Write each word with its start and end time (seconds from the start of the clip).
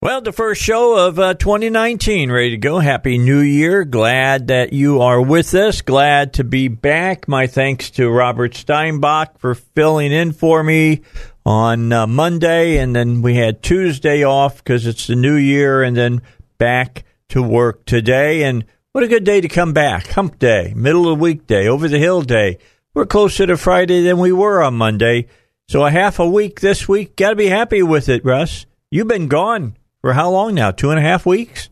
Well, 0.00 0.20
the 0.20 0.30
first 0.30 0.62
show 0.62 1.08
of 1.08 1.18
uh, 1.18 1.34
2019, 1.34 2.30
ready 2.30 2.50
to 2.50 2.56
go. 2.56 2.78
Happy 2.78 3.18
New 3.18 3.40
Year. 3.40 3.84
Glad 3.84 4.46
that 4.46 4.72
you 4.72 5.00
are 5.00 5.20
with 5.20 5.52
us. 5.54 5.82
Glad 5.82 6.34
to 6.34 6.44
be 6.44 6.68
back. 6.68 7.26
My 7.26 7.48
thanks 7.48 7.90
to 7.90 8.08
Robert 8.08 8.54
Steinbach 8.54 9.40
for 9.40 9.56
filling 9.56 10.12
in 10.12 10.30
for 10.30 10.62
me 10.62 11.00
on 11.44 11.92
uh, 11.92 12.06
Monday. 12.06 12.78
And 12.78 12.94
then 12.94 13.22
we 13.22 13.34
had 13.34 13.60
Tuesday 13.60 14.22
off 14.22 14.58
because 14.58 14.86
it's 14.86 15.08
the 15.08 15.16
new 15.16 15.34
year, 15.34 15.82
and 15.82 15.96
then 15.96 16.22
back 16.58 17.02
to 17.30 17.42
work 17.42 17.84
today. 17.84 18.44
And 18.44 18.66
what 18.92 19.02
a 19.02 19.08
good 19.08 19.24
day 19.24 19.40
to 19.40 19.48
come 19.48 19.72
back. 19.72 20.06
Hump 20.12 20.38
day, 20.38 20.74
middle 20.76 21.08
of 21.08 21.18
the 21.18 21.22
week 21.24 21.48
day, 21.48 21.66
over 21.66 21.88
the 21.88 21.98
hill 21.98 22.22
day. 22.22 22.58
We're 22.94 23.04
closer 23.04 23.48
to 23.48 23.56
Friday 23.56 24.04
than 24.04 24.18
we 24.18 24.30
were 24.30 24.62
on 24.62 24.74
Monday. 24.74 25.26
So 25.66 25.84
a 25.84 25.90
half 25.90 26.20
a 26.20 26.28
week 26.28 26.60
this 26.60 26.86
week. 26.86 27.16
Got 27.16 27.30
to 27.30 27.36
be 27.36 27.48
happy 27.48 27.82
with 27.82 28.08
it, 28.08 28.24
Russ. 28.24 28.64
You've 28.92 29.08
been 29.08 29.26
gone 29.26 29.74
for 30.00 30.12
how 30.12 30.30
long 30.30 30.54
now? 30.54 30.70
Two 30.70 30.90
and 30.90 30.98
a 30.98 31.02
half 31.02 31.26
weeks? 31.26 31.68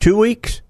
Two 0.00 0.16
weeks? 0.16 0.60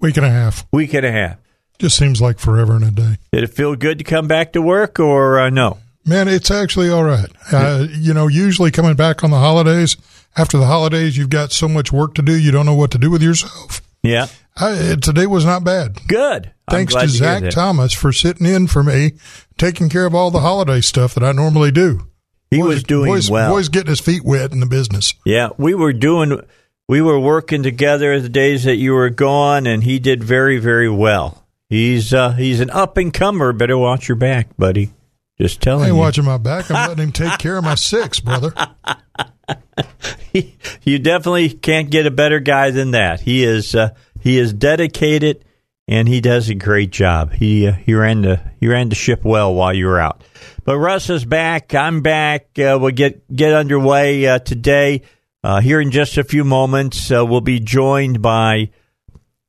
Week 0.00 0.16
and 0.16 0.26
a 0.26 0.30
half. 0.30 0.66
Week 0.72 0.94
and 0.94 1.04
a 1.04 1.12
half. 1.12 1.36
Just 1.78 1.96
seems 1.96 2.20
like 2.20 2.38
forever 2.38 2.74
and 2.74 2.84
a 2.84 2.90
day. 2.90 3.16
Did 3.32 3.44
it 3.44 3.54
feel 3.54 3.74
good 3.76 3.98
to 3.98 4.04
come 4.04 4.28
back 4.28 4.52
to 4.52 4.62
work 4.62 4.98
or 4.98 5.38
uh, 5.38 5.50
no? 5.50 5.78
Man, 6.04 6.28
it's 6.28 6.50
actually 6.50 6.90
all 6.90 7.04
right. 7.04 7.30
Uh, 7.52 7.86
you 7.90 8.14
know, 8.14 8.26
usually 8.26 8.70
coming 8.70 8.96
back 8.96 9.22
on 9.22 9.30
the 9.30 9.38
holidays, 9.38 9.96
after 10.36 10.58
the 10.58 10.66
holidays, 10.66 11.16
you've 11.16 11.30
got 11.30 11.52
so 11.52 11.68
much 11.68 11.92
work 11.92 12.14
to 12.14 12.22
do, 12.22 12.38
you 12.38 12.50
don't 12.50 12.66
know 12.66 12.74
what 12.74 12.90
to 12.92 12.98
do 12.98 13.10
with 13.10 13.22
yourself. 13.22 13.82
Yeah. 14.02 14.26
I, 14.56 14.96
today 15.00 15.26
was 15.26 15.44
not 15.44 15.64
bad. 15.64 15.98
Good. 16.06 16.52
Thanks 16.70 16.94
to 16.94 17.08
Zach. 17.08 17.50
Thomas 17.50 17.92
for 17.92 18.12
sitting 18.12 18.46
in 18.46 18.66
for 18.66 18.82
me, 18.82 19.12
taking 19.58 19.88
care 19.88 20.06
of 20.06 20.14
all 20.14 20.30
the 20.30 20.40
holiday 20.40 20.80
stuff 20.80 21.14
that 21.14 21.24
I 21.24 21.32
normally 21.32 21.70
do. 21.70 22.09
He 22.50 22.58
Boys- 22.58 22.66
was 22.74 22.82
doing 22.82 23.10
boys, 23.12 23.30
well. 23.30 23.52
Boys 23.54 23.68
getting 23.68 23.90
his 23.90 24.00
feet 24.00 24.24
wet 24.24 24.52
in 24.52 24.60
the 24.60 24.66
business. 24.66 25.14
Yeah, 25.24 25.50
we 25.56 25.74
were 25.74 25.92
doing, 25.92 26.40
we 26.88 27.00
were 27.00 27.18
working 27.20 27.62
together 27.62 28.18
the 28.20 28.28
days 28.28 28.64
that 28.64 28.76
you 28.76 28.92
were 28.94 29.10
gone, 29.10 29.66
and 29.68 29.84
he 29.84 29.98
did 30.00 30.24
very, 30.24 30.58
very 30.58 30.88
well. 30.88 31.46
He's 31.68 32.12
uh, 32.12 32.32
he's 32.32 32.58
an 32.58 32.70
up 32.70 32.96
and 32.96 33.14
comer. 33.14 33.52
Better 33.52 33.78
watch 33.78 34.08
your 34.08 34.16
back, 34.16 34.56
buddy. 34.56 34.90
Just 35.40 35.60
I 35.60 35.64
telling 35.64 35.84
ain't 35.84 35.94
you. 35.94 36.00
watching 36.00 36.24
my 36.24 36.36
back. 36.38 36.68
I'm 36.70 36.88
letting 36.88 37.04
him 37.04 37.12
take 37.12 37.38
care 37.38 37.56
of 37.56 37.62
my 37.64 37.76
six, 37.76 38.18
brother. 38.18 38.52
you 40.82 40.98
definitely 40.98 41.50
can't 41.50 41.90
get 41.90 42.06
a 42.06 42.10
better 42.10 42.40
guy 42.40 42.70
than 42.70 42.92
that. 42.92 43.20
He 43.20 43.44
is 43.44 43.74
uh, 43.74 43.90
he 44.20 44.38
is 44.38 44.52
dedicated 44.52 45.44
and 45.88 46.08
he 46.08 46.20
does 46.20 46.48
a 46.48 46.54
great 46.54 46.90
job. 46.90 47.32
He 47.32 47.66
uh, 47.68 47.72
he 47.72 47.94
ran 47.94 48.22
the 48.22 48.40
he 48.58 48.66
ran 48.68 48.88
the 48.88 48.94
ship 48.94 49.24
well 49.24 49.54
while 49.54 49.72
you 49.72 49.86
were 49.86 50.00
out. 50.00 50.22
But 50.70 50.78
Russ 50.78 51.10
is 51.10 51.24
back. 51.24 51.74
I'm 51.74 52.00
back. 52.00 52.56
Uh, 52.56 52.78
we'll 52.80 52.92
get 52.92 53.26
get 53.34 53.52
underway 53.52 54.24
uh, 54.24 54.38
today. 54.38 55.02
Uh, 55.42 55.60
here 55.60 55.80
in 55.80 55.90
just 55.90 56.16
a 56.16 56.22
few 56.22 56.44
moments, 56.44 57.10
uh, 57.10 57.26
we'll 57.26 57.40
be 57.40 57.58
joined 57.58 58.22
by 58.22 58.70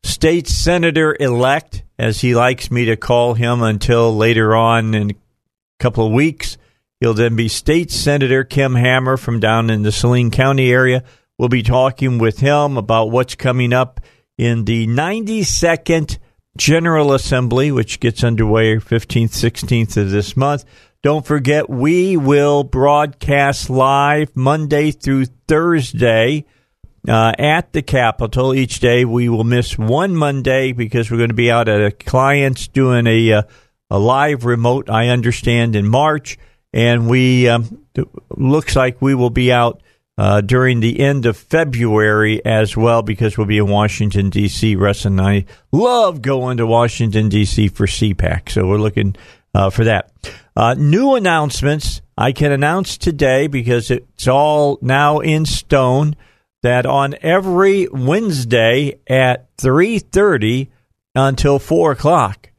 state 0.01 0.47
senator 0.47 1.15
elect, 1.19 1.83
as 1.99 2.21
he 2.21 2.33
likes 2.33 2.71
me 2.71 2.85
to 2.85 2.97
call 2.97 3.35
him 3.35 3.61
until 3.61 4.17
later 4.17 4.55
on 4.55 4.95
in 4.95 5.11
a 5.11 5.15
couple 5.77 6.07
of 6.07 6.11
weeks. 6.11 6.57
He'll 6.99 7.13
then 7.13 7.35
be 7.35 7.47
State 7.49 7.91
Senator 7.91 8.43
Kim 8.43 8.73
Hammer 8.73 9.15
from 9.15 9.39
down 9.39 9.69
in 9.69 9.83
the 9.83 9.91
Saline 9.91 10.31
County 10.31 10.71
area. 10.71 11.03
We'll 11.37 11.49
be 11.49 11.61
talking 11.61 12.17
with 12.17 12.39
him 12.39 12.77
about 12.77 13.11
what's 13.11 13.35
coming 13.35 13.73
up 13.73 14.01
in 14.39 14.65
the 14.65 14.87
92nd 14.87 16.17
General 16.57 17.13
Assembly, 17.13 17.71
which 17.71 17.99
gets 17.99 18.23
underway 18.23 18.77
15th, 18.77 19.29
16th 19.29 19.97
of 19.97 20.09
this 20.09 20.35
month. 20.35 20.65
Don't 21.03 21.25
forget, 21.25 21.67
we 21.67 22.15
will 22.15 22.63
broadcast 22.63 23.71
live 23.71 24.35
Monday 24.35 24.91
through 24.91 25.25
Thursday 25.47 26.45
uh, 27.07 27.33
at 27.39 27.73
the 27.73 27.81
Capitol 27.81 28.53
each 28.53 28.79
day. 28.79 29.03
We 29.03 29.27
will 29.27 29.43
miss 29.43 29.79
one 29.79 30.15
Monday 30.15 30.73
because 30.73 31.09
we're 31.09 31.17
going 31.17 31.31
to 31.31 31.35
be 31.35 31.49
out 31.49 31.67
at 31.67 31.81
a 31.81 31.89
client's 31.89 32.67
doing 32.67 33.07
a 33.07 33.33
uh, 33.33 33.41
a 33.89 33.97
live 33.97 34.45
remote. 34.45 34.91
I 34.91 35.07
understand 35.07 35.75
in 35.75 35.87
March, 35.87 36.37
and 36.71 37.09
we 37.09 37.49
um, 37.49 37.83
looks 38.29 38.75
like 38.75 39.01
we 39.01 39.15
will 39.15 39.31
be 39.31 39.51
out 39.51 39.81
uh, 40.19 40.41
during 40.41 40.81
the 40.81 40.99
end 40.99 41.25
of 41.25 41.35
February 41.35 42.45
as 42.45 42.77
well 42.77 43.01
because 43.01 43.39
we'll 43.39 43.47
be 43.47 43.57
in 43.57 43.67
Washington 43.67 44.29
D.C. 44.29 44.75
Russ 44.75 45.05
and 45.05 45.19
I 45.19 45.45
love 45.71 46.21
going 46.21 46.57
to 46.57 46.67
Washington 46.67 47.27
D.C. 47.27 47.69
for 47.69 47.87
CPAC, 47.87 48.51
so 48.51 48.67
we're 48.67 48.77
looking 48.77 49.15
uh, 49.53 49.69
for 49.69 49.83
that. 49.83 50.11
Uh, 50.55 50.75
new 50.77 51.15
announcements 51.15 52.01
I 52.17 52.31
can 52.31 52.51
announce 52.51 52.97
today 52.97 53.47
because 53.47 53.89
it's 53.89 54.27
all 54.27 54.77
now 54.81 55.19
in 55.19 55.45
stone 55.45 56.15
that 56.61 56.85
on 56.85 57.15
every 57.21 57.87
Wednesday 57.87 58.99
at 59.07 59.55
3.30 59.57 60.69
until 61.15 61.59
4 61.59 61.93
o'clock, 61.93 62.51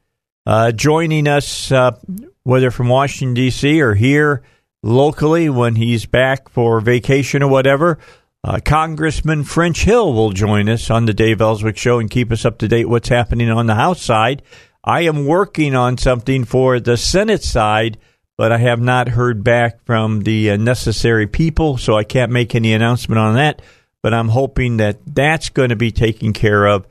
uh, 0.47 0.73
joining 0.73 1.29
us, 1.29 1.71
uh, 1.71 1.97
whether 2.43 2.71
from 2.71 2.89
Washington, 2.89 3.35
D.C. 3.35 3.81
or 3.81 3.95
here 3.95 4.43
locally 4.83 5.49
when 5.49 5.77
he's 5.77 6.07
back 6.07 6.49
for 6.49 6.81
vacation 6.81 7.43
or 7.43 7.49
whatever, 7.49 7.99
uh, 8.45 8.59
Congressman 8.65 9.45
French 9.45 9.85
Hill 9.85 10.13
will 10.13 10.33
join 10.33 10.69
us 10.69 10.91
on 10.91 11.07
the 11.07 11.15
Dave 11.15 11.41
Elswick 11.41 11.77
Show 11.77 12.01
and 12.01 12.11
keep 12.11 12.33
us 12.33 12.45
up 12.45 12.59
to 12.59 12.69
date 12.69 12.89
what's 12.89 13.09
happening 13.09 13.49
on 13.49 13.67
the 13.67 13.77
House 13.77 14.03
side. 14.03 14.43
I 14.85 15.03
am 15.03 15.27
working 15.27 15.75
on 15.77 15.97
something 15.97 16.45
for 16.45 16.81
the 16.81 16.97
Senate 16.97 17.45
side, 17.45 17.99
but 18.37 18.51
I 18.51 18.59
have 18.59 18.81
not 18.81 19.09
heard 19.09 19.45
back 19.45 19.85
from 19.85 20.23
the 20.23 20.51
uh, 20.51 20.57
necessary 20.57 21.27
people, 21.29 21.79
so 21.79 21.97
I 21.97 22.05
can't 22.05 22.33
make 22.33 22.55
any 22.55 22.73
announcement 22.73 23.19
on 23.19 23.37
that. 23.37 23.63
But 24.03 24.13
I'm 24.13 24.29
hoping 24.29 24.79
that 24.79 24.99
that's 25.07 25.51
going 25.51 25.69
to 25.69 25.77
be 25.77 25.93
taken 25.93 26.33
care 26.33 26.67
of 26.67 26.89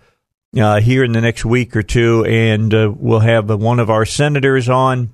uh, 0.58 0.80
here 0.80 1.04
in 1.04 1.12
the 1.12 1.20
next 1.20 1.44
week 1.44 1.76
or 1.76 1.84
two, 1.84 2.24
and 2.26 2.74
uh, 2.74 2.94
we'll 2.96 3.20
have 3.20 3.50
one 3.50 3.80
of 3.80 3.90
our 3.90 4.06
senators 4.06 4.70
on 4.70 5.12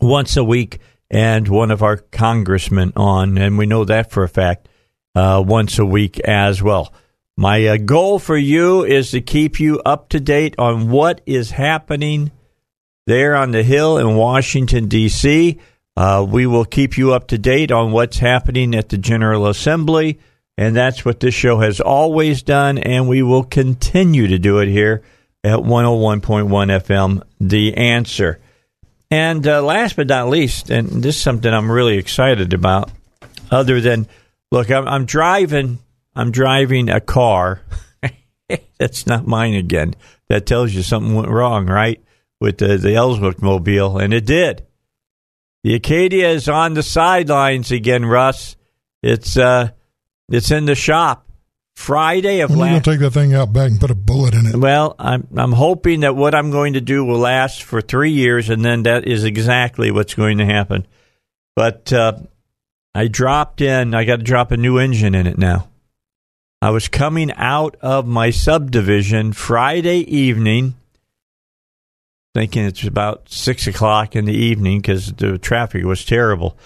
once 0.00 0.36
a 0.38 0.44
week 0.44 0.78
and 1.10 1.46
one 1.46 1.70
of 1.70 1.82
our 1.82 1.98
congressmen 1.98 2.94
on, 2.96 3.36
and 3.36 3.58
we 3.58 3.66
know 3.66 3.84
that 3.84 4.10
for 4.10 4.22
a 4.22 4.28
fact, 4.28 4.68
uh, 5.14 5.44
once 5.46 5.78
a 5.78 5.84
week 5.84 6.18
as 6.20 6.62
well. 6.62 6.94
My 7.36 7.66
uh, 7.66 7.76
goal 7.78 8.18
for 8.18 8.36
you 8.36 8.84
is 8.84 9.10
to 9.12 9.20
keep 9.20 9.58
you 9.58 9.80
up 9.80 10.10
to 10.10 10.20
date 10.20 10.54
on 10.58 10.90
what 10.90 11.22
is 11.24 11.50
happening 11.50 12.30
there 13.06 13.34
on 13.34 13.50
the 13.50 13.62
Hill 13.62 13.98
in 13.98 14.16
Washington, 14.16 14.86
D.C. 14.86 15.58
Uh, 15.96 16.26
we 16.28 16.46
will 16.46 16.64
keep 16.64 16.96
you 16.96 17.12
up 17.12 17.28
to 17.28 17.38
date 17.38 17.72
on 17.72 17.92
what's 17.92 18.18
happening 18.18 18.74
at 18.74 18.90
the 18.90 18.98
General 18.98 19.46
Assembly, 19.46 20.18
and 20.56 20.76
that's 20.76 21.04
what 21.04 21.20
this 21.20 21.34
show 21.34 21.58
has 21.60 21.80
always 21.80 22.42
done, 22.42 22.78
and 22.78 23.08
we 23.08 23.22
will 23.22 23.44
continue 23.44 24.26
to 24.28 24.38
do 24.38 24.58
it 24.58 24.68
here 24.68 25.02
at 25.42 25.58
101.1 25.58 26.20
FM, 26.20 27.22
The 27.40 27.76
Answer. 27.76 28.40
And 29.10 29.46
uh, 29.46 29.62
last 29.62 29.96
but 29.96 30.06
not 30.06 30.28
least, 30.28 30.70
and 30.70 30.88
this 31.02 31.16
is 31.16 31.22
something 31.22 31.52
I'm 31.52 31.70
really 31.70 31.98
excited 31.98 32.54
about, 32.54 32.90
other 33.50 33.80
than, 33.80 34.06
look, 34.50 34.70
I'm, 34.70 34.86
I'm 34.86 35.04
driving, 35.04 35.78
I'm 36.14 36.30
driving 36.30 36.88
a 36.88 37.00
car. 37.00 37.62
That's 38.78 39.06
not 39.06 39.26
mine 39.26 39.54
again. 39.54 39.94
That 40.28 40.46
tells 40.46 40.72
you 40.74 40.82
something 40.82 41.14
went 41.14 41.28
wrong, 41.28 41.66
right? 41.66 42.02
With 42.40 42.58
the, 42.58 42.76
the 42.76 42.94
Elswick 42.94 43.40
mobile, 43.40 43.98
and 43.98 44.12
it 44.12 44.26
did. 44.26 44.66
The 45.64 45.74
Acadia 45.74 46.30
is 46.30 46.48
on 46.48 46.74
the 46.74 46.82
sidelines 46.82 47.70
again, 47.70 48.04
Russ. 48.04 48.56
It's 49.02 49.36
uh, 49.36 49.70
it's 50.28 50.50
in 50.50 50.64
the 50.66 50.74
shop. 50.74 51.28
Friday 51.74 52.40
of 52.40 52.50
When 52.50 52.58
last. 52.58 52.70
going 52.70 52.82
to 52.82 52.90
take 52.90 53.00
that 53.00 53.10
thing 53.18 53.34
out 53.34 53.52
back 53.52 53.70
and 53.70 53.80
put 53.80 53.90
a 53.90 53.94
bullet 53.94 54.34
in 54.34 54.46
it? 54.46 54.56
Well, 54.56 54.94
I'm 54.98 55.26
I'm 55.36 55.52
hoping 55.52 56.00
that 56.00 56.14
what 56.14 56.34
I'm 56.34 56.50
going 56.50 56.74
to 56.74 56.80
do 56.80 57.04
will 57.04 57.18
last 57.18 57.62
for 57.62 57.80
three 57.80 58.10
years, 58.10 58.50
and 58.50 58.64
then 58.64 58.82
that 58.82 59.06
is 59.06 59.24
exactly 59.24 59.90
what's 59.90 60.14
going 60.14 60.38
to 60.38 60.44
happen. 60.44 60.86
But 61.56 61.92
uh, 61.92 62.18
I 62.94 63.08
dropped 63.08 63.60
in. 63.60 63.94
I 63.94 64.04
got 64.04 64.16
to 64.16 64.22
drop 64.22 64.52
a 64.52 64.56
new 64.56 64.78
engine 64.78 65.14
in 65.14 65.26
it 65.26 65.38
now. 65.38 65.68
I 66.62 66.70
was 66.70 66.86
coming 66.86 67.32
out 67.32 67.74
of 67.80 68.06
my 68.06 68.30
subdivision 68.30 69.32
Friday 69.32 69.98
evening, 69.98 70.76
thinking 72.36 72.64
it's 72.66 72.84
about 72.84 73.28
six 73.28 73.66
o'clock 73.66 74.14
in 74.14 74.26
the 74.26 74.32
evening 74.32 74.80
because 74.80 75.12
the 75.12 75.38
traffic 75.38 75.84
was 75.84 76.04
terrible, 76.04 76.56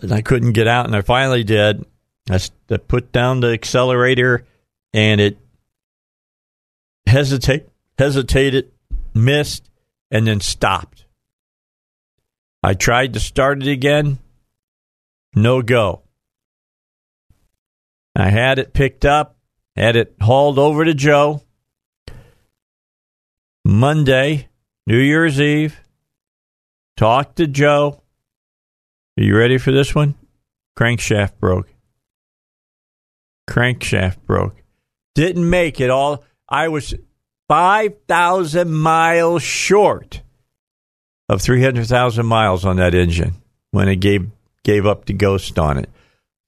and 0.00 0.12
I 0.12 0.22
couldn't 0.22 0.52
get 0.52 0.68
out. 0.68 0.86
And 0.86 0.94
I 0.94 1.00
finally 1.00 1.42
did. 1.42 1.84
I 2.30 2.38
put 2.86 3.10
down 3.10 3.40
the 3.40 3.48
accelerator, 3.48 4.46
and 4.94 5.20
it 5.20 5.36
hesitate, 7.08 7.68
hesitated, 7.98 8.70
missed, 9.14 9.68
and 10.12 10.28
then 10.28 10.38
stopped. 10.38 11.06
I 12.62 12.74
tried 12.74 13.14
to 13.14 13.20
start 13.20 13.64
it 13.64 13.68
again. 13.68 14.20
No 15.34 15.60
go. 15.60 16.02
I 18.14 18.30
had 18.30 18.60
it 18.60 18.72
picked 18.72 19.04
up, 19.04 19.36
had 19.76 19.96
it 19.96 20.14
hauled 20.20 20.58
over 20.58 20.84
to 20.84 20.94
Joe. 20.94 21.42
Monday, 23.64 24.48
New 24.86 24.98
Year's 24.98 25.40
Eve, 25.40 25.78
talked 26.96 27.36
to 27.36 27.46
Joe. 27.46 28.02
Are 29.18 29.22
you 29.22 29.36
ready 29.36 29.58
for 29.58 29.70
this 29.72 29.94
one? 29.94 30.14
Crankshaft 30.78 31.38
broke. 31.38 31.68
crankshaft 33.48 34.24
broke. 34.26 34.62
Didn't 35.14 35.48
make 35.48 35.80
it 35.80 35.90
all. 35.90 36.24
I 36.48 36.68
was 36.68 36.94
5,000 37.48 38.72
miles 38.72 39.42
short 39.42 40.22
of 41.28 41.42
300,000 41.42 42.24
miles 42.24 42.64
on 42.64 42.76
that 42.76 42.94
engine 42.94 43.34
when 43.72 43.88
it 43.88 43.96
gave 43.96 44.30
gave 44.62 44.86
up 44.86 45.04
the 45.04 45.12
ghost 45.12 45.58
on 45.58 45.78
it. 45.78 45.88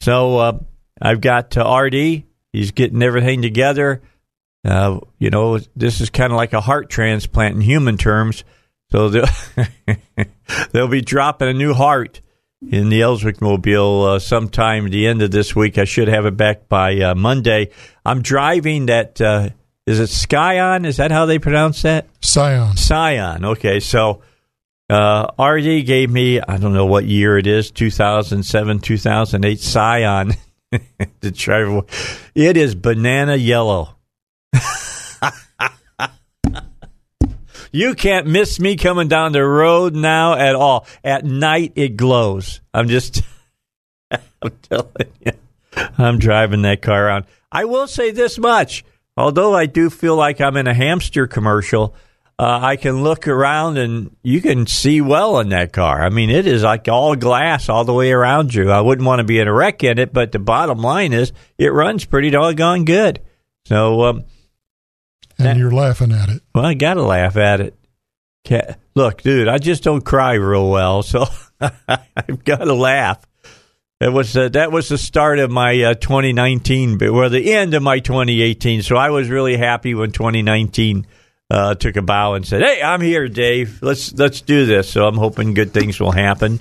So 0.00 0.38
uh, 0.38 0.58
I've 1.00 1.20
got 1.20 1.52
to 1.52 1.64
RD. 1.64 2.24
He's 2.52 2.72
getting 2.72 3.02
everything 3.02 3.42
together. 3.42 4.02
Uh, 4.64 5.00
you 5.18 5.30
know, 5.30 5.58
this 5.74 6.00
is 6.00 6.10
kind 6.10 6.32
of 6.32 6.36
like 6.36 6.52
a 6.52 6.60
heart 6.60 6.90
transplant 6.90 7.56
in 7.56 7.60
human 7.60 7.96
terms. 7.96 8.44
So 8.90 9.08
they'll, 9.08 9.26
they'll 10.72 10.88
be 10.88 11.00
dropping 11.00 11.48
a 11.48 11.54
new 11.54 11.72
heart 11.74 12.20
in 12.70 12.90
the 12.90 13.02
Elswick 13.02 13.40
Mobile 13.40 14.04
uh, 14.04 14.18
sometime 14.18 14.86
at 14.86 14.92
the 14.92 15.06
end 15.06 15.22
of 15.22 15.30
this 15.30 15.56
week. 15.56 15.78
I 15.78 15.84
should 15.84 16.08
have 16.08 16.26
it 16.26 16.36
back 16.36 16.68
by 16.68 16.98
uh, 17.00 17.14
Monday. 17.14 17.70
I'm 18.04 18.22
driving 18.22 18.86
that. 18.86 19.20
Uh, 19.20 19.50
is 19.86 19.98
it 19.98 20.08
Scion? 20.08 20.84
Is 20.84 20.98
that 20.98 21.10
how 21.10 21.26
they 21.26 21.38
pronounce 21.40 21.82
that? 21.82 22.06
Scion. 22.20 22.76
Scion. 22.76 23.44
Okay, 23.44 23.80
so 23.80 24.22
uh, 24.88 25.26
RD 25.42 25.86
gave 25.86 26.10
me 26.10 26.40
I 26.40 26.58
don't 26.58 26.74
know 26.74 26.86
what 26.86 27.04
year 27.04 27.36
it 27.36 27.46
is, 27.46 27.70
2007, 27.70 28.78
2008 28.78 29.58
Scion 29.60 30.32
to 31.20 31.30
drive. 31.30 31.84
It 32.34 32.56
is 32.56 32.74
banana 32.74 33.36
yellow. 33.36 33.96
you 37.72 37.94
can't 37.94 38.26
miss 38.26 38.58
me 38.58 38.76
coming 38.76 39.08
down 39.08 39.32
the 39.32 39.44
road 39.44 39.94
now 39.94 40.34
at 40.34 40.54
all. 40.54 40.86
At 41.04 41.24
night, 41.24 41.72
it 41.76 41.96
glows. 41.96 42.60
I'm 42.72 42.88
just, 42.88 43.22
I'm 44.10 44.52
telling 44.62 45.12
you, 45.20 45.32
I'm 45.98 46.18
driving 46.18 46.62
that 46.62 46.82
car 46.82 47.06
around. 47.06 47.26
I 47.50 47.64
will 47.66 47.86
say 47.86 48.10
this 48.10 48.38
much. 48.38 48.84
Although 49.14 49.54
I 49.54 49.66
do 49.66 49.90
feel 49.90 50.16
like 50.16 50.40
I'm 50.40 50.56
in 50.56 50.66
a 50.66 50.72
hamster 50.72 51.26
commercial, 51.26 51.94
uh, 52.38 52.58
I 52.62 52.76
can 52.76 53.02
look 53.02 53.28
around 53.28 53.76
and 53.78 54.16
you 54.22 54.40
can 54.40 54.66
see 54.66 55.00
well 55.00 55.38
in 55.40 55.50
that 55.50 55.72
car. 55.72 56.02
I 56.02 56.08
mean, 56.08 56.30
it 56.30 56.46
is 56.46 56.62
like 56.62 56.88
all 56.88 57.14
glass 57.14 57.68
all 57.68 57.84
the 57.84 57.92
way 57.92 58.10
around 58.12 58.54
you. 58.54 58.70
I 58.70 58.80
wouldn't 58.80 59.06
want 59.06 59.20
to 59.20 59.24
be 59.24 59.38
in 59.38 59.46
a 59.48 59.52
wreck 59.52 59.84
in 59.84 59.98
it, 59.98 60.12
but 60.12 60.32
the 60.32 60.38
bottom 60.38 60.78
line 60.78 61.12
is 61.12 61.32
it 61.58 61.72
runs 61.72 62.04
pretty 62.04 62.30
doggone 62.30 62.84
good. 62.84 63.20
So, 63.66 64.02
um, 64.04 64.24
And 65.38 65.46
That- 65.46 65.56
you're 65.56 65.70
laughing 65.72 66.12
at 66.12 66.28
it. 66.30 66.42
well, 66.54 66.64
I 66.64 66.74
got 66.74 66.94
to 66.94 67.02
laugh 67.02 67.36
at 67.36 67.60
it. 67.60 67.78
Ca- 68.46 68.74
Look, 68.94 69.22
dude, 69.22 69.48
I 69.48 69.58
just 69.58 69.82
don't 69.84 70.04
cry 70.04 70.32
real 70.34 70.68
well, 70.68 71.02
so 71.02 71.24
I've 71.60 72.44
got 72.44 72.58
to 72.64 72.74
laugh. 72.74 73.18
It 74.00 74.12
was 74.12 74.36
uh, 74.36 74.48
that 74.50 74.72
was 74.72 74.88
the 74.88 74.98
start 74.98 75.38
of 75.38 75.50
my 75.52 75.80
uh, 75.80 75.94
2019, 75.94 76.98
but 76.98 77.12
well, 77.12 77.30
the 77.30 77.52
end 77.54 77.72
of 77.74 77.84
my 77.84 78.00
2018. 78.00 78.82
So 78.82 78.96
I 78.96 79.10
was 79.10 79.28
really 79.30 79.56
happy 79.56 79.94
when 79.94 80.10
2019 80.10 81.06
uh, 81.52 81.74
took 81.74 81.96
a 81.96 82.02
bow 82.02 82.32
and 82.32 82.46
said, 82.46 82.62
"Hey, 82.62 82.80
I'm 82.82 83.02
here, 83.02 83.28
Dave. 83.28 83.82
Let's 83.82 84.14
let's 84.14 84.40
do 84.40 84.64
this." 84.64 84.88
So 84.88 85.06
I'm 85.06 85.18
hoping 85.18 85.52
good 85.52 85.74
things 85.74 86.00
will 86.00 86.10
happen. 86.10 86.60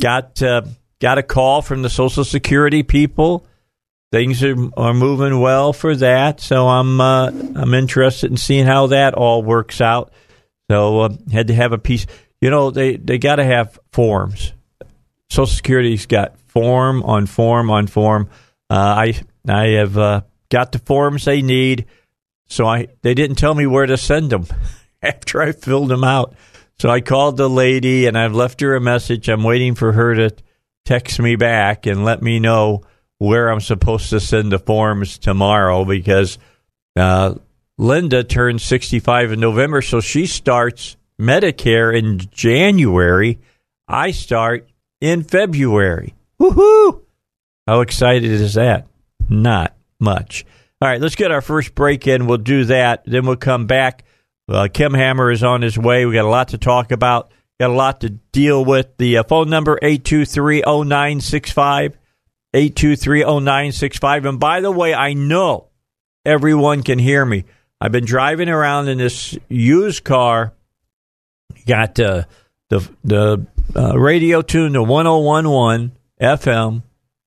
Got 0.00 0.40
uh, 0.40 0.62
got 1.00 1.18
a 1.18 1.24
call 1.24 1.60
from 1.60 1.82
the 1.82 1.90
Social 1.90 2.24
Security 2.24 2.84
people. 2.84 3.44
Things 4.12 4.44
are, 4.44 4.56
are 4.76 4.94
moving 4.94 5.40
well 5.40 5.72
for 5.72 5.96
that, 5.96 6.38
so 6.38 6.68
I'm 6.68 7.00
uh, 7.00 7.32
I'm 7.56 7.74
interested 7.74 8.30
in 8.30 8.36
seeing 8.36 8.64
how 8.64 8.86
that 8.88 9.14
all 9.14 9.42
works 9.42 9.80
out. 9.80 10.12
So 10.70 11.00
uh, 11.00 11.08
had 11.32 11.48
to 11.48 11.54
have 11.54 11.72
a 11.72 11.78
piece. 11.78 12.06
You 12.40 12.50
know, 12.50 12.70
they 12.70 12.96
they 12.96 13.18
got 13.18 13.36
to 13.36 13.44
have 13.44 13.76
forms. 13.90 14.52
Social 15.30 15.46
Security's 15.46 16.06
got 16.06 16.38
form 16.46 17.02
on 17.02 17.26
form 17.26 17.70
on 17.70 17.88
form. 17.88 18.28
Uh, 18.70 18.74
I 19.08 19.20
I 19.48 19.66
have 19.70 19.98
uh, 19.98 20.20
got 20.48 20.70
the 20.70 20.78
forms 20.78 21.24
they 21.24 21.42
need, 21.42 21.86
so 22.52 22.66
I 22.66 22.88
they 23.02 23.14
didn't 23.14 23.36
tell 23.36 23.54
me 23.54 23.66
where 23.66 23.86
to 23.86 23.96
send 23.96 24.30
them 24.30 24.46
after 25.02 25.42
I 25.42 25.52
filled 25.52 25.88
them 25.88 26.04
out. 26.04 26.34
So 26.78 26.90
I 26.90 27.00
called 27.00 27.36
the 27.36 27.48
lady 27.48 28.06
and 28.06 28.16
I've 28.18 28.34
left 28.34 28.60
her 28.60 28.74
a 28.74 28.80
message. 28.80 29.28
I'm 29.28 29.44
waiting 29.44 29.74
for 29.74 29.92
her 29.92 30.14
to 30.14 30.30
text 30.84 31.20
me 31.20 31.36
back 31.36 31.86
and 31.86 32.04
let 32.04 32.22
me 32.22 32.40
know 32.40 32.82
where 33.18 33.48
I'm 33.48 33.60
supposed 33.60 34.10
to 34.10 34.20
send 34.20 34.50
the 34.50 34.58
forms 34.58 35.18
tomorrow 35.18 35.84
because 35.84 36.38
uh, 36.96 37.36
Linda 37.78 38.24
turns 38.24 38.64
65 38.64 39.32
in 39.32 39.40
November, 39.40 39.80
so 39.80 40.00
she 40.00 40.26
starts 40.26 40.96
Medicare 41.20 41.96
in 41.96 42.18
January. 42.18 43.38
I 43.86 44.10
start 44.10 44.68
in 45.00 45.22
February. 45.22 46.14
Woohoo! 46.40 47.00
How 47.66 47.80
excited 47.80 48.30
is 48.30 48.54
that? 48.54 48.88
Not 49.28 49.74
much. 50.00 50.44
All 50.82 50.88
right, 50.88 51.00
let's 51.00 51.14
get 51.14 51.30
our 51.30 51.40
first 51.40 51.76
break 51.76 52.08
in. 52.08 52.26
We'll 52.26 52.38
do 52.38 52.64
that. 52.64 53.04
Then 53.06 53.24
we'll 53.24 53.36
come 53.36 53.68
back. 53.68 54.02
Uh, 54.48 54.66
Kim 54.66 54.94
Hammer 54.94 55.30
is 55.30 55.44
on 55.44 55.62
his 55.62 55.78
way. 55.78 56.04
We 56.06 56.14
got 56.14 56.24
a 56.24 56.28
lot 56.28 56.48
to 56.48 56.58
talk 56.58 56.90
about. 56.90 57.30
Got 57.60 57.70
a 57.70 57.72
lot 57.72 58.00
to 58.00 58.10
deal 58.10 58.64
with. 58.64 58.96
The 58.96 59.18
uh, 59.18 59.22
phone 59.22 59.48
number 59.48 59.78
823-0965. 59.80 61.94
823-0965. 62.52 64.28
And 64.28 64.40
by 64.40 64.60
the 64.60 64.72
way, 64.72 64.92
I 64.92 65.12
know 65.12 65.68
everyone 66.24 66.82
can 66.82 66.98
hear 66.98 67.24
me. 67.24 67.44
I've 67.80 67.92
been 67.92 68.04
driving 68.04 68.48
around 68.48 68.88
in 68.88 68.98
this 68.98 69.38
used 69.48 70.02
car. 70.02 70.52
Got 71.64 72.00
uh, 72.00 72.24
the 72.70 72.90
the 73.04 73.46
uh, 73.76 73.96
radio 73.96 74.42
tuned 74.42 74.74
to 74.74 74.82
1011 74.82 75.92
FM. 76.20 76.82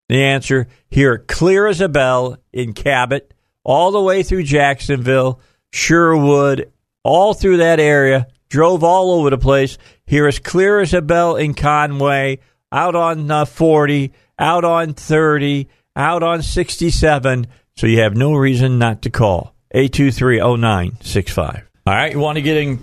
The 0.10 0.22
answer 0.22 0.68
here 0.90 1.19
clear 1.19 1.68
as 1.68 1.80
a 1.80 1.88
bell 1.88 2.36
in 2.51 2.74
Cabot, 2.74 3.31
all 3.65 3.91
the 3.91 4.01
way 4.01 4.23
through 4.23 4.44
Jacksonville, 4.44 5.41
Sherwood, 5.73 6.71
all 7.03 7.33
through 7.33 7.57
that 7.57 7.81
area. 7.81 8.27
Drove 8.47 8.83
all 8.83 9.12
over 9.12 9.29
the 9.29 9.38
place. 9.38 9.77
Hear 10.06 10.27
as 10.27 10.39
clear 10.39 10.79
as 10.79 10.94
a 10.94 11.01
bell 11.01 11.35
in 11.35 11.53
Conway, 11.56 12.39
out 12.71 12.95
on 12.95 13.29
uh, 13.29 13.44
40, 13.44 14.13
out 14.39 14.63
on 14.63 14.94
30, 14.94 15.67
out 15.95 16.23
on 16.23 16.41
67. 16.41 17.47
So 17.75 17.88
you 17.88 18.00
have 18.00 18.15
no 18.15 18.35
reason 18.35 18.79
not 18.79 19.01
to 19.01 19.09
call. 19.09 19.53
8230965. 19.73 21.63
All 21.88 21.94
right, 21.94 22.13
you 22.13 22.19
want 22.19 22.38
to 22.38 22.41
get 22.41 22.56
in 22.56 22.79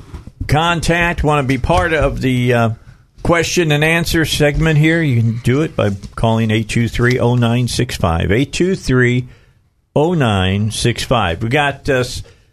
contact, 0.47 1.25
want 1.25 1.43
to 1.43 1.49
be 1.49 1.59
part 1.59 1.95
of 1.95 2.21
the 2.21 2.53
uh, 2.53 2.71
question 3.23 3.73
and 3.73 3.83
answer 3.85 4.25
segment 4.25 4.79
here, 4.79 5.03
you 5.03 5.21
can 5.21 5.39
do 5.39 5.63
it 5.63 5.77
by 5.77 5.91
calling 6.15 6.51
8230965. 6.51 8.31
8230965. 9.95 11.43
We 11.43 11.49
got 11.51 11.89
uh, 11.89 12.05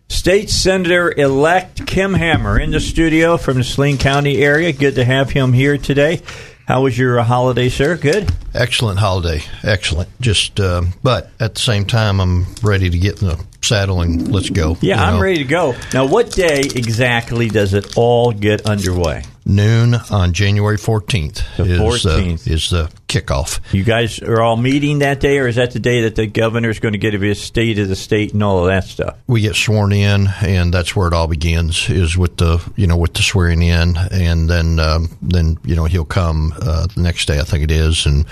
State 0.09 0.49
Senator 0.49 1.13
elect 1.15 1.87
Kim 1.87 2.13
Hammer 2.13 2.59
in 2.59 2.71
the 2.71 2.81
studio 2.81 3.37
from 3.37 3.57
the 3.57 3.63
Saline 3.63 3.97
County 3.97 4.43
area. 4.43 4.73
Good 4.73 4.95
to 4.95 5.05
have 5.05 5.29
him 5.29 5.53
here 5.53 5.77
today. 5.77 6.21
How 6.67 6.83
was 6.83 6.97
your 6.97 7.19
uh, 7.19 7.23
holiday, 7.23 7.69
sir? 7.69 7.95
Good? 7.95 8.29
Excellent 8.53 8.99
holiday. 8.99 9.41
Excellent. 9.63 10.09
Just, 10.19 10.59
uh, 10.59 10.83
but 11.01 11.31
at 11.39 11.55
the 11.55 11.61
same 11.61 11.85
time, 11.85 12.19
I'm 12.19 12.45
ready 12.61 12.89
to 12.89 12.97
get 12.97 13.21
in 13.21 13.29
the 13.29 13.43
saddle 13.61 14.01
and 14.01 14.31
let's 14.31 14.49
go. 14.49 14.77
Yeah, 14.81 15.01
I'm 15.01 15.15
know. 15.15 15.21
ready 15.21 15.37
to 15.37 15.45
go. 15.45 15.75
Now, 15.93 16.07
what 16.07 16.31
day 16.31 16.59
exactly 16.59 17.47
does 17.47 17.73
it 17.73 17.97
all 17.97 18.31
get 18.33 18.65
underway? 18.67 19.23
Noon 19.49 19.95
on 20.11 20.33
January 20.33 20.77
14th 20.77 21.43
The 21.57 21.63
is, 21.63 22.05
Uh, 22.05 22.37
is 22.45 22.69
the 22.69 22.91
kickoff. 23.07 23.59
You 23.73 23.83
guys 23.83 24.19
are 24.19 24.41
all 24.41 24.55
meeting 24.55 24.99
that 24.99 25.19
day, 25.19 25.39
or 25.39 25.47
is 25.47 25.55
that 25.55 25.71
the 25.71 25.79
day 25.79 26.03
that 26.03 26.15
the 26.15 26.27
governor 26.27 26.69
is 26.69 26.79
going 26.79 26.91
to 26.91 26.99
give 26.99 27.19
his 27.19 27.41
state 27.41 27.79
of 27.79 27.87
the 27.89 27.95
state 27.95 28.33
and 28.33 28.43
all 28.43 28.59
of 28.59 28.67
that 28.67 28.83
stuff? 28.83 29.17
We 29.25 29.41
get 29.41 29.55
sworn 29.55 29.91
in, 29.91 30.27
and 30.41 30.71
that's 30.71 30.95
where 30.95 31.07
it 31.07 31.13
all 31.13 31.27
begins. 31.27 31.89
Is 31.89 32.15
with 32.15 32.37
the 32.37 32.61
you 32.75 32.85
know 32.85 32.95
with 32.95 33.15
the 33.15 33.23
swearing 33.23 33.63
in, 33.63 33.97
and 34.11 34.47
then 34.47 34.79
um, 34.79 35.09
then 35.21 35.57
you 35.65 35.75
know 35.75 35.85
he'll 35.85 36.05
come 36.05 36.53
uh, 36.61 36.85
the 36.85 37.01
next 37.01 37.25
day, 37.25 37.39
I 37.39 37.43
think 37.43 37.63
it 37.63 37.71
is, 37.71 38.05
and 38.05 38.25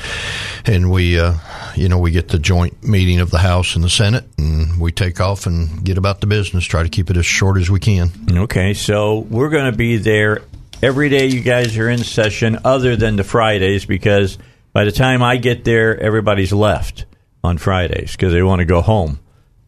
and 0.65 0.91
we 0.91 1.19
uh, 1.19 1.33
you 1.75 1.89
know 1.89 1.97
we 1.97 2.11
get 2.11 2.27
the 2.27 2.39
joint 2.39 2.83
meeting 2.83 3.19
of 3.19 3.31
the 3.31 3.39
House 3.39 3.75
and 3.75 3.83
the 3.83 3.89
Senate, 3.89 4.25
and 4.37 4.79
we 4.79 4.91
take 4.91 5.19
off 5.19 5.47
and 5.47 5.83
get 5.83 5.97
about 5.97 6.21
the 6.21 6.27
business. 6.27 6.63
Try 6.63 6.83
to 6.83 6.89
keep 6.89 7.09
it 7.09 7.17
as 7.17 7.25
short 7.25 7.57
as 7.57 7.71
we 7.71 7.79
can. 7.79 8.11
Okay, 8.31 8.75
so 8.75 9.19
we're 9.31 9.49
going 9.49 9.71
to 9.71 9.75
be 9.75 9.97
there 9.97 10.43
every 10.81 11.09
day 11.09 11.27
you 11.27 11.41
guys 11.41 11.77
are 11.77 11.89
in 11.89 11.99
session, 12.03 12.59
other 12.63 12.95
than 12.95 13.15
the 13.15 13.23
Fridays, 13.23 13.85
because 13.85 14.37
by 14.73 14.85
the 14.85 14.91
time 14.91 15.23
I 15.23 15.37
get 15.37 15.63
there, 15.63 15.99
everybody's 15.99 16.53
left 16.53 17.05
on 17.43 17.57
Fridays 17.57 18.11
because 18.13 18.33
they 18.33 18.43
want 18.43 18.59
to 18.59 18.65
go 18.65 18.81
home 18.81 19.19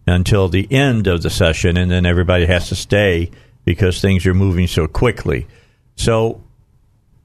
until 0.07 0.49
the 0.49 0.67
end 0.71 1.07
of 1.07 1.21
the 1.21 1.29
session, 1.29 1.77
and 1.77 1.89
then 1.91 2.05
everybody 2.05 2.45
has 2.45 2.69
to 2.69 2.75
stay 2.75 3.31
because 3.65 4.01
things 4.01 4.25
are 4.25 4.33
moving 4.33 4.67
so 4.67 4.87
quickly. 4.87 5.47
So, 5.95 6.43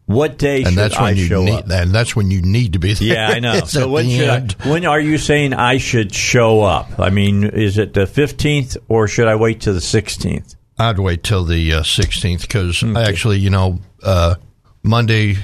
what 0.06 0.36
day 0.36 0.58
And 0.58 0.66
should 0.68 0.74
that's 0.76 0.96
I 0.96 1.02
when 1.04 1.16
you 1.16 1.24
show 1.26 1.44
need, 1.44 1.54
up? 1.54 1.70
and 1.70 1.90
that's 1.90 2.14
when 2.14 2.30
you 2.30 2.42
need 2.42 2.74
to 2.74 2.78
be 2.78 2.92
there. 2.92 3.08
Yeah, 3.08 3.28
I 3.28 3.38
know. 3.38 3.60
So 3.66 3.88
when 3.88 4.10
should 4.10 4.28
I, 4.28 4.68
when 4.68 4.84
are 4.84 5.00
you 5.00 5.16
saying 5.16 5.54
I 5.54 5.78
should 5.78 6.14
show 6.14 6.60
up? 6.62 6.98
I 7.00 7.08
mean, 7.08 7.44
is 7.44 7.78
it 7.78 7.94
the 7.94 8.06
fifteenth 8.06 8.76
or 8.88 9.08
should 9.08 9.28
I 9.28 9.36
wait 9.36 9.62
till 9.62 9.72
the 9.72 9.80
sixteenth? 9.80 10.56
I'd 10.78 10.98
wait 10.98 11.22
till 11.22 11.44
the 11.44 11.74
uh, 11.74 11.82
sixteenth 11.82 12.42
because 12.42 12.82
actually, 12.82 13.38
you 13.38 13.50
know, 13.50 13.78
uh, 14.02 14.34
Monday 14.82 15.36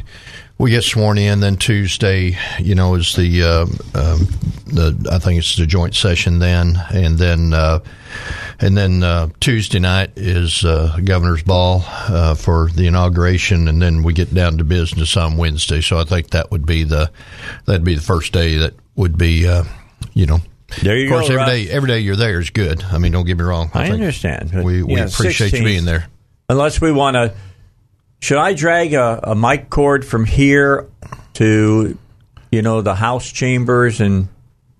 we 0.58 0.70
get 0.70 0.84
sworn 0.84 1.16
in. 1.16 1.40
Then 1.40 1.56
Tuesday, 1.56 2.36
you 2.58 2.74
know, 2.74 2.94
is 2.94 3.14
the 3.14 3.42
uh, 3.42 3.62
um, 3.98 4.28
the 4.66 5.08
I 5.10 5.18
think 5.18 5.38
it's 5.38 5.56
the 5.56 5.66
joint 5.66 5.94
session 5.94 6.38
then, 6.38 6.78
and 6.92 7.16
then 7.16 7.54
uh, 7.54 7.80
and 8.60 8.76
then 8.76 9.02
uh, 9.02 9.28
Tuesday 9.40 9.78
night 9.78 10.10
is 10.16 10.64
uh, 10.64 10.98
governor's 11.02 11.42
ball 11.42 11.82
uh, 11.86 12.34
for 12.34 12.68
the 12.74 12.86
inauguration, 12.86 13.68
and 13.68 13.80
then 13.80 14.02
we 14.02 14.12
get 14.12 14.34
down 14.34 14.58
to 14.58 14.64
business 14.64 15.16
on 15.16 15.36
Wednesday. 15.36 15.80
So 15.80 15.98
I 15.98 16.04
think 16.04 16.30
that 16.30 16.50
would 16.50 16.66
be 16.66 16.84
the 16.84 17.10
that'd 17.64 17.84
be 17.84 17.94
the 17.94 18.02
first 18.02 18.32
day 18.32 18.56
that 18.56 18.74
would 18.96 19.16
be 19.16 19.48
uh, 19.48 19.64
you 20.12 20.26
know. 20.26 20.40
There 20.82 20.96
you 20.96 21.06
of 21.06 21.10
course, 21.12 21.28
go. 21.28 21.38
every 21.38 21.46
day, 21.46 21.70
every 21.70 21.88
day 21.88 21.98
you're 22.00 22.16
there 22.16 22.40
is 22.40 22.50
good. 22.50 22.82
I 22.84 22.98
mean, 22.98 23.12
don't 23.12 23.26
get 23.26 23.36
me 23.36 23.44
wrong. 23.44 23.70
I 23.74 23.84
think 23.84 23.94
understand. 23.94 24.52
We, 24.52 24.82
we 24.82 24.96
yeah, 24.96 25.06
appreciate 25.06 25.52
you 25.52 25.64
being 25.64 25.84
there. 25.84 26.06
Unless 26.48 26.80
we 26.80 26.92
want 26.92 27.14
to. 27.14 27.34
Should 28.20 28.38
I 28.38 28.52
drag 28.52 28.92
a, 28.94 29.20
a 29.30 29.34
mic 29.34 29.70
cord 29.70 30.04
from 30.04 30.24
here 30.26 30.88
to, 31.34 31.98
you 32.52 32.62
know, 32.62 32.82
the 32.82 32.94
House 32.94 33.30
chambers 33.30 34.00
and 34.00 34.28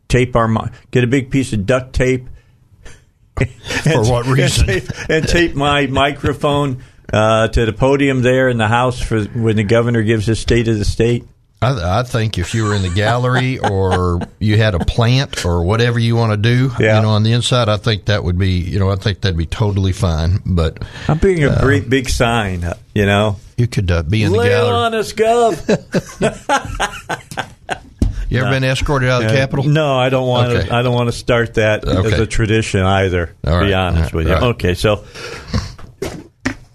tape 0.09 0.37
our 0.37 0.71
get 0.91 1.05
a 1.05 1.07
big 1.07 1.31
piece 1.31 1.53
of 1.53 1.65
duct 1.67 1.95
tape 1.95 2.27
For 3.85 4.03
what 4.03 4.27
reason? 4.27 4.69
and 4.69 4.83
tape, 4.83 5.09
and 5.09 5.29
tape 5.29 5.55
my 5.55 5.87
microphone 5.87 6.83
uh, 7.13 7.49
to 7.49 7.67
the 7.67 7.73
podium 7.73 8.23
there 8.23 8.49
in 8.49 8.59
the 8.59 8.69
House 8.69 9.01
for 9.01 9.25
when 9.25 9.57
the 9.57 9.65
governor 9.65 10.03
gives 10.03 10.27
his 10.27 10.39
state 10.39 10.69
of 10.69 10.79
the 10.79 10.85
state. 10.85 11.25
I, 11.63 12.01
I 12.01 12.03
think 12.05 12.39
if 12.39 12.55
you 12.55 12.65
were 12.65 12.75
in 12.75 12.81
the 12.83 12.89
gallery 12.89 13.59
or 13.59 14.21
you 14.39 14.57
had 14.57 14.75
a 14.75 14.79
plant 14.79 15.45
or 15.45 15.63
whatever 15.63 15.99
you 15.99 16.17
want 16.17 16.33
to 16.33 16.37
do, 16.39 16.71
Yeah. 16.81 16.97
you 16.97 17.03
know, 17.03 17.11
on 17.11 17.23
the 17.23 17.33
inside, 17.33 17.69
I 17.69 17.77
think 17.77 18.07
that 18.07 18.25
would 18.25 18.39
be, 18.39 18.53
you 18.61 18.79
know, 18.79 18.91
I 18.91 18.97
think 18.97 19.21
that'd 19.21 19.37
be 19.37 19.45
totally 19.47 19.93
fine. 19.93 20.41
But 20.47 20.79
I'm 21.07 21.19
being 21.19 21.45
a 21.45 21.61
big, 21.61 21.91
big 21.91 22.09
sign, 22.09 22.65
uh, 22.65 22.75
you 22.95 23.05
know. 23.05 23.37
you 23.59 23.67
could 23.67 23.91
uh, 23.91 24.03
be 24.03 24.23
in 24.23 24.33
the 24.33 24.43
gallery. 24.43 24.75
on 24.75 24.95
us, 24.95 25.13
Gov. 25.13 25.61
You 28.31 28.39
ever 28.39 28.51
been 28.51 28.63
escorted 28.63 29.09
out 29.09 29.25
of 29.25 29.29
the 29.29 29.35
Capitol? 29.37 29.65
No, 29.65 29.99
I 29.99 30.09
don't 30.09 30.29
want 30.29 30.53
Okay. 30.53 30.69
to. 30.69 30.73
I 30.75 30.83
don't 30.83 30.95
want 30.95 31.09
to 31.09 31.13
start 31.13 31.55
that 31.55 31.85
as 31.89 32.13
a 32.13 32.29
tradition 32.29 32.79
either. 32.81 33.35
All 33.45 33.59
to 33.59 33.67
be 33.67 33.75
honest 33.75 34.15
All 34.15 34.19
with 34.19 34.29
you. 34.29 34.35
right. 34.35 34.43
Okay, 34.55 34.75
so 34.75 35.05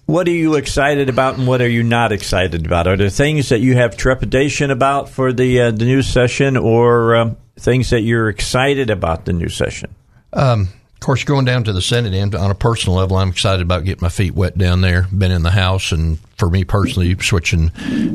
what 0.05 0.27
are 0.27 0.31
you 0.31 0.55
excited 0.55 1.09
about, 1.09 1.37
and 1.37 1.47
what 1.47 1.61
are 1.61 1.69
you 1.69 1.83
not 1.83 2.11
excited 2.11 2.65
about? 2.65 2.87
Are 2.87 2.97
there 2.97 3.09
things 3.09 3.49
that 3.49 3.59
you 3.59 3.75
have 3.75 3.97
trepidation 3.97 4.71
about 4.71 5.09
for 5.09 5.33
the 5.33 5.61
uh, 5.61 5.71
the 5.71 5.85
new 5.85 6.01
session, 6.01 6.57
or 6.57 7.15
um, 7.15 7.37
things 7.57 7.89
that 7.89 8.01
you're 8.01 8.29
excited 8.29 8.89
about 8.89 9.25
the 9.25 9.33
new 9.33 9.49
session? 9.49 9.93
Um, 10.33 10.69
of 10.93 10.99
course, 10.99 11.23
going 11.23 11.45
down 11.45 11.63
to 11.65 11.73
the 11.73 11.81
Senate 11.81 12.13
end 12.13 12.35
on 12.35 12.49
a 12.49 12.55
personal 12.55 12.97
level, 12.97 13.17
I'm 13.17 13.29
excited 13.29 13.61
about 13.61 13.83
getting 13.83 14.01
my 14.01 14.09
feet 14.09 14.33
wet 14.33 14.57
down 14.57 14.81
there. 14.81 15.07
Been 15.15 15.31
in 15.31 15.43
the 15.43 15.51
House, 15.51 15.91
and 15.91 16.19
for 16.37 16.49
me 16.49 16.63
personally, 16.63 17.15
switching 17.19 17.69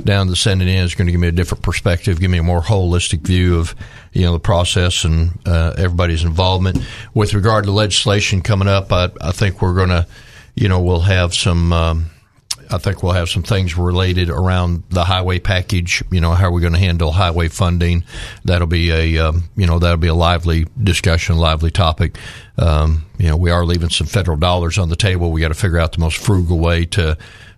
down 0.04 0.26
to 0.26 0.30
the 0.30 0.37
Senate 0.37 0.68
end 0.68 0.85
is 0.85 0.94
going 0.94 1.06
to 1.06 1.12
give 1.12 1.20
me 1.20 1.28
a 1.28 1.32
different 1.32 1.62
perspective, 1.62 2.20
give 2.20 2.30
me 2.30 2.38
a 2.38 2.42
more 2.42 2.61
holistic 2.61 3.20
view 3.20 3.59
of 3.59 3.75
you 4.12 4.23
know 4.23 4.32
the 4.32 4.40
process 4.40 5.04
and 5.04 5.38
uh, 5.47 5.75
everybody's 5.76 6.25
involvement. 6.25 6.78
With 7.14 7.35
regard 7.35 7.64
to 7.64 7.70
legislation 7.70 8.42
coming 8.42 8.68
up, 8.68 8.92
I, 8.92 9.11
I 9.20 9.32
think 9.32 9.61
we're 9.62 9.75
going 9.75 9.90
to, 9.90 10.06
you 10.61 10.69
know, 10.69 10.81
we'll 10.81 11.00
have 11.00 11.35
some. 11.35 11.73
Um, 11.73 12.11
I 12.73 12.79
think 12.79 13.02
we'll 13.02 13.12
have 13.12 13.29
some 13.29 13.43
things 13.43 13.76
related 13.76 14.29
around 14.29 14.85
the 14.90 15.02
highway 15.02 15.40
package. 15.40 16.05
You 16.11 16.21
know, 16.21 16.33
how 16.33 16.49
are 16.49 16.50
we 16.52 16.61
going 16.61 16.75
to 16.75 16.79
handle 16.79 17.11
highway 17.11 17.49
funding? 17.49 18.05
That'll 18.45 18.69
be 18.69 18.90
a 18.90 19.19
um, 19.19 19.45
you 19.57 19.67
know 19.67 19.79
that'll 19.79 19.97
be 19.97 20.09
a 20.09 20.14
lively 20.14 20.67
discussion, 20.81 21.37
lively 21.37 21.71
topic. 21.71 22.17
Um, 22.59 23.07
you 23.19 23.29
know, 23.29 23.37
we 23.37 23.50
are 23.50 23.64
leaving 23.64 23.88
some 23.88 24.07
federal 24.07 24.37
dollars 24.37 24.79
on 24.79 24.90
the 24.90 24.97
table. 24.97 25.33
We 25.33 25.40
got 25.40 25.49
to 25.49 25.55
figure 25.55 25.79
out 25.79 25.93
the 25.93 25.99
most 25.99 26.19
frugal 26.19 26.59
way 26.59 26.85
to 26.87 27.17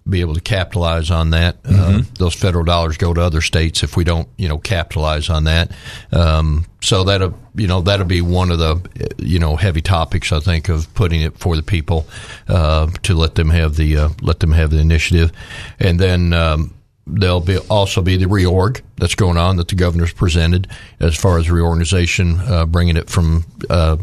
be 0.09 0.21
able 0.21 0.35
to 0.35 0.41
capitalize 0.41 1.11
on 1.11 1.31
that. 1.31 1.57
Uh, 1.65 2.03
those 2.19 2.35
federal 2.35 2.65
dollars 2.65 2.97
go 2.97 3.15
to 3.15 3.21
other 3.21 3.41
states 3.41 3.83
if 3.83 3.97
we 3.97 4.05
don't, 4.05 4.29
you 4.37 4.49
know, 4.49 4.59
capitalize 4.59 5.31
on 5.31 5.45
that. 5.45 5.71
Um, 6.13 6.67
so 6.81 7.05
that'll, 7.05 7.39
you 7.55 7.69
know, 7.69 7.83
that'll 7.83 8.07
be 8.07 8.21
one 8.21 8.51
of 8.51 8.59
the, 8.59 8.75
uh, 8.75 9.07
you 9.19 9.39
know, 9.39 9.55
heavy 9.57 9.81
topics 9.81 10.33
I 10.33 10.41
think 10.41 10.69
of 10.69 10.93
putting 10.95 11.23
it 11.23 11.39
for 11.39 11.55
the 11.55 11.63
people 11.63 12.07
uh, 12.49 12.89
to 13.05 13.15
let 13.15 13.37
them 13.37 13.51
have 13.51 13.77
the 13.77 13.97
uh, 13.97 14.09
let 14.21 14.41
them 14.41 14.53
have 14.53 14.71
the 14.71 14.79
initiative, 14.79 15.33
and 15.79 15.99
then. 15.99 16.33
Um, 16.33 16.75
There'll 17.05 17.41
be 17.41 17.59
also 17.59 18.01
be 18.01 18.17
the 18.17 18.27
reorg 18.27 18.81
that's 18.97 19.17
going 19.17 19.37
on 19.37 19.57
that 19.57 19.67
the 19.67 19.75
governor's 19.75 20.13
presented 20.13 20.69
as 21.01 21.17
far 21.17 21.37
as 21.37 21.51
reorganization, 21.51 22.39
uh, 22.39 22.65
bringing 22.65 22.97
it 22.97 23.11
from 23.11 23.45
uh, 23.69 23.97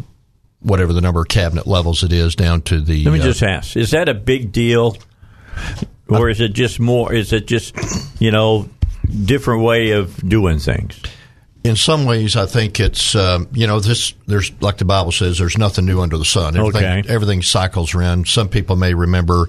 whatever 0.59 0.91
the 0.91 0.99
number 0.99 1.21
of 1.21 1.29
cabinet 1.29 1.65
levels 1.65 2.03
it 2.03 2.11
is 2.11 2.35
down 2.35 2.61
to 2.63 2.81
the. 2.81 3.05
Let 3.05 3.13
me 3.13 3.21
uh, 3.21 3.23
just 3.23 3.41
ask: 3.41 3.77
Is 3.77 3.91
that 3.91 4.09
a 4.09 4.13
big 4.13 4.51
deal, 4.51 4.97
or 6.07 6.29
is 6.29 6.41
it 6.41 6.53
just 6.53 6.79
more? 6.79 7.13
Is 7.13 7.33
it 7.33 7.47
just 7.47 7.75
you 8.21 8.31
know 8.31 8.69
different 9.25 9.63
way 9.63 9.91
of 9.91 10.17
doing 10.27 10.59
things? 10.59 10.99
in 11.61 11.75
some 11.75 12.05
ways, 12.05 12.37
I 12.37 12.45
think 12.45 12.79
it's 12.79 13.15
um, 13.15 13.49
you 13.51 13.67
know 13.67 13.81
this. 13.81 14.13
There's 14.27 14.51
like 14.61 14.77
the 14.77 14.85
Bible 14.85 15.11
says, 15.11 15.39
there's 15.39 15.57
nothing 15.57 15.85
new 15.85 15.99
under 15.99 16.17
the 16.17 16.23
sun. 16.25 16.55
Everything, 16.55 16.83
Okay. 16.83 17.13
everything 17.13 17.41
cycles 17.41 17.93
around. 17.93 18.27
Some 18.29 18.47
people 18.47 18.77
may 18.77 18.93
remember, 18.93 19.47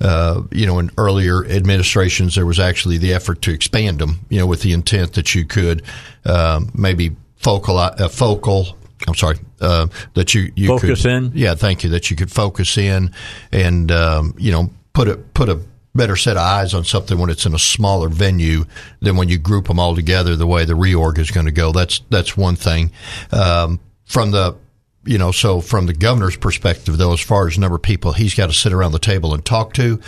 uh, 0.00 0.42
you 0.50 0.66
know, 0.66 0.78
in 0.78 0.90
earlier 0.96 1.44
administrations, 1.44 2.34
there 2.34 2.46
was 2.46 2.58
actually 2.58 2.96
the 2.96 3.12
effort 3.12 3.42
to 3.42 3.52
expand 3.52 3.98
them. 3.98 4.20
You 4.30 4.38
know, 4.38 4.46
with 4.46 4.62
the 4.62 4.72
intent 4.72 5.12
that 5.14 5.34
you 5.34 5.44
could 5.44 5.82
um, 6.24 6.70
maybe 6.74 7.14
focal, 7.36 7.76
uh, 7.76 8.08
focal. 8.08 8.78
I'm 9.06 9.14
sorry, 9.14 9.38
uh, 9.60 9.88
that 10.14 10.34
you 10.34 10.52
you 10.56 10.68
Focus 10.68 11.02
could, 11.02 11.12
in? 11.12 11.32
Yeah, 11.34 11.54
thank 11.56 11.84
you. 11.84 11.90
That 11.90 12.10
you 12.10 12.16
could 12.16 12.30
focus 12.30 12.78
in 12.78 13.12
and 13.52 13.90
um, 13.92 14.34
you 14.38 14.52
know 14.52 14.70
put 14.92 15.08
a 15.08 15.16
put 15.16 15.48
a 15.48 15.60
better 15.94 16.16
set 16.16 16.36
of 16.36 16.42
eyes 16.42 16.72
on 16.72 16.84
something 16.84 17.18
when 17.18 17.30
it's 17.30 17.46
in 17.46 17.54
a 17.54 17.58
smaller 17.58 18.08
venue 18.08 18.64
than 19.00 19.16
when 19.16 19.28
you 19.28 19.38
group 19.38 19.66
them 19.66 19.80
all 19.80 19.94
together 19.96 20.36
the 20.36 20.46
way 20.46 20.64
the 20.64 20.74
reorg 20.74 21.18
is 21.18 21.30
going 21.30 21.46
to 21.46 21.52
go. 21.52 21.72
That's 21.72 22.00
that's 22.10 22.36
one 22.36 22.56
thing. 22.56 22.92
Um, 23.32 23.80
from 24.04 24.30
the 24.30 24.56
you 25.04 25.16
know, 25.16 25.32
so 25.32 25.62
from 25.62 25.86
the 25.86 25.94
governor's 25.94 26.36
perspective, 26.36 26.98
though, 26.98 27.14
as 27.14 27.20
far 27.20 27.48
as 27.48 27.58
number 27.58 27.76
of 27.76 27.82
people 27.82 28.12
he's 28.12 28.34
got 28.34 28.46
to 28.46 28.52
sit 28.52 28.72
around 28.72 28.92
the 28.92 28.98
table 28.98 29.32
and 29.32 29.44
talk 29.44 29.72
to, 29.74 29.98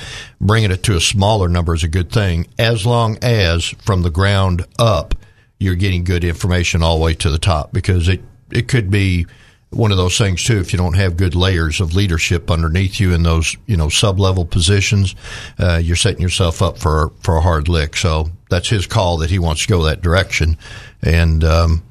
bringing 0.41 0.71
it 0.71 0.83
to 0.85 0.97
a 0.97 1.01
smaller 1.01 1.49
number 1.49 1.75
is 1.75 1.83
a 1.83 1.89
good 1.89 2.11
thing, 2.11 2.47
as 2.59 2.85
long 2.85 3.19
as 3.23 3.65
from 3.65 4.03
the 4.03 4.11
ground 4.11 4.67
up 4.79 5.15
you're 5.59 5.77
getting 5.77 6.05
good 6.05 6.25
information 6.25 6.83
all 6.83 6.99
the 6.99 7.05
way 7.05 7.15
to 7.15 7.31
the 7.31 7.39
top, 7.39 7.73
because 7.73 8.09
it 8.09 8.23
it 8.51 8.69
could 8.69 8.91
be 8.91 9.27
one 9.73 9.91
of 9.91 9.97
those 9.97 10.19
things 10.19 10.45
too. 10.45 10.59
If 10.59 10.73
you 10.73 10.76
don't 10.76 10.97
have 10.97 11.17
good 11.17 11.35
layers 11.35 11.81
of 11.81 11.95
leadership 11.95 12.50
underneath 12.50 13.00
you 13.00 13.12
in 13.12 13.23
those 13.23 13.57
you 13.67 13.76
know 13.76 13.88
sub 13.88 14.19
level 14.19 14.45
positions, 14.45 15.14
uh, 15.59 15.81
you're 15.83 15.97
setting 15.97 16.21
yourself 16.21 16.62
up 16.62 16.79
for 16.79 17.11
for 17.21 17.37
a 17.37 17.41
hard 17.41 17.69
lick. 17.69 17.97
So 17.97 18.31
that's 18.50 18.69
his 18.69 18.87
call 18.87 19.19
that 19.19 19.31
he 19.31 19.38
wants 19.38 19.62
to 19.62 19.69
go 19.69 19.83
that 19.85 20.02
direction, 20.02 20.57
and. 21.02 21.45
Um, 21.45 21.83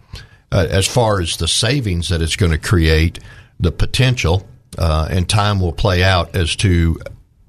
uh, 0.53 0.67
as 0.69 0.85
far 0.85 1.21
as 1.21 1.37
the 1.37 1.47
savings 1.47 2.09
that 2.09 2.21
it's 2.21 2.35
going 2.35 2.51
to 2.51 2.57
create, 2.57 3.19
the 3.57 3.71
potential, 3.71 4.45
uh, 4.77 5.07
and 5.09 5.29
time 5.29 5.61
will 5.61 5.71
play 5.71 6.03
out 6.03 6.35
as 6.35 6.57
to 6.57 6.99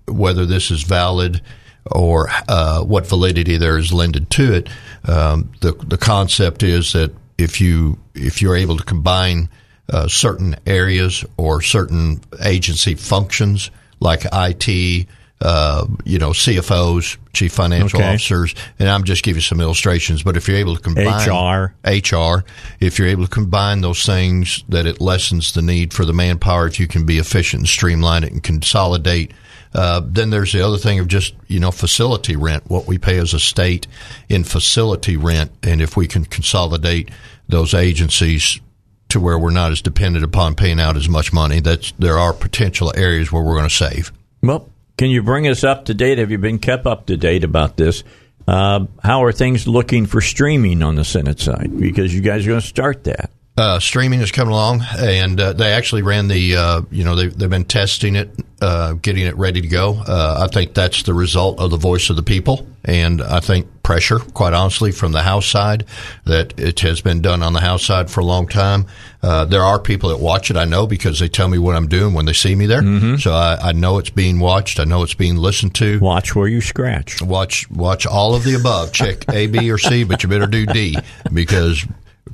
whether 0.06 0.46
this 0.46 0.70
is 0.70 0.82
valid 0.82 1.42
or 1.90 2.28
uh, 2.48 2.82
what 2.82 3.06
validity 3.06 3.56
there 3.56 3.76
is 3.76 3.92
lended 3.92 4.30
to 4.30 4.54
it. 4.54 4.68
Um, 5.04 5.52
the 5.60 5.72
the 5.72 5.98
concept 5.98 6.62
is 6.62 6.92
that 6.92 7.12
if 7.38 7.60
you 7.60 7.98
if 8.14 8.40
you're 8.40 8.56
able 8.56 8.76
to 8.76 8.84
combine 8.84 9.48
uh, 9.92 10.08
certain 10.08 10.56
areas 10.66 11.24
or 11.36 11.60
certain 11.60 12.20
agency 12.42 12.94
functions 12.94 13.70
like 14.00 14.22
IT, 14.32 15.06
uh, 15.40 15.86
you 16.04 16.18
know, 16.18 16.30
CFOs, 16.30 17.18
chief 17.32 17.52
financial 17.52 18.00
Okay. 18.00 18.08
officers, 18.14 18.54
and 18.78 18.88
I'm 18.88 19.04
just 19.04 19.22
giving 19.22 19.38
you 19.38 19.42
some 19.42 19.60
illustrations. 19.60 20.22
But 20.22 20.36
if 20.36 20.48
you're 20.48 20.56
able 20.56 20.76
to 20.76 20.82
combine 20.82 21.28
HR. 21.28 21.74
HR, 21.84 22.44
if 22.80 22.98
you're 22.98 23.08
able 23.08 23.24
to 23.24 23.30
combine 23.30 23.80
those 23.80 24.06
things, 24.06 24.64
that 24.68 24.86
it 24.86 25.00
lessens 25.00 25.52
the 25.52 25.62
need 25.62 25.92
for 25.92 26.04
the 26.04 26.12
manpower. 26.12 26.66
If 26.66 26.80
you 26.80 26.86
can 26.86 27.04
be 27.04 27.18
efficient 27.18 27.60
and 27.60 27.68
streamline 27.68 28.24
it 28.24 28.32
and 28.32 28.42
consolidate. 28.42 29.32
Uh, 29.74 30.02
then 30.04 30.28
there's 30.28 30.52
the 30.52 30.60
other 30.60 30.76
thing 30.76 30.98
of 30.98 31.08
just 31.08 31.34
you 31.48 31.58
know 31.58 31.70
facility 31.70 32.36
rent, 32.36 32.62
what 32.68 32.86
we 32.86 32.98
pay 32.98 33.18
as 33.18 33.32
a 33.32 33.40
state 33.40 33.86
in 34.28 34.44
facility 34.44 35.16
rent, 35.16 35.50
and 35.62 35.80
if 35.80 35.96
we 35.96 36.06
can 36.06 36.24
consolidate 36.26 37.10
those 37.48 37.72
agencies 37.72 38.60
to 39.12 39.20
where 39.20 39.38
we're 39.38 39.50
not 39.50 39.72
as 39.72 39.80
dependent 39.80 40.24
upon 40.24 40.54
paying 40.54 40.80
out 40.80 40.96
as 40.96 41.08
much 41.08 41.32
money, 41.32 41.60
that's 41.60 41.92
there 41.98 42.18
are 42.18 42.32
potential 42.32 42.92
areas 42.96 43.30
where 43.32 43.42
we're 43.42 43.54
going 43.54 43.68
to 43.68 43.74
save. 43.74 44.12
Well, 44.42 44.68
can 44.98 45.10
you 45.10 45.22
bring 45.22 45.48
us 45.48 45.64
up 45.64 45.86
to 45.86 45.94
date? 45.94 46.18
Have 46.18 46.30
you 46.30 46.38
been 46.38 46.58
kept 46.58 46.86
up 46.86 47.06
to 47.06 47.16
date 47.16 47.44
about 47.44 47.76
this? 47.76 48.04
Uh, 48.46 48.86
how 49.02 49.22
are 49.22 49.32
things 49.32 49.68
looking 49.68 50.06
for 50.06 50.20
streaming 50.20 50.82
on 50.82 50.96
the 50.96 51.04
Senate 51.04 51.40
side? 51.40 51.78
Because 51.78 52.14
you 52.14 52.20
guys 52.20 52.44
are 52.46 52.50
going 52.50 52.60
to 52.60 52.66
start 52.66 53.04
that. 53.04 53.30
Uh, 53.54 53.78
streaming 53.78 54.20
is 54.20 54.32
coming 54.32 54.52
along, 54.52 54.82
and 54.98 55.38
uh, 55.38 55.52
they 55.52 55.72
actually 55.72 56.00
ran 56.00 56.26
the, 56.26 56.56
uh, 56.56 56.80
you 56.90 57.04
know, 57.04 57.14
they, 57.14 57.26
they've 57.26 57.50
been 57.50 57.66
testing 57.66 58.16
it, 58.16 58.30
uh, 58.62 58.94
getting 58.94 59.26
it 59.26 59.36
ready 59.36 59.60
to 59.60 59.68
go. 59.68 60.02
Uh, 60.06 60.46
I 60.48 60.52
think 60.52 60.72
that's 60.72 61.02
the 61.02 61.12
result 61.12 61.60
of 61.60 61.70
the 61.70 61.76
voice 61.76 62.08
of 62.08 62.16
the 62.16 62.22
people, 62.22 62.66
and 62.82 63.20
I 63.20 63.40
think 63.40 63.82
pressure, 63.82 64.20
quite 64.20 64.54
honestly, 64.54 64.90
from 64.90 65.12
the 65.12 65.20
House 65.20 65.44
side, 65.44 65.84
that 66.24 66.58
it 66.58 66.80
has 66.80 67.02
been 67.02 67.20
done 67.20 67.42
on 67.42 67.52
the 67.52 67.60
House 67.60 67.84
side 67.84 68.10
for 68.10 68.20
a 68.20 68.24
long 68.24 68.48
time. 68.48 68.86
Uh, 69.22 69.44
there 69.44 69.62
are 69.62 69.78
people 69.78 70.08
that 70.08 70.18
watch 70.18 70.50
it, 70.50 70.56
I 70.56 70.64
know, 70.64 70.86
because 70.86 71.18
they 71.18 71.28
tell 71.28 71.48
me 71.48 71.58
what 71.58 71.76
I'm 71.76 71.88
doing 71.88 72.14
when 72.14 72.24
they 72.24 72.32
see 72.32 72.54
me 72.54 72.64
there. 72.64 73.18
So 73.18 73.34
I, 73.34 73.58
I 73.60 73.72
know 73.72 73.98
it's 73.98 74.08
being 74.08 74.40
watched. 74.40 74.80
I 74.80 74.84
know 74.84 75.02
it's 75.02 75.12
being 75.12 75.36
listened 75.36 75.74
to. 75.74 75.98
Watch 76.00 76.34
where 76.34 76.48
you 76.48 76.62
scratch. 76.62 77.20
Watch 77.20 77.70
watch 77.70 78.06
all 78.06 78.34
of 78.34 78.44
the 78.44 78.54
above. 78.54 78.92
Check 78.92 79.30
A, 79.30 79.46
B, 79.46 79.70
or 79.70 79.76
C, 79.76 80.04
but 80.04 80.22
you 80.22 80.30
better 80.30 80.46
do 80.46 80.64
D 80.64 80.96
because 81.30 81.84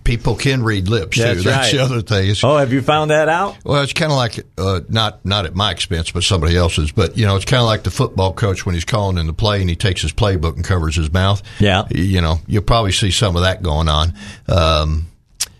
people 0.08 0.36
can 0.36 0.62
read 0.62 0.88
lips 0.88 1.18
too. 1.18 1.22
That's 1.22 1.44
That's, 1.44 1.66
right. 1.66 1.72
the 1.76 1.84
other 1.84 2.00
thing. 2.00 2.30
It's, 2.30 2.42
Oh, 2.42 2.56
have 2.56 2.72
you 2.72 2.80
found 2.80 3.10
that 3.10 3.28
out? 3.28 3.58
Well, 3.62 3.82
it's 3.82 3.92
kind 3.92 4.10
of 4.10 4.16
like 4.16 4.40
uh, 4.56 4.80
not 4.88 5.22
not 5.24 5.44
at 5.44 5.54
my 5.54 5.70
expense, 5.70 6.10
but 6.10 6.24
somebody 6.24 6.56
else's. 6.56 6.90
But 6.90 7.18
you 7.18 7.26
know, 7.26 7.36
it's 7.36 7.44
kind 7.44 7.60
of 7.60 7.66
like 7.66 7.82
the 7.82 7.90
football 7.90 8.32
coach 8.32 8.64
when 8.64 8.74
he's 8.74 8.86
calling 8.86 9.18
in 9.18 9.26
the 9.26 9.34
play 9.34 9.60
and 9.60 9.68
he 9.68 9.76
takes 9.76 10.00
his 10.00 10.12
playbook 10.12 10.56
and 10.56 10.64
covers 10.64 10.96
his 10.96 11.12
mouth. 11.12 11.42
Yeah. 11.60 11.86
you 11.90 12.22
know, 12.22 12.40
you'll 12.46 12.62
probably 12.62 12.92
see 12.92 13.10
some 13.10 13.36
of 13.36 13.42
that 13.42 13.62
going 13.62 13.88
on. 13.88 14.14
Um, 14.48 15.08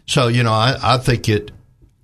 so 0.07 0.29
you 0.29 0.43
know, 0.43 0.53
I, 0.53 0.79
I 0.83 0.99
think 0.99 1.29
it. 1.29 1.51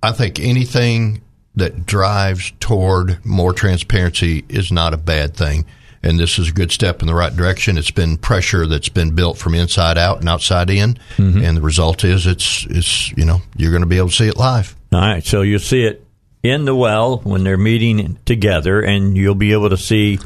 I 0.03 0.11
think 0.11 0.39
anything 0.39 1.23
that 1.55 1.87
drives 1.87 2.53
toward 2.59 3.25
more 3.25 3.53
transparency 3.53 4.45
is 4.49 4.71
not 4.71 4.93
a 4.93 4.97
bad 4.97 5.35
thing. 5.35 5.65
And 6.05 6.19
this 6.19 6.37
is 6.39 6.49
a 6.49 6.53
good 6.53 6.71
step 6.71 7.01
in 7.01 7.07
the 7.07 7.15
right 7.15 7.35
direction. 7.35 7.77
It's 7.77 7.91
been 7.91 8.17
pressure 8.17 8.67
that's 8.67 8.89
been 8.89 9.15
built 9.15 9.37
from 9.37 9.55
inside 9.55 9.97
out 9.97 10.19
and 10.19 10.29
outside 10.29 10.69
in, 10.69 10.97
and 11.43 11.57
the 11.57 11.61
result 11.61 12.03
is 12.03 12.27
it's 12.27 12.65
it's 12.69 13.11
you 13.17 13.25
know 13.25 13.41
you're 13.57 13.71
going 13.71 13.81
to 13.81 13.87
be 13.87 13.97
able 13.97 14.09
to 14.09 14.15
see 14.15 14.27
it 14.27 14.37
live. 14.37 14.75
All 14.93 15.01
right, 15.01 15.25
so 15.25 15.41
you'll 15.41 15.59
see 15.59 15.83
it 15.83 16.05
in 16.43 16.65
the 16.65 16.75
well 16.75 17.17
when 17.17 17.43
they're 17.43 17.57
meeting 17.57 18.19
together, 18.25 18.79
and 18.79 19.17
you'll 19.17 19.35
be 19.35 19.51
able 19.51 19.71
to 19.71 19.77
see 19.77 20.19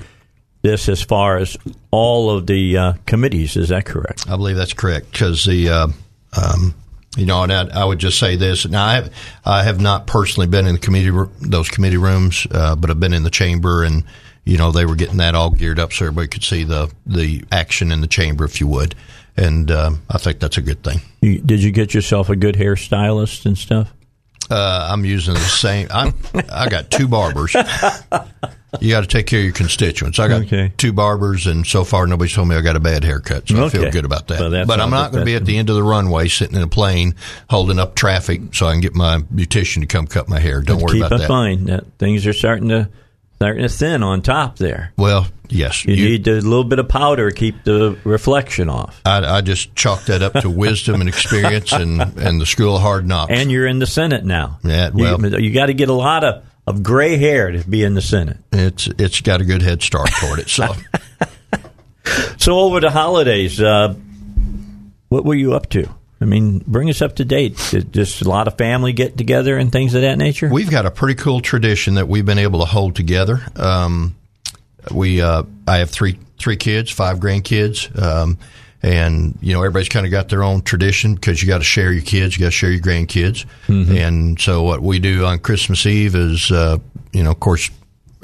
this 0.62 0.90
as 0.90 1.02
far 1.02 1.38
as 1.38 1.58
all 1.92 2.30
of 2.30 2.46
the 2.46 2.78
uh, 2.78 2.94
committees. 3.06 3.56
Is 3.56 3.70
that 3.70 3.86
correct? 3.86 4.30
I 4.30 4.36
believe 4.36 4.58
that's 4.58 4.74
correct 4.74 5.12
because 5.12 5.46
the, 5.46 5.70
uh, 5.70 5.88
um, 6.38 6.76
you 7.16 7.26
know, 7.26 7.44
and 7.44 7.54
I, 7.54 7.82
I 7.82 7.86
would 7.86 8.00
just 8.00 8.20
say 8.20 8.36
this. 8.36 8.68
Now, 8.68 8.86
I 8.86 8.94
have, 8.96 9.14
I 9.46 9.64
have 9.64 9.80
not 9.80 10.08
personally 10.08 10.48
been 10.48 10.68
in 10.68 10.74
the 10.74 10.80
committee 10.80 11.12
those 11.42 11.70
committee 11.70 11.98
rooms, 11.98 12.46
uh, 12.52 12.76
but 12.76 12.90
I've 12.90 13.00
been 13.00 13.14
in 13.14 13.24
the 13.24 13.30
chamber, 13.30 13.84
and 13.84 14.04
you 14.50 14.58
know, 14.58 14.72
they 14.72 14.86
were 14.86 14.96
getting 14.96 15.18
that 15.18 15.36
all 15.36 15.52
geared 15.52 15.78
up 15.80 15.94
so 15.94 16.06
everybody 16.06 16.28
could 16.28 16.44
see 16.44 16.64
the 16.64 16.92
the 17.06 17.44
action 17.52 17.92
in 17.92 18.02
the 18.02 18.08
chamber, 18.08 18.46
if 18.46 18.60
you 18.60 18.68
would. 18.68 18.96
And 19.38 19.70
um, 19.72 20.02
I 20.10 20.18
think 20.18 20.40
that's 20.40 20.58
a 20.58 20.62
good 20.62 20.84
thing. 20.84 21.02
You, 21.22 21.40
did 21.40 21.62
you 21.64 21.72
get 21.72 21.94
yourself 21.94 22.30
a 22.30 22.36
good 22.36 22.56
hairstylist 22.56 23.46
and 23.46 23.58
stuff? 23.58 23.94
Uh, 24.50 24.90
I'm 24.92 25.06
using 25.06 25.36
the 25.36 25.40
same. 25.40 25.88
I'm, 25.92 26.14
I 26.52 26.68
got 26.68 26.90
two 26.90 27.08
barbers. 27.08 27.54
You 28.80 28.92
got 28.92 29.02
to 29.02 29.08
take 29.08 29.26
care 29.28 29.40
of 29.40 29.46
your 29.46 29.54
constituents. 29.54 30.20
I 30.20 30.28
got 30.28 30.42
Okay. 30.42 30.72
two 30.78 30.94
barbers, 30.94 31.48
and 31.48 31.66
so 31.66 31.84
far 31.84 32.06
nobody's 32.06 32.34
told 32.34 32.48
me 32.50 32.56
I 32.56 32.62
got 32.62 32.76
a 32.76 32.80
bad 32.80 33.04
haircut, 33.04 33.48
so 33.48 33.66
I 33.66 33.70
feel 33.70 33.90
good 33.92 34.06
about 34.06 34.28
that. 34.28 34.40
Well, 34.40 34.66
but 34.66 34.80
I'm 34.80 34.90
not 34.92 35.12
going 35.12 35.22
to 35.22 35.26
be 35.26 35.36
at 35.36 35.46
the 35.46 35.58
end 35.58 35.70
of 35.70 35.76
the 35.76 35.84
runway 35.84 36.28
sitting 36.28 36.56
in 36.56 36.62
a 36.64 36.68
plane 36.68 37.16
holding 37.50 37.80
up 37.80 37.96
traffic 37.96 38.42
so 38.54 38.68
I 38.68 38.74
can 38.74 38.82
get 38.82 38.94
my 38.96 39.20
beautician 39.20 39.82
to 39.82 39.86
come 39.88 40.06
cut 40.08 40.28
my 40.30 40.40
hair. 40.40 40.62
Don't 40.62 40.82
worry 40.82 40.96
Keep 41.00 41.06
about 41.06 41.20
that. 41.20 41.66
that 41.66 41.86
things 41.98 42.28
are 42.28 42.34
starting 42.34 42.70
to 42.70 42.90
starting 43.40 43.64
to 43.64 43.70
thin 43.70 44.04
on 44.04 44.22
top 44.22 44.58
there. 44.58 44.92
Well, 44.98 45.26
yes, 45.48 45.86
You, 45.86 45.94
you- 45.96 46.10
need 46.10 46.28
a 46.28 46.34
little 46.42 46.66
bit 46.66 46.78
of 46.78 46.90
powder 46.90 47.30
to 47.32 47.36
keep 47.36 47.64
the 47.64 47.98
reflection 48.04 48.68
off. 48.70 49.00
I, 49.06 49.38
I 49.38 49.40
just 49.42 49.74
chalked 49.76 50.08
that 50.08 50.22
up 50.22 50.34
to 50.42 50.50
wisdom 50.50 51.00
and 51.00 51.08
experience 51.08 51.72
and, 51.72 52.02
and 52.18 52.42
the 52.42 52.46
school 52.46 52.76
of 52.76 52.82
hard 52.82 53.08
knocks. 53.08 53.32
And 53.34 53.50
you're 53.50 53.66
in 53.66 53.80
the 53.80 53.88
Senate 53.88 54.26
now. 54.26 54.60
Yeah, 54.64 54.90
well- 54.94 55.26
you, 55.40 55.52
got 55.54 55.68
to 55.68 55.74
get 55.74 55.88
a 55.88 55.94
lot 55.94 56.26
of, 56.26 56.44
of 56.68 56.84
gray 56.84 57.16
hair 57.16 57.52
to 57.52 57.64
be 57.68 57.82
in 57.86 57.94
the 57.94 58.02
Senate. 58.02 58.38
it's 58.52 58.88
it's 58.88 59.22
got 59.22 59.40
a 59.40 59.46
good 59.46 59.62
head 59.62 59.82
start 59.82 60.10
toward 60.20 60.40
it. 60.40 60.50
So 60.50 60.68
So 62.40 62.60
over 62.60 62.80
the 62.82 62.90
holidays, 62.92 63.62
uh, 63.62 63.94
what 65.08 65.24
were 65.24 65.36
you 65.36 65.54
up 65.54 65.70
to? 65.70 65.88
I 66.22 66.26
mean, 66.26 66.60
bring 66.68 66.90
us 66.90 67.02
up 67.02 67.16
to 67.18 67.26
date. 67.26 67.56
Just 67.92 68.22
a 68.22 68.30
lot 68.30 68.48
of 68.48 68.58
family 68.58 68.92
get 68.94 69.18
together 69.18 69.58
and 69.58 69.72
things 69.72 69.96
of 69.96 70.02
that 70.02 70.18
nature. 70.18 70.50
We've 70.50 70.70
got 70.70 70.86
a 70.86 70.92
pretty 70.92 71.16
cool 71.16 71.40
tradition 71.40 71.94
that 71.96 72.08
we've 72.10 72.26
been 72.26 72.40
able 72.40 72.60
to 72.60 72.66
hold 72.66 72.96
together. 72.96 73.42
Um, 73.56 74.16
we, 74.94 75.22
uh, 75.22 75.44
I 75.68 75.78
have 75.78 75.90
three 75.90 76.20
three 76.38 76.58
kids, 76.58 76.90
five 76.92 77.20
grandkids, 77.20 77.98
um, 78.02 78.38
and 78.82 79.38
you 79.42 79.54
know 79.54 79.60
everybody's 79.60 79.90
kind 79.90 80.06
of 80.06 80.12
got 80.12 80.30
their 80.30 80.44
own 80.44 80.62
tradition 80.62 81.16
because 81.16 81.42
you 81.42 81.48
got 81.48 81.58
to 81.60 81.64
share 81.66 81.92
your 81.92 82.02
kids, 82.02 82.36
you 82.36 82.40
got 82.42 82.48
to 82.48 82.52
share 82.52 82.72
your 82.72 82.82
grandkids, 82.82 83.46
and 83.68 84.40
so 84.40 84.64
what 84.64 84.82
we 84.82 85.00
do 85.00 85.26
on 85.26 85.40
Christmas 85.40 85.86
Eve 85.86 86.16
is, 86.16 86.50
uh, 86.52 86.78
you 87.12 87.24
know, 87.24 87.32
of 87.32 87.40
course, 87.40 87.70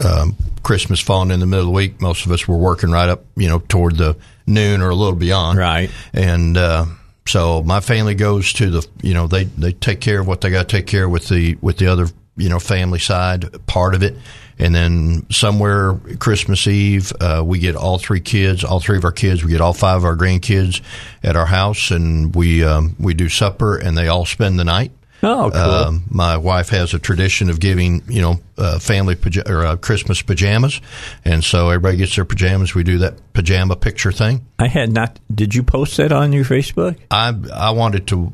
um, 0.03 0.35
Christmas 0.63 0.99
falling 1.01 1.31
in 1.31 1.39
the 1.39 1.45
middle 1.45 1.61
of 1.65 1.67
the 1.67 1.71
week. 1.75 2.01
Most 2.01 2.25
of 2.25 2.31
us 2.31 2.47
were 2.47 2.57
working 2.57 2.89
right 2.89 3.09
up, 3.09 3.25
you 3.35 3.47
know, 3.49 3.59
toward 3.59 3.97
the 3.97 4.15
noon 4.47 4.81
or 4.81 4.89
a 4.89 4.95
little 4.95 5.15
beyond, 5.15 5.59
Right. 5.59 5.91
and 6.13 6.57
uh, 6.57 6.85
so 7.27 7.63
my 7.63 7.79
family 7.79 8.15
goes 8.15 8.53
to 8.53 8.69
the 8.69 8.87
you 9.01 9.13
know 9.13 9.27
they 9.27 9.45
they 9.45 9.71
take 9.71 9.99
care 9.99 10.19
of 10.19 10.27
what 10.27 10.41
they 10.41 10.49
got 10.49 10.69
to 10.69 10.77
take 10.77 10.87
care 10.87 11.05
of 11.05 11.11
with 11.11 11.27
the 11.27 11.55
with 11.61 11.77
the 11.77 11.87
other 11.87 12.07
you 12.37 12.49
know 12.49 12.59
family 12.59 12.99
side 12.99 13.65
part 13.67 13.95
of 13.95 14.03
it. 14.03 14.15
And 14.57 14.73
then 14.73 15.29
somewhere 15.31 15.95
Christmas 16.19 16.65
Eve 16.65 17.11
uh, 17.19 17.43
we 17.45 17.59
get 17.59 17.75
all 17.75 17.97
three 17.97 18.21
kids 18.21 18.63
all 18.63 18.79
three 18.79 18.97
of 18.97 19.03
our 19.03 19.11
kids 19.11 19.43
we 19.43 19.51
get 19.51 19.59
all 19.59 19.73
five 19.73 19.97
of 19.97 20.05
our 20.05 20.15
grandkids 20.15 20.81
at 21.23 21.35
our 21.35 21.45
house 21.45 21.91
and 21.91 22.33
we 22.33 22.63
um, 22.63 22.95
we 22.97 23.13
do 23.13 23.27
supper 23.27 23.75
and 23.77 23.97
they 23.97 24.07
all 24.07 24.25
spend 24.25 24.57
the 24.57 24.63
night 24.63 24.91
Oh, 25.25 25.49
cool. 25.51 25.59
um, 25.61 26.03
my 26.09 26.37
wife 26.37 26.69
has 26.69 26.93
a 26.93 26.99
tradition 26.99 27.49
of 27.49 27.59
giving, 27.59 28.03
you 28.07 28.21
know, 28.21 28.39
uh, 28.57 28.79
family 28.79 29.15
paja- 29.15 29.49
or 29.51 29.65
uh, 29.65 29.75
Christmas 29.75 30.21
pajamas, 30.21 30.79
and 31.25 31.43
so 31.43 31.69
everybody 31.69 31.97
gets 31.97 32.15
their 32.15 32.25
pajamas. 32.25 32.75
We 32.75 32.83
do 32.83 32.99
that 32.99 33.33
pajama 33.33 33.75
picture 33.75 34.11
thing. 34.11 34.45
I 34.59 34.67
had 34.67 34.91
not. 34.93 35.19
Did 35.33 35.55
you 35.55 35.63
post 35.63 35.97
that 35.97 36.11
on 36.11 36.31
your 36.31 36.45
Facebook? 36.45 36.97
I 37.09 37.33
I 37.53 37.71
wanted 37.71 38.07
to 38.07 38.31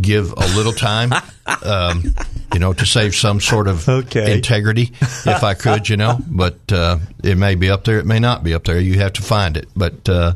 give 0.00 0.32
a 0.32 0.46
little 0.56 0.72
time, 0.72 1.12
um, 1.64 2.14
you 2.52 2.60
know, 2.60 2.72
to 2.72 2.86
save 2.86 3.14
some 3.16 3.40
sort 3.40 3.66
of 3.66 3.88
Okay. 3.88 4.32
integrity 4.34 4.92
if 5.02 5.42
I 5.42 5.54
could, 5.54 5.88
you 5.88 5.96
know. 5.96 6.18
But 6.24 6.70
uh, 6.70 6.98
it 7.24 7.36
may 7.36 7.56
be 7.56 7.68
up 7.70 7.82
there, 7.84 7.98
it 7.98 8.06
may 8.06 8.20
not 8.20 8.44
be 8.44 8.54
up 8.54 8.64
there. 8.64 8.78
You 8.78 8.98
have 9.00 9.14
to 9.14 9.22
find 9.22 9.56
it. 9.56 9.66
But 9.74 10.08
uh, 10.08 10.34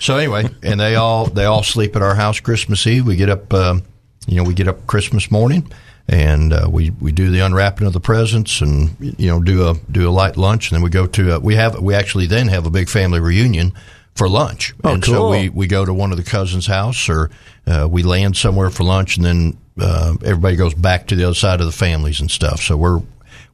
so 0.00 0.16
anyway, 0.16 0.48
and 0.62 0.80
they 0.80 0.96
all 0.96 1.26
they 1.26 1.44
all 1.44 1.62
sleep 1.62 1.94
at 1.94 2.02
our 2.02 2.14
house 2.16 2.40
Christmas 2.40 2.84
Eve. 2.86 3.06
We 3.06 3.14
get 3.16 3.28
up, 3.30 3.52
um, 3.54 3.82
you 4.26 4.36
know, 4.36 4.44
we 4.44 4.54
get 4.54 4.68
up 4.68 4.86
Christmas 4.86 5.30
morning. 5.30 5.70
And 6.08 6.52
uh, 6.52 6.68
we 6.70 6.90
we 6.90 7.10
do 7.10 7.32
the 7.32 7.40
unwrapping 7.40 7.84
of 7.84 7.92
the 7.92 7.98
presents, 7.98 8.60
and 8.60 8.94
you 9.18 9.26
know 9.28 9.42
do 9.42 9.68
a 9.68 9.74
do 9.90 10.08
a 10.08 10.12
light 10.12 10.36
lunch, 10.36 10.70
and 10.70 10.76
then 10.76 10.84
we 10.84 10.88
go 10.88 11.04
to 11.08 11.34
a, 11.34 11.40
we 11.40 11.56
have 11.56 11.80
we 11.82 11.94
actually 11.94 12.26
then 12.26 12.46
have 12.46 12.64
a 12.64 12.70
big 12.70 12.88
family 12.88 13.18
reunion 13.18 13.72
for 14.14 14.28
lunch, 14.28 14.72
Oh, 14.84 14.94
and 14.94 15.02
cool. 15.02 15.14
so 15.14 15.30
we 15.30 15.48
we 15.48 15.66
go 15.66 15.84
to 15.84 15.92
one 15.92 16.12
of 16.12 16.16
the 16.16 16.22
cousins' 16.22 16.68
house 16.68 17.08
or 17.08 17.32
uh, 17.66 17.88
we 17.90 18.04
land 18.04 18.36
somewhere 18.36 18.70
for 18.70 18.84
lunch, 18.84 19.16
and 19.16 19.26
then 19.26 19.56
uh, 19.80 20.14
everybody 20.24 20.54
goes 20.54 20.74
back 20.74 21.08
to 21.08 21.16
the 21.16 21.24
other 21.24 21.34
side 21.34 21.58
of 21.58 21.66
the 21.66 21.72
families 21.72 22.20
and 22.20 22.30
stuff. 22.30 22.60
So 22.60 22.76
we're 22.76 23.02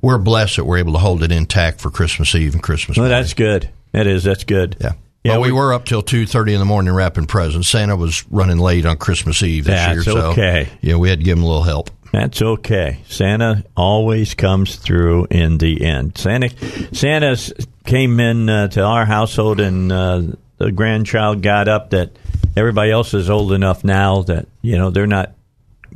we're 0.03 0.19
blessed 0.19 0.57
that 0.57 0.67
we're 0.67 0.77
able 0.77 0.93
to 0.93 0.99
hold 0.99 1.23
it 1.23 1.33
intact 1.33 1.81
for 1.81 1.89
Christmas 1.89 2.35
Eve 2.35 2.53
and 2.53 2.63
Christmas. 2.63 2.99
Well, 2.99 3.09
that's 3.09 3.33
good. 3.33 3.71
That 3.93 4.07
is. 4.07 4.25
That's 4.25 4.45
good. 4.45 4.77
yeah. 4.79 4.93
Yeah, 5.25 5.35
but 5.35 5.43
we, 5.43 5.49
we- 5.49 5.59
were 5.59 5.73
up 5.73 5.85
till 5.85 6.03
two 6.03 6.27
thirty 6.27 6.53
in 6.53 6.59
the 6.59 6.65
morning 6.65 6.93
wrapping 6.93 7.27
presents. 7.27 7.69
Santa 7.69 7.97
was 7.97 8.25
running 8.31 8.59
late 8.59 8.85
on 8.87 8.97
Christmas 8.97 9.43
Eve 9.43 9.65
this 9.65 9.75
That's 9.75 9.95
year, 9.95 10.03
so 10.03 10.31
okay. 10.33 10.69
yeah, 10.81 10.97
we 10.97 11.09
had 11.09 11.21
to 11.21 11.25
give 11.25 11.39
him 11.39 11.45
a 11.45 11.47
little 11.47 11.63
help. 11.63 11.91
That's 12.13 12.43
okay. 12.43 13.01
Santa 13.09 13.65
always 13.77 14.35
comes 14.35 14.77
through 14.77 15.29
in 15.31 15.57
the 15.59 15.83
end. 15.83 16.19
Santa, 16.19 16.51
Santa 16.95 17.39
came 17.87 18.21
in 18.21 18.51
uh, 18.51 18.69
to 18.69 18.83
our 18.83 19.07
household, 19.07 19.61
and 19.61 19.91
uh, 19.91 20.23
the 20.59 20.73
grandchild 20.73 21.41
got 21.43 21.69
up. 21.69 21.91
That 21.91 22.11
everybody 22.57 22.91
else 22.91 23.15
is 23.15 23.31
old 23.31 23.53
enough 23.53 23.83
now 23.85 24.23
that 24.23 24.47
you 24.61 24.77
know 24.77 24.91
they're 24.91 25.07
not 25.07 25.33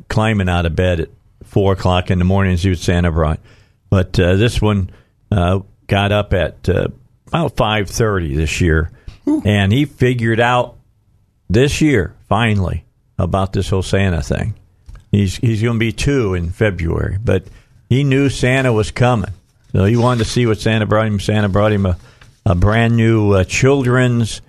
climbing 0.08 0.48
out 0.48 0.66
of 0.66 0.74
bed 0.76 1.00
at 1.00 1.08
four 1.44 1.72
o'clock 1.72 2.10
in 2.10 2.18
the 2.18 2.24
morning 2.24 2.56
to 2.56 2.62
see 2.62 2.70
what 2.70 2.78
Santa 2.78 3.10
brought. 3.12 3.40
But 3.90 4.18
uh, 4.18 4.36
this 4.36 4.62
one 4.62 4.90
uh, 5.30 5.60
got 5.86 6.12
up 6.12 6.32
at 6.32 6.68
uh, 6.68 6.88
about 7.26 7.56
five 7.56 7.90
thirty 7.90 8.34
this 8.36 8.60
year, 8.62 8.90
and 9.44 9.72
he 9.72 9.84
figured 9.84 10.40
out 10.40 10.76
this 11.48 11.80
year 11.80 12.14
finally 12.28 12.84
about 13.18 13.52
this 13.52 13.68
whole 13.70 13.82
Santa 13.82 14.22
thing. 14.22 14.54
He's 15.10 15.36
he's 15.36 15.62
going 15.62 15.76
to 15.76 15.78
be 15.80 15.92
two 15.92 16.34
in 16.34 16.50
February, 16.50 17.18
but 17.22 17.44
he 17.88 18.04
knew 18.04 18.28
Santa 18.28 18.72
was 18.72 18.90
coming, 18.90 19.30
so 19.72 19.84
he 19.84 19.96
wanted 19.96 20.24
to 20.24 20.30
see 20.30 20.46
what 20.46 20.58
Santa 20.60 20.86
brought 20.86 21.06
him. 21.06 21.20
Santa 21.20 21.48
brought 21.48 21.72
him 21.72 21.86
a, 21.86 21.96
a 22.44 22.54
brand 22.54 22.96
new 22.96 23.32
uh, 23.32 23.44
children's 23.44 24.40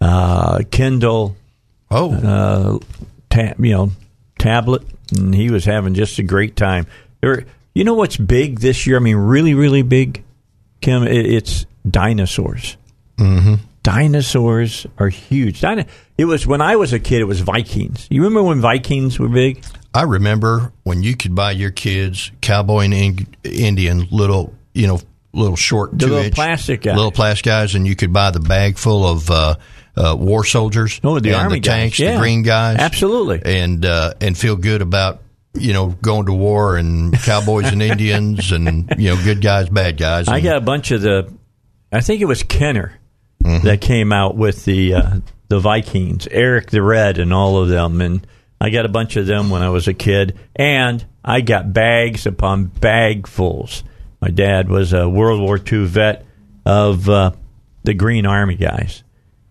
uh, 0.00 0.62
Kindle, 0.70 1.36
Oh, 1.90 2.12
uh, 2.14 2.78
ta- 3.30 3.54
you 3.58 3.72
know, 3.72 3.92
tablet, 4.38 4.82
and 5.16 5.34
he 5.34 5.50
was 5.50 5.64
having 5.64 5.94
just 5.94 6.18
a 6.18 6.22
great 6.22 6.56
time. 6.56 6.86
There, 7.20 7.44
you 7.74 7.84
know 7.84 7.94
what's 7.94 8.16
big 8.16 8.60
this 8.60 8.86
year? 8.86 8.96
I 8.96 9.00
mean, 9.00 9.16
really, 9.16 9.54
really 9.54 9.82
big, 9.82 10.22
Kim. 10.80 11.02
It, 11.04 11.26
it's 11.26 11.66
dinosaurs. 11.88 12.76
Mm-hmm. 13.18 13.54
Dinosaurs 13.82 14.86
are 14.98 15.08
huge. 15.08 15.60
Dino- 15.60 15.84
it 16.16 16.24
was 16.24 16.46
when 16.46 16.60
I 16.60 16.76
was 16.76 16.92
a 16.92 17.00
kid. 17.00 17.20
It 17.20 17.24
was 17.24 17.40
Vikings. 17.40 18.06
You 18.10 18.22
remember 18.22 18.42
when 18.44 18.60
Vikings 18.60 19.18
were 19.18 19.28
big? 19.28 19.64
I 19.94 20.02
remember 20.02 20.72
when 20.84 21.02
you 21.02 21.16
could 21.16 21.34
buy 21.34 21.50
your 21.52 21.70
kids 21.70 22.30
cowboy 22.40 22.84
and 22.84 22.94
in- 22.94 23.26
Indian 23.44 24.08
little, 24.10 24.54
you 24.72 24.86
know, 24.86 25.00
little 25.34 25.56
short 25.56 25.98
The 25.98 26.06
little 26.06 26.30
plastic 26.30 26.82
guys. 26.82 26.96
little 26.96 27.12
plastic 27.12 27.44
guys, 27.44 27.74
and 27.74 27.86
you 27.86 27.96
could 27.96 28.12
buy 28.12 28.30
the 28.30 28.40
bag 28.40 28.78
full 28.78 29.06
of 29.06 29.30
uh, 29.30 29.54
uh, 29.96 30.16
war 30.18 30.44
soldiers. 30.44 31.00
Oh, 31.04 31.18
the 31.18 31.30
and 31.30 31.36
army 31.38 31.60
the 31.60 31.68
tanks, 31.68 31.98
guys. 31.98 32.04
Yeah. 32.06 32.12
the 32.14 32.20
green 32.20 32.42
guys, 32.42 32.76
Absolutely. 32.78 33.42
and 33.44 33.84
uh, 33.84 34.14
and 34.20 34.36
feel 34.38 34.56
good 34.56 34.80
about 34.82 35.20
you 35.54 35.72
know 35.72 35.88
going 36.02 36.26
to 36.26 36.32
war 36.32 36.76
and 36.76 37.12
cowboys 37.20 37.70
and 37.72 37.82
Indians 37.82 38.52
and 38.52 38.94
you 38.98 39.14
know 39.14 39.22
good 39.22 39.40
guys, 39.42 39.68
bad 39.68 39.96
guys. 39.98 40.28
I 40.28 40.40
got 40.40 40.56
a 40.56 40.60
bunch 40.62 40.90
of 40.92 41.02
the. 41.02 41.32
I 41.90 42.00
think 42.00 42.22
it 42.22 42.26
was 42.26 42.42
Kenner 42.42 42.92
Mm-hmm. 43.42 43.66
that 43.66 43.80
came 43.80 44.12
out 44.12 44.36
with 44.36 44.64
the 44.64 44.94
uh, 44.94 45.16
the 45.48 45.58
Vikings, 45.60 46.26
Eric 46.30 46.70
the 46.70 46.82
Red, 46.82 47.18
and 47.18 47.32
all 47.32 47.56
of 47.62 47.68
them, 47.68 48.00
and 48.00 48.26
I 48.60 48.70
got 48.70 48.84
a 48.86 48.88
bunch 48.88 49.16
of 49.16 49.26
them 49.26 49.50
when 49.50 49.62
I 49.62 49.68
was 49.70 49.88
a 49.88 49.94
kid, 49.94 50.38
and 50.56 51.04
I 51.24 51.40
got 51.40 51.72
bags 51.72 52.26
upon 52.26 52.68
bagfuls. 52.68 53.82
My 54.20 54.28
dad 54.28 54.68
was 54.68 54.92
a 54.92 55.08
World 55.08 55.40
War 55.40 55.58
II 55.58 55.84
vet 55.86 56.24
of 56.64 57.08
uh, 57.08 57.32
the 57.84 57.94
Green 57.94 58.26
Army 58.26 58.54
guys. 58.56 59.02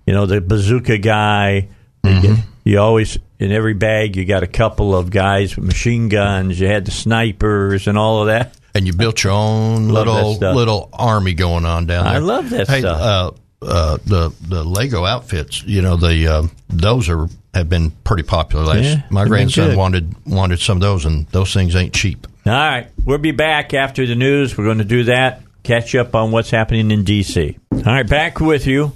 You 0.06 0.14
know, 0.14 0.26
the 0.26 0.42
bazooka 0.42 0.98
guy. 0.98 1.68
You, 2.04 2.10
Mm-hmm. 2.10 2.42
you 2.64 2.80
always 2.80 3.20
in 3.38 3.52
every 3.52 3.76
bag 3.76 4.16
you 4.16 4.26
got 4.26 4.42
a 4.42 4.48
couple 4.48 4.96
of 4.96 5.12
guys 5.12 5.56
with 5.56 5.66
machine 5.66 6.10
guns. 6.10 6.60
You 6.60 6.66
had 6.68 6.86
the 6.86 6.92
snipers 6.92 7.86
and 7.88 7.96
all 7.96 8.22
of 8.22 8.28
that. 8.28 8.58
and 8.74 8.88
you 8.88 8.94
built 8.94 9.24
your 9.24 9.34
own 9.34 9.90
Love 9.90 10.08
little 10.08 10.54
little 10.56 10.90
army 10.94 11.36
going 11.36 11.64
on 11.66 11.86
down 11.86 12.06
there. 12.06 12.14
I 12.16 12.18
love 12.18 12.50
that 12.50 12.68
hey, 12.68 12.80
stuff. 12.80 13.00
Uh, 13.02 13.32
uh, 13.62 13.98
the 14.06 14.34
the 14.42 14.64
Lego 14.64 15.06
outfits, 15.06 15.64
you 15.64 15.82
know, 15.82 15.96
the 15.96 16.28
uh, 16.28 16.44
those 16.70 17.10
are 17.10 17.28
have 17.54 17.70
been 17.70 17.92
pretty 17.92 18.24
popular. 18.24 18.66
Last, 18.66 18.84
Yeah, 18.84 19.04
my 19.10 19.26
grandson 19.26 19.76
wanted 19.76 20.16
wanted 20.26 20.60
some 20.60 20.78
of 20.78 20.82
those, 20.82 21.06
and 21.06 21.28
those 21.28 21.54
things 21.54 21.76
ain't 21.76 21.94
cheap. 21.94 22.28
All 22.46 22.54
right. 22.54 22.88
We'll 23.06 23.20
be 23.20 23.32
back 23.32 23.74
after 23.74 24.06
the 24.06 24.16
news. 24.16 24.58
We're 24.58 24.64
going 24.66 24.80
to 24.80 24.84
do 24.84 25.04
that. 25.06 25.44
Catch 25.64 25.94
up 25.94 26.16
on 26.16 26.32
what's 26.32 26.50
happening 26.50 26.90
in 26.90 27.04
D.C. 27.04 27.58
All 27.72 27.82
right. 27.84 28.08
Back 28.08 28.40
with 28.40 28.66
you 28.66 28.94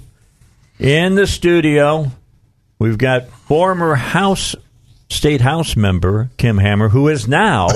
in 0.80 1.14
the 1.14 1.26
studio. 1.28 2.10
We've 2.78 2.98
got 2.98 3.28
former 3.28 3.94
House, 3.94 4.56
State 5.08 5.40
House 5.40 5.76
member 5.76 6.30
Kim 6.38 6.58
Hammer, 6.58 6.88
who 6.88 7.08
is 7.08 7.28
now 7.28 7.68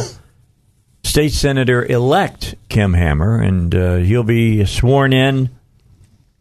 State 1.04 1.32
Senator 1.32 1.84
elect 1.84 2.56
Kim 2.68 2.92
Hammer, 2.94 3.40
and 3.40 3.74
uh, 3.74 3.96
he'll 3.96 4.24
be 4.24 4.64
sworn 4.66 5.12
in, 5.12 5.50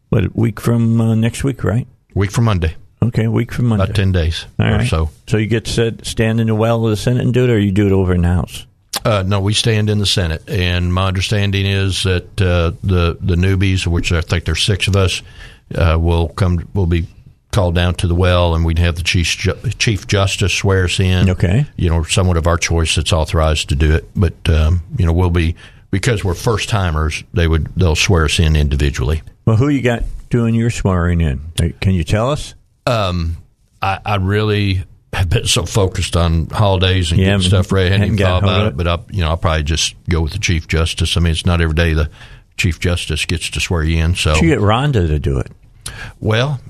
what, 0.10 0.26
a 0.26 0.30
week 0.34 0.60
from 0.60 1.00
uh, 1.02 1.16
next 1.16 1.44
week, 1.44 1.64
right? 1.64 1.88
Week 2.14 2.32
from 2.32 2.46
Monday, 2.46 2.76
Okay, 3.02 3.26
a 3.26 3.32
week 3.32 3.52
from 3.52 3.68
Monday. 3.68 3.84
about 3.86 3.96
ten 3.96 4.12
days 4.12 4.46
All 4.60 4.74
or 4.74 4.86
so. 4.86 5.10
So 5.28 5.38
you 5.38 5.48
get 5.48 5.66
to 5.66 5.72
sit, 5.72 6.06
stand 6.06 6.40
in 6.42 6.48
the 6.48 6.56
well 6.56 6.84
of 6.84 6.90
the 6.92 6.98
Senate 6.98 7.24
and 7.24 7.34
do 7.34 7.44
it, 7.46 7.50
or 7.50 7.60
you 7.60 7.72
do 7.72 7.86
it 7.88 7.92
over 7.94 8.14
in 8.14 8.24
the 8.24 8.28
House? 8.28 8.66
Uh, 9.06 9.24
no, 9.26 9.40
we 9.40 9.54
stand 9.54 9.90
in 9.90 10.00
the 10.00 10.06
Senate, 10.06 10.44
and 10.50 10.94
my 10.94 11.08
understanding 11.08 11.66
is 11.66 12.04
that 12.04 12.42
uh, 12.42 12.72
the 12.84 13.18
the 13.22 13.36
newbies, 13.36 13.88
which 13.88 14.12
I 14.12 14.22
think 14.22 14.44
there's 14.46 14.62
six 14.64 14.88
of 14.88 14.96
us, 14.98 15.22
uh, 15.76 15.98
will 16.00 16.28
come 16.30 16.68
will 16.74 16.86
be 16.88 17.08
called 17.52 17.76
down 17.76 17.94
to 17.96 18.08
the 18.08 18.16
well, 18.16 18.56
and 18.56 18.66
we'd 18.66 18.80
have 18.80 18.96
the 18.96 19.04
chief 19.04 19.38
ju- 19.38 19.58
chief 19.78 20.06
justice 20.08 20.54
swear 20.54 20.84
us 20.86 21.00
in. 21.00 21.30
Okay. 21.30 21.66
you 21.78 21.90
know, 21.90 22.04
someone 22.04 22.36
of 22.38 22.46
our 22.46 22.58
choice 22.58 22.96
that's 22.96 23.14
authorized 23.14 23.70
to 23.70 23.76
do 23.76 23.94
it, 23.94 24.10
but 24.16 24.34
um, 24.50 24.82
you 24.98 25.06
know, 25.06 25.14
we'll 25.14 25.30
be 25.30 25.56
because 25.92 26.24
we're 26.26 26.34
first 26.34 26.68
timers. 26.68 27.24
They 27.34 27.48
would 27.48 27.68
they'll 27.78 27.96
swear 27.96 28.26
us 28.26 28.40
in 28.40 28.56
individually. 28.58 29.22
Well, 29.50 29.58
who 29.58 29.70
you 29.70 29.82
got 29.82 30.04
doing 30.30 30.54
your 30.54 30.70
swearing 30.70 31.22
in? 31.22 31.42
Can 31.82 31.96
you 31.96 32.04
tell 32.04 32.30
us? 32.30 32.54
Um, 32.86 33.38
I, 33.82 33.98
I 34.06 34.16
really 34.18 34.84
have 35.12 35.28
been 35.28 35.48
so 35.48 35.66
focused 35.66 36.16
on 36.16 36.46
holidays 36.52 37.10
and 37.10 37.20
Yeah, 37.20 37.32
getting 37.32 37.48
stuff 37.48 37.72
ready. 37.72 37.88
I 37.88 37.94
hadn't 37.94 38.02
hadn't 38.02 38.20
even 38.20 38.28
thought 38.28 38.44
about 38.44 38.68
it, 38.68 38.78
but 38.78 38.88
I, 38.88 39.00
you 39.10 39.22
know, 39.22 39.30
I'll 39.30 39.38
probably 39.38 39.64
just 39.64 39.96
go 40.08 40.22
with 40.22 40.34
the 40.34 40.38
chief 40.38 40.68
justice. 40.68 41.18
I 41.18 41.22
mean, 41.22 41.32
it's 41.32 41.48
not 41.48 41.62
every 41.62 41.74
day 41.74 41.96
the 41.96 42.12
chief 42.58 42.80
justice 42.80 43.26
gets 43.26 43.50
to 43.50 43.60
swear 43.60 43.82
you 43.82 44.04
in. 44.04 44.14
So, 44.14 44.36
you 44.36 44.50
get 44.50 44.60
Rhonda 44.60 45.08
to 45.08 45.18
do 45.18 45.40
it? 45.40 45.52
well, 46.20 46.62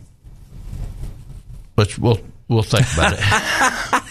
let's 1.75 1.99
we'll 1.99 2.21
we'll 2.47 2.63
think 2.63 2.87
about 2.93 3.11
it. 3.11 4.03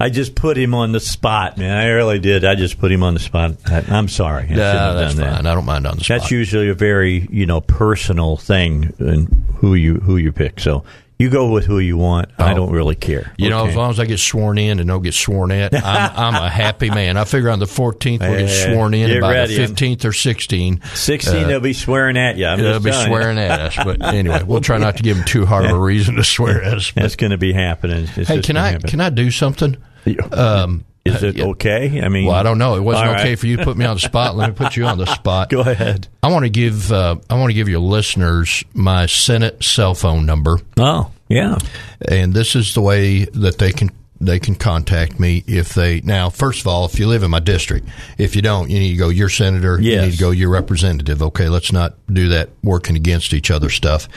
I 0.00 0.10
just 0.10 0.34
put 0.36 0.56
him 0.56 0.74
on 0.74 0.92
the 0.92 1.00
spot, 1.00 1.58
man. 1.58 1.76
I 1.76 1.86
really 1.88 2.20
did. 2.20 2.44
I 2.44 2.54
just 2.54 2.78
put 2.78 2.92
him 2.92 3.02
on 3.02 3.14
the 3.14 3.20
spot. 3.20 3.56
I, 3.66 3.84
I'm 3.88 4.06
sorry. 4.08 4.42
I 4.44 4.46
shouldn't 4.46 4.58
yeah, 4.58 4.72
have 4.72 4.94
that's 4.96 5.14
fine. 5.14 5.22
that. 5.24 5.46
I 5.46 5.54
don't 5.54 5.64
mind 5.64 5.86
on 5.88 5.98
the 5.98 6.04
spot. 6.04 6.20
That's 6.20 6.30
usually 6.30 6.68
a 6.68 6.74
very 6.74 7.26
you 7.30 7.46
know 7.46 7.60
personal 7.60 8.36
thing 8.36 8.94
and 9.00 9.26
who 9.56 9.74
you 9.74 9.94
who 9.94 10.16
you 10.16 10.30
pick. 10.30 10.60
So 10.60 10.84
you 11.18 11.30
go 11.30 11.50
with 11.50 11.64
who 11.64 11.80
you 11.80 11.96
want. 11.96 12.28
I 12.38 12.52
Oh. 12.52 12.54
don't 12.54 12.70
really 12.70 12.94
care. 12.94 13.32
You 13.38 13.50
know, 13.50 13.66
as 13.66 13.74
long 13.74 13.90
as 13.90 13.98
I 13.98 14.04
get 14.04 14.20
sworn 14.20 14.56
in 14.56 14.78
and 14.78 14.86
don't 14.88 15.02
get 15.02 15.14
sworn 15.14 15.50
at, 15.50 15.74
I'm, 15.74 15.82
I'm 16.34 16.42
a 16.44 16.48
happy 16.48 16.90
man. 16.90 17.16
I 17.16 17.24
figure 17.24 17.50
on 17.50 17.58
the 17.58 17.66
14th 17.66 18.20
we'll 18.20 18.38
get 18.38 18.48
sworn 18.48 18.94
in, 18.94 19.08
get 19.08 19.20
by 19.20 19.32
ready. 19.32 19.56
the 19.56 19.64
15th 19.66 20.04
or 20.04 20.10
16th, 20.10 20.96
16, 20.96 21.34
uh, 21.44 21.48
they'll 21.48 21.58
be 21.58 21.72
swearing 21.72 22.16
at 22.16 22.36
you. 22.36 22.46
I'm 22.46 22.60
they'll 22.60 22.74
just 22.78 22.84
be 22.84 22.92
swearing 22.92 23.36
at 23.36 23.60
us. 23.60 23.76
But 23.76 24.00
anyway, 24.14 24.44
we'll 24.44 24.60
try 24.60 24.78
not 24.78 24.98
to 24.98 25.02
give 25.02 25.16
them 25.16 25.26
too 25.26 25.44
hard 25.44 25.64
of 25.64 25.72
a 25.72 25.80
reason 25.80 26.14
to 26.14 26.22
swear 26.24 26.62
at 26.62 26.74
us. 26.74 26.92
But, 26.92 27.02
That's 27.02 27.16
going 27.16 27.32
to 27.32 27.36
be 27.38 27.52
happening. 27.52 28.06
It's 28.14 28.28
hey, 28.28 28.40
can 28.40 28.56
I 28.56 28.68
happen. 28.70 28.88
can 28.88 29.00
I 29.00 29.10
do 29.10 29.32
something? 29.32 29.76
Um, 30.16 30.84
Is 31.04 31.22
it 31.22 31.40
okay? 31.40 32.00
I 32.02 32.08
mean, 32.08 32.26
Well, 32.26 32.36
I 32.36 32.42
don't 32.42 32.58
know. 32.58 32.76
It 32.76 32.80
wasn't 32.80 33.08
All 33.08 33.14
okay 33.14 33.34
for 33.34 33.46
you 33.46 33.56
to 33.56 33.64
put 33.64 33.76
me 33.76 33.84
on 33.84 33.96
the 33.96 34.00
spot. 34.00 34.36
Let 34.36 34.50
me 34.50 34.54
put 34.54 34.76
you 34.76 34.84
on 34.84 34.98
the 34.98 35.06
spot. 35.06 35.48
Go 35.50 35.60
ahead. 35.60 36.08
I 36.22 36.30
want 36.30 36.44
to 36.44 36.50
give 36.50 36.92
uh, 36.92 37.16
I 37.30 37.34
want 37.38 37.50
to 37.50 37.54
give 37.54 37.68
your 37.68 37.80
listeners 37.80 38.64
my 38.74 39.06
Senate 39.06 39.64
cell 39.64 39.94
phone 39.94 40.26
number. 40.26 40.58
Oh, 40.76 41.10
yeah. 41.28 41.58
and 42.06 42.34
this 42.34 42.54
is 42.56 42.74
the 42.74 42.80
way 42.82 43.24
that 43.24 43.58
they 43.58 43.72
can 43.72 43.90
they 44.20 44.40
can 44.40 44.54
contact 44.56 45.20
me 45.20 45.44
if 45.46 45.74
they 45.74 46.00
now 46.00 46.28
first 46.28 46.60
of 46.62 46.66
all 46.66 46.84
if 46.86 46.98
you 46.98 47.06
live 47.06 47.22
in 47.22 47.30
my 47.30 47.38
district 47.38 47.86
if 48.18 48.34
you 48.34 48.42
don't 48.42 48.68
you 48.68 48.78
need 48.80 48.90
to 48.90 48.96
go 48.96 49.10
your 49.10 49.28
senator 49.28 49.80
you 49.80 50.00
need 50.00 50.10
to 50.10 50.18
go 50.18 50.32
your 50.32 50.50
representative 50.50 51.22
okay 51.22 51.48
let's 51.48 51.70
not 51.70 51.94
do 52.12 52.30
that 52.30 52.50
working 52.64 52.96
against 52.96 53.32
each 53.32 53.48
other 53.52 53.70
stuff 53.70 54.08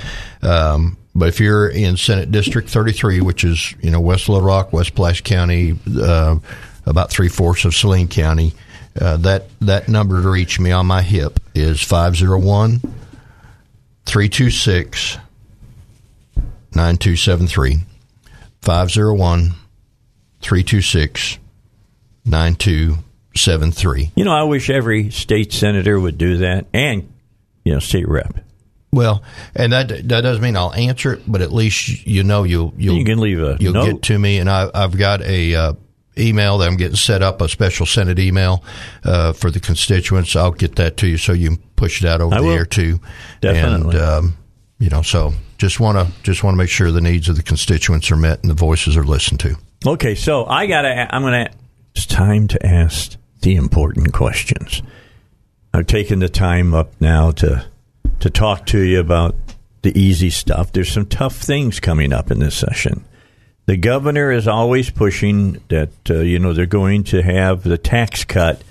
um, 0.41 0.97
but 1.13 1.27
if 1.27 1.39
you're 1.39 1.67
in 1.67 1.97
senate 1.97 2.31
district 2.31 2.69
33 2.69 3.21
which 3.21 3.43
is 3.43 3.73
you 3.81 3.91
know 3.91 3.99
west 3.99 4.29
little 4.29 4.45
rock 4.45 4.71
west 4.73 4.95
Pulaski 4.95 5.23
county 5.23 5.77
uh, 6.01 6.37
about 6.85 7.09
three-fourths 7.09 7.65
of 7.65 7.75
saline 7.75 8.07
county 8.07 8.53
uh, 8.99 9.17
that 9.17 9.47
that 9.61 9.87
number 9.87 10.21
to 10.21 10.29
reach 10.29 10.59
me 10.59 10.71
on 10.71 10.85
my 10.85 11.01
hip 11.01 11.39
is 11.55 11.81
501 11.81 12.79
326 14.05 15.17
9273 16.73 17.77
501 18.61 19.53
326 20.41 21.37
9273. 22.25 24.11
You 24.15 24.25
know, 24.25 24.33
I 24.33 24.43
wish 24.43 24.69
every 24.69 25.09
state 25.09 25.51
senator 25.51 25.99
would 25.99 26.17
do 26.17 26.37
that, 26.37 26.67
and 26.73 27.11
you 27.63 27.73
know, 27.73 27.79
state 27.79 28.07
rep. 28.07 28.43
Well, 28.93 29.23
and 29.55 29.71
that 29.71 29.87
that 30.09 30.21
doesn't 30.21 30.41
mean 30.43 30.57
I'll 30.57 30.73
answer 30.73 31.13
it, 31.13 31.21
but 31.25 31.41
at 31.41 31.51
least 31.53 32.05
you 32.05 32.23
know 32.23 32.43
you'll 32.43 32.73
you'll 32.77 32.97
You 32.97 33.05
can 33.05 33.19
leave 33.19 33.39
a 33.41 33.57
you'll 33.59 33.73
note. 33.73 33.85
get 33.85 34.01
to 34.03 34.19
me, 34.19 34.37
and 34.39 34.49
I, 34.49 34.69
I've 34.73 34.97
got 34.97 35.21
a 35.21 35.55
uh, 35.55 35.73
email 36.17 36.57
that 36.57 36.67
I'm 36.67 36.75
getting 36.75 36.97
set 36.97 37.21
up, 37.21 37.39
a 37.41 37.47
special 37.47 37.85
Senate 37.85 38.19
email 38.19 38.63
uh, 39.05 39.31
for 39.31 39.49
the 39.49 39.61
constituents. 39.61 40.35
I'll 40.35 40.51
get 40.51 40.75
that 40.75 40.97
to 40.97 41.07
you 41.07 41.17
so 41.17 41.31
you 41.31 41.49
can 41.51 41.57
push 41.77 42.03
it 42.03 42.07
out 42.07 42.19
over 42.19 42.35
I 42.35 42.39
the 42.39 42.43
will. 42.47 42.51
air 42.53 42.65
too. 42.65 42.99
Definitely. 43.39 43.97
And 43.97 44.05
um, 44.05 44.37
you 44.77 44.89
know, 44.89 45.01
so 45.03 45.33
just 45.57 45.79
want 45.79 45.97
to 45.97 46.13
just 46.23 46.43
want 46.43 46.55
to 46.55 46.57
make 46.57 46.69
sure 46.69 46.91
the 46.91 46.99
needs 46.99 47.29
of 47.29 47.37
the 47.37 47.43
constituents 47.43 48.11
are 48.11 48.17
met 48.17 48.41
and 48.41 48.49
the 48.49 48.55
voices 48.55 48.97
are 48.97 49.05
listened 49.05 49.39
to. 49.41 49.55
Okay, 49.87 50.15
so 50.15 50.45
I 50.45 50.67
gotta. 50.67 51.07
I'm 51.15 51.21
gonna. 51.21 51.49
It's 51.95 52.05
time 52.05 52.47
to 52.49 52.65
ask 52.65 53.15
the 53.41 53.55
important 53.55 54.11
questions. 54.11 54.81
I've 55.73 55.87
taken 55.87 56.19
the 56.19 56.27
time 56.29 56.73
up 56.73 56.91
now 56.99 57.31
to 57.31 57.65
to 58.21 58.29
talk 58.29 58.65
to 58.67 58.79
you 58.79 58.99
about 58.99 59.35
the 59.81 59.97
easy 59.99 60.29
stuff. 60.29 60.71
There's 60.71 60.91
some 60.91 61.07
tough 61.07 61.35
things 61.35 61.79
coming 61.79 62.13
up 62.13 62.31
in 62.31 62.39
this 62.39 62.55
session. 62.55 63.03
The 63.65 63.77
governor 63.77 64.31
is 64.31 64.47
always 64.47 64.89
pushing 64.89 65.61
that 65.69 65.91
uh, 66.09 66.19
you 66.19 66.39
know 66.39 66.53
they're 66.53 66.65
going 66.65 67.03
to 67.05 67.21
have 67.21 67.63
the 67.63 67.77
tax 67.77 68.23
cut 68.25 68.61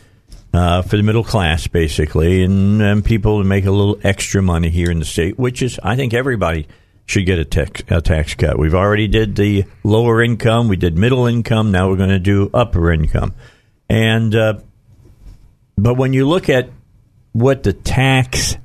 uh, 0.53 0.83
for 0.83 0.97
the 0.97 1.03
middle 1.03 1.25
class, 1.25 1.67
basically, 1.67 2.43
and, 2.43 2.83
and 2.83 3.05
people 3.05 3.39
to 3.39 3.45
make 3.45 3.67
a 3.67 3.71
little 3.71 3.99
extra 4.03 4.43
money 4.43 4.69
here 4.69 4.91
in 4.91 4.99
the 4.99 5.05
state, 5.05 5.39
which 5.39 5.63
is 5.63 5.79
I 5.83 5.97
think 5.97 6.13
everybody 6.13 6.67
should 7.07 7.27
get 7.27 7.39
a 7.39 7.45
tax 7.45 7.83
a 7.89 8.01
tax 8.01 8.35
cut. 8.35 8.59
We've 8.59 8.75
already 8.75 9.09
did 9.09 9.37
the 9.37 9.65
lower 9.85 10.23
income, 10.23 10.69
we 10.69 10.77
did 10.77 10.97
middle 10.97 11.27
income, 11.27 11.71
now 11.71 11.89
we're 11.89 11.97
going 11.97 12.11
to 12.11 12.19
do 12.19 12.51
upper 12.53 12.93
income, 12.93 13.35
and 13.89 14.35
uh, 14.35 14.55
but 15.77 15.95
when 15.95 16.13
you 16.13 16.29
look 16.29 16.49
at 16.49 16.69
what 17.33 17.63
the 17.63 17.73
tax 17.73 18.57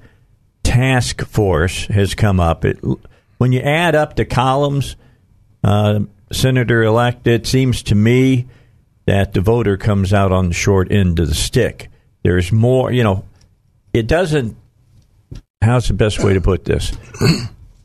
task 0.66 1.22
force 1.26 1.86
has 1.88 2.16
come 2.16 2.40
up, 2.40 2.66
it, 2.66 2.80
when 3.38 3.52
you 3.52 3.62
add 3.62 3.96
up 3.96 4.16
the 4.16 4.26
columns, 4.26 4.96
uh, 5.64 6.00
Senator 6.32 6.84
elect, 6.84 7.28
it 7.28 7.48
seems 7.48 7.84
to 7.84 7.96
me 7.96 8.48
that 9.06 9.34
the 9.34 9.42
voter 9.42 9.78
comes 9.78 10.12
out 10.14 10.32
on 10.32 10.50
the 10.50 10.54
short 10.54 10.92
end 10.92 11.20
of 11.20 11.30
the 11.30 11.36
stick. 11.36 11.90
There's 12.24 12.52
more, 12.52 12.92
you 12.92 13.04
know, 13.04 13.24
it 13.94 14.08
doesn't. 14.08 14.58
How's 15.62 15.88
the 15.88 15.94
best 15.94 16.24
way 16.24 16.34
to 16.34 16.42
put 16.42 16.66
this? 16.66 16.92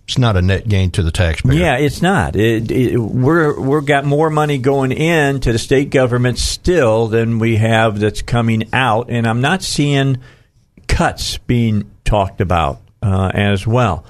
it's 0.04 0.18
not 0.18 0.36
a 0.36 0.42
net 0.42 0.66
gain 0.66 0.90
to 0.92 1.02
the 1.02 1.10
taxpayer. 1.10 1.56
Yeah, 1.56 1.76
it's 1.76 2.02
not. 2.02 2.34
It, 2.34 2.70
it, 2.70 2.98
we're 2.98 3.60
we're 3.60 3.80
got 3.80 4.04
more 4.04 4.30
money 4.30 4.58
going 4.58 4.92
in 4.92 5.40
to 5.40 5.52
the 5.52 5.58
state 5.58 5.90
government 5.90 6.38
still 6.38 7.06
than 7.06 7.38
we 7.38 7.56
have 7.56 8.00
that's 8.00 8.22
coming 8.22 8.68
out, 8.72 9.10
and 9.10 9.26
I'm 9.26 9.40
not 9.40 9.62
seeing 9.62 10.18
cuts 10.88 11.38
being 11.38 11.90
talked 12.10 12.40
about 12.40 12.80
uh, 13.02 13.30
as 13.32 13.66
well. 13.66 14.04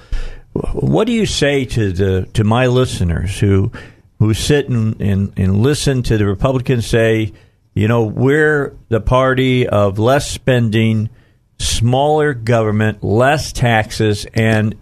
What 0.73 1.05
do 1.05 1.13
you 1.13 1.25
say 1.25 1.65
to 1.65 1.91
the 1.91 2.27
to 2.33 2.43
my 2.43 2.67
listeners 2.67 3.39
who 3.39 3.71
who 4.19 4.33
sit 4.33 4.69
and, 4.69 4.99
and, 5.01 5.33
and 5.37 5.57
listen 5.61 6.03
to 6.03 6.17
the 6.17 6.25
Republicans 6.25 6.85
say, 6.85 7.31
you 7.73 7.87
know, 7.87 8.03
we're 8.03 8.75
the 8.89 8.99
party 8.99 9.67
of 9.67 9.97
less 9.97 10.29
spending, 10.29 11.09
smaller 11.57 12.33
government, 12.33 13.03
less 13.03 13.53
taxes, 13.53 14.27
and 14.33 14.75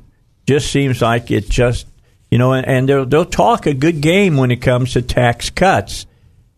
just 0.47 0.71
seems 0.71 1.01
like 1.01 1.29
it 1.29 1.47
just 1.47 1.86
you 2.32 2.38
know, 2.38 2.53
and 2.53 2.88
they'll, 2.88 3.05
they'll 3.05 3.25
talk 3.25 3.65
a 3.65 3.73
good 3.73 4.01
game 4.01 4.38
when 4.38 4.51
it 4.51 4.58
comes 4.58 4.93
to 4.93 5.01
tax 5.01 5.49
cuts, 5.49 6.05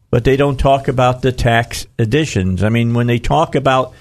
but 0.10 0.26
they 0.26 0.36
don't 0.36 0.60
talk 0.60 0.90
about 0.90 1.22
the 1.22 1.32
tax 1.32 1.88
additions. 1.98 2.62
I 2.62 2.70
mean, 2.70 2.94
when 2.94 3.08
they 3.08 3.20
talk 3.20 3.56
about 3.56 3.94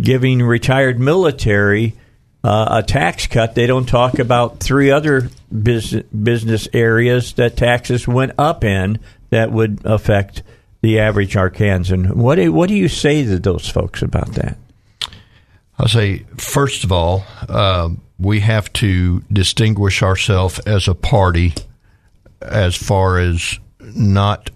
giving 0.00 0.42
retired 0.42 0.98
military 0.98 1.94
uh, 2.42 2.66
a 2.70 2.82
tax 2.82 3.26
cut, 3.26 3.54
they 3.54 3.66
don't 3.66 3.86
talk 3.86 4.18
about 4.18 4.60
three 4.60 4.90
other 4.90 5.30
business 5.50 6.04
business 6.06 6.68
areas 6.72 7.32
that 7.34 7.56
taxes 7.56 8.06
went 8.06 8.32
up 8.38 8.64
in 8.64 8.98
that 9.30 9.50
would 9.50 9.80
affect 9.84 10.42
the 10.82 10.98
average 10.98 11.34
Arkansan. 11.34 12.12
What 12.12 12.34
do, 12.34 12.52
what 12.52 12.68
do 12.68 12.74
you 12.74 12.88
say 12.88 13.24
to 13.24 13.38
those 13.38 13.66
folks 13.68 14.02
about 14.02 14.32
that? 14.34 14.58
I'll 15.78 15.88
say, 15.88 16.26
first 16.36 16.84
of 16.84 16.92
all, 16.92 17.24
uh, 17.48 17.88
we 18.18 18.40
have 18.40 18.72
to 18.74 19.20
distinguish 19.32 20.02
ourselves 20.02 20.58
as 20.60 20.86
a 20.86 20.94
party 20.94 21.54
as 22.42 22.76
far 22.76 23.18
as 23.18 23.58
not, 23.80 24.50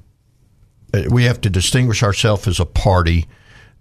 uh, 0.92 1.05
we 1.11 1.24
have 1.24 1.40
to 1.40 1.51
distinguish 1.51 2.03
ourselves 2.03 2.46
as 2.46 2.61
a 2.61 2.66
party 2.66 3.27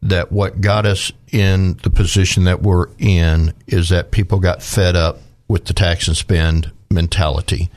that 0.01 0.31
what 0.31 0.61
got 0.61 0.85
us 0.85 1.11
in 1.31 1.73
the 1.83 1.89
position 1.89 2.45
that 2.45 2.61
we're 2.61 2.87
in 2.97 3.53
is 3.67 3.89
that 3.89 4.11
people 4.11 4.39
got 4.39 4.61
fed 4.61 4.95
up 4.95 5.19
with 5.47 5.65
the 5.65 5.73
tax 5.73 6.07
and 6.07 6.15
spend 6.15 6.71
mentality. 6.89 7.69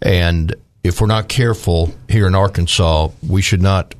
And 0.00 0.54
if 0.84 1.00
we're 1.00 1.06
not 1.06 1.28
careful 1.28 1.94
here 2.08 2.26
in 2.26 2.34
Arkansas, 2.34 3.08
we 3.26 3.42
should 3.42 3.62
not 3.62 3.94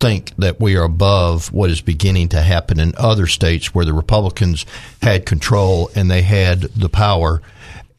think 0.00 0.34
that 0.36 0.60
we 0.60 0.76
are 0.76 0.84
above 0.84 1.52
what 1.52 1.70
is 1.70 1.80
beginning 1.80 2.28
to 2.28 2.42
happen 2.42 2.80
in 2.80 2.92
other 2.96 3.26
states 3.26 3.72
where 3.72 3.84
the 3.84 3.92
Republicans 3.92 4.66
had 5.00 5.24
control 5.26 5.90
and 5.94 6.10
they 6.10 6.22
had 6.22 6.62
the 6.62 6.88
power. 6.88 7.40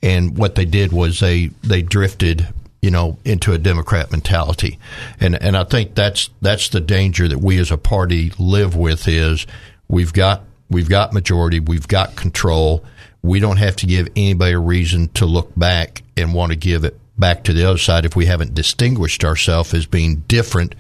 And 0.02 0.38
what 0.38 0.56
they 0.56 0.66
did 0.66 0.92
was 0.92 1.22
they, 1.22 1.48
they 1.64 1.82
drifted, 1.82 2.48
you 2.84 2.92
know, 2.92 3.18
into 3.24 3.54
a 3.54 3.58
Democrat 3.58 4.12
mentality. 4.12 4.78
And, 5.18 5.42
and 5.42 5.56
I 5.56 5.64
think 5.64 5.96
that's, 5.96 6.30
that's 6.42 6.68
the 6.68 6.82
danger 6.82 7.30
that 7.30 7.38
we 7.38 7.58
as 7.58 7.72
a 7.72 7.78
party 7.78 8.34
live 8.38 8.76
with 8.76 9.08
is 9.08 9.48
we've 9.88 10.12
got, 10.12 10.44
we've 10.70 10.90
got 10.90 11.14
majority, 11.14 11.62
we've 11.62 11.88
got 11.88 12.18
control. 12.18 12.84
We 13.22 13.40
don't 13.40 13.56
have 13.56 13.78
to 13.78 13.86
give 13.86 14.10
anybody 14.18 14.52
a 14.52 14.60
reason 14.60 15.08
to 15.14 15.26
look 15.26 15.50
back 15.56 16.04
and 16.18 16.34
want 16.34 16.52
to 16.52 16.58
give 16.58 16.84
it 16.84 17.00
back 17.18 17.46
to 17.46 17.54
the 17.54 17.64
other 17.64 17.78
side 17.78 18.04
if 18.04 18.18
we 18.18 18.26
haven't 18.26 18.54
distinguished 18.54 19.24
ourselves 19.24 19.74
as 19.74 19.86
being 19.86 20.18
different 20.28 20.76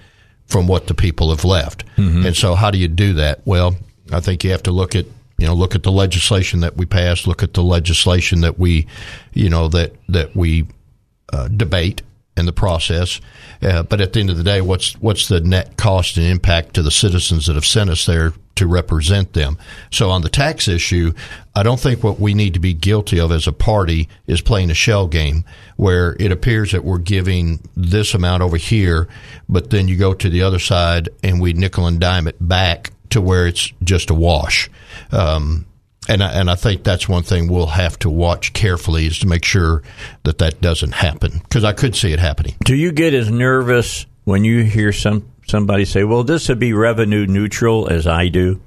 from 0.45 0.67
what 0.67 0.87
the 0.87 0.93
people 0.93 1.29
have 1.29 1.45
left. 1.45 1.85
Mm-hmm. 1.95 2.25
And 2.25 2.35
so, 2.35 2.55
how 2.55 2.69
do 2.69 2.77
you 2.77 2.89
do 2.89 3.13
that? 3.13 3.39
Well, 3.45 3.77
I 4.11 4.19
think 4.19 4.43
you 4.43 4.51
have 4.51 4.63
to 4.63 4.71
look 4.71 4.93
at 4.93 5.05
you 5.37 5.47
know 5.47 5.53
look 5.53 5.73
at 5.73 5.83
the 5.83 5.91
legislation 5.91 6.59
that 6.59 6.75
we 6.75 6.85
passed, 6.85 7.27
look 7.27 7.43
at 7.43 7.53
the 7.53 7.63
legislation 7.63 8.41
that 8.41 8.59
we 8.59 8.87
you 9.31 9.49
know 9.49 9.69
that 9.69 9.93
that 10.09 10.35
we 10.35 10.67
uh, 11.33 11.47
debate 11.47 12.03
in 12.35 12.45
the 12.45 12.53
process. 12.53 13.19
Uh, 13.61 13.83
but 13.83 14.01
at 14.01 14.13
the 14.13 14.19
end 14.19 14.29
of 14.29 14.37
the 14.37 14.43
day, 14.43 14.61
what's 14.61 14.93
what's 15.01 15.27
the 15.27 15.41
net 15.41 15.77
cost 15.77 16.17
and 16.17 16.25
impact 16.25 16.73
to 16.75 16.81
the 16.81 16.91
citizens 16.91 17.45
that 17.45 17.55
have 17.55 17.65
sent 17.65 17.89
us 17.89 18.05
there 18.05 18.33
to 18.55 18.67
represent 18.67 19.33
them? 19.33 19.57
So 19.91 20.09
on 20.09 20.21
the 20.21 20.29
tax 20.29 20.67
issue, 20.67 21.13
I 21.55 21.63
don't 21.63 21.79
think 21.79 22.03
what 22.03 22.19
we 22.19 22.33
need 22.33 22.53
to 22.55 22.59
be 22.59 22.73
guilty 22.73 23.19
of 23.19 23.31
as 23.31 23.47
a 23.47 23.53
party 23.53 24.09
is 24.27 24.41
playing 24.41 24.71
a 24.71 24.75
shell 24.75 25.07
game 25.07 25.45
where 25.75 26.15
it 26.19 26.31
appears 26.31 26.71
that 26.71 26.83
we're 26.83 26.97
giving 26.97 27.59
this 27.75 28.13
amount 28.13 28.43
over 28.43 28.57
here, 28.57 29.07
but 29.47 29.69
then 29.69 29.87
you 29.87 29.97
go 29.97 30.13
to 30.13 30.29
the 30.29 30.43
other 30.43 30.59
side 30.59 31.09
and 31.23 31.41
we 31.41 31.53
nickel 31.53 31.87
and 31.87 31.99
dime 31.99 32.27
it 32.27 32.37
back 32.39 32.91
to 33.11 33.21
where 33.21 33.47
it's 33.47 33.71
just 33.83 34.09
a 34.09 34.15
wash. 34.15 34.69
Um, 35.11 35.65
and 36.07 36.23
I, 36.23 36.31
and 36.33 36.49
I 36.49 36.55
think 36.55 36.83
that's 36.83 37.07
one 37.07 37.23
thing 37.23 37.47
we'll 37.47 37.67
have 37.67 37.97
to 37.99 38.09
watch 38.09 38.53
carefully 38.53 39.05
is 39.05 39.19
to 39.19 39.27
make 39.27 39.45
sure 39.45 39.83
that 40.23 40.37
that 40.39 40.61
doesn't 40.61 40.93
happen 40.93 41.39
because 41.39 41.63
I 41.63 41.73
could 41.73 41.95
see 41.95 42.11
it 42.11 42.19
happening. 42.19 42.55
Do 42.63 42.75
you 42.75 42.91
get 42.91 43.13
as 43.13 43.29
nervous 43.29 44.05
when 44.25 44.43
you 44.43 44.63
hear 44.63 44.91
some 44.91 45.27
somebody 45.47 45.85
say, 45.85 46.03
"Well, 46.03 46.23
this 46.23 46.49
would 46.49 46.59
be 46.59 46.73
revenue 46.73 47.25
neutral," 47.25 47.87
as 47.89 48.07
I 48.07 48.27
do? 48.27 48.61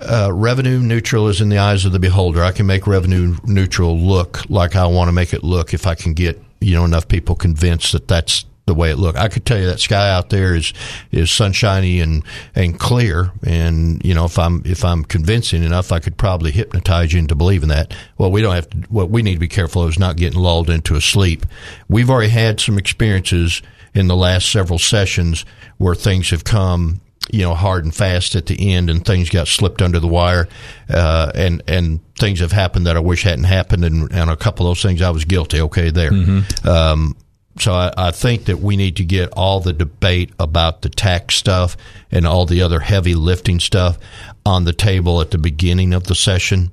Uh, 0.00 0.30
revenue 0.32 0.78
neutral 0.78 1.28
is 1.28 1.40
in 1.40 1.48
the 1.48 1.58
eyes 1.58 1.84
of 1.84 1.92
the 1.92 1.98
beholder. 1.98 2.42
I 2.42 2.52
can 2.52 2.66
make 2.66 2.86
revenue 2.86 3.36
neutral 3.44 3.98
look 3.98 4.48
like 4.48 4.76
I 4.76 4.86
want 4.86 5.08
to 5.08 5.12
make 5.12 5.34
it 5.34 5.42
look 5.42 5.74
if 5.74 5.86
I 5.86 5.94
can 5.94 6.14
get 6.14 6.40
you 6.60 6.74
know 6.74 6.84
enough 6.84 7.08
people 7.08 7.34
convinced 7.34 7.92
that 7.92 8.08
that's 8.08 8.44
the 8.68 8.74
way 8.74 8.90
it 8.90 8.96
looked. 8.96 9.18
I 9.18 9.26
could 9.26 9.44
tell 9.44 9.58
you 9.58 9.66
that 9.66 9.80
sky 9.80 10.10
out 10.10 10.30
there 10.30 10.54
is 10.54 10.72
is 11.10 11.30
sunshiny 11.30 12.00
and 12.00 12.22
and 12.54 12.78
clear, 12.78 13.32
and 13.44 14.04
you 14.04 14.14
know 14.14 14.24
if 14.26 14.38
I'm 14.38 14.62
if 14.64 14.84
I'm 14.84 15.04
convincing 15.04 15.64
enough, 15.64 15.90
I 15.90 15.98
could 15.98 16.16
probably 16.16 16.52
hypnotize 16.52 17.12
you 17.12 17.18
into 17.18 17.34
believing 17.34 17.70
that. 17.70 17.92
Well, 18.16 18.30
we 18.30 18.40
don't 18.40 18.54
have 18.54 18.70
to. 18.70 18.76
What 18.88 19.10
we 19.10 19.22
need 19.22 19.34
to 19.34 19.40
be 19.40 19.48
careful 19.48 19.82
of 19.82 19.90
is 19.90 19.98
not 19.98 20.16
getting 20.16 20.38
lulled 20.38 20.70
into 20.70 20.94
a 20.94 21.00
sleep. 21.00 21.44
We've 21.88 22.10
already 22.10 22.30
had 22.30 22.60
some 22.60 22.78
experiences 22.78 23.62
in 23.94 24.06
the 24.06 24.16
last 24.16 24.52
several 24.52 24.78
sessions 24.78 25.44
where 25.78 25.94
things 25.94 26.30
have 26.30 26.44
come 26.44 27.00
you 27.30 27.42
know 27.42 27.54
hard 27.54 27.84
and 27.84 27.94
fast 27.94 28.34
at 28.34 28.46
the 28.46 28.72
end, 28.72 28.90
and 28.90 29.04
things 29.04 29.30
got 29.30 29.48
slipped 29.48 29.82
under 29.82 30.00
the 30.00 30.08
wire, 30.08 30.48
uh, 30.88 31.32
and 31.34 31.62
and 31.66 32.00
things 32.16 32.40
have 32.40 32.52
happened 32.52 32.86
that 32.86 32.96
I 32.96 33.00
wish 33.00 33.22
hadn't 33.22 33.44
happened, 33.44 33.84
and, 33.84 34.12
and 34.12 34.30
a 34.30 34.36
couple 34.36 34.66
of 34.66 34.70
those 34.70 34.82
things 34.82 35.02
I 35.02 35.10
was 35.10 35.24
guilty. 35.24 35.60
Okay, 35.60 35.90
there. 35.90 36.10
Mm-hmm. 36.10 36.68
Um, 36.68 37.16
so 37.60 37.72
I, 37.72 37.92
I, 37.96 38.10
think 38.10 38.46
that 38.46 38.58
we 38.58 38.76
need 38.76 38.96
to 38.96 39.04
get 39.04 39.30
all 39.32 39.60
the 39.60 39.72
debate 39.72 40.30
about 40.38 40.82
the 40.82 40.88
tax 40.88 41.34
stuff 41.34 41.76
and 42.10 42.26
all 42.26 42.46
the 42.46 42.62
other 42.62 42.80
heavy 42.80 43.14
lifting 43.14 43.60
stuff 43.60 43.98
on 44.46 44.64
the 44.64 44.72
table 44.72 45.20
at 45.20 45.30
the 45.30 45.38
beginning 45.38 45.92
of 45.92 46.04
the 46.04 46.14
session 46.14 46.70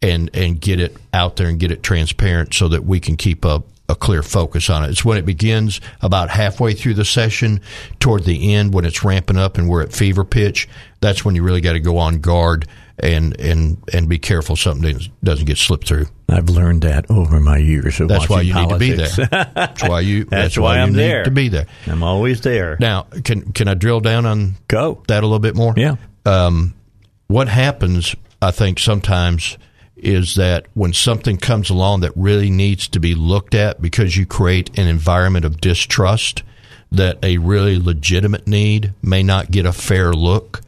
and 0.00 0.30
and 0.34 0.60
get 0.60 0.80
it 0.80 0.96
out 1.14 1.36
there 1.36 1.48
and 1.48 1.60
get 1.60 1.70
it 1.70 1.82
transparent 1.82 2.52
so 2.52 2.68
that 2.68 2.84
we 2.84 3.00
can 3.00 3.16
keep 3.16 3.44
a, 3.44 3.62
a 3.88 3.94
clear 3.94 4.22
focus 4.22 4.68
on 4.68 4.84
it. 4.84 4.90
It's 4.90 5.04
when 5.04 5.18
it 5.18 5.26
begins 5.26 5.80
about 6.00 6.30
halfway 6.30 6.74
through 6.74 6.94
the 6.94 7.04
session, 7.04 7.60
toward 8.00 8.24
the 8.24 8.54
end 8.54 8.74
when 8.74 8.84
it's 8.84 9.04
ramping 9.04 9.38
up 9.38 9.58
and 9.58 9.68
we're 9.68 9.82
at 9.82 9.92
fever 9.92 10.24
pitch. 10.24 10.68
That's 11.00 11.24
when 11.24 11.34
you 11.34 11.42
really 11.42 11.60
got 11.60 11.74
to 11.74 11.80
go 11.80 11.98
on 11.98 12.20
guard 12.20 12.66
and 13.02 13.38
and 13.40 13.78
and 13.92 14.08
be 14.08 14.18
careful 14.18 14.56
something 14.56 15.00
doesn't 15.22 15.46
get 15.46 15.58
slipped 15.58 15.88
through. 15.88 16.06
I've 16.28 16.48
learned 16.48 16.82
that 16.82 17.10
over 17.10 17.40
my 17.40 17.58
years 17.58 18.00
of 18.00 18.08
That's 18.08 18.28
why 18.28 18.42
you 18.42 18.54
politics. 18.54 18.80
need 18.80 18.96
to 18.96 19.06
be 19.18 19.26
there. 19.26 19.50
That's 19.54 19.82
why 19.82 20.00
you. 20.00 20.24
that's, 20.24 20.30
that's 20.30 20.58
why, 20.58 20.76
why, 20.76 20.82
I'm 20.82 20.92
there 20.92 21.18
need 21.18 21.24
to 21.24 21.30
be 21.30 21.48
there. 21.48 21.66
I'm 21.86 22.02
always 22.02 22.40
there. 22.40 22.76
Now, 22.80 23.02
can 23.24 23.52
can 23.52 23.68
I 23.68 23.74
drill 23.74 24.00
down 24.00 24.24
on 24.24 24.54
go 24.68 25.02
that 25.08 25.22
a 25.22 25.26
little 25.26 25.40
bit 25.40 25.56
more? 25.56 25.74
Yeah. 25.76 25.96
Um, 26.24 26.74
what 27.26 27.48
happens, 27.48 28.14
I 28.40 28.50
think, 28.50 28.78
sometimes 28.78 29.58
is 29.96 30.34
that 30.34 30.66
when 30.74 30.92
something 30.92 31.36
comes 31.36 31.70
along 31.70 32.00
that 32.00 32.12
really 32.16 32.50
needs 32.50 32.88
to 32.88 33.00
be 33.00 33.14
looked 33.14 33.54
at 33.54 33.80
because 33.80 34.16
you 34.16 34.26
create 34.26 34.76
an 34.78 34.88
environment 34.88 35.44
of 35.44 35.60
distrust, 35.60 36.42
that 36.90 37.18
a 37.22 37.38
really 37.38 37.78
legitimate 37.78 38.46
need 38.46 38.92
may 39.02 39.22
not 39.22 39.50
get 39.50 39.64
a 39.64 39.72
fair 39.72 40.12
look, 40.12 40.60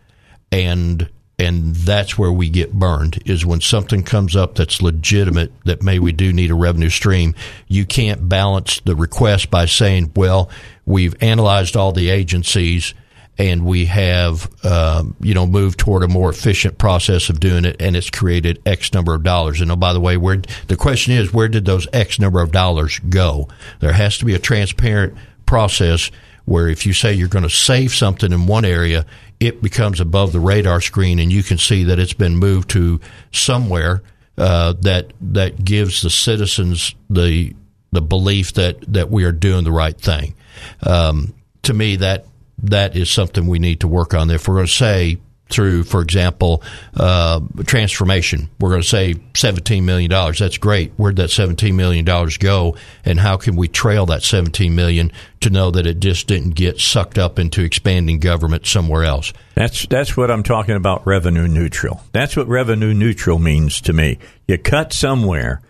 and 0.51 1.09
and 1.39 1.75
that's 1.75 2.17
where 2.17 2.33
we 2.33 2.49
get 2.49 2.73
burned 2.73 3.21
is 3.27 3.45
when 3.45 3.61
something 3.61 4.05
comes 4.05 4.37
up 4.37 4.55
that's 4.55 4.81
legitimate 4.81 5.53
that 5.65 5.83
maybe 5.83 5.99
we 5.99 6.13
do 6.13 6.33
need 6.33 6.51
a 6.51 6.55
revenue 6.55 6.91
stream. 6.91 7.35
You 7.67 7.85
can't 7.85 8.29
balance 8.29 8.81
the 8.81 8.95
request 8.95 9.51
by 9.51 9.67
saying 9.67 10.13
well 10.15 10.51
we've 10.87 11.21
analyzed 11.21 11.77
all 11.77 11.93
the 11.93 12.11
agencies 12.11 12.95
and 13.37 13.65
we 13.65 13.87
have 13.87 14.49
um, 14.65 15.17
you 15.21 15.35
know 15.35 15.45
moved 15.45 15.81
toward 15.81 16.05
a 16.05 16.09
more 16.09 16.31
efficient 16.31 16.79
process 16.79 17.29
of 17.29 17.41
doing 17.41 17.65
it 17.65 17.77
and 17.81 17.97
it's 17.97 18.11
created 18.11 18.63
x 18.65 18.93
number 18.93 19.13
of 19.13 19.25
dollars. 19.25 19.61
And 19.61 19.73
oh 19.73 19.77
by 19.77 19.93
the 19.93 20.01
way 20.01 20.17
where 20.17 20.41
the 20.69 20.77
question 20.77 21.15
is 21.15 21.33
where 21.33 21.49
did 21.49 21.65
those 21.65 21.89
x 21.93 22.21
number 22.21 22.41
of 22.43 22.53
dollars 22.53 23.01
go? 23.01 23.49
There 23.81 23.93
has 23.93 24.19
to 24.19 24.25
be 24.25 24.35
a 24.35 24.39
transparent 24.39 25.17
process 25.47 26.13
where 26.45 26.69
if 26.69 26.87
you 26.87 26.93
say 26.93 27.13
you're 27.13 27.29
going 27.29 27.43
to 27.45 27.51
save 27.51 27.93
something 27.93 28.33
in 28.33 28.47
one 28.47 28.65
area 28.65 29.07
it 29.41 29.63
becomes 29.63 30.01
above 30.01 30.33
the 30.33 30.41
radar 30.41 30.81
screen, 30.81 31.19
and 31.19 31.33
you 31.33 31.43
can 31.43 31.59
see 31.59 31.85
that 31.85 31.99
it's 31.99 32.13
been 32.13 32.37
moved 32.37 32.71
to 32.71 33.01
somewhere 33.33 34.03
uh, 34.37 34.75
that 34.81 35.13
that 35.21 35.65
gives 35.65 36.03
the 36.03 36.11
citizens 36.11 36.95
the 37.11 37.55
the 37.93 38.03
belief 38.03 38.55
that 38.55 38.81
that 38.93 39.11
we 39.11 39.25
are 39.25 39.33
doing 39.33 39.65
the 39.65 39.73
right 39.73 39.99
thing. 39.99 40.35
Um, 40.83 41.35
to 41.63 41.75
me, 41.75 41.97
that 41.97 42.27
that 42.59 42.97
is 42.97 43.11
something 43.11 43.47
we 43.47 43.59
need 43.59 43.81
to 43.81 43.89
work 43.89 44.15
on. 44.15 44.31
If 44.31 44.49
we're 44.49 44.57
going 44.57 44.67
to 44.67 44.73
say 44.73 45.19
through, 45.51 45.85
for 45.85 46.01
example, 46.01 46.63
uh, 46.95 47.41
transformation. 47.65 48.49
We're 48.59 48.71
going 48.71 48.83
to 48.83 48.89
save 48.89 49.19
$17 49.35 49.83
million. 49.83 50.11
That's 50.11 50.59
great. 50.59 50.93
Where'd 50.97 51.17
that 51.17 51.31
$17 51.31 51.75
million 51.75 52.05
go? 52.39 52.77
And 53.05 53.21
how 53.21 53.37
can 53.37 53.55
we 53.57 53.69
trail 53.69 54.07
that 54.07 54.23
17 54.23 54.75
million 54.75 55.13
to 55.41 55.51
know 55.51 55.71
that 55.71 55.87
it 55.87 56.01
just 56.01 56.27
didn't 56.27 56.51
get 56.51 56.81
sucked 56.81 57.19
up 57.19 57.39
into 57.39 57.63
expanding 57.63 58.19
government 58.19 58.67
somewhere 58.67 59.05
else? 59.05 59.33
That's, 59.55 59.87
that's 59.87 60.17
what 60.17 60.31
I'm 60.31 60.43
talking 60.43 60.77
about 60.77 61.07
revenue 61.07 61.47
neutral. 61.47 62.03
That's 62.13 62.37
what 62.37 62.49
revenue 62.49 62.95
neutral 62.95 63.39
means 63.39 63.81
to 63.83 63.93
me. 63.93 64.19
You 64.49 64.59
cut 64.59 64.93
somewhere, 64.93 65.61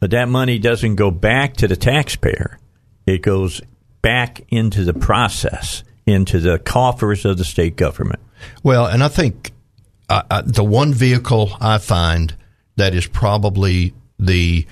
but 0.00 0.10
that 0.10 0.28
money 0.28 0.58
doesn't 0.58 0.96
go 0.96 1.10
back 1.10 1.54
to 1.58 1.68
the 1.68 1.76
taxpayer. 1.76 2.58
It 3.06 3.22
goes 3.22 3.60
back 4.02 4.44
into 4.48 4.84
the 4.84 4.94
process, 4.94 5.84
into 6.06 6.40
the 6.40 6.58
coffers 6.58 7.24
of 7.24 7.38
the 7.38 7.44
state 7.44 7.76
government. 7.76 8.20
Well, 8.62 8.86
and 8.86 9.02
I 9.02 9.08
think 9.08 9.52
uh, 10.08 10.22
uh, 10.30 10.42
the 10.44 10.64
one 10.64 10.92
vehicle 10.92 11.56
I 11.60 11.78
find 11.78 12.36
that 12.76 12.94
is 12.94 13.06
probably 13.06 13.94
the 14.18 14.66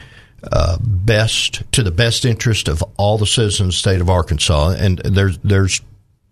uh, 0.51 0.79
best 0.81 1.63
to 1.73 1.83
the 1.83 1.91
best 1.91 2.25
interest 2.25 2.69
of 2.69 2.83
all 2.97 3.19
the 3.19 3.27
citizens 3.27 3.61
of 3.61 3.67
the 3.69 3.73
state 3.73 4.01
of 4.01 4.09
Arkansas, 4.09 4.71
and 4.79 4.99
there's 4.99 5.39
there's 5.39 5.83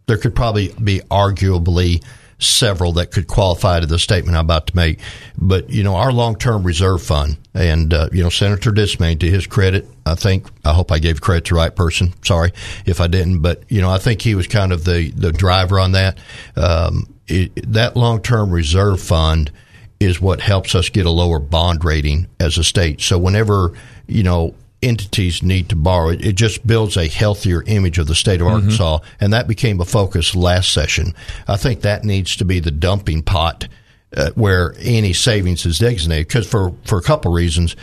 there 0.06 0.16
could 0.16 0.34
probably 0.34 0.68
be 0.82 1.00
arguably 1.10 2.02
several 2.38 2.92
that 2.92 3.10
could 3.10 3.26
qualify 3.26 3.80
to 3.80 3.86
the 3.86 3.98
statement 3.98 4.36
I'm 4.36 4.44
about 4.44 4.68
to 4.68 4.76
make. 4.76 5.00
But, 5.36 5.70
you 5.70 5.82
know, 5.82 5.96
our 5.96 6.12
long 6.12 6.36
term 6.36 6.62
reserve 6.62 7.02
fund, 7.02 7.36
and, 7.54 7.92
uh, 7.92 8.08
you 8.12 8.22
know, 8.22 8.30
Senator 8.30 8.70
Dismang, 8.70 9.20
to 9.20 9.30
his 9.30 9.46
credit, 9.46 9.86
I 10.06 10.14
think, 10.14 10.46
I 10.64 10.72
hope 10.72 10.92
I 10.92 10.98
gave 10.98 11.20
credit 11.20 11.46
to 11.46 11.54
the 11.54 11.58
right 11.58 11.74
person. 11.74 12.14
Sorry 12.24 12.52
if 12.86 13.00
I 13.00 13.08
didn't. 13.08 13.40
But, 13.40 13.64
you 13.68 13.80
know, 13.80 13.90
I 13.90 13.98
think 13.98 14.22
he 14.22 14.34
was 14.34 14.46
kind 14.46 14.72
of 14.72 14.84
the, 14.84 15.10
the 15.10 15.32
driver 15.32 15.78
on 15.80 15.92
that. 15.92 16.18
Um, 16.56 17.06
it, 17.28 17.72
that 17.72 17.96
long 17.96 18.20
term 18.22 18.50
reserve 18.50 19.00
fund 19.00 19.50
is 20.00 20.20
what 20.20 20.40
helps 20.40 20.74
us 20.74 20.88
get 20.88 21.06
a 21.06 21.10
lower 21.10 21.38
bond 21.38 21.84
rating 21.84 22.26
as 22.38 22.56
a 22.56 22.64
state. 22.64 23.00
So 23.00 23.18
whenever, 23.18 23.72
you 24.06 24.22
know, 24.22 24.54
entities 24.82 25.42
need 25.42 25.68
to 25.70 25.76
borrow. 25.76 26.10
It, 26.10 26.24
it 26.24 26.32
just 26.36 26.66
builds 26.66 26.96
a 26.96 27.08
healthier 27.08 27.62
image 27.66 27.98
of 27.98 28.06
the 28.06 28.14
state 28.14 28.40
of 28.40 28.46
mm-hmm. 28.46 28.56
Arkansas, 28.56 29.00
and 29.20 29.32
that 29.32 29.48
became 29.48 29.80
a 29.80 29.84
focus 29.84 30.34
last 30.36 30.72
session. 30.72 31.14
I 31.46 31.56
think 31.56 31.80
that 31.80 32.04
needs 32.04 32.36
to 32.36 32.44
be 32.44 32.60
the 32.60 32.70
dumping 32.70 33.22
pot 33.22 33.66
uh, 34.16 34.30
where 34.34 34.74
any 34.80 35.12
savings 35.12 35.66
is 35.66 35.78
designated. 35.78 36.28
Because 36.28 36.48
for 36.48 36.72
for 36.84 36.98
a 36.98 37.02
couple 37.02 37.32
reasons, 37.32 37.76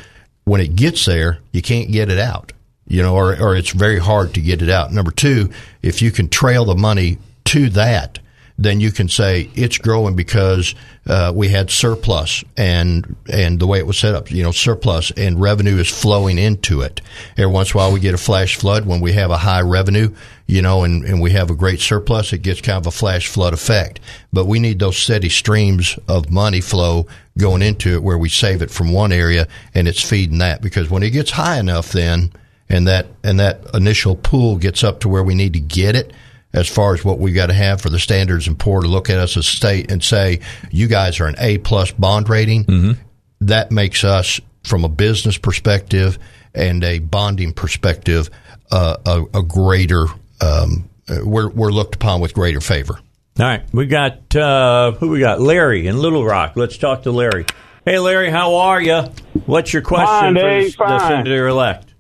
when 0.46 0.62
it 0.62 0.76
gets 0.76 1.06
there, 1.06 1.40
you 1.52 1.62
can't 1.62 1.92
get 1.92 2.10
it 2.10 2.20
out. 2.20 2.52
You 2.88 3.02
know, 3.02 3.16
or 3.16 3.36
or 3.42 3.56
it's 3.56 3.72
very 3.72 4.00
hard 4.00 4.34
to 4.36 4.42
get 4.42 4.62
it 4.62 4.70
out. 4.70 4.94
Number 4.94 5.12
two, 5.12 5.52
if 5.82 6.02
you 6.02 6.12
can 6.12 6.30
trail 6.30 6.66
the 6.66 6.76
money 6.76 7.18
to 7.46 7.70
that 7.72 8.20
then 8.58 8.80
you 8.80 8.91
can 8.91 9.10
say 9.10 9.50
it's 9.56 9.78
growing 9.78 10.15
because 10.15 10.76
uh, 11.08 11.32
we 11.36 11.50
had 11.50 11.70
surplus 11.70 12.44
and 12.56 13.15
and 13.32 13.60
the 13.60 13.68
way 13.68 13.80
it 13.80 13.86
was 13.86 13.98
set 13.98 14.15
up, 14.15 14.32
you 14.32 14.44
know, 14.44 14.52
surplus 14.52 15.12
and 15.12 15.41
revenue 15.41 15.78
is 15.78 15.89
flowing 15.89 16.38
into 16.38 16.82
it. 16.82 17.02
Every 17.38 17.52
once 17.52 17.74
in 17.74 17.78
a 17.78 17.84
while, 17.84 17.91
we 17.91 18.00
get 18.00 18.13
a 18.13 18.20
flash 18.20 18.56
flood 18.56 18.86
when 18.86 19.02
we 19.02 19.12
have 19.13 19.30
a 19.30 19.38
high 19.38 19.62
revenue, 19.62 20.15
you 20.48 20.62
know, 20.62 20.84
and, 20.84 21.04
and 21.04 21.22
we 21.22 21.32
have 21.32 21.52
a 21.52 21.56
great 21.56 21.82
surplus. 21.82 22.32
It 22.32 22.44
gets 22.44 22.62
kind 22.62 22.78
of 22.78 22.88
a 22.88 22.91
flash 22.91 23.28
flood 23.28 23.54
effect. 23.54 24.00
But 24.32 24.46
we 24.46 24.60
need 24.60 24.80
those 24.80 24.98
steady 24.98 25.30
streams 25.30 26.00
of 26.08 26.32
money 26.32 26.62
flow 26.62 27.08
going 27.38 27.62
into 27.62 27.94
it 27.94 28.04
where 28.04 28.18
we 28.18 28.30
save 28.30 28.62
it 28.62 28.72
from 28.72 28.94
one 28.94 29.12
area 29.12 29.48
and 29.74 29.88
it's 29.88 30.02
feeding 30.02 30.38
that 30.38 30.62
because 30.62 30.89
when 30.89 31.04
it 31.04 31.10
gets 31.10 31.32
high 31.32 31.60
enough, 31.60 31.91
then 31.91 32.32
and 32.70 32.88
that 32.88 33.08
and 33.24 33.39
that 33.39 33.62
initial 33.74 34.15
pool 34.15 34.56
gets 34.56 34.84
up 34.84 35.02
to 35.02 35.10
where 35.10 35.24
we 35.24 35.36
need 35.36 35.54
to 35.54 35.60
get 35.60 35.96
it 35.96 36.12
as 36.56 36.70
far 36.70 36.94
as 36.94 37.04
what 37.04 37.20
we've 37.20 37.36
got 37.36 37.48
to 37.48 37.54
have 37.54 37.82
for 37.82 37.89
the 37.89 38.00
standards 38.00 38.48
and 38.48 38.58
poor 38.58 38.82
to 38.82 38.88
look 38.88 39.10
at 39.10 39.20
us 39.20 39.36
as 39.38 39.46
a 39.46 39.50
state 39.50 39.91
and 39.91 40.02
say 40.02 40.39
you 40.72 40.88
guys 40.88 41.20
are 41.20 41.28
an 41.28 41.36
A 41.38 41.58
plus 41.60 41.91
bond 41.91 42.30
rating. 42.30 42.63
Mm-hmm. 42.63 43.02
That 43.41 43.72
makes 43.72 44.04
us 44.04 44.39
from 44.63 44.86
a 44.86 44.89
business 44.89 45.38
perspective 45.38 46.18
and 46.56 46.84
a 46.84 47.00
bonding 47.00 47.54
perspective 47.54 48.30
uh, 48.72 48.98
a, 49.06 49.39
a, 49.39 49.44
greater 49.44 50.08
um, 50.41 50.89
we're 51.08 51.50
we're 51.50 51.70
looked 51.70 51.96
upon 51.96 52.22
with 52.22 52.34
greater 52.34 52.62
favor. 52.62 53.00
All 53.38 53.46
right, 53.46 53.63
we 53.74 53.86
got 53.86 54.36
uh, 54.36 54.94
who 54.94 55.10
we 55.10 55.20
got 55.20 55.41
Larry 55.41 55.88
in 55.88 55.98
Little 55.98 56.26
Rock. 56.26 56.54
Let's 56.56 56.78
talk 56.78 57.04
to 57.04 57.12
Larry. 57.12 57.46
Hey, 57.84 58.00
Larry, 58.00 58.32
how 58.32 58.56
are 58.56 58.82
you? 58.82 59.04
What's 59.46 59.72
your 59.72 59.84
question 59.84 60.08
fine, 60.08 60.36
for 60.36 60.41
Dave, 60.41 60.78
the, 60.78 60.86
the 60.86 61.08
senator 61.08 61.48
elect? 61.48 61.94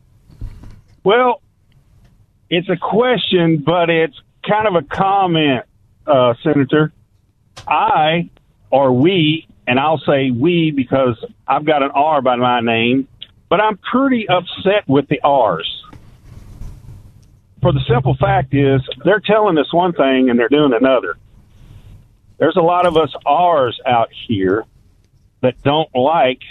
Well, 1.03 1.41
it's 2.49 2.69
a 2.69 2.77
question, 2.77 3.61
but 3.63 3.89
it's 3.91 4.19
kind 4.47 4.67
of 4.67 4.75
a 4.75 4.81
comment, 4.83 5.65
uh, 6.07 6.33
Senator. 6.43 6.91
I 7.67 8.29
or 8.69 8.91
we, 8.91 9.47
and 9.67 9.79
I'll 9.79 9.99
say 9.99 10.31
we 10.31 10.71
because 10.71 11.23
I've 11.47 11.65
got 11.65 11.83
an 11.83 11.91
R 11.91 12.21
by 12.21 12.35
my 12.35 12.61
name, 12.61 13.07
but 13.49 13.61
I'm 13.61 13.77
pretty 13.77 14.27
upset 14.27 14.87
with 14.87 15.07
the 15.07 15.21
R's. 15.23 15.83
For 17.61 17.71
the 17.71 17.81
simple 17.87 18.15
fact 18.15 18.53
is, 18.53 18.81
they're 19.03 19.19
telling 19.19 19.57
us 19.57 19.73
one 19.73 19.93
thing 19.93 20.29
and 20.29 20.37
they're 20.37 20.49
doing 20.49 20.73
another. 20.73 21.17
There's 22.37 22.57
a 22.57 22.61
lot 22.61 22.85
of 22.85 22.97
us 22.97 23.13
R's 23.25 23.79
out 23.85 24.09
here 24.27 24.65
that 25.41 25.61
don't 25.63 25.89
like 25.95 26.41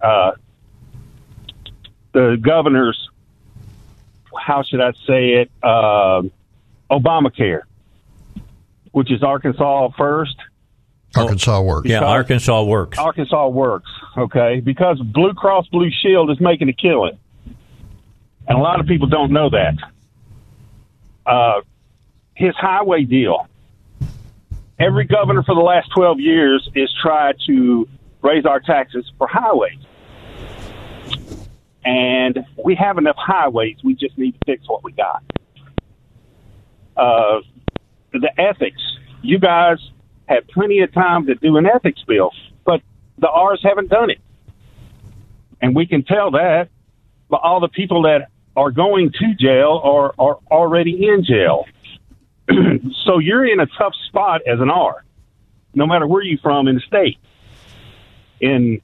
uh, 0.00 0.32
the 2.12 2.38
governor's, 2.40 3.08
how 4.36 4.62
should 4.62 4.80
I 4.80 4.92
say 5.06 5.32
it, 5.34 5.50
uh, 5.62 6.22
Obamacare, 6.90 7.62
which 8.92 9.10
is 9.12 9.22
Arkansas 9.22 9.90
first. 9.96 10.36
Arkansas 11.16 11.60
works. 11.62 11.88
Yeah, 11.88 12.04
Arkansas 12.04 12.62
works. 12.64 12.98
Arkansas 12.98 13.48
works. 13.48 13.90
Okay, 14.16 14.60
because 14.60 15.00
Blue 15.00 15.34
Cross 15.34 15.68
Blue 15.68 15.90
Shield 16.02 16.30
is 16.30 16.40
making 16.40 16.68
a 16.68 16.72
killing, 16.72 17.18
and 18.46 18.58
a 18.58 18.60
lot 18.60 18.80
of 18.80 18.86
people 18.86 19.08
don't 19.08 19.32
know 19.32 19.50
that. 19.50 19.74
Uh, 21.26 21.60
his 22.34 22.54
highway 22.56 23.04
deal. 23.04 23.46
Every 24.78 25.04
governor 25.04 25.42
for 25.42 25.54
the 25.54 25.60
last 25.60 25.90
twelve 25.94 26.20
years 26.20 26.68
is 26.74 26.92
tried 27.02 27.36
to 27.46 27.88
raise 28.22 28.46
our 28.46 28.60
taxes 28.60 29.10
for 29.18 29.26
highways, 29.26 29.78
and 31.84 32.38
we 32.64 32.74
have 32.76 32.98
enough 32.98 33.16
highways. 33.18 33.76
We 33.84 33.94
just 33.94 34.16
need 34.16 34.32
to 34.32 34.38
fix 34.46 34.68
what 34.68 34.82
we 34.82 34.92
got 34.92 35.22
uh, 37.00 37.40
the 38.12 38.30
ethics. 38.38 38.80
You 39.22 39.38
guys 39.38 39.78
had 40.28 40.46
plenty 40.48 40.80
of 40.80 40.92
time 40.92 41.26
to 41.26 41.34
do 41.34 41.56
an 41.56 41.66
ethics 41.66 42.02
bill, 42.06 42.30
but 42.64 42.82
the 43.18 43.28
R's 43.28 43.60
haven't 43.62 43.88
done 43.88 44.10
it. 44.10 44.20
And 45.60 45.74
we 45.74 45.86
can 45.86 46.04
tell 46.04 46.30
that 46.32 46.68
by 47.28 47.38
all 47.42 47.60
the 47.60 47.68
people 47.68 48.02
that 48.02 48.28
are 48.56 48.70
going 48.70 49.12
to 49.12 49.34
jail 49.38 49.80
or 49.82 50.14
are 50.18 50.38
already 50.50 51.08
in 51.08 51.24
jail. 51.24 51.66
so 53.04 53.18
you're 53.18 53.46
in 53.46 53.60
a 53.60 53.66
tough 53.78 53.94
spot 54.08 54.42
as 54.46 54.60
an 54.60 54.70
R, 54.70 55.04
no 55.74 55.86
matter 55.86 56.06
where 56.06 56.22
you're 56.22 56.38
from 56.38 56.68
in 56.68 56.76
the 56.76 56.80
state. 56.80 57.18
In 58.40 58.80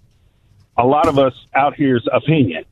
a 0.76 0.86
lot 0.86 1.08
of 1.08 1.18
us 1.18 1.34
out 1.54 1.74
here's 1.76 2.06
opinion. 2.12 2.64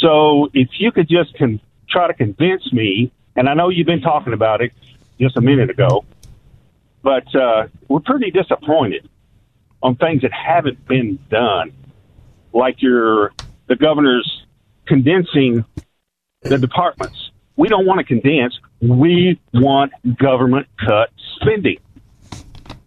So 0.00 0.50
if 0.52 0.68
you 0.78 0.90
could 0.92 1.08
just 1.08 1.36
con- 1.38 1.60
try 1.88 2.08
to 2.08 2.14
convince 2.14 2.72
me 2.72 3.12
and 3.36 3.48
I 3.48 3.54
know 3.54 3.68
you've 3.68 3.86
been 3.86 4.00
talking 4.00 4.32
about 4.32 4.60
it 4.60 4.72
just 5.20 5.36
a 5.36 5.40
minute 5.40 5.70
ago, 5.70 6.04
but 7.02 7.34
uh, 7.34 7.66
we're 7.88 8.00
pretty 8.00 8.30
disappointed 8.30 9.08
on 9.82 9.96
things 9.96 10.22
that 10.22 10.32
haven't 10.32 10.86
been 10.86 11.18
done, 11.30 11.72
like 12.52 12.80
your 12.80 13.32
the 13.66 13.76
governor's 13.76 14.46
condensing 14.86 15.64
the 16.42 16.58
departments. 16.58 17.30
We 17.56 17.68
don't 17.68 17.86
want 17.86 17.98
to 17.98 18.04
condense. 18.04 18.58
We 18.80 19.40
want 19.52 19.92
government 20.18 20.66
cut 20.84 21.10
spending. 21.40 21.78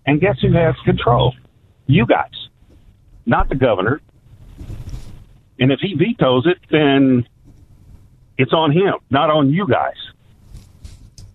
And 0.05 0.21
guess 0.21 0.39
who 0.39 0.51
has 0.53 0.75
control? 0.85 1.35
You 1.85 2.05
guys, 2.05 2.49
not 3.25 3.49
the 3.49 3.55
governor. 3.55 4.01
And 5.59 5.71
if 5.71 5.79
he 5.79 5.95
vetoes 5.95 6.45
it, 6.45 6.57
then 6.69 7.27
it's 8.37 8.53
on 8.53 8.71
him, 8.71 8.95
not 9.09 9.29
on 9.29 9.51
you 9.51 9.67
guys. 9.67 9.95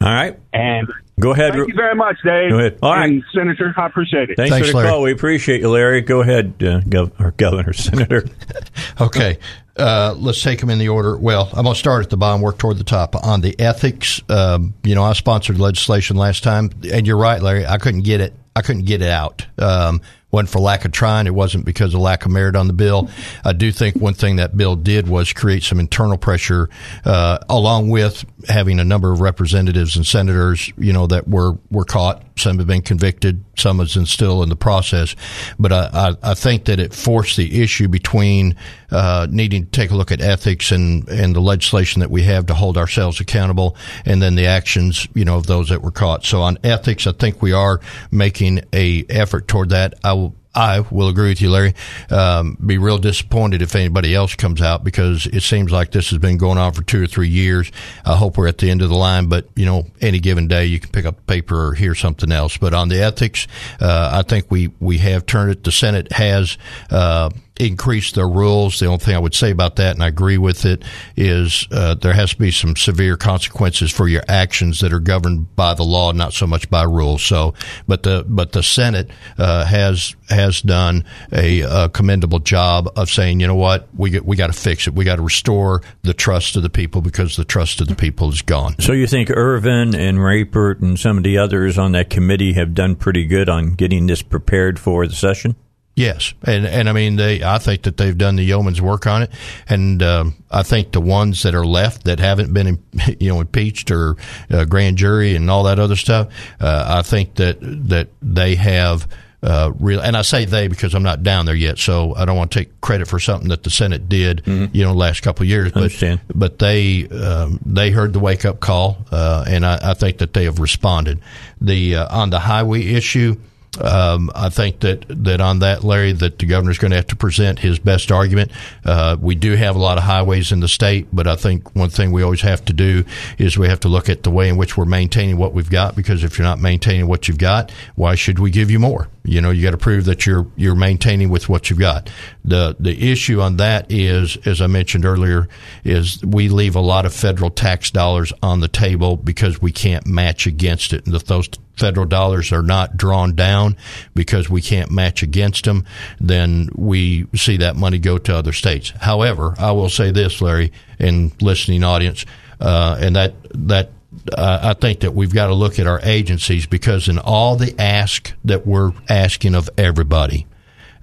All 0.03 0.13
right. 0.13 0.39
And 0.53 0.89
go 1.21 1.31
ahead. 1.33 1.53
Thank 1.55 1.69
you 1.69 1.75
very 1.75 1.95
much, 1.95 2.17
Dave. 2.25 2.51
Go 2.51 2.59
ahead. 2.59 2.79
All 2.83 2.93
right, 2.93 3.09
and 3.11 3.25
Senator. 3.35 3.73
I 3.77 3.87
appreciate 3.87 4.31
it. 4.31 4.37
Thanks, 4.37 4.51
Thanks 4.51 4.67
for 4.69 4.73
the 4.73 4.79
Larry. 4.79 4.91
call. 4.91 5.03
We 5.03 5.13
appreciate 5.13 5.61
you, 5.61 5.71
Larry. 5.71 6.01
Go 6.01 6.21
ahead, 6.21 6.55
uh, 6.61 6.81
Gov- 6.81 7.13
or 7.21 7.31
Governor, 7.33 7.73
Senator. 7.73 8.25
okay. 9.01 9.39
Uh, 9.77 10.15
let's 10.19 10.43
take 10.43 10.61
them 10.61 10.69
in 10.69 10.79
the 10.79 10.89
order. 10.91 11.17
Well, 11.17 11.49
I'm 11.55 11.63
going 11.65 11.75
to 11.75 11.79
start 11.79 12.03
at 12.05 12.11
the 12.11 12.17
bottom, 12.19 12.43
work 12.43 12.59
toward 12.59 12.77
the 12.77 12.85
top. 12.85 13.15
On 13.25 13.41
the 13.41 13.59
ethics, 13.59 14.21
um, 14.29 14.75
you 14.83 14.95
know, 14.95 15.03
I 15.03 15.15
sponsored 15.15 15.59
legislation 15.59 16.17
last 16.17 16.43
time, 16.43 16.71
and 16.93 17.07
you're 17.07 17.17
right, 17.17 17.41
Larry. 17.41 17.65
I 17.67 17.79
couldn't 17.79 18.03
get 18.03 18.21
it. 18.21 18.35
I 18.55 18.61
couldn't 18.61 18.85
get 18.85 19.01
it 19.01 19.09
out. 19.09 19.47
Um, 19.59 20.03
wasn't 20.33 20.49
for 20.49 20.61
lack 20.61 20.85
of 20.87 20.93
trying. 20.93 21.27
It 21.27 21.35
wasn't 21.35 21.67
because 21.67 21.93
of 21.93 22.01
lack 22.01 22.25
of 22.25 22.33
merit 22.33 22.57
on 22.57 22.67
the 22.67 22.73
bill. 22.73 23.11
I 23.45 23.53
do 23.53 23.71
think 23.71 23.97
one 23.97 24.15
thing 24.15 24.37
that 24.37 24.57
bill 24.57 24.77
did 24.77 25.07
was 25.07 25.33
create 25.33 25.63
some 25.63 25.79
internal 25.79 26.17
pressure, 26.17 26.71
uh, 27.05 27.39
along 27.51 27.91
with 27.91 28.25
having 28.49 28.81
a 28.81 28.85
number 28.85 29.13
of 29.13 29.21
representatives 29.21 29.95
and 29.95 30.07
senators, 30.07 30.73
you 30.79 30.93
know, 30.93 31.07
that 31.07 31.29
were 31.29 31.59
were 31.71 31.85
caught. 31.85 32.25
Some 32.39 32.57
have 32.59 32.67
been 32.67 32.83
convicted. 32.83 33.45
Some 33.59 33.79
is 33.81 33.97
still 34.09 34.43
in 34.43 34.49
the 34.49 34.57
process. 34.57 35.15
But 35.59 35.71
I, 35.71 35.91
I, 35.93 36.31
I 36.31 36.35
think 36.35 36.65
that 36.65 36.81
it 36.81 36.95
forced 36.95 37.37
the 37.37 37.63
issue 37.63 37.89
between 37.89 38.57
uh, 38.91 39.27
needing 39.31 39.65
to 39.67 39.71
take 39.71 39.91
a 39.91 39.95
look 39.95 40.11
at 40.11 40.23
ethics 40.23 40.73
and 40.73 41.07
and 41.11 41.37
the 41.37 41.41
legislation 41.41 42.01
that 42.01 42.11
we 42.11 42.23
have 42.23 42.47
to 42.47 42.55
hold 42.55 42.79
ourselves 42.79 43.21
accountable, 43.21 43.77
and 44.07 44.23
then 44.23 44.35
the 44.35 44.47
actions, 44.47 45.07
you 45.15 45.27
know, 45.27 45.37
of 45.37 45.47
those 45.47 45.69
that 45.69 45.83
were 45.83 45.91
caught. 45.91 46.25
So 46.25 46.41
on 46.41 46.59
ethics, 46.65 47.07
I 47.07 47.13
think 47.13 47.43
we 47.43 47.53
are 47.53 47.81
making 48.11 48.63
a 48.73 49.05
effort 49.11 49.47
toward 49.47 49.69
that. 49.69 49.95
I 50.03 50.22
I 50.55 50.81
will 50.81 51.09
agree 51.09 51.31
with 51.31 51.41
you, 51.41 51.51
Larry. 51.51 51.75
Um, 52.11 52.59
be 52.65 52.77
real 52.77 52.99
disappointed 52.99 53.63
if 53.63 53.75
anybody 53.75 54.15
else 54.15 54.35
comes 54.35 54.61
out 54.61 54.85
because 54.85 55.27
it 55.27 55.43
seems 55.43 55.73
like 55.73 55.93
this 55.93 56.11
has 56.11 56.19
been 56.19 56.37
going 56.37 56.59
on 56.59 56.73
for 56.73 56.83
two 56.83 57.03
or 57.03 57.07
three 57.07 57.29
years. 57.29 57.73
I 58.05 58.17
hope 58.17 58.37
we're 58.37 58.49
at 58.49 58.59
the 58.59 58.71
end 58.71 58.83
of 58.83 58.91
the 58.91 58.97
line, 58.97 59.29
but 59.29 59.49
you 59.57 59.65
know, 59.65 59.87
any 60.01 60.21
given 60.21 60.49
day 60.49 60.67
you 60.67 60.79
can 60.79 60.91
pick 60.91 61.07
up 61.07 61.27
paper 61.27 61.69
or 61.69 61.75
hear 61.75 61.95
something 61.95 62.31
else. 62.31 62.59
But 62.59 62.75
on 62.75 62.89
the 62.89 63.03
ethics, 63.03 63.47
uh, 63.81 64.11
I 64.13 64.23
think 64.29 64.51
we 64.51 64.73
we 64.79 64.99
have 64.99 65.25
turned 65.25 65.53
it. 65.53 65.65
The 65.65 65.73
Senate 65.73 66.13
has. 66.13 66.59
Uh, 66.91 67.31
increase 67.67 68.13
their 68.13 68.29
rules. 68.29 68.79
The 68.79 68.87
only 68.87 68.99
thing 68.99 69.15
I 69.15 69.19
would 69.19 69.35
say 69.35 69.51
about 69.51 69.77
that, 69.77 69.95
and 69.95 70.03
I 70.03 70.09
agree 70.09 70.39
with 70.39 70.65
it, 70.65 70.83
is 71.17 71.67
uh, 71.71 71.95
there 71.95 72.13
has 72.13 72.31
to 72.31 72.39
be 72.39 72.51
some 72.51 72.77
severe 72.77 73.17
consequences 73.17 73.91
for 73.91 74.09
your 74.09 74.23
actions 74.29 74.81
that 74.81 74.93
are 74.93 75.01
governed 75.01 75.55
by 75.57 75.75
the 75.75 75.85
law, 75.85 76.13
not 76.13 76.33
so 76.33 76.47
much 76.47 76.69
by 76.71 76.83
rules. 76.83 77.23
So, 77.23 77.55
but 77.87 78.03
the 78.03 78.25
but 78.27 78.53
the 78.53 78.63
Senate 78.63 79.11
uh, 79.39 79.65
has 79.65 80.17
has 80.29 80.63
done 80.63 81.05
a, 81.31 81.61
a, 81.61 81.89
commendable 81.91 82.39
job 82.39 82.89
of 82.97 83.11
saying, 83.11 83.41
you 83.41 83.47
know 83.47 83.55
what, 83.55 83.89
we 83.95 84.11
get, 84.11 84.25
we 84.25 84.37
got 84.37 84.47
to 84.47 84.53
fix 84.53 84.87
it. 84.87 84.95
We 84.95 85.05
got 85.05 85.17
to 85.17 85.23
restore 85.23 85.83
the 86.03 86.15
trust 86.15 86.57
of 86.57 86.63
the 86.63 86.71
people 86.71 87.03
because 87.03 87.37
the 87.37 87.45
trust 87.45 87.81
of 87.81 87.89
the 87.89 87.95
people 87.95 88.31
is 88.31 88.41
gone. 88.43 88.77
So 88.81 88.93
you 88.93 89.07
think 89.07 89.31
Irvin 89.31 89.95
and 89.95 90.23
Rapert 90.23 90.81
and 90.81 90.99
some 90.99 91.19
of 91.19 91.25
the 91.25 91.39
others 91.39 91.79
on 91.79 91.93
that 91.93 92.11
committee 92.11 92.55
have 92.55 92.75
done 92.75 92.97
pretty 92.97 93.27
good 93.27 93.49
on 93.49 93.75
getting 93.75 94.07
this 94.07 94.23
prepared 94.23 94.79
for 94.79 95.07
the 95.07 95.15
session? 95.15 95.55
Yes, 95.95 96.33
and 96.43 96.67
and 96.67 96.89
I 96.89 96.93
mean 96.93 97.17
they. 97.17 97.43
I 97.43 97.59
think 97.59 97.83
that 97.83 97.99
they've 97.99 98.17
done 98.17 98.37
the 98.37 98.43
yeoman's 98.43 98.81
work 98.81 99.07
on 99.07 99.25
it, 99.25 99.31
and 99.69 100.03
um, 100.03 100.35
I 100.51 100.63
think 100.63 100.93
the 100.93 101.03
ones 101.03 101.43
that 101.43 101.55
are 101.55 101.67
left 101.67 102.05
that 102.05 102.19
haven't 102.19 102.55
been, 102.55 102.83
you 103.21 103.29
know, 103.29 103.41
impeached 103.41 103.91
or 103.91 104.17
uh, 104.51 104.65
grand 104.65 104.97
jury 104.97 105.37
and 105.37 105.51
all 105.51 105.65
that 105.65 105.79
other 105.79 105.97
stuff. 105.97 106.29
Uh, 106.59 106.87
I 106.99 107.03
think 107.03 107.35
that 107.37 107.59
that 107.61 108.09
they 108.23 108.55
have. 108.57 109.07
Uh, 109.45 109.73
real, 109.81 110.01
and 110.01 110.17
I 110.17 110.23
say 110.23 110.45
they 110.45 110.69
because 110.69 110.95
I'm 110.95 111.03
not 111.03 111.25
down 111.25 111.47
there 111.47 111.55
yet, 111.57 111.77
so 111.77 112.15
I 112.15 112.25
don't 112.25 112.37
want 112.37 112.53
to 112.53 112.61
take 112.61 112.81
credit 112.81 113.09
for 113.09 113.19
something 113.19 113.49
that 113.49 113.65
the 113.65 113.71
Senate 113.71 114.09
did, 114.09 114.45
mm-hmm. 114.45 114.67
you 114.73 114.85
know, 114.85 114.93
last 114.93 115.25
couple 115.25 115.43
of 115.43 115.49
years. 115.49 115.73
But 115.73 115.91
but 116.33 116.61
they 116.61 117.09
um, 117.09 117.59
they 117.67 117.91
heard 117.91 118.13
the 118.13 118.21
wake 118.21 118.45
up 118.45 118.61
call, 118.61 118.99
uh, 119.11 119.45
and 119.49 119.67
I, 119.67 119.91
I, 119.91 119.95
think 119.95 120.19
that 120.19 120.33
they 120.33 120.45
have 120.45 120.61
responded. 120.61 121.19
The 121.61 121.97
uh, 121.97 122.17
on 122.17 122.31
the 122.31 122.39
highway 122.39 122.85
issue, 122.85 123.35
um, 123.81 124.31
I 124.35 124.51
think 124.51 124.81
that, 124.81 125.05
that 125.09 125.41
on 125.41 125.61
that, 125.61 125.83
Larry, 125.83 126.13
that 126.13 126.39
the 126.39 126.47
governor's 126.47 126.79
going 126.79 126.91
to 126.91 126.97
have 126.97 127.07
to 127.09 127.17
present 127.17 127.61
his 127.61 127.79
best 127.79 128.13
argument. 128.13 128.51
Uh, 128.85 129.17
we 129.19 129.35
do 129.35 129.55
have 129.57 129.77
a 129.77 129.79
lot 129.79 129.97
of 129.97 130.05
highways 130.05 130.53
in 130.53 130.61
the 130.61 130.69
state, 130.69 131.09
but 131.13 131.27
I 131.27 131.37
think 131.37 131.75
one 131.75 131.89
thing 131.89 132.13
we 132.13 132.23
always 132.23 132.43
have 132.43 132.65
to 132.67 132.73
do 132.73 133.05
is 133.39 133.57
we 133.57 133.69
have 133.69 133.81
to 133.81 133.89
look 133.89 134.09
at 134.09 134.25
the 134.25 134.31
way 134.31 134.49
in 134.49 134.57
which 134.57 134.77
we're 134.77 134.85
maintaining 134.85 135.39
what 135.39 135.55
we've 135.55 135.71
got. 135.71 135.97
Because 135.97 136.23
if 136.23 136.39
you're 136.39 136.47
not 136.47 136.61
maintaining 136.61 137.07
what 137.07 137.29
you've 137.29 137.39
got, 137.39 137.71
why 137.95 138.15
should 138.15 138.39
we 138.39 138.51
give 138.51 138.71
you 138.71 138.79
more? 138.79 139.09
You 139.25 139.41
know, 139.41 139.51
you 139.51 139.63
got 139.63 139.71
to 139.71 139.79
prove 139.79 140.07
that 140.07 140.27
you're 140.27 140.47
you're 140.57 140.75
maintaining 140.75 141.29
with 141.31 141.49
what 141.49 141.71
you've 141.71 141.79
got. 141.79 142.11
the 142.45 142.77
The 142.81 143.13
issue 143.13 143.41
on 143.41 143.57
that 143.59 143.91
is, 143.91 144.37
as 144.45 144.61
I 144.61 144.67
mentioned 144.67 145.05
earlier, 145.05 145.49
is 145.85 146.23
we 146.25 146.49
leave 146.49 146.75
a 146.75 146.81
lot 146.81 147.07
of 147.07 147.15
federal 147.15 147.51
tax 147.51 147.91
dollars 147.93 148.33
on 148.43 148.61
the 148.61 148.69
table 148.69 149.17
because 149.17 149.63
we 149.63 149.71
can't 149.71 150.07
match 150.07 150.47
against 150.47 150.93
it. 150.93 151.07
And 151.07 151.15
if 151.15 151.25
those 151.25 151.49
federal 151.77 152.07
dollars 152.07 152.53
are 152.53 152.63
not 152.63 152.97
drawn 152.97 153.35
down 153.35 153.77
because 154.15 154.51
we 154.51 154.61
can't 154.61 154.91
match 154.91 155.23
against 155.23 155.65
them, 155.65 155.85
then 156.21 156.69
we 156.75 157.27
see 157.35 157.57
that 157.59 157.77
money 157.77 157.99
go 157.99 158.19
to 158.19 158.37
other 158.37 158.53
states. 158.53 158.91
However, 159.01 159.55
I 159.59 159.71
will 159.73 159.89
say 159.89 160.11
this, 160.11 160.41
Larry, 160.43 160.73
and 160.99 161.33
listening 161.41 161.85
audience, 161.85 162.27
uh, 162.61 162.99
and 163.01 163.15
that 163.15 163.35
that 163.55 163.91
uh, 164.33 164.61
I 164.63 164.75
think 164.75 165.01
that 165.01 165.15
we've 165.15 165.33
got 165.33 165.49
to 165.49 165.55
look 165.55 165.79
at 165.79 165.87
our 165.87 166.01
agencies 166.03 166.67
because 166.67 167.09
in 167.09 167.19
all 167.19 167.57
the 167.57 167.75
ask 167.81 168.33
that 168.45 168.67
we're 168.67 168.93
asking 169.09 169.55
of 169.55 169.69
everybody, 169.77 170.47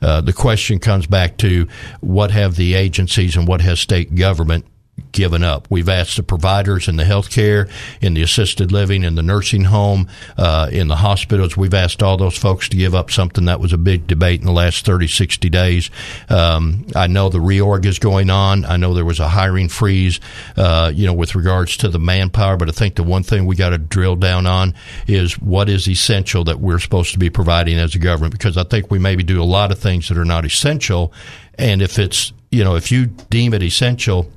uh, 0.01 0.21
the 0.21 0.33
question 0.33 0.79
comes 0.79 1.07
back 1.07 1.37
to 1.37 1.67
what 1.99 2.31
have 2.31 2.55
the 2.55 2.75
agencies 2.75 3.35
and 3.35 3.47
what 3.47 3.61
has 3.61 3.79
state 3.79 4.15
government 4.15 4.65
given 5.11 5.43
up. 5.43 5.67
We've 5.69 5.89
asked 5.89 6.17
the 6.17 6.23
providers 6.23 6.87
in 6.87 6.95
the 6.95 7.03
healthcare, 7.03 7.69
in 8.01 8.13
the 8.13 8.21
assisted 8.21 8.71
living, 8.71 9.03
in 9.03 9.15
the 9.15 9.23
nursing 9.23 9.65
home, 9.65 10.07
uh, 10.37 10.69
in 10.71 10.87
the 10.87 10.97
hospitals. 10.97 11.57
We've 11.57 11.73
asked 11.73 12.03
all 12.03 12.17
those 12.17 12.37
folks 12.37 12.69
to 12.69 12.77
give 12.77 12.95
up 12.95 13.11
something 13.11 13.45
that 13.45 13.59
was 13.59 13.73
a 13.73 13.77
big 13.77 14.07
debate 14.07 14.39
in 14.39 14.45
the 14.45 14.51
last 14.51 14.85
30, 14.85 15.07
60 15.07 15.49
days. 15.49 15.89
Um, 16.29 16.85
I 16.95 17.07
know 17.07 17.29
the 17.29 17.39
reorg 17.39 17.85
is 17.85 17.99
going 17.99 18.29
on. 18.29 18.65
I 18.65 18.77
know 18.77 18.93
there 18.93 19.05
was 19.05 19.19
a 19.19 19.27
hiring 19.27 19.69
freeze, 19.69 20.19
uh, 20.57 20.91
you 20.93 21.05
know, 21.05 21.13
with 21.13 21.35
regards 21.35 21.77
to 21.77 21.89
the 21.89 21.99
manpower. 21.99 22.57
But 22.57 22.69
I 22.69 22.71
think 22.71 22.95
the 22.95 23.03
one 23.03 23.23
thing 23.23 23.45
we 23.45 23.55
got 23.55 23.69
to 23.69 23.77
drill 23.77 24.15
down 24.15 24.45
on 24.45 24.73
is 25.07 25.39
what 25.39 25.69
is 25.69 25.87
essential 25.87 26.43
that 26.45 26.59
we're 26.59 26.79
supposed 26.79 27.13
to 27.13 27.19
be 27.19 27.29
providing 27.29 27.77
as 27.77 27.95
a 27.95 27.99
government. 27.99 28.33
Because 28.33 28.57
I 28.57 28.63
think 28.63 28.91
we 28.91 28.99
maybe 28.99 29.23
do 29.23 29.41
a 29.41 29.45
lot 29.45 29.71
of 29.71 29.79
things 29.79 30.09
that 30.09 30.17
are 30.17 30.25
not 30.25 30.45
essential. 30.45 31.13
And 31.57 31.81
if 31.81 31.99
it's, 31.99 32.31
you 32.51 32.63
know, 32.63 32.75
if 32.75 32.91
you 32.91 33.07
deem 33.07 33.53
it 33.53 33.63
essential, 33.63 34.31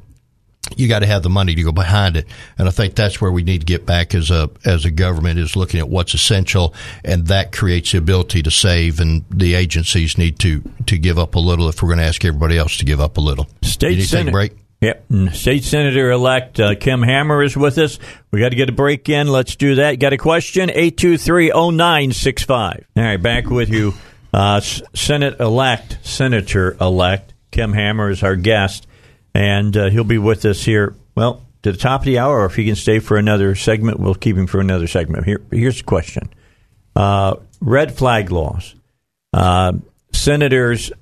you 0.77 0.89
got 0.89 1.01
to 1.01 1.07
have 1.07 1.23
the 1.23 1.31
money 1.31 1.55
to 1.55 1.63
go 1.63 1.73
behind 1.73 2.17
it. 2.17 2.27
And 2.59 2.69
I 2.69 2.71
think 2.71 2.95
that's 2.95 3.21
where 3.21 3.33
we 3.33 3.43
need 3.43 3.61
to 3.61 3.67
get 3.67 3.85
back 3.85 4.15
as 4.15 4.31
a 4.31 4.51
as 4.65 4.85
a 4.85 4.91
government 4.91 5.39
is 5.39 5.57
looking 5.57 5.81
at 5.81 5.89
what's 5.89 6.15
essential, 6.15 6.75
and 7.05 7.27
that 7.27 7.53
creates 7.53 7.93
the 7.93 7.99
ability 7.99 8.43
to 8.43 8.51
save. 8.51 9.01
And 9.01 9.25
the 9.31 9.55
agencies 9.55 10.17
need 10.17 10.39
to 10.41 10.63
to 10.87 10.99
give 10.99 11.19
up 11.19 11.35
a 11.35 11.41
little 11.41 11.69
if 11.69 11.83
we're 11.83 11.89
going 11.89 11.99
to 11.99 12.05
ask 12.05 12.25
everybody 12.25 12.59
else 12.59 12.77
to 12.79 12.85
give 12.85 13.01
up 13.01 13.17
a 13.17 13.21
little. 13.21 13.49
State 13.63 14.03
Senate 14.03 14.33
break. 14.33 14.53
Yep. 14.81 15.05
State 15.33 15.63
Senator 15.63 16.11
elect 16.11 16.59
uh, 16.59 16.75
Kim 16.75 17.03
Hammer 17.03 17.45
is 17.45 17.57
with 17.57 17.79
us. 17.79 18.01
We 18.33 18.41
got 18.41 18.49
to 18.49 18.57
get 18.57 18.69
a 18.69 18.73
break 18.73 19.09
in. 19.09 19.29
Let's 19.29 19.55
do 19.55 19.77
that. 19.77 20.01
Got 20.01 20.13
a 20.13 20.19
question? 20.19 20.71
823-0965. 20.71 22.85
All 22.97 23.03
right, 23.03 23.23
back 23.23 23.47
with 23.47 23.69
you. 23.69 23.95
Uh, 24.35 24.61
Senate 24.61 25.39
elect, 25.39 25.99
Senator 26.03 26.77
elect 26.81 27.33
Kim 27.53 27.73
Hammer 27.73 28.11
is 28.11 28.25
our 28.25 28.35
guest 28.35 28.89
and 29.35 29.77
uh, 29.77 29.91
he'll 29.91 30.05
be 30.05 30.19
with 30.19 30.45
us 30.45 30.65
here. 30.65 30.95
Well, 31.15 31.43
to 31.63 31.73
the 31.73 31.79
top 31.79 32.01
of 32.01 32.05
the 32.07 32.19
hour, 32.19 32.41
or 32.41 32.47
if 32.47 32.57
he 32.57 32.65
can 32.65 32.77
stay 32.77 32.99
for 32.99 33.17
another 33.17 33.55
segment, 33.55 34.01
we'll 34.01 34.15
keep 34.15 34.37
him 34.37 34.47
for 34.47 34.61
another 34.61 34.87
segment. 34.87 35.25
Here, 35.25 35.41
here's 35.51 35.79
the 35.79 35.85
question: 35.85 36.29
uh, 36.97 37.37
Red 37.61 37.97
flag 37.97 38.31
laws. 38.31 38.75
Uh, 39.33 39.75
senators, 40.13 40.93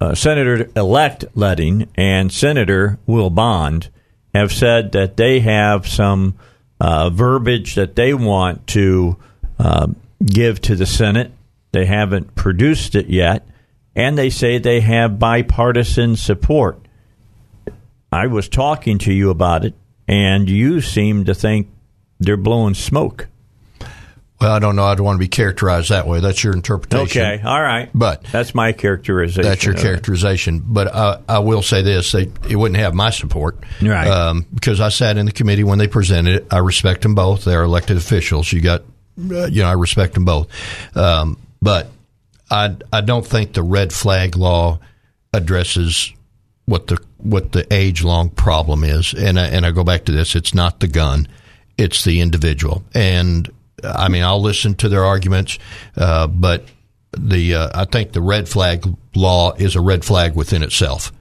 uh, 0.00 0.14
Senator 0.14 0.68
elect 0.76 1.24
Leding 1.34 1.88
and 1.94 2.32
Senator 2.32 2.98
Will 3.06 3.30
Bond 3.30 3.88
have 4.34 4.52
said 4.52 4.92
that 4.92 5.16
they 5.16 5.40
have 5.40 5.86
some 5.86 6.34
uh, 6.80 7.10
verbiage 7.10 7.74
that 7.74 7.96
they 7.96 8.12
want 8.12 8.66
to 8.68 9.16
uh, 9.58 9.88
give 10.24 10.60
to 10.62 10.76
the 10.76 10.86
Senate. 10.86 11.32
They 11.72 11.86
haven't 11.86 12.34
produced 12.34 12.94
it 12.94 13.08
yet, 13.08 13.46
and 13.94 14.16
they 14.16 14.30
say 14.30 14.58
they 14.58 14.80
have 14.80 15.18
bipartisan 15.18 16.16
support. 16.16 16.78
I 18.12 18.26
was 18.28 18.48
talking 18.48 18.98
to 18.98 19.12
you 19.12 19.30
about 19.30 19.64
it, 19.64 19.74
and 20.08 20.48
you 20.48 20.80
seem 20.80 21.24
to 21.24 21.34
think 21.34 21.68
they're 22.18 22.36
blowing 22.36 22.74
smoke. 22.74 23.28
Well, 24.40 24.52
I 24.52 24.58
don't 24.58 24.76
know. 24.76 24.84
I 24.84 24.94
don't 24.94 25.06
want 25.06 25.16
to 25.16 25.20
be 25.20 25.28
characterized 25.28 25.88
that 25.88 26.06
way. 26.06 26.20
That's 26.20 26.44
your 26.44 26.52
interpretation. 26.52 27.22
Okay, 27.22 27.42
all 27.42 27.60
right. 27.60 27.88
But 27.94 28.22
that's 28.24 28.54
my 28.54 28.72
characterization. 28.72 29.42
That's 29.42 29.64
your 29.64 29.74
characterization. 29.74 30.56
It. 30.56 30.62
But 30.66 30.88
uh, 30.88 31.20
I 31.26 31.38
will 31.38 31.62
say 31.62 31.80
this: 31.80 32.12
they, 32.12 32.30
it 32.48 32.56
wouldn't 32.56 32.78
have 32.78 32.94
my 32.94 33.08
support, 33.08 33.56
right? 33.80 34.06
Um, 34.06 34.44
because 34.54 34.78
I 34.78 34.90
sat 34.90 35.16
in 35.16 35.24
the 35.24 35.32
committee 35.32 35.64
when 35.64 35.78
they 35.78 35.88
presented 35.88 36.34
it. 36.34 36.46
I 36.52 36.58
respect 36.58 37.00
them 37.00 37.14
both. 37.14 37.44
They 37.44 37.54
are 37.54 37.62
elected 37.62 37.96
officials. 37.96 38.52
You 38.52 38.60
got, 38.60 38.82
uh, 39.18 39.46
you 39.46 39.62
know, 39.62 39.68
I 39.68 39.72
respect 39.72 40.12
them 40.12 40.26
both. 40.26 40.48
Um, 40.94 41.38
but 41.62 41.88
I, 42.50 42.76
I 42.92 43.00
don't 43.00 43.26
think 43.26 43.54
the 43.54 43.62
red 43.62 43.90
flag 43.90 44.36
law 44.36 44.80
addresses 45.32 46.12
what 46.66 46.88
the 46.88 46.98
what 47.30 47.52
the 47.52 47.72
age 47.72 48.02
long 48.04 48.30
problem 48.30 48.84
is, 48.84 49.14
and 49.14 49.38
I, 49.38 49.46
and 49.46 49.66
I 49.66 49.70
go 49.70 49.84
back 49.84 50.04
to 50.04 50.12
this: 50.12 50.34
it's 50.34 50.54
not 50.54 50.80
the 50.80 50.88
gun, 50.88 51.28
it's 51.76 52.04
the 52.04 52.20
individual. 52.20 52.84
And 52.94 53.50
I 53.82 54.08
mean, 54.08 54.22
I'll 54.22 54.40
listen 54.40 54.74
to 54.76 54.88
their 54.88 55.04
arguments, 55.04 55.58
uh, 55.96 56.26
but 56.26 56.64
the 57.16 57.54
uh, 57.54 57.70
I 57.74 57.84
think 57.84 58.12
the 58.12 58.22
red 58.22 58.48
flag 58.48 58.84
law 59.14 59.52
is 59.52 59.76
a 59.76 59.80
red 59.80 60.04
flag 60.04 60.34
within 60.34 60.62
itself, 60.62 61.12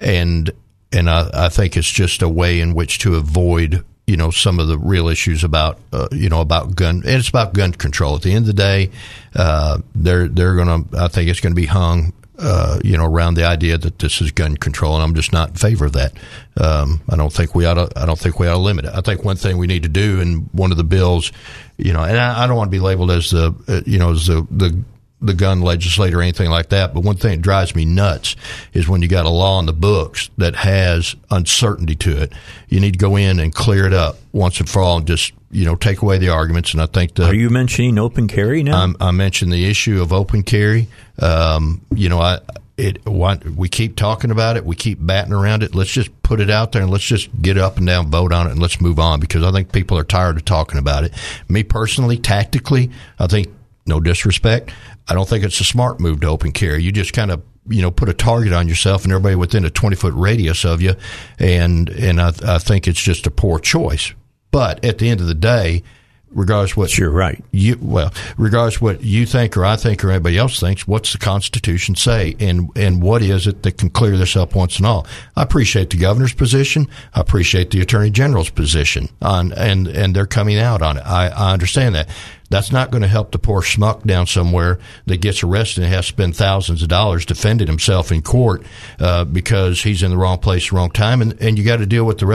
and 0.00 0.50
and 0.92 1.08
I, 1.08 1.30
I 1.32 1.48
think 1.48 1.76
it's 1.76 1.90
just 1.90 2.22
a 2.22 2.28
way 2.28 2.60
in 2.60 2.74
which 2.74 2.98
to 3.00 3.16
avoid 3.16 3.84
you 4.06 4.16
know 4.16 4.30
some 4.30 4.60
of 4.60 4.68
the 4.68 4.78
real 4.78 5.08
issues 5.08 5.44
about 5.44 5.78
uh, 5.92 6.08
you 6.12 6.28
know 6.28 6.40
about 6.40 6.74
gun 6.74 6.96
and 6.96 7.16
it's 7.16 7.28
about 7.28 7.54
gun 7.54 7.72
control. 7.72 8.16
At 8.16 8.22
the 8.22 8.32
end 8.32 8.42
of 8.42 8.46
the 8.46 8.52
day, 8.52 8.90
uh, 9.34 9.78
they're 9.94 10.28
they're 10.28 10.54
going 10.56 10.84
to 10.84 10.98
I 10.98 11.08
think 11.08 11.30
it's 11.30 11.40
going 11.40 11.54
to 11.54 11.60
be 11.60 11.66
hung 11.66 12.12
uh, 12.38 12.80
you 12.84 12.96
know, 12.96 13.04
around 13.04 13.34
the 13.34 13.44
idea 13.44 13.78
that 13.78 13.98
this 13.98 14.20
is 14.20 14.32
gun 14.32 14.56
control, 14.56 14.94
and 14.94 15.02
I'm 15.02 15.14
just 15.14 15.32
not 15.32 15.50
in 15.50 15.54
favor 15.54 15.86
of 15.86 15.92
that. 15.92 16.12
Um, 16.56 17.00
I 17.08 17.16
don't 17.16 17.32
think 17.32 17.54
we 17.54 17.64
ought 17.64 17.74
to. 17.74 17.90
I 17.96 18.06
don't 18.06 18.18
think 18.18 18.38
we 18.38 18.48
ought 18.48 18.54
to 18.54 18.58
limit 18.58 18.86
it. 18.86 18.92
I 18.94 19.00
think 19.00 19.24
one 19.24 19.36
thing 19.36 19.56
we 19.58 19.66
need 19.66 19.84
to 19.84 19.88
do, 19.88 20.20
and 20.20 20.48
one 20.52 20.70
of 20.70 20.76
the 20.76 20.84
bills, 20.84 21.32
you 21.76 21.92
know, 21.92 22.02
and 22.02 22.18
I, 22.18 22.44
I 22.44 22.46
don't 22.46 22.56
want 22.56 22.68
to 22.68 22.76
be 22.76 22.80
labeled 22.80 23.10
as 23.10 23.30
the, 23.30 23.54
uh, 23.68 23.80
you 23.86 23.98
know, 23.98 24.12
as 24.12 24.26
the 24.26 24.46
the 24.50 24.82
the 25.20 25.34
gun 25.34 25.62
legislator 25.62 26.18
or 26.18 26.22
anything 26.22 26.50
like 26.50 26.68
that. 26.68 26.92
But 26.92 27.00
one 27.00 27.16
thing 27.16 27.30
that 27.32 27.42
drives 27.42 27.74
me 27.74 27.84
nuts 27.84 28.36
is 28.74 28.88
when 28.88 29.00
you 29.00 29.08
got 29.08 29.24
a 29.24 29.30
law 29.30 29.58
in 29.58 29.66
the 29.66 29.72
books 29.72 30.28
that 30.36 30.54
has 30.56 31.16
uncertainty 31.30 31.94
to 31.96 32.22
it. 32.22 32.32
You 32.68 32.80
need 32.80 32.92
to 32.92 32.98
go 32.98 33.16
in 33.16 33.40
and 33.40 33.54
clear 33.54 33.86
it 33.86 33.94
up 33.94 34.18
once 34.32 34.60
and 34.60 34.68
for 34.68 34.82
all 34.82 34.98
and 34.98 35.06
just, 35.06 35.32
you 35.54 35.64
know, 35.64 35.76
take 35.76 36.02
away 36.02 36.18
the 36.18 36.30
arguments. 36.30 36.72
And 36.72 36.82
I 36.82 36.86
think 36.86 37.14
the. 37.14 37.26
Are 37.26 37.34
you 37.34 37.48
mentioning 37.48 37.96
open 37.98 38.26
carry 38.26 38.64
now? 38.64 38.82
I'm, 38.82 38.96
I 39.00 39.12
mentioned 39.12 39.52
the 39.52 39.70
issue 39.70 40.02
of 40.02 40.12
open 40.12 40.42
carry. 40.42 40.88
Um, 41.20 41.80
you 41.94 42.08
know, 42.08 42.18
I, 42.18 42.40
it, 42.76 43.08
we 43.08 43.68
keep 43.68 43.94
talking 43.94 44.32
about 44.32 44.56
it. 44.56 44.64
We 44.64 44.74
keep 44.74 44.98
batting 45.00 45.32
around 45.32 45.62
it. 45.62 45.72
Let's 45.72 45.92
just 45.92 46.10
put 46.24 46.40
it 46.40 46.50
out 46.50 46.72
there 46.72 46.82
and 46.82 46.90
let's 46.90 47.04
just 47.04 47.30
get 47.40 47.56
up 47.56 47.76
and 47.78 47.86
down, 47.86 48.10
vote 48.10 48.32
on 48.32 48.48
it, 48.48 48.50
and 48.50 48.60
let's 48.60 48.80
move 48.80 48.98
on 48.98 49.20
because 49.20 49.44
I 49.44 49.52
think 49.52 49.70
people 49.70 49.96
are 49.96 50.04
tired 50.04 50.36
of 50.36 50.44
talking 50.44 50.78
about 50.78 51.04
it. 51.04 51.14
Me 51.48 51.62
personally, 51.62 52.18
tactically, 52.18 52.90
I 53.20 53.28
think 53.28 53.48
no 53.86 54.00
disrespect. 54.00 54.72
I 55.06 55.14
don't 55.14 55.28
think 55.28 55.44
it's 55.44 55.60
a 55.60 55.64
smart 55.64 56.00
move 56.00 56.20
to 56.22 56.26
open 56.26 56.50
carry. 56.50 56.82
You 56.82 56.90
just 56.90 57.12
kind 57.12 57.30
of 57.30 57.44
you 57.68 57.80
know 57.80 57.92
put 57.92 58.08
a 58.08 58.14
target 58.14 58.52
on 58.52 58.66
yourself 58.66 59.04
and 59.04 59.12
everybody 59.12 59.36
within 59.36 59.64
a 59.64 59.70
20 59.70 59.96
foot 59.96 60.12
radius 60.14 60.66
of 60.66 60.82
you 60.82 60.94
and 61.38 61.88
and 61.88 62.20
I, 62.20 62.32
I 62.44 62.58
think 62.58 62.86
it's 62.86 63.00
just 63.00 63.26
a 63.26 63.30
poor 63.30 63.58
choice 63.58 64.12
but 64.54 64.84
at 64.84 64.98
the 64.98 65.08
end 65.08 65.20
of 65.20 65.26
the 65.26 65.34
day 65.34 65.82
regardless 66.30 66.76
what 66.76 66.98
you're 66.98 67.10
right. 67.10 67.42
you 67.50 67.78
well 67.80 68.12
regardless 68.36 68.80
what 68.80 69.02
you 69.02 69.24
think 69.24 69.56
or 69.56 69.64
I 69.64 69.76
think 69.76 70.04
or 70.04 70.10
anybody 70.10 70.36
else 70.36 70.60
thinks 70.60 70.86
what's 70.86 71.12
the 71.12 71.18
constitution 71.18 71.94
say? 71.94 72.36
And 72.38 72.70
and 72.76 73.02
what 73.02 73.22
is 73.22 73.46
it 73.46 73.62
that 73.62 73.78
can 73.78 73.90
clear 73.90 74.16
this 74.16 74.36
up 74.36 74.54
once 74.54 74.76
and 74.76 74.86
all? 74.86 75.06
I 75.36 75.42
appreciate 75.42 75.90
the 75.90 75.96
governor's 75.96 76.34
position. 76.34 76.88
I 77.14 77.20
appreciate 77.20 77.70
the 77.70 77.80
attorney 77.80 78.10
general's 78.10 78.50
position 78.50 79.08
on 79.22 79.52
and 79.52 79.88
and 79.88 80.14
they're 80.14 80.26
coming 80.26 80.58
out 80.58 80.82
on 80.82 80.98
it. 80.98 81.06
I, 81.06 81.28
I 81.28 81.52
understand 81.52 81.94
that. 81.94 82.08
That's 82.50 82.70
not 82.70 82.92
going 82.92 83.02
to 83.02 83.08
help 83.08 83.32
the 83.32 83.38
poor 83.38 83.62
schmuck 83.62 84.06
down 84.06 84.28
somewhere 84.28 84.78
that 85.06 85.16
gets 85.16 85.42
arrested 85.42 85.82
and 85.82 85.92
has 85.92 86.06
to 86.06 86.12
spend 86.12 86.36
thousands 86.36 86.82
of 86.82 86.88
dollars 86.88 87.26
defending 87.26 87.66
himself 87.66 88.12
in 88.12 88.22
court 88.22 88.62
uh, 89.00 89.24
because 89.24 89.82
he's 89.82 90.04
in 90.04 90.10
the 90.12 90.16
wrong 90.16 90.38
place, 90.38 90.70
wrong 90.70 90.90
time, 90.90 91.20
and, 91.20 91.40
and 91.40 91.58
you 91.58 91.64
got 91.64 91.78
to 91.78 91.86
deal 91.86 92.04
with 92.04 92.18
the 92.18 92.26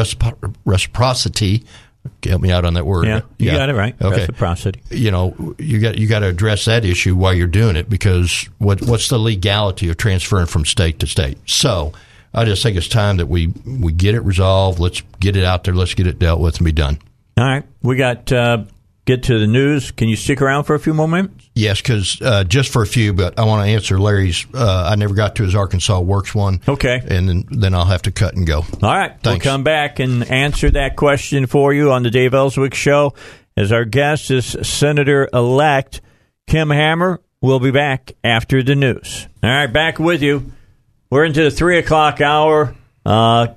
reciprocity 0.65 1.63
help 2.23 2.41
me 2.41 2.51
out 2.51 2.65
on 2.65 2.73
that 2.75 2.85
word. 2.85 3.07
Yeah, 3.07 3.21
you 3.37 3.51
yeah. 3.51 3.57
got 3.57 3.69
it 3.69 3.75
right. 3.75 3.95
Okay. 4.01 4.21
Reciprocity. 4.21 4.81
You 4.89 5.11
know, 5.11 5.55
you 5.57 5.79
got 5.79 5.97
you 5.97 6.07
got 6.07 6.19
to 6.19 6.27
address 6.27 6.65
that 6.65 6.85
issue 6.85 7.15
while 7.15 7.33
you're 7.33 7.47
doing 7.47 7.75
it 7.75 7.89
because 7.89 8.49
what 8.57 8.81
what's 8.81 9.09
the 9.09 9.17
legality 9.17 9.89
of 9.89 9.97
transferring 9.97 10.47
from 10.47 10.65
state 10.65 10.99
to 10.99 11.07
state? 11.07 11.37
So. 11.45 11.93
I 12.31 12.45
just 12.45 12.61
think 12.61 12.77
it's 12.77 12.87
time 12.87 13.17
that 13.17 13.25
we, 13.25 13.47
we 13.65 13.91
get 13.91 14.13
it 14.13 14.19
resolved. 14.19 14.77
Let's 14.77 15.01
get 15.19 15.35
it 15.35 15.43
out 15.43 15.63
there. 15.63 15.73
Let's 15.73 15.95
get 15.95 16.05
it 16.05 16.19
dealt 16.19 16.39
with 16.39 16.57
and 16.57 16.65
be 16.65 16.71
done. 16.71 16.99
All 17.39 17.43
right. 17.43 17.63
We 17.81 17.95
got 17.95 18.31
uh, 18.31 18.65
get 19.09 19.23
to 19.23 19.39
the 19.39 19.47
news. 19.47 19.89
Can 19.89 20.07
you 20.07 20.15
stick 20.15 20.39
around 20.39 20.65
for 20.65 20.75
a 20.75 20.79
few 20.79 20.93
more 20.93 21.07
minutes? 21.07 21.49
Yes, 21.55 21.81
because 21.81 22.21
uh, 22.21 22.43
just 22.43 22.71
for 22.71 22.83
a 22.83 22.87
few, 22.87 23.11
but 23.11 23.39
I 23.39 23.43
want 23.43 23.65
to 23.65 23.71
answer 23.71 23.99
Larry's. 23.99 24.45
Uh, 24.53 24.87
I 24.91 24.95
never 24.95 25.15
got 25.15 25.35
to 25.37 25.43
his 25.43 25.55
Arkansas 25.55 25.99
Works 25.99 26.35
one. 26.35 26.61
Okay. 26.67 27.01
And 27.07 27.27
then, 27.27 27.45
then 27.49 27.73
I'll 27.73 27.85
have 27.85 28.03
to 28.03 28.11
cut 28.11 28.35
and 28.35 28.45
go. 28.45 28.57
All 28.59 28.65
right. 28.81 29.11
Thanks. 29.23 29.43
We'll 29.45 29.53
come 29.53 29.63
back 29.63 29.99
and 29.99 30.29
answer 30.29 30.69
that 30.71 30.95
question 30.95 31.47
for 31.47 31.73
you 31.73 31.91
on 31.91 32.03
the 32.03 32.11
Dave 32.11 32.35
Elswick 32.35 32.75
Show. 32.75 33.15
As 33.57 33.71
our 33.71 33.83
guest 33.83 34.29
is 34.29 34.45
Senator 34.61 35.27
elect 35.33 36.01
Kim 36.47 36.69
Hammer. 36.69 37.19
We'll 37.41 37.59
be 37.59 37.71
back 37.71 38.11
after 38.23 38.61
the 38.61 38.75
news. 38.75 39.27
All 39.41 39.49
right, 39.49 39.67
back 39.67 39.97
with 39.97 40.21
you. 40.21 40.51
We're 41.09 41.25
into 41.25 41.43
the 41.43 41.51
three 41.51 41.79
o'clock 41.79 42.21
hour. 42.21 42.75
Uh, 43.03 43.47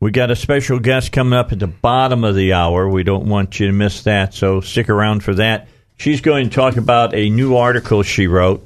we 0.00 0.10
got 0.10 0.30
a 0.30 0.36
special 0.36 0.78
guest 0.78 1.12
coming 1.12 1.38
up 1.38 1.52
at 1.52 1.58
the 1.58 1.66
bottom 1.66 2.24
of 2.24 2.34
the 2.34 2.52
hour. 2.52 2.88
We 2.88 3.02
don't 3.02 3.28
want 3.28 3.58
you 3.58 3.66
to 3.66 3.72
miss 3.72 4.02
that, 4.04 4.32
so 4.32 4.60
stick 4.60 4.88
around 4.88 5.24
for 5.24 5.34
that. 5.34 5.68
She's 5.96 6.20
going 6.20 6.48
to 6.48 6.54
talk 6.54 6.76
about 6.76 7.14
a 7.14 7.28
new 7.30 7.56
article 7.56 8.02
she 8.04 8.28
wrote, 8.28 8.64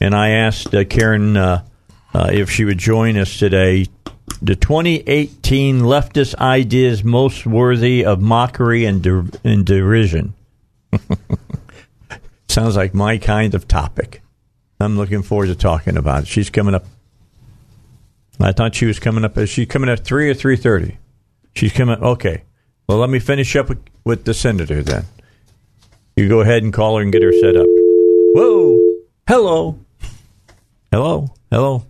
and 0.00 0.14
I 0.14 0.30
asked 0.30 0.74
uh, 0.74 0.84
Karen 0.84 1.36
uh, 1.36 1.64
uh, 2.12 2.30
if 2.32 2.50
she 2.50 2.64
would 2.64 2.78
join 2.78 3.16
us 3.16 3.38
today. 3.38 3.86
The 4.42 4.56
2018 4.56 5.80
leftist 5.80 6.34
ideas 6.34 7.04
most 7.04 7.46
worthy 7.46 8.04
of 8.04 8.20
mockery 8.20 8.84
and, 8.84 9.02
der- 9.02 9.30
and 9.44 9.64
derision. 9.64 10.34
Sounds 12.48 12.76
like 12.76 12.92
my 12.92 13.18
kind 13.18 13.54
of 13.54 13.68
topic. 13.68 14.22
I'm 14.80 14.96
looking 14.96 15.22
forward 15.22 15.46
to 15.46 15.54
talking 15.54 15.96
about 15.96 16.24
it. 16.24 16.28
She's 16.28 16.50
coming 16.50 16.74
up 16.74 16.86
I 18.40 18.52
thought 18.52 18.74
she 18.74 18.86
was 18.86 18.98
coming 18.98 19.24
up. 19.24 19.36
Is 19.38 19.48
she 19.48 19.66
coming 19.66 19.88
at 19.88 20.04
three 20.04 20.28
or 20.28 20.34
three 20.34 20.56
thirty? 20.56 20.98
She's 21.54 21.72
coming. 21.72 21.98
Okay. 22.02 22.42
Well, 22.88 22.98
let 22.98 23.10
me 23.10 23.18
finish 23.18 23.56
up 23.56 23.68
with, 23.68 23.82
with 24.04 24.24
the 24.24 24.34
senator 24.34 24.82
then. 24.82 25.04
You 26.16 26.28
go 26.28 26.40
ahead 26.40 26.62
and 26.62 26.72
call 26.72 26.96
her 26.96 27.02
and 27.02 27.10
get 27.12 27.22
her 27.22 27.32
set 27.32 27.56
up. 27.56 27.66
Whoa. 27.66 28.78
Hello. 29.26 29.78
Hello. 30.92 31.34
Hello. 31.50 31.84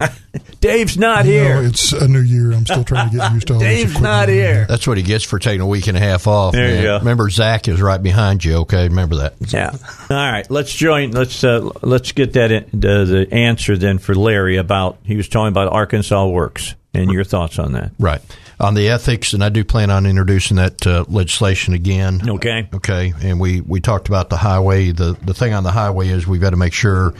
Dave's 0.60 0.96
not 0.96 1.24
you 1.24 1.32
here. 1.32 1.62
Know, 1.62 1.68
it's 1.68 1.92
a 1.92 2.08
new 2.08 2.20
year. 2.20 2.52
I'm 2.52 2.64
still 2.64 2.84
trying 2.84 3.10
to 3.10 3.16
get 3.16 3.32
used 3.32 3.46
to 3.48 3.54
all 3.54 3.60
Dave's 3.60 4.00
not 4.00 4.28
here. 4.28 4.66
That's 4.68 4.86
what 4.86 4.96
he 4.96 5.02
gets 5.02 5.24
for 5.24 5.38
taking 5.38 5.60
a 5.60 5.66
week 5.66 5.86
and 5.86 5.96
a 5.96 6.00
half 6.00 6.26
off. 6.26 6.52
There 6.52 6.68
man. 6.68 6.76
you 6.76 6.82
go. 6.82 6.98
Remember, 6.98 7.30
Zach 7.30 7.68
is 7.68 7.80
right 7.80 8.02
behind 8.02 8.44
you. 8.44 8.56
Okay, 8.58 8.88
remember 8.88 9.16
that. 9.16 9.34
Yeah. 9.52 9.70
All 10.10 10.16
right. 10.16 10.48
Let's 10.50 10.74
join. 10.74 11.12
Let's 11.12 11.42
uh, 11.44 11.70
let's 11.82 12.12
get 12.12 12.34
that 12.34 12.50
in, 12.50 12.64
the, 12.72 13.04
the 13.04 13.28
answer 13.32 13.76
then 13.76 13.98
for 13.98 14.14
Larry 14.14 14.56
about 14.56 14.98
he 15.04 15.16
was 15.16 15.28
talking 15.28 15.48
about 15.48 15.72
Arkansas 15.72 16.26
Works 16.26 16.74
and 16.94 17.10
your 17.10 17.24
thoughts 17.24 17.58
on 17.58 17.72
that. 17.72 17.92
Right 17.98 18.20
on 18.60 18.74
the 18.74 18.88
ethics, 18.88 19.32
and 19.32 19.44
I 19.44 19.48
do 19.50 19.64
plan 19.64 19.90
on 19.90 20.04
introducing 20.06 20.56
that 20.56 20.86
uh, 20.86 21.04
legislation 21.08 21.74
again. 21.74 22.28
Okay. 22.28 22.68
Okay. 22.74 23.12
And 23.22 23.38
we, 23.38 23.60
we 23.60 23.80
talked 23.80 24.08
about 24.08 24.30
the 24.30 24.36
highway. 24.36 24.90
The 24.90 25.16
the 25.22 25.34
thing 25.34 25.54
on 25.54 25.62
the 25.62 25.70
highway 25.70 26.08
is 26.08 26.26
we've 26.26 26.40
got 26.40 26.50
to 26.50 26.56
make 26.56 26.72
sure 26.72 27.14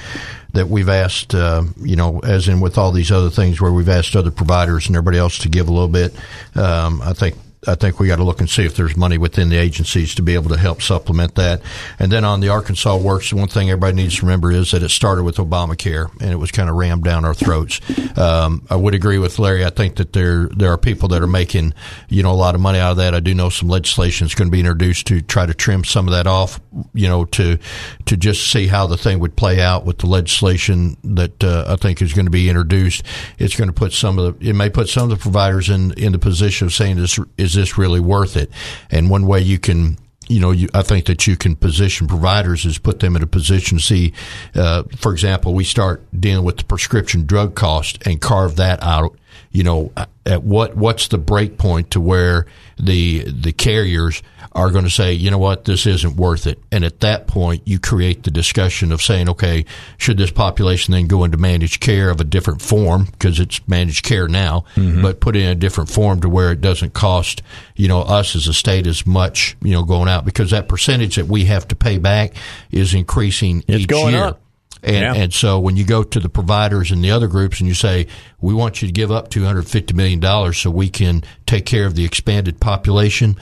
that 0.55 0.69
we've 0.69 0.89
asked, 0.89 1.35
uh, 1.35 1.63
you 1.81 1.95
know, 1.95 2.21
as 2.21 2.49
in 2.49 2.61
with 2.61 2.79
all 2.79 2.91
these 2.91 3.13
other 3.13 3.31
things 3.31 3.61
where 3.61 3.73
we've 3.73 3.89
asked 3.89 4.17
other 4.17 4.31
providers 4.31 4.87
and 4.87 4.97
everybody 4.97 5.19
else 5.19 5.39
to 5.39 5.49
give 5.49 5.69
a 5.69 5.73
little 5.73 5.89
bit. 5.89 6.15
Um, 6.57 7.03
I 7.03 7.13
think 7.13 7.37
I 7.69 7.75
think 7.75 8.01
we 8.01 8.09
got 8.09 8.17
to 8.17 8.25
look 8.25 8.41
and 8.41 8.49
see 8.49 8.65
if 8.65 8.75
there's 8.77 8.97
money 8.97 9.19
within 9.19 9.51
the 9.51 9.57
agencies 9.57 10.15
to 10.15 10.23
be 10.23 10.35
able 10.35 10.49
to 10.51 10.57
help 10.57 10.81
supplement 10.81 11.35
that. 11.35 11.61
And 11.99 12.11
then 12.11 12.25
on 12.25 12.41
the 12.41 12.49
Arkansas 12.49 12.97
Works, 12.97 13.33
one 13.33 13.49
thing 13.49 13.71
everybody 13.71 13.97
needs 13.97 14.17
to 14.17 14.23
remember 14.23 14.51
is 14.51 14.71
that 14.71 14.83
it 14.83 14.89
started 14.89 15.25
with 15.25 15.37
Obamacare 15.37 16.11
and 16.21 16.31
it 16.31 16.37
was 16.37 16.51
kind 16.51 16.71
of 16.71 16.77
rammed 16.77 17.05
down 17.05 17.25
our 17.25 17.35
throats. 17.35 17.81
Um, 18.19 18.67
I 18.71 18.77
would 18.77 18.95
agree 18.95 19.19
with 19.19 19.39
Larry. 19.39 19.65
I 19.65 19.71
think 19.71 19.97
that 19.97 20.13
there 20.13 20.47
there 20.49 20.73
are 20.73 20.79
people 20.79 21.09
that 21.09 21.23
are 21.23 21.29
making 21.29 21.75
you 22.09 22.23
know 22.23 22.33
a 22.33 22.35
lot 22.35 22.55
of 22.55 22.61
money 22.61 22.79
out 22.79 22.93
of 22.93 22.97
that. 22.99 23.15
I 23.15 23.21
do 23.21 23.35
know 23.35 23.51
some 23.51 23.69
legislation 23.69 24.27
is 24.27 24.35
going 24.35 24.49
to 24.49 24.53
be 24.53 24.61
introduced 24.61 25.07
to 25.09 25.21
try 25.21 25.45
to 25.45 25.55
trim 25.55 25.85
some 25.85 26.09
of 26.09 26.15
that 26.15 26.27
off. 26.27 26.61
You 26.95 27.09
know 27.09 27.25
to 27.27 27.59
to 28.07 28.17
just 28.17 28.51
see 28.51 28.67
how 28.67 28.87
the 28.87 28.97
thing 28.97 29.19
would 29.19 29.37
play 29.37 29.61
out 29.61 29.85
with 29.85 29.99
the 29.99 30.07
legislation 30.07 30.97
that 31.05 31.45
uh, 31.45 31.65
I 31.69 31.77
think 31.77 32.01
is 32.01 32.15
going 32.15 32.27
to 32.27 32.31
be 32.31 32.49
introduced. 32.49 33.03
It's 33.39 33.57
going 33.57 33.69
to 33.69 33.75
put 33.75 33.93
some 33.93 34.19
of 34.19 34.39
the 34.39 34.49
it 34.49 34.55
may 34.55 34.71
put 34.71 34.89
some 34.89 35.05
of 35.05 35.11
the 35.11 35.23
providers 35.23 35.69
in 35.69 35.93
in 35.93 36.13
the 36.13 36.19
position 36.19 36.67
of 36.67 36.73
saying 36.73 36.97
this 36.97 37.19
is 37.37 37.58
this 37.59 37.77
really 37.77 38.01
worth 38.01 38.37
it? 38.37 38.51
And 38.91 39.11
one 39.11 39.27
way 39.27 39.41
you 39.41 39.59
can 39.59 39.99
you 40.29 40.41
know, 40.41 40.51
you, 40.51 40.69
I 40.75 40.83
think 40.83 41.07
that 41.07 41.27
you 41.27 41.37
can 41.37 41.57
position 41.57 42.07
providers 42.07 42.65
is 42.65 42.79
put 42.79 43.01
them 43.01 43.17
in 43.17 43.23
a 43.23 43.27
position 43.27 43.79
to 43.79 43.85
see, 43.85 44.13
uh, 44.55 44.85
for 44.97 45.13
example, 45.13 45.55
we 45.55 45.65
start 45.65 46.07
dealing 46.19 46.45
with 46.45 46.59
the 46.59 46.65
prescription 46.65 47.25
drug 47.27 47.55
cost 47.55 48.07
and 48.07 48.21
carve 48.21 48.57
that 48.57 48.83
out. 48.83 49.17
You 49.51 49.65
know, 49.65 49.93
at 50.27 50.43
what 50.43 50.77
what's 50.77 51.09
the 51.09 51.19
break 51.19 51.59
point 51.59 51.91
to 51.93 52.01
where 52.01 52.47
the 52.79 53.25
the 53.31 53.53
carriers 53.53 54.23
are 54.53 54.71
going 54.71 54.85
to 54.85 54.91
say, 54.91 55.13
you 55.13 55.31
know 55.31 55.39
what, 55.39 55.65
this 55.65 55.87
isn't 55.87 56.17
worth 56.17 56.47
it. 56.47 56.59
And 56.73 56.85
at 56.85 57.01
that 57.01 57.27
point, 57.27 57.63
you 57.67 57.79
create 57.79 58.25
the 58.25 58.31
discussion 58.31 58.93
of 58.93 59.01
saying, 59.03 59.29
okay, 59.29 59.65
should 59.99 60.19
this 60.19 60.31
population 60.31 60.93
then 60.93 61.07
go 61.07 61.25
into 61.25 61.37
managed 61.37 61.81
care 61.81 62.11
of 62.11 62.21
a 62.21 62.25
different 62.25 62.61
form 62.61 63.05
because 63.05 63.41
it's 63.41 63.67
managed 63.69 64.05
care 64.05 64.27
now, 64.27 64.65
mm-hmm. 64.75 65.03
but 65.03 65.21
put 65.21 65.37
in 65.37 65.49
a 65.49 65.55
different 65.55 65.91
form 65.91 66.21
to 66.21 66.29
where 66.29 66.51
it 66.51 66.61
doesn't 66.61 66.93
cost, 66.93 67.43
you 67.77 67.89
know, 67.89 68.01
us 68.03 68.35
as 68.35 68.49
a 68.49 68.55
state 68.55 68.87
as 68.87 69.07
much, 69.07 69.57
you 69.63 69.73
know, 69.73 69.83
going 69.83 70.09
out 70.09 70.25
because 70.25 70.51
that 70.51 70.69
percentage 70.69 71.17
that 71.17 71.27
we 71.27 71.45
have 71.45 71.69
to 71.69 71.77
pay 71.77 71.99
back 71.99 72.35
is 72.71 72.95
increasing 72.95 73.63
it's 73.69 73.83
each 73.83 73.89
going 73.89 74.15
year. 74.15 74.25
Up. 74.25 74.41
And, 74.83 74.97
yeah. 74.97 75.15
and 75.15 75.33
so 75.33 75.59
when 75.59 75.77
you 75.77 75.85
go 75.85 76.03
to 76.03 76.21
the 76.21 76.29
providers 76.29 76.91
and 76.91 77.03
the 77.03 77.11
other 77.11 77.29
groups 77.29 77.61
and 77.61 77.69
you 77.69 77.75
say, 77.75 78.07
we 78.41 78.55
want 78.55 78.81
you 78.81 78.89
to 78.89 78.93
give 78.93 79.11
up 79.11 79.31
$250 79.31 79.95
million 79.95 80.53
so 80.53 80.71
we 80.71 80.89
can 80.89 81.25
take 81.47 81.67
care 81.67 81.87
of 81.87 81.95
the 81.95 82.05
expanded 82.05 82.61
population, 82.61 83.37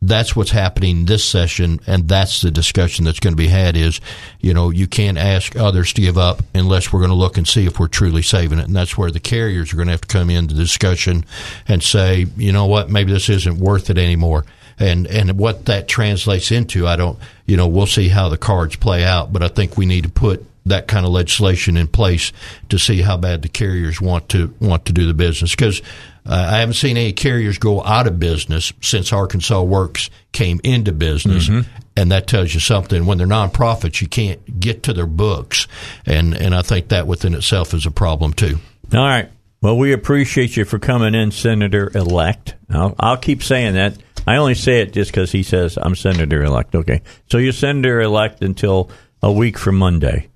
that's 0.00 0.36
what's 0.36 0.50
happening 0.50 1.04
this 1.06 1.24
session, 1.24 1.80
and 1.86 2.08
that's 2.08 2.40
the 2.40 2.50
discussion 2.50 3.04
that's 3.04 3.18
going 3.18 3.32
to 3.32 3.36
be 3.36 3.48
had. 3.48 3.76
Is 3.76 4.00
you 4.40 4.54
know 4.54 4.70
you 4.70 4.86
can't 4.86 5.18
ask 5.18 5.56
others 5.56 5.92
to 5.94 6.00
give 6.00 6.16
up 6.16 6.42
unless 6.54 6.92
we're 6.92 7.00
going 7.00 7.10
to 7.10 7.16
look 7.16 7.36
and 7.36 7.48
see 7.48 7.66
if 7.66 7.80
we're 7.80 7.88
truly 7.88 8.22
saving 8.22 8.60
it, 8.60 8.66
and 8.66 8.76
that's 8.76 8.96
where 8.96 9.10
the 9.10 9.20
carriers 9.20 9.72
are 9.72 9.76
going 9.76 9.88
to 9.88 9.92
have 9.92 10.02
to 10.02 10.08
come 10.08 10.30
into 10.30 10.54
the 10.54 10.62
discussion 10.62 11.24
and 11.66 11.82
say, 11.82 12.26
you 12.36 12.52
know 12.52 12.66
what, 12.66 12.90
maybe 12.90 13.12
this 13.12 13.28
isn't 13.28 13.58
worth 13.58 13.90
it 13.90 13.98
anymore. 13.98 14.44
And 14.78 15.08
and 15.08 15.36
what 15.36 15.64
that 15.66 15.88
translates 15.88 16.52
into, 16.52 16.86
I 16.86 16.94
don't, 16.94 17.18
you 17.46 17.56
know, 17.56 17.66
we'll 17.66 17.86
see 17.86 18.08
how 18.08 18.28
the 18.28 18.38
cards 18.38 18.76
play 18.76 19.04
out, 19.04 19.32
but 19.32 19.42
I 19.42 19.48
think 19.48 19.76
we 19.76 19.86
need 19.86 20.04
to 20.04 20.10
put 20.10 20.46
that 20.68 20.88
kind 20.88 21.04
of 21.04 21.12
legislation 21.12 21.76
in 21.76 21.86
place 21.86 22.32
to 22.68 22.78
see 22.78 23.02
how 23.02 23.16
bad 23.16 23.42
the 23.42 23.48
carriers 23.48 24.00
want 24.00 24.28
to 24.30 24.54
want 24.60 24.86
to 24.86 24.92
do 24.92 25.06
the 25.06 25.14
business 25.14 25.50
because 25.50 25.82
uh, 26.28 26.48
I 26.50 26.58
haven't 26.58 26.74
seen 26.74 26.96
any 26.96 27.12
carriers 27.12 27.58
go 27.58 27.82
out 27.82 28.06
of 28.06 28.20
business 28.20 28.72
since 28.82 29.12
Arkansas 29.12 29.62
Works 29.62 30.10
came 30.32 30.60
into 30.62 30.92
business. 30.92 31.48
Mm-hmm. 31.48 31.68
And 31.96 32.12
that 32.12 32.28
tells 32.28 32.54
you 32.54 32.60
something. 32.60 33.06
When 33.06 33.18
they're 33.18 33.26
nonprofits, 33.26 34.00
you 34.00 34.08
can't 34.08 34.60
get 34.60 34.84
to 34.84 34.92
their 34.92 35.06
books. 35.06 35.66
And, 36.06 36.32
and 36.34 36.54
I 36.54 36.62
think 36.62 36.88
that 36.88 37.08
within 37.08 37.34
itself 37.34 37.74
is 37.74 37.86
a 37.86 37.90
problem, 37.90 38.34
too. 38.34 38.58
All 38.94 39.00
right. 39.00 39.28
Well, 39.60 39.76
we 39.76 39.92
appreciate 39.92 40.56
you 40.56 40.64
for 40.64 40.78
coming 40.78 41.16
in, 41.16 41.32
Senator 41.32 41.90
elect. 41.96 42.54
I'll, 42.70 42.94
I'll 43.00 43.16
keep 43.16 43.42
saying 43.42 43.74
that. 43.74 43.96
I 44.26 44.36
only 44.36 44.54
say 44.54 44.82
it 44.82 44.92
just 44.92 45.10
because 45.10 45.32
he 45.32 45.42
says 45.42 45.78
I'm 45.80 45.96
Senator 45.96 46.44
elect. 46.44 46.74
Okay. 46.74 47.02
So 47.30 47.38
you're 47.38 47.52
Senator 47.52 48.00
elect 48.00 48.42
until 48.42 48.90
a 49.22 49.32
week 49.32 49.58
from 49.58 49.76
Monday. 49.76 50.28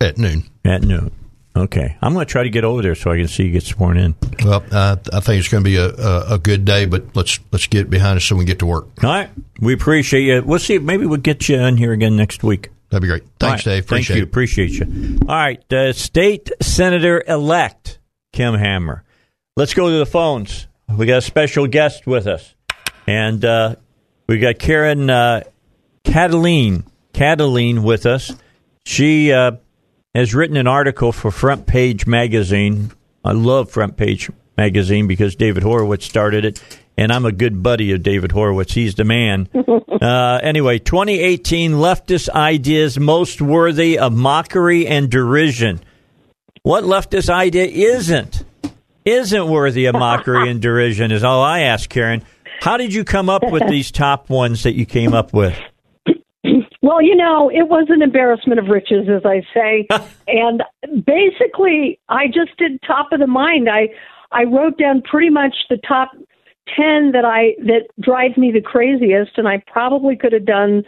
At 0.00 0.18
noon. 0.18 0.44
At 0.64 0.82
noon. 0.82 1.12
Okay, 1.54 1.96
I'm 2.00 2.14
going 2.14 2.24
to 2.24 2.30
try 2.30 2.44
to 2.44 2.48
get 2.48 2.64
over 2.64 2.80
there 2.80 2.94
so 2.94 3.10
I 3.10 3.18
can 3.18 3.26
see 3.26 3.44
you 3.44 3.50
get 3.50 3.64
sworn 3.64 3.98
in. 3.98 4.14
Well, 4.44 4.64
uh, 4.70 4.96
I 5.12 5.20
think 5.20 5.40
it's 5.40 5.48
going 5.48 5.64
to 5.64 5.68
be 5.68 5.76
a, 5.76 5.88
a, 5.88 6.34
a, 6.34 6.38
good 6.38 6.64
day, 6.64 6.86
but 6.86 7.16
let's 7.16 7.40
let's 7.50 7.66
get 7.66 7.90
behind 7.90 8.16
us 8.16 8.24
so 8.24 8.36
we 8.36 8.40
can 8.42 8.46
get 8.46 8.58
to 8.60 8.66
work. 8.66 8.86
All 9.02 9.10
right, 9.10 9.28
we 9.60 9.74
appreciate 9.74 10.22
you. 10.22 10.42
We'll 10.42 10.60
see. 10.60 10.78
Maybe 10.78 11.06
we'll 11.06 11.18
get 11.18 11.48
you 11.48 11.56
in 11.56 11.76
here 11.76 11.92
again 11.92 12.14
next 12.14 12.44
week. 12.44 12.70
That'd 12.88 13.02
be 13.02 13.08
great. 13.08 13.24
Thanks, 13.40 13.66
right. 13.66 13.74
Dave. 13.74 13.84
Appreciate 13.84 14.06
Thank 14.06 14.16
you. 14.16 14.22
It. 14.22 14.28
Appreciate 14.28 14.70
you. 14.70 15.18
All 15.28 15.36
right, 15.36 15.72
uh, 15.72 15.92
State 15.92 16.50
Senator 16.62 17.22
elect 17.26 17.98
Kim 18.32 18.54
Hammer. 18.54 19.02
Let's 19.56 19.74
go 19.74 19.90
to 19.90 19.98
the 19.98 20.06
phones. 20.06 20.68
We 20.88 21.06
got 21.06 21.18
a 21.18 21.22
special 21.22 21.66
guest 21.66 22.06
with 22.06 22.28
us, 22.28 22.54
and 23.08 23.44
uh, 23.44 23.74
we 24.28 24.38
got 24.38 24.60
Karen 24.60 25.10
uh, 25.10 25.42
Kataline 26.04 26.84
Kataline 27.12 27.82
with 27.82 28.06
us. 28.06 28.32
She 28.86 29.32
uh, 29.32 29.52
has 30.14 30.34
written 30.34 30.56
an 30.56 30.66
article 30.66 31.12
for 31.12 31.30
Front 31.30 31.66
Page 31.66 32.06
Magazine. 32.06 32.90
I 33.24 33.32
love 33.32 33.70
Front 33.70 33.96
Page 33.96 34.30
Magazine 34.56 35.06
because 35.06 35.36
David 35.36 35.62
Horowitz 35.62 36.04
started 36.04 36.44
it, 36.44 36.62
and 36.96 37.12
I'm 37.12 37.24
a 37.24 37.32
good 37.32 37.62
buddy 37.62 37.92
of 37.92 38.02
David 38.02 38.32
Horowitz. 38.32 38.74
He's 38.74 38.94
the 38.94 39.04
man. 39.04 39.48
uh, 40.02 40.40
anyway, 40.42 40.78
2018 40.78 41.72
leftist 41.72 42.28
ideas 42.30 42.98
most 42.98 43.40
worthy 43.40 43.98
of 43.98 44.12
mockery 44.12 44.86
and 44.86 45.10
derision. 45.10 45.80
What 46.62 46.84
leftist 46.84 47.30
idea 47.30 47.66
isn't? 47.66 48.44
Isn't 49.04 49.48
worthy 49.48 49.86
of 49.86 49.94
mockery 49.94 50.50
and 50.50 50.60
derision 50.60 51.10
is 51.10 51.24
all 51.24 51.42
I 51.42 51.60
ask, 51.60 51.88
Karen. 51.88 52.22
How 52.60 52.76
did 52.76 52.92
you 52.92 53.04
come 53.04 53.30
up 53.30 53.42
with 53.50 53.66
these 53.68 53.90
top 53.90 54.28
ones 54.28 54.64
that 54.64 54.74
you 54.74 54.84
came 54.84 55.14
up 55.14 55.32
with? 55.32 55.56
Well, 56.82 57.02
you 57.02 57.14
know, 57.14 57.50
it 57.50 57.68
was 57.68 57.86
an 57.90 58.00
embarrassment 58.00 58.58
of 58.58 58.66
riches, 58.68 59.06
as 59.08 59.22
I 59.24 59.42
say, 59.52 59.86
and 60.28 60.62
basically, 61.04 62.00
I 62.08 62.26
just 62.26 62.56
did 62.56 62.80
top 62.86 63.12
of 63.12 63.20
the 63.20 63.26
mind. 63.26 63.68
I 63.68 63.88
I 64.32 64.44
wrote 64.44 64.78
down 64.78 65.02
pretty 65.02 65.30
much 65.30 65.54
the 65.68 65.78
top 65.86 66.12
ten 66.76 67.12
that 67.12 67.24
I 67.24 67.54
that 67.66 67.88
drive 68.00 68.36
me 68.36 68.50
the 68.50 68.62
craziest, 68.62 69.36
and 69.36 69.46
I 69.46 69.62
probably 69.66 70.16
could 70.16 70.32
have 70.32 70.46
done 70.46 70.84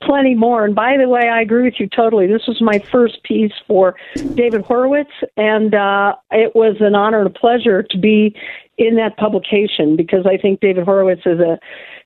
plenty 0.00 0.34
more. 0.34 0.64
And 0.64 0.74
by 0.74 0.96
the 0.96 1.08
way, 1.08 1.28
I 1.28 1.40
agree 1.40 1.64
with 1.64 1.74
you 1.78 1.88
totally. 1.88 2.26
This 2.26 2.46
was 2.46 2.60
my 2.60 2.78
first 2.78 3.22
piece 3.24 3.52
for 3.66 3.96
David 4.34 4.62
Horowitz, 4.62 5.10
and 5.36 5.74
uh, 5.74 6.14
it 6.30 6.54
was 6.54 6.76
an 6.80 6.94
honor 6.94 7.18
and 7.18 7.26
a 7.26 7.38
pleasure 7.38 7.82
to 7.82 7.98
be 7.98 8.34
in 8.76 8.96
that 8.96 9.16
publication 9.16 9.96
because 9.96 10.24
I 10.24 10.36
think 10.36 10.60
David 10.60 10.84
Horowitz 10.84 11.22
is 11.26 11.40
a 11.40 11.58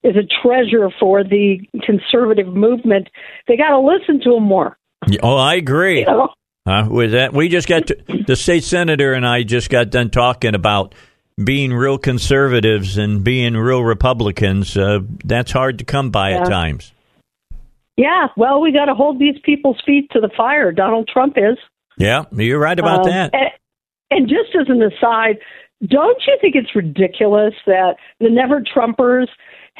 is 0.03 0.16
a 0.16 0.26
treasure 0.42 0.90
for 0.98 1.22
the 1.24 1.59
conservative 1.82 2.48
movement. 2.48 3.09
They 3.46 3.57
got 3.57 3.70
to 3.70 3.80
listen 3.80 4.20
to 4.24 4.36
him 4.36 4.44
more. 4.44 4.76
Oh, 5.22 5.36
I 5.36 5.55
agree. 5.55 6.00
You 6.00 6.07
know? 6.07 6.28
uh, 6.66 6.88
with 6.90 7.12
that, 7.12 7.32
we 7.32 7.48
just 7.48 7.68
got 7.68 7.88
to, 7.88 7.96
the 8.26 8.36
state 8.36 8.64
senator 8.64 9.12
and 9.12 9.26
I 9.26 9.42
just 9.42 9.70
got 9.70 9.90
done 9.90 10.11
talking 10.11 10.55
about 10.55 10.94
being 11.42 11.72
real 11.72 11.98
conservatives 11.98 12.98
and 12.98 13.24
being 13.24 13.55
real 13.55 13.82
Republicans. 13.82 14.76
Uh, 14.76 15.00
that's 15.24 15.50
hard 15.50 15.78
to 15.78 15.84
come 15.84 16.11
by 16.11 16.30
yeah. 16.30 16.42
at 16.42 16.48
times. 16.48 16.92
Yeah, 17.96 18.28
well, 18.36 18.61
we 18.61 18.72
got 18.72 18.86
to 18.86 18.94
hold 18.94 19.18
these 19.18 19.36
people's 19.44 19.80
feet 19.84 20.11
to 20.12 20.20
the 20.20 20.30
fire. 20.36 20.72
Donald 20.72 21.09
Trump 21.12 21.34
is. 21.36 21.59
Yeah, 21.98 22.24
you're 22.32 22.59
right 22.59 22.78
about 22.78 23.05
um, 23.05 23.11
that. 23.11 23.34
And, 23.34 23.50
and 24.11 24.28
just 24.28 24.57
as 24.59 24.66
an 24.68 24.82
aside, 24.82 25.36
don't 25.86 26.22
you 26.26 26.38
think 26.40 26.55
it's 26.55 26.74
ridiculous 26.74 27.55
that 27.66 27.96
the 28.18 28.30
never 28.30 28.62
Trumpers 28.62 29.26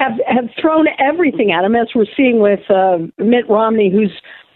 have 0.03 0.21
have 0.27 0.51
thrown 0.61 0.87
everything 0.99 1.53
at 1.53 1.65
him, 1.65 1.75
as 1.75 1.89
we're 1.95 2.07
seeing 2.17 2.41
with 2.41 2.69
uh, 2.71 2.99
Mitt 3.19 3.49
Romney, 3.49 3.91
who's 3.91 4.13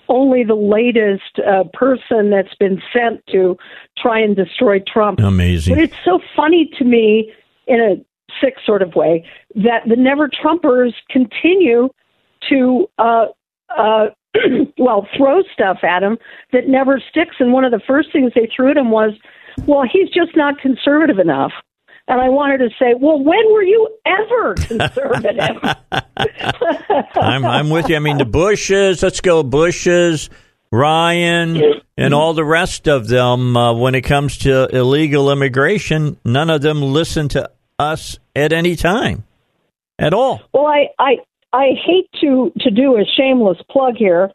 only 0.08 0.44
the 0.44 0.54
latest 0.54 1.38
uh, 1.38 1.64
person 1.72 2.30
that's 2.30 2.54
been 2.58 2.80
sent 2.92 3.24
to 3.28 3.56
try 3.98 4.20
and 4.20 4.36
destroy 4.36 4.78
Trump. 4.80 5.20
Amazing. 5.20 5.74
But 5.74 5.82
it's 5.82 5.96
so 6.04 6.20
funny 6.34 6.70
to 6.78 6.84
me 6.84 7.32
in 7.66 7.80
a 7.80 7.96
sick 8.40 8.54
sort 8.64 8.82
of 8.82 8.94
way 8.94 9.24
that 9.54 9.82
the 9.88 9.96
never 9.96 10.28
Trumpers 10.28 10.92
continue 11.10 11.88
to 12.48 12.86
uh, 12.98 13.26
uh, 13.76 14.06
well 14.78 15.08
throw 15.16 15.42
stuff 15.52 15.78
at 15.82 16.02
him 16.02 16.18
that 16.52 16.68
never 16.68 17.00
sticks. 17.10 17.36
And 17.40 17.52
one 17.52 17.64
of 17.64 17.72
the 17.72 17.80
first 17.86 18.12
things 18.12 18.32
they 18.34 18.48
threw 18.54 18.70
at 18.70 18.76
him 18.76 18.90
was, 18.90 19.12
well, 19.66 19.84
he's 19.90 20.10
just 20.10 20.36
not 20.36 20.58
conservative 20.58 21.18
enough. 21.18 21.52
And 22.08 22.20
I 22.20 22.28
wanted 22.28 22.58
to 22.58 22.70
say, 22.78 22.94
well, 22.98 23.18
when 23.18 23.52
were 23.52 23.62
you 23.62 23.88
ever 24.06 24.54
conservative? 24.54 25.56
I'm, 27.16 27.44
I'm 27.44 27.70
with 27.70 27.88
you. 27.88 27.96
I 27.96 27.98
mean, 27.98 28.18
the 28.18 28.24
Bushes, 28.24 29.02
let's 29.02 29.20
go 29.20 29.42
Bushes, 29.42 30.30
Ryan, 30.70 31.60
and 31.96 32.14
all 32.14 32.34
the 32.34 32.44
rest 32.44 32.88
of 32.88 33.08
them, 33.08 33.56
uh, 33.56 33.72
when 33.74 33.94
it 33.94 34.02
comes 34.02 34.38
to 34.38 34.68
illegal 34.76 35.32
immigration, 35.32 36.16
none 36.24 36.50
of 36.50 36.62
them 36.62 36.82
listen 36.82 37.28
to 37.30 37.50
us 37.78 38.18
at 38.34 38.52
any 38.52 38.76
time 38.76 39.24
at 39.98 40.14
all. 40.14 40.40
Well, 40.52 40.66
I, 40.66 40.88
I, 40.98 41.16
I 41.52 41.70
hate 41.84 42.08
to, 42.20 42.52
to 42.60 42.70
do 42.70 42.96
a 42.96 43.04
shameless 43.16 43.58
plug 43.70 43.96
here, 43.96 44.30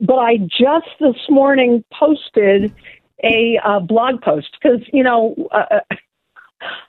but 0.00 0.16
I 0.16 0.38
just 0.38 0.88
this 1.00 1.16
morning 1.30 1.84
posted 1.98 2.74
a 3.22 3.58
uh, 3.64 3.80
blog 3.80 4.20
post 4.20 4.48
because, 4.60 4.80
you 4.92 5.02
know, 5.02 5.34
uh, 5.52 5.80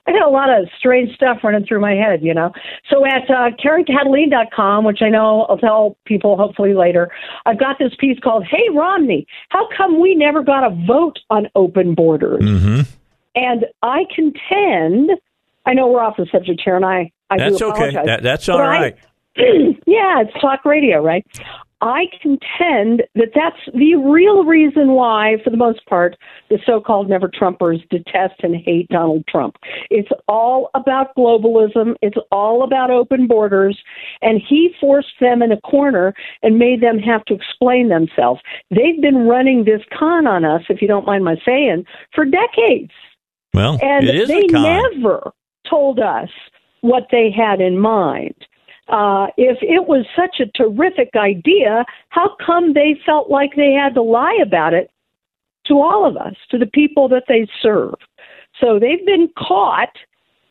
I 0.06 0.12
got 0.12 0.26
a 0.26 0.30
lot 0.30 0.50
of 0.50 0.68
strange 0.78 1.14
stuff 1.14 1.38
running 1.42 1.66
through 1.66 1.80
my 1.80 1.92
head, 1.92 2.22
you 2.22 2.34
know. 2.34 2.52
So 2.90 3.04
at 3.06 3.30
uh, 3.30 3.50
KarenKataline.com, 3.62 4.84
which 4.84 5.02
I 5.02 5.08
know 5.08 5.42
I'll 5.42 5.58
tell 5.58 5.96
people 6.04 6.36
hopefully 6.36 6.74
later, 6.74 7.10
I've 7.44 7.58
got 7.58 7.78
this 7.78 7.92
piece 7.98 8.18
called 8.20 8.44
"Hey 8.44 8.68
Romney, 8.74 9.26
how 9.50 9.68
come 9.76 10.00
we 10.00 10.14
never 10.14 10.42
got 10.42 10.64
a 10.64 10.74
vote 10.86 11.18
on 11.30 11.48
open 11.54 11.94
borders?" 11.94 12.42
Mm-hmm. 12.42 12.80
And 13.34 13.66
I 13.82 14.04
contend, 14.14 15.10
I 15.66 15.74
know 15.74 15.88
we're 15.88 16.02
off 16.02 16.16
the 16.16 16.26
subject 16.32 16.62
here, 16.64 16.76
and 16.76 16.84
I 16.84 17.12
I 17.30 17.38
that's 17.38 17.58
do 17.58 17.68
apologize. 17.68 17.96
okay. 17.96 18.06
That, 18.06 18.22
that's 18.22 18.48
all 18.48 18.60
right. 18.60 18.96
I, 19.36 19.42
yeah, 19.86 20.22
it's 20.22 20.40
talk 20.40 20.64
radio, 20.64 21.02
right? 21.02 21.26
I 21.82 22.06
contend 22.22 23.02
that 23.14 23.32
that's 23.34 23.60
the 23.74 23.96
real 23.96 24.44
reason 24.44 24.92
why, 24.92 25.36
for 25.44 25.50
the 25.50 25.58
most 25.58 25.84
part, 25.86 26.16
the 26.48 26.58
so 26.64 26.80
called 26.80 27.10
never 27.10 27.28
Trumpers 27.28 27.86
detest 27.90 28.34
and 28.42 28.56
hate 28.56 28.88
Donald 28.88 29.24
Trump. 29.28 29.56
It's 29.90 30.08
all 30.26 30.70
about 30.74 31.14
globalism, 31.16 31.94
it's 32.00 32.16
all 32.32 32.62
about 32.62 32.90
open 32.90 33.26
borders, 33.26 33.78
and 34.22 34.40
he 34.40 34.74
forced 34.80 35.20
them 35.20 35.42
in 35.42 35.52
a 35.52 35.60
corner 35.60 36.14
and 36.42 36.58
made 36.58 36.80
them 36.80 36.98
have 36.98 37.24
to 37.26 37.34
explain 37.34 37.90
themselves. 37.90 38.40
They've 38.70 39.00
been 39.00 39.26
running 39.26 39.64
this 39.64 39.82
con 39.96 40.26
on 40.26 40.46
us, 40.46 40.62
if 40.70 40.80
you 40.80 40.88
don't 40.88 41.06
mind 41.06 41.24
my 41.24 41.36
saying, 41.44 41.84
for 42.14 42.24
decades. 42.24 42.92
Well, 43.52 43.78
and 43.82 44.08
they 44.08 44.46
never 44.46 45.32
told 45.68 46.00
us 46.00 46.30
what 46.80 47.08
they 47.10 47.30
had 47.30 47.60
in 47.60 47.78
mind 47.78 48.34
uh, 48.88 49.28
if 49.36 49.58
it 49.62 49.86
was 49.86 50.06
such 50.14 50.40
a 50.40 50.46
terrific 50.46 51.10
idea, 51.16 51.84
how 52.10 52.36
come 52.44 52.72
they 52.72 52.98
felt 53.04 53.30
like 53.30 53.56
they 53.56 53.72
had 53.72 53.94
to 53.94 54.02
lie 54.02 54.38
about 54.42 54.74
it 54.74 54.90
to 55.66 55.74
all 55.74 56.06
of 56.06 56.16
us, 56.16 56.34
to 56.50 56.58
the 56.58 56.66
people 56.66 57.08
that 57.08 57.24
they 57.28 57.46
serve? 57.60 57.94
So 58.60 58.78
they've 58.78 59.04
been 59.04 59.28
caught 59.36 59.96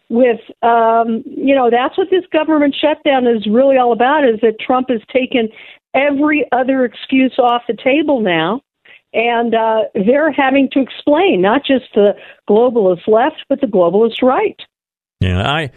with, 0.09 0.39
um, 0.61 1.23
you 1.25 1.55
know, 1.55 1.69
that's 1.71 1.97
what 1.97 2.09
this 2.11 2.25
government 2.31 2.75
shutdown 2.79 3.25
is 3.25 3.47
really 3.47 3.77
all 3.77 3.91
about 3.91 4.27
is 4.27 4.39
that 4.41 4.59
Trump 4.59 4.89
has 4.89 5.01
taken 5.11 5.49
every 5.93 6.45
other 6.51 6.85
excuse 6.85 7.33
off 7.39 7.63
the 7.67 7.73
table 7.73 8.19
now. 8.21 8.61
And 9.13 9.55
uh, 9.55 9.83
they're 9.93 10.31
having 10.31 10.69
to 10.73 10.81
explain 10.81 11.41
not 11.41 11.65
just 11.65 11.85
the 11.95 12.15
globalist 12.49 13.07
left, 13.07 13.45
but 13.47 13.61
the 13.61 13.67
globalist 13.67 14.21
right. 14.21 14.59
Yeah, 15.21 15.49
I 15.49 15.71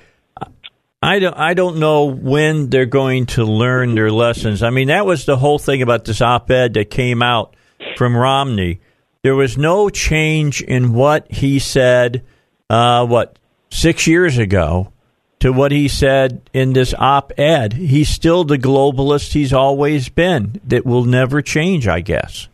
I 1.00 1.20
don't, 1.20 1.36
I 1.36 1.54
don't 1.54 1.78
know 1.78 2.06
when 2.06 2.70
they're 2.70 2.86
going 2.86 3.26
to 3.26 3.44
learn 3.44 3.94
their 3.94 4.10
lessons. 4.10 4.62
I 4.62 4.70
mean, 4.70 4.88
that 4.88 5.06
was 5.06 5.26
the 5.26 5.36
whole 5.36 5.58
thing 5.58 5.80
about 5.80 6.04
this 6.04 6.20
op 6.20 6.50
ed 6.50 6.74
that 6.74 6.90
came 6.90 7.22
out 7.22 7.54
from 7.96 8.16
Romney. 8.16 8.80
There 9.22 9.36
was 9.36 9.56
no 9.56 9.90
change 9.90 10.60
in 10.60 10.92
what 10.92 11.30
he 11.30 11.60
said, 11.60 12.24
uh, 12.68 13.06
what, 13.06 13.38
six 13.70 14.06
years 14.06 14.38
ago 14.38 14.92
to 15.40 15.52
what 15.52 15.70
he 15.70 15.86
said 15.86 16.40
in 16.52 16.72
this 16.72 16.94
op 16.94 17.32
ed. 17.38 17.74
He's 17.74 18.08
still 18.08 18.42
the 18.42 18.58
globalist 18.58 19.32
he's 19.32 19.52
always 19.52 20.08
been. 20.08 20.60
That 20.64 20.84
will 20.84 21.04
never 21.04 21.42
change, 21.42 21.86
I 21.86 22.00
guess. 22.00 22.48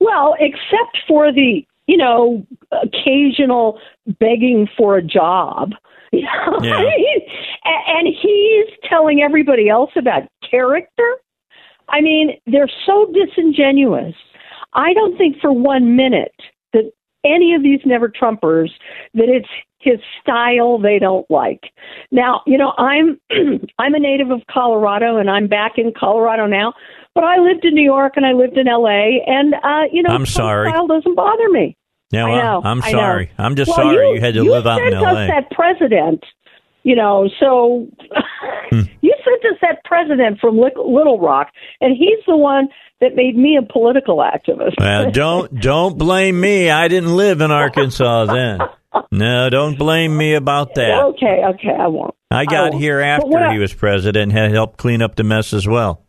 Well, 0.00 0.34
except 0.40 0.98
for 1.06 1.32
the, 1.32 1.64
you 1.86 1.96
know, 1.96 2.44
occasional 2.72 3.78
begging 4.18 4.68
for 4.76 4.96
a 4.96 5.02
job. 5.02 5.72
Yeah. 6.62 6.78
and 7.64 8.06
he's 8.06 8.66
telling 8.88 9.22
everybody 9.22 9.68
else 9.68 9.90
about 9.96 10.22
character. 10.48 11.16
I 11.88 12.00
mean, 12.00 12.38
they're 12.46 12.70
so 12.86 13.12
disingenuous. 13.12 14.14
I 14.74 14.92
don't 14.94 15.16
think 15.18 15.38
for 15.40 15.52
one 15.52 15.96
minute 15.96 16.34
that 16.72 16.90
any 17.24 17.54
of 17.54 17.62
these 17.62 17.80
never 17.84 18.08
Trumpers 18.08 18.70
that 19.14 19.28
it's 19.28 19.48
his 19.80 19.98
style 20.20 20.78
they 20.78 20.98
don't 20.98 21.28
like. 21.30 21.72
Now, 22.10 22.42
you 22.46 22.56
know, 22.56 22.72
I'm 22.78 23.20
I'm 23.78 23.94
a 23.94 23.98
native 23.98 24.30
of 24.30 24.40
Colorado 24.50 25.18
and 25.18 25.30
I'm 25.30 25.48
back 25.48 25.72
in 25.76 25.92
Colorado 25.98 26.46
now, 26.46 26.72
but 27.14 27.24
I 27.24 27.38
lived 27.38 27.64
in 27.64 27.74
New 27.74 27.84
York 27.84 28.14
and 28.16 28.24
I 28.24 28.32
lived 28.32 28.56
in 28.56 28.66
LA 28.66 29.18
and 29.26 29.54
uh, 29.54 29.84
you 29.92 30.02
know, 30.02 30.14
I'm 30.14 30.26
sorry. 30.26 30.70
style 30.70 30.86
doesn't 30.86 31.14
bother 31.14 31.48
me. 31.50 31.76
Yeah, 32.12 32.26
I 32.26 32.28
well, 32.30 32.62
know, 32.62 32.68
I'm 32.68 32.82
I 32.82 32.90
sorry. 32.90 33.30
I'm 33.38 33.56
just 33.56 33.68
Well, 33.68 33.76
sorry 33.78 34.08
you, 34.10 34.14
you, 34.16 34.20
had 34.20 34.34
to 34.34 34.44
you 34.44 34.50
live 34.52 34.66
out 34.66 34.80
in 34.82 34.92
sent 34.92 35.04
L.A. 35.04 35.22
us 35.24 35.30
that 35.30 35.50
president, 35.50 36.24
you 36.84 36.94
know. 36.94 37.28
So 37.40 37.88
Hmm. 38.70 38.80
you 39.00 39.14
sent 39.24 39.52
us 39.52 39.58
that 39.62 39.82
president 39.84 40.38
from 40.40 40.58
Little 40.58 41.18
Rock, 41.18 41.48
and 41.80 41.96
he's 41.96 42.24
the 42.26 42.36
one 42.36 42.68
that 43.00 43.14
made 43.14 43.36
me 43.36 43.56
a 43.58 43.62
political 43.62 44.18
activist. 44.18 44.74
Well, 44.78 45.10
don't 45.12 45.58
don't 45.60 45.98
blame 45.98 46.38
me. 46.40 46.70
I 46.70 46.88
didn't 46.88 47.16
live 47.16 47.40
in 47.40 47.50
Arkansas 47.50 48.26
then. 48.26 48.60
No, 49.10 49.48
don't 49.48 49.78
blame 49.78 50.14
me 50.16 50.34
about 50.34 50.74
that. 50.74 51.02
okay, 51.04 51.42
okay, 51.54 51.74
I 51.78 51.86
won't. 51.86 52.14
I 52.30 52.44
got 52.44 52.72
won't. 52.72 52.82
here 52.82 53.00
after 53.00 53.38
I- 53.38 53.52
he 53.54 53.58
was 53.58 53.72
president 53.72 54.24
and 54.24 54.32
had 54.32 54.50
helped 54.52 54.76
clean 54.78 55.00
up 55.00 55.16
the 55.16 55.24
mess 55.24 55.54
as 55.54 55.66
well. 55.66 56.02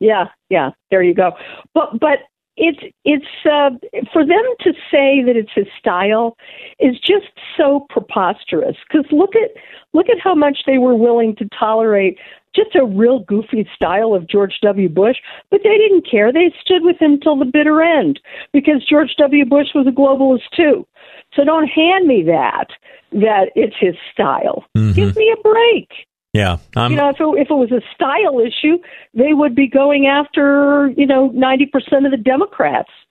Yeah, 0.00 0.24
yeah. 0.50 0.70
There 0.90 1.02
you 1.02 1.14
go. 1.14 1.32
But 1.72 1.98
but 2.00 2.18
it's 2.56 2.78
it's 3.04 3.24
uh, 3.44 3.70
for 4.12 4.24
them 4.24 4.44
to 4.60 4.72
say 4.90 5.22
that 5.24 5.34
it's 5.36 5.50
his 5.54 5.66
style 5.78 6.36
is 6.78 6.98
just 7.00 7.26
so 7.56 7.86
preposterous. 7.90 8.76
Because 8.88 9.10
look 9.10 9.34
at 9.34 9.50
look 9.92 10.08
at 10.08 10.20
how 10.22 10.34
much 10.34 10.58
they 10.66 10.78
were 10.78 10.94
willing 10.94 11.34
to 11.36 11.48
tolerate 11.58 12.18
just 12.54 12.76
a 12.76 12.84
real 12.84 13.20
goofy 13.20 13.68
style 13.74 14.14
of 14.14 14.28
George 14.28 14.54
W. 14.62 14.88
Bush, 14.88 15.16
but 15.50 15.60
they 15.64 15.76
didn't 15.76 16.08
care. 16.08 16.32
They 16.32 16.54
stood 16.60 16.84
with 16.84 16.96
him 16.98 17.18
till 17.18 17.36
the 17.36 17.44
bitter 17.44 17.82
end 17.82 18.20
because 18.52 18.86
George 18.88 19.14
W. 19.18 19.44
Bush 19.44 19.68
was 19.74 19.86
a 19.88 19.90
globalist 19.90 20.48
too. 20.54 20.86
So 21.34 21.44
don't 21.44 21.66
hand 21.66 22.06
me 22.06 22.22
that 22.24 22.68
that 23.12 23.50
it's 23.56 23.76
his 23.80 23.94
style. 24.12 24.64
Give 24.94 25.16
me 25.16 25.34
a 25.36 25.42
break 25.42 25.88
Yeah, 26.34 26.56
I'm, 26.76 26.90
you 26.90 26.96
know, 26.98 27.08
if 27.10 27.16
it, 27.20 27.42
if 27.42 27.50
it 27.50 27.54
was 27.54 27.70
a 27.72 27.80
style 27.94 28.40
issue, 28.40 28.78
they 29.14 29.32
would 29.32 29.54
be 29.54 29.68
going 29.68 30.06
after, 30.08 30.92
you 30.96 31.06
know, 31.06 31.30
90% 31.30 32.04
of 32.04 32.10
the 32.10 32.16
Democrats. 32.22 32.90
all 32.90 33.04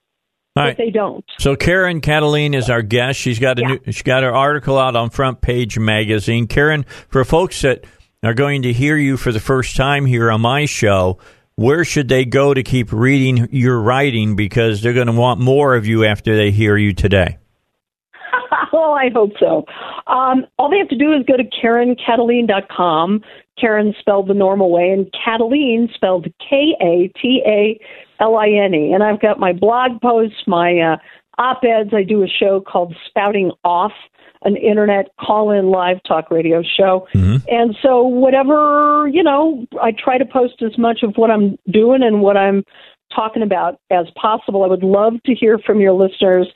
But 0.54 0.60
right. 0.62 0.76
they 0.76 0.90
don't. 0.90 1.24
So 1.38 1.56
Karen 1.56 2.00
Kataline 2.02 2.54
is 2.54 2.68
our 2.68 2.82
guest. 2.82 3.18
She's 3.18 3.38
got 3.38 3.58
a 3.58 3.62
Yeah. 3.62 3.68
new, 3.86 3.92
she 3.92 4.02
got 4.04 4.22
her 4.24 4.32
article 4.34 4.78
out 4.78 4.94
on 4.94 5.08
Front 5.08 5.40
Page 5.40 5.78
Magazine. 5.78 6.46
Karen, 6.46 6.84
for 7.08 7.24
folks 7.24 7.62
that 7.62 7.84
are 8.22 8.34
going 8.34 8.60
to 8.62 8.72
hear 8.74 8.96
you 8.98 9.16
for 9.16 9.32
the 9.32 9.40
first 9.40 9.74
time 9.74 10.04
here 10.04 10.30
on 10.30 10.42
my 10.42 10.66
show, 10.66 11.18
where 11.56 11.82
should 11.84 12.08
they 12.08 12.24
go 12.26 12.52
to 12.52 12.62
keep 12.62 12.92
reading 12.92 13.48
your 13.50 13.80
writing 13.80 14.36
because 14.36 14.82
they're 14.82 14.92
going 14.92 15.06
to 15.06 15.12
want 15.14 15.40
more 15.40 15.74
of 15.76 15.86
you 15.86 16.04
after 16.04 16.36
they 16.36 16.50
hear 16.50 16.76
you 16.76 16.92
today? 16.92 17.38
Well, 18.74 18.94
I 18.94 19.08
hope 19.14 19.30
so. 19.38 19.64
Um, 20.08 20.46
all 20.58 20.68
they 20.68 20.78
have 20.78 20.88
to 20.88 20.96
do 20.96 21.12
is 21.12 21.22
go 21.28 21.36
to 21.36 21.44
KarenKataline.com. 21.44 23.20
Karen 23.56 23.94
spelled 24.00 24.26
the 24.26 24.34
normal 24.34 24.72
way, 24.72 24.90
and 24.90 25.06
Kataline 25.12 25.94
spelled 25.94 26.26
K 26.40 26.74
A 26.82 27.06
T 27.16 27.40
A 27.46 27.78
L 28.20 28.34
I 28.36 28.48
N 28.48 28.74
E. 28.74 28.92
And 28.92 29.04
I've 29.04 29.20
got 29.20 29.38
my 29.38 29.52
blog 29.52 30.00
posts, 30.02 30.42
my 30.48 30.76
uh, 30.80 30.96
op 31.38 31.62
eds. 31.62 31.90
I 31.94 32.02
do 32.02 32.24
a 32.24 32.26
show 32.26 32.60
called 32.60 32.96
Spouting 33.06 33.52
Off, 33.62 33.92
an 34.42 34.56
internet 34.56 35.06
call 35.20 35.52
in 35.52 35.70
live 35.70 35.98
talk 36.02 36.32
radio 36.32 36.60
show. 36.76 37.06
And 37.46 37.76
so, 37.80 38.02
whatever, 38.02 39.06
you 39.06 39.22
know, 39.22 39.68
I 39.80 39.92
try 39.92 40.18
to 40.18 40.26
post 40.26 40.62
as 40.62 40.76
much 40.78 41.04
of 41.04 41.14
what 41.14 41.30
I'm 41.30 41.56
doing 41.70 42.02
and 42.02 42.22
what 42.22 42.36
I'm 42.36 42.64
talking 43.14 43.44
about 43.44 43.78
as 43.92 44.06
possible. 44.20 44.64
I 44.64 44.66
would 44.66 44.82
love 44.82 45.14
to 45.26 45.34
hear 45.34 45.60
from 45.60 45.80
your 45.80 45.92
listeners 45.92 46.48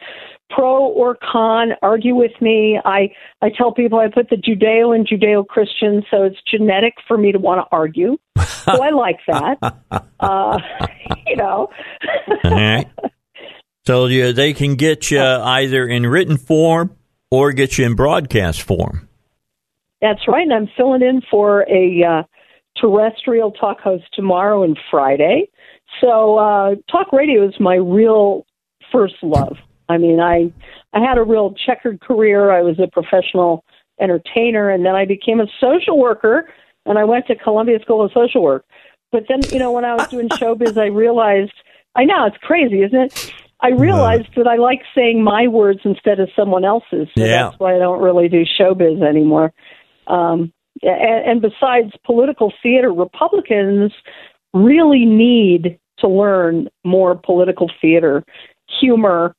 pro 0.51 0.87
or 0.87 1.17
con 1.31 1.73
argue 1.83 2.15
with 2.15 2.33
me. 2.41 2.81
I 2.85 3.13
i 3.43 3.51
tell 3.51 3.73
people 3.73 3.99
i 3.99 4.09
put 4.09 4.31
the 4.31 4.37
judeo 4.37 4.95
and 4.95 5.07
judeo 5.07 5.47
christian 5.47 6.03
so 6.11 6.23
it's 6.25 6.39
genetic 6.51 6.95
for 7.07 7.19
me 7.19 7.33
to 7.33 7.39
want 7.39 7.61
to 7.61 7.77
argue. 7.77 8.17
So 8.37 8.83
i 8.83 8.91
like 8.91 9.19
that. 9.27 9.59
Uh 10.21 10.59
you 11.27 11.37
know. 11.37 11.69
All 12.45 12.51
right. 12.51 12.89
So 13.87 14.07
yeah, 14.07 14.33
they 14.33 14.53
can 14.53 14.75
get 14.75 15.11
you 15.13 15.21
either 15.21 15.87
in 15.87 16.07
written 16.07 16.37
form 16.37 16.97
or 17.31 17.53
get 17.53 17.79
you 17.79 17.87
in 17.87 17.95
broadcast 17.95 18.63
form. 18.63 19.09
that's 20.01 20.27
right 20.27 20.43
and 20.43 20.53
i'm 20.53 20.69
filling 20.77 21.03
in 21.03 21.23
for 21.31 21.63
a 21.71 22.03
uh 22.03 22.23
terrestrial 22.81 23.51
talk 23.53 23.81
host 23.81 24.05
tomorrow 24.13 24.63
and 24.65 24.79
friday. 24.91 25.49
So 26.01 26.39
uh 26.39 26.75
talk 26.91 27.13
radio 27.13 27.47
is 27.47 27.55
my 27.61 27.75
real 27.77 28.45
first 28.91 29.15
love 29.23 29.57
i 29.89 29.97
mean 29.99 30.21
i 30.21 30.53
i 30.93 31.01
had 31.01 31.19
a 31.19 31.23
real 31.23 31.55
checkered 31.67 32.01
career. 32.01 32.51
I 32.51 32.63
was 32.63 32.79
a 32.79 32.87
professional 32.89 33.65
entertainer 34.01 34.71
and 34.71 34.85
then 34.87 34.95
i 34.95 35.05
became 35.05 35.41
a 35.41 35.47
social 35.61 35.99
worker 35.99 36.49
and 36.87 36.99
i 36.99 37.05
went 37.05 37.27
to 37.27 37.35
columbia 37.37 37.79
school 37.81 38.05
of 38.05 38.13
social 38.13 38.43
work. 38.43 38.65
But 39.11 39.25
then 39.29 39.47
you 39.51 39.59
know 39.59 39.73
when 39.73 39.85
i 39.85 39.95
was 39.95 40.07
doing 40.11 40.31
showbiz 40.41 40.79
i 40.79 40.87
realized 40.87 41.53
i 41.97 42.05
know 42.05 42.27
it's 42.27 42.37
crazy 42.43 42.83
isn't 42.83 42.99
it? 43.01 43.13
I 43.61 43.71
realized 43.71 44.29
that 44.37 44.47
i 44.47 44.57
like 44.57 44.83
saying 44.95 45.23
my 45.25 45.49
words 45.49 45.81
instead 45.85 46.21
of 46.21 46.29
someone 46.37 46.65
else's 46.65 47.09
so 47.17 47.25
Yeah. 47.25 47.45
that's 47.45 47.59
why 47.59 47.75
i 47.75 47.79
don't 47.79 48.01
really 48.03 48.29
do 48.29 48.45
showbiz 48.45 49.03
anymore. 49.03 49.53
Um 50.07 50.53
and, 50.83 51.31
and 51.31 51.43
besides 51.43 51.93
political 52.07 52.53
theater 52.63 52.93
republicans 52.93 53.93
really 54.55 55.05
need 55.05 55.79
to 55.99 56.09
learn 56.09 56.69
more 56.85 57.17
political 57.17 57.69
theater 57.81 58.23
humor 58.81 59.35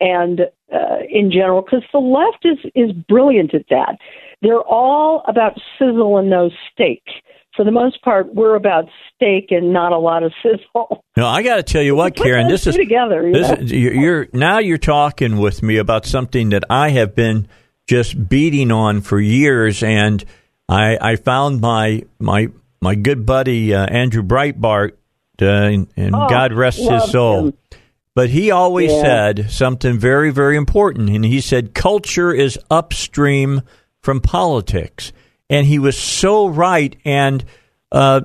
and 0.00 0.40
uh, 0.72 0.98
in 1.10 1.30
general 1.30 1.62
because 1.62 1.82
the 1.92 1.98
left 1.98 2.44
is 2.44 2.58
is 2.74 2.92
brilliant 3.08 3.54
at 3.54 3.64
that 3.70 3.96
they're 4.42 4.60
all 4.60 5.22
about 5.26 5.52
sizzle 5.78 6.18
and 6.18 6.28
no 6.28 6.50
steak 6.72 7.02
for 7.54 7.64
the 7.64 7.70
most 7.70 8.02
part 8.02 8.34
we're 8.34 8.54
about 8.56 8.84
steak 9.14 9.46
and 9.50 9.72
not 9.72 9.92
a 9.92 9.98
lot 9.98 10.22
of 10.22 10.32
sizzle 10.42 11.02
No, 11.16 11.26
I 11.26 11.42
got 11.42 11.56
to 11.56 11.62
tell 11.62 11.80
you 11.82 11.94
what, 11.94 12.14
Put 12.14 12.26
Karen. 12.26 12.48
This 12.48 12.66
is 12.66 12.74
together 12.76 13.26
you 13.26 13.32
This 13.32 13.50
is, 13.52 13.72
you're 13.72 13.94
you're- 13.94 14.28
now 14.34 14.58
you're 14.58 14.76
talking 14.76 15.38
with 15.38 15.62
me 15.62 15.78
about 15.78 16.04
something 16.04 16.50
that 16.50 16.64
I 16.68 16.90
have 16.90 17.14
been 17.14 17.48
just 17.86 18.28
beating 18.28 18.70
on 18.72 19.00
for 19.00 19.18
years, 19.20 19.82
and 19.82 20.22
I 20.68 20.98
I 21.00 21.16
found 21.16 21.60
my 21.62 22.02
my 22.18 22.48
my 22.82 22.94
good 22.96 23.24
buddy 23.24 23.72
uh, 23.72 23.86
Andrew 23.86 24.22
Breitbart, 24.24 24.92
uh, 25.40 25.46
and, 25.46 25.86
and 25.96 26.14
Oh, 26.14 26.28
God 26.28 26.52
rest 26.52 26.78
his 26.80 27.10
soul. 27.10 27.46
him. 27.46 27.54
But 28.16 28.30
he 28.30 28.50
always 28.50 28.90
Yeah. 28.90 29.02
said 29.02 29.50
something 29.50 29.98
very, 29.98 30.30
very 30.32 30.56
important. 30.56 31.10
And 31.10 31.22
he 31.24 31.40
said, 31.42 31.74
culture 31.74 32.32
is 32.32 32.58
upstream 32.70 33.60
from 34.00 34.20
politics. 34.20 35.12
And 35.50 35.66
he 35.66 35.78
was 35.78 35.98
so 35.98 36.48
right. 36.48 36.96
And 37.04 37.44
uh, 37.92 38.22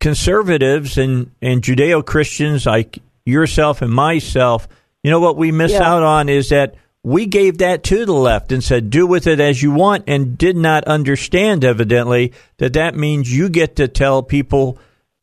conservatives 0.00 0.96
and, 0.96 1.30
and 1.42 1.60
Judeo 1.62 2.04
Christians 2.04 2.64
like 2.64 2.98
yourself 3.26 3.82
and 3.82 3.92
myself, 3.92 4.68
you 5.02 5.10
know 5.10 5.20
what 5.20 5.36
we 5.36 5.52
miss 5.52 5.72
Yeah. 5.72 5.82
out 5.82 6.02
on 6.02 6.28
is 6.30 6.48
that 6.48 6.74
we 7.02 7.26
gave 7.26 7.58
that 7.58 7.84
to 7.84 8.06
the 8.06 8.12
left 8.14 8.52
and 8.52 8.64
said, 8.64 8.88
do 8.90 9.06
with 9.06 9.26
it 9.26 9.38
as 9.38 9.62
you 9.62 9.70
want, 9.70 10.04
and 10.08 10.36
did 10.38 10.56
not 10.56 10.84
understand, 10.84 11.62
evidently, 11.62 12.32
that 12.56 12.72
that 12.72 12.96
means 12.96 13.32
you 13.36 13.48
get 13.48 13.76
to 13.76 13.86
tell 13.86 14.22
people 14.22 14.78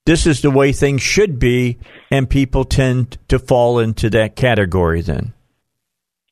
this 0.05 0.25
is 0.25 0.41
the 0.41 0.51
way 0.51 0.71
things 0.71 1.01
should 1.01 1.39
be, 1.39 1.79
and 2.11 2.29
people 2.29 2.65
tend 2.65 3.17
to 3.29 3.39
fall 3.39 3.79
into 3.79 4.09
that 4.09 4.35
category 4.35 5.01
then. 5.01 5.33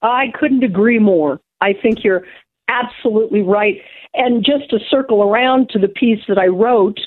I 0.02 0.26
couldn't 0.38 0.64
agree 0.64 1.00
more. 1.00 1.40
I 1.62 1.74
think 1.74 2.04
you're 2.04 2.24
absolutely 2.68 3.42
right. 3.42 3.78
And 4.14 4.44
just 4.44 4.70
to 4.72 4.80
circle 4.90 5.24
around 5.24 5.70
to 5.70 5.80
the 5.80 5.88
piece 5.88 6.20
that 6.28 6.38
I 6.38 6.48
wrote 6.48 7.00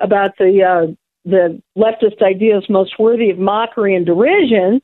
about 0.00 0.32
the 0.38 0.62
uh, 0.62 0.92
the 1.24 1.60
leftist 1.76 2.20
ideas 2.22 2.66
most 2.68 2.98
worthy 2.98 3.30
of 3.30 3.38
mockery 3.38 3.94
and 3.94 4.04
derision, 4.04 4.82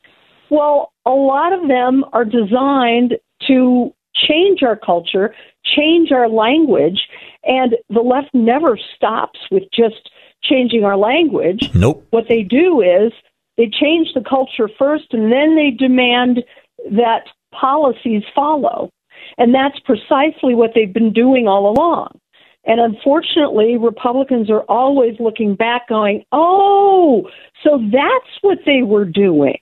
well, 0.51 0.93
a 1.05 1.11
lot 1.11 1.53
of 1.53 1.69
them 1.69 2.05
are 2.13 2.25
designed 2.25 3.15
to 3.49 3.93
change 4.15 4.63
our 4.63 4.77
culture, 4.77 5.35
change 5.77 6.11
our 6.13 6.29
language, 6.29 7.01
And 7.45 7.77
the 7.89 8.01
left 8.01 8.35
never 8.35 8.79
stops 8.97 9.39
with 9.51 9.65
just 9.73 10.11
changing 10.43 10.85
our 10.85 10.97
language. 10.97 11.71
Nope. 11.75 12.07
What 12.11 12.27
they 12.29 12.43
do 12.43 12.81
is 12.81 13.13
they 13.57 13.69
change 13.69 14.09
the 14.15 14.23
culture 14.23 14.69
first 14.79 15.13
and 15.13 15.33
then 15.33 15.57
they 15.57 15.71
demand 15.71 16.45
that 16.93 17.25
policies 17.53 18.23
follow. 18.35 18.91
And 19.37 19.55
that's 19.55 19.79
precisely 19.81 20.55
what 20.55 20.71
they've 20.75 20.93
been 20.93 21.13
doing 21.13 21.49
all 21.49 21.71
along. 21.71 22.19
And 22.65 22.81
unfortunately, 22.81 23.77
Republicans 23.77 24.51
are 24.51 24.63
always 24.63 25.15
looking 25.19 25.55
back 25.55 25.89
going, 25.89 26.25
oh, 26.33 27.29
so 27.65 27.79
that's 27.91 28.31
what 28.43 28.59
they 28.67 28.83
were 28.83 29.05
doing. 29.05 29.59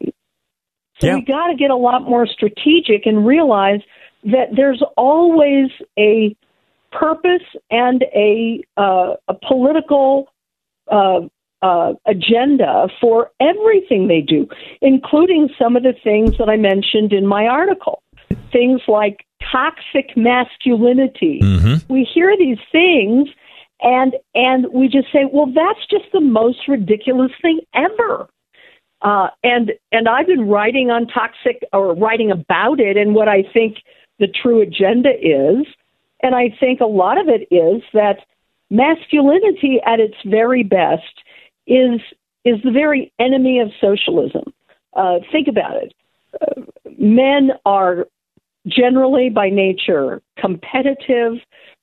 So 0.98 1.06
Yeah. 1.06 1.16
we 1.16 1.22
got 1.22 1.48
to 1.48 1.54
get 1.54 1.70
a 1.70 1.76
lot 1.76 2.02
more 2.02 2.26
strategic 2.26 3.06
and 3.06 3.26
realize 3.26 3.80
that 4.24 4.48
there's 4.54 4.82
always 4.96 5.70
a 5.98 6.34
purpose 6.90 7.44
and 7.70 8.02
a, 8.14 8.62
uh, 8.76 9.14
a 9.28 9.34
political 9.46 10.28
uh, 10.90 11.20
uh, 11.62 11.94
agenda 12.06 12.88
for 13.00 13.30
everything 13.40 14.08
they 14.08 14.20
do, 14.20 14.48
including 14.82 15.48
some 15.58 15.76
of 15.76 15.82
the 15.82 15.94
things 16.04 16.36
that 16.38 16.48
I 16.48 16.56
mentioned 16.56 17.12
in 17.12 17.26
my 17.26 17.46
article. 17.46 18.02
Things 18.52 18.80
like 18.88 19.24
toxic 19.52 20.16
masculinity. 20.16 21.40
Mm-hmm. 21.42 21.92
We 21.92 22.08
hear 22.12 22.36
these 22.36 22.58
things 22.70 23.28
and 23.80 24.14
and 24.34 24.66
we 24.72 24.88
just 24.88 25.12
say, 25.12 25.28
well, 25.30 25.46
that's 25.46 25.86
just 25.90 26.06
the 26.12 26.20
most 26.20 26.68
ridiculous 26.68 27.32
thing 27.42 27.60
ever. 27.74 28.28
Uh, 29.02 29.28
and 29.42 29.72
and 29.92 30.08
I've 30.08 30.26
been 30.26 30.48
writing 30.48 30.90
on 30.90 31.06
toxic 31.06 31.62
or 31.72 31.94
writing 31.94 32.30
about 32.30 32.80
it 32.80 32.96
and 32.96 33.14
what 33.14 33.28
I 33.28 33.42
think 33.52 33.78
the 34.18 34.28
true 34.28 34.62
agenda 34.62 35.10
is. 35.10 35.66
And 36.22 36.34
I 36.34 36.56
think 36.58 36.80
a 36.80 36.86
lot 36.86 37.18
of 37.20 37.28
it 37.28 37.46
is 37.54 37.82
that 37.92 38.20
masculinity 38.70 39.80
at 39.86 40.00
its 40.00 40.16
very 40.24 40.62
best 40.62 41.22
is 41.66 42.00
is 42.44 42.62
the 42.62 42.70
very 42.70 43.12
enemy 43.18 43.58
of 43.58 43.70
socialism. 43.80 44.52
Uh, 44.94 45.18
think 45.32 45.48
about 45.48 45.76
it. 45.76 45.92
Uh, 46.40 46.62
men 46.96 47.50
are 47.64 48.06
generally 48.68 49.28
by 49.30 49.48
nature 49.48 50.22
competitive, 50.38 51.34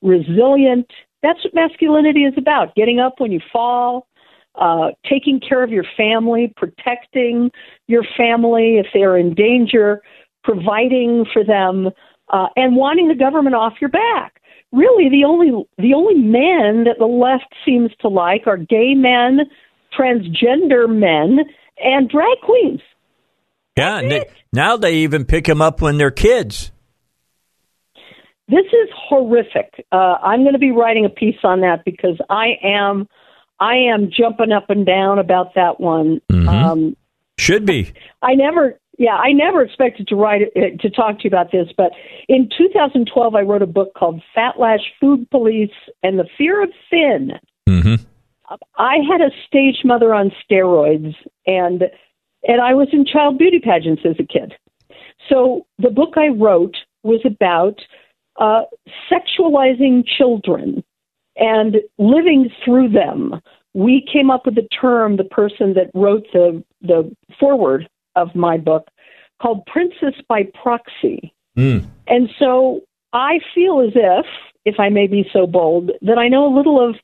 resilient. 0.02 0.90
That's 1.22 1.44
what 1.44 1.54
masculinity 1.54 2.24
is 2.24 2.34
about 2.38 2.76
getting 2.76 3.00
up 3.00 3.20
when 3.20 3.32
you 3.32 3.42
fall, 3.52 4.08
uh, 4.56 4.92
taking 5.08 5.40
care 5.40 5.64
of 5.64 5.70
your 5.70 5.86
family, 5.98 6.54
protecting 6.56 7.52
your 7.88 8.04
family 8.16 8.78
if 8.78 8.88
they're 8.94 9.18
in 9.18 9.34
danger, 9.34 10.02
providing 10.44 11.26
for 11.32 11.44
them, 11.44 11.90
uh, 12.30 12.48
and 12.56 12.76
wanting 12.76 13.08
the 13.08 13.16
government 13.16 13.56
off 13.56 13.74
your 13.80 13.90
back. 13.90 14.42
Really, 14.74 15.08
the 15.10 15.24
only 15.26 15.52
the 15.78 15.94
only 15.94 16.16
men 16.16 16.84
that 16.86 16.96
the 17.00 17.06
left 17.06 17.54
seems 17.64 17.92
to 18.02 18.10
like 18.10 18.48
are 18.48 18.58
gay 18.58 18.96
men, 18.96 19.42
transgender 19.98 20.90
men, 20.90 21.46
and 21.78 22.10
drag 22.10 22.38
queens. 22.44 22.82
Yeah. 23.78 24.00
and 24.00 24.12
they- 24.12 24.26
now 24.52 24.76
they 24.78 24.96
even 24.96 25.26
pick 25.26 25.46
them 25.46 25.62
up 25.62 25.82
when 25.82 25.98
they're 25.98 26.12
kids. 26.12 26.72
This 28.48 28.66
is 28.66 28.90
horrific. 29.10 29.86
Uh, 29.92 30.16
I'm 30.22 30.42
going 30.42 30.54
to 30.54 30.60
be 30.60 30.72
writing 30.72 31.06
a 31.06 31.10
piece 31.10 31.38
on 31.44 31.62
that 31.62 31.86
because 31.86 32.18
I 32.30 32.58
am, 32.62 33.08
I 33.60 33.76
am 33.94 34.12
jumping 34.16 34.52
up 34.52 34.70
and 34.70 34.86
down 34.86 35.18
about 35.18 35.56
that 35.56 35.80
one. 35.80 36.20
Um, 36.32 36.98
Should 37.40 37.66
be. 37.66 37.94
I 38.22 38.36
never, 38.36 38.80
yeah, 38.98 39.16
I 39.16 39.32
never 39.32 39.62
expected 39.62 40.08
to 40.08 40.16
write 40.16 40.42
it, 40.56 40.80
to 40.82 40.90
talk 40.90 41.18
to 41.20 41.24
you 41.24 41.30
about 41.30 41.52
this, 41.52 41.68
but 41.76 41.92
in 42.30 42.50
2012, 42.56 43.36
I 43.36 43.42
wrote 43.42 43.62
a 43.62 43.68
book 43.68 43.94
called 43.98 44.22
Fatlash 44.36 44.82
Food 45.00 45.30
Police 45.32 45.72
and 46.04 46.20
the 46.20 46.28
Fear 46.38 46.64
of 46.64 46.70
Thin. 46.90 47.32
Mm-hmm. 47.68 48.04
I 48.78 48.98
had 49.10 49.22
a 49.22 49.32
stage 49.48 49.78
mother 49.84 50.14
on 50.14 50.32
steroids, 50.44 51.16
and 51.48 51.84
and 52.48 52.62
I 52.62 52.74
was 52.74 52.90
in 52.92 53.06
child 53.06 53.38
beauty 53.38 53.60
pageants 53.60 54.04
as 54.06 54.16
a 54.20 54.24
kid. 54.24 54.54
So 55.30 55.66
the 55.80 55.90
book 55.90 56.14
I 56.18 56.28
wrote 56.28 56.76
was 57.04 57.22
about 57.26 57.80
uh, 58.40 58.64
sexualizing 59.12 60.04
children 60.06 60.84
and 61.38 61.78
living 61.98 62.50
through 62.64 62.90
them. 62.90 63.42
We 63.74 64.06
came 64.12 64.30
up 64.30 64.46
with 64.46 64.58
a 64.58 64.68
term. 64.82 65.18
The 65.18 65.24
person 65.24 65.74
that 65.74 65.90
wrote 65.96 66.26
the 66.34 66.64
the 66.82 67.16
foreword 67.40 67.90
of 68.16 68.36
my 68.36 68.58
book 68.58 68.88
called 69.42 69.66
"Princess 69.66 70.16
by 70.28 70.44
Proxy." 70.62 71.34
Mm. 71.58 71.86
And 72.08 72.30
so 72.40 72.82
I 73.14 73.40
feel 73.54 73.80
as 73.80 73.94
if, 73.96 74.26
if 74.66 74.80
I 74.80 74.90
may 74.90 75.08
be 75.08 75.30
so 75.32 75.46
bold, 75.46 75.92
that 76.02 76.18
I 76.18 76.28
know 76.28 76.46
a 76.46 76.56
little 76.56 76.80
of 76.80 76.96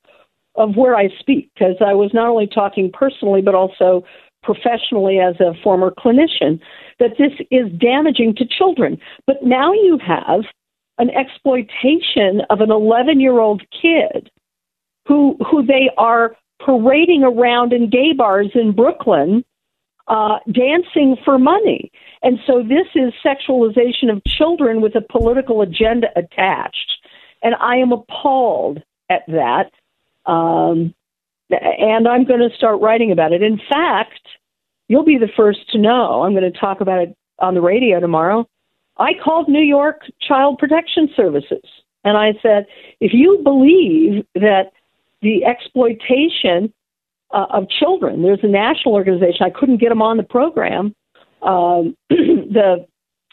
of 0.56 0.76
where 0.76 0.96
I 0.96 1.10
speak 1.20 1.52
because 1.54 1.76
I 1.80 1.94
was 1.94 2.12
not 2.14 2.28
only 2.28 2.48
talking 2.48 2.92
personally 2.92 3.42
but 3.42 3.56
also 3.56 4.04
professionally 4.44 5.20
as 5.20 5.36
a 5.40 5.54
former 5.64 5.92
clinician 5.92 6.60
that 7.00 7.12
this 7.18 7.32
is 7.52 7.72
damaging 7.80 8.36
to 8.36 8.46
children. 8.46 9.00
But 9.28 9.44
now 9.44 9.74
you 9.74 10.00
have 10.06 10.42
an 10.98 11.10
exploitation 11.12 12.42
of 12.50 12.62
an 12.62 12.70
11-year-old 12.70 13.64
kid 13.82 14.30
who 15.08 15.38
who 15.50 15.66
they 15.66 15.90
are 15.98 16.36
parading 16.64 17.24
around 17.24 17.74
in 17.74 17.90
gay 17.90 18.14
bars 18.14 18.52
in 18.54 18.74
Brooklyn 18.74 19.44
uh, 20.10 20.40
dancing 20.52 21.16
for 21.24 21.38
money. 21.38 21.92
And 22.22 22.40
so 22.46 22.62
this 22.62 22.88
is 22.96 23.14
sexualization 23.24 24.12
of 24.12 24.22
children 24.26 24.82
with 24.82 24.96
a 24.96 25.02
political 25.02 25.62
agenda 25.62 26.08
attached. 26.16 26.92
And 27.42 27.56
I 27.56 27.78
am 27.78 27.92
appalled 27.92 28.82
at 29.10 29.24
that. 29.28 29.72
Um, 30.30 30.94
and 31.50 32.08
I'm 32.08 32.26
going 32.26 32.42
to 32.42 32.56
start 32.56 32.82
writing 32.82 33.12
about 33.12 33.32
it. 33.32 33.42
In 33.42 33.60
fact, 33.70 34.22
you'll 34.88 35.06
be 35.06 35.18
the 35.18 35.30
first 35.36 35.70
to 35.72 35.78
know. 35.78 36.24
I'm 36.24 36.34
going 36.34 36.52
to 36.52 36.60
talk 36.60 36.82
about 36.82 37.02
it 37.02 37.16
on 37.40 37.54
the 37.54 37.62
radio 37.62 38.00
tomorrow. 38.00 38.48
I 38.98 39.14
called 39.24 39.48
New 39.48 39.64
York 39.64 40.02
Child 40.28 40.58
Protection 40.58 41.10
Services 41.16 41.64
and 42.04 42.18
I 42.18 42.34
said, 42.42 42.66
if 43.00 43.14
you 43.14 43.40
believe 43.44 44.26
that 44.36 44.72
the 45.22 45.46
exploitation 45.46 46.74
uh, 47.32 47.46
of 47.50 47.70
children, 47.70 48.24
there's 48.24 48.40
a 48.44 48.48
national 48.48 48.94
organization, 48.94 49.46
I 49.46 49.50
couldn't 49.50 49.78
get 49.78 49.90
them 49.90 50.02
on 50.02 50.18
the 50.18 50.24
program, 50.24 50.96
um, 51.42 51.96
the 52.10 52.86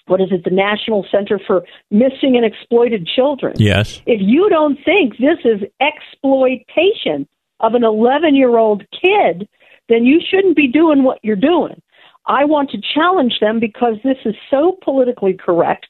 what 0.07 0.21
is 0.21 0.29
it, 0.31 0.45
the 0.45 0.51
National 0.51 1.05
Center 1.11 1.41
for 1.47 1.65
Missing 1.91 2.37
and 2.37 2.45
Exploited 2.45 3.07
Children. 3.07 3.55
Yes. 3.59 4.01
If 4.07 4.21
you 4.23 4.49
don't 4.49 4.79
think 4.85 5.15
this 5.19 5.39
is 5.45 5.63
exploitation 5.81 7.27
of 7.61 7.75
an 7.75 7.85
11 7.85 8.35
year 8.35 8.57
old 8.57 8.85
kid, 8.93 9.49
then 9.89 10.05
you 10.05 10.21
shouldn't 10.21 10.57
be 10.57 10.69
doing 10.69 11.03
what 11.03 11.19
you're 11.23 11.37
doing. 11.37 11.81
I 12.27 12.45
want 12.45 12.71
to 12.71 12.79
challenge 12.95 13.39
them 13.41 13.61
because 13.61 13.97
this 14.03 14.19
is 14.25 14.35
so 14.51 14.79
politically 14.83 15.35
correct 15.35 15.89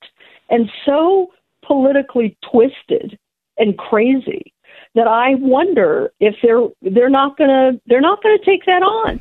and 0.51 0.71
so 0.85 1.29
politically 1.65 2.37
twisted 2.51 3.19
and 3.59 3.77
crazy 3.79 4.53
that 4.97 5.07
I 5.07 5.37
wonder 5.37 6.11
if 6.19 6.35
they're 6.43 6.67
they're 6.83 7.09
not 7.11 7.39
gonna 7.39 7.73
they're 7.87 8.01
not 8.01 8.23
gonna 8.23 8.39
take 8.45 8.65
that 8.67 8.83
on 8.83 9.21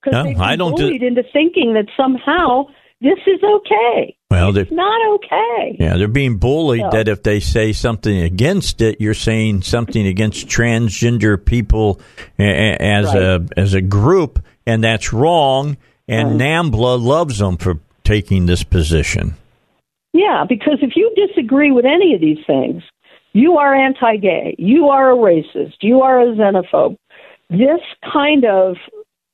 because 0.00 0.12
No, 0.12 0.22
they've 0.24 0.40
I 0.40 0.54
don't 0.56 0.76
do- 0.76 0.84
bullied 0.84 1.02
into 1.02 1.24
thinking 1.32 1.74
that 1.74 1.86
somehow 1.96 2.66
this 3.00 3.18
is 3.26 3.42
okay. 3.42 4.16
Well, 4.30 4.56
It's 4.56 4.70
not 4.70 5.14
okay. 5.16 5.76
Yeah, 5.78 5.96
they're 5.96 6.08
being 6.08 6.38
bullied 6.38 6.82
No. 6.82 6.90
that 6.90 7.08
if 7.08 7.22
they 7.22 7.38
say 7.40 7.72
something 7.72 8.16
against 8.22 8.80
it, 8.80 9.00
you're 9.00 9.12
saying 9.14 9.62
something 9.62 10.06
against 10.06 10.48
transgender 10.48 11.42
people 11.44 12.00
as 12.38 13.12
a 13.14 13.46
as 13.56 13.74
a 13.74 13.80
group, 13.80 14.38
and 14.66 14.82
that's 14.84 15.12
wrong. 15.12 15.76
And 16.08 16.38
NAMBLA 16.40 17.00
loves 17.02 17.38
them 17.38 17.56
for 17.56 17.78
taking 18.04 18.46
this 18.46 18.62
position. 18.64 19.34
Yeah, 20.12 20.44
because 20.48 20.78
if 20.82 20.92
you 20.96 21.10
disagree 21.16 21.70
with 21.72 21.84
any 21.86 22.14
of 22.14 22.20
these 22.20 22.44
things, 22.46 22.82
you 23.34 23.58
are 23.58 23.74
anti 23.74 24.16
gay, 24.16 24.54
you 24.58 24.88
are 24.88 25.12
a 25.12 25.16
racist, 25.16 25.74
you 25.82 26.00
are 26.00 26.20
a 26.20 26.34
xenophobe. 26.34 26.96
This 27.50 27.80
kind 28.10 28.44
of 28.44 28.76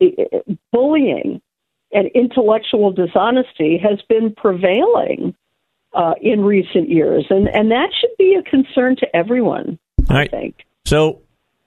eh, 0.01 0.07
eh, 0.19 0.55
bullying 0.73 1.41
and 1.93 2.09
intellectual 2.15 2.91
dishonesty 2.93 3.79
has 3.79 4.01
been 4.09 4.35
prevailing 4.35 5.35
uh, 5.93 6.15
in 6.21 6.41
recent 6.41 6.89
years, 6.89 7.27
and, 7.31 7.49
and 7.49 7.71
that 7.71 7.91
should 8.01 8.17
be 8.19 8.35
a 8.35 8.43
concern 8.43 8.97
to 8.97 9.17
everyone, 9.17 9.79
All 10.09 10.17
I 10.17 10.21
right. 10.21 10.31
think. 10.31 10.57
So 10.87 11.21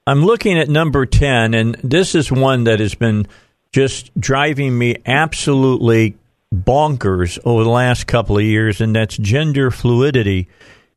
I'm 0.06 0.24
looking 0.24 0.58
at 0.58 0.68
number 0.68 1.06
10, 1.06 1.54
and 1.54 1.74
this 1.84 2.14
is 2.14 2.32
one 2.32 2.64
that 2.64 2.80
has 2.80 2.94
been 2.94 3.26
just 3.72 4.18
driving 4.18 4.76
me 4.76 4.96
absolutely 5.06 6.16
bonkers 6.54 7.38
over 7.44 7.64
the 7.64 7.70
last 7.70 8.06
couple 8.06 8.38
of 8.38 8.44
years, 8.44 8.80
and 8.80 8.94
that's 8.94 9.16
gender 9.16 9.70
fluidity. 9.70 10.48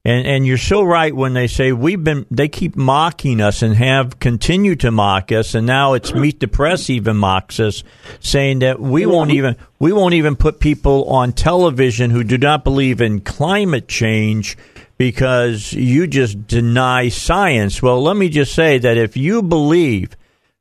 And, 0.08 0.26
and 0.26 0.48
you're 0.48 0.58
so 0.58 0.84
right 0.84 1.14
when 1.14 1.34
they 1.34 1.48
say 1.48 1.74
we've 1.74 2.02
been 2.02 2.26
they 2.32 2.48
keep 2.48 2.78
mocking 2.78 3.42
us 3.42 3.62
and 3.62 3.76
have 3.76 4.20
continued 4.20 4.80
to 4.80 4.90
mock 4.90 5.34
us 5.34 5.54
and 5.54 5.68
now 5.68 5.96
it's 5.96 6.14
Meet 6.14 6.40
the 6.40 6.48
Press 6.48 6.90
even 6.90 7.18
mocks 7.18 7.60
us 7.60 7.84
saying 8.22 8.60
that 8.60 8.80
we 8.80 9.06
won't 9.06 9.32
even 9.32 9.58
we 9.80 9.92
won't 9.92 10.14
even 10.14 10.38
put 10.38 10.62
people 10.62 11.04
on 11.10 11.34
television 11.34 12.10
who 12.10 12.24
do 12.24 12.38
not 12.38 12.64
believe 12.64 13.02
in 13.02 13.20
climate 13.20 13.90
change 13.90 14.58
because 14.98 15.74
you 15.74 16.08
just 16.08 16.48
deny 16.48 17.10
science. 17.10 17.82
Well, 17.82 18.02
let 18.02 18.16
me 18.16 18.30
just 18.30 18.56
say 18.56 18.78
that 18.78 18.96
if 18.96 19.18
you 19.18 19.44
believe 19.44 20.16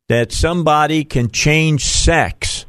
that 0.09 0.33
somebody 0.33 1.05
can 1.05 1.31
change 1.31 1.85
sex, 1.85 2.67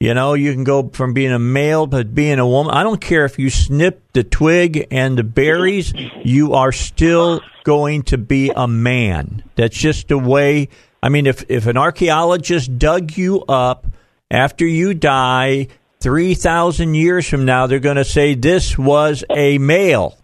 you 0.00 0.12
know, 0.14 0.34
you 0.34 0.52
can 0.52 0.64
go 0.64 0.88
from 0.88 1.14
being 1.14 1.32
a 1.32 1.38
male 1.38 1.86
to 1.88 2.04
being 2.04 2.38
a 2.38 2.46
woman. 2.46 2.74
I 2.74 2.82
don't 2.82 3.00
care 3.00 3.24
if 3.24 3.38
you 3.38 3.48
snip 3.50 4.02
the 4.12 4.22
twig 4.24 4.86
and 4.90 5.16
the 5.18 5.24
berries, 5.24 5.92
you 6.24 6.52
are 6.54 6.72
still 6.72 7.40
going 7.64 8.02
to 8.04 8.18
be 8.18 8.52
a 8.54 8.68
man. 8.68 9.42
That's 9.54 9.76
just 9.76 10.08
the 10.08 10.18
way. 10.18 10.68
I 11.02 11.08
mean, 11.08 11.26
if, 11.26 11.44
if 11.50 11.66
an 11.66 11.76
archaeologist 11.76 12.78
dug 12.78 13.16
you 13.16 13.42
up 13.48 13.86
after 14.30 14.66
you 14.66 14.92
die 14.94 15.68
3,000 16.00 16.94
years 16.94 17.26
from 17.28 17.44
now, 17.46 17.66
they're 17.66 17.78
going 17.78 17.96
to 17.96 18.04
say 18.04 18.34
this 18.34 18.76
was 18.76 19.24
a 19.30 19.56
male. 19.58 20.16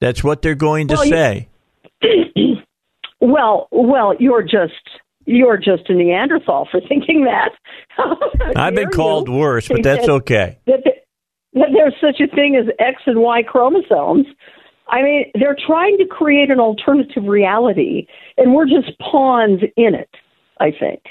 That's 0.00 0.22
what 0.22 0.40
they're 0.42 0.54
going 0.54 0.88
to 0.88 0.94
Well, 0.94 1.04
you- 1.04 1.10
say. 1.10 1.48
Well, 3.20 3.66
well, 3.72 4.14
you're 4.20 4.42
just 4.44 4.72
you're 5.28 5.58
just 5.58 5.88
a 5.88 5.94
Neanderthal 5.94 6.66
for 6.70 6.80
thinking 6.80 7.24
that. 7.24 7.52
I've 8.56 8.74
been 8.74 8.90
called 8.90 9.28
worse, 9.28 9.68
but 9.68 9.82
that's 9.82 10.06
that- 10.06 10.12
okay. 10.12 10.58
That, 10.66 10.80
that, 10.84 10.94
that 11.54 11.68
there's 11.72 11.94
such 12.00 12.20
a 12.20 12.34
thing 12.34 12.56
as 12.56 12.66
X 12.78 13.02
and 13.06 13.20
Y 13.20 13.42
chromosomes. 13.42 14.26
I 14.88 15.02
mean, 15.02 15.30
they're 15.38 15.56
trying 15.66 15.98
to 15.98 16.06
create 16.06 16.50
an 16.50 16.60
alternative 16.60 17.24
reality, 17.24 18.06
and 18.38 18.54
we're 18.54 18.66
just 18.66 18.98
pawns 18.98 19.60
in 19.76 19.94
it. 19.94 20.10
I 20.60 20.72
think. 20.72 21.02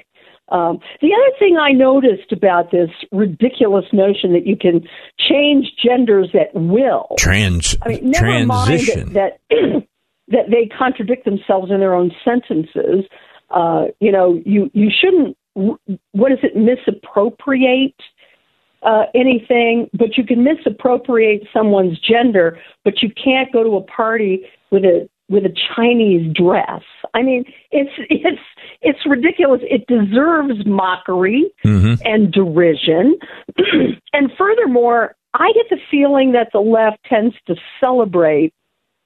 Um, 0.49 0.79
the 1.01 1.09
other 1.13 1.37
thing 1.37 1.57
I 1.57 1.71
noticed 1.71 2.31
about 2.31 2.71
this 2.71 2.89
ridiculous 3.11 3.85
notion 3.91 4.31
that 4.33 4.45
you 4.45 4.55
can 4.55 4.87
change 5.19 5.67
genders 5.83 6.29
at 6.33 6.53
will. 6.53 7.15
Trans 7.17 7.75
I 7.81 7.89
mean, 7.89 8.11
never 8.11 8.25
transition. 8.25 9.13
mind 9.13 9.15
that 9.15 9.39
that, 9.49 9.87
that 10.29 10.45
they 10.49 10.69
contradict 10.77 11.25
themselves 11.25 11.69
in 11.71 11.79
their 11.79 11.93
own 11.93 12.11
sentences. 12.23 13.05
Uh, 13.49 13.85
you 13.99 14.11
know, 14.11 14.41
you 14.45 14.69
you 14.73 14.89
shouldn't. 14.89 15.37
What 15.53 16.31
is 16.31 16.39
it? 16.43 16.55
Misappropriate 16.55 17.95
uh, 18.83 19.03
anything, 19.15 19.89
but 19.93 20.17
you 20.17 20.23
can 20.23 20.43
misappropriate 20.43 21.47
someone's 21.53 21.99
gender, 21.99 22.59
but 22.83 23.01
you 23.01 23.09
can't 23.21 23.51
go 23.51 23.63
to 23.63 23.75
a 23.75 23.83
party 23.83 24.45
with 24.71 24.83
a 24.83 25.09
with 25.29 25.43
a 25.43 25.53
Chinese 25.75 26.33
dress. 26.33 26.81
I 27.13 27.21
mean, 27.21 27.43
it's 27.71 27.91
it's 28.09 28.41
it's 28.81 28.99
ridiculous. 29.05 29.61
It 29.63 29.87
deserves 29.87 30.65
mockery 30.65 31.51
Mhm. 31.65 32.01
and 32.05 32.31
derision. 32.31 33.17
and 34.13 34.31
furthermore, 34.37 35.15
I 35.33 35.51
get 35.53 35.65
the 35.69 35.79
feeling 35.91 36.31
that 36.33 36.49
the 36.53 36.59
left 36.61 37.03
tends 37.05 37.35
to 37.47 37.55
celebrate 37.79 38.53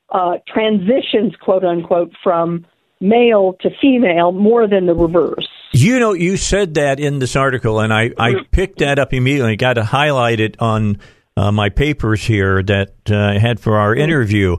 uh, 0.09 0.37
transitions, 0.47 1.33
quote 1.41 1.63
unquote, 1.63 2.11
from 2.21 2.65
male 3.01 3.53
to 3.61 3.69
female 3.81 4.31
more 4.31 4.67
than 4.67 4.85
the 4.85 4.93
reverse. 4.93 5.47
You 5.73 5.99
know, 5.99 6.13
you 6.13 6.37
said 6.37 6.75
that 6.75 6.99
in 6.99 7.19
this 7.19 7.35
article, 7.35 7.79
and 7.79 7.93
I, 7.93 8.11
I 8.17 8.35
picked 8.51 8.79
that 8.79 8.99
up 8.99 9.13
immediately. 9.13 9.55
Got 9.55 9.73
to 9.73 9.83
highlight 9.83 10.39
it 10.39 10.57
on 10.59 10.99
uh, 11.37 11.51
my 11.51 11.69
papers 11.69 12.23
here 12.23 12.61
that 12.63 12.93
uh, 13.09 13.15
I 13.15 13.37
had 13.37 13.59
for 13.59 13.77
our 13.77 13.95
interview. 13.95 14.57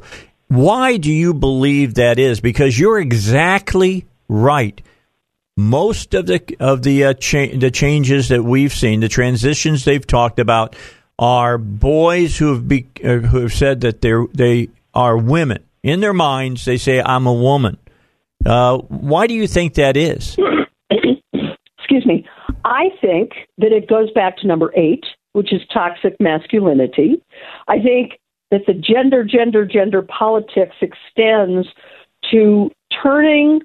Why 0.49 0.97
do 0.97 1.13
you 1.13 1.35
believe 1.35 1.95
that 1.95 2.19
is? 2.19 2.41
Because 2.41 2.79
you're 2.79 2.99
exactly 2.99 4.07
right. 4.29 4.81
Most 5.57 6.15
of 6.15 6.27
the 6.27 6.43
of 6.59 6.83
the 6.83 7.05
uh, 7.05 7.15
cha- 7.15 7.55
the 7.55 7.71
changes 7.71 8.29
that 8.29 8.43
we've 8.43 8.73
seen, 8.73 9.01
the 9.01 9.09
transitions 9.09 9.85
they've 9.85 10.07
talked 10.07 10.39
about, 10.39 10.75
are 11.19 11.59
boys 11.59 12.39
who 12.39 12.55
have 12.55 12.67
be- 12.67 12.89
uh, 13.05 13.19
who 13.19 13.41
have 13.41 13.53
said 13.53 13.83
that 13.83 14.01
they 14.01 14.13
they 14.33 14.71
are 14.95 15.17
women. 15.17 15.63
In 15.83 16.01
their 16.01 16.15
minds, 16.15 16.65
they 16.65 16.79
say, 16.79 17.03
"I'm 17.03 17.27
a 17.27 17.35
woman." 17.35 17.77
Uh, 18.47 18.79
why 18.79 19.27
do 19.27 19.35
you 19.35 19.47
think 19.47 19.75
that 19.75 19.97
is? 19.97 20.37
excuse 21.79 22.07
me, 22.07 22.27
I 22.65 22.91
think 23.01 23.33
that 23.59 23.73
it 23.73 23.89
goes 23.89 24.11
back 24.13 24.37
to 24.39 24.47
number 24.47 24.73
eight, 24.77 25.05
which 25.33 25.53
is 25.53 25.61
toxic 25.73 26.17
masculinity. 26.21 27.23
I 27.69 27.79
think 27.81 28.19
that 28.51 28.63
the 28.67 28.75
gender, 28.75 29.25
gender, 29.25 29.65
gender 29.67 30.03
politics 30.03 30.77
extends 30.81 31.69
to 32.31 32.71
turning 33.03 33.61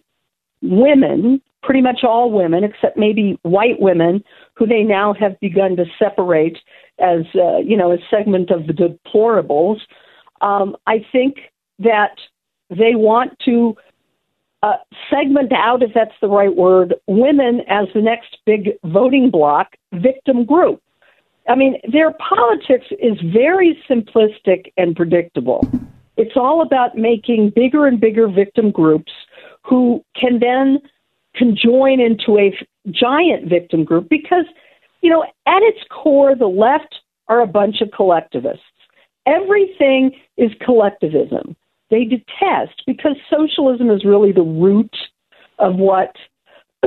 women, 0.62 1.42
pretty 1.62 1.82
much 1.82 2.04
all 2.04 2.32
women, 2.32 2.64
except 2.64 2.98
maybe 2.98 3.38
white 3.44 3.80
women, 3.80 4.24
who 4.56 4.66
they 4.66 4.84
now 4.84 5.14
have 5.14 5.40
begun 5.40 5.76
to 5.76 5.86
separate 6.00 6.58
as, 7.00 7.26
uh, 7.36 7.58
you 7.58 7.78
know, 7.78 7.92
a 7.92 7.98
segment 8.10 8.50
of 8.50 8.66
the 8.68 8.74
deplorables. 8.74 9.80
Um, 10.42 10.76
I 10.88 11.06
think 11.12 11.38
that 11.80 12.18
they 12.70 12.96
want 12.96 13.38
to 13.46 13.76
uh, 14.64 14.74
segment 15.10 15.52
out, 15.54 15.84
if 15.84 15.92
that's 15.94 16.16
the 16.22 16.28
right 16.28 16.56
word, 16.56 16.96
women 17.08 17.62
as 17.68 17.88
the 17.94 18.02
next 18.02 18.38
big 18.46 18.72
voting 18.84 19.30
bloc 19.30 19.74
victim 19.94 20.46
group. 20.46 20.82
I 21.48 21.56
mean, 21.56 21.80
their 21.92 22.12
politics 22.14 22.86
is 23.00 23.18
very 23.34 23.78
simplistic 23.90 24.74
and 24.76 24.96
predictable. 24.96 25.70
It's 26.18 26.36
all 26.36 26.62
about 26.62 26.98
making 26.98 27.52
bigger 27.56 27.88
and 27.88 28.00
bigger 28.00 28.28
victim 28.28 28.72
groups 28.72 29.12
who 29.64 30.04
can 30.20 30.40
then 30.40 30.80
conjoin 31.36 32.00
into 32.00 32.40
a 32.40 32.58
giant 32.90 33.48
victim 33.48 33.84
group 33.84 34.10
because, 34.10 34.46
you 35.02 35.10
know, 35.10 35.24
at 35.24 35.62
its 35.62 35.80
core, 35.90 36.36
the 36.36 36.48
left 36.48 36.96
are 37.28 37.42
a 37.42 37.48
bunch 37.48 37.82
of 37.82 37.92
collectivists. 37.92 38.64
Everything 39.26 40.12
is 40.38 40.52
collectivism 40.66 41.56
they 41.90 42.04
detest 42.04 42.84
because 42.86 43.16
socialism 43.30 43.90
is 43.90 44.04
really 44.04 44.32
the 44.32 44.42
root 44.42 44.96
of 45.60 45.76
what 45.76 46.16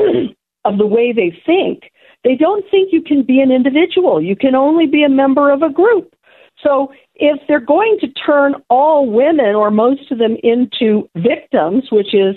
of 0.65 0.79
the 0.79 0.87
way 0.87 1.13
they 1.13 1.37
think. 1.47 1.91
They 2.23 2.35
don't 2.35 2.65
think 2.71 2.93
you 2.93 3.03
can 3.03 3.23
be 3.23 3.41
an 3.41 3.51
individual. 3.51 4.21
You 4.21 4.37
can 4.37 4.55
only 4.55 4.87
be 4.87 5.05
a 5.05 5.09
member 5.09 5.51
of 5.51 5.63
a 5.63 5.73
group. 5.73 6.15
So 6.63 6.93
if 7.15 7.41
they're 7.49 7.61
going 7.61 7.97
to 8.01 8.09
turn 8.09 8.55
all 8.69 9.11
women 9.11 9.55
or 9.55 9.71
most 9.71 10.11
of 10.11 10.19
them 10.19 10.37
into 10.43 11.09
victims, 11.17 11.85
which 11.91 12.15
is 12.15 12.37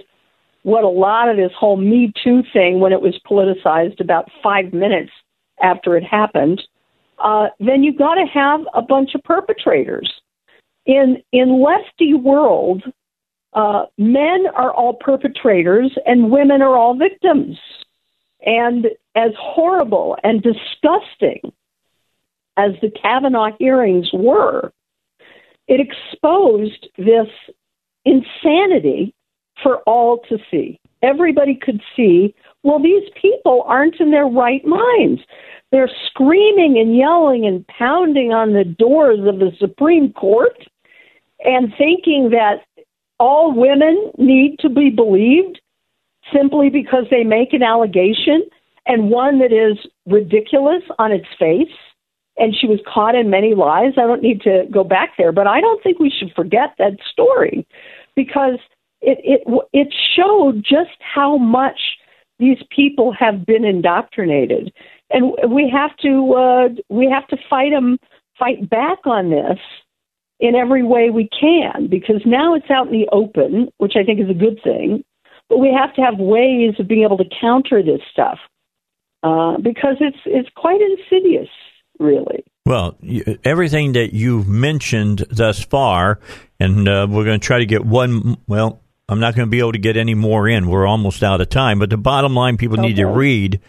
what 0.63 0.85
a 0.85 0.89
lot 0.89 1.29
of 1.29 1.35
this 1.35 1.51
whole 1.57 1.75
Me 1.75 2.13
Too 2.23 2.41
thing 2.53 2.79
when 2.79 2.93
it 2.93 3.01
was 3.01 3.19
politicized 3.29 3.99
about 3.99 4.29
five 4.41 4.71
minutes 4.71 5.11
after 5.61 5.97
it 5.97 6.03
happened, 6.03 6.61
uh, 7.19 7.47
then 7.59 7.83
you've 7.83 7.97
got 7.97 8.15
to 8.15 8.25
have 8.33 8.61
a 8.73 8.81
bunch 8.81 9.13
of 9.15 9.23
perpetrators 9.23 10.11
in 10.85 11.21
in 11.31 11.61
lefty 11.61 12.13
world, 12.13 12.83
uh, 13.53 13.85
men 13.97 14.45
are 14.55 14.73
all 14.73 14.93
perpetrators 14.93 15.91
and 16.05 16.31
women 16.31 16.61
are 16.61 16.75
all 16.75 16.95
victims. 16.95 17.57
And 18.45 18.87
as 19.15 19.31
horrible 19.37 20.17
and 20.23 20.41
disgusting 20.41 21.53
as 22.57 22.71
the 22.81 22.91
Kavanaugh 22.91 23.51
hearings 23.57 24.09
were, 24.13 24.73
it 25.67 25.79
exposed 25.79 26.87
this 26.97 27.27
insanity 28.05 29.13
for 29.61 29.77
all 29.83 30.19
to 30.29 30.37
see. 30.51 30.79
Everybody 31.01 31.55
could 31.55 31.81
see, 31.95 32.35
well, 32.63 32.81
these 32.81 33.09
people 33.21 33.63
aren't 33.65 33.99
in 33.99 34.11
their 34.11 34.25
right 34.25 34.65
minds. 34.65 35.21
They're 35.71 35.89
screaming 36.07 36.77
and 36.79 36.95
yelling 36.95 37.45
and 37.45 37.65
pounding 37.67 38.33
on 38.33 38.53
the 38.53 38.63
doors 38.63 39.19
of 39.19 39.39
the 39.39 39.51
Supreme 39.59 40.11
Court 40.13 40.57
and 41.43 41.73
thinking 41.77 42.29
that 42.31 42.63
all 43.19 43.53
women 43.53 44.11
need 44.17 44.57
to 44.59 44.69
be 44.69 44.89
believed 44.89 45.59
simply 46.33 46.69
because 46.69 47.05
they 47.11 47.23
make 47.23 47.53
an 47.53 47.63
allegation 47.63 48.43
and 48.85 49.09
one 49.09 49.39
that 49.39 49.51
is 49.51 49.77
ridiculous 50.05 50.83
on 50.99 51.11
its 51.11 51.27
face. 51.37 51.73
And 52.37 52.55
she 52.59 52.65
was 52.65 52.79
caught 52.91 53.13
in 53.13 53.29
many 53.29 53.53
lies. 53.53 53.93
I 53.95 54.07
don't 54.07 54.23
need 54.23 54.41
to 54.41 54.63
go 54.71 54.83
back 54.83 55.11
there, 55.17 55.31
but 55.31 55.45
I 55.45 55.61
don't 55.61 55.81
think 55.83 55.99
we 55.99 56.09
should 56.09 56.33
forget 56.35 56.73
that 56.79 56.93
story 57.11 57.67
because 58.15 58.57
it 59.01 59.19
it 59.23 59.65
it 59.71 59.93
showed 60.15 60.63
just 60.63 60.97
how 60.99 61.37
much 61.37 61.79
these 62.39 62.57
people 62.75 63.13
have 63.13 63.45
been 63.45 63.63
indoctrinated, 63.63 64.73
and 65.11 65.33
we 65.47 65.69
have 65.69 65.95
to 65.97 66.33
uh, 66.33 66.69
we 66.89 67.07
have 67.07 67.27
to 67.27 67.37
fight 67.47 67.69
them, 67.69 67.99
fight 68.39 68.67
back 68.67 69.05
on 69.05 69.29
this 69.29 69.59
in 70.39 70.55
every 70.55 70.83
way 70.83 71.09
we 71.09 71.29
can 71.39 71.87
because 71.87 72.21
now 72.25 72.55
it's 72.55 72.69
out 72.69 72.87
in 72.87 72.93
the 72.93 73.07
open, 73.11 73.69
which 73.77 73.93
I 73.95 74.03
think 74.03 74.19
is 74.19 74.29
a 74.29 74.33
good 74.33 74.59
thing. 74.63 75.03
But 75.49 75.59
we 75.59 75.73
have 75.77 75.93
to 75.95 76.01
have 76.01 76.15
ways 76.17 76.75
of 76.79 76.87
being 76.87 77.03
able 77.03 77.17
to 77.17 77.29
counter 77.39 77.83
this 77.83 78.01
stuff 78.11 78.39
uh, 79.23 79.57
because 79.57 79.97
it's 79.99 80.17
it's 80.25 80.49
quite 80.55 80.81
insidious, 80.81 81.49
really. 81.99 82.43
Well, 82.65 82.97
everything 83.43 83.93
that 83.93 84.13
you've 84.13 84.47
mentioned 84.47 85.25
thus 85.29 85.63
far, 85.63 86.19
and 86.59 86.87
uh, 86.87 87.07
we're 87.09 87.25
going 87.25 87.39
to 87.39 87.45
try 87.45 87.59
to 87.59 87.65
get 87.65 87.85
one. 87.85 88.37
Well, 88.47 88.81
I'm 89.09 89.19
not 89.19 89.35
going 89.35 89.47
to 89.47 89.51
be 89.51 89.59
able 89.59 89.73
to 89.73 89.79
get 89.79 89.97
any 89.97 90.13
more 90.13 90.47
in. 90.47 90.67
We're 90.67 90.87
almost 90.87 91.23
out 91.23 91.41
of 91.41 91.49
time. 91.49 91.79
But 91.79 91.89
the 91.89 91.97
bottom 91.97 92.33
line, 92.33 92.57
people 92.57 92.77
need 92.77 92.95
to 92.95 93.05
read 93.05 93.59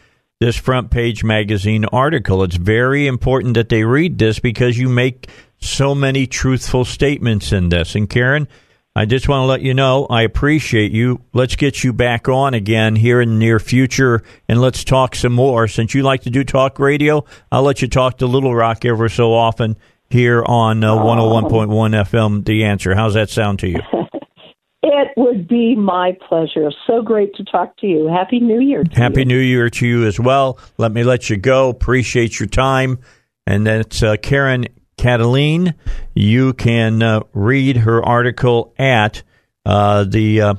this 0.44 0.56
front 0.56 0.90
page 0.90 1.24
magazine 1.24 1.86
article. 1.86 2.42
It's 2.42 2.56
very 2.56 3.06
important 3.06 3.54
that 3.54 3.70
they 3.70 3.82
read 3.82 4.18
this 4.18 4.38
because 4.38 4.76
you 4.76 4.90
make 4.90 5.30
so 5.58 5.94
many 5.94 6.26
truthful 6.26 6.84
statements 6.84 7.50
in 7.50 7.70
this. 7.70 7.94
And 7.94 8.10
Karen, 8.10 8.46
I 8.94 9.06
just 9.06 9.26
want 9.26 9.40
to 9.40 9.46
let 9.46 9.62
you 9.62 9.72
know 9.72 10.06
I 10.10 10.20
appreciate 10.20 10.92
you. 10.92 11.22
Let's 11.32 11.56
get 11.56 11.82
you 11.82 11.94
back 11.94 12.28
on 12.28 12.52
again 12.52 12.94
here 12.94 13.22
in 13.22 13.30
the 13.30 13.34
near 13.36 13.58
future 13.58 14.22
and 14.46 14.60
let's 14.60 14.84
talk 14.84 15.14
some 15.14 15.32
more. 15.32 15.66
Since 15.66 15.94
you 15.94 16.02
like 16.02 16.20
to 16.24 16.30
do 16.30 16.44
talk 16.44 16.78
radio, 16.78 17.24
I'll 17.50 17.62
let 17.62 17.80
you 17.80 17.88
talk 17.88 18.18
to 18.18 18.26
Little 18.26 18.54
Rock 18.54 18.84
ever 18.84 19.08
so 19.08 19.32
often 19.32 19.78
here 20.10 20.44
on 20.44 20.84
uh, 20.84 20.94
101.1 20.94 21.68
FM 22.04 22.44
The 22.44 22.64
Answer. 22.64 22.94
How's 22.94 23.14
that 23.14 23.30
sound 23.30 23.60
to 23.60 23.68
you? 23.68 23.80
It 24.86 25.12
would 25.16 25.48
be 25.48 25.74
my 25.74 26.14
pleasure. 26.28 26.70
So 26.86 27.00
great 27.00 27.34
to 27.36 27.44
talk 27.44 27.74
to 27.78 27.86
you. 27.86 28.06
Happy 28.06 28.38
New 28.38 28.60
Year. 28.60 28.84
Happy 28.92 29.20
you. 29.20 29.24
New 29.24 29.38
Year 29.38 29.70
to 29.70 29.86
you 29.86 30.06
as 30.06 30.20
well. 30.20 30.58
Let 30.76 30.92
me 30.92 31.04
let 31.04 31.30
you 31.30 31.38
go. 31.38 31.70
Appreciate 31.70 32.38
your 32.38 32.48
time. 32.48 32.98
And 33.46 33.66
that's 33.66 34.02
uh, 34.02 34.16
Karen 34.16 34.66
Kataline. 34.98 35.72
You 36.14 36.52
can 36.52 37.02
uh, 37.02 37.20
read 37.32 37.78
her 37.78 38.04
article 38.04 38.74
at 38.78 39.22
uh, 39.64 40.04
the 40.04 40.42
uh, 40.42 40.56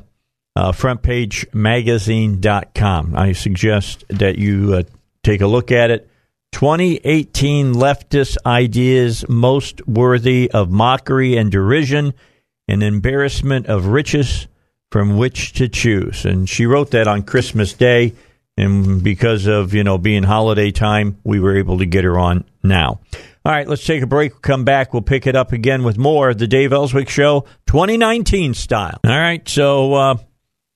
uh, 0.55 0.71
frontpagemagazine.com. 0.71 3.15
I 3.15 3.34
suggest 3.34 4.05
that 4.09 4.39
you 4.39 4.73
uh, 4.73 4.82
take 5.23 5.41
a 5.41 5.47
look 5.47 5.71
at 5.71 5.91
it. 5.91 6.09
2018 6.53 7.73
leftist 7.73 8.38
ideas 8.43 9.23
most 9.30 9.88
worthy 9.88 10.49
of 10.49 10.71
mockery 10.71 11.38
and 11.38 11.51
derision, 11.51 12.15
an 12.68 12.82
embarrassment 12.82 13.68
of 13.68 13.88
riches 13.88 14.47
from 14.91 15.18
which 15.18 15.53
to 15.53 15.68
choose. 15.68 16.26
And 16.26 16.49
she 16.49 16.66
wrote 16.66 16.91
that 16.91 17.07
on 17.07 17.24
Christmas 17.24 17.74
Day. 17.74 18.13
And 18.57 19.03
because 19.03 19.47
of, 19.47 19.74
you 19.74 19.84
know, 19.84 19.97
being 19.97 20.24
holiday 20.24 20.72
time, 20.72 21.18
we 21.24 21.39
were 21.39 21.57
able 21.57 21.80
to 21.80 21.86
get 21.86 22.05
her 22.05 22.18
on 22.18 22.45
now. 22.63 22.99
All 23.45 23.51
right, 23.51 23.68
let's 23.68 23.86
take 23.86 24.01
a 24.01 24.07
break. 24.07 24.41
Come 24.41 24.63
back. 24.63 24.93
We'll 24.93 25.01
pick 25.01 25.28
it 25.28 25.36
up 25.36 25.51
again 25.51 25.84
with 25.84 25.97
more 25.97 26.30
of 26.30 26.38
the 26.38 26.47
Dave 26.47 26.74
Elswick 26.74 27.09
Show 27.09 27.45
2019 27.68 28.53
style. 28.53 28.99
All 29.03 29.11
right, 29.11 29.47
so 29.47 29.93
uh, 29.93 30.18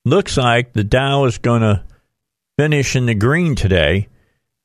looks 0.04 0.36
like 0.36 0.72
the 0.72 0.84
Dow 0.84 1.24
is 1.24 1.38
going 1.38 1.62
to 1.62 1.82
finish 2.58 2.94
in 2.94 3.06
the 3.06 3.14
green 3.14 3.54
today. 3.54 4.08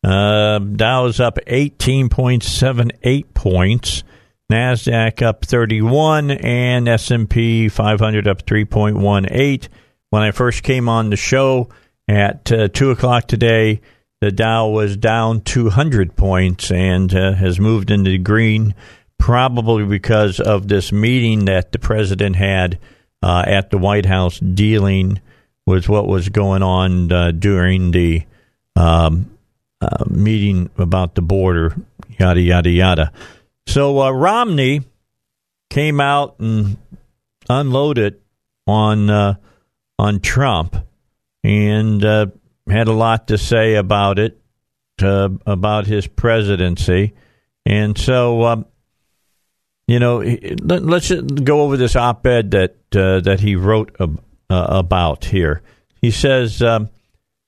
Uh, 0.03 0.59
Dow 0.59 1.05
is 1.05 1.19
up 1.19 1.39
18.78 1.47 3.33
points. 3.33 4.03
Nasdaq 4.51 5.23
up 5.23 5.43
31 5.43 6.31
and 6.31 6.87
S&P 6.87 7.67
500 7.67 8.27
up 8.27 8.45
3.18. 8.45 9.67
When 10.11 10.21
I 10.21 10.31
first 10.31 10.61
came 10.61 10.87
on 10.87 11.09
the 11.09 11.15
show 11.15 11.69
at 12.07 12.51
uh, 12.51 12.67
two 12.67 12.91
o'clock 12.91 13.27
today, 13.27 13.81
the 14.21 14.31
Dow 14.31 14.69
was 14.69 14.97
down 14.97 15.41
200 15.41 16.15
points 16.15 16.71
and 16.71 17.13
uh, 17.13 17.33
has 17.33 17.59
moved 17.59 17.89
into 17.89 18.11
the 18.11 18.19
green, 18.19 18.75
probably 19.17 19.83
because 19.83 20.39
of 20.39 20.67
this 20.67 20.91
meeting 20.91 21.45
that 21.45 21.71
the 21.71 21.79
president 21.79 22.35
had 22.35 22.79
uh, 23.23 23.43
at 23.47 23.71
the 23.71 23.77
White 23.79 24.05
House 24.05 24.39
dealing 24.39 25.19
with 25.65 25.89
what 25.89 26.07
was 26.07 26.29
going 26.29 26.61
on 26.61 27.11
uh, 27.11 27.31
during 27.31 27.89
the 27.91 28.23
um, 28.75 29.31
uh, 29.81 30.05
meeting 30.07 30.69
about 30.77 31.15
the 31.15 31.21
border, 31.23 31.75
yada, 32.19 32.41
yada, 32.41 32.69
yada. 32.69 33.11
So 33.67 34.01
uh, 34.01 34.11
Romney 34.11 34.81
came 35.69 35.99
out 35.99 36.39
and 36.39 36.77
unloaded 37.49 38.21
on 38.67 39.09
uh, 39.09 39.35
on 39.97 40.19
Trump 40.19 40.75
and 41.43 42.03
had 42.69 42.87
a 42.87 42.93
lot 42.93 43.27
to 43.27 43.37
say 43.37 43.75
about 43.75 44.19
it, 44.19 44.39
uh, 45.01 45.29
about 45.45 45.85
his 45.85 46.07
presidency. 46.07 47.13
And 47.65 47.97
so, 47.97 48.43
um, 48.43 48.65
you 49.87 49.99
know, 49.99 50.19
let, 50.19 50.83
us 50.83 51.11
go 51.11 51.61
over 51.61 51.77
this 51.77 51.95
op-ed 51.95 52.51
that 52.51 52.75
uh, 52.95 53.19
that 53.21 53.39
he 53.39 53.55
wrote 53.55 53.95
uh, 53.99 54.07
about 54.49 55.25
here. 55.25 55.61
He 56.01 56.11
says, 56.11 56.61
um, 56.61 56.89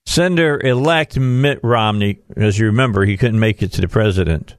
Senator-elect 0.05 1.19
Mitt 1.19 1.59
Romney, 1.63 2.19
as 2.35 2.57
you 2.57 2.67
remember, 2.67 3.05
he 3.05 3.17
couldn't 3.17 3.39
make 3.39 3.61
it 3.61 3.73
to 3.73 3.81
the 3.81 3.87
president, 3.87 4.55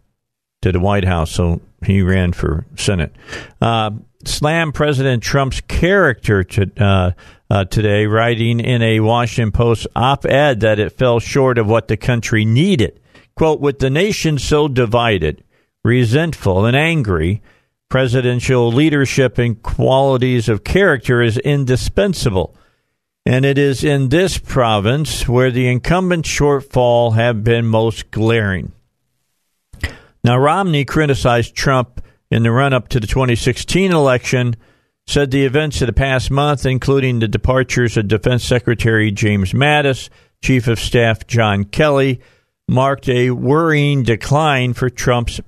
to 0.62 0.72
the 0.72 0.80
White 0.80 1.04
House, 1.04 1.30
so 1.30 1.60
he 1.84 2.02
ran 2.02 2.32
for 2.32 2.66
Senate. 2.76 3.14
Uh, 3.60 3.90
slammed 4.24 4.74
President 4.74 5.22
Trump's 5.22 5.60
character 5.60 6.42
to, 6.44 6.70
uh, 6.76 7.10
uh, 7.50 7.64
today, 7.64 8.06
writing 8.06 8.60
in 8.60 8.82
a 8.82 9.00
Washington 9.00 9.52
Post 9.52 9.86
op 9.94 10.26
ed 10.26 10.60
that 10.60 10.78
it 10.78 10.92
fell 10.92 11.20
short 11.20 11.58
of 11.58 11.68
what 11.68 11.88
the 11.88 11.96
country 11.96 12.44
needed. 12.44 13.00
Quote, 13.36 13.60
with 13.60 13.78
the 13.78 13.90
nation 13.90 14.36
so 14.38 14.66
divided, 14.66 15.44
resentful, 15.84 16.64
and 16.66 16.76
angry, 16.76 17.40
presidential 17.88 18.70
leadership 18.70 19.38
and 19.38 19.62
qualities 19.62 20.48
of 20.48 20.64
character 20.64 21.22
is 21.22 21.38
indispensable. 21.38 22.54
And 23.24 23.44
it 23.44 23.58
is 23.58 23.84
in 23.84 24.08
this 24.08 24.38
province 24.38 25.28
where 25.28 25.50
the 25.50 25.68
incumbent 25.68 26.24
shortfall 26.24 27.14
have 27.14 27.44
been 27.44 27.66
most 27.66 28.10
glaring. 28.10 28.72
Now, 30.28 30.36
Romney 30.36 30.84
criticized 30.84 31.54
Trump 31.54 32.02
in 32.30 32.42
the 32.42 32.52
run 32.52 32.74
up 32.74 32.88
to 32.88 33.00
the 33.00 33.06
2016 33.06 33.92
election 33.92 34.56
said 35.06 35.30
the 35.30 35.46
events 35.46 35.80
of 35.80 35.86
the 35.86 35.94
past 35.94 36.30
month, 36.30 36.66
including 36.66 37.18
the 37.18 37.28
departures 37.28 37.96
of 37.96 38.08
Defense 38.08 38.44
Secretary 38.44 39.10
James 39.10 39.54
Mattis, 39.54 40.10
Chief 40.44 40.68
of 40.68 40.78
Staff 40.78 41.26
John 41.28 41.64
Kelly, 41.64 42.20
marked 42.68 43.08
a 43.08 43.30
worrying 43.30 44.02
decline 44.02 44.74
for 44.74 44.90
Trump's 44.90 45.40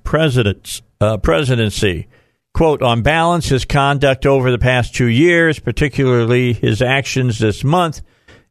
uh, 0.99 1.17
presidency. 1.17 2.07
Quote, 2.55 2.81
on 2.81 3.03
balance, 3.03 3.49
his 3.49 3.65
conduct 3.65 4.25
over 4.25 4.49
the 4.49 4.57
past 4.57 4.95
two 4.95 5.05
years, 5.05 5.59
particularly 5.59 6.53
his 6.53 6.81
actions 6.81 7.37
this 7.37 7.63
month, 7.63 8.01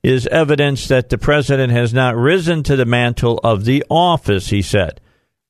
is 0.04 0.28
evidence 0.28 0.86
that 0.86 1.08
the 1.08 1.18
president 1.18 1.72
has 1.72 1.92
not 1.92 2.14
risen 2.14 2.62
to 2.62 2.76
the 2.76 2.86
mantle 2.86 3.40
of 3.42 3.64
the 3.64 3.84
office, 3.90 4.50
he 4.50 4.62
said. 4.62 5.00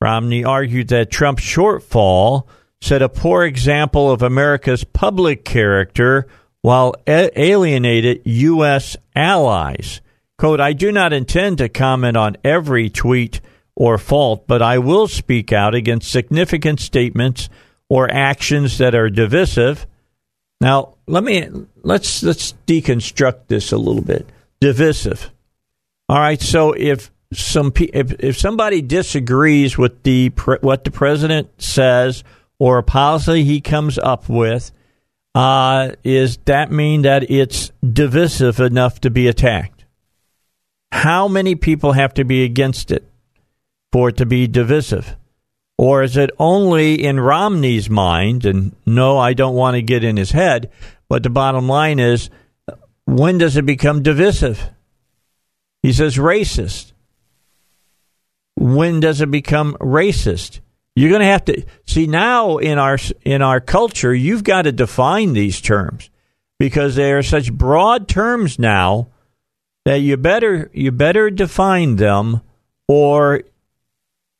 Romney 0.00 0.44
argued 0.44 0.88
that 0.88 1.10
Trump's 1.10 1.42
shortfall 1.42 2.46
set 2.80 3.02
a 3.02 3.08
poor 3.08 3.44
example 3.44 4.10
of 4.10 4.22
America's 4.22 4.84
public 4.84 5.44
character 5.44 6.26
while 6.62 6.94
alienated 7.06 8.22
U.S. 8.24 8.96
allies. 9.14 10.00
Quote, 10.38 10.60
I 10.60 10.72
do 10.72 10.90
not 10.90 11.12
intend 11.12 11.58
to 11.58 11.68
comment 11.68 12.16
on 12.16 12.36
every 12.42 12.88
tweet 12.88 13.40
or 13.76 13.98
fault, 13.98 14.46
but 14.46 14.62
I 14.62 14.78
will 14.78 15.06
speak 15.06 15.52
out 15.52 15.74
against 15.74 16.10
significant 16.10 16.80
statements 16.80 17.48
or 17.88 18.10
actions 18.10 18.78
that 18.78 18.94
are 18.94 19.10
divisive. 19.10 19.86
Now, 20.60 20.96
let 21.06 21.24
me 21.24 21.48
let's 21.82 22.22
let's 22.22 22.54
deconstruct 22.66 23.48
this 23.48 23.72
a 23.72 23.78
little 23.78 24.02
bit. 24.02 24.28
Divisive. 24.60 25.30
All 26.08 26.18
right, 26.18 26.40
so 26.40 26.72
if 26.72 27.10
some 27.32 27.72
if 27.76 28.12
if 28.20 28.38
somebody 28.38 28.82
disagrees 28.82 29.78
with 29.78 30.02
the 30.02 30.28
what 30.60 30.84
the 30.84 30.90
president 30.90 31.62
says 31.62 32.24
or 32.58 32.78
a 32.78 32.82
policy 32.82 33.44
he 33.44 33.60
comes 33.60 33.98
up 33.98 34.28
with, 34.28 34.72
uh, 35.34 35.92
is 36.02 36.38
that 36.44 36.70
mean 36.70 37.02
that 37.02 37.30
it's 37.30 37.70
divisive 37.80 38.60
enough 38.60 39.00
to 39.00 39.10
be 39.10 39.28
attacked? 39.28 39.84
How 40.92 41.28
many 41.28 41.54
people 41.54 41.92
have 41.92 42.14
to 42.14 42.24
be 42.24 42.44
against 42.44 42.90
it 42.90 43.04
for 43.92 44.08
it 44.08 44.16
to 44.16 44.26
be 44.26 44.46
divisive? 44.46 45.16
Or 45.78 46.02
is 46.02 46.16
it 46.16 46.30
only 46.38 47.02
in 47.02 47.18
Romney's 47.18 47.88
mind? 47.88 48.44
And 48.44 48.76
no, 48.84 49.16
I 49.16 49.32
don't 49.32 49.54
want 49.54 49.76
to 49.76 49.82
get 49.82 50.04
in 50.04 50.18
his 50.18 50.32
head, 50.32 50.70
but 51.08 51.22
the 51.22 51.30
bottom 51.30 51.68
line 51.68 51.98
is 51.98 52.28
when 53.06 53.38
does 53.38 53.56
it 53.56 53.64
become 53.64 54.02
divisive? 54.02 54.68
He 55.82 55.92
says 55.92 56.16
racist. 56.16 56.89
When 58.56 59.00
does 59.00 59.20
it 59.20 59.30
become 59.30 59.76
racist? 59.80 60.60
You're 60.96 61.10
going 61.10 61.20
to 61.20 61.26
have 61.26 61.44
to 61.46 61.64
see 61.86 62.06
now 62.06 62.58
in 62.58 62.78
our 62.78 62.98
in 63.22 63.42
our 63.42 63.60
culture. 63.60 64.14
You've 64.14 64.44
got 64.44 64.62
to 64.62 64.72
define 64.72 65.32
these 65.32 65.60
terms 65.60 66.10
because 66.58 66.96
they 66.96 67.12
are 67.12 67.22
such 67.22 67.52
broad 67.52 68.08
terms 68.08 68.58
now 68.58 69.08
that 69.84 70.00
you 70.00 70.16
better 70.16 70.70
you 70.74 70.90
better 70.90 71.30
define 71.30 71.96
them, 71.96 72.42
or 72.88 73.42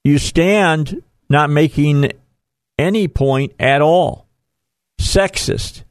you 0.05 0.19
stand 0.19 1.03
not 1.29 1.51
making 1.51 2.13
any 2.79 3.09
point 3.09 3.53
at 3.59 3.81
all. 3.81 4.27
Sexist, 5.01 5.85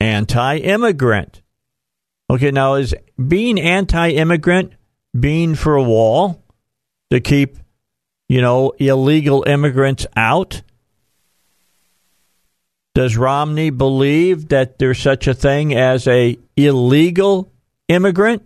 anti-immigrant. 0.00 1.42
Okay, 2.30 2.50
now 2.50 2.74
is 2.74 2.94
being 3.28 3.60
anti-immigrant 3.60 4.72
being 5.18 5.54
for 5.54 5.74
a 5.74 5.82
wall 5.82 6.43
to 7.14 7.20
keep 7.20 7.58
you 8.28 8.40
know, 8.40 8.72
illegal 8.78 9.44
immigrants 9.46 10.06
out? 10.16 10.62
Does 12.94 13.16
Romney 13.16 13.70
believe 13.70 14.48
that 14.48 14.78
there's 14.78 14.98
such 14.98 15.26
a 15.26 15.34
thing 15.34 15.74
as 15.74 16.06
a 16.06 16.38
illegal 16.56 17.52
immigrant? 17.88 18.42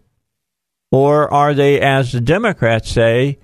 Or 0.90 1.32
are 1.32 1.52
they, 1.52 1.80
as 1.80 2.12
the 2.12 2.20
Democrats 2.20 2.90
say, 2.90 3.38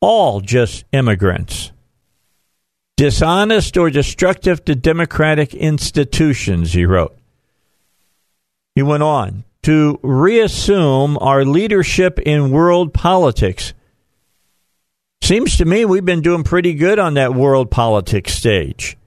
all 0.00 0.40
just 0.40 0.84
immigrants? 0.92 1.72
dishonest 2.96 3.76
or 3.76 3.90
destructive 3.90 4.64
to 4.64 4.74
democratic 4.74 5.54
institutions, 5.54 6.72
he 6.72 6.84
wrote. 6.84 7.16
He 8.74 8.82
went 8.82 9.02
on 9.02 9.44
to 9.62 9.98
reassume 10.02 11.18
our 11.18 11.44
leadership 11.44 12.18
in 12.20 12.50
world 12.50 12.92
politics. 12.92 13.72
Seems 15.24 15.56
to 15.56 15.64
me 15.64 15.86
we've 15.86 16.04
been 16.04 16.20
doing 16.20 16.44
pretty 16.44 16.74
good 16.74 16.98
on 16.98 17.14
that 17.14 17.34
world 17.34 17.70
politics 17.70 18.34
stage. 18.34 18.98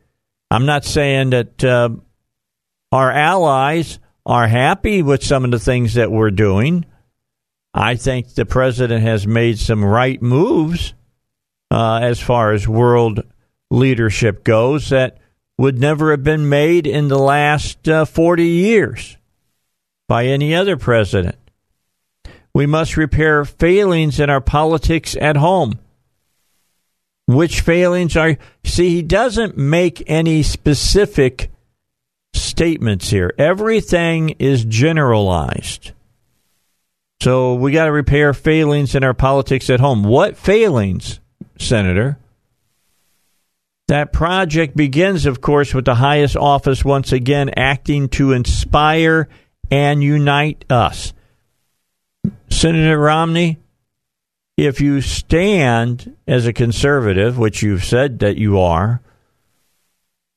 I'm 0.50 0.66
not 0.66 0.84
saying 0.84 1.30
that 1.30 1.64
uh, 1.64 1.90
our 2.92 3.12
allies 3.12 4.00
are 4.26 4.48
happy 4.48 5.04
with 5.04 5.24
some 5.24 5.46
of 5.46 5.52
the 5.52 5.60
things 5.60 5.94
that 5.94 6.12
we're 6.12 6.32
doing. 6.32 6.88
I 7.72 7.98
think 7.98 8.34
the 8.34 8.48
president 8.48 9.04
has 9.04 9.28
made 9.28 9.60
some 9.60 9.86
right 9.86 10.20
moves 10.20 10.96
uh, 11.70 12.00
as 12.02 12.20
far 12.20 12.52
as 12.52 12.68
world 12.68 13.22
leadership 13.70 14.44
goes 14.44 14.90
that 14.90 15.20
would 15.60 15.78
never 15.78 16.10
have 16.10 16.24
been 16.24 16.50
made 16.50 16.88
in 16.88 17.10
the 17.10 17.20
last 17.20 17.88
uh, 17.88 18.06
40 18.06 18.44
years 18.44 19.18
by 20.08 20.26
any 20.26 20.56
other 20.56 20.78
president. 20.78 21.38
We 22.56 22.66
must 22.66 22.98
repair 22.98 23.46
failings 23.46 24.20
in 24.20 24.32
our 24.32 24.42
politics 24.42 25.16
at 25.22 25.38
home. 25.38 25.78
Which 27.28 27.62
failings 27.62 28.16
are. 28.16 28.38
See, 28.64 28.90
he 28.90 29.02
doesn't 29.02 29.58
make 29.58 30.04
any 30.08 30.44
specific 30.44 31.52
statements 32.34 33.10
here. 33.10 33.34
Everything 33.38 34.30
is 34.40 34.64
generalized. 34.64 35.92
So 37.22 37.56
we 37.56 37.72
got 37.72 37.86
to 37.86 37.92
repair 37.92 38.34
failings 38.34 38.96
in 38.96 39.04
our 39.04 39.14
politics 39.14 39.70
at 39.70 39.80
home. 39.80 40.04
What 40.04 40.38
failings, 40.38 41.20
Senator? 41.58 42.18
That 43.88 44.14
project 44.14 44.76
begins, 44.76 45.26
of 45.26 45.42
course, 45.42 45.74
with 45.74 45.86
the 45.86 45.96
highest 45.96 46.36
office 46.36 46.86
once 46.86 47.12
again 47.12 47.52
acting 47.56 48.10
to 48.10 48.34
inspire 48.34 49.30
and 49.72 50.04
unite 50.04 50.66
us. 50.70 51.14
Senator 52.50 53.00
Romney, 53.00 53.58
if 54.58 54.82
you 54.82 55.02
stand 55.02 56.18
as 56.28 56.48
a 56.48 56.54
conservative, 56.54 57.38
which 57.38 57.62
you've 57.62 57.86
said 57.86 58.20
that 58.20 58.38
you 58.38 58.60
are, 58.60 59.02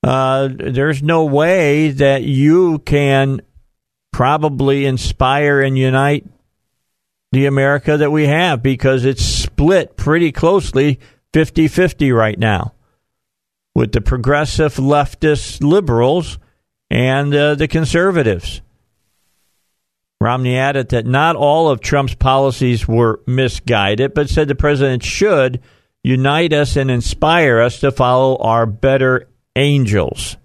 uh, 0.03 0.49
there's 0.53 1.03
no 1.03 1.25
way 1.25 1.91
that 1.91 2.23
you 2.23 2.79
can 2.81 3.41
probably 4.13 4.85
inspire 4.85 5.61
and 5.61 5.77
unite 5.77 6.27
the 7.33 7.47
America 7.47 7.97
that 7.97 8.11
we 8.11 8.27
have 8.27 8.63
because 8.63 9.05
it's 9.05 9.25
split 9.25 9.97
pretty 9.97 10.33
closely 10.33 10.99
50 11.33 11.69
50 11.69 12.13
right 12.13 12.39
now 12.39 12.75
with 13.75 13.93
the 13.93 14.01
progressive 14.01 14.75
leftist 14.75 15.63
liberals 15.63 16.39
and 16.91 17.35
uh, 17.35 17.55
the 17.55 17.69
conservatives. 17.69 18.63
Romney 20.21 20.57
added 20.57 20.91
that 20.91 21.07
not 21.07 21.35
all 21.35 21.71
of 21.71 21.81
Trump's 21.81 22.15
policies 22.15 22.87
were 22.87 23.21
misguided, 23.27 24.13
but 24.13 24.29
said 24.29 24.49
the 24.49 24.55
president 24.55 25.03
should 25.03 25.61
unite 26.03 26.53
us 26.53 26.77
and 26.77 26.91
inspire 26.91 27.61
us 27.61 27.81
to 27.81 27.91
follow 27.91 28.37
our 28.37 28.67
better 28.67 29.29
angels. 29.57 30.37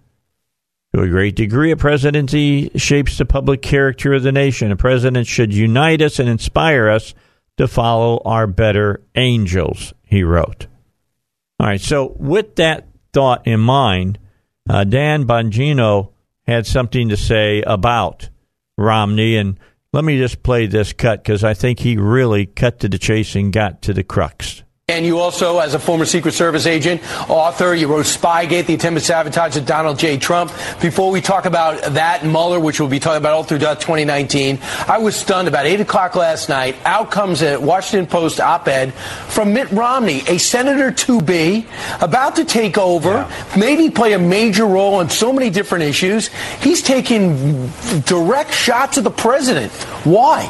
To 0.93 1.01
a 1.01 1.09
great 1.09 1.35
degree, 1.35 1.71
a 1.71 1.77
presidency 1.77 2.71
shapes 2.77 3.17
the 3.17 3.25
public 3.25 3.61
character 3.61 4.13
of 4.13 4.23
the 4.23 4.31
nation. 4.31 4.71
A 4.71 4.77
president 4.77 5.27
should 5.27 5.53
unite 5.53 6.01
us 6.01 6.19
and 6.19 6.29
inspire 6.29 6.87
us 6.87 7.13
to 7.57 7.67
follow 7.67 8.21
our 8.23 8.47
better 8.47 9.01
angels, 9.15 9.93
he 10.03 10.23
wrote. 10.23 10.67
All 11.59 11.67
right, 11.67 11.81
so 11.81 12.15
with 12.17 12.55
that 12.55 12.87
thought 13.11 13.45
in 13.45 13.59
mind, 13.59 14.19
uh, 14.69 14.85
Dan 14.85 15.25
Bongino 15.25 16.11
had 16.47 16.65
something 16.65 17.09
to 17.09 17.17
say 17.17 17.61
about 17.61 18.29
Romney. 18.77 19.37
And 19.37 19.59
let 19.93 20.03
me 20.03 20.17
just 20.17 20.43
play 20.43 20.67
this 20.67 20.93
cut 20.93 21.23
because 21.23 21.43
I 21.43 21.53
think 21.53 21.79
he 21.79 21.97
really 21.97 22.45
cut 22.45 22.79
to 22.81 22.89
the 22.89 22.97
chase 22.97 23.35
and 23.35 23.53
got 23.53 23.81
to 23.83 23.93
the 23.93 24.03
crux. 24.03 24.63
And 24.87 25.03
you 25.03 25.17
also, 25.17 25.57
as 25.57 25.73
a 25.73 25.79
former 25.79 26.05
Secret 26.05 26.35
Service 26.35 26.67
agent, 26.67 27.01
author, 27.27 27.73
you 27.73 27.87
wrote 27.87 28.05
Spygate, 28.05 28.67
the 28.67 28.75
attempted 28.75 29.01
sabotage 29.01 29.57
of 29.57 29.65
Donald 29.65 29.97
J. 29.97 30.19
Trump. 30.19 30.51
Before 30.79 31.09
we 31.09 31.21
talk 31.21 31.45
about 31.45 31.81
that 31.93 32.23
Mueller, 32.23 32.59
which 32.59 32.79
we'll 32.79 32.87
be 32.87 32.99
talking 32.99 33.17
about 33.17 33.33
all 33.33 33.43
through 33.43 33.57
2019, 33.57 34.59
I 34.87 34.99
was 34.99 35.15
stunned 35.15 35.47
about 35.47 35.65
8 35.65 35.81
o'clock 35.81 36.15
last 36.15 36.49
night. 36.49 36.75
Out 36.85 37.09
comes 37.09 37.41
a 37.41 37.57
Washington 37.57 38.05
Post 38.05 38.39
op-ed 38.39 38.93
from 38.93 39.53
Mitt 39.53 39.71
Romney, 39.71 40.21
a 40.27 40.37
senator 40.37 40.91
to 40.91 41.19
be, 41.19 41.65
about 41.99 42.35
to 42.35 42.45
take 42.45 42.77
over, 42.77 43.09
yeah. 43.09 43.53
maybe 43.57 43.89
play 43.89 44.13
a 44.13 44.19
major 44.19 44.67
role 44.67 44.93
on 44.93 45.09
so 45.09 45.33
many 45.33 45.49
different 45.49 45.83
issues. 45.83 46.27
He's 46.61 46.83
taking 46.83 47.71
direct 48.05 48.53
shots 48.53 48.99
at 48.99 49.03
the 49.03 49.09
president. 49.09 49.71
Why? 50.03 50.45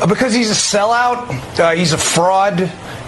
Uh, 0.00 0.06
because 0.06 0.32
he's 0.32 0.50
a 0.50 0.54
sellout, 0.54 1.28
uh, 1.58 1.72
he's 1.72 1.92
a 1.92 1.98
fraud, 1.98 2.58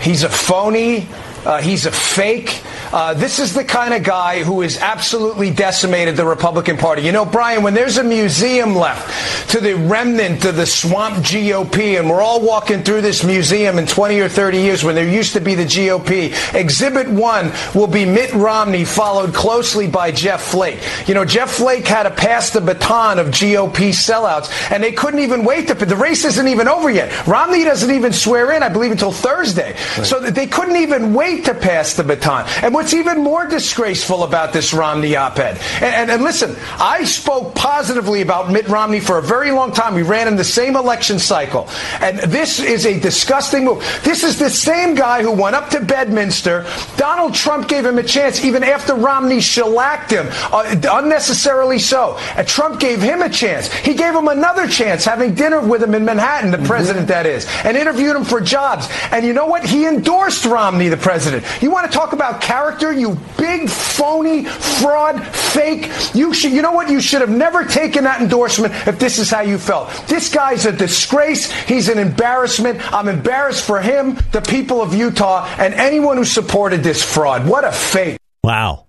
he's 0.02 0.24
a 0.24 0.28
phony, 0.28 1.09
uh, 1.47 1.59
he's 1.59 1.86
a 1.86 1.90
fake. 1.90 2.62
Uh, 2.93 3.14
this 3.14 3.39
is 3.39 3.55
the 3.55 3.64
kind 3.64 3.94
of 3.94 4.02
guy 4.02 4.43
who 4.43 4.60
has 4.60 4.77
absolutely 4.77 5.51
decimated 5.51 6.14
the 6.14 6.27
Republican 6.27 6.77
Party. 6.77 7.01
You 7.01 7.12
know, 7.12 7.24
Brian, 7.24 7.62
when 7.62 7.73
there's 7.73 7.97
a 7.97 8.05
museum 8.05 8.74
left 8.74 9.51
to 9.51 9.60
the 9.60 9.74
remnant 9.74 10.44
of 10.44 10.56
the 10.56 10.66
swamp 10.66 11.16
GOP, 11.16 11.98
and 11.98 12.10
we're 12.10 12.20
all 12.20 12.43
walking 12.43 12.82
through 12.82 13.01
this 13.01 13.24
museum 13.24 13.78
in 13.78 13.86
20 13.86 14.20
or 14.20 14.28
30 14.28 14.59
years 14.59 14.85
when 14.85 14.94
there 14.94 15.09
used 15.09 15.32
to 15.32 15.40
be 15.40 15.55
the 15.55 15.64
GOP, 15.64 16.55
Exhibit 16.55 17.09
1 17.09 17.52
will 17.74 17.86
be 17.86 18.05
Mitt 18.05 18.31
Romney, 18.35 18.85
followed 18.85 19.32
closely 19.32 19.89
by 19.89 20.12
Jeff 20.12 20.43
Flake. 20.43 20.78
You 21.09 21.14
know, 21.14 21.24
Jeff 21.24 21.51
Flake 21.51 21.86
had 21.86 22.02
to 22.02 22.10
pass 22.10 22.51
the 22.51 22.60
baton 22.60 23.19
of 23.19 23.28
GOP 23.28 23.89
sellouts, 23.89 24.70
and 24.70 24.85
they 24.85 24.93
couldn't 24.93 25.20
even 25.20 25.44
wait 25.44 25.69
to. 25.69 25.74
The 25.74 25.97
race 25.97 26.27
isn't 26.27 26.48
even 26.48 26.69
over 26.69 26.90
yet. 26.90 27.27
Romney 27.27 27.64
doesn't 27.64 27.90
even 27.90 28.12
swear 28.12 28.52
in, 28.52 28.62
I 28.62 28.69
believe, 28.69 28.93
until 28.93 29.12
Thursday. 29.12 29.73
Right. 29.73 30.06
So 30.06 30.20
they 30.20 30.47
couldn't 30.47 30.77
even 30.77 31.14
wait 31.14 31.47
to 31.47 31.55
pass 31.55 31.94
the 31.94 32.05
baton. 32.05 32.47
And 32.62 32.74
what's 32.82 32.94
even 32.94 33.22
more 33.22 33.46
disgraceful 33.46 34.24
about 34.24 34.52
this 34.52 34.74
Romney 34.74 35.14
op-ed? 35.14 35.56
And, 35.76 35.94
and, 35.94 36.10
and 36.10 36.24
listen, 36.24 36.56
I 36.80 37.04
spoke 37.04 37.54
positively 37.54 38.22
about 38.22 38.50
Mitt 38.50 38.66
Romney 38.66 38.98
for 38.98 39.18
a 39.18 39.22
very 39.22 39.52
long 39.52 39.70
time. 39.70 39.94
We 39.94 40.02
ran 40.02 40.26
in 40.26 40.34
the 40.34 40.42
same 40.42 40.74
election 40.74 41.20
cycle. 41.20 41.68
And 42.00 42.18
this 42.18 42.59
is 42.59 42.84
a 42.84 42.98
disgusting 42.98 43.64
move. 43.66 43.78
This 44.02 44.24
is 44.24 44.36
the 44.36 44.50
same 44.50 44.96
guy 44.96 45.22
who 45.22 45.30
went 45.30 45.54
up 45.54 45.70
to 45.70 45.80
Bedminster. 45.80 46.66
Donald 46.96 47.34
Trump 47.34 47.68
gave 47.68 47.86
him 47.86 47.98
a 47.98 48.02
chance 48.02 48.44
even 48.44 48.64
after 48.64 48.96
Romney 48.96 49.40
shellacked 49.40 50.10
him, 50.10 50.26
uh, 50.50 50.74
unnecessarily 50.90 51.78
so. 51.78 52.18
And 52.34 52.48
Trump 52.48 52.80
gave 52.80 53.00
him 53.00 53.22
a 53.22 53.30
chance. 53.30 53.72
He 53.72 53.94
gave 53.94 54.12
him 54.12 54.26
another 54.26 54.66
chance, 54.66 55.04
having 55.04 55.36
dinner 55.36 55.60
with 55.60 55.84
him 55.84 55.94
in 55.94 56.04
Manhattan, 56.04 56.50
the 56.50 56.56
mm-hmm. 56.56 56.66
president 56.66 57.06
that 57.06 57.26
is, 57.26 57.46
and 57.62 57.76
interviewed 57.76 58.16
him 58.16 58.24
for 58.24 58.40
jobs. 58.40 58.88
And 59.12 59.24
you 59.24 59.34
know 59.34 59.46
what? 59.46 59.64
He 59.64 59.86
endorsed 59.86 60.46
Romney, 60.46 60.88
the 60.88 60.96
president. 60.96 61.44
You 61.62 61.70
want 61.70 61.88
to 61.88 61.96
talk 61.96 62.12
about 62.12 62.40
character, 62.40 62.72
you 62.81 63.19
big 63.36 63.69
phony 63.69 64.44
fraud 64.44 65.23
fake? 65.24 65.90
You 66.15 66.32
should. 66.32 66.53
You 66.53 66.62
know 66.62 66.73
what? 66.73 66.89
You 66.89 67.01
should 67.01 67.20
have 67.20 67.31
never 67.31 67.65
taken 67.65 68.05
that 68.05 68.20
endorsement 68.20 68.73
if 68.86 68.99
this 68.99 69.19
is 69.19 69.31
how 69.31 69.43
you 69.43 69.59
felt. 69.59 69.90
This 70.09 70.32
guy's 70.32 70.65
a 70.65 70.73
disgrace. 70.73 71.51
He's 71.51 71.89
an 71.89 71.99
embarrassment. 71.99 72.81
I'm 72.93 73.09
embarrassed 73.09 73.65
for 73.65 73.81
him, 73.81 74.19
the 74.32 74.40
people 74.40 74.81
of 74.81 74.94
Utah, 74.94 75.47
and 75.59 75.74
anyone 75.74 76.16
who 76.16 76.24
supported 76.24 76.82
this 76.82 77.03
fraud. 77.03 77.47
What 77.47 77.65
a 77.65 77.73
fake! 77.73 78.19
Wow. 78.43 78.86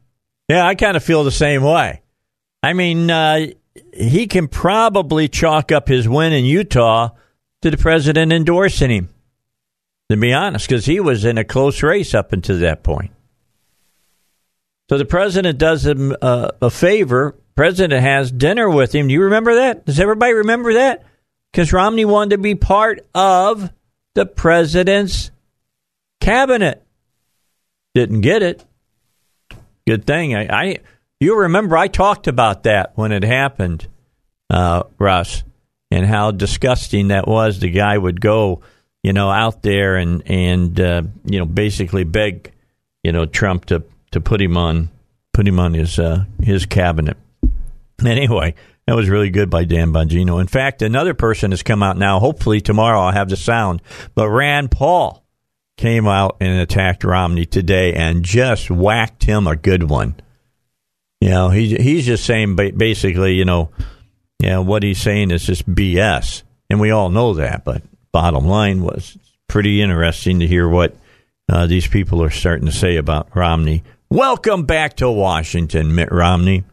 Yeah, 0.47 0.65
I 0.65 0.75
kind 0.75 0.95
of 0.95 1.03
feel 1.03 1.23
the 1.23 1.31
same 1.31 1.63
way. 1.63 2.01
I 2.61 2.73
mean, 2.73 3.09
uh, 3.09 3.47
he 3.93 4.27
can 4.27 4.47
probably 4.47 5.27
chalk 5.27 5.71
up 5.71 5.87
his 5.87 6.07
win 6.07 6.31
in 6.31 6.45
Utah 6.45 7.09
to 7.61 7.71
the 7.71 7.77
president 7.77 8.31
endorsing 8.31 8.91
him 8.91 9.09
to 10.13 10.17
be 10.17 10.33
honest, 10.33 10.67
because 10.67 10.85
he 10.85 10.99
was 10.99 11.25
in 11.25 11.37
a 11.37 11.43
close 11.43 11.81
race 11.81 12.13
up 12.13 12.33
until 12.33 12.59
that 12.59 12.83
point. 12.83 13.11
So 14.89 14.97
the 14.97 15.05
president 15.05 15.57
does 15.57 15.85
him 15.85 16.15
uh, 16.21 16.51
a 16.61 16.69
favor. 16.69 17.35
President 17.55 18.01
has 18.01 18.31
dinner 18.31 18.69
with 18.69 18.93
him. 18.93 19.07
Do 19.07 19.13
you 19.13 19.23
remember 19.23 19.55
that? 19.55 19.85
Does 19.85 19.99
everybody 19.99 20.33
remember 20.33 20.73
that? 20.73 21.03
Because 21.51 21.71
Romney 21.71 22.05
wanted 22.05 22.31
to 22.31 22.37
be 22.39 22.55
part 22.55 23.07
of 23.13 23.71
the 24.15 24.25
president's 24.25 25.31
cabinet. 26.19 26.83
Didn't 27.93 28.21
get 28.21 28.41
it. 28.41 28.63
Good 29.85 30.05
thing. 30.05 30.35
I, 30.35 30.47
I 30.47 30.77
you 31.19 31.39
remember 31.39 31.77
I 31.77 31.87
talked 31.87 32.27
about 32.27 32.63
that 32.63 32.93
when 32.95 33.11
it 33.11 33.23
happened, 33.23 33.87
uh, 34.49 34.83
Russ, 34.97 35.43
and 35.91 36.05
how 36.05 36.31
disgusting 36.31 37.09
that 37.09 37.27
was. 37.27 37.59
The 37.59 37.69
guy 37.69 37.97
would 37.97 38.19
go 38.19 38.61
you 39.03 39.11
know, 39.11 39.29
out 39.29 39.61
there 39.61 39.97
and 39.97 40.23
and 40.25 40.79
uh, 40.79 41.03
you 41.25 41.39
know 41.39 41.45
basically 41.45 42.05
beg 42.05 42.51
you 43.03 43.11
know 43.11 43.25
Trump 43.25 43.65
to 43.65 43.83
to 44.13 44.21
put 44.21 44.41
him 44.41 44.57
on 44.57 44.89
put 45.33 45.47
him 45.47 45.59
on 45.59 45.73
his 45.73 45.99
uh, 45.99 46.25
his 46.41 46.65
cabinet. 46.65 47.17
Anyway, 48.03 48.55
that 48.85 48.95
was 48.95 49.07
really 49.07 49.29
good 49.29 49.49
by 49.49 49.63
Dan 49.63 49.93
Bongino. 49.93 50.41
In 50.41 50.47
fact, 50.47 50.81
another 50.81 51.13
person 51.13 51.51
has 51.51 51.63
come 51.63 51.81
out 51.81 51.97
now. 51.97 52.19
Hopefully 52.19 52.59
tomorrow 52.59 52.99
I'll 52.99 53.13
have 53.13 53.29
the 53.29 53.37
sound. 53.37 53.81
But 54.13 54.29
Rand 54.29 54.71
Paul 54.71 55.23
came 55.77 56.07
out 56.07 56.37
and 56.41 56.59
attacked 56.59 57.03
Romney 57.03 57.45
today 57.45 57.93
and 57.93 58.25
just 58.25 58.69
whacked 58.69 59.23
him 59.23 59.47
a 59.47 59.55
good 59.55 59.83
one. 59.83 60.15
You 61.21 61.29
know, 61.29 61.49
he, 61.49 61.75
he's 61.75 62.05
just 62.05 62.25
saying 62.25 62.55
basically, 62.55 63.35
you 63.35 63.45
know, 63.45 63.69
yeah, 64.39 64.57
what 64.57 64.83
he's 64.83 64.99
saying 64.99 65.31
is 65.31 65.45
just 65.45 65.65
BS. 65.69 66.43
And 66.69 66.81
we 66.81 66.91
all 66.91 67.09
know 67.09 67.35
that. 67.35 67.63
But 67.63 67.83
bottom 68.11 68.45
line 68.45 68.83
was 68.83 69.17
pretty 69.47 69.81
interesting 69.81 70.39
to 70.41 70.47
hear 70.47 70.67
what 70.67 70.95
uh, 71.47 71.67
these 71.67 71.87
people 71.87 72.21
are 72.21 72.29
starting 72.29 72.65
to 72.65 72.73
say 72.73 72.97
about 72.97 73.33
Romney. 73.33 73.83
Welcome 74.13 74.67
back 74.67 74.97
to 74.97 75.09
Washington, 75.09 75.95
Mitt 75.95 76.11
Romney. 76.11 76.65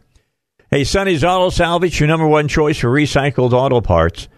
Hey, 0.70 0.84
Sonny's 0.84 1.24
Auto 1.24 1.48
Salvage, 1.48 1.98
your 1.98 2.06
number 2.06 2.26
one 2.26 2.48
choice 2.48 2.76
for 2.76 2.88
recycled 2.88 3.54
auto 3.54 3.80
parts. 3.80 4.28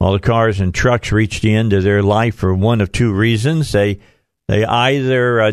All 0.00 0.12
the 0.12 0.18
cars 0.18 0.58
and 0.58 0.74
trucks 0.74 1.12
reach 1.12 1.40
the 1.40 1.54
end 1.54 1.72
of 1.72 1.84
their 1.84 2.02
life 2.02 2.34
for 2.34 2.52
one 2.52 2.80
of 2.80 2.90
two 2.90 3.12
reasons. 3.12 3.70
They 3.70 4.00
they 4.48 4.64
either 4.64 5.40
uh, 5.40 5.52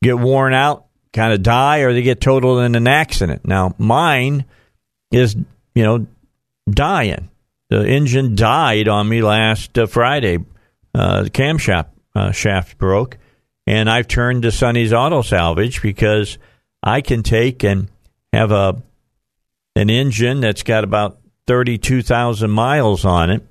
get 0.00 0.20
worn 0.20 0.54
out, 0.54 0.86
kind 1.12 1.32
of 1.32 1.42
die, 1.42 1.78
or 1.78 1.92
they 1.92 2.02
get 2.02 2.20
totaled 2.20 2.60
in 2.60 2.76
an 2.76 2.86
accident. 2.86 3.44
Now, 3.44 3.74
mine 3.76 4.44
is, 5.10 5.34
you 5.74 5.82
know, 5.82 6.06
dying. 6.70 7.28
The 7.70 7.84
engine 7.84 8.36
died 8.36 8.86
on 8.86 9.08
me 9.08 9.20
last 9.20 9.76
uh, 9.76 9.88
Friday. 9.88 10.38
Uh, 10.94 11.24
the 11.24 11.30
camshaft 11.30 11.88
uh, 12.14 12.30
shaft 12.30 12.78
broke, 12.78 13.18
and 13.68 13.90
I've 13.90 14.08
turned 14.08 14.44
to 14.44 14.50
Sonny's 14.50 14.94
Auto 14.94 15.20
Salvage 15.20 15.82
because 15.82 16.38
I 16.82 17.02
can 17.02 17.22
take 17.22 17.62
and 17.62 17.90
have 18.32 18.50
a 18.50 18.82
an 19.76 19.90
engine 19.90 20.40
that's 20.40 20.62
got 20.62 20.84
about 20.84 21.18
32,000 21.46 22.50
miles 22.50 23.04
on 23.04 23.28
it, 23.28 23.46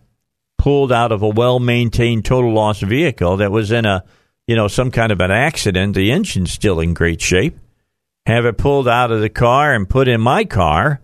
pulled 0.57 0.91
out 0.91 1.11
of 1.11 1.21
a 1.21 1.29
well 1.29 1.59
maintained 1.59 2.25
total 2.25 2.51
loss 2.51 2.79
vehicle 2.79 3.37
that 3.37 3.51
was 3.51 3.71
in 3.71 3.85
a, 3.85 4.03
you 4.47 4.55
know, 4.55 4.67
some 4.67 4.89
kind 4.89 5.11
of 5.11 5.21
an 5.21 5.29
accident. 5.29 5.93
The 5.93 6.11
engine's 6.11 6.51
still 6.51 6.79
in 6.79 6.95
great 6.95 7.21
shape. 7.21 7.59
Have 8.25 8.45
it 8.45 8.57
pulled 8.57 8.87
out 8.87 9.11
of 9.11 9.21
the 9.21 9.29
car 9.29 9.75
and 9.75 9.87
put 9.87 10.07
in 10.07 10.19
my 10.19 10.45
car 10.45 10.99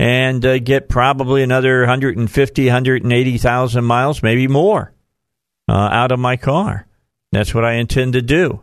and 0.00 0.44
uh, 0.44 0.58
get 0.58 0.88
probably 0.88 1.44
another 1.44 1.78
150, 1.82 2.64
180,000 2.66 3.84
miles, 3.84 4.20
maybe 4.20 4.48
more, 4.48 4.92
uh, 5.68 5.72
out 5.72 6.10
of 6.10 6.18
my 6.18 6.36
car. 6.36 6.88
That's 7.32 7.54
what 7.54 7.64
I 7.64 7.72
intend 7.74 8.12
to 8.12 8.22
do. 8.22 8.60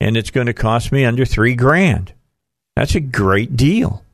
And 0.00 0.16
it's 0.16 0.30
going 0.30 0.48
to 0.48 0.52
cost 0.52 0.92
me 0.92 1.04
under 1.04 1.24
three 1.24 1.54
grand. 1.54 2.12
That's 2.74 2.94
a 2.94 3.00
great 3.00 3.56
deal. 3.56 4.04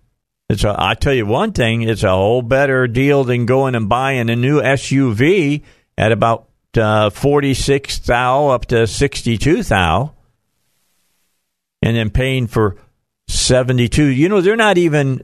It's 0.50 0.64
a, 0.64 0.74
I 0.78 0.94
tell 0.94 1.14
you 1.14 1.26
one 1.26 1.52
thing, 1.52 1.82
it's 1.82 2.02
a 2.02 2.10
whole 2.10 2.42
better 2.42 2.86
deal 2.86 3.24
than 3.24 3.46
going 3.46 3.74
and 3.74 3.88
buying 3.88 4.30
a 4.30 4.36
new 4.36 4.60
SUV 4.60 5.62
at 5.96 6.12
about 6.12 6.48
uh, 6.76 7.10
46 7.10 7.98
thou 8.00 8.48
up 8.48 8.66
to 8.66 8.86
62 8.86 9.62
thou 9.64 10.12
and 11.82 11.96
then 11.96 12.10
paying 12.10 12.46
for 12.46 12.76
72. 13.28 14.02
You 14.02 14.28
know, 14.28 14.40
they're 14.40 14.56
not 14.56 14.78
even, 14.78 15.22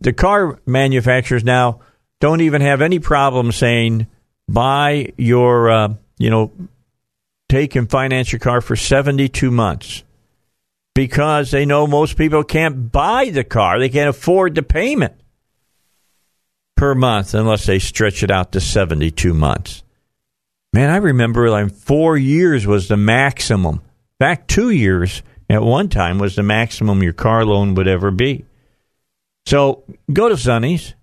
the 0.00 0.12
car 0.12 0.58
manufacturers 0.66 1.44
now 1.44 1.80
don't 2.20 2.40
even 2.40 2.60
have 2.60 2.80
any 2.80 2.98
problem 2.98 3.52
saying 3.52 4.06
buy 4.48 5.12
your, 5.16 5.70
uh, 5.70 5.94
you 6.18 6.30
know, 6.30 6.50
take 7.54 7.76
and 7.76 7.88
finance 7.88 8.32
your 8.32 8.40
car 8.40 8.60
for 8.60 8.74
72 8.74 9.48
months 9.48 10.02
because 10.92 11.52
they 11.52 11.64
know 11.64 11.86
most 11.86 12.16
people 12.16 12.42
can't 12.42 12.90
buy 12.90 13.30
the 13.30 13.44
car. 13.44 13.78
They 13.78 13.88
can't 13.88 14.08
afford 14.08 14.56
the 14.56 14.62
payment 14.64 15.14
per 16.76 16.96
month 16.96 17.32
unless 17.32 17.64
they 17.64 17.78
stretch 17.78 18.24
it 18.24 18.30
out 18.32 18.50
to 18.52 18.60
72 18.60 19.32
months. 19.32 19.84
Man, 20.72 20.90
I 20.90 20.96
remember 20.96 21.48
like 21.48 21.72
four 21.72 22.16
years 22.16 22.66
was 22.66 22.88
the 22.88 22.96
maximum. 22.96 23.82
Back 24.18 24.48
two 24.48 24.70
years 24.70 25.22
at 25.48 25.62
one 25.62 25.88
time 25.88 26.18
was 26.18 26.34
the 26.34 26.42
maximum 26.42 27.04
your 27.04 27.12
car 27.12 27.44
loan 27.44 27.76
would 27.76 27.86
ever 27.86 28.10
be. 28.10 28.46
So 29.46 29.84
go 30.12 30.28
to 30.28 30.36
Sonny's, 30.36 30.94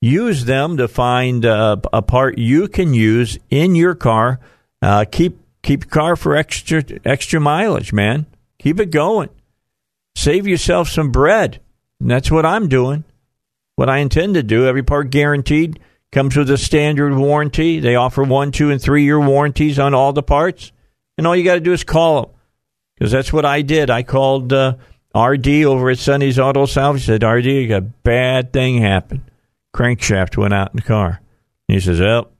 use 0.00 0.44
them 0.44 0.78
to 0.78 0.88
find 0.88 1.46
uh, 1.46 1.76
a 1.92 2.02
part 2.02 2.36
you 2.36 2.66
can 2.66 2.94
use 2.94 3.38
in 3.48 3.76
your 3.76 3.94
car. 3.94 4.40
Uh, 4.80 5.04
keep 5.08 5.38
keep 5.62 5.84
your 5.84 5.90
car 5.90 6.16
for 6.16 6.36
extra 6.36 6.82
extra 7.04 7.40
mileage, 7.40 7.92
man. 7.92 8.26
Keep 8.58 8.80
it 8.80 8.90
going. 8.90 9.28
Save 10.14 10.46
yourself 10.46 10.88
some 10.88 11.10
bread. 11.10 11.60
And 12.00 12.10
that's 12.10 12.30
what 12.30 12.46
I'm 12.46 12.68
doing. 12.68 13.04
What 13.76 13.88
I 13.88 13.98
intend 13.98 14.34
to 14.34 14.42
do. 14.42 14.66
Every 14.66 14.82
part 14.82 15.10
guaranteed. 15.10 15.80
Comes 16.10 16.36
with 16.36 16.50
a 16.50 16.58
standard 16.58 17.14
warranty. 17.16 17.80
They 17.80 17.94
offer 17.94 18.22
one, 18.22 18.52
two, 18.52 18.70
and 18.70 18.80
three 18.80 19.04
year 19.04 19.18
warranties 19.18 19.78
on 19.78 19.94
all 19.94 20.12
the 20.12 20.22
parts. 20.22 20.72
And 21.16 21.26
all 21.26 21.34
you 21.34 21.44
got 21.44 21.54
to 21.54 21.60
do 21.60 21.72
is 21.72 21.84
call 21.84 22.22
them. 22.22 22.30
Because 22.94 23.12
that's 23.12 23.32
what 23.32 23.46
I 23.46 23.62
did. 23.62 23.88
I 23.88 24.02
called 24.02 24.52
uh, 24.52 24.76
RD 25.14 25.48
over 25.64 25.90
at 25.90 25.98
Sonny's 25.98 26.38
Auto 26.38 26.66
Salvage. 26.66 27.06
Said, 27.06 27.22
RD, 27.22 27.70
a 27.70 27.80
bad 27.80 28.52
thing 28.52 28.78
happened. 28.78 29.22
Crankshaft 29.74 30.36
went 30.36 30.54
out 30.54 30.72
in 30.72 30.76
the 30.76 30.82
car. 30.82 31.20
He 31.68 31.80
says, 31.80 32.00
well, 32.00 32.31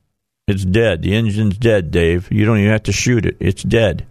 it's 0.53 0.65
dead. 0.65 1.03
The 1.03 1.15
engine's 1.15 1.59
dead, 1.59 1.91
Dave. 1.91 2.31
You 2.31 2.45
don't 2.45 2.59
even 2.59 2.71
have 2.71 2.85
to 2.85 2.93
shoot 2.93 3.27
it. 3.27 3.37
It's 3.41 3.63
dead 3.63 4.07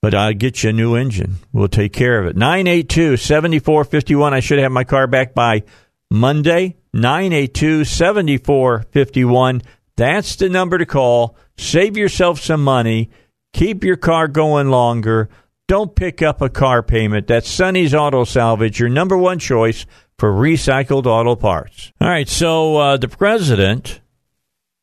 but 0.00 0.14
I'll 0.14 0.34
get 0.34 0.62
you 0.62 0.70
a 0.70 0.72
new 0.72 0.94
engine. 0.94 1.36
We'll 1.52 1.68
take 1.68 1.92
care 1.92 2.20
of 2.20 2.26
it. 2.26 2.36
982 2.36 3.16
7451. 3.16 4.34
I 4.34 4.40
should 4.40 4.58
have 4.58 4.72
my 4.72 4.84
car 4.84 5.06
back 5.06 5.34
by 5.34 5.64
Monday. 6.10 6.76
982 6.92 7.84
7451. 7.84 9.62
That's 9.96 10.36
the 10.36 10.48
number 10.48 10.78
to 10.78 10.86
call. 10.86 11.36
Save 11.56 11.96
yourself 11.96 12.40
some 12.40 12.62
money. 12.62 13.10
Keep 13.52 13.82
your 13.82 13.96
car 13.96 14.28
going 14.28 14.70
longer. 14.70 15.28
Don't 15.66 15.94
pick 15.94 16.22
up 16.22 16.40
a 16.40 16.48
car 16.48 16.82
payment. 16.82 17.26
That's 17.26 17.48
Sonny's 17.48 17.94
Auto 17.94 18.24
Salvage, 18.24 18.80
your 18.80 18.88
number 18.88 19.18
one 19.18 19.38
choice 19.38 19.84
for 20.18 20.32
recycled 20.32 21.06
auto 21.06 21.36
parts. 21.36 21.92
All 22.00 22.08
right, 22.08 22.28
so 22.28 22.76
uh, 22.76 22.96
the 22.96 23.08
president 23.08 24.00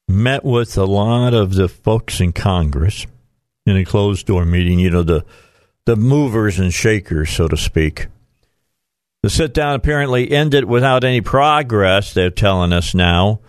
met 0.07 0.44
with 0.44 0.77
a 0.77 0.86
lot 0.86 1.34
of 1.34 1.56
the 1.56 1.68
folks 1.68 2.19
in 2.19 2.34
Congress 2.34 3.06
in 3.65 3.77
a 3.77 3.86
closed 3.86 4.26
door 4.26 4.45
meeting, 4.45 4.80
you 4.80 4.90
know, 4.90 5.03
the 5.03 5.26
the 5.86 5.95
movers 5.95 6.57
and 6.57 6.73
shakers, 6.73 7.30
so 7.30 7.48
to 7.48 7.57
speak. 7.57 8.07
The 9.22 9.30
sit 9.30 9.53
down 9.53 9.76
apparently 9.76 10.32
ended 10.32 10.65
without 10.65 11.03
any 11.03 11.22
progress, 11.22 12.14
they're 12.14 12.30
telling 12.30 12.73
us 12.73 12.95
now, 12.95 13.40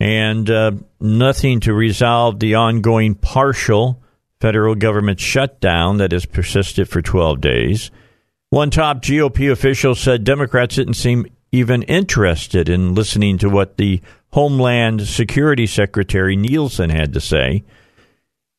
and 0.00 0.48
uh, 0.50 0.72
nothing 1.00 1.60
to 1.60 1.74
resolve 1.74 2.40
the 2.40 2.54
ongoing 2.54 3.14
partial 3.14 4.02
federal 4.40 4.74
government 4.74 5.20
shutdown 5.20 5.98
that 5.98 6.12
has 6.12 6.26
persisted 6.26 6.88
for 6.88 7.00
12 7.00 7.40
days. 7.40 7.90
One 8.50 8.70
top 8.70 9.02
GOP 9.02 9.50
official 9.50 9.94
said 9.94 10.24
Democrats 10.24 10.76
didn't 10.76 10.94
seem 10.94 11.26
even 11.52 11.82
interested 11.84 12.68
in 12.68 12.94
listening 12.94 13.38
to 13.38 13.48
what 13.48 13.76
the 13.76 14.00
Homeland 14.34 15.06
Security 15.06 15.64
Secretary 15.64 16.34
Nielsen 16.34 16.90
had 16.90 17.12
to 17.12 17.20
say. 17.20 17.62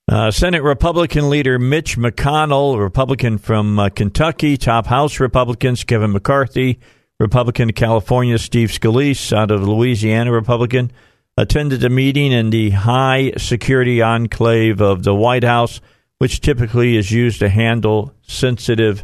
Uh, 0.10 0.31
Senate 0.31 0.64
Republican 0.64 1.30
leader 1.30 1.60
Mitch 1.60 1.97
McConnell, 1.97 2.80
Republican 2.80 3.38
from 3.38 3.77
uh, 3.77 3.89
Kentucky, 3.89 4.56
top 4.56 4.85
House 4.85 5.19
Republicans 5.19 5.84
Kevin 5.84 6.14
McCarthy, 6.14 6.80
Republican 7.19 7.72
of 7.72 7.76
California 7.76 8.38
Steve 8.38 8.69
Scalise, 8.69 9.35
out 9.35 9.52
of 9.52 9.68
Louisiana, 9.68 10.31
Republican, 10.31 10.93
attended 11.38 11.84
a 11.84 11.89
meeting 11.89 12.31
in 12.31 12.52
the 12.52 12.69
high 12.69 13.34
security 13.35 14.02
enclave 14.02 14.80
of 14.80 15.03
the 15.03 15.14
White 15.14 15.43
House, 15.43 15.81
which 16.19 16.39
typically 16.39 16.95
is 16.95 17.11
used 17.11 17.39
to 17.39 17.49
handle 17.49 18.14
sensitive 18.22 19.03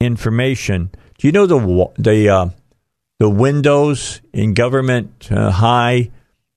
information. 0.00 0.90
Do 1.18 1.28
you 1.28 1.32
know 1.32 1.46
the 1.46 1.92
the 1.96 2.28
uh, 2.28 2.48
the 3.18 3.30
windows 3.30 4.20
in 4.32 4.54
government 4.54 5.30
uh, 5.30 5.50
high 5.50 6.10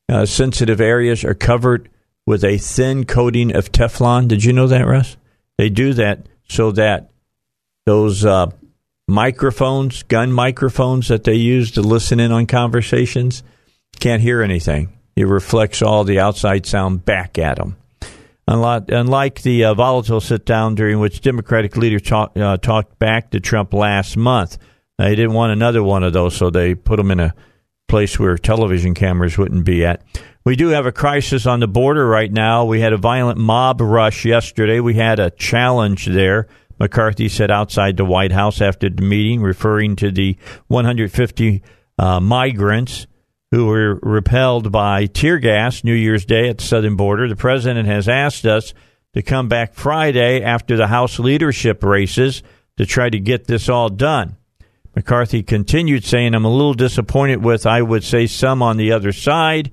uh, 0.10 0.26
sensitive 0.26 0.82
areas 0.82 1.23
are 1.23 1.34
covered 1.34 1.90
with 2.26 2.44
a 2.44 2.57
thin 2.57 3.06
coating 3.06 3.56
of 3.56 3.72
Teflon. 3.72 4.27
Did 4.27 4.44
you 4.44 4.53
know 4.53 4.68
that, 4.68 4.88
Russ? 4.88 5.18
They 5.57 5.69
do 5.69 5.94
that 5.94 6.27
so 6.48 6.72
that 6.72 7.10
those 7.86 8.26
uh, 8.26 8.52
microphones, 9.07 10.03
gun 10.03 10.32
microphones 10.32 11.07
that 11.07 11.23
they 11.23 11.36
use 11.36 11.72
to 11.72 11.82
listen 11.82 12.19
in 12.19 12.32
on 12.32 12.48
conversations, 12.48 13.44
can't 13.99 14.22
hear 14.22 14.41
anything. 14.41 14.91
It 15.15 15.27
reflects 15.27 15.82
all 15.82 16.03
the 16.03 16.19
outside 16.19 16.65
sound 16.65 17.06
back 17.06 17.38
at 17.38 17.57
them. 17.57 17.77
Unlike, 18.48 19.41
the 19.41 19.65
uh, 19.65 19.73
volatile 19.73 20.22
sit 20.22 20.45
down 20.45 20.76
during 20.76 20.99
which 20.99 21.22
Democratic 21.22 21.77
leaders 21.77 22.02
uh, 22.11 22.57
talked 22.57 22.99
back 22.99 23.32
to 23.32 23.40
Trump 23.40 23.73
last 23.73 24.18
month, 24.18 24.57
they 24.98 25.16
didn't 25.16 25.34
want 25.34 25.52
another 25.52 25.84
one 25.84 26.04
of 26.04 26.14
those, 26.14 26.36
so 26.36 26.50
they 26.50 26.76
put 26.76 26.98
them 26.98 27.12
in 27.12 27.20
a 27.20 27.34
place 27.88 28.20
where 28.20 28.38
television 28.38 28.94
cameras 28.94 29.38
wouldn't 29.38 29.66
be 29.66 29.86
at. 29.86 30.02
We 30.46 30.56
do 30.56 30.70
have 30.70 30.86
a 30.86 30.92
crisis 30.92 31.46
on 31.46 31.60
the 31.60 31.68
border 31.68 32.08
right 32.08 32.32
now. 32.32 32.66
We 32.66 32.80
had 32.80 32.94
a 32.94 32.98
violent 32.98 33.38
mob 33.38 33.82
rush 33.82 34.26
yesterday. 34.26 34.80
We 34.80 34.94
had 34.94 35.20
a 35.20 35.32
challenge 35.32 36.06
there. 36.06 36.48
McCarthy 36.80 37.30
said 37.30 37.52
outside 37.52 37.98
the 37.98 38.06
White 38.06 38.32
House 38.32 38.62
after 38.62 38.90
the 38.90 39.02
meeting, 39.02 39.42
referring 39.42 39.96
to 39.98 40.12
the 40.12 40.38
150 40.68 41.64
uh, 41.98 42.20
migrants 42.20 43.08
who 43.52 43.68
were 43.68 43.96
repelled 44.02 44.72
by 44.72 45.06
tear 45.06 45.40
gas 45.40 45.84
New 45.84 45.94
Year's 45.94 46.26
Day 46.26 46.50
at 46.50 46.58
the 46.58 46.64
southern 46.64 46.96
border. 46.96 47.28
The 47.28 47.36
president 47.36 47.88
has 47.88 48.10
asked 48.10 48.46
us 48.46 48.74
to 49.14 49.22
come 49.22 49.48
back 49.48 49.74
Friday 49.74 50.44
after 50.44 50.76
the 50.76 50.88
House 50.88 51.20
leadership 51.20 51.84
races 51.84 52.44
to 52.78 52.86
try 52.86 53.10
to 53.10 53.20
get 53.20 53.48
this 53.48 53.70
all 53.70 53.90
done. 53.90 54.36
McCarthy 54.96 55.44
continued 55.44 56.06
saying, 56.06 56.34
I'm 56.34 56.46
a 56.46 56.50
little 56.50 56.74
disappointed 56.74 57.44
with, 57.44 57.66
I 57.66 57.82
would 57.82 58.04
say, 58.04 58.28
some 58.28 58.62
on 58.62 58.78
the 58.78 58.94
other 58.94 59.12
side. 59.12 59.72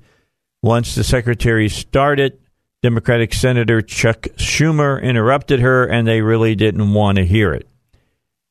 Once 0.62 0.94
the 0.94 1.05
secretary 1.05 1.69
started, 1.69 2.39
Democratic 2.82 3.32
Senator 3.32 3.81
Chuck 3.81 4.23
Schumer 4.36 5.01
interrupted 5.01 5.61
her, 5.61 5.86
and 5.86 6.07
they 6.07 6.20
really 6.20 6.57
didn't 6.57 6.93
want 6.93 7.19
to 7.19 7.24
hear 7.24 7.53
it. 7.53 7.69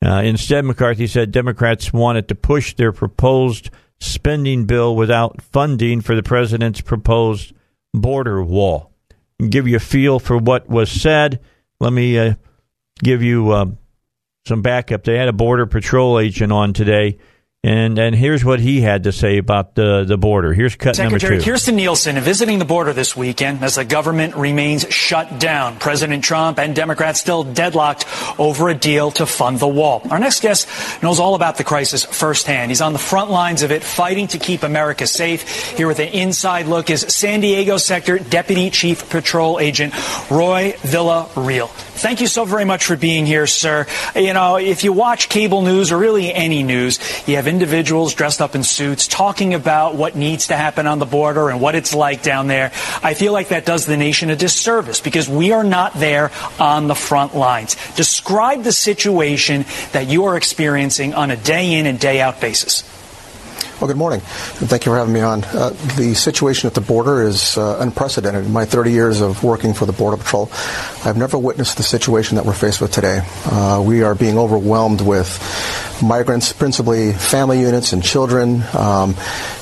Uh, 0.04 0.22
instead, 0.24 0.64
McCarthy 0.64 1.06
said 1.06 1.30
Democrats 1.30 1.92
wanted 1.92 2.28
to 2.28 2.34
push 2.34 2.74
their 2.74 2.92
proposed 2.92 3.70
spending 4.00 4.64
bill 4.64 4.96
without 4.96 5.40
funding 5.42 6.00
for 6.00 6.16
the 6.16 6.22
president's 6.22 6.80
proposed 6.80 7.52
border 7.94 8.42
wall. 8.42 8.90
Give 9.48 9.68
you 9.68 9.76
a 9.76 9.80
feel 9.80 10.18
for 10.18 10.38
what 10.38 10.68
was 10.68 10.90
said. 10.90 11.40
Let 11.78 11.92
me 11.92 12.18
uh, 12.18 12.34
give 13.02 13.22
you 13.22 13.52
um, 13.52 13.78
some 14.46 14.62
backup. 14.62 15.04
They 15.04 15.16
had 15.16 15.28
a 15.28 15.32
border 15.32 15.66
patrol 15.66 16.18
agent 16.18 16.52
on 16.52 16.72
today 16.72 17.18
and 17.64 17.96
and 17.96 18.12
here's 18.12 18.44
what 18.44 18.58
he 18.58 18.80
had 18.80 19.04
to 19.04 19.12
say 19.12 19.38
about 19.38 19.76
the, 19.76 20.02
the 20.02 20.18
border. 20.18 20.52
Here's 20.52 20.74
cut 20.74 20.96
Secretary 20.96 21.36
number 21.36 21.44
two. 21.44 21.50
Kirstjen 21.52 21.74
Nielsen 21.74 22.18
visiting 22.18 22.58
the 22.58 22.64
border 22.64 22.92
this 22.92 23.16
weekend 23.16 23.62
as 23.62 23.76
the 23.76 23.84
government 23.84 24.34
remains 24.34 24.84
shut 24.92 25.38
down. 25.38 25.78
President 25.78 26.24
Trump 26.24 26.58
and 26.58 26.74
Democrats 26.74 27.20
still 27.20 27.44
deadlocked 27.44 28.04
over 28.36 28.68
a 28.68 28.74
deal 28.74 29.12
to 29.12 29.26
fund 29.26 29.60
the 29.60 29.68
wall. 29.68 30.02
Our 30.10 30.18
next 30.18 30.40
guest 30.40 30.66
knows 31.04 31.20
all 31.20 31.36
about 31.36 31.56
the 31.56 31.62
crisis 31.62 32.04
firsthand. 32.04 32.72
He's 32.72 32.80
on 32.80 32.94
the 32.94 32.98
front 32.98 33.30
lines 33.30 33.62
of 33.62 33.70
it, 33.70 33.84
fighting 33.84 34.26
to 34.28 34.38
keep 34.38 34.64
America 34.64 35.06
safe. 35.06 35.76
Here 35.76 35.86
with 35.86 36.00
an 36.00 36.08
inside 36.08 36.66
look 36.66 36.90
is 36.90 37.02
San 37.02 37.38
Diego 37.42 37.76
Sector 37.76 38.18
Deputy 38.18 38.70
Chief 38.70 39.08
Patrol 39.08 39.60
Agent 39.60 39.94
Roy 40.28 40.72
Villarreal. 40.82 41.70
Thank 42.02 42.20
you 42.20 42.26
so 42.26 42.44
very 42.44 42.64
much 42.64 42.84
for 42.84 42.96
being 42.96 43.26
here, 43.26 43.46
sir. 43.46 43.86
You 44.16 44.34
know, 44.34 44.56
if 44.56 44.82
you 44.82 44.92
watch 44.92 45.28
cable 45.28 45.62
news 45.62 45.92
or 45.92 45.98
really 45.98 46.34
any 46.34 46.64
news, 46.64 46.98
you 47.28 47.36
have 47.36 47.46
individuals 47.46 48.12
dressed 48.14 48.42
up 48.42 48.56
in 48.56 48.64
suits 48.64 49.06
talking 49.06 49.54
about 49.54 49.94
what 49.94 50.16
needs 50.16 50.48
to 50.48 50.56
happen 50.56 50.88
on 50.88 50.98
the 50.98 51.06
border 51.06 51.48
and 51.48 51.60
what 51.60 51.76
it's 51.76 51.94
like 51.94 52.24
down 52.24 52.48
there. 52.48 52.72
I 53.04 53.14
feel 53.14 53.32
like 53.32 53.50
that 53.50 53.64
does 53.64 53.86
the 53.86 53.96
nation 53.96 54.30
a 54.30 54.36
disservice 54.36 55.00
because 55.00 55.28
we 55.28 55.52
are 55.52 55.62
not 55.62 55.94
there 55.94 56.32
on 56.58 56.88
the 56.88 56.96
front 56.96 57.36
lines. 57.36 57.76
Describe 57.94 58.64
the 58.64 58.72
situation 58.72 59.64
that 59.92 60.08
you 60.08 60.24
are 60.24 60.36
experiencing 60.36 61.14
on 61.14 61.30
a 61.30 61.36
day 61.36 61.74
in 61.74 61.86
and 61.86 62.00
day 62.00 62.20
out 62.20 62.40
basis. 62.40 62.82
Well, 63.82 63.88
good 63.88 63.96
morning, 63.96 64.20
thank 64.20 64.86
you 64.86 64.92
for 64.92 64.96
having 64.96 65.12
me 65.12 65.22
on. 65.22 65.42
Uh, 65.42 65.70
the 65.96 66.14
situation 66.14 66.68
at 66.68 66.74
the 66.74 66.80
border 66.80 67.20
is 67.20 67.58
uh, 67.58 67.78
unprecedented. 67.80 68.44
In 68.44 68.52
my 68.52 68.64
30 68.64 68.92
years 68.92 69.20
of 69.20 69.42
working 69.42 69.74
for 69.74 69.86
the 69.86 69.92
Border 69.92 70.18
Patrol, 70.18 70.48
I've 71.04 71.16
never 71.16 71.36
witnessed 71.36 71.78
the 71.78 71.82
situation 71.82 72.36
that 72.36 72.46
we're 72.46 72.52
faced 72.52 72.80
with 72.80 72.92
today. 72.92 73.22
Uh, 73.44 73.82
we 73.84 74.04
are 74.04 74.14
being 74.14 74.38
overwhelmed 74.38 75.00
with 75.00 75.36
migrants, 76.00 76.52
principally 76.52 77.12
family 77.12 77.60
units 77.60 77.92
and 77.92 78.04
children, 78.04 78.62
um, 78.72 79.16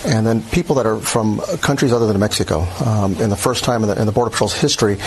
and 0.05 0.26
then 0.26 0.42
people 0.42 0.76
that 0.76 0.84
are 0.84 0.98
from 0.98 1.40
countries 1.62 1.90
other 1.90 2.06
than 2.06 2.18
Mexico. 2.20 2.66
Um, 2.84 3.14
in 3.22 3.30
the 3.30 3.36
first 3.36 3.64
time 3.64 3.82
in 3.84 3.88
the, 3.88 3.98
in 3.98 4.05
the 4.05 4.12
Border 4.12 4.32
Patrol's 4.32 4.52
history, 4.52 4.98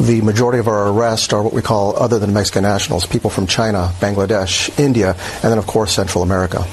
the 0.00 0.20
majority 0.22 0.60
of 0.60 0.68
our 0.68 0.88
arrests 0.88 1.32
are 1.32 1.42
what 1.42 1.52
we 1.52 1.62
call 1.62 2.00
other 2.00 2.20
than 2.20 2.32
Mexican 2.32 2.62
nationals, 2.62 3.06
people 3.06 3.28
from 3.28 3.48
China, 3.48 3.90
Bangladesh, 3.98 4.78
India, 4.78 5.16
and 5.42 5.50
then, 5.50 5.58
of 5.58 5.66
course, 5.66 5.90
Central 5.90 6.22
America 6.22 6.64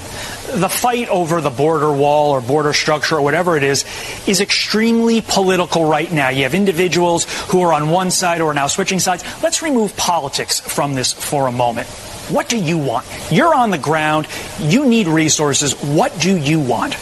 the 0.53 0.69
fight 0.69 1.09
over 1.09 1.41
the 1.41 1.49
border 1.49 1.91
wall 1.91 2.31
or 2.31 2.41
border 2.41 2.73
structure 2.73 3.15
or 3.17 3.21
whatever 3.21 3.57
it 3.57 3.63
is 3.63 3.85
is 4.27 4.41
extremely 4.41 5.21
political 5.21 5.85
right 5.85 6.11
now. 6.11 6.29
You 6.29 6.43
have 6.43 6.53
individuals 6.53 7.25
who 7.49 7.61
are 7.61 7.73
on 7.73 7.89
one 7.89 8.11
side 8.11 8.41
or 8.41 8.51
are 8.51 8.53
now 8.53 8.67
switching 8.67 8.99
sides. 8.99 9.23
Let's 9.41 9.61
remove 9.61 9.95
politics 9.97 10.59
from 10.59 10.95
this 10.95 11.13
for 11.13 11.47
a 11.47 11.51
moment. 11.51 11.87
What 12.29 12.47
do 12.47 12.57
you 12.57 12.77
want? 12.77 13.07
You're 13.31 13.55
on 13.55 13.71
the 13.71 13.77
ground. 13.77 14.27
You 14.59 14.85
need 14.85 15.07
resources. 15.07 15.73
What 15.81 16.17
do 16.19 16.37
you 16.37 16.59
want? 16.59 16.95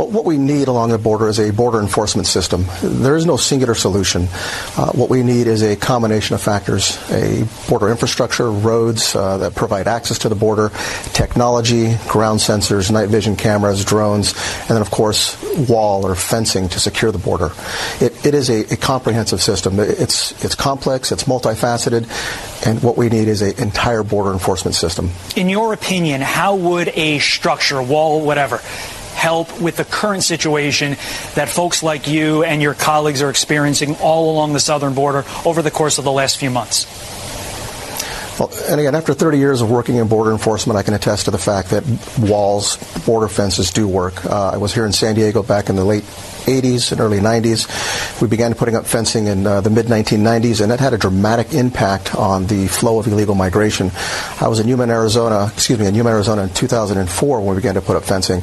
Well, 0.00 0.08
what 0.08 0.24
we 0.24 0.38
need 0.38 0.68
along 0.68 0.88
the 0.88 0.98
border 0.98 1.28
is 1.28 1.38
a 1.38 1.52
border 1.52 1.78
enforcement 1.78 2.26
system. 2.26 2.64
There 2.82 3.18
is 3.18 3.26
no 3.26 3.36
singular 3.36 3.74
solution. 3.74 4.28
Uh, 4.74 4.92
what 4.92 5.10
we 5.10 5.22
need 5.22 5.46
is 5.46 5.62
a 5.62 5.76
combination 5.76 6.34
of 6.34 6.40
factors 6.40 6.98
a 7.10 7.46
border 7.68 7.90
infrastructure, 7.90 8.50
roads 8.50 9.14
uh, 9.14 9.36
that 9.36 9.54
provide 9.54 9.86
access 9.86 10.20
to 10.20 10.30
the 10.30 10.34
border, 10.34 10.70
technology, 11.12 11.98
ground 12.08 12.40
sensors, 12.40 12.90
night 12.90 13.10
vision 13.10 13.36
cameras, 13.36 13.84
drones, 13.84 14.32
and 14.60 14.70
then, 14.70 14.80
of 14.80 14.90
course, 14.90 15.36
wall 15.68 16.06
or 16.06 16.14
fencing 16.14 16.70
to 16.70 16.80
secure 16.80 17.12
the 17.12 17.18
border. 17.18 17.50
It, 18.00 18.24
it 18.24 18.32
is 18.32 18.48
a, 18.48 18.72
a 18.72 18.78
comprehensive 18.78 19.42
system. 19.42 19.78
It's, 19.78 20.32
it's 20.42 20.54
complex, 20.54 21.12
it's 21.12 21.24
multifaceted, 21.24 22.08
and 22.66 22.82
what 22.82 22.96
we 22.96 23.10
need 23.10 23.28
is 23.28 23.42
an 23.42 23.62
entire 23.62 24.02
border 24.02 24.32
enforcement 24.32 24.76
system. 24.76 25.10
In 25.36 25.50
your 25.50 25.74
opinion, 25.74 26.22
how 26.22 26.56
would 26.56 26.88
a 26.88 27.18
structure, 27.18 27.82
wall, 27.82 28.24
whatever, 28.24 28.62
help 29.14 29.60
with 29.60 29.76
the 29.76 29.84
current 29.84 30.22
situation 30.22 30.92
that 31.34 31.48
folks 31.48 31.82
like 31.82 32.08
you 32.08 32.44
and 32.44 32.62
your 32.62 32.74
colleagues 32.74 33.22
are 33.22 33.30
experiencing 33.30 33.96
all 33.96 34.32
along 34.32 34.52
the 34.52 34.60
southern 34.60 34.94
border 34.94 35.24
over 35.44 35.62
the 35.62 35.70
course 35.70 35.98
of 35.98 36.04
the 36.04 36.12
last 36.12 36.38
few 36.38 36.50
months? 36.50 36.86
Well, 38.40 38.50
and 38.70 38.80
again, 38.80 38.94
after 38.94 39.12
30 39.12 39.36
years 39.36 39.60
of 39.60 39.70
working 39.70 39.96
in 39.96 40.08
border 40.08 40.32
enforcement, 40.32 40.78
I 40.78 40.82
can 40.82 40.94
attest 40.94 41.26
to 41.26 41.30
the 41.30 41.36
fact 41.36 41.70
that 41.70 41.84
walls, 42.18 42.78
border 43.04 43.28
fences 43.28 43.70
do 43.70 43.86
work. 43.86 44.24
Uh, 44.24 44.52
I 44.52 44.56
was 44.56 44.72
here 44.72 44.86
in 44.86 44.92
San 44.92 45.14
Diego 45.14 45.42
back 45.42 45.68
in 45.68 45.76
the 45.76 45.84
late 45.84 46.04
80s 46.04 46.90
and 46.90 47.02
early 47.02 47.18
90s. 47.18 48.22
We 48.22 48.28
began 48.28 48.54
putting 48.54 48.76
up 48.76 48.86
fencing 48.86 49.26
in 49.26 49.46
uh, 49.46 49.60
the 49.60 49.68
mid 49.68 49.86
1990s, 49.86 50.62
and 50.62 50.70
that 50.70 50.80
had 50.80 50.94
a 50.94 50.98
dramatic 50.98 51.52
impact 51.52 52.14
on 52.14 52.46
the 52.46 52.66
flow 52.68 52.98
of 52.98 53.06
illegal 53.06 53.34
migration. 53.34 53.90
I 54.40 54.48
was 54.48 54.58
in 54.58 54.68
Yuma, 54.68 54.86
Arizona, 54.88 55.50
excuse 55.52 55.78
me, 55.78 55.84
in 55.84 55.94
Yuma, 55.94 56.08
Arizona 56.08 56.44
in 56.44 56.48
2004 56.48 57.40
when 57.40 57.48
we 57.50 57.56
began 57.56 57.74
to 57.74 57.82
put 57.82 57.96
up 57.96 58.04
fencing 58.04 58.40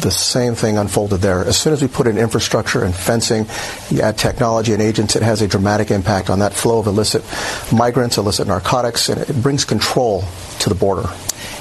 the 0.00 0.10
same 0.10 0.54
thing 0.54 0.78
unfolded 0.78 1.20
there. 1.20 1.40
As 1.44 1.56
soon 1.56 1.72
as 1.72 1.82
we 1.82 1.88
put 1.88 2.06
in 2.06 2.16
infrastructure 2.16 2.84
and 2.84 2.94
fencing, 2.94 3.46
you 3.90 4.02
add 4.02 4.18
technology 4.18 4.72
and 4.72 4.82
agents, 4.82 5.16
it 5.16 5.22
has 5.22 5.42
a 5.42 5.48
dramatic 5.48 5.90
impact 5.90 6.30
on 6.30 6.38
that 6.40 6.52
flow 6.52 6.78
of 6.78 6.86
illicit 6.86 7.24
migrants, 7.72 8.16
illicit 8.16 8.46
narcotics, 8.46 9.08
and 9.08 9.20
it 9.20 9.42
brings 9.42 9.64
control 9.64 10.24
to 10.60 10.68
the 10.68 10.74
border. 10.74 11.08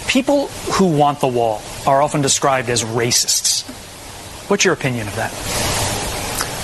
People 0.07 0.47
who 0.73 0.97
want 0.97 1.19
the 1.19 1.27
wall 1.27 1.61
are 1.85 2.01
often 2.01 2.21
described 2.21 2.69
as 2.69 2.83
racists. 2.83 3.63
What's 4.49 4.65
your 4.65 4.73
opinion 4.73 5.07
of 5.07 5.15
that? 5.15 5.80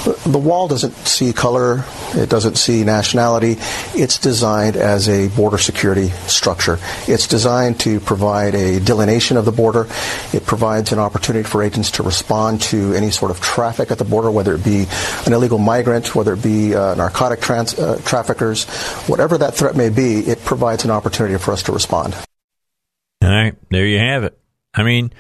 The 0.08 0.40
wall 0.40 0.70
doesn't 0.70 0.94
see 1.06 1.34
color, 1.34 1.84
it 2.14 2.30
doesn't 2.30 2.56
see 2.56 2.86
nationality. 2.86 3.58
It's 3.94 4.18
designed 4.18 4.78
as 4.78 5.10
a 5.10 5.28
border 5.28 5.58
security 5.58 6.10
structure. 6.28 6.80
It's 7.08 7.28
designed 7.28 7.82
to 7.82 8.00
provide 8.00 8.56
a 8.56 8.80
delineation 8.80 9.36
of 9.36 9.44
the 9.44 9.52
border. 9.52 9.86
It 10.32 10.46
provides 10.46 10.94
an 10.94 11.00
opportunity 11.00 11.44
for 11.44 11.62
agents 11.62 11.92
to 11.92 12.04
respond 12.04 12.62
to 12.64 12.94
any 12.94 13.12
sort 13.12 13.32
of 13.32 13.42
traffic 13.42 13.92
at 13.92 13.98
the 13.98 14.06
border, 14.06 14.32
whether 14.32 14.56
it 14.56 14.64
be 14.64 14.86
an 15.26 15.34
illegal 15.34 15.58
migrant, 15.58 16.16
whether 16.16 16.34
it 16.34 16.42
be 16.42 16.74
uh, 16.74 16.96
narcotic 16.96 17.42
trans- 17.42 17.78
uh, 17.78 18.00
traffickers, 18.06 18.64
whatever 19.08 19.38
that 19.38 19.56
threat 19.56 19.76
may 19.76 19.90
be, 19.90 20.20
it 20.20 20.44
provides 20.46 20.86
an 20.86 20.92
opportunity 20.92 21.38
for 21.38 21.52
us 21.52 21.64
to 21.64 21.74
respond. 21.74 22.16
All 23.22 23.30
right, 23.30 23.56
there 23.72 23.86
you 23.86 24.00
have 24.00 24.24
it. 24.24 24.40
I 24.74 24.84
mean, 24.84 25.12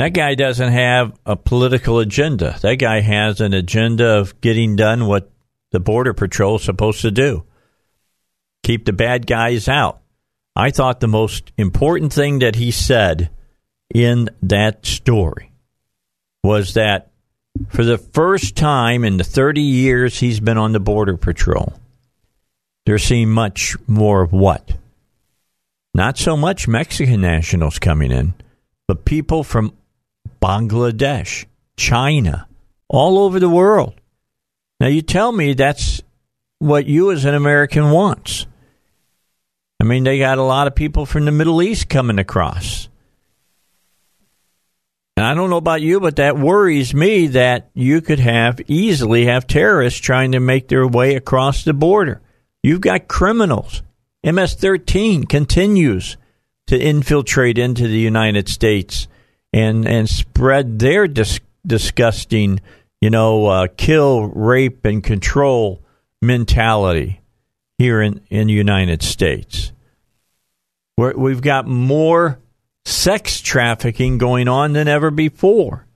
that 0.00 0.12
guy 0.12 0.34
doesn't 0.34 0.72
have 0.72 1.18
a 1.26 1.36
political 1.36 1.98
agenda. 1.98 2.58
That 2.62 2.76
guy 2.76 3.00
has 3.00 3.40
an 3.40 3.54
agenda 3.54 4.18
of 4.18 4.40
getting 4.40 4.76
done 4.76 5.06
what 5.06 5.30
the 5.72 5.80
Border 5.80 6.14
Patrol 6.14 6.56
is 6.56 6.64
supposed 6.64 7.02
to 7.02 7.10
do 7.10 7.44
keep 8.62 8.84
the 8.84 8.92
bad 8.92 9.26
guys 9.26 9.68
out. 9.68 10.00
I 10.54 10.70
thought 10.70 11.00
the 11.00 11.08
most 11.08 11.52
important 11.56 12.12
thing 12.12 12.40
that 12.40 12.56
he 12.56 12.70
said 12.70 13.30
in 13.92 14.28
that 14.42 14.84
story 14.84 15.50
was 16.42 16.74
that 16.74 17.10
for 17.68 17.84
the 17.84 17.98
first 17.98 18.56
time 18.56 19.04
in 19.04 19.16
the 19.16 19.24
30 19.24 19.60
years 19.60 20.20
he's 20.20 20.40
been 20.40 20.58
on 20.58 20.72
the 20.72 20.80
Border 20.80 21.16
Patrol, 21.16 21.72
they're 22.86 22.98
seeing 22.98 23.30
much 23.30 23.76
more 23.86 24.22
of 24.22 24.32
what? 24.32 24.76
Not 25.94 26.18
so 26.18 26.36
much 26.36 26.68
Mexican 26.68 27.20
nationals 27.20 27.78
coming 27.78 28.12
in, 28.12 28.34
but 28.86 29.04
people 29.04 29.42
from 29.42 29.72
Bangladesh, 30.40 31.46
China, 31.76 32.48
all 32.88 33.18
over 33.18 33.38
the 33.38 33.48
world. 33.48 34.00
Now, 34.80 34.86
you 34.86 35.02
tell 35.02 35.30
me 35.30 35.52
that's 35.52 36.02
what 36.58 36.86
you 36.86 37.12
as 37.12 37.24
an 37.24 37.34
American 37.34 37.90
wants. 37.90 38.46
I 39.80 39.84
mean, 39.84 40.04
they 40.04 40.18
got 40.18 40.38
a 40.38 40.42
lot 40.42 40.66
of 40.66 40.74
people 40.74 41.06
from 41.06 41.24
the 41.24 41.32
Middle 41.32 41.62
East 41.62 41.88
coming 41.88 42.18
across. 42.18 42.88
And 45.16 45.26
I 45.26 45.34
don't 45.34 45.50
know 45.50 45.58
about 45.58 45.82
you, 45.82 46.00
but 46.00 46.16
that 46.16 46.38
worries 46.38 46.94
me 46.94 47.26
that 47.28 47.68
you 47.74 48.00
could 48.00 48.20
have 48.20 48.60
easily 48.68 49.26
have 49.26 49.46
terrorists 49.46 50.00
trying 50.00 50.32
to 50.32 50.40
make 50.40 50.68
their 50.68 50.86
way 50.86 51.14
across 51.14 51.62
the 51.62 51.74
border. 51.74 52.22
You've 52.62 52.80
got 52.80 53.08
criminals. 53.08 53.82
MS 54.24 54.54
13 54.54 55.24
continues 55.24 56.16
to 56.68 56.78
infiltrate 56.78 57.58
into 57.58 57.86
the 57.86 57.98
United 57.98 58.48
States 58.48 59.08
and 59.52 59.86
and 59.86 60.08
spread 60.08 60.78
their 60.78 61.06
dis- 61.06 61.40
disgusting, 61.66 62.60
you 63.00 63.10
know, 63.10 63.46
uh, 63.46 63.66
kill, 63.76 64.28
rape, 64.28 64.84
and 64.84 65.02
control 65.02 65.82
mentality 66.22 67.20
here 67.78 68.00
in, 68.00 68.20
in 68.28 68.46
the 68.46 68.52
United 68.52 69.02
States. 69.02 69.72
We're, 70.96 71.16
we've 71.16 71.40
got 71.40 71.66
more 71.66 72.38
sex 72.84 73.40
trafficking 73.40 74.18
going 74.18 74.48
on 74.48 74.72
than 74.72 74.88
ever 74.88 75.10
before. 75.10 75.86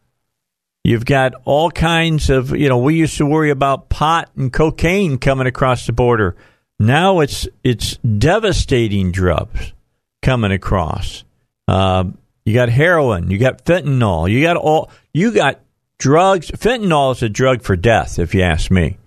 You've 0.82 1.04
got 1.04 1.32
all 1.44 1.70
kinds 1.70 2.28
of, 2.28 2.54
you 2.56 2.68
know, 2.68 2.78
we 2.78 2.96
used 2.96 3.16
to 3.18 3.26
worry 3.26 3.50
about 3.50 3.88
pot 3.88 4.30
and 4.36 4.52
cocaine 4.52 5.18
coming 5.18 5.46
across 5.46 5.86
the 5.86 5.92
border. 5.92 6.36
Now 6.78 7.20
it's 7.20 7.48
it's 7.62 7.96
devastating 7.96 9.12
drugs 9.12 9.72
coming 10.20 10.52
across. 10.52 11.24
Uh, 11.68 12.04
you 12.44 12.54
got 12.54 12.68
heroin, 12.68 13.30
you 13.30 13.38
got 13.38 13.64
fentanyl, 13.64 14.30
you 14.30 14.42
got 14.42 14.56
all 14.56 14.90
you 15.12 15.32
got 15.32 15.60
drugs. 15.98 16.50
Fentanyl 16.50 17.12
is 17.12 17.22
a 17.22 17.28
drug 17.28 17.62
for 17.62 17.76
death, 17.76 18.18
if 18.18 18.34
you 18.34 18.42
ask 18.42 18.70
me. 18.70 18.98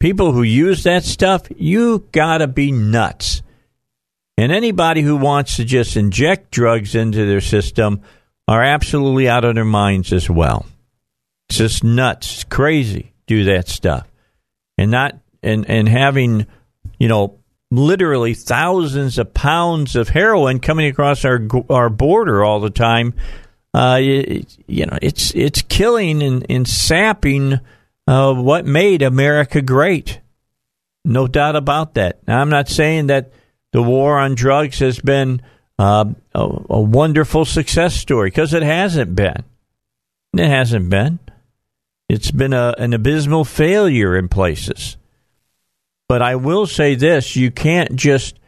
People 0.00 0.32
who 0.32 0.42
use 0.42 0.84
that 0.84 1.04
stuff, 1.04 1.42
you 1.56 2.06
gotta 2.12 2.46
be 2.46 2.72
nuts. 2.72 3.42
And 4.36 4.52
anybody 4.52 5.02
who 5.02 5.16
wants 5.16 5.56
to 5.56 5.64
just 5.64 5.96
inject 5.96 6.52
drugs 6.52 6.94
into 6.94 7.26
their 7.26 7.40
system 7.40 8.02
are 8.46 8.62
absolutely 8.62 9.28
out 9.28 9.44
of 9.44 9.54
their 9.54 9.64
minds 9.64 10.12
as 10.12 10.30
well. 10.30 10.64
It's 11.48 11.58
just 11.58 11.82
nuts, 11.82 12.44
crazy. 12.44 13.12
Do 13.26 13.44
that 13.44 13.68
stuff, 13.68 14.06
and 14.76 14.90
not 14.90 15.18
and 15.42 15.68
and 15.68 15.88
having, 15.88 16.46
you 16.98 17.08
know, 17.08 17.37
literally 17.70 18.34
thousands 18.34 19.18
of 19.18 19.34
pounds 19.34 19.96
of 19.96 20.08
heroin 20.08 20.60
coming 20.60 20.86
across 20.86 21.24
our 21.24 21.40
our 21.68 21.90
border 21.90 22.44
all 22.44 22.60
the 22.60 22.70
time. 22.70 23.14
Uh, 23.74 23.98
you 24.00 24.86
know, 24.86 24.98
it's 25.02 25.34
it's 25.34 25.62
killing 25.62 26.22
and, 26.22 26.46
and 26.48 26.66
sapping 26.66 27.60
uh, 28.06 28.34
what 28.34 28.64
made 28.64 29.02
America 29.02 29.60
great. 29.60 30.20
No 31.04 31.26
doubt 31.26 31.56
about 31.56 31.94
that. 31.94 32.26
Now, 32.26 32.40
I'm 32.40 32.50
not 32.50 32.68
saying 32.68 33.06
that 33.08 33.32
the 33.72 33.82
war 33.82 34.18
on 34.18 34.34
drugs 34.34 34.78
has 34.80 34.98
been 34.98 35.42
uh, 35.78 36.06
a, 36.34 36.48
a 36.70 36.80
wonderful 36.80 37.44
success 37.44 37.94
story 37.94 38.30
because 38.30 38.54
it 38.54 38.62
hasn't 38.62 39.14
been. 39.14 39.44
It 40.36 40.48
hasn't 40.48 40.90
been. 40.90 41.18
It's 42.08 42.30
been 42.30 42.52
a, 42.52 42.74
an 42.78 42.94
abysmal 42.94 43.44
failure 43.44 44.16
in 44.16 44.28
places. 44.28 44.96
But 46.08 46.22
I 46.22 46.36
will 46.36 46.66
say 46.66 46.94
this 46.94 47.36
you 47.36 47.50
can't 47.50 47.94
just, 47.94 48.38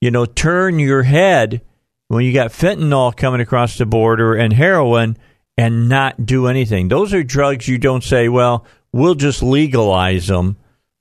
you 0.00 0.10
know, 0.10 0.24
turn 0.24 0.78
your 0.78 1.02
head 1.02 1.60
when 2.08 2.24
you 2.24 2.32
got 2.32 2.50
fentanyl 2.50 3.14
coming 3.14 3.40
across 3.40 3.76
the 3.76 3.86
border 3.86 4.34
and 4.34 4.52
heroin 4.52 5.16
and 5.56 5.88
not 5.88 6.24
do 6.24 6.46
anything. 6.46 6.88
Those 6.88 7.12
are 7.12 7.22
drugs 7.22 7.68
you 7.68 7.76
don't 7.76 8.02
say, 8.02 8.28
well, 8.28 8.64
we'll 8.92 9.14
just 9.14 9.42
legalize 9.42 10.26
them 10.26 10.56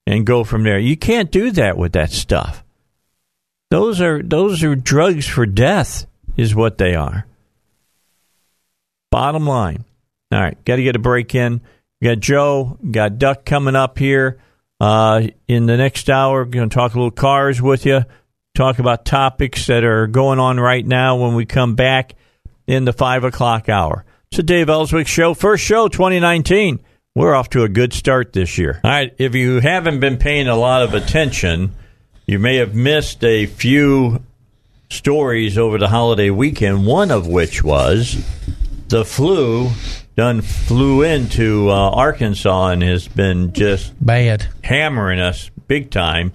and 0.06 0.26
go 0.26 0.44
from 0.44 0.64
there. 0.64 0.78
You 0.78 0.98
can't 0.98 1.32
do 1.32 1.52
that 1.52 1.78
with 1.78 1.94
that 1.94 2.12
stuff. 2.12 2.64
Those 3.72 4.02
are 4.02 4.22
those 4.22 4.64
are 4.64 4.76
drugs 4.76 5.28
for 5.28 5.46
death 5.46 6.06
is 6.36 6.56
what 6.56 6.78
they 6.78 6.96
are. 6.96 7.26
Bottom 9.12 9.46
line. 9.46 9.86
All 10.32 10.40
right, 10.40 10.64
got 10.66 10.76
to 10.76 10.84
get 10.84 10.96
a 10.96 11.00
break 11.00 11.34
in. 11.34 11.62
We 12.02 12.08
got 12.08 12.20
Joe, 12.20 12.78
got 12.90 13.18
Duck 13.18 13.46
coming 13.46 13.76
up 13.76 13.98
here 13.98 14.40
uh, 14.80 15.27
in 15.47 15.65
the 15.65 15.77
next 15.77 16.10
hour. 16.10 16.43
We're 16.43 16.51
going 16.51 16.69
to 16.69 16.73
talk 16.73 16.93
a 16.93 16.97
little 16.97 17.11
cars 17.11 17.61
with 17.61 17.85
you, 17.85 18.03
talk 18.56 18.80
about 18.80 19.06
topics 19.06 19.68
that 19.68 19.84
are 19.84 20.07
going 20.07 20.39
on 20.39 20.60
right 20.60 20.85
now 20.85 21.18
when 21.18 21.35
we 21.35 21.45
come 21.45 21.76
back 21.76 22.15
in 22.68 22.85
the 22.85 22.93
5 22.93 23.23
o'clock 23.23 23.69
hour. 23.69 24.06
It's 24.31 24.39
a 24.39 24.43
Dave 24.43 24.69
Elswick 24.69 25.07
show, 25.07 25.34
first 25.34 25.64
show 25.64 25.88
2019. 25.88 26.80
We're 27.15 27.34
off 27.34 27.49
to 27.51 27.64
a 27.64 27.69
good 27.69 27.93
start 27.93 28.34
this 28.34 28.57
year. 28.57 28.80
All 28.84 28.91
right, 28.91 29.14
if 29.18 29.34
you 29.34 29.60
haven't 29.60 29.99
been 29.99 30.18
paying 30.18 30.47
a 30.47 30.56
lot 30.56 30.84
of 30.84 30.93
attention, 30.93 31.73
you 32.27 32.38
may 32.38 32.57
have 32.57 32.76
missed 32.76 33.23
a 33.23 33.47
few 33.47 34.23
stories 34.91 35.57
over 35.57 35.77
the 35.77 35.88
holiday 35.88 36.30
weekend, 36.30 36.85
one 36.85 37.10
of 37.11 37.27
which 37.27 37.64
was 37.64 38.23
the 38.88 39.03
flu 39.03 39.69
done 40.20 40.41
flew 40.41 41.02
into 41.02 41.70
uh, 41.70 41.91
Arkansas 41.91 42.72
and 42.72 42.84
has 42.84 43.08
been 43.08 43.54
just 43.54 43.94
bad, 44.06 44.46
hammering 44.62 45.18
us 45.18 45.50
big 45.66 45.91
time. 45.91 46.34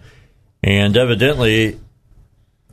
And 0.62 0.96
evidently, 0.96 1.78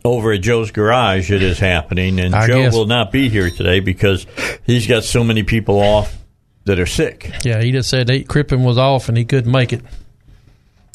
over 0.05 0.31
at 0.31 0.39
Joe's 0.39 0.71
garage, 0.71 1.29
it 1.29 1.43
is 1.43 1.59
happening. 1.59 2.17
And 2.17 2.33
I 2.33 2.47
Joe 2.47 2.61
guess. 2.61 2.73
will 2.73 2.85
not 2.85 3.11
be 3.11 3.27
here 3.27 3.49
today 3.49 3.81
because 3.81 4.25
he's 4.65 4.87
got 4.87 5.03
so 5.03 5.21
many 5.21 5.43
people 5.43 5.81
off 5.81 6.17
that 6.63 6.79
are 6.79 6.85
sick. 6.85 7.29
Yeah, 7.43 7.61
he 7.61 7.73
just 7.73 7.89
said 7.89 8.07
he, 8.07 8.23
Crippen 8.23 8.63
was 8.63 8.77
off 8.77 9.09
and 9.09 9.17
he 9.17 9.25
couldn't 9.25 9.51
make 9.51 9.73
it. 9.73 9.81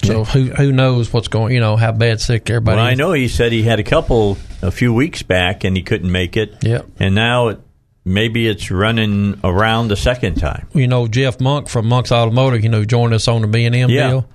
So 0.03 0.25
who 0.25 0.47
who 0.47 0.73
knows 0.73 1.13
what's 1.13 1.29
going? 1.29 1.53
You 1.53 1.61
know 1.61 1.77
how 1.77 1.93
bad 1.93 2.23
sick 2.23 2.49
everybody. 2.49 2.77
Well, 2.77 2.87
I 2.87 2.95
know 2.95 3.13
he 3.13 3.29
said 3.29 3.53
he 3.53 3.65
had 3.65 3.81
a 3.81 3.85
couple 3.85 4.39
a 4.63 4.71
few 4.71 4.95
weeks 4.95 5.23
back 5.23 5.65
and 5.65 5.77
he 5.77 5.83
couldn't 5.83 6.11
make 6.11 6.39
it. 6.39 6.55
Yep. 6.63 6.87
And 7.01 7.15
now 7.15 7.49
it, 7.49 7.61
maybe 8.07 8.47
it's 8.49 8.71
running 8.71 9.39
around 9.45 9.89
the 9.89 9.97
second 9.97 10.37
time. 10.37 10.67
you 10.73 10.87
know 10.87 11.09
Jeff 11.09 11.41
Monk 11.41 11.69
from 11.69 11.87
Monk's 11.87 12.13
Automotive, 12.13 12.63
you 12.63 12.71
know, 12.71 12.85
joined 12.85 13.13
us 13.13 13.27
on 13.29 13.43
the 13.43 13.49
B 13.49 13.65
and 13.67 13.75
M 13.75 13.89
deal, 13.89 14.27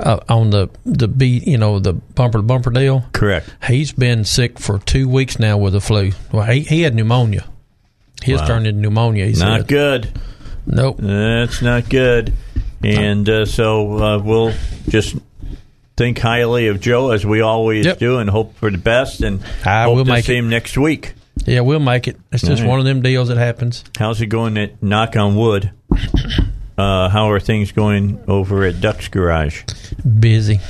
uh, 0.00 0.18
on 0.28 0.50
the 0.50 0.68
the 0.84 1.08
B, 1.08 1.42
you 1.46 1.56
know, 1.56 1.78
the 1.78 1.92
bumper 1.94 2.38
to 2.38 2.42
bumper 2.42 2.70
deal. 2.70 3.04
Correct. 3.12 3.48
He's 3.66 3.92
been 3.92 4.24
sick 4.24 4.58
for 4.58 4.78
two 4.80 5.08
weeks 5.08 5.38
now 5.38 5.56
with 5.56 5.72
the 5.74 5.80
flu. 5.80 6.10
Well, 6.32 6.44
he 6.44 6.60
he 6.60 6.82
had 6.82 6.94
pneumonia. 6.94 7.44
His 8.22 8.40
Wow. 8.40 8.46
turned 8.48 8.66
into 8.66 8.80
pneumonia. 8.82 9.26
He 9.26 9.32
Not 9.32 9.60
said. 9.60 9.68
good. 9.68 10.08
Nope. 10.66 10.98
That's 10.98 11.62
not 11.62 11.88
good. 11.88 12.34
And 12.84 13.28
uh, 13.28 13.46
so 13.46 13.92
uh, 14.02 14.18
we'll 14.18 14.52
just 14.88 15.16
think 15.96 16.18
highly 16.18 16.68
of 16.68 16.80
Joe 16.80 17.10
as 17.12 17.24
we 17.24 17.40
always 17.42 17.86
Yep. 17.86 17.98
do, 17.98 18.18
and 18.18 18.28
hope 18.28 18.56
for 18.56 18.70
the 18.70 18.78
best. 18.78 19.20
And 19.22 19.40
I 19.64 19.84
hope 19.84 19.96
will 19.96 20.04
to 20.04 20.10
make 20.10 20.24
him 20.26 20.48
next 20.48 20.76
week. 20.76 21.14
Yeah, 21.46 21.60
we'll 21.60 21.80
make 21.80 22.06
it. 22.08 22.16
It's 22.32 22.42
just 22.42 22.62
right. 22.62 22.68
one 22.68 22.78
of 22.78 22.84
them 22.84 23.02
deals 23.02 23.28
that 23.28 23.36
happens. 23.38 23.84
How's 23.98 24.20
it 24.20 24.26
going? 24.26 24.56
At 24.58 24.82
knock 24.82 25.16
on 25.16 25.36
wood. 25.36 25.70
Uh, 26.78 27.10
how 27.10 27.30
are 27.30 27.38
things 27.38 27.72
going 27.72 28.18
over 28.26 28.64
at 28.64 28.80
Duck's 28.80 29.08
Garage? 29.08 29.64
Busy. 30.18 30.60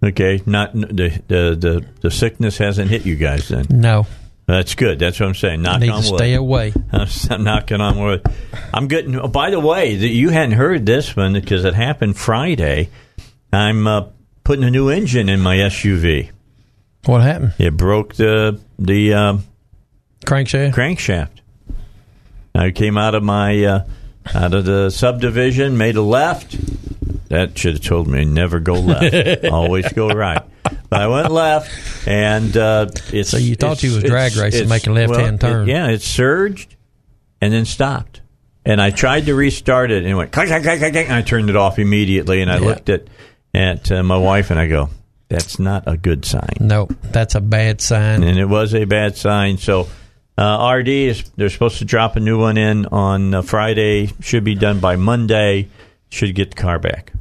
Okay, 0.00 0.40
not 0.46 0.72
the 0.72 1.20
the 1.26 1.56
the, 1.58 1.86
the 2.00 2.10
sickness 2.12 2.58
hasn't 2.58 2.90
hit 2.90 3.04
you 3.04 3.16
guys 3.16 3.48
then. 3.48 3.66
No, 3.68 4.06
That's 4.46 4.76
good. 4.76 5.00
That's 5.00 5.18
what 5.18 5.28
I'm 5.28 5.34
saying. 5.34 5.62
Knock 5.62 5.80
need 5.80 5.88
on 5.88 6.02
to 6.02 6.10
wood. 6.12 6.18
stay 6.18 6.34
away. 6.34 6.72
I'm 6.92 7.42
knocking 7.42 7.80
on 7.80 7.98
wood. 7.98 8.24
I'm 8.72 8.86
getting. 8.86 9.18
Oh, 9.18 9.26
by 9.26 9.50
the 9.50 9.58
way, 9.58 9.94
you 9.94 10.28
hadn't 10.28 10.52
heard 10.52 10.86
this 10.86 11.16
one 11.16 11.32
because 11.32 11.64
it 11.64 11.74
happened 11.74 12.16
Friday. 12.16 12.90
I'm 13.52 13.88
uh, 13.88 14.06
putting 14.44 14.64
a 14.64 14.70
new 14.70 14.90
engine 14.90 15.28
in 15.28 15.40
my 15.40 15.56
SUV. 15.56 16.30
What 17.06 17.22
happened? 17.22 17.54
It 17.58 17.76
broke 17.76 18.14
the 18.14 18.60
the 18.78 19.14
um, 19.14 19.44
Crankshaft. 20.26 20.74
crankshaft. 20.74 21.28
I 22.54 22.70
came 22.70 22.98
out 22.98 23.14
of 23.14 23.22
my 23.22 23.64
uh, 23.64 23.84
out 24.34 24.54
of 24.54 24.64
the 24.64 24.90
subdivision, 24.90 25.76
made 25.78 25.96
a 25.96 26.02
left. 26.02 26.56
That 27.28 27.56
should 27.58 27.74
have 27.74 27.82
told 27.82 28.08
me 28.08 28.24
never 28.26 28.60
go 28.60 28.74
left, 28.74 29.44
always 29.50 29.90
go 29.92 30.08
right. 30.08 30.42
But 30.90 31.00
I 31.00 31.06
went 31.06 31.30
left, 31.32 32.06
and 32.06 32.54
uh, 32.56 32.88
it's. 33.12 33.30
So 33.30 33.38
you 33.38 33.54
thought 33.56 33.82
you 33.82 33.94
was 33.94 34.04
drag 34.04 34.36
racing, 34.36 34.68
making 34.68 34.92
left-hand 34.94 35.42
well, 35.42 35.62
it- 35.62 35.68
yeah, 35.68 35.88
it 35.88 36.02
surged 36.02 36.76
and 37.40 37.52
then 37.52 37.64
stopped. 37.64 38.20
And 38.64 38.80
I 38.80 38.90
tried 38.90 39.26
to 39.26 39.34
restart 39.34 39.90
it, 39.90 39.98
and 40.04 40.06
it 40.06 40.14
went 40.14 40.30
click, 40.30 40.46
click, 40.48 40.62
click, 40.62 40.78
click, 40.78 40.94
and 41.08 41.14
I 41.14 41.22
turned 41.22 41.48
it 41.50 41.56
off 41.56 41.78
immediately. 41.80 42.42
And 42.42 42.52
I 42.52 42.58
Yeah. 42.58 42.66
looked 42.66 42.88
at 42.90 43.04
at 43.54 43.90
uh, 43.90 44.02
my 44.02 44.16
wife, 44.18 44.50
and 44.50 44.60
I 44.60 44.68
go, 44.68 44.90
"That's 45.30 45.58
not 45.58 45.84
a 45.86 45.96
good 45.96 46.24
sign." 46.26 46.56
Nope, 46.60 46.94
that's 47.02 47.34
a 47.34 47.40
bad 47.40 47.80
sign. 47.80 48.22
and 48.22 48.38
it 48.38 48.44
was 48.46 48.74
a 48.74 48.84
bad 48.84 49.16
sign. 49.16 49.56
So 49.56 49.88
uh, 50.38 50.72
RD 50.78 50.88
is 50.88 51.30
they're 51.36 51.50
supposed 51.50 51.78
to 51.78 51.84
drop 51.84 52.16
a 52.16 52.20
new 52.20 52.38
one 52.40 52.56
in 52.56 52.86
on 52.86 53.34
uh, 53.34 53.42
Friday. 53.42 54.10
Should 54.20 54.44
be 54.44 54.54
done 54.54 54.80
by 54.80 54.96
Monday. 54.96 55.68
Should 56.10 56.34
get 56.34 56.50
the 56.50 56.56
car 56.56 56.78
back. 56.78 57.12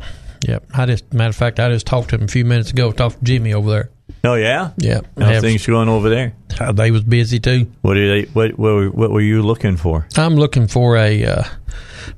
Yep. 0.47 0.65
I 0.73 0.85
just 0.85 1.13
matter 1.13 1.29
of 1.29 1.35
fact, 1.35 1.59
I 1.59 1.69
just 1.69 1.85
talked 1.85 2.09
to 2.09 2.15
him 2.15 2.23
a 2.23 2.27
few 2.27 2.45
minutes 2.45 2.71
ago. 2.71 2.91
Talked 2.91 3.19
to 3.19 3.23
Jimmy 3.23 3.53
over 3.53 3.69
there. 3.69 3.89
Oh 4.23 4.35
yeah, 4.35 4.71
Yeah. 4.77 5.01
How 5.17 5.25
Have- 5.25 5.41
things 5.41 5.65
going 5.65 5.87
over 5.89 6.09
there? 6.09 6.33
uh, 6.59 6.71
they 6.71 6.91
was 6.91 7.03
busy 7.03 7.39
too. 7.39 7.71
What 7.81 7.97
are 7.97 8.07
they? 8.07 8.23
What 8.31 8.57
what, 8.57 8.73
were- 8.73 8.89
what 8.91 9.11
were 9.11 9.21
you 9.21 9.41
looking 9.41 9.77
for? 9.77 10.07
I'm 10.17 10.35
looking 10.35 10.67
for 10.67 10.97
a. 10.97 11.25
Uh, 11.25 11.43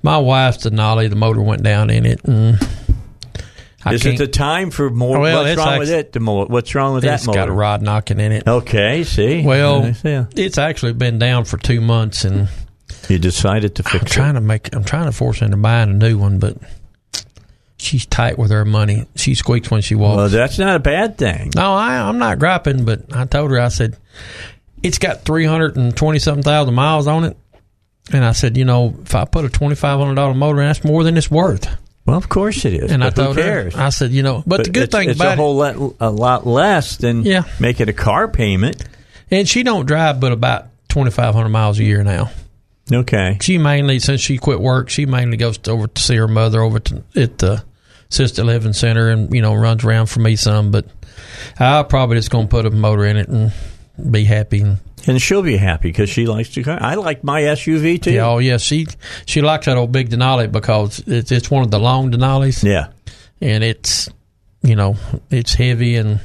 my 0.02 0.18
wife's 0.18 0.66
Denali. 0.66 1.10
The 1.10 1.16
motor 1.16 1.42
went 1.42 1.64
down 1.64 1.90
in 1.90 2.06
it, 2.06 2.24
and 2.26 2.58
I 3.86 3.94
Is 3.94 4.06
it 4.06 4.18
the 4.18 4.28
time 4.28 4.72
for 4.72 4.90
more? 4.90 5.20
Well, 5.20 5.40
what's 5.44 5.52
it's 5.52 5.58
wrong 5.58 5.68
actu- 5.70 5.80
with 5.80 5.90
it? 5.90 6.12
The 6.14 6.20
mo- 6.20 6.46
what's 6.46 6.74
wrong 6.76 6.94
with 6.96 7.04
it's 7.06 7.24
that 7.24 7.28
motor? 7.28 7.40
got 7.40 7.50
a 7.50 7.52
rod 7.54 7.82
knocking 7.82 8.20
in 8.20 8.32
it. 8.32 8.48
Okay, 8.48 9.04
see. 9.04 9.44
Well, 9.44 9.94
it's 10.04 10.58
actually 10.58 10.94
been 10.94 11.20
down 11.20 11.46
for 11.46 11.58
two 11.58 11.82
months, 11.82 12.24
and 12.24 12.48
you 13.10 13.20
decided 13.20 13.76
to 13.76 13.84
I'm 13.86 14.00
fix 14.00 14.12
trying 14.12 14.32
it. 14.32 14.40
to 14.40 14.42
make. 14.42 14.74
I'm 14.76 14.84
trying 14.84 15.06
to 15.06 15.12
force 15.12 15.40
her 15.40 15.46
into 15.46 15.58
buying 15.58 15.90
a 15.90 15.94
new 15.94 16.18
one, 16.18 16.40
but 16.40 16.58
she's 17.78 18.06
tight 18.06 18.38
with 18.38 18.52
her 18.52 18.66
money. 18.66 19.06
She 19.16 19.36
squeaks 19.36 19.70
when 19.70 19.82
she 19.82 19.96
walks. 19.96 20.18
Well, 20.18 20.30
that's 20.30 20.58
not 20.58 20.76
a 20.76 20.80
bad 20.80 21.18
thing. 21.18 21.52
No, 21.56 21.74
I, 21.74 21.98
I'm 22.08 22.18
not 22.20 22.40
griping, 22.40 22.86
but 22.86 23.14
I 23.16 23.26
told 23.26 23.52
her, 23.52 23.60
I 23.60 23.68
said, 23.68 23.98
it's 24.82 24.98
got 25.00 25.26
320 25.26 26.20
something 26.20 26.44
thousand 26.44 26.74
miles 26.74 27.08
on 27.08 27.26
it. 27.26 27.38
And 28.12 28.24
I 28.26 28.34
said, 28.34 28.58
you 28.58 28.66
know, 28.66 28.94
if 29.02 29.16
I 29.16 29.24
put 29.26 29.46
a 29.46 29.48
$2,500 29.48 30.36
motor 30.36 30.60
in, 30.62 30.68
that's 30.68 30.84
more 30.84 31.04
than 31.06 31.16
it's 31.16 31.32
worth. 31.32 31.68
Well, 32.06 32.18
of 32.18 32.28
course 32.28 32.66
it 32.66 32.74
is. 32.74 32.92
And 32.92 33.04
I 33.04 33.10
but 33.10 33.18
who 33.18 33.24
told 33.26 33.38
cares? 33.38 33.76
her, 33.76 33.82
I 33.82 33.90
said, 33.90 34.12
you 34.12 34.24
know, 34.24 34.44
but, 34.46 34.66
the 34.66 34.70
good 34.72 34.84
it's, 34.84 34.96
thing 34.96 35.10
it's 35.10 35.20
about 35.20 35.34
a 35.34 35.42
whole 35.42 35.56
lot, 35.56 35.76
a 36.02 36.10
lot 36.10 36.46
less 36.46 36.98
than 36.98 37.24
Yeah. 37.24 37.44
making 37.60 37.88
a 37.90 37.94
car 37.94 38.28
payment. 38.28 38.84
and 39.32 39.48
she 39.48 39.64
don't 39.64 39.86
drive 39.86 40.20
but 40.20 40.32
about 40.34 40.68
twenty 40.90 41.12
five 41.12 41.34
hundred 41.34 41.50
miles 41.50 41.80
a 41.80 41.84
year 41.84 42.04
now. 42.04 42.30
Okay. 42.92 43.38
She 43.42 43.58
mainly, 43.58 44.00
since 44.00 44.20
she 44.20 44.38
quit 44.38 44.60
work, 44.60 44.90
she 44.90 45.06
mainly 45.06 45.38
goes 45.38 45.58
to, 45.60 45.72
over 45.72 45.88
to 45.88 46.02
see 46.02 46.18
her 46.18 46.28
mother 46.28 46.62
over 46.62 46.80
to, 46.80 47.04
at 47.16 47.38
the 47.38 47.64
assisted 48.12 48.44
living 48.44 48.74
center, 48.74 49.10
and 49.10 49.34
you 49.34 49.42
know 49.42 49.54
runs 49.56 49.84
around 49.86 50.08
for 50.08 50.20
me 50.20 50.36
some. 50.36 50.72
But 50.72 50.86
I'll 51.58 51.86
probably 51.86 52.18
just 52.18 52.30
gonna 52.30 52.48
put 52.48 52.66
a 52.66 52.70
motor 52.72 53.06
in 53.06 53.16
it 53.18 53.30
and 53.30 53.54
be 54.12 54.26
happy. 54.26 54.60
And, 54.62 54.78
And 55.08 55.22
she'll 55.22 55.42
be 55.42 55.58
happy 55.58 55.90
because 55.90 56.10
she 56.10 56.26
likes 56.28 56.50
to 56.50 56.64
car. 56.64 56.78
I 56.82 56.96
like 56.96 57.24
my 57.24 57.42
SUV 57.42 58.02
too. 58.02 58.12
yeah, 58.12 58.28
oh 58.28 58.38
yeah, 58.38 58.58
she 58.58 58.88
she 59.26 59.42
likes 59.42 59.66
that 59.66 59.78
old 59.78 59.92
big 59.92 60.10
Denali 60.10 60.52
because 60.52 61.04
it's 61.06 61.32
it's 61.32 61.52
one 61.52 61.64
of 61.64 61.72
the 61.72 61.80
long 61.80 62.12
Denalis. 62.12 62.64
Yeah. 62.64 62.88
and 63.42 63.64
it's 63.64 64.10
you 64.62 64.76
know 64.76 64.96
it's 65.30 65.54
heavy 65.54 65.98
and 65.98 66.22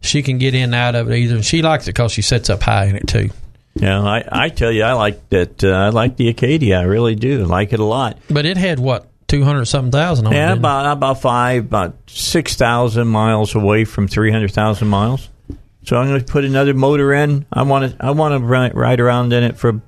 she 0.00 0.22
can 0.22 0.38
get 0.38 0.54
in 0.54 0.64
and 0.64 0.74
out 0.74 0.94
of 0.94 1.10
it 1.10 1.16
either. 1.16 1.34
And 1.36 1.44
she 1.44 1.62
likes 1.62 1.84
it 1.84 1.94
because 1.94 2.12
she 2.12 2.22
sets 2.22 2.50
up 2.50 2.62
high 2.62 2.84
in 2.84 2.96
it 2.96 3.06
too. 3.08 3.30
Yeah, 3.74 4.00
I, 4.02 4.24
I 4.30 4.48
tell 4.50 4.70
you, 4.70 4.84
I 4.84 4.92
like 4.92 5.28
that. 5.30 5.64
Uh, 5.64 5.70
I 5.70 5.88
like 5.88 6.16
the 6.16 6.28
Acadia. 6.28 6.78
I 6.78 6.82
really 6.82 7.16
do. 7.16 7.42
I 7.42 7.46
like 7.46 7.72
it 7.72 7.80
a 7.80 7.84
lot. 7.84 8.18
But 8.30 8.46
it 8.46 8.56
had 8.56 8.78
what 8.78 9.08
two 9.26 9.42
hundred 9.42 9.64
something 9.64 9.90
thousand 9.90 10.26
on 10.26 10.32
it. 10.32 10.36
Yeah, 10.36 10.52
it? 10.52 10.58
about 10.58 10.92
about 10.92 11.20
five, 11.20 11.64
about 11.64 11.96
six 12.06 12.54
thousand 12.54 13.08
miles 13.08 13.54
away 13.56 13.84
from 13.84 14.06
three 14.06 14.30
hundred 14.30 14.52
thousand 14.52 14.88
miles. 14.88 15.28
So 15.84 15.96
I'm 15.96 16.08
going 16.08 16.20
to 16.20 16.32
put 16.32 16.44
another 16.44 16.74
motor 16.74 17.12
in. 17.12 17.46
I 17.52 17.62
want 17.62 17.90
to. 17.92 18.04
I 18.04 18.10
want 18.12 18.32
to 18.34 18.38
ride, 18.46 18.74
ride 18.74 19.00
around 19.00 19.32
in 19.32 19.42
it 19.44 19.56
for 19.58 19.80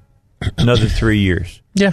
another 0.59 0.86
three 0.89 1.18
years. 1.18 1.60
yeah. 1.74 1.93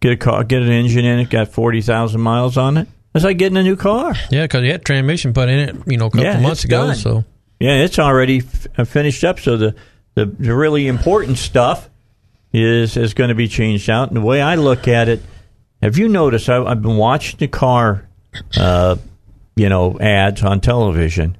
Get 0.00 0.12
a 0.12 0.16
car, 0.18 0.44
get 0.44 0.60
an 0.60 0.68
engine 0.70 1.06
in 1.06 1.18
it. 1.18 1.30
Got 1.30 1.48
forty 1.48 1.80
thousand 1.80 2.20
miles 2.20 2.58
on 2.58 2.76
it. 2.76 2.86
It's 3.14 3.24
like 3.24 3.38
getting 3.38 3.56
a 3.56 3.62
new 3.62 3.76
car. 3.76 4.14
Yeah, 4.30 4.42
because 4.42 4.62
it 4.64 4.70
had 4.70 4.84
transmission 4.84 5.32
put 5.32 5.48
in 5.48 5.58
it, 5.60 5.76
you 5.86 5.96
know, 5.96 6.06
a 6.06 6.10
couple 6.10 6.24
Yeah, 6.24 6.40
months 6.40 6.64
ago. 6.64 6.88
done. 6.88 6.96
So 6.96 7.24
Yeah, 7.60 7.82
it's 7.84 7.98
already 7.98 8.38
f- 8.38 8.66
uh, 8.76 8.84
finished 8.84 9.24
up. 9.24 9.40
So 9.40 9.56
the, 9.56 9.74
the 10.14 10.26
the 10.26 10.54
really 10.54 10.88
important 10.88 11.38
stuff 11.38 11.88
is 12.52 12.96
is 12.98 13.14
going 13.14 13.28
to 13.28 13.34
be 13.34 13.48
changed 13.48 13.88
out. 13.88 14.08
And 14.08 14.16
the 14.18 14.20
way 14.20 14.42
I 14.42 14.56
look 14.56 14.88
at 14.88 15.08
it, 15.08 15.22
have 15.80 15.96
you 15.96 16.08
noticed? 16.08 16.50
I, 16.50 16.62
I've 16.62 16.82
been 16.82 16.98
watching 16.98 17.38
the 17.38 17.48
car, 17.48 18.06
uh, 18.58 18.96
you 19.56 19.70
know, 19.70 19.98
ads 20.00 20.42
on 20.42 20.60
television, 20.60 21.38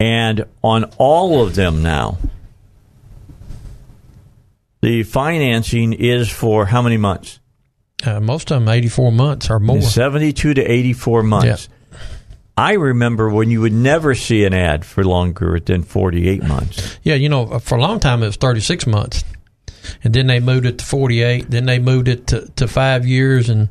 and 0.00 0.44
on 0.62 0.84
all 0.98 1.42
of 1.42 1.54
them 1.54 1.82
now, 1.82 2.18
the 4.82 5.02
financing 5.02 5.92
is 5.92 6.30
for 6.30 6.66
how 6.66 6.82
many 6.82 6.96
months? 6.96 7.40
uh, 8.04 8.20
most 8.20 8.50
of 8.50 8.60
them 8.60 8.68
eighty 8.68 8.88
four 8.88 9.10
months 9.10 9.48
or 9.50 9.58
more. 9.58 9.80
Seventy-two 9.80 10.54
to 10.54 10.62
eighty-four 10.62 11.22
months. 11.22 11.68
I 12.58 12.72
remember 12.74 13.28
when 13.30 13.50
you 13.50 13.60
would 13.62 13.72
never 13.72 14.14
see 14.14 14.44
an 14.44 14.54
ad 14.54 14.84
for 14.84 15.02
longer 15.04 15.58
than 15.60 15.82
forty-eight 15.82 16.42
months. 16.42 16.98
Yeah, 17.02 17.14
you 17.14 17.28
know, 17.28 17.58
for 17.58 17.76
a 17.78 17.80
long 17.80 17.98
time 18.00 18.22
it 18.22 18.26
was 18.26 18.36
thirty 18.36 18.60
six 18.60 18.86
months, 18.86 19.24
and 20.04 20.12
then 20.14 20.26
they 20.26 20.40
moved 20.40 20.66
it 20.66 20.78
to 20.78 20.84
forty 20.84 21.22
eight. 21.22 21.50
Then 21.50 21.64
they 21.64 21.78
moved 21.78 22.08
it 22.08 22.26
to, 22.28 22.46
to 22.56 22.68
five 22.68 23.06
years, 23.06 23.48
and 23.48 23.70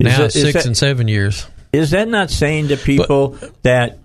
now 0.00 0.16
that- 0.18 0.24
it's 0.26 0.34
six 0.40 0.52
that- 0.54 0.66
and 0.66 0.76
seven 0.76 1.06
years. 1.06 1.46
Is 1.72 1.90
that 1.90 2.08
not 2.08 2.30
saying 2.30 2.68
to 2.68 2.76
people 2.76 3.36
that 3.62 3.98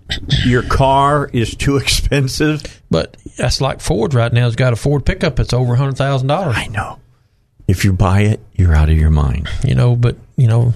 your 0.46 0.64
car 0.64 1.30
is 1.32 1.56
too 1.56 1.78
expensive? 1.78 2.82
But 2.90 3.16
that's 3.38 3.62
like 3.62 3.80
Ford 3.82 4.14
right 4.14 4.32
now 4.34 4.44
has 4.46 4.56
got 4.56 4.74
a 4.74 4.76
Ford 4.76 5.06
pickup 5.06 5.36
that's 5.38 5.54
over 5.54 5.76
hundred 5.76 5.98
thousand 5.98 6.28
dollars. 6.28 6.56
I 6.58 6.68
know. 6.68 7.00
If 7.68 7.86
you 7.86 7.94
buy 7.94 8.22
it, 8.22 8.42
you're 8.54 8.76
out 8.76 8.90
of 8.90 8.98
your 8.98 9.12
mind. 9.12 9.48
you 9.64 9.76
know 9.76 9.96
but 9.96 10.18
you 10.36 10.48
know 10.48 10.74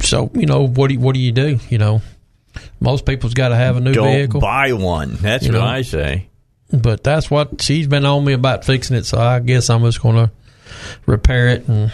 so 0.00 0.30
you 0.34 0.46
know 0.46 0.66
what 0.66 0.88
do 0.88 0.94
you, 0.94 1.00
what 1.00 1.14
do 1.14 1.20
you 1.20 1.32
do 1.32 1.58
you 1.68 1.78
know 1.78 2.02
most 2.78 3.06
people's 3.06 3.34
got 3.34 3.48
to 3.48 3.56
have 3.56 3.76
a 3.76 3.80
new 3.80 3.92
Don't 3.92 4.06
vehicle 4.12 4.40
buy 4.40 4.72
one. 4.72 5.14
That's 5.14 5.44
You 5.46 5.52
what 5.52 5.58
know? 5.58 5.64
I 5.66 5.82
say. 5.82 6.28
but 6.72 7.02
that's 7.02 7.30
what 7.30 7.60
she's 7.62 7.86
been 7.86 8.04
on 8.04 8.24
me 8.24 8.32
about 8.34 8.64
fixing 8.64 8.96
it 8.96 9.04
so 9.06 9.18
i 9.18 9.40
guess 9.40 9.70
i'm 9.70 9.82
just 9.82 10.00
going 10.02 10.16
to 10.16 10.30
repair 11.06 11.48
it 11.48 11.66
and 11.68 11.92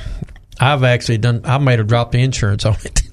i've 0.61 0.83
actually 0.85 1.19
done 1.19 1.41
i 1.45 1.59
made 1.59 1.79
her 1.79 1.85
drop 1.85 2.13
the 2.13 2.23
insurance 2.23 2.65
on 2.65 2.77
it 2.85 3.03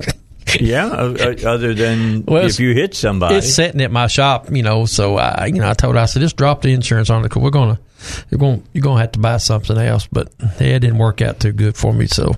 Yeah, 0.60 0.86
other 0.88 1.74
than 1.74 2.26
Well, 2.26 2.46
if 2.46 2.60
you 2.60 2.74
hit 2.76 2.94
somebody. 2.94 3.36
it's 3.38 3.54
sitting 3.56 3.82
at 3.82 3.92
my 3.92 4.06
shop 4.08 4.52
you 4.52 4.62
know 4.62 4.86
so 4.86 5.18
i 5.18 5.48
you 5.48 5.60
know 5.60 5.70
i 5.70 5.74
told 5.74 5.96
her 5.96 6.02
i 6.02 6.06
said 6.06 6.20
just 6.20 6.36
drop 6.38 6.62
the 6.62 6.74
insurance 6.74 7.10
on 7.10 7.22
it 7.22 7.24
because 7.24 7.42
we're 7.42 7.50
going 7.50 7.76
to 7.76 7.82
you're 8.30 8.38
going 8.40 8.64
you're 8.74 8.84
to 8.84 8.96
have 8.96 9.14
to 9.14 9.20
buy 9.20 9.38
something 9.38 9.78
else 9.78 10.08
but 10.12 10.32
yeah, 10.60 10.68
it 10.76 10.80
didn't 10.80 10.98
work 11.00 11.22
out 11.22 11.40
too 11.40 11.54
good 11.54 11.76
for 11.76 11.92
me 11.94 12.06
so 12.06 12.36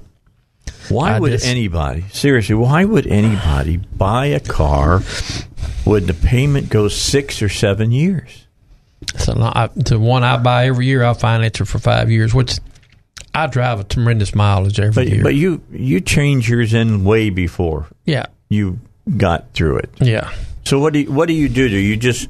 Why 0.90 1.15
I 1.15 1.19
would 1.19 1.32
just- 1.32 1.45
anybody, 1.45 2.06
seriously, 2.14 2.56
why 2.56 2.86
would 2.86 3.07
anybody 3.07 3.77
buy 3.77 4.27
a 4.27 4.40
car 4.40 4.99
when 5.84 6.06
the 6.06 6.14
payment 6.14 6.69
goes 6.69 6.95
six 6.95 7.41
or 7.41 7.49
seven 7.49 7.91
years? 7.91 8.45
So 9.18 9.34
I, 9.38 9.69
the 9.76 9.99
one 9.99 10.23
I 10.23 10.38
buy 10.38 10.68
every 10.68 10.86
year, 10.86 11.03
I'll 11.03 11.14
finance 11.15 11.60
it 11.60 11.65
for 11.65 11.80
five 11.80 12.10
years, 12.11 12.34
which 12.34 12.60
I 13.36 13.48
drive 13.48 13.80
a 13.80 13.84
tremendous 13.84 14.34
mileage 14.34 14.80
every 14.80 15.03
But, 15.06 15.07
year. 15.14 15.24
but 15.24 15.36
you 15.36 15.62
you 15.72 15.99
change 16.02 16.49
yours 16.49 16.74
in 16.74 17.03
way 17.03 17.30
before 17.30 17.88
yeah, 18.06 18.26
you 18.49 18.80
got 19.18 19.52
through 19.53 19.78
it. 19.80 19.90
yeah. 19.99 20.32
So 20.66 20.80
what 20.80 20.94
do 20.94 20.99
you, 20.99 21.12
what 21.12 21.28
do 21.28 21.34
you 21.34 21.48
do? 21.49 21.70
Do 21.70 21.78
you 21.78 21.98
just 21.98 22.28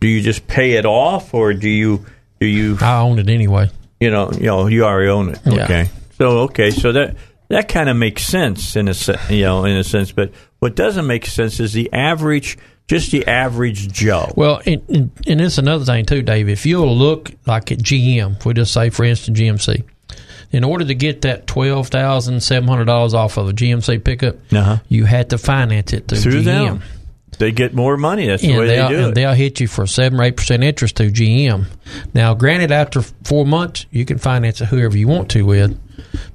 do 0.00 0.06
you 0.06 0.20
just 0.22 0.46
pay 0.46 0.72
it 0.72 0.86
off, 0.86 1.34
or 1.34 1.52
do 1.54 1.68
you 1.68 2.04
do 2.40 2.46
you 2.46 2.76
I 2.80 3.00
own 3.00 3.18
it 3.18 3.28
anyway. 3.28 3.70
you 4.00 4.10
know 4.10 4.30
you 4.32 4.46
know 4.46 4.66
you 4.66 4.84
already 4.84 5.08
own 5.10 5.30
it? 5.30 5.40
Yeah. 5.46 5.64
Okay, 5.64 5.88
so 6.18 6.38
okay, 6.40 6.70
so 6.70 6.92
that 6.92 7.16
that 7.48 7.68
kind 7.68 7.88
of 7.88 7.96
makes 7.96 8.24
sense 8.24 8.76
in 8.76 8.88
a 8.88 8.94
you 9.30 9.42
know 9.42 9.64
in 9.64 9.76
a 9.76 9.84
sense, 9.84 10.12
but 10.12 10.32
what 10.60 10.74
doesn't 10.76 11.06
make 11.06 11.26
sense 11.26 11.60
is 11.60 11.72
the 11.72 11.92
average, 11.92 12.56
just 12.86 13.10
the 13.10 13.26
average 13.26 13.92
Joe. 13.92 14.32
Well, 14.36 14.62
and, 14.64 14.82
and, 14.88 15.10
and 15.26 15.40
it's 15.40 15.58
another 15.58 15.84
thing 15.84 16.06
too, 16.06 16.22
Dave. 16.22 16.48
If 16.48 16.64
you'll 16.66 16.96
look 16.96 17.32
like 17.46 17.70
at 17.72 17.78
GM, 17.78 18.36
if 18.36 18.46
we 18.46 18.54
just 18.54 18.72
say, 18.72 18.90
for 18.90 19.04
instance, 19.04 19.38
GMC, 19.38 19.84
in 20.54 20.64
order 20.64 20.84
to 20.84 20.94
get 20.94 21.22
that 21.22 21.46
twelve 21.46 21.88
thousand 21.88 22.40
seven 22.42 22.68
hundred 22.68 22.86
dollars 22.86 23.12
off 23.14 23.36
of 23.36 23.48
a 23.48 23.52
GMC 23.52 24.02
pickup, 24.04 24.36
Uh-huh. 24.52 24.78
you 24.88 25.04
had 25.04 25.30
to 25.30 25.38
finance 25.38 25.92
it 25.92 26.08
through, 26.08 26.18
Through 26.20 26.42
GM. 26.42 26.44
them, 26.44 26.82
they 27.38 27.50
get 27.52 27.74
more 27.74 27.96
money. 27.96 28.26
That's 28.28 28.42
the 28.42 28.50
and 28.50 28.58
way 28.60 28.66
they 28.68 28.76
do 28.88 28.98
and 28.98 29.06
it. 29.08 29.14
they'll 29.14 29.32
hit 29.34 29.58
you 29.60 29.66
for 29.66 29.86
seven 29.86 30.20
or 30.20 30.22
eight 30.22 30.36
percent 30.36 30.62
interest 30.62 30.96
to 30.96 31.10
GM. 31.10 31.66
Now, 32.14 32.34
granted, 32.34 32.70
after 32.70 33.02
four 33.02 33.44
months, 33.44 33.86
you 33.90 34.04
can 34.04 34.18
finance 34.18 34.60
it 34.60 34.66
whoever 34.66 34.96
you 34.96 35.08
want 35.08 35.30
to 35.32 35.42
with, 35.44 35.78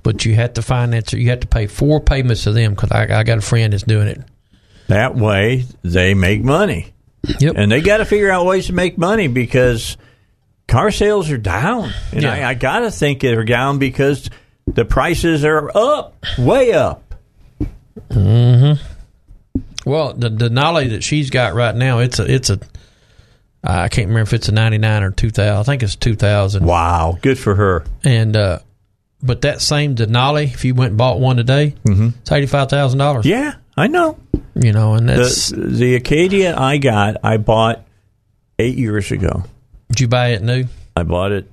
but 0.03 0.25
you 0.25 0.35
have 0.35 0.53
to 0.55 0.61
finance 0.61 1.13
it. 1.13 1.19
You 1.19 1.29
have 1.29 1.39
to 1.39 1.47
pay 1.47 1.67
four 1.67 2.01
payments 2.01 2.43
to 2.43 2.51
them 2.51 2.73
because 2.73 2.91
I, 2.91 3.03
I 3.19 3.23
got 3.23 3.37
a 3.37 3.41
friend 3.41 3.71
that's 3.73 3.83
doing 3.83 4.07
it. 4.09 4.21
That 4.87 5.15
way, 5.15 5.65
they 5.83 6.13
make 6.13 6.43
money. 6.43 6.93
Yep. 7.39 7.53
and 7.57 7.69
they 7.71 7.81
got 7.81 7.97
to 7.97 8.05
figure 8.05 8.31
out 8.31 8.45
ways 8.45 8.67
to 8.67 8.73
make 8.73 8.97
money 8.97 9.27
because 9.27 9.97
car 10.69 10.91
sales 10.91 11.29
are 11.31 11.37
down, 11.37 11.91
and 12.13 12.23
Yeah. 12.23 12.33
I, 12.33 12.49
I 12.51 12.53
got 12.53 12.79
to 12.79 12.91
think 12.91 13.19
they're 13.21 13.43
down 13.43 13.77
because 13.79 14.29
the 14.67 14.85
prices 14.85 15.43
are 15.43 15.69
up, 15.75 16.15
way 16.37 16.71
up. 16.73 17.13
Hmm. 18.11 18.73
Well, 19.85 20.13
the 20.13 20.29
Denali 20.29 20.91
that 20.91 21.03
she's 21.03 21.29
got 21.29 21.53
right 21.55 21.75
now, 21.75 21.99
it's 21.99 22.19
a 22.19 22.31
it's 22.33 22.49
a 22.49 22.59
I 23.63 23.87
can't 23.89 24.07
remember 24.07 24.21
if 24.27 24.33
it's 24.33 24.47
a 24.49 24.51
ninety 24.51 24.77
nine 24.77 25.03
or 25.03 25.11
two 25.11 25.29
thousand. 25.31 25.59
I 25.59 25.63
think 25.63 25.83
it's 25.83 25.95
two 25.95 26.15
thousand. 26.15 26.65
Wow, 26.65 27.17
good 27.21 27.37
for 27.39 27.55
her. 27.55 27.83
And 28.03 28.35
uh, 28.37 28.59
but 29.21 29.41
that 29.41 29.61
same 29.61 29.95
Denali, 29.95 30.45
if 30.53 30.63
you 30.65 30.75
went 30.75 30.89
and 30.91 30.97
bought 30.97 31.19
one 31.19 31.37
today, 31.37 31.75
it's 31.85 32.31
eighty 32.31 32.45
five 32.47 32.69
thousand 32.69 32.99
dollars. 32.99 33.25
Mm-hmm. 33.25 33.31
Yeah, 33.43 33.55
I 33.75 33.87
know. 33.87 34.17
You 34.55 34.73
know, 34.73 34.93
and 34.95 35.07
that's 35.09 35.49
The, 35.49 35.57
the 35.67 35.95
Acadia 35.95 36.55
I 36.57 36.77
got, 36.77 37.17
I 37.23 37.37
bought 37.37 37.85
eight 38.59 38.77
years 38.77 39.11
ago. 39.11 39.43
Did 39.99 40.03
you 40.05 40.07
buy 40.07 40.29
it 40.29 40.41
new? 40.41 40.63
I 40.95 41.03
bought 41.03 41.31
it. 41.33 41.51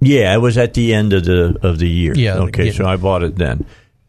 Yeah, 0.00 0.34
it 0.34 0.38
was 0.38 0.58
at 0.58 0.74
the 0.74 0.92
end 0.94 1.12
of 1.12 1.24
the 1.24 1.56
of 1.62 1.78
the 1.78 1.88
year. 1.88 2.14
Yeah, 2.16 2.38
Okay, 2.38 2.64
getting- 2.64 2.72
so 2.72 2.84
I 2.86 2.96
bought 2.96 3.22
it 3.22 3.36
then. 3.36 3.64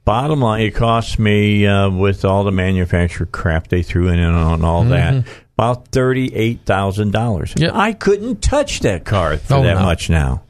Bottom 0.05 0.41
line, 0.41 0.61
it 0.63 0.71
cost 0.73 1.19
me 1.19 1.67
uh, 1.67 1.89
with 1.91 2.25
all 2.25 2.43
the 2.43 2.51
manufacturer 2.51 3.27
crap 3.27 3.67
they 3.67 3.83
threw 3.83 4.07
in 4.07 4.17
and 4.17 4.35
on 4.35 4.63
all 4.65 4.83
that 4.85 5.23
about 5.55 5.89
thirty 5.89 6.33
eight 6.33 6.61
thousand 6.65 7.11
dollars. 7.11 7.51
Mm-hmm. 7.51 7.63
Yep. 7.65 7.75
I 7.75 7.93
couldn't 7.93 8.41
touch 8.41 8.79
that 8.79 9.05
car 9.05 9.37
for 9.37 9.55
Oh, 9.55 9.63
that 9.63 9.75
no. 9.75 9.83
much 9.83 10.09
now. 10.09 10.41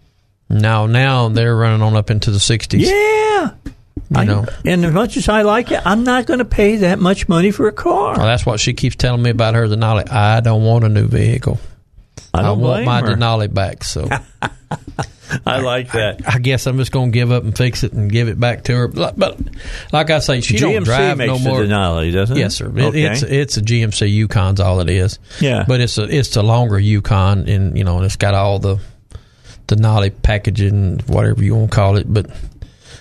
Now, 0.50 0.86
now 0.88 1.28
they're 1.30 1.56
running 1.56 1.82
on 1.82 1.96
up 1.98 2.10
into 2.10 2.32
the 2.32 2.40
sixties. 2.40 2.90
Yeah, 2.90 3.52
You 4.12 4.26
know, 4.26 4.46
and 4.66 4.86
as 4.86 4.94
much 4.94 5.16
as 5.18 5.28
I 5.30 5.42
like 5.44 5.72
it, 5.72 5.82
I'm 5.86 6.04
not 6.04 6.26
going 6.26 6.40
to 6.40 6.46
pay 6.46 6.78
that 6.78 7.00
much 7.00 7.28
money 7.28 7.52
for 7.52 7.68
a 7.68 7.72
car. 7.74 8.16
well, 8.18 8.26
that's 8.26 8.46
what 8.46 8.60
she 8.60 8.74
keeps 8.74 8.96
telling 8.96 9.22
me 9.22 9.30
about 9.30 9.56
her 9.56 9.68
Denali. 9.68 10.10
I 10.10 10.40
don't 10.40 10.64
want 10.64 10.86
a 10.86 10.90
new 10.90 11.06
vehicle. 11.08 11.60
I 12.34 12.42
I, 12.42 12.52
want 12.52 12.86
my 12.86 13.02
her. 13.02 13.16
Denali 13.16 13.54
back. 13.54 13.84
So 13.84 14.08
I 15.46 15.60
like 15.60 15.92
that. 15.92 16.22
I 16.28 16.40
guess 16.40 16.66
I'm 16.68 16.78
just 16.78 16.92
going 16.92 17.12
to 17.12 17.14
give 17.14 17.32
up 17.32 17.44
and 17.44 17.56
fix 17.56 17.84
it 17.84 17.94
and 17.94 18.12
give 18.12 18.28
it 18.28 18.40
back 18.40 18.64
to 18.66 18.76
her. 18.76 18.88
But, 18.88 19.18
but 19.18 19.40
like 19.92 20.10
I 20.10 20.20
say, 20.20 20.42
she 20.42 20.56
GMC 20.56 20.60
don't 20.60 20.84
drive 20.84 21.18
makes 21.18 21.28
no 21.32 21.40
more. 21.40 21.62
the 21.62 21.68
Denali, 21.68 22.12
doesn't? 22.14 22.36
Yes, 22.38 22.56
sir. 22.56 22.68
It, 22.68 22.84
Okay. 22.90 23.04
It's 23.06 23.24
it's 23.24 23.58
a 23.58 23.62
GMC 23.62 24.12
Yukon's 24.12 24.60
all 24.60 24.80
it 24.80 24.90
is. 24.90 25.20
Yeah. 25.40 25.66
but 25.68 25.82
it's 25.82 25.98
a 25.98 26.04
it's 26.04 26.36
a 26.36 26.42
longer 26.44 26.80
Yukon, 26.80 27.48
and 27.48 27.78
you 27.78 27.84
know, 27.84 27.98
and 27.98 28.06
it's 28.06 28.16
got 28.16 28.34
all 28.34 28.60
the 28.60 28.80
Denali 29.68 30.12
packaging, 30.22 31.00
whatever 31.08 31.44
you 31.44 31.56
want 31.56 31.72
to 31.72 31.76
call 31.76 31.98
it. 31.98 32.12
But 32.12 32.32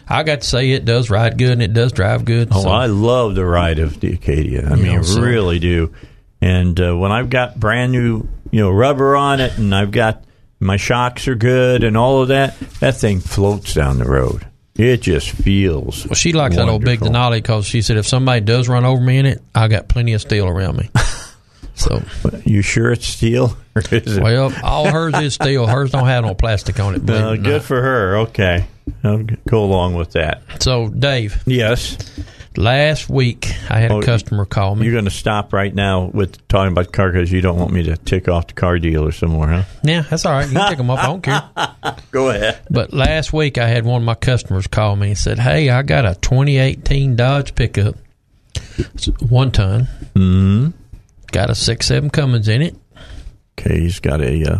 I 0.07 0.23
got 0.23 0.43
to 0.43 0.47
say 0.47 0.71
it 0.71 0.85
does 0.85 1.11
ride 1.11 1.39
good 1.39 1.53
and 1.53 1.63
it 1.63 1.73
does 1.73 1.93
drive 1.93 2.25
good. 2.25 2.49
Oh, 2.53 2.63
so- 2.63 2.69
I 2.69 2.87
love 2.87 3.35
the 3.35 3.45
ride 3.45 3.79
of 3.79 4.01
the 4.01 4.13
Acadia. 4.15 4.67
I 4.69 4.75
mean, 4.77 4.97
know, 4.97 5.03
so- 5.03 5.21
really 5.21 5.59
do. 5.59 5.95
And 6.41 6.79
uh, 6.81 6.97
when 6.97 7.11
I've 7.11 7.31
got 7.31 7.59
brand 7.59 7.91
new, 7.91 8.29
you 8.51 8.61
know, 8.61 8.71
rubber 8.71 9.17
on 9.17 9.41
it, 9.41 9.59
and 9.59 9.75
I've 9.75 9.91
got 9.91 10.25
my 10.61 10.77
shocks 10.77 11.29
are 11.29 11.35
good, 11.35 11.85
and 11.85 11.97
all 11.97 12.23
of 12.23 12.29
that, 12.29 12.59
that 12.81 12.97
thing 12.97 13.21
floats 13.21 13.75
down 13.75 13.99
the 13.99 14.05
road. 14.05 14.47
It 14.77 15.03
just 15.03 15.31
feels. 15.31 16.07
Well, 16.07 16.15
she 16.15 16.33
likes 16.33 16.55
that 16.55 16.69
old 16.69 16.85
big. 16.85 17.01
Denali 17.01 17.39
because 17.39 17.67
she 17.67 17.83
said 17.83 17.97
if 17.97 18.07
somebody 18.07 18.41
does 18.41 18.69
run 18.69 18.85
over 18.85 19.03
me 19.03 19.19
in 19.19 19.27
it, 19.27 19.43
I 19.53 19.67
got 19.67 19.89
plenty 19.89 20.13
of 20.13 20.21
steel 20.21 20.47
around 20.47 20.77
me. 20.77 20.89
so, 21.75 22.01
You 22.45 22.63
sure 22.63 22.93
it's 22.93 23.07
steel? 23.07 23.57
Or 23.79 23.83
is 23.93 24.17
it? 24.17 24.23
well, 24.25 24.53
all 24.65 24.91
hers 24.91 25.15
is 25.21 25.35
steel. 25.35 25.65
Hers 25.69 25.93
don't 25.93 26.07
have 26.07 26.25
no 26.25 26.35
plastic 26.35 26.81
on 26.81 26.97
it. 26.97 27.07
good 27.07 27.43
not. 27.43 27.63
for 27.63 27.81
her. 27.81 28.17
Okay, 28.19 28.67
I'll 29.05 29.23
go 29.23 29.63
along 29.63 29.95
with 29.95 30.13
that. 30.13 30.43
So, 30.61 30.89
Dave, 30.89 31.41
Yes, 31.47 31.97
last 32.59 33.09
week 33.09 33.47
I 33.71 33.79
had 33.79 33.91
Oh, 33.93 34.01
a 34.01 34.03
customer 34.05 34.45
call 34.45 34.75
me. 34.75 34.85
you're 34.85 34.93
going 34.93 35.05
to 35.05 35.11
stop 35.11 35.53
right 35.53 35.75
now 35.75 36.11
with 36.13 36.47
talking 36.49 36.73
about 36.73 36.87
the 36.87 36.93
car 36.93 37.11
because 37.13 37.31
you 37.33 37.41
don't 37.41 37.59
want 37.59 37.73
me 37.73 37.85
to 37.85 37.97
tick 37.97 38.29
off 38.29 38.49
the 38.49 38.53
car 38.55 38.79
dealer 38.79 39.13
somewhere, 39.13 39.49
huh? 39.49 39.63
Yeah, 39.85 40.01
that's 40.03 40.27
all 40.27 40.33
right. 40.33 40.47
You 40.49 40.55
can 40.57 40.69
pick 40.69 40.79
them 40.79 40.91
up. 40.91 40.99
I 40.99 41.07
don't 41.07 41.23
care. 41.23 41.97
Go 42.11 42.31
ahead. 42.31 42.61
But 42.71 42.93
last 42.93 43.33
week 43.33 43.57
I 43.59 43.69
had 43.69 43.85
one 43.85 44.03
of 44.03 44.07
my 44.07 44.15
customers 44.15 44.67
call 44.67 44.97
me 44.97 45.09
and 45.11 45.19
said, 45.19 45.39
"Hey, 45.39 45.71
I 45.71 45.83
got 45.83 46.05
a 46.05 46.15
2018 46.17 47.17
Dodge 47.17 47.55
pickup, 47.55 47.95
It's 48.77 49.07
one 49.21 49.51
ton, 49.53 49.85
hmm 50.15 50.69
got 51.31 51.51
a 51.51 51.55
six 51.55 51.87
seven 51.87 52.09
Cummins 52.11 52.49
in 52.49 52.63
it. 52.63 52.75
Okay, 53.59 53.81
he's 53.81 54.01
got 54.01 54.21
a. 54.21 54.53
Uh, 54.55 54.59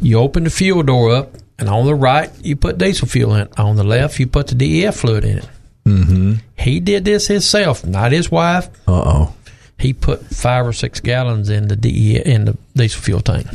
You 0.00 0.18
open 0.18 0.44
the 0.44 0.50
fuel 0.50 0.82
door 0.82 1.14
up, 1.14 1.34
and 1.58 1.68
on 1.68 1.84
the 1.86 1.94
right 1.94 2.30
you 2.42 2.56
put 2.56 2.78
diesel 2.78 3.06
fuel 3.06 3.34
in. 3.34 3.48
On 3.58 3.76
the 3.76 3.84
left 3.84 4.18
you 4.18 4.26
put 4.26 4.46
the 4.48 4.54
DEF 4.54 4.96
fluid 4.96 5.24
in 5.24 5.38
it. 5.38 5.48
mm-hmm. 5.84 6.34
He 6.62 6.80
did 6.80 7.04
this 7.04 7.26
himself, 7.26 7.84
not 7.84 8.12
his 8.12 8.30
wife. 8.30 8.68
Uh 8.88 8.92
oh. 9.04 9.34
He 9.78 9.92
put 9.92 10.24
five 10.26 10.66
or 10.66 10.72
six 10.72 11.00
gallons 11.00 11.48
in 11.48 11.68
the 11.68 11.74
DE 11.76 12.20
in 12.24 12.44
the 12.44 12.56
diesel 12.76 13.00
fuel 13.02 13.20
tank, 13.20 13.46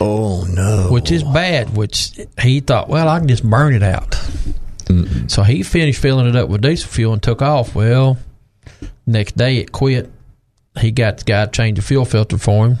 Oh 0.00 0.44
no. 0.44 0.88
which 0.90 1.10
is 1.10 1.22
bad. 1.24 1.74
Which 1.76 2.12
he 2.40 2.60
thought, 2.60 2.88
well, 2.88 3.08
I 3.08 3.18
can 3.18 3.28
just 3.28 3.48
burn 3.48 3.74
it 3.74 3.82
out. 3.82 4.14
So 5.28 5.42
he 5.42 5.62
finished 5.62 6.02
filling 6.02 6.26
it 6.26 6.36
up 6.36 6.50
with 6.50 6.60
diesel 6.60 6.90
fuel 6.90 7.14
and 7.14 7.22
took 7.22 7.40
off. 7.40 7.74
Well, 7.74 8.18
next 9.06 9.36
day 9.38 9.56
it 9.56 9.72
quit. 9.72 10.10
He 10.78 10.90
got 10.90 11.18
the 11.18 11.24
guy 11.24 11.46
to 11.46 11.50
change 11.50 11.76
the 11.76 11.82
fuel 11.82 12.04
filter 12.04 12.36
for 12.36 12.66
him. 12.68 12.78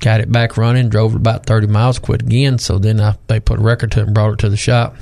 Got 0.00 0.20
it 0.22 0.32
back 0.32 0.56
running, 0.56 0.88
drove 0.88 1.12
it 1.12 1.16
about 1.18 1.44
30 1.44 1.66
miles, 1.66 1.98
quit 1.98 2.22
again. 2.22 2.58
So 2.58 2.78
then 2.78 2.98
I, 3.00 3.16
they 3.26 3.38
put 3.40 3.58
a 3.58 3.62
record 3.62 3.92
to 3.92 4.00
it 4.00 4.04
and 4.06 4.14
brought 4.14 4.32
it 4.32 4.38
to 4.38 4.48
the 4.48 4.56
shop. 4.56 4.96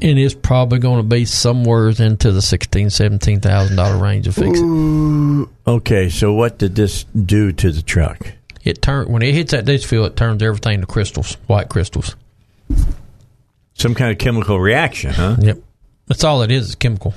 And 0.00 0.18
it's 0.18 0.34
probably 0.34 0.78
going 0.78 0.96
to 0.96 1.02
be 1.02 1.26
somewhere 1.26 1.90
into 1.90 2.32
the 2.32 2.40
sixteen, 2.40 2.88
seventeen 2.88 3.40
thousand 3.40 3.76
dollar 3.76 4.02
range 4.02 4.24
to 4.24 4.32
fix 4.32 4.58
it. 4.58 5.48
Okay, 5.66 6.08
so 6.08 6.32
what 6.32 6.56
did 6.58 6.74
this 6.74 7.04
do 7.04 7.52
to 7.52 7.70
the 7.70 7.82
truck? 7.82 8.32
It 8.64 8.80
turn 8.80 9.10
when 9.10 9.20
it 9.20 9.34
hits 9.34 9.50
that 9.50 9.66
diesel 9.66 9.88
fuel, 9.88 10.04
it 10.06 10.16
turns 10.16 10.42
everything 10.42 10.80
to 10.80 10.86
crystals, 10.86 11.34
white 11.46 11.68
crystals. 11.68 12.16
Some 13.74 13.94
kind 13.94 14.10
of 14.10 14.18
chemical 14.18 14.58
reaction, 14.58 15.10
huh? 15.12 15.36
Yep, 15.38 15.58
that's 16.06 16.24
all 16.24 16.40
it 16.42 16.50
is. 16.50 16.66
It's 16.66 16.74
chemical. 16.74 17.12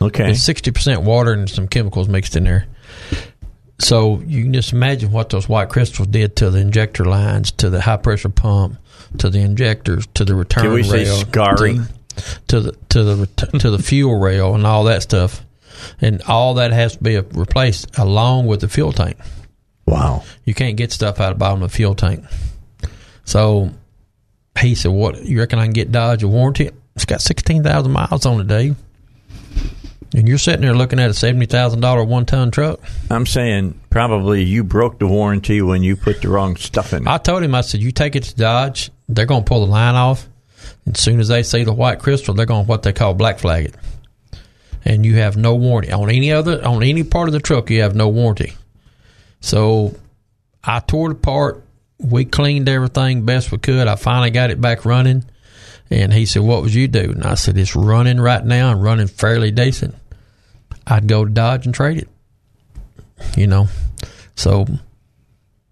Okay. 0.00 0.30
It's 0.30 0.42
sixty 0.42 0.70
percent 0.70 1.02
water 1.02 1.32
and 1.32 1.48
some 1.48 1.66
chemicals 1.66 2.08
mixed 2.08 2.36
in 2.36 2.44
there. 2.44 2.66
So 3.78 4.20
you 4.26 4.42
can 4.42 4.52
just 4.52 4.72
imagine 4.72 5.12
what 5.12 5.30
those 5.30 5.48
white 5.48 5.68
crystals 5.70 6.08
did 6.08 6.36
to 6.36 6.50
the 6.50 6.58
injector 6.58 7.04
lines, 7.04 7.52
to 7.52 7.70
the 7.70 7.80
high 7.80 7.96
pressure 7.96 8.28
pump, 8.28 8.76
to 9.18 9.30
the 9.30 9.38
injectors, 9.40 10.06
to 10.14 10.24
the 10.24 10.34
return 10.34 10.64
Can 10.64 10.72
we 10.72 10.82
say 10.82 11.04
scarring? 11.04 11.84
to, 11.84 11.88
to 12.48 12.60
the 12.60 12.72
to 12.90 13.04
the 13.04 13.26
to 13.58 13.70
the 13.70 13.78
fuel 13.78 14.18
rail 14.18 14.54
and 14.54 14.66
all 14.66 14.84
that 14.84 15.02
stuff, 15.02 15.44
and 16.00 16.22
all 16.22 16.54
that 16.54 16.72
has 16.72 16.96
to 16.96 17.02
be 17.02 17.18
replaced 17.18 17.98
along 17.98 18.46
with 18.46 18.60
the 18.60 18.68
fuel 18.68 18.92
tank. 18.92 19.16
Wow. 19.86 20.24
You 20.44 20.54
can't 20.54 20.76
get 20.76 20.92
stuff 20.92 21.20
out 21.20 21.32
of 21.32 21.38
the 21.38 21.40
bottom 21.40 21.62
of 21.62 21.70
the 21.70 21.76
fuel 21.76 21.94
tank. 21.94 22.24
So 23.24 23.70
he 24.60 24.74
said, 24.74 24.92
"What 24.92 25.24
you 25.24 25.38
reckon 25.38 25.58
I 25.58 25.64
can 25.64 25.72
get 25.72 25.92
Dodge 25.92 26.22
a 26.22 26.28
warranty? 26.28 26.70
It's 26.94 27.04
got 27.04 27.20
sixteen 27.20 27.62
thousand 27.62 27.92
miles 27.92 28.26
on 28.26 28.40
it, 28.40 28.46
Dave." 28.46 28.76
And 30.14 30.26
you're 30.26 30.38
sitting 30.38 30.62
there 30.62 30.74
looking 30.74 30.98
at 31.00 31.10
a 31.10 31.14
seventy 31.14 31.46
thousand 31.46 31.80
dollar 31.80 32.02
one 32.02 32.24
ton 32.26 32.50
truck. 32.50 32.80
I'm 33.10 33.26
saying 33.26 33.78
probably 33.90 34.42
you 34.42 34.64
broke 34.64 34.98
the 34.98 35.06
warranty 35.06 35.60
when 35.62 35.82
you 35.82 35.96
put 35.96 36.22
the 36.22 36.28
wrong 36.28 36.56
stuff 36.56 36.92
in 36.92 37.06
it. 37.06 37.08
I 37.08 37.18
told 37.18 37.42
him, 37.42 37.54
I 37.54 37.60
said, 37.60 37.80
"You 37.80 37.92
take 37.92 38.16
it 38.16 38.24
to 38.24 38.36
Dodge, 38.36 38.90
they're 39.08 39.26
going 39.26 39.44
to 39.44 39.48
pull 39.48 39.64
the 39.64 39.70
line 39.70 39.94
off. 39.94 40.27
And 40.88 40.96
as 40.96 41.02
soon 41.02 41.20
as 41.20 41.28
they 41.28 41.42
see 41.42 41.64
the 41.64 41.72
white 41.74 41.98
crystal, 41.98 42.32
they're 42.32 42.46
going 42.46 42.64
to 42.64 42.68
what 42.68 42.82
they 42.82 42.94
call 42.94 43.12
black 43.12 43.40
flag 43.40 43.66
it, 43.66 43.74
and 44.86 45.04
you 45.04 45.16
have 45.16 45.36
no 45.36 45.54
warranty 45.54 45.92
on 45.92 46.08
any 46.08 46.32
other 46.32 46.64
on 46.64 46.82
any 46.82 47.04
part 47.04 47.28
of 47.28 47.34
the 47.34 47.40
truck. 47.40 47.68
You 47.68 47.82
have 47.82 47.94
no 47.94 48.08
warranty. 48.08 48.54
So 49.42 49.94
I 50.64 50.80
tore 50.80 51.10
it 51.10 51.18
apart. 51.18 51.62
We 51.98 52.24
cleaned 52.24 52.70
everything 52.70 53.26
best 53.26 53.52
we 53.52 53.58
could. 53.58 53.86
I 53.86 53.96
finally 53.96 54.30
got 54.30 54.48
it 54.48 54.62
back 54.62 54.86
running. 54.86 55.26
And 55.90 56.10
he 56.10 56.24
said, 56.24 56.40
"What 56.40 56.62
would 56.62 56.72
you 56.72 56.88
do?" 56.88 57.12
And 57.12 57.24
I 57.24 57.34
said, 57.34 57.58
"It's 57.58 57.76
running 57.76 58.18
right 58.18 58.42
now 58.42 58.72
and 58.72 58.82
running 58.82 59.08
fairly 59.08 59.50
decent. 59.50 59.94
I'd 60.86 61.06
go 61.06 61.22
to 61.22 61.30
Dodge 61.30 61.66
and 61.66 61.74
trade 61.74 61.98
it." 61.98 62.08
You 63.36 63.46
know, 63.46 63.68
so 64.36 64.66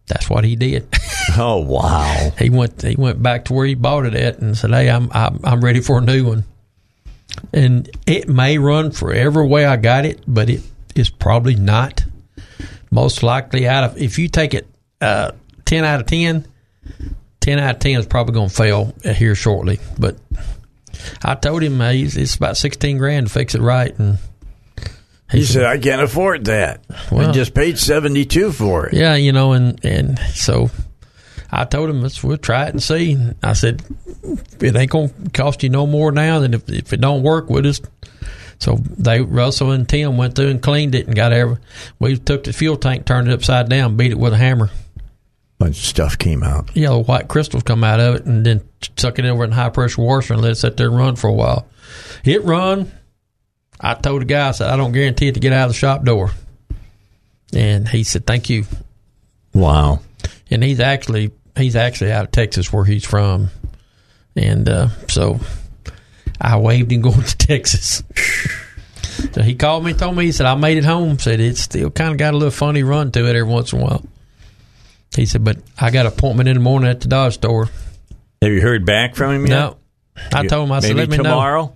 that's 0.06 0.28
what 0.30 0.44
he 0.44 0.56
did. 0.56 0.86
oh 1.36 1.58
wow. 1.58 2.32
he 2.38 2.50
went 2.50 2.82
he 2.82 2.96
went 2.96 3.22
back 3.22 3.46
to 3.46 3.52
where 3.52 3.66
he 3.66 3.74
bought 3.74 4.06
it 4.06 4.14
at 4.14 4.38
and 4.38 4.56
said, 4.56 4.70
"Hey, 4.70 4.88
I'm 4.88 5.10
I'm, 5.12 5.40
I'm 5.44 5.60
ready 5.64 5.80
for 5.80 5.98
a 5.98 6.00
new 6.00 6.26
one." 6.26 6.44
And 7.52 7.90
it 8.06 8.28
may 8.28 8.58
run 8.58 8.92
forever 8.92 9.44
way 9.44 9.64
I 9.66 9.76
got 9.76 10.06
it, 10.06 10.20
but 10.26 10.48
it 10.48 10.62
is 10.94 11.10
probably 11.10 11.54
not. 11.54 12.04
Most 12.90 13.22
likely, 13.22 13.66
out 13.68 13.84
of 13.84 13.98
if 14.00 14.18
you 14.18 14.28
take 14.28 14.54
it 14.54 14.66
uh, 15.00 15.32
ten 15.64 15.84
out 15.84 16.00
of 16.00 16.06
10, 16.06 16.46
10 17.40 17.58
out 17.58 17.74
of 17.74 17.80
ten 17.80 17.98
is 17.98 18.06
probably 18.06 18.32
going 18.34 18.48
to 18.48 18.54
fail 18.54 18.94
here 19.14 19.34
shortly. 19.34 19.80
But 19.98 20.16
I 21.22 21.34
told 21.34 21.62
him 21.62 21.80
he's- 21.80 22.16
it's 22.16 22.36
about 22.36 22.56
sixteen 22.56 22.96
grand 22.96 23.26
to 23.26 23.32
fix 23.32 23.54
it 23.54 23.60
right, 23.60 23.96
and 23.98 24.18
He 25.30 25.42
said, 25.44 25.64
"I 25.64 25.78
can't 25.78 26.02
afford 26.02 26.44
that. 26.44 26.84
I 27.10 27.32
just 27.32 27.52
paid 27.54 27.78
seventy 27.78 28.24
two 28.24 28.52
for 28.52 28.86
it." 28.86 28.94
Yeah, 28.94 29.16
you 29.16 29.32
know, 29.32 29.52
and 29.52 29.84
and 29.84 30.18
so 30.34 30.70
I 31.50 31.64
told 31.64 31.90
him 31.90 32.00
let's 32.00 32.22
we'll 32.22 32.36
try 32.36 32.66
it 32.66 32.70
and 32.70 32.82
see. 32.82 33.18
I 33.42 33.54
said 33.54 33.82
it 34.60 34.76
ain't 34.76 34.90
gonna 34.90 35.10
cost 35.32 35.62
you 35.62 35.68
no 35.68 35.86
more 35.86 36.12
now 36.12 36.38
than 36.38 36.54
if 36.54 36.68
if 36.68 36.92
it 36.92 37.00
don't 37.00 37.22
work, 37.22 37.50
we'll 37.50 37.62
just. 37.62 37.86
So 38.58 38.76
they 38.96 39.20
Russell 39.20 39.72
and 39.72 39.88
Tim 39.88 40.16
went 40.16 40.34
through 40.34 40.48
and 40.48 40.62
cleaned 40.62 40.94
it 40.94 41.06
and 41.06 41.14
got 41.14 41.32
every. 41.32 41.58
We 41.98 42.16
took 42.16 42.44
the 42.44 42.52
fuel 42.52 42.76
tank, 42.76 43.04
turned 43.04 43.28
it 43.28 43.34
upside 43.34 43.68
down, 43.68 43.96
beat 43.96 44.12
it 44.12 44.18
with 44.18 44.32
a 44.32 44.38
hammer. 44.38 44.70
Bunch 45.58 45.78
of 45.78 45.84
stuff 45.84 46.18
came 46.18 46.42
out. 46.42 46.70
Yeah, 46.74 46.90
the 46.90 47.00
white 47.00 47.28
crystals 47.28 47.62
come 47.62 47.82
out 47.82 47.98
of 48.00 48.16
it, 48.16 48.26
and 48.26 48.44
then 48.44 48.62
stuck 48.80 49.18
it 49.18 49.24
over 49.24 49.42
in 49.44 49.52
high 49.52 49.70
pressure 49.70 50.02
washer 50.02 50.34
and 50.34 50.42
let 50.42 50.52
it 50.52 50.56
sit 50.56 50.76
there 50.76 50.88
and 50.88 50.96
run 50.96 51.16
for 51.16 51.28
a 51.28 51.32
while. 51.32 51.66
It 52.24 52.44
run. 52.44 52.92
I 53.80 53.94
told 53.94 54.22
the 54.22 54.26
guy, 54.26 54.48
I 54.48 54.52
said, 54.52 54.70
I 54.70 54.76
don't 54.76 54.92
guarantee 54.92 55.28
it 55.28 55.34
to 55.34 55.40
get 55.40 55.52
out 55.52 55.64
of 55.66 55.70
the 55.70 55.78
shop 55.78 56.04
door. 56.04 56.30
And 57.52 57.88
he 57.88 58.04
said, 58.04 58.26
Thank 58.26 58.50
you 58.50 58.64
Wow. 59.54 60.00
and 60.50 60.62
he's 60.62 60.80
actually 60.80 61.30
he's 61.56 61.76
actually 61.76 62.12
out 62.12 62.24
of 62.24 62.30
Texas 62.30 62.70
where 62.72 62.84
he's 62.84 63.04
from, 63.06 63.48
and 64.34 64.68
uh, 64.68 64.88
so 65.08 65.40
I 66.38 66.58
waved 66.58 66.92
him 66.92 67.00
going 67.02 67.22
to 67.22 67.36
Texas. 67.38 68.02
so 69.32 69.40
he 69.42 69.54
called 69.54 69.84
me, 69.84 69.94
told 69.94 70.14
me 70.16 70.26
he 70.26 70.32
said 70.32 70.44
I 70.46 70.54
made 70.56 70.76
it 70.76 70.84
home. 70.84 71.18
Said 71.18 71.40
it's 71.40 71.60
still 71.62 71.90
kind 71.90 72.12
of 72.12 72.18
got 72.18 72.34
a 72.34 72.36
little 72.36 72.50
funny 72.50 72.82
run 72.82 73.10
to 73.12 73.20
it 73.26 73.28
every 73.36 73.44
once 73.44 73.72
in 73.72 73.80
a 73.80 73.84
while. 73.84 74.04
He 75.14 75.24
said, 75.24 75.42
but 75.44 75.56
I 75.80 75.90
got 75.90 76.04
an 76.04 76.12
appointment 76.12 76.48
in 76.50 76.56
the 76.56 76.60
morning 76.60 76.90
at 76.90 77.00
the 77.00 77.08
Dodge 77.08 77.34
store. 77.34 77.70
Have 78.42 78.52
you 78.52 78.60
heard 78.60 78.84
back 78.84 79.14
from 79.14 79.32
him 79.36 79.46
yet? 79.46 79.50
No, 79.50 79.76
I 80.34 80.46
told 80.46 80.66
him 80.68 80.72
I 80.72 80.80
said 80.80 80.96
maybe 80.96 81.00
let 81.00 81.08
me 81.10 81.16
know. 81.24 81.74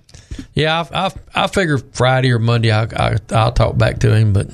Yeah, 0.55 0.85
I, 0.93 1.07
I, 1.07 1.13
I 1.35 1.47
figure 1.47 1.79
Friday 1.79 2.33
or 2.33 2.39
Monday 2.39 2.71
I, 2.71 2.85
I 2.85 3.17
I'll 3.31 3.53
talk 3.53 3.77
back 3.77 4.01
to 4.01 4.15
him, 4.15 4.33
but 4.33 4.49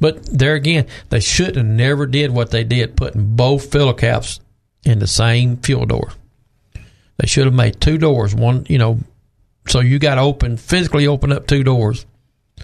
but 0.00 0.24
there 0.26 0.54
again, 0.54 0.86
they 1.10 1.20
should 1.20 1.56
have 1.56 1.66
never 1.66 2.06
did 2.06 2.30
what 2.30 2.50
they 2.50 2.64
did, 2.64 2.96
putting 2.96 3.36
both 3.36 3.70
filler 3.70 3.94
caps 3.94 4.40
in 4.84 4.98
the 4.98 5.06
same 5.06 5.56
fuel 5.58 5.86
door. 5.86 6.12
They 7.18 7.26
should 7.26 7.46
have 7.46 7.54
made 7.54 7.80
two 7.80 7.98
doors, 7.98 8.34
one 8.34 8.66
you 8.68 8.78
know, 8.78 8.98
so 9.68 9.80
you 9.80 9.98
got 9.98 10.16
to 10.16 10.20
open 10.20 10.56
physically 10.56 11.06
open 11.06 11.32
up 11.32 11.46
two 11.46 11.64
doors. 11.64 12.06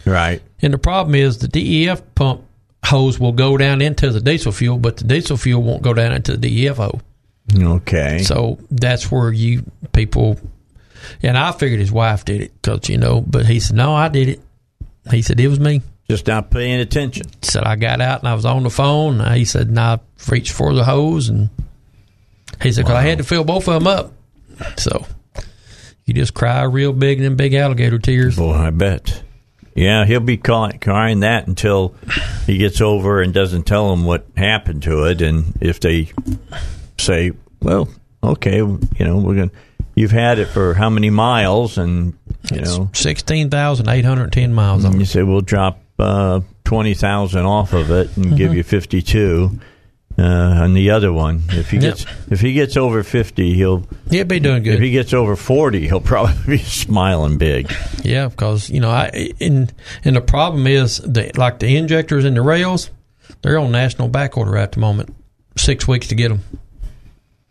Right. 0.04 0.42
And 0.60 0.72
the 0.72 0.78
problem 0.78 1.14
is 1.14 1.38
the 1.38 1.48
DEF 1.48 2.02
pump 2.14 2.44
hose 2.84 3.18
will 3.18 3.32
go 3.32 3.56
down 3.56 3.80
into 3.80 4.10
the 4.10 4.20
diesel 4.20 4.52
fuel, 4.52 4.78
but 4.78 4.96
the 4.96 5.04
diesel 5.04 5.36
fuel 5.36 5.62
won't 5.62 5.82
go 5.82 5.94
down 5.94 6.12
into 6.12 6.36
the 6.36 6.64
DEF 6.64 6.76
hose. 6.76 7.00
Okay. 7.56 8.18
So 8.22 8.58
that's 8.70 9.10
where 9.10 9.32
you 9.32 9.64
people, 9.92 10.38
and 11.22 11.36
I 11.36 11.52
figured 11.52 11.80
his 11.80 11.92
wife 11.92 12.24
did 12.24 12.40
it 12.40 12.52
because 12.62 12.88
you 12.88 12.98
know, 12.98 13.20
but 13.20 13.46
he 13.46 13.60
said 13.60 13.76
no, 13.76 13.94
I 13.94 14.08
did 14.08 14.28
it. 14.28 14.40
He 15.10 15.22
said 15.22 15.40
it 15.40 15.48
was 15.48 15.60
me. 15.60 15.82
Just 16.08 16.26
not 16.26 16.50
paying 16.50 16.80
attention. 16.80 17.26
Said 17.42 17.64
I 17.64 17.76
got 17.76 18.00
out 18.00 18.20
and 18.20 18.28
I 18.28 18.34
was 18.34 18.44
on 18.44 18.64
the 18.64 18.70
phone. 18.70 19.20
He 19.34 19.44
said, 19.44 19.70
"No, 19.70 19.82
I 19.82 20.00
reached 20.30 20.52
for 20.52 20.74
the 20.74 20.84
hose," 20.84 21.28
and 21.28 21.48
he 22.60 22.72
said, 22.72 22.84
"Cause 22.84 22.94
I 22.94 23.02
had 23.02 23.18
to 23.18 23.24
fill 23.24 23.44
both 23.44 23.68
of 23.68 23.82
them 23.82 23.86
up." 23.86 24.12
So 24.76 25.06
you 26.04 26.14
just 26.14 26.34
cry 26.34 26.62
real 26.64 26.92
big 26.92 27.18
and 27.18 27.24
then 27.24 27.36
big 27.36 27.54
alligator 27.54 27.98
tears. 27.98 28.36
Boy, 28.36 28.52
I 28.52 28.70
bet. 28.70 29.22
Yeah, 29.74 30.04
he'll 30.04 30.20
be 30.20 30.36
crying, 30.36 30.78
crying 30.80 31.20
that 31.20 31.46
until 31.46 31.94
he 32.46 32.58
gets 32.58 32.80
over 32.80 33.22
and 33.22 33.32
doesn't 33.32 33.62
tell 33.62 33.88
them 33.90 34.04
what 34.04 34.26
happened 34.36 34.82
to 34.82 35.04
it. 35.04 35.22
And 35.22 35.56
if 35.60 35.80
they 35.80 36.12
say, 36.98 37.32
"Well, 37.62 37.88
okay, 38.22 38.58
you 38.58 38.78
know, 39.00 39.16
we're 39.16 39.36
gonna," 39.36 39.50
you've 39.94 40.10
had 40.10 40.38
it 40.38 40.46
for 40.46 40.74
how 40.74 40.88
many 40.90 41.10
miles, 41.10 41.78
and 41.78 42.14
you 42.50 42.58
It's 42.60 42.76
know, 42.78 42.90
16,810 42.92 44.52
miles 44.54 44.84
on 44.84 44.98
you 44.98 45.06
say 45.06 45.22
we'll 45.22 45.40
drop 45.40 45.78
uh, 45.98 46.40
twenty 46.64 46.94
thousand 46.94 47.44
off 47.44 47.72
of 47.72 47.90
it 47.90 48.16
and 48.16 48.26
Mm-hmm. 48.26 48.36
give 48.36 48.54
you 48.54 48.62
fifty-two. 48.62 49.60
Uh, 50.18 50.22
on 50.24 50.74
the 50.74 50.90
other 50.90 51.10
one, 51.10 51.42
if 51.50 51.70
he 51.70 51.78
Yep. 51.78 51.82
gets 51.96 52.06
if 52.30 52.40
he 52.42 52.52
gets 52.52 52.76
over 52.76 53.02
fifty, 53.02 53.54
he'll 53.54 53.86
He'll 54.10 54.24
be 54.26 54.40
doing 54.40 54.62
good. 54.62 54.74
if 54.74 54.80
he 54.80 54.90
gets 54.90 55.14
over 55.14 55.36
forty, 55.36 55.86
he'll 55.88 56.00
probably 56.14 56.34
be 56.56 56.58
smiling 56.58 57.38
big. 57.38 57.72
Yeah, 58.04 58.28
because 58.28 58.68
you 58.68 58.80
know, 58.80 58.90
I 58.90 59.30
and 59.40 59.72
and 60.04 60.14
the 60.16 60.20
problem 60.20 60.66
is 60.66 60.98
that 60.98 61.38
like 61.38 61.60
the 61.60 61.76
injectors 61.78 62.26
and 62.26 62.36
the 62.36 62.42
rails, 62.42 62.90
they're 63.40 63.58
on 63.58 63.72
national 63.72 64.08
back 64.08 64.36
order 64.36 64.58
at 64.58 64.72
the 64.72 64.80
moment. 64.80 65.14
Six 65.56 65.88
weeks 65.88 66.08
to 66.08 66.14
get 66.14 66.28
them. 66.28 66.42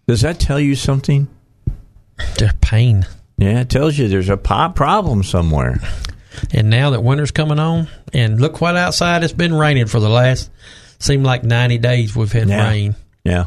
Does 0.08 0.22
that 0.22 0.40
tell 0.40 0.60
you 0.60 0.76
something? 0.76 1.28
They're 2.38 2.54
pain. 2.62 3.06
Yeah, 3.38 3.62
it 3.62 3.70
tells 3.70 3.98
you 3.98 4.08
there's 4.08 4.30
a 4.30 4.38
pop 4.38 4.76
problem 4.76 5.24
somewhere. 5.24 5.80
And 6.54 6.70
now 6.70 6.92
that 6.92 7.04
winter's 7.04 7.32
coming 7.32 7.60
on, 7.60 7.88
and 8.14 8.40
look 8.40 8.62
what 8.62 8.78
outside 8.78 9.24
it's 9.24 9.34
been 9.34 9.54
raining 9.54 9.88
for 9.88 10.00
the 10.00 10.10
last 10.10 10.50
seemed 11.00 11.26
like 11.26 11.44
ninety 11.44 11.78
days 11.78 12.16
we've 12.16 12.32
had 12.32 12.48
Yeah. 12.50 12.70
rain. 12.70 12.96
Yeah. 13.24 13.46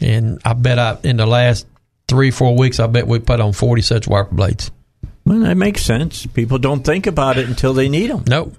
And 0.00 0.40
I 0.44 0.52
bet 0.52 0.78
I 0.78 0.98
in 1.02 1.16
the 1.16 1.26
last 1.26 1.66
three 2.08 2.30
four 2.30 2.56
weeks 2.56 2.78
I 2.80 2.86
bet 2.86 3.06
we 3.06 3.18
put 3.18 3.40
on 3.40 3.52
forty 3.52 3.82
such 3.82 4.06
wiper 4.06 4.34
blades. 4.34 4.70
Well, 5.24 5.38
that 5.40 5.56
makes 5.56 5.82
sense. 5.82 6.26
People 6.26 6.58
don't 6.58 6.84
think 6.84 7.06
about 7.06 7.38
it 7.38 7.48
until 7.48 7.74
they 7.74 7.88
need 7.88 8.10
them. 8.10 8.24
Nope. 8.26 8.56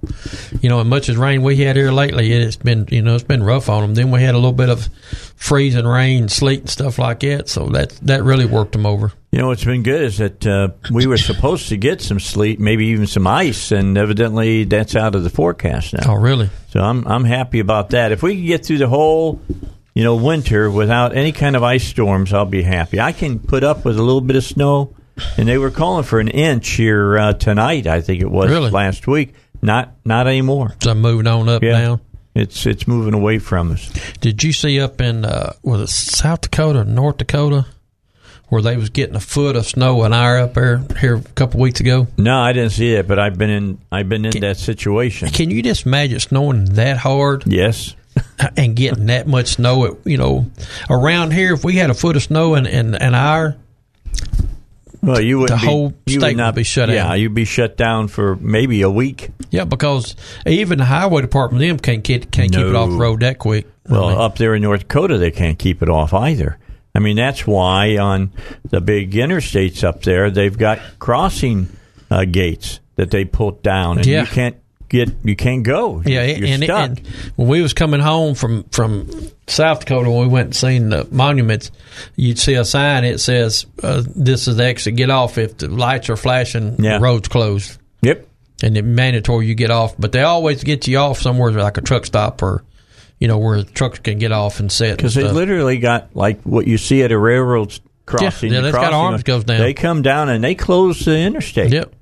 You 0.62 0.70
know, 0.70 0.80
as 0.80 0.88
much 0.88 1.10
as 1.10 1.18
rain 1.18 1.44
we 1.44 1.58
had 1.58 1.76
here 1.76 1.92
lately, 1.92 2.32
it's 2.32 2.56
been 2.56 2.88
you 2.90 3.02
know 3.02 3.16
it's 3.16 3.24
been 3.24 3.44
rough 3.44 3.68
on 3.68 3.82
them. 3.82 3.96
Then 3.96 4.12
we 4.12 4.22
had 4.22 4.34
a 4.34 4.38
little 4.38 4.54
bit 4.54 4.70
of 4.70 4.88
freezing 5.36 5.86
rain, 5.86 6.30
sleet, 6.30 6.62
and 6.62 6.70
stuff 6.70 6.98
like 7.00 7.20
that. 7.20 7.50
So 7.50 7.68
that 7.70 7.90
that 8.04 8.24
really 8.24 8.46
worked 8.46 8.72
them 8.72 8.86
over. 8.86 9.12
You 9.32 9.40
know, 9.40 9.48
what's 9.48 9.66
been 9.66 9.84
good 9.84 10.04
is 10.04 10.20
that 10.20 10.48
uh, 10.48 10.70
we 10.90 11.06
were 11.06 11.18
supposed 11.18 11.68
to 11.70 11.78
get 11.78 12.02
some 12.02 12.20
sleet, 12.20 12.62
maybe 12.62 12.86
even 12.88 13.08
some 13.08 13.28
ice, 13.28 13.72
and 13.72 13.98
evidently 13.98 14.64
that's 14.64 14.96
out 14.96 15.16
of 15.16 15.24
the 15.24 15.30
forecast 15.30 15.94
now. 15.94 16.14
Oh, 16.14 16.16
really? 16.16 16.50
So 16.70 16.80
I'm 16.80 17.06
I'm 17.06 17.26
happy 17.26 17.60
about 17.60 17.90
that. 17.90 18.14
If 18.14 18.24
we 18.24 18.36
can 18.36 18.46
get 18.46 18.66
through 18.66 18.78
the 18.78 18.88
whole, 18.88 19.42
you 19.94 20.04
know, 20.06 20.16
winter 20.16 20.72
without 20.72 21.14
any 21.14 21.34
kind 21.34 21.58
of 21.58 21.64
ice 21.64 21.84
storms, 21.84 22.32
I'll 22.32 22.46
be 22.46 22.64
happy. 22.64 23.02
I 23.02 23.12
can 23.12 23.40
put 23.40 23.66
up 23.66 23.84
with 23.84 23.98
a 23.98 24.02
little 24.02 24.22
bit 24.22 24.38
of 24.38 24.46
snow, 24.46 24.96
and 25.38 25.48
they 25.48 25.58
were 25.58 25.72
calling 25.72 26.04
for 26.04 26.20
an 26.20 26.28
inch 26.28 26.70
here 26.70 27.18
uh, 27.18 27.34
tonight. 27.34 27.88
I 27.88 28.02
think 28.02 28.22
it 28.22 28.30
was 28.32 28.50
Really? 28.50 28.72
last 28.72 29.08
week. 29.08 29.34
Not 29.62 29.94
not 30.04 30.28
anymore. 30.28 30.76
So 30.82 30.92
I'm 30.92 31.02
moving 31.02 31.28
on 31.28 31.48
up 31.50 31.64
Yeah. 31.64 31.80
now. 31.80 32.00
It's 32.36 32.66
it's 32.66 32.88
moving 32.88 33.14
away 33.14 33.40
from 33.40 33.72
us. 33.72 33.90
Did 34.20 34.44
you 34.44 34.52
see 34.54 34.80
up 34.82 35.00
in 35.02 35.24
uh, 35.24 35.54
was 35.62 35.82
it 35.82 35.90
South 35.90 36.42
Dakota, 36.42 36.84
North 36.84 37.18
Dakota, 37.18 37.68
where 38.50 38.62
they 38.64 38.76
was 38.76 38.90
getting 38.90 39.16
a 39.16 39.20
foot 39.20 39.56
of 39.56 39.66
snow 39.68 40.04
an 40.04 40.14
hour 40.14 40.40
up 40.40 40.56
there 40.56 40.84
here 41.00 41.16
a 41.16 41.22
couple 41.22 41.60
weeks 41.60 41.80
ago? 41.80 42.08
No, 42.18 42.40
I 42.40 42.52
didn't 42.54 42.72
see 42.72 42.94
it, 42.96 43.08
but 43.08 43.20
I've 43.20 43.38
been 43.38 43.52
in 43.52 43.78
I've 43.92 44.10
been 44.10 44.26
in 44.26 44.42
that 44.42 44.58
situation. 44.58 45.30
Can 45.30 45.52
you 45.52 45.62
just 45.62 45.86
imagine 45.86 46.20
snowing 46.20 46.66
that 46.74 46.98
hard 46.98 47.44
Yes. 47.46 47.96
and 48.58 48.76
getting 48.76 49.06
that 49.08 49.28
much 49.28 49.48
snow? 49.48 49.86
At, 49.86 49.94
you 50.06 50.18
know, 50.18 50.48
around 50.90 51.34
here, 51.34 51.54
if 51.54 51.64
we 51.64 51.76
had 51.76 51.90
a 51.90 51.94
foot 51.96 52.16
of 52.16 52.24
snow 52.24 52.56
in, 52.56 52.66
in 52.66 52.96
an 52.96 53.14
hour, 53.16 53.56
Well, 55.04 55.20
you 55.22 55.40
would 55.40 55.50
The 55.50 55.56
be, 55.58 55.66
whole 55.66 55.94
you 56.06 56.20
state 56.20 56.30
would 56.30 56.38
not 56.38 56.56
be 56.56 56.64
shut 56.64 56.88
Yeah, 56.90 56.96
down. 56.96 57.10
Yeah, 57.10 57.16
you'd 57.16 57.34
be 57.36 57.44
shut 57.46 57.76
down 57.78 58.08
for 58.08 58.38
maybe 58.38 58.82
a 58.82 58.90
week. 58.90 59.30
yeah, 59.52 59.66
because 59.66 60.16
even 60.46 60.78
the 60.80 60.86
highway 60.86 61.22
department 61.22 61.60
them 61.62 61.78
can't 61.78 62.04
get, 62.04 62.32
can't 62.32 62.52
keep 62.52 62.66
it 62.66 62.76
off 62.76 62.90
road 62.92 63.20
that 63.20 63.38
quick. 63.38 63.68
Well, 63.90 64.06
I 64.06 64.10
mean, 64.14 64.22
up 64.22 64.38
there 64.38 64.56
in 64.56 64.62
North 64.62 64.82
Dakota, 64.88 65.18
they 65.18 65.32
can't 65.32 65.60
keep 65.60 65.84
it 65.84 65.90
off 65.90 66.14
either. 66.14 66.58
I 66.96 67.00
mean, 67.00 67.18
that's 67.18 67.46
why 67.46 67.98
on 67.98 68.32
the 68.70 68.80
big 68.80 69.12
interstates 69.12 69.84
up 69.84 70.04
there, 70.04 70.32
they've 70.32 70.58
got 70.58 70.80
crossing 71.00 71.68
uh, 72.10 72.24
gates 72.26 72.80
that 72.96 73.12
they 73.12 73.26
pulled 73.26 73.62
down, 73.62 73.98
and 73.98 74.06
Yeah. 74.08 74.22
you 74.22 74.28
can't 74.28 74.56
get 74.90 75.10
you 75.24 75.36
can't 75.36 75.64
go. 75.64 76.02
Yeah, 76.06 76.24
you're, 76.24 76.48
and, 76.48 76.64
stuck. 76.64 76.90
and 76.90 77.08
when 77.36 77.48
we 77.48 77.62
was 77.62 77.74
coming 77.74 78.00
home 78.00 78.36
from 78.36 78.64
from 78.66 79.10
South 79.48 79.82
Dakota, 79.82 80.10
when 80.10 80.22
we 80.22 80.28
went 80.28 80.46
and 80.48 80.56
seen 80.56 80.90
the 80.90 81.08
monuments, 81.12 81.72
you'd 82.16 82.40
see 82.40 82.54
a 82.56 82.66
sign. 82.66 83.04
It 83.04 83.20
says, 83.20 83.66
uh, 83.82 84.04
"This 84.16 84.48
is 84.48 84.58
the 84.58 84.66
exit. 84.66 84.96
Get 84.96 85.10
off 85.10 85.38
if 85.38 85.58
the 85.58 85.68
lights 85.68 86.10
are 86.10 86.16
flashing. 86.16 86.84
Yeah. 86.84 86.98
The 86.98 87.04
road's 87.04 87.28
closed." 87.28 87.78
yep. 88.02 88.28
And 88.62 88.78
it's 88.78 88.86
mandatory 88.86 89.48
you 89.48 89.56
get 89.56 89.72
off, 89.72 89.96
but 89.98 90.12
they 90.14 90.22
always 90.22 90.64
get 90.64 90.88
you 90.88 90.98
off 90.98 91.20
somewhere 91.20 91.52
like 91.52 91.78
a 91.78 91.82
truck 91.82 92.06
stop 92.06 92.42
or, 92.42 92.64
you 93.20 93.28
know, 93.28 93.38
where 93.38 93.64
trucks 93.64 94.00
can 94.00 94.20
get 94.20 94.32
off 94.32 94.62
and 94.62 94.72
sit. 94.72 94.96
Because 94.96 95.16
they 95.16 95.24
literally 95.24 95.80
got 95.80 96.16
like 96.16 96.42
what 96.44 96.66
you 96.66 96.78
see 96.78 97.04
at 97.04 97.12
a 97.12 97.18
railroad 97.18 97.78
crossing. 98.06 98.54
yeah, 98.54 98.62
the 98.62 98.72
that's 98.72 98.78
got 98.78 98.94
arms 98.94 99.24
goes 99.24 99.44
down. 99.44 99.60
They 99.60 99.74
come 99.74 100.02
down 100.02 100.30
and 100.30 100.44
they 100.44 100.56
close 100.56 101.04
the 101.04 101.18
interstate. 101.18 101.74
Yep. 101.74 101.94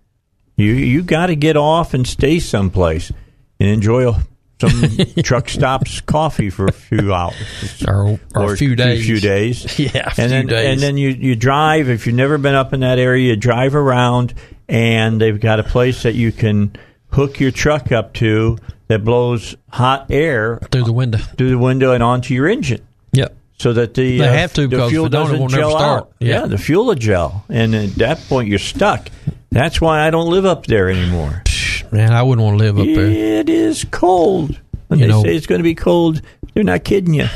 You 0.61 0.73
you 0.73 1.03
got 1.03 1.27
to 1.27 1.35
get 1.35 1.57
off 1.57 1.93
and 1.93 2.05
stay 2.07 2.39
someplace 2.39 3.11
and 3.59 3.69
enjoy 3.69 4.11
some 4.59 4.71
truck 5.23 5.49
stops 5.49 6.01
coffee 6.01 6.49
for 6.51 6.65
a 6.67 6.71
few 6.71 7.13
hours 7.13 7.83
Or, 7.87 8.19
or, 8.35 8.53
a 8.53 8.57
few 8.57 8.75
days. 8.75 9.05
Few 9.05 9.19
days. 9.19 9.79
Yeah, 9.79 9.89
a 9.95 10.07
and 10.07 10.13
few 10.15 10.27
then 10.27 10.45
days. 10.47 10.67
and 10.73 10.79
then 10.81 10.97
you 10.97 11.09
you 11.09 11.35
drive. 11.35 11.89
If 11.89 12.05
you've 12.05 12.15
never 12.15 12.37
been 12.37 12.55
up 12.55 12.73
in 12.73 12.81
that 12.81 12.99
area, 12.99 13.29
you 13.29 13.35
drive 13.35 13.73
around, 13.75 14.33
and 14.69 15.19
they've 15.19 15.39
got 15.39 15.59
a 15.59 15.63
place 15.63 16.03
that 16.03 16.13
you 16.15 16.31
can 16.31 16.75
hook 17.11 17.39
your 17.39 17.51
truck 17.51 17.91
up 17.91 18.13
to 18.15 18.57
that 18.87 19.03
blows 19.03 19.55
hot 19.69 20.07
air 20.11 20.59
through 20.71 20.83
the 20.83 20.93
window. 20.93 21.17
through 21.17 21.49
the 21.49 21.57
window 21.57 21.93
and 21.93 22.03
onto 22.03 22.33
your 22.33 22.47
engine 22.47 22.81
Yep. 23.13 23.35
so 23.57 23.73
that 23.73 23.93
the 23.95 24.17
They 24.19 24.27
uh, 24.27 24.31
have 24.33 24.53
to, 24.53 24.67
the 24.67 24.87
fuel 24.89 25.05
if 25.05 25.11
they 25.11 25.17
don't, 25.17 25.27
it 25.29 25.31
doesn't 25.39 25.49
gel 25.49 25.71
start. 25.71 26.01
out. 26.03 26.13
Yeah. 26.19 26.45
the 26.45 26.57
fuel 26.57 26.85
will 26.85 26.95
gel, 26.95 27.43
and 27.49 27.73
at 27.73 27.95
that 27.95 28.19
point 28.29 28.47
you're 28.49 28.59
stuck. 28.59 29.09
That's 29.51 29.81
why 29.81 30.05
I 30.07 30.09
don't 30.11 30.29
live 30.29 30.45
up 30.45 30.65
there 30.65 30.89
anymore. 30.89 31.43
Man, 31.91 32.13
I 32.13 32.23
wouldn't 32.23 32.45
want 32.45 32.57
to 32.57 32.63
live 32.63 32.79
up 32.79 32.85
there. 32.85 33.05
It 33.39 33.49
is 33.49 33.85
cold. 33.91 34.57
When 34.87 34.99
You 34.99 35.05
they 35.07 35.11
know- 35.11 35.23
say 35.23 35.35
it's 35.35 35.45
going 35.47 35.59
to 35.59 35.63
be 35.63 35.75
cold, 35.75 36.21
they're 36.53 36.63
not 36.63 36.83
kidding 36.83 37.13
you. 37.13 37.27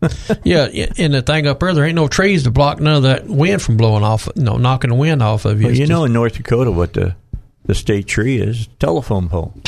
Yeah, 0.44 0.68
yeah, 0.72 0.92
and 0.96 1.12
the 1.12 1.22
thing 1.22 1.48
up 1.48 1.58
there, 1.58 1.74
there 1.74 1.84
ain't 1.84 1.96
no 1.96 2.06
trees 2.06 2.44
to 2.44 2.52
block 2.52 2.78
none 2.78 2.98
of 2.98 3.02
that 3.02 3.26
wind 3.26 3.60
from 3.60 3.76
blowing 3.76 4.04
off, 4.04 4.28
no, 4.36 4.56
knocking 4.56 4.90
the 4.90 4.96
wind 4.96 5.20
off 5.24 5.44
of 5.44 5.58
you. 5.60 5.64
Well, 5.66 5.70
It's 5.72 5.80
you 5.80 5.86
just- 5.86 5.90
know, 5.90 6.04
in 6.04 6.12
North 6.12 6.34
Dakota, 6.34 6.70
what 6.70 6.92
the 6.92 7.16
the 7.64 7.74
state 7.74 8.06
tree 8.06 8.38
is 8.40 8.68
telephone 8.78 9.28
pole. 9.28 9.54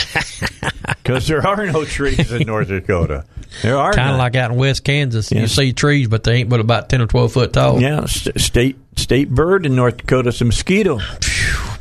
Because 1.03 1.27
there 1.27 1.45
are 1.47 1.67
no 1.67 1.85
trees 1.85 2.31
in 2.31 2.47
North 2.47 2.69
Dakota. 2.69 3.25
There 3.63 3.77
are 3.77 3.93
kind 3.93 4.13
of 4.13 4.19
like 4.19 4.37
out 4.37 4.53
in 4.53 4.57
West 4.57 4.85
Kansas, 4.85 5.31
you 5.33 5.47
see 5.49 5.73
trees, 5.73 6.07
but 6.09 6.23
they 6.23 6.35
ain't 6.37 6.49
but 6.49 6.61
about 6.61 6.89
ten 6.89 7.01
or 7.01 7.07
twelve 7.07 7.33
foot 7.33 7.53
tall. 7.53 7.81
yeah, 7.81 8.05
st- 8.07 8.41
state 8.41 8.77
state 8.97 9.29
bird 9.31 9.67
in 9.67 9.75
North 9.75 9.97
Dakota 9.99 10.29
is 10.29 10.41
a 10.41 10.45
mosquito. 10.45 11.01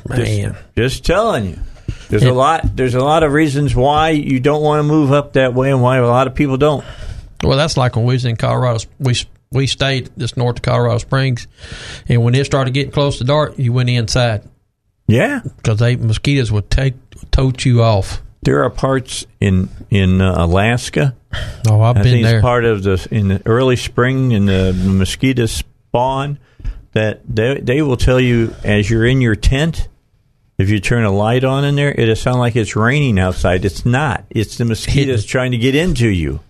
man. 0.08 0.56
Just 0.78 1.06
telling 1.06 1.46
you. 1.46 1.60
There's 2.10 2.24
a 2.24 2.34
lot. 2.34 2.76
There's 2.76 2.96
a 2.96 3.04
lot 3.04 3.24
of 3.24 3.34
reasons 3.34 3.76
why 3.76 4.10
you 4.10 4.40
don't 4.40 4.62
want 4.64 4.80
to 4.80 4.84
move 4.84 5.12
up 5.12 5.34
that 5.34 5.54
way, 5.54 5.70
and 5.72 5.82
why 5.82 5.98
a 5.98 6.08
lot 6.08 6.28
of 6.28 6.34
people 6.36 6.58
don't. 6.58 6.84
Well, 7.44 7.58
that's 7.58 7.78
like 7.78 7.96
when 7.96 8.06
we 8.06 8.16
was 8.16 8.26
in 8.26 8.36
Colorado. 8.36 8.80
We 9.00 9.16
we 9.52 9.68
stayed 9.68 10.10
just 10.18 10.36
north 10.38 10.58
of 10.58 10.62
Colorado 10.64 10.98
Springs, 10.98 11.48
and 12.08 12.24
when 12.24 12.34
it 12.36 12.46
started 12.46 12.74
getting 12.74 12.92
close 12.92 13.20
to 13.20 13.24
dark, 13.26 13.58
you 13.60 13.74
went 13.74 13.90
inside 13.90 14.44
Yeah, 15.08 15.42
because 15.58 15.78
they 15.80 15.96
mosquitoes 15.98 16.52
would 16.52 16.70
take 16.72 16.96
tote 17.32 17.64
you 17.66 17.84
off. 17.84 18.22
there 18.42 18.64
are 18.64 18.70
parts 18.72 19.26
in 19.40 19.70
in 19.92 20.20
uh, 20.22 20.34
Alaska. 20.38 21.16
Oh, 21.70 21.80
I've 21.82 21.98
I 21.98 22.02
been 22.02 22.12
think 22.12 22.26
there. 22.26 22.38
it's 22.38 22.42
part 22.44 22.66
of 22.66 22.82
the 22.84 23.08
in 23.12 23.28
the 23.28 23.42
early 23.46 23.76
spring 23.76 24.34
and 24.34 24.48
the 24.48 24.74
mosquitoes 24.74 25.52
spawn 25.52 26.40
that 26.94 27.22
they 27.28 27.60
they 27.60 27.82
will 27.82 27.98
tell 27.98 28.20
you 28.20 28.53
as 28.64 28.90
you're 28.90 29.06
in 29.06 29.22
your 29.22 29.36
tent. 29.36 29.88
If 30.57 30.70
you 30.70 30.80
turn 30.82 31.06
a 31.06 31.11
light 31.11 31.45
on 31.45 31.64
in 31.64 31.76
there, 31.76 31.91
it'll 31.91 32.18
sound 32.18 32.40
like 32.40 32.57
it's 32.57 32.76
raining 32.76 33.18
outside. 33.18 33.64
It's 33.64 33.86
not. 33.86 34.26
It's 34.30 34.57
the 34.57 34.66
mosquitoes 34.66 35.24
trying 35.26 35.52
to 35.52 35.57
get 35.57 35.74
into 35.74 36.10
you. 36.10 36.41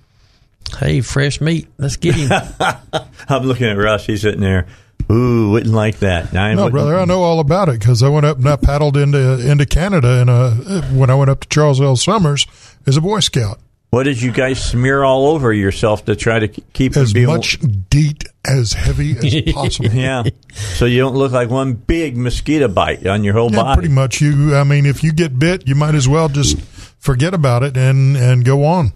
hey, 0.79 1.01
fresh 1.01 1.39
meat. 1.39 1.67
Let's 1.77 1.95
get 1.95 2.15
him. 2.15 2.31
I'm 3.29 3.43
looking 3.43 3.67
at 3.67 3.77
Russ. 3.77 4.07
He's 4.07 4.21
sitting 4.21 4.41
there. 4.41 4.65
Ooh, 5.11 5.51
wouldn't 5.51 5.73
like 5.73 5.99
that. 5.99 6.35
I 6.35 6.53
No, 6.53 6.69
brother, 6.69 6.97
I 6.97 7.05
know 7.05 7.21
all 7.23 7.39
about 7.39 7.69
it 7.69 7.79
because 7.79 8.03
I 8.03 8.09
went 8.09 8.25
up 8.25 8.37
and 8.37 8.47
I 8.47 8.55
paddled 8.55 8.97
into 8.97 9.47
into 9.47 9.65
Canada 9.65 10.21
and 10.21 10.29
uh, 10.29 10.81
when 10.91 11.09
I 11.09 11.15
went 11.15 11.29
up 11.29 11.41
to 11.41 11.47
Charles 11.49 11.81
L. 11.81 11.95
Sommers 11.95 12.47
as 12.87 12.97
a 12.97 13.01
Boy 13.01 13.19
Scout. 13.19 13.59
What 13.91 14.03
did 14.03 14.21
you 14.21 14.31
guys 14.31 14.63
smear 14.63 15.03
all 15.03 15.27
over 15.27 15.51
yourself 15.51 16.05
to 16.05 16.15
try 16.15 16.37
to 16.39 16.47
keep 16.47 16.95
As 16.95 17.11
being 17.11 17.25
much 17.25 17.57
DEET 17.89 18.23
as 18.45 18.73
heavy 18.73 19.17
as 19.17 19.53
possible. 19.53 19.89
Yeah, 19.91 20.23
so 20.51 20.85
you 20.85 20.99
don't 20.99 21.15
look 21.15 21.31
like 21.31 21.49
one 21.49 21.73
big 21.73 22.15
mosquito 22.15 22.67
bite 22.67 23.07
on 23.07 23.23
your 23.23 23.33
whole 23.33 23.49
Yeah, 23.51 23.63
body. 23.63 23.79
pretty 23.79 23.93
much. 23.93 24.21
You, 24.21 24.55
I 24.55 24.63
mean, 24.63 24.85
if 24.85 25.03
you 25.03 25.11
get 25.11 25.39
bit, 25.39 25.67
you 25.67 25.73
might 25.73 25.95
as 25.95 26.07
well 26.07 26.29
just 26.29 26.59
forget 26.61 27.33
about 27.33 27.63
it 27.63 27.75
and 27.77 28.15
and 28.15 28.45
go 28.45 28.63
on. 28.63 28.93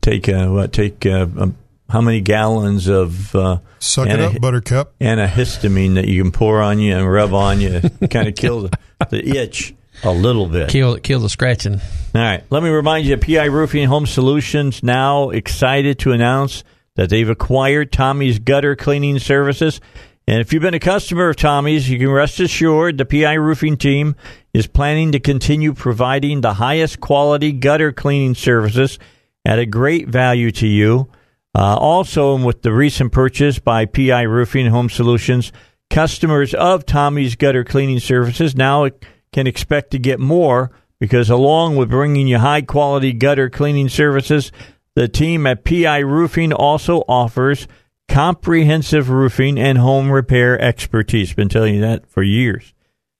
Take 0.00 0.28
uh, 0.28 0.46
what? 0.48 0.72
Take 0.72 1.04
uh, 1.06 1.26
um, 1.36 1.56
how 1.90 2.00
many 2.00 2.20
gallons 2.22 2.88
of 2.88 3.34
uh, 3.36 3.58
Suck 3.80 4.08
it 4.08 4.18
up, 4.20 4.40
Buttercup. 4.40 4.98
antihistamine 4.98 5.94
that 5.96 6.08
you 6.08 6.22
can 6.22 6.32
pour 6.32 6.60
on 6.62 6.78
you 6.78 6.96
and 6.96 7.10
rub 7.10 7.34
on 7.34 7.60
you, 7.60 7.80
kind 8.10 8.28
of 8.28 8.34
kill 8.34 8.62
the, 8.62 8.78
the 9.10 9.36
itch 9.38 9.74
a 10.04 10.12
little 10.12 10.46
bit. 10.46 10.68
Kill 10.68 10.96
kill 10.98 11.20
the 11.20 11.28
scratching. 11.28 11.74
All 11.74 11.80
right. 12.20 12.44
Let 12.50 12.62
me 12.62 12.68
remind 12.68 13.06
you, 13.06 13.16
that 13.16 13.26
PI 13.26 13.46
Roofing 13.46 13.88
Home 13.88 14.06
Solutions 14.06 14.82
now 14.82 15.30
excited 15.30 15.98
to 16.00 16.12
announce 16.12 16.62
that 16.96 17.10
they've 17.10 17.28
acquired 17.28 17.90
Tommy's 17.90 18.38
Gutter 18.38 18.76
Cleaning 18.76 19.18
Services. 19.18 19.80
And 20.26 20.40
if 20.40 20.52
you've 20.52 20.62
been 20.62 20.74
a 20.74 20.80
customer 20.80 21.28
of 21.28 21.36
Tommy's, 21.36 21.90
you 21.90 21.98
can 21.98 22.10
rest 22.10 22.40
assured 22.40 22.96
the 22.96 23.04
PI 23.04 23.34
Roofing 23.34 23.76
team 23.76 24.16
is 24.54 24.66
planning 24.66 25.12
to 25.12 25.20
continue 25.20 25.74
providing 25.74 26.40
the 26.40 26.54
highest 26.54 27.00
quality 27.00 27.52
gutter 27.52 27.92
cleaning 27.92 28.34
services 28.34 28.98
at 29.44 29.58
a 29.58 29.66
great 29.66 30.08
value 30.08 30.50
to 30.52 30.66
you. 30.66 31.08
Uh, 31.54 31.76
also, 31.76 32.42
with 32.42 32.62
the 32.62 32.72
recent 32.72 33.12
purchase 33.12 33.58
by 33.58 33.84
PI 33.84 34.22
Roofing 34.22 34.66
Home 34.66 34.88
Solutions, 34.88 35.52
customers 35.90 36.54
of 36.54 36.86
Tommy's 36.86 37.36
Gutter 37.36 37.62
Cleaning 37.62 38.00
Services 38.00 38.56
now 38.56 38.88
can 39.34 39.46
expect 39.48 39.90
to 39.90 39.98
get 39.98 40.20
more 40.20 40.70
because 41.00 41.28
along 41.28 41.76
with 41.76 41.90
bringing 41.90 42.28
you 42.28 42.38
high 42.38 42.62
quality 42.62 43.12
gutter 43.12 43.50
cleaning 43.50 43.88
services, 43.88 44.52
the 44.94 45.08
team 45.08 45.44
at 45.46 45.64
PI 45.64 45.98
Roofing 45.98 46.52
also 46.52 47.00
offers 47.08 47.66
comprehensive 48.08 49.10
roofing 49.10 49.58
and 49.58 49.78
home 49.78 50.10
repair 50.10 50.58
expertise. 50.60 51.34
Been 51.34 51.48
telling 51.48 51.74
you 51.74 51.80
that 51.80 52.06
for 52.06 52.22
years, 52.22 52.72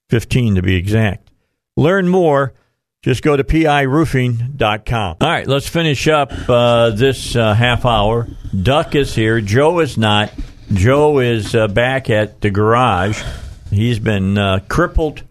15 0.08 0.54
to 0.54 0.62
be 0.62 0.76
exact. 0.76 1.30
Learn 1.76 2.08
more. 2.08 2.54
Just 3.02 3.22
go 3.22 3.36
to 3.36 3.44
piroofing.com. 3.44 5.16
All 5.20 5.28
right, 5.28 5.46
let's 5.46 5.68
finish 5.68 6.06
up 6.08 6.32
uh, 6.48 6.90
this 6.90 7.34
uh, 7.36 7.52
half 7.52 7.84
hour. 7.84 8.28
Duck 8.62 8.94
is 8.94 9.14
here. 9.14 9.40
Joe 9.40 9.80
is 9.80 9.98
not. 9.98 10.32
Joe 10.72 11.18
is 11.18 11.54
uh, 11.54 11.68
back 11.68 12.08
at 12.08 12.40
the 12.40 12.50
garage. 12.50 13.22
He's 13.70 13.98
been 13.98 14.38
uh, 14.38 14.60
crippled 14.68 15.24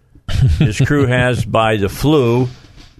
his 0.59 0.79
crew 0.79 1.05
has 1.05 1.45
by 1.45 1.77
the 1.77 1.89
flu. 1.89 2.47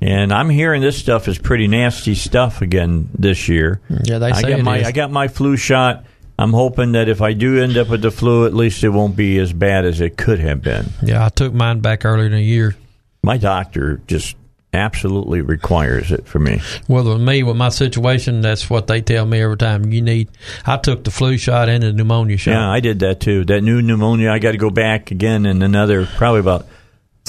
And 0.01 0.33
I'm 0.33 0.49
hearing 0.49 0.81
this 0.81 0.97
stuff 0.97 1.27
is 1.29 1.37
pretty 1.37 1.67
nasty 1.67 2.13
stuff 2.13 2.61
again 2.61 3.09
this 3.17 3.47
year. 3.47 3.79
Yeah, 4.03 4.19
they 4.19 4.31
I 4.31 4.41
say 4.41 4.49
got 4.49 4.59
it 4.59 4.63
my 4.63 4.77
is. 4.79 4.87
I 4.87 4.91
got 4.91 5.11
my 5.11 5.29
flu 5.29 5.55
shot. 5.55 6.05
I'm 6.37 6.51
hoping 6.51 6.93
that 6.93 7.07
if 7.07 7.21
I 7.21 7.33
do 7.33 7.61
end 7.61 7.77
up 7.77 7.89
with 7.89 8.01
the 8.01 8.11
flu, 8.11 8.45
at 8.45 8.53
least 8.53 8.83
it 8.83 8.89
won't 8.89 9.15
be 9.15 9.39
as 9.39 9.53
bad 9.53 9.85
as 9.85 10.01
it 10.01 10.17
could 10.17 10.39
have 10.39 10.61
been. 10.61 10.87
Yeah, 11.01 11.25
I 11.25 11.29
took 11.29 11.53
mine 11.53 11.79
back 11.79 12.05
earlier 12.05 12.25
in 12.25 12.33
the 12.33 12.41
year. 12.41 12.75
My 13.21 13.37
doctor 13.37 14.01
just 14.07 14.35
absolutely 14.73 15.41
requires 15.41 16.11
it 16.11 16.27
for 16.27 16.39
me. 16.39 16.59
Well, 16.87 17.03
with 17.03 17.21
me, 17.21 17.43
with 17.43 17.55
my 17.55 17.69
situation, 17.69 18.41
that's 18.41 18.69
what 18.69 18.87
they 18.87 19.01
tell 19.01 19.25
me 19.25 19.41
every 19.41 19.57
time. 19.57 19.91
You 19.91 20.01
need. 20.01 20.29
I 20.65 20.77
took 20.77 21.03
the 21.03 21.11
flu 21.11 21.37
shot 21.37 21.69
and 21.69 21.83
the 21.83 21.93
pneumonia 21.93 22.37
shot. 22.37 22.51
Yeah, 22.51 22.69
I 22.69 22.79
did 22.79 22.99
that 22.99 23.19
too. 23.19 23.45
That 23.45 23.61
new 23.61 23.81
pneumonia, 23.81 24.31
I 24.31 24.39
got 24.39 24.51
to 24.51 24.57
go 24.57 24.71
back 24.71 25.11
again 25.11 25.45
in 25.45 25.61
another 25.61 26.05
probably 26.17 26.39
about 26.39 26.65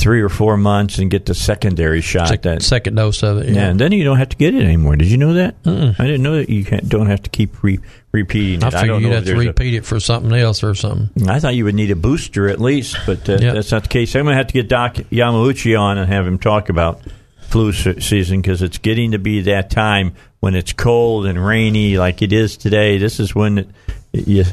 three 0.05 0.21
or 0.21 0.29
four 0.29 0.59
months 0.59 0.99
and 0.99 1.11
get 1.11 1.25
the 1.25 1.35
secondary 1.35 2.03
shot. 2.03 2.29
Sec- 2.29 2.43
that 2.43 2.63
second 2.63 2.95
dose 2.95 3.23
of 3.23 3.39
it. 3.39 3.49
Yeah, 3.49 3.55
Yeah, 3.55 3.69
and 3.71 3.81
then 3.81 3.91
you 3.93 4.05
don't 4.05 4.19
have 4.19 4.29
to 4.29 4.37
get 4.37 4.55
it 4.55 4.63
anymore. 4.63 4.97
Did 4.97 5.09
you 5.09 5.17
know 5.17 5.33
that? 5.33 5.61
Mm-mm. 5.63 5.99
I 5.99 6.05
didn't 6.05 6.23
know 6.23 6.37
that 6.37 6.51
you 6.51 6.63
can't, 6.63 6.87
don't 6.89 7.07
have 7.07 7.23
to 7.23 7.31
keep 7.31 7.63
re- 7.63 7.81
repeating 8.13 8.59
it. 8.59 8.65
I, 8.65 8.71
figured 8.71 8.87
don't 8.89 9.03
know 9.03 9.09
you'd 9.09 9.15
have 9.15 9.25
to 9.25 9.33
there's 9.33 9.45
a- 9.45 9.49
repeat 9.49 9.75
it 9.75 9.87
for 9.87 9.99
something 9.99 10.31
else 10.35 10.63
or 10.63 10.75
something. 10.75 11.27
I 11.29 11.41
thought 11.41 11.55
you 11.55 11.65
would 11.65 11.75
need 11.75 11.91
a 11.91 11.97
booster 11.97 12.49
at 12.51 12.61
least, 12.61 12.99
but 13.07 13.27
uh, 13.29 13.39
Yeah. 13.41 13.55
that's 13.55 13.73
not 13.73 13.83
the 13.85 13.89
case. 13.89 14.15
I'm 14.15 14.25
going 14.25 14.35
to 14.35 14.37
have 14.37 14.49
to 14.49 14.53
get 14.53 14.69
Doc 14.69 14.97
Yamauchi 15.11 15.81
on 15.81 15.97
and 15.97 16.13
have 16.13 16.27
him 16.27 16.39
talk 16.39 16.69
about 16.69 17.01
flu 17.49 17.73
se- 17.73 18.01
season 18.01 18.43
because 18.43 18.61
it's 18.61 18.77
getting 18.79 19.13
to 19.13 19.19
be 19.19 19.41
that 19.43 19.71
time 19.71 20.15
when 20.41 20.55
it's 20.55 20.75
cold 20.75 21.25
and 21.25 21.43
rainy 21.43 21.97
like 21.97 22.21
it 22.21 22.33
is 22.35 22.59
today. 22.59 22.99
This 22.99 23.21
is 23.21 23.35
when 23.35 23.57
it, 23.59 23.69
you 24.13 24.45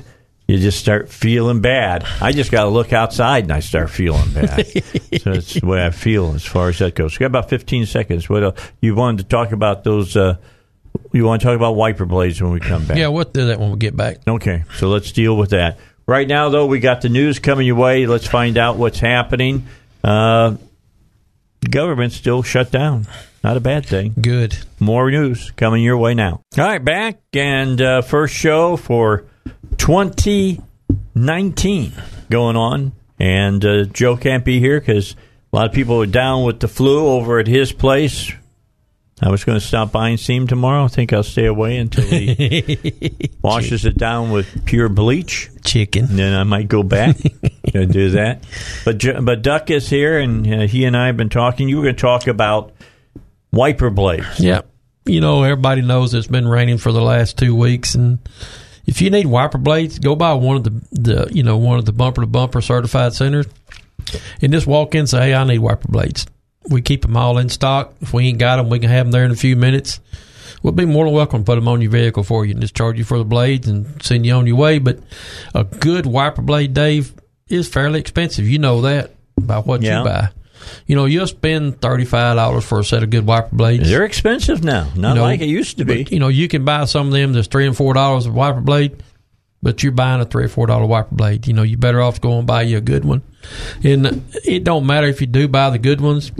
you 0.51 0.57
just 0.59 0.79
start 0.79 1.07
feeling 1.07 1.61
bad. 1.61 2.05
I 2.19 2.33
just 2.33 2.51
got 2.51 2.63
to 2.63 2.69
look 2.69 2.91
outside 2.91 3.45
and 3.45 3.53
I 3.53 3.61
start 3.61 3.89
feeling 3.89 4.33
bad. 4.33 4.67
so 5.21 5.33
that's 5.33 5.53
the 5.53 5.65
way 5.65 5.85
I 5.85 5.91
feel 5.91 6.33
as 6.33 6.43
far 6.43 6.67
as 6.67 6.79
that 6.79 6.93
goes. 6.93 7.17
We 7.17 7.19
got 7.19 7.27
about 7.27 7.49
15 7.49 7.85
seconds. 7.85 8.27
What 8.27 8.43
else? 8.43 8.59
you 8.81 8.93
wanted 8.93 9.19
to 9.19 9.29
talk 9.29 9.53
about 9.53 9.85
those? 9.85 10.17
Uh, 10.17 10.35
you 11.13 11.23
want 11.23 11.41
to 11.41 11.47
talk 11.47 11.55
about 11.55 11.77
wiper 11.77 12.05
blades 12.05 12.41
when 12.41 12.51
we 12.51 12.59
come 12.59 12.85
back? 12.85 12.97
Yeah, 12.97 13.07
we'll 13.07 13.23
do 13.23 13.45
that 13.45 13.61
when 13.61 13.71
we 13.71 13.77
get 13.77 13.95
back. 13.95 14.17
Okay, 14.27 14.65
so 14.77 14.89
let's 14.89 15.13
deal 15.13 15.37
with 15.37 15.51
that. 15.51 15.79
Right 16.05 16.27
now, 16.27 16.49
though, 16.49 16.65
we 16.65 16.81
got 16.81 16.99
the 16.99 17.07
news 17.07 17.39
coming 17.39 17.65
your 17.65 17.77
way. 17.77 18.05
Let's 18.05 18.27
find 18.27 18.57
out 18.57 18.75
what's 18.75 18.99
happening. 18.99 19.67
Uh, 20.03 20.57
government's 21.69 22.17
still 22.17 22.43
shut 22.43 22.71
down. 22.71 23.07
Not 23.41 23.55
a 23.55 23.61
bad 23.61 23.85
thing. 23.85 24.15
Good. 24.19 24.57
More 24.81 25.09
news 25.09 25.51
coming 25.51 25.81
your 25.81 25.97
way 25.97 26.13
now. 26.13 26.41
All 26.57 26.65
right, 26.65 26.83
back 26.83 27.19
and 27.31 27.81
uh, 27.81 28.01
first 28.01 28.35
show 28.35 28.75
for 28.75 29.25
2019 29.81 31.93
going 32.29 32.55
on. 32.55 32.91
And 33.19 33.65
uh, 33.65 33.85
Joe 33.85 34.15
can't 34.15 34.45
be 34.45 34.59
here 34.59 34.79
because 34.79 35.15
a 35.51 35.55
lot 35.55 35.65
of 35.65 35.73
people 35.73 35.99
are 36.03 36.07
down 36.07 36.43
with 36.43 36.59
the 36.59 36.67
flu 36.67 37.07
over 37.07 37.39
at 37.39 37.47
his 37.47 37.71
place. 37.71 38.31
I 39.23 39.29
was 39.29 39.43
going 39.43 39.59
to 39.59 39.65
stop 39.65 39.91
by 39.91 40.09
and 40.09 40.19
see 40.19 40.35
him 40.35 40.45
tomorrow. 40.45 40.83
I 40.83 40.87
think 40.87 41.13
I'll 41.13 41.23
stay 41.23 41.47
away 41.47 41.77
until 41.77 42.05
he 42.05 43.31
washes 43.41 43.85
it 43.85 43.97
down 43.97 44.29
with 44.29 44.65
pure 44.65 44.87
bleach. 44.87 45.49
Chicken. 45.63 46.05
And 46.05 46.19
then 46.19 46.35
I 46.35 46.43
might 46.43 46.67
go 46.67 46.83
back 46.83 47.17
and 47.73 47.91
do 47.91 48.11
that. 48.11 48.43
But 48.85 49.03
but 49.25 49.41
Duck 49.41 49.71
is 49.71 49.89
here, 49.89 50.19
and 50.19 50.45
uh, 50.51 50.67
he 50.67 50.85
and 50.85 50.95
I 50.95 51.07
have 51.07 51.17
been 51.17 51.29
talking. 51.29 51.69
You 51.69 51.77
were 51.77 51.83
going 51.83 51.95
to 51.95 52.01
talk 52.01 52.27
about 52.27 52.71
wiper 53.51 53.89
blades. 53.89 54.39
Yeah. 54.39 54.61
You 55.05 55.21
know, 55.21 55.41
everybody 55.43 55.81
knows 55.81 56.13
it's 56.13 56.27
been 56.27 56.47
raining 56.47 56.77
for 56.77 56.91
the 56.91 57.01
last 57.01 57.37
two 57.37 57.55
weeks, 57.55 57.95
and 57.95 58.19
if 58.91 59.01
you 59.01 59.09
need 59.09 59.25
wiper 59.25 59.57
blades, 59.57 59.97
go 59.99 60.15
buy 60.17 60.33
one 60.33 60.57
of 60.57 60.63
the, 60.65 60.71
the 60.91 61.29
you 61.33 61.43
know 61.43 61.55
one 61.57 61.79
of 61.79 61.85
the 61.85 61.93
bumper 61.93 62.21
to 62.21 62.27
bumper 62.27 62.59
certified 62.61 63.13
centers, 63.13 63.47
and 64.41 64.51
just 64.51 64.67
walk 64.67 64.93
in 64.93 64.99
and 64.99 65.09
say, 65.09 65.29
"Hey, 65.29 65.33
I 65.33 65.43
need 65.45 65.59
wiper 65.59 65.87
blades." 65.87 66.27
We 66.69 66.81
keep 66.81 67.01
them 67.03 67.15
all 67.17 67.37
in 67.37 67.47
stock. 67.49 67.93
If 68.01 68.13
we 68.13 68.27
ain't 68.27 68.37
got 68.37 68.57
them, 68.57 68.69
we 68.69 68.79
can 68.79 68.89
have 68.89 69.05
them 69.05 69.11
there 69.11 69.23
in 69.23 69.31
a 69.31 69.35
few 69.35 69.55
minutes. 69.55 69.99
We'll 70.61 70.73
be 70.73 70.85
more 70.85 71.05
than 71.05 71.13
welcome 71.13 71.39
to 71.41 71.45
put 71.45 71.55
them 71.55 71.67
on 71.69 71.81
your 71.81 71.89
vehicle 71.89 72.23
for 72.23 72.45
you 72.45 72.51
and 72.51 72.61
just 72.61 72.75
charge 72.75 72.97
you 72.99 73.03
for 73.05 73.17
the 73.17 73.23
blades 73.25 73.67
and 73.67 74.03
send 74.03 74.25
you 74.27 74.33
on 74.33 74.45
your 74.45 74.57
way. 74.57 74.77
But 74.77 74.99
a 75.55 75.63
good 75.63 76.05
wiper 76.05 76.41
blade, 76.43 76.73
Dave, 76.75 77.13
is 77.47 77.67
fairly 77.67 77.99
expensive. 77.99 78.47
You 78.47 78.59
know 78.59 78.81
that 78.81 79.11
by 79.39 79.57
what 79.59 79.81
Yeah. 79.81 79.99
you 79.99 80.05
buy. 80.05 80.29
You 80.87 80.95
know, 80.95 81.05
you'll 81.05 81.27
spend 81.27 81.81
thirty 81.81 82.05
five 82.05 82.35
dollars 82.35 82.65
for 82.65 82.79
a 82.79 82.83
set 82.83 83.03
of 83.03 83.09
good 83.09 83.25
wiper 83.25 83.55
blades. 83.55 83.89
They're 83.89 84.05
expensive 84.05 84.63
now, 84.63 84.89
not 84.95 85.09
You 85.09 85.15
know, 85.15 85.21
like 85.21 85.41
it 85.41 85.47
used 85.47 85.77
to 85.77 85.85
be. 85.85 86.03
But, 86.03 86.11
you 86.11 86.19
know, 86.19 86.27
you 86.27 86.47
can 86.47 86.65
buy 86.65 86.85
some 86.85 87.07
of 87.07 87.13
them 87.13 87.33
that's 87.33 87.47
three 87.47 87.67
and 87.67 87.75
four 87.75 87.93
dollars 87.93 88.25
a 88.25 88.31
wiper 88.31 88.61
blade, 88.61 89.03
but 89.61 89.83
you're 89.83 89.91
buying 89.91 90.21
a 90.21 90.25
three 90.25 90.45
or 90.45 90.49
four 90.49 90.67
dollar 90.67 90.85
wiper 90.85 91.15
blade. 91.15 91.47
You 91.47 91.53
know, 91.53 91.63
you're 91.63 91.77
better 91.77 92.01
off 92.01 92.21
going 92.21 92.45
buy 92.45 92.63
you 92.63 92.77
a 92.77 92.81
good 92.81 93.05
one. 93.05 93.21
And 93.83 94.23
it 94.45 94.63
don't 94.63 94.85
matter 94.85 95.07
if 95.07 95.21
you 95.21 95.27
do 95.27 95.47
buy 95.47 95.69
the 95.69 95.79
good 95.79 96.01
ones. 96.01 96.31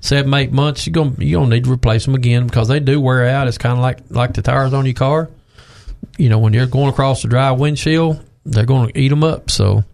Seven, 0.00 0.32
eight 0.34 0.52
months, 0.52 0.86
you're 0.86 0.92
gonna 0.92 1.12
you 1.18 1.36
gonna 1.36 1.50
need 1.50 1.64
to 1.64 1.72
replace 1.72 2.04
them 2.04 2.14
again 2.14 2.46
because 2.46 2.68
they 2.68 2.78
do 2.78 3.00
wear 3.00 3.26
out. 3.26 3.48
It's 3.48 3.58
kind 3.58 3.74
of 3.76 3.80
like 3.80 3.98
like 4.10 4.34
the 4.34 4.42
tires 4.42 4.72
on 4.72 4.84
your 4.86 4.94
car. 4.94 5.28
You 6.16 6.28
know, 6.28 6.38
when 6.38 6.52
you're 6.52 6.66
going 6.66 6.88
across 6.88 7.22
the 7.22 7.28
dry 7.28 7.50
windshield, 7.50 8.24
they're 8.44 8.64
going 8.64 8.92
to 8.92 8.98
eat 8.98 9.08
them 9.08 9.24
up. 9.24 9.50
So, 9.50 9.84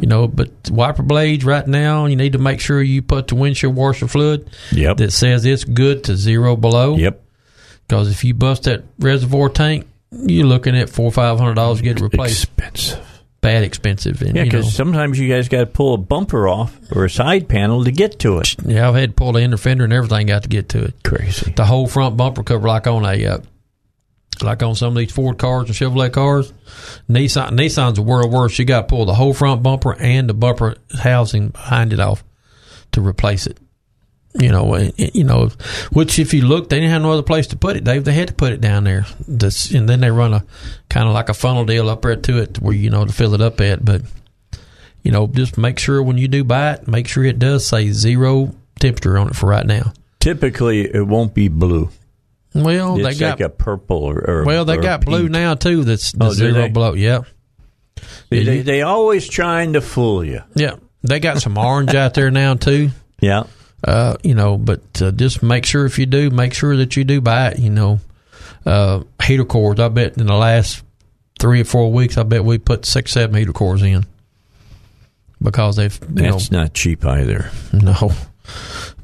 you 0.00 0.06
know, 0.08 0.26
but 0.28 0.50
wiper 0.70 1.02
blades 1.02 1.44
right 1.44 1.66
now, 1.66 2.06
you 2.06 2.16
need 2.16 2.32
to 2.32 2.38
make 2.38 2.60
sure 2.60 2.82
you 2.82 3.02
put 3.02 3.28
the 3.28 3.34
windshield 3.34 3.74
washer 3.74 4.08
fluid 4.08 4.48
Yep. 4.72 4.96
that 4.98 5.10
says 5.12 5.44
it's 5.44 5.64
good 5.64 6.04
to 6.04 6.16
zero 6.16 6.56
below. 6.56 6.96
Yep. 6.96 7.22
Because 7.88 8.10
if 8.10 8.24
you 8.24 8.34
bust 8.34 8.64
that 8.64 8.82
reservoir 8.98 9.48
tank, 9.48 9.86
you're 10.10 10.46
looking 10.46 10.76
at 10.76 10.88
four 10.90 11.06
or 11.06 11.12
five 11.12 11.38
hundred 11.38 11.54
dollars 11.54 11.78
to 11.78 11.84
get 11.84 11.98
it 11.98 12.02
replaced. 12.02 12.44
Expensive. 12.44 13.02
Bad 13.40 13.62
expensive. 13.64 14.22
And, 14.22 14.34
Yeah, 14.34 14.44
because 14.44 14.74
sometimes 14.74 15.18
you 15.20 15.28
guys 15.32 15.48
got 15.48 15.58
to 15.60 15.66
pull 15.66 15.94
a 15.94 15.98
bumper 15.98 16.48
off 16.48 16.76
or 16.90 17.04
a 17.04 17.10
side 17.10 17.48
panel 17.48 17.84
to 17.84 17.92
get 17.92 18.18
to 18.20 18.38
it. 18.38 18.56
yeah, 18.64 18.88
I've 18.88 18.94
had 18.96 19.10
to 19.10 19.14
pull 19.14 19.32
the 19.32 19.40
inner 19.40 19.56
fender 19.56 19.84
and 19.84 19.92
everything 19.92 20.26
got 20.26 20.42
to 20.42 20.48
get 20.48 20.68
to 20.70 20.84
it. 20.86 20.94
Crazy. 21.04 21.52
The 21.52 21.64
whole 21.64 21.86
front 21.86 22.16
bumper 22.16 22.42
cover, 22.42 22.66
like 22.66 22.86
on 22.88 23.04
a, 23.04 23.24
uh, 23.24 23.38
like 24.42 24.62
on 24.62 24.74
some 24.74 24.88
of 24.88 24.96
these 24.96 25.12
Ford 25.12 25.38
cars 25.38 25.68
and 25.68 25.74
Chevrolet 25.74 26.12
cars. 26.12 26.52
Nissan, 27.08 27.50
Nissan's 27.50 27.98
a 27.98 28.02
world 28.02 28.32
worse. 28.32 28.58
You 28.58 28.64
got 28.64 28.82
to 28.82 28.86
pull 28.86 29.04
the 29.04 29.14
whole 29.14 29.34
front 29.34 29.62
bumper 29.62 29.94
and 29.94 30.28
the 30.28 30.34
bumper 30.34 30.76
housing 30.98 31.48
behind 31.48 31.92
it 31.92 32.00
off 32.00 32.24
to 32.92 33.00
replace 33.00 33.46
it. 33.46 33.58
You 34.38 34.50
know, 34.50 34.76
you 34.96 35.24
know, 35.24 35.48
which 35.92 36.18
if 36.18 36.34
you 36.34 36.42
look, 36.42 36.68
they 36.68 36.76
didn't 36.76 36.90
have 36.90 37.02
no 37.02 37.12
other 37.12 37.22
place 37.22 37.46
to 37.48 37.56
put 37.56 37.76
it, 37.76 37.84
Dave. 37.84 38.04
They 38.04 38.12
had 38.12 38.28
to 38.28 38.34
put 38.34 38.52
it 38.52 38.60
down 38.60 38.84
there. 38.84 39.06
This, 39.26 39.70
and 39.70 39.88
then 39.88 40.00
they 40.00 40.10
run 40.10 40.34
a 40.34 40.44
kind 40.90 41.08
of 41.08 41.14
like 41.14 41.30
a 41.30 41.34
funnel 41.34 41.64
deal 41.64 41.88
up 41.88 42.02
there 42.02 42.16
to 42.16 42.42
it, 42.42 42.60
where 42.60 42.74
you 42.74 42.90
know 42.90 43.06
to 43.06 43.12
fill 43.12 43.32
it 43.32 43.40
up 43.40 43.62
at. 43.62 43.82
But 43.82 44.02
you 45.02 45.10
know, 45.10 45.26
just 45.26 45.56
make 45.56 45.78
sure 45.78 46.02
when 46.02 46.18
you 46.18 46.28
do 46.28 46.44
buy 46.44 46.72
it, 46.72 46.86
make 46.86 47.08
sure 47.08 47.24
it 47.24 47.38
does 47.38 47.66
say 47.66 47.92
zero 47.92 48.54
temperature 48.78 49.16
on 49.16 49.28
it 49.28 49.36
for 49.36 49.46
right 49.46 49.64
now. 49.64 49.94
Typically, 50.20 50.82
it 50.82 51.06
won't 51.06 51.32
be 51.32 51.48
blue. 51.48 51.88
Well, 52.62 52.96
It's 52.96 53.04
they 53.04 53.14
got 53.24 53.38
like 53.38 53.46
a 53.46 53.48
purple 53.48 53.98
or, 54.04 54.18
or 54.18 54.44
well, 54.44 54.64
they 54.64 54.76
or 54.78 54.82
got 54.82 55.04
blue 55.04 55.28
now 55.28 55.54
too. 55.54 55.84
That's 55.84 56.12
the 56.12 56.24
Oh, 56.26 56.30
zero. 56.32 56.94
Yeah, 56.94 57.22
They, 58.30 58.44
they, 58.44 58.60
they 58.62 58.82
always 58.82 59.28
trying 59.28 59.74
to 59.74 59.80
fool 59.80 60.24
you. 60.24 60.40
yeah. 60.54 60.76
They 61.02 61.20
got 61.20 61.40
some 61.40 61.56
orange 61.56 61.94
out 61.94 62.14
there 62.14 62.30
now 62.32 62.54
too. 62.54 62.90
Yeah. 63.20 63.44
Uh, 63.84 64.16
you 64.24 64.34
know, 64.34 64.56
but 64.58 64.80
uh, 65.00 65.12
just 65.12 65.40
make 65.42 65.64
sure 65.64 65.84
if 65.86 65.98
you 66.00 66.06
do, 66.06 66.30
make 66.30 66.52
sure 66.52 66.76
that 66.78 66.96
you 66.96 67.04
do 67.04 67.20
buy 67.20 67.48
it. 67.48 67.58
You 67.60 67.70
know, 67.70 68.00
uh, 68.64 69.02
heater 69.22 69.44
cores. 69.44 69.78
I 69.78 69.86
bet 69.88 70.18
in 70.18 70.26
the 70.26 70.34
last 70.34 70.82
three 71.38 71.60
or 71.60 71.64
four 71.64 71.92
weeks, 71.92 72.18
I 72.18 72.24
bet 72.24 72.44
we 72.44 72.58
put 72.58 72.84
six, 72.84 73.12
seven 73.12 73.36
heater 73.36 73.52
cores 73.52 73.82
in 73.82 74.04
because 75.40 75.76
they've 75.76 75.96
you 76.08 76.22
That's 76.22 76.50
not 76.50 76.74
cheap 76.74 77.04
either. 77.04 77.50
no. 77.72 78.10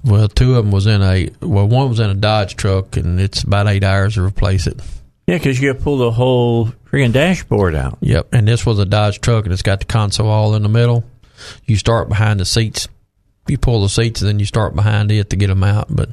Well, 0.05 0.29
two 0.29 0.57
of 0.57 0.65
them 0.65 0.73
was 0.73 0.87
in 0.87 1.01
a 1.03 1.29
well, 1.41 1.67
one 1.69 1.89
was 1.89 2.01
in 2.01 2.11
a 2.11 2.15
Dodge 2.15 2.57
truck, 2.57 2.97
and 2.97 3.21
it's 3.21 3.43
about 3.43 3.69
eight 3.69 3.85
hours 3.85 4.15
to 4.15 4.23
replace 4.25 4.67
it. 4.67 4.81
Yeah, 5.27 5.39
because 5.39 5.61
you 5.61 5.73
got 5.73 5.79
to 5.79 5.85
pull 5.85 5.99
the 5.99 6.11
whole 6.11 6.67
freaking 6.91 7.13
dashboard 7.13 7.75
out. 7.77 7.99
Yep, 8.01 8.29
and 8.33 8.47
this 8.49 8.67
was 8.67 8.79
a 8.81 8.85
Dodge 8.85 9.21
truck, 9.21 9.45
and 9.45 9.53
it's 9.53 9.63
got 9.63 9.79
the 9.81 9.87
console 9.87 10.29
all 10.29 10.55
in 10.57 10.63
the 10.63 10.69
middle. 10.69 11.05
You 11.65 11.77
start 11.77 12.09
behind 12.09 12.41
the 12.41 12.45
seats. 12.45 12.89
You 13.47 13.59
pull 13.59 13.83
the 13.83 13.89
seats, 13.89 14.21
and 14.21 14.29
then 14.29 14.39
you 14.41 14.47
start 14.47 14.75
behind 14.75 15.11
it 15.13 15.31
to 15.31 15.37
get 15.37 15.47
them 15.49 15.63
out. 15.65 15.87
But 15.91 16.11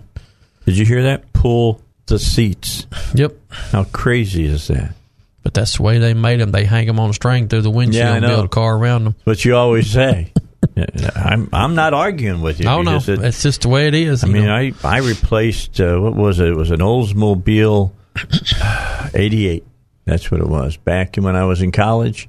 Did 0.66 0.78
you 0.78 0.86
hear 0.86 1.04
that? 1.04 1.34
Pull 1.34 1.82
the 2.06 2.20
seats. 2.20 2.86
yep, 3.16 3.36
How 3.72 3.84
crazy 3.86 4.46
is 4.46 4.68
that? 4.68 4.94
but 5.42 5.54
that's 5.54 5.78
the 5.78 5.84
way 5.84 5.98
they 5.98 6.14
made 6.14 6.40
them. 6.40 6.52
They 6.52 6.66
hang 6.66 6.86
them 6.86 7.00
on 7.00 7.10
a 7.10 7.14
string 7.14 7.48
through 7.48 7.62
the 7.62 7.70
windshield 7.72 8.04
Yeah, 8.06 8.14
and 8.16 8.26
build 8.26 8.46
a 8.46 8.50
car 8.50 8.76
around 8.78 9.06
them. 9.06 9.16
But 9.26 9.44
you 9.46 9.56
always 9.56 9.90
say. 9.90 10.32
I'm 11.16 11.50
I'm 11.54 11.76
not 11.76 11.94
arguing 11.94 12.42
with 12.42 12.60
you. 12.60 12.68
Oh 12.70 12.82
no, 12.82 12.98
it- 12.98 13.08
it's 13.10 13.42
just 13.44 13.62
the 13.62 13.70
way 13.70 13.88
it 13.88 13.94
is. 13.94 14.24
I 14.24 14.28
mean, 14.28 14.46
know. 14.46 14.56
I 14.56 14.74
I 14.84 14.98
replaced 15.00 15.80
uh, 15.80 15.98
what 16.00 16.16
was 16.16 16.40
it? 16.40 16.48
It 16.50 16.56
was 16.56 16.72
an 16.72 16.80
Oldsmobile 16.80 17.92
'88. 19.14 19.64
That's 20.06 20.32
what 20.32 20.42
it 20.42 20.48
was. 20.48 20.78
Back 20.78 21.16
when 21.18 21.36
I 21.36 21.46
was 21.46 21.62
in 21.62 21.72
college, 21.72 22.28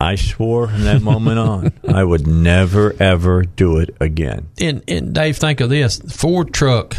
I 0.00 0.14
swore 0.14 0.68
from 0.68 0.82
that 0.84 1.02
moment 1.02 1.38
on 1.40 1.72
I 1.88 2.04
would 2.04 2.26
never 2.26 2.94
ever 3.00 3.42
do 3.42 3.78
it 3.78 3.94
again. 4.00 4.48
and 4.60 4.82
and 4.88 5.14
Dave, 5.14 5.36
think 5.36 5.60
of 5.60 5.70
this: 5.70 5.98
Ford 6.00 6.52
truck. 6.54 6.96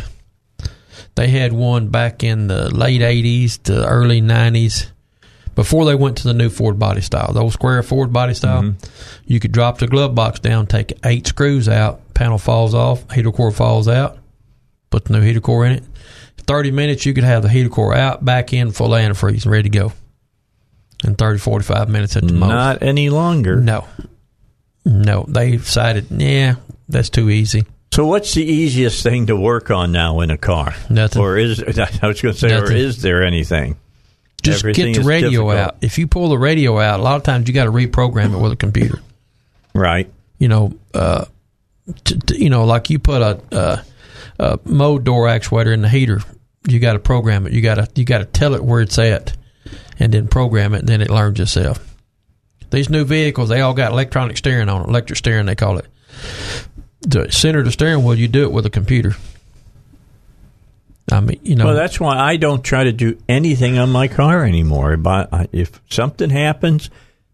They 1.16 1.28
had 1.28 1.52
one 1.52 1.90
back 1.90 2.24
in 2.24 2.48
the 2.48 2.74
late 2.74 3.02
'80s 3.02 3.62
to 3.64 3.86
early 3.88 4.22
'90s, 4.22 4.88
before 5.56 5.86
they 5.86 5.96
went 5.96 6.18
to 6.18 6.24
the 6.24 6.34
new 6.34 6.50
Ford 6.50 6.80
body 6.80 7.02
style, 7.02 7.34
the 7.34 7.42
old 7.42 7.54
square 7.54 7.82
Ford 7.84 8.14
body 8.14 8.34
style. 8.34 8.64
Mm-hmm. 8.64 9.24
You 9.26 9.40
could 9.40 9.52
drop 9.52 9.80
the 9.80 9.88
glove 9.88 10.16
box 10.16 10.40
down, 10.40 10.68
take 10.68 10.94
eight 11.06 11.28
screws 11.28 11.68
out, 11.68 12.14
panel 12.14 12.38
falls 12.38 12.74
off, 12.74 13.10
heater 13.12 13.32
core 13.32 13.52
falls 13.52 13.88
out, 13.88 14.18
put 14.90 15.06
the 15.06 15.14
new 15.14 15.22
heater 15.22 15.42
core 15.42 15.66
in 15.66 15.74
it. 15.74 15.84
Thirty 16.38 16.72
minutes, 16.72 17.06
you 17.06 17.14
could 17.14 17.24
have 17.24 17.44
the 17.44 17.50
heater 17.50 17.70
core 17.70 17.96
out, 17.96 18.24
back 18.24 18.54
in, 18.54 18.72
full 18.72 18.90
antifreeze, 18.90 19.46
ready 19.46 19.70
to 19.70 19.78
go. 19.78 19.94
In 21.04 21.16
30, 21.16 21.40
45 21.40 21.90
minutes 21.90 22.16
at 22.16 22.28
the 22.28 22.34
most. 22.34 22.50
Not 22.50 22.84
any 22.84 23.10
longer. 23.10 23.56
No. 23.56 23.88
No. 24.86 25.26
They 25.28 25.58
decided, 25.58 26.06
yeah, 26.12 26.56
that's 26.88 27.10
too 27.10 27.32
easy. 27.32 27.66
So, 27.92 28.06
what's 28.06 28.34
the 28.36 28.46
easiest 28.46 29.04
thing 29.04 29.26
to 29.26 29.36
work 29.36 29.72
on 29.72 29.92
now 29.92 30.22
in 30.22 30.30
a 30.30 30.38
car? 30.38 30.76
Nothing. 30.90 31.22
Or 31.22 31.38
is 31.38 31.60
I 31.80 32.08
was 32.08 32.22
going 32.22 32.34
to 32.34 32.40
say, 32.40 32.56
or 32.56 32.72
is 32.72 33.02
there 33.02 33.24
anything? 33.24 33.78
Just 34.42 34.64
Everything 34.64 34.94
get 34.94 35.02
the 35.02 35.08
radio 35.08 35.30
difficult. 35.30 35.56
out. 35.58 35.78
If 35.82 35.98
you 35.98 36.08
pull 36.08 36.30
the 36.30 36.38
radio 36.38 36.80
out, 36.80 37.00
a 37.00 37.04
lot 37.04 37.16
of 37.18 37.24
times 37.24 37.48
you 37.48 37.54
got 37.54 37.66
to 37.66 37.72
reprogram 37.72 38.34
it 38.34 38.38
with 38.40 38.52
a 38.52 38.56
computer. 38.56 39.00
Right. 39.74 40.12
You 40.40 40.48
know, 40.48 40.74
uh, 40.94 41.26
t- 42.04 42.18
t- 42.18 42.44
you 42.44 42.50
know, 42.50 42.66
like 42.66 42.90
you 42.90 42.98
put 43.00 43.22
a, 43.22 43.40
a, 43.52 43.84
a 44.40 44.60
mode 44.66 45.04
door 45.04 45.28
actuator 45.28 45.74
in 45.74 45.82
the 45.82 45.90
heater, 45.90 46.22
you 46.68 46.80
got 46.80 46.94
to 46.94 47.00
program 47.00 47.46
it. 47.46 47.54
You 47.54 47.62
got 47.62 47.76
to 47.76 47.88
you 47.96 48.04
got 48.04 48.20
to 48.20 48.26
tell 48.26 48.56
it 48.56 48.64
where 48.64 48.82
it's 48.82 48.98
at, 48.98 49.36
and 50.00 50.12
then 50.12 50.28
program 50.28 50.74
it. 50.74 50.80
And 50.80 50.90
then 50.90 51.02
it 51.02 51.10
learns 51.10 51.40
itself. 51.40 51.86
These 52.72 52.90
new 52.90 53.06
vehicles, 53.06 53.50
they 53.50 53.62
all 53.62 53.74
got 53.74 53.92
electronic 53.92 54.38
steering 54.38 54.70
on 54.70 54.82
it, 54.82 54.88
electric 54.88 55.18
steering 55.18 55.46
they 55.46 55.56
call 55.56 55.78
it. 55.78 55.86
The 57.02 57.32
center 57.32 57.60
of 57.60 57.66
the 57.66 57.72
steering 57.72 58.04
wheel, 58.04 58.16
you 58.18 58.28
do 58.28 58.44
it 58.44 58.52
with 58.52 58.66
a 58.66 58.70
computer. 58.70 59.16
I 61.12 61.20
mean, 61.20 61.40
you 61.44 61.56
know, 61.56 61.66
Well, 61.66 61.76
that's 61.76 62.00
why 62.00 62.18
I 62.18 62.38
don't 62.38 62.64
try 62.64 62.84
to 62.84 62.92
do 62.92 63.18
anything 63.30 63.78
on 63.78 63.90
my 63.92 64.08
car 64.08 64.44
anymore. 64.46 64.98
But 64.98 65.50
if 65.52 65.82
something 65.90 66.30
happens, 66.30 66.90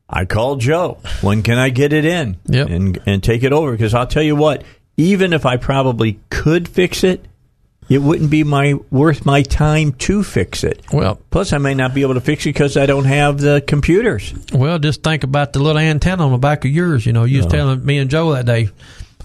I 0.10 0.26
call 0.26 0.56
Joe. 0.56 1.00
When 1.22 1.44
can 1.44 1.58
I 1.58 1.70
get 1.70 1.94
it 1.94 2.06
in? 2.06 2.38
Yep. 2.46 2.70
And 2.70 3.00
and 3.06 3.24
take 3.24 3.44
it 3.44 3.52
over 3.54 3.72
because 3.72 3.94
I'll 3.94 4.08
tell 4.08 4.24
you 4.24 4.36
what. 4.36 4.64
Even 5.00 5.32
if 5.32 5.46
I 5.46 5.58
probably 5.58 6.20
could 6.32 6.68
fix 6.68 7.04
it, 7.04 7.24
it 7.88 8.00
wouldn't 8.00 8.32
be 8.32 8.44
my 8.44 8.74
worth 8.90 9.26
my 9.26 9.44
time 9.44 9.92
to 9.94 10.24
fix 10.24 10.64
it. 10.64 10.82
well, 10.92 11.22
Plus, 11.30 11.54
I 11.54 11.60
may 11.60 11.76
not 11.76 11.94
be 11.94 12.02
able 12.02 12.16
to 12.16 12.22
fix 12.22 12.46
it 12.46 12.50
because 12.50 12.76
I 12.78 12.86
don't 12.88 13.06
have 13.06 13.40
the 13.40 13.64
computers. 13.66 14.34
Well, 14.52 14.80
just 14.80 15.04
think 15.04 15.24
about 15.24 15.54
the 15.54 15.60
little 15.60 15.80
antenna 15.80 16.26
on 16.26 16.32
the 16.32 16.38
back 16.40 16.66
of 16.66 16.72
yours. 16.72 17.06
You 17.06 17.14
know, 17.14 17.26
you 17.26 17.38
was 17.38 17.46
telling 17.46 17.86
me 17.86 18.00
and 18.00 18.10
Joe 18.10 18.34
that 18.34 18.46
day, 18.48 18.70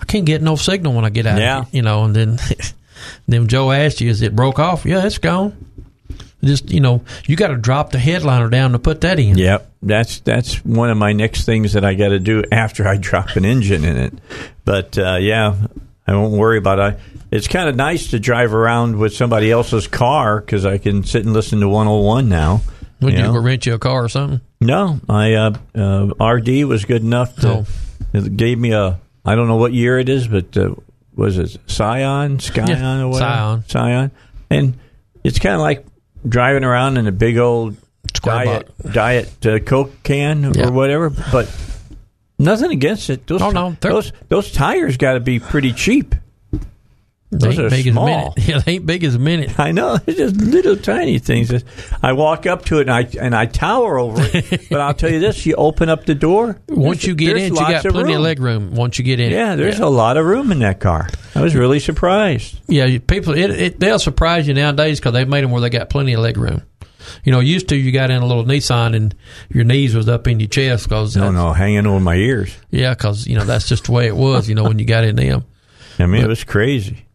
I 0.00 0.04
can't 0.04 0.26
get 0.26 0.42
no 0.42 0.56
signal 0.56 0.92
when 0.92 1.04
I 1.06 1.10
get 1.10 1.26
out. 1.26 1.38
Yeah. 1.38 1.64
You 1.72 1.82
know, 1.82 2.04
and 2.04 2.14
then 2.14 2.38
then 3.28 3.46
Joe 3.48 3.70
asked 3.70 4.00
you, 4.00 4.10
"Is 4.10 4.22
it 4.22 4.34
broke 4.36 4.58
off?" 4.58 4.84
Yeah, 4.84 5.04
it's 5.04 5.18
gone. 5.18 5.56
Just 6.44 6.70
you 6.70 6.80
know, 6.80 7.02
you 7.26 7.36
got 7.36 7.48
to 7.48 7.56
drop 7.56 7.90
the 7.92 7.98
headliner 7.98 8.48
down 8.48 8.72
to 8.72 8.78
put 8.78 9.00
that 9.02 9.18
in. 9.20 9.38
Yep, 9.38 9.70
that's 9.82 10.20
that's 10.20 10.64
one 10.64 10.90
of 10.90 10.96
my 10.96 11.12
next 11.12 11.44
things 11.44 11.74
that 11.74 11.84
I 11.84 11.94
got 11.94 12.08
to 12.08 12.18
do 12.18 12.42
after 12.50 12.86
I 12.88 12.96
drop 13.00 13.36
an 13.36 13.44
engine 13.44 13.84
in 13.84 13.96
it. 13.96 14.14
But 14.64 14.98
uh, 14.98 15.18
yeah, 15.20 15.54
I 16.06 16.14
won't 16.14 16.32
worry 16.32 16.58
about 16.58 16.78
it. 16.80 17.00
It's 17.30 17.46
kind 17.48 17.68
of 17.68 17.76
nice 17.76 18.10
to 18.10 18.18
drive 18.18 18.52
around 18.52 18.98
with 18.98 19.14
somebody 19.14 19.50
else's 19.50 19.86
car 19.86 20.40
because 20.40 20.66
I 20.66 20.78
can 20.78 21.04
sit 21.04 21.24
and 21.24 21.32
listen 21.32 21.60
to 21.60 21.68
101 21.68 22.28
now. 22.28 22.60
Would 23.00 23.14
you 23.14 23.18
you 23.20 23.24
know? 23.24 23.38
rent 23.38 23.64
you 23.64 23.74
a 23.74 23.78
car 23.78 24.04
or 24.04 24.08
something? 24.08 24.40
No, 24.60 25.00
I 25.08 25.34
uh, 25.34 25.54
uh, 25.74 26.24
RD 26.24 26.64
was 26.64 26.84
good 26.84 27.02
enough 27.02 27.36
to 27.36 27.48
Oh. 27.48 27.66
it 28.12 28.36
gave 28.36 28.58
me 28.58 28.72
a 28.72 28.98
I 29.24 29.36
don't 29.36 29.46
know 29.46 29.56
what 29.56 29.72
year 29.72 29.98
it 29.98 30.08
is, 30.08 30.26
but 30.26 30.56
uh, 30.56 30.74
was 31.14 31.38
it 31.38 31.56
Scion, 31.66 32.38
Scion, 32.40 32.68
Yeah, 32.68 33.00
or 33.02 33.08
whatever? 33.08 33.30
Scion. 33.32 33.64
Scion, 33.68 34.10
and 34.50 34.74
it's 35.24 35.38
kind 35.38 35.54
of 35.54 35.60
like 35.60 35.84
driving 36.28 36.64
around 36.64 36.96
in 36.96 37.06
a 37.06 37.12
big 37.12 37.38
old 37.38 37.76
Square 38.14 38.44
diet 38.44 38.70
diet 38.92 39.46
uh, 39.46 39.58
Coke 39.60 40.02
can 40.02 40.52
Yeah. 40.54 40.68
or 40.68 40.72
whatever, 40.72 41.10
but 41.10 41.48
nothing 42.38 42.70
against 42.72 43.10
it. 43.10 43.26
Those 43.26 43.42
Oh, 43.42 43.50
no, 43.50 43.76
they're- 43.80 43.92
those 43.92 44.12
those 44.28 44.50
tires 44.52 44.96
got 44.96 45.14
to 45.14 45.20
be 45.20 45.38
pretty 45.38 45.72
cheap. 45.72 46.14
Those 47.32 47.56
they 47.56 47.62
are 47.62 47.64
ain't 47.64 47.70
big 47.84 47.92
small. 47.92 48.08
as 48.08 48.14
a 48.14 48.20
minute. 48.20 48.48
Yeah, 48.48 48.58
they 48.58 48.72
ain't 48.72 48.86
big 48.86 49.04
as 49.04 49.14
a 49.14 49.18
minute. 49.18 49.58
I 49.58 49.72
know 49.72 49.98
it's 50.06 50.18
just 50.18 50.36
little 50.36 50.76
tiny 50.76 51.18
things. 51.18 51.64
I 52.02 52.12
walk 52.12 52.44
up 52.44 52.66
to 52.66 52.78
it 52.78 52.82
and 52.82 52.90
I 52.90 53.08
and 53.18 53.34
I 53.34 53.46
tower 53.46 53.98
over 53.98 54.20
it. 54.22 54.66
but 54.70 54.80
I'll 54.82 54.92
tell 54.92 55.10
you 55.10 55.18
this: 55.18 55.46
you 55.46 55.54
open 55.54 55.88
up 55.88 56.04
the 56.04 56.14
door. 56.14 56.60
Once 56.68 57.04
you 57.04 57.14
get 57.14 57.38
in, 57.38 57.54
you 57.54 57.60
got 57.60 57.84
of 57.86 57.92
plenty 57.92 58.12
of 58.12 58.20
leg 58.20 58.38
room. 58.38 58.74
Once 58.74 58.98
you 58.98 59.04
get 59.04 59.18
in, 59.18 59.32
Yeah, 59.32 59.56
there's 59.56 59.80
a 59.80 59.88
lot 59.88 60.18
of 60.18 60.26
room 60.26 60.52
in 60.52 60.58
that 60.58 60.78
car. 60.78 61.08
I 61.34 61.40
was 61.40 61.54
really 61.54 61.80
surprised. 61.80 62.60
Yeah, 62.68 62.98
people 62.98 63.32
it, 63.32 63.50
it, 63.50 63.80
they'll 63.80 63.98
surprise 63.98 64.46
you 64.46 64.52
nowadays 64.52 65.00
because 65.00 65.14
they've 65.14 65.28
made 65.28 65.42
them 65.42 65.52
where 65.52 65.62
they 65.62 65.70
got 65.70 65.88
plenty 65.88 66.12
of 66.12 66.20
leg 66.20 66.36
room. 66.36 66.62
You 67.24 67.32
know, 67.32 67.40
used 67.40 67.68
to 67.70 67.76
you 67.76 67.92
got 67.92 68.10
in 68.10 68.22
a 68.22 68.26
little 68.26 68.44
Nissan 68.44 68.94
and 68.94 69.14
your 69.48 69.64
knees 69.64 69.94
was 69.94 70.08
up 70.08 70.28
in 70.28 70.38
your 70.38 70.48
chest 70.48 70.84
because 70.84 71.16
No, 71.16 71.30
no, 71.30 71.52
hanging 71.54 71.86
over 71.86 71.98
my 71.98 72.14
ears. 72.14 72.54
yeah, 72.70 72.92
because 72.94 73.26
you 73.26 73.36
know 73.36 73.44
that's 73.44 73.68
just 73.68 73.84
the 73.84 73.92
way 73.92 74.06
it 74.06 74.16
was. 74.16 74.48
You 74.50 74.54
know, 74.54 74.64
when 74.64 74.78
you 74.78 74.84
got 74.84 75.04
in 75.04 75.16
them. 75.16 75.44
I 75.98 76.06
mean, 76.06 76.22
it 76.22 76.28
was 76.28 76.44
crazy. 76.44 77.06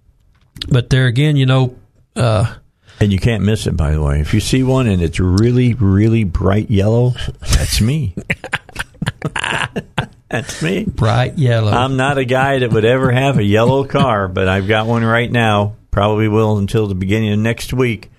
But 0.70 0.90
there 0.90 1.06
again, 1.08 1.36
you 1.36 1.46
know, 1.46 1.76
uh, 2.16 2.56
And 3.00 3.12
you 3.12 3.20
can't 3.20 3.44
miss 3.44 3.68
it, 3.68 3.78
by 3.78 3.92
the 3.92 4.02
way. 4.02 4.20
If 4.20 4.34
you 4.34 4.40
see 4.40 4.64
one 4.64 4.88
and 4.88 5.02
it's 5.02 5.20
really, 5.20 5.74
really 5.76 6.24
bright 6.24 6.70
yellow, 6.72 7.14
that's 7.42 7.80
me. 7.80 8.16
that's 10.30 10.62
me. 10.62 10.86
bright 10.86 11.38
yellow. 11.38 11.72
I'm 11.72 11.96
not 11.98 12.18
a 12.18 12.26
guy 12.26 12.60
that 12.60 12.72
would 12.72 12.86
ever 12.86 13.12
have 13.12 13.38
a 13.38 13.44
yellow 13.44 13.86
car, 13.86 14.28
but 14.28 14.48
I've 14.48 14.68
got 14.68 14.88
one 14.88 15.04
right 15.04 15.32
now. 15.32 15.76
Probably 15.92 16.28
will 16.28 16.58
until 16.58 16.88
the 16.88 16.96
beginning 16.96 17.34
of 17.34 17.40
next 17.40 17.74
week. 17.74 18.12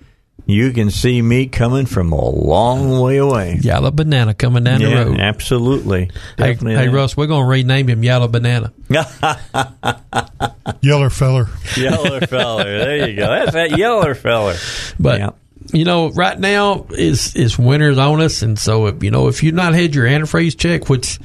You 0.49 0.71
can 0.71 0.89
see 0.89 1.21
me 1.21 1.45
coming 1.47 1.85
from 1.85 2.11
a 2.11 2.29
long 2.29 2.99
way 2.99 3.17
away. 3.17 3.59
Yellow 3.61 3.91
banana 3.91 4.33
coming 4.33 4.63
down 4.63 4.81
yeah, 4.81 5.03
the 5.03 5.11
road. 5.11 5.19
absolutely. 5.19 6.05
Hey, 6.37 6.53
Definitely 6.53 6.75
hey 6.75 6.87
that. 6.87 6.91
Russ, 6.93 7.15
we're 7.15 7.27
gonna 7.27 7.45
rename 7.45 7.87
him 7.87 8.03
Yellow 8.03 8.27
Banana. 8.27 8.73
Yeller 10.81 11.09
feller. 11.09 11.49
Yeller 11.77 12.21
feller. 12.21 12.63
There 12.63 13.09
you 13.09 13.15
go. 13.15 13.27
That's 13.27 13.51
that 13.53 13.77
yeller 13.77 14.15
feller. 14.15 14.55
But 14.99 15.19
Yeah. 15.19 15.29
you 15.73 15.83
know, 15.85 16.09
right 16.11 16.39
now 16.39 16.85
is 16.91 17.35
is 17.35 17.59
winter's 17.59 17.97
on 17.97 18.21
us, 18.21 18.41
and 18.41 18.57
so 18.57 18.87
if 18.87 19.03
you 19.03 19.11
know 19.11 19.27
if 19.27 19.43
you've 19.43 19.53
not 19.55 19.73
had 19.73 19.93
your 19.93 20.05
antifreeze 20.07 20.57
check, 20.57 20.89
which 20.89 21.19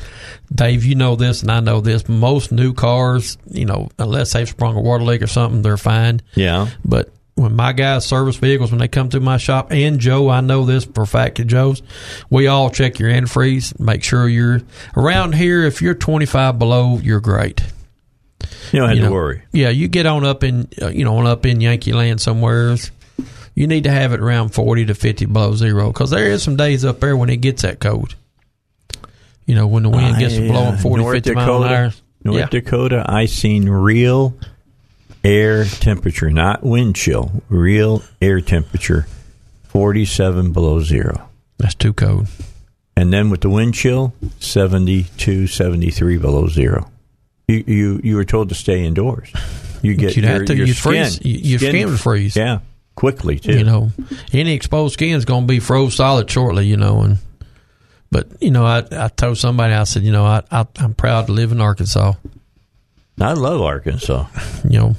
Dave, 0.54 0.84
you 0.84 0.96
know 0.96 1.16
this 1.16 1.42
and 1.42 1.50
I 1.50 1.60
know 1.60 1.80
this, 1.80 2.08
most 2.08 2.52
new 2.52 2.74
cars, 2.74 3.38
you 3.50 3.64
know, 3.64 3.88
unless 3.98 4.32
they've 4.32 4.48
sprung 4.48 4.76
a 4.76 4.80
water 4.80 5.04
leak 5.04 5.22
or 5.22 5.26
something, 5.28 5.62
they're 5.62 5.76
fine. 5.78 6.20
Yeah. 6.34 6.68
But 6.84 7.10
when 7.34 7.56
my 7.56 7.72
guys 7.72 8.06
service 8.06 8.36
vehicles, 8.36 8.70
when 8.70 8.78
they 8.78 8.88
come 8.88 9.10
through 9.10 9.20
my 9.20 9.38
shop, 9.38 9.72
and 9.72 9.98
Joe, 9.98 10.28
I 10.28 10.40
know 10.40 10.64
this 10.64 10.84
for 10.84 11.02
a 11.02 11.06
fact 11.06 11.40
at 11.40 11.46
Joe's, 11.46 11.82
we 12.30 12.46
all 12.46 12.70
check 12.70 12.98
your 12.98 13.10
antifreeze, 13.10 13.78
make 13.80 14.04
sure 14.04 14.28
you're 14.28 14.60
around 14.96 15.34
here. 15.34 15.64
If 15.64 15.82
you're 15.82 15.94
25 15.94 16.58
below, 16.58 16.98
you're 16.98 17.20
great. 17.20 17.60
You 18.72 18.80
don't 18.80 18.88
have 18.88 18.98
You 18.98 19.04
to 19.04 19.10
worry. 19.10 19.42
Yeah, 19.52 19.70
you 19.70 19.88
get 19.88 20.06
on 20.06 20.24
up 20.24 20.44
in 20.44 20.68
uh, 20.80 20.88
you 20.88 21.04
know 21.04 21.16
on 21.16 21.26
up 21.26 21.46
in 21.46 21.60
Yankee 21.60 21.92
Land 21.92 22.20
somewhere. 22.20 22.76
You 23.54 23.66
need 23.66 23.84
to 23.84 23.90
have 23.90 24.12
it 24.12 24.20
around 24.20 24.48
40 24.50 24.86
to 24.86 24.94
50 24.94 25.26
below 25.26 25.54
zero 25.54 25.92
because 25.92 26.10
there 26.10 26.26
is 26.26 26.42
some 26.42 26.56
days 26.56 26.84
up 26.84 27.00
there 27.00 27.16
when 27.16 27.30
it 27.30 27.36
gets 27.38 27.62
that 27.62 27.78
cold. 27.80 28.16
You 29.46 29.54
know 29.54 29.66
when 29.66 29.82
the 29.82 29.90
wind 29.90 30.18
gets 30.18 30.34
to 30.34 30.44
I, 30.44 30.48
blowing 30.48 30.74
uh, 30.74 30.78
40, 30.78 31.02
North 31.02 31.16
50 31.16 31.30
Dakota, 31.30 31.46
mile 31.46 31.62
an 31.62 31.72
hour. 31.72 31.92
North 32.24 32.38
yeah. 32.38 32.46
Dakota, 32.46 33.04
I 33.06 33.26
seen 33.26 33.68
real 33.68 34.36
air 35.24 35.64
temperature, 35.64 36.30
not 36.30 36.62
wind 36.62 36.94
chill, 36.96 37.42
real 37.48 38.02
air 38.20 38.40
temperature, 38.40 39.06
47 39.64 40.52
below 40.52 40.80
zero. 40.80 41.28
That's 41.58 41.74
too 41.74 41.92
cold. 41.92 42.28
And 42.96 43.12
then 43.12 43.30
with 43.30 43.40
the 43.40 43.48
wind 43.50 43.74
chill, 43.74 44.14
72, 44.38 45.46
73 45.48 46.18
below 46.18 46.46
zero. 46.46 46.90
You 47.48 47.64
you, 47.66 48.00
you 48.04 48.16
were 48.16 48.24
told 48.24 48.48
to 48.50 48.54
stay 48.54 48.84
indoors. 48.84 49.30
You 49.82 49.94
get 49.94 50.16
You'd 50.16 50.24
your, 50.24 50.32
have 50.32 50.44
to- 50.46 50.56
your 50.56 50.66
skin, 50.68 50.74
freeze. 51.04 51.20
Your 51.24 51.58
skin 51.58 51.90
would 51.90 52.00
freeze. 52.00 52.36
Yeah, 52.36 52.60
quickly 52.94 53.38
too. 53.38 53.58
You 53.58 53.64
know, 53.64 53.90
any 54.32 54.54
exposed 54.54 54.94
skin 54.94 55.14
is 55.16 55.24
going 55.24 55.42
to 55.42 55.46
be 55.46 55.58
froze 55.60 55.94
solid 55.96 56.30
shortly. 56.30 56.66
You 56.66 56.76
know, 56.78 57.02
and 57.02 57.18
but 58.10 58.28
you 58.40 58.50
know, 58.50 58.64
I 58.64 58.84
I 58.92 59.08
told 59.08 59.36
somebody 59.36 59.74
I 59.74 59.84
said, 59.84 60.04
you 60.04 60.12
know, 60.12 60.24
I, 60.24 60.42
I 60.50 60.66
I'm 60.76 60.94
proud 60.94 61.26
to 61.26 61.32
live 61.32 61.52
in 61.52 61.60
Arkansas. 61.60 62.14
I 63.20 63.32
love 63.34 63.60
Arkansas. 63.60 64.26
You 64.68 64.78
know, 64.78 64.96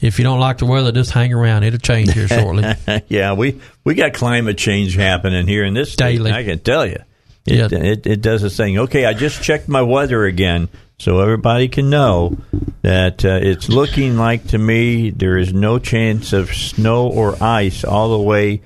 if 0.00 0.18
you 0.18 0.24
don't 0.24 0.40
like 0.40 0.58
the 0.58 0.66
weather, 0.66 0.92
just 0.92 1.10
hang 1.10 1.32
around. 1.32 1.62
It'll 1.64 1.78
change 1.78 2.12
here 2.12 2.28
shortly. 2.28 2.64
yeah, 3.08 3.32
we 3.32 3.60
we 3.84 3.94
got 3.94 4.14
climate 4.14 4.58
change 4.58 4.96
happening 4.96 5.46
here 5.46 5.64
in 5.64 5.74
this 5.74 5.92
state. 5.92 6.16
Daily. 6.18 6.32
I 6.32 6.44
can 6.44 6.58
tell 6.60 6.86
you. 6.86 6.98
It, 7.46 7.70
Yeah. 7.72 7.78
it, 7.78 8.06
it 8.06 8.20
does 8.20 8.42
its 8.42 8.56
thing. 8.56 8.78
Okay, 8.78 9.04
I 9.04 9.12
just 9.14 9.42
checked 9.42 9.68
my 9.68 9.82
weather 9.82 10.24
again, 10.24 10.68
so 10.98 11.20
everybody 11.20 11.68
can 11.68 11.90
know 11.90 12.36
that 12.82 13.24
uh, 13.24 13.38
it's 13.40 13.68
looking 13.68 14.16
like 14.16 14.48
to 14.48 14.58
me 14.58 15.10
there 15.10 15.38
is 15.38 15.52
no 15.52 15.78
chance 15.78 16.32
of 16.32 16.52
snow 16.54 17.06
or 17.08 17.40
ice 17.42 17.84
all 17.84 18.10
the 18.16 18.22
way 18.22 18.62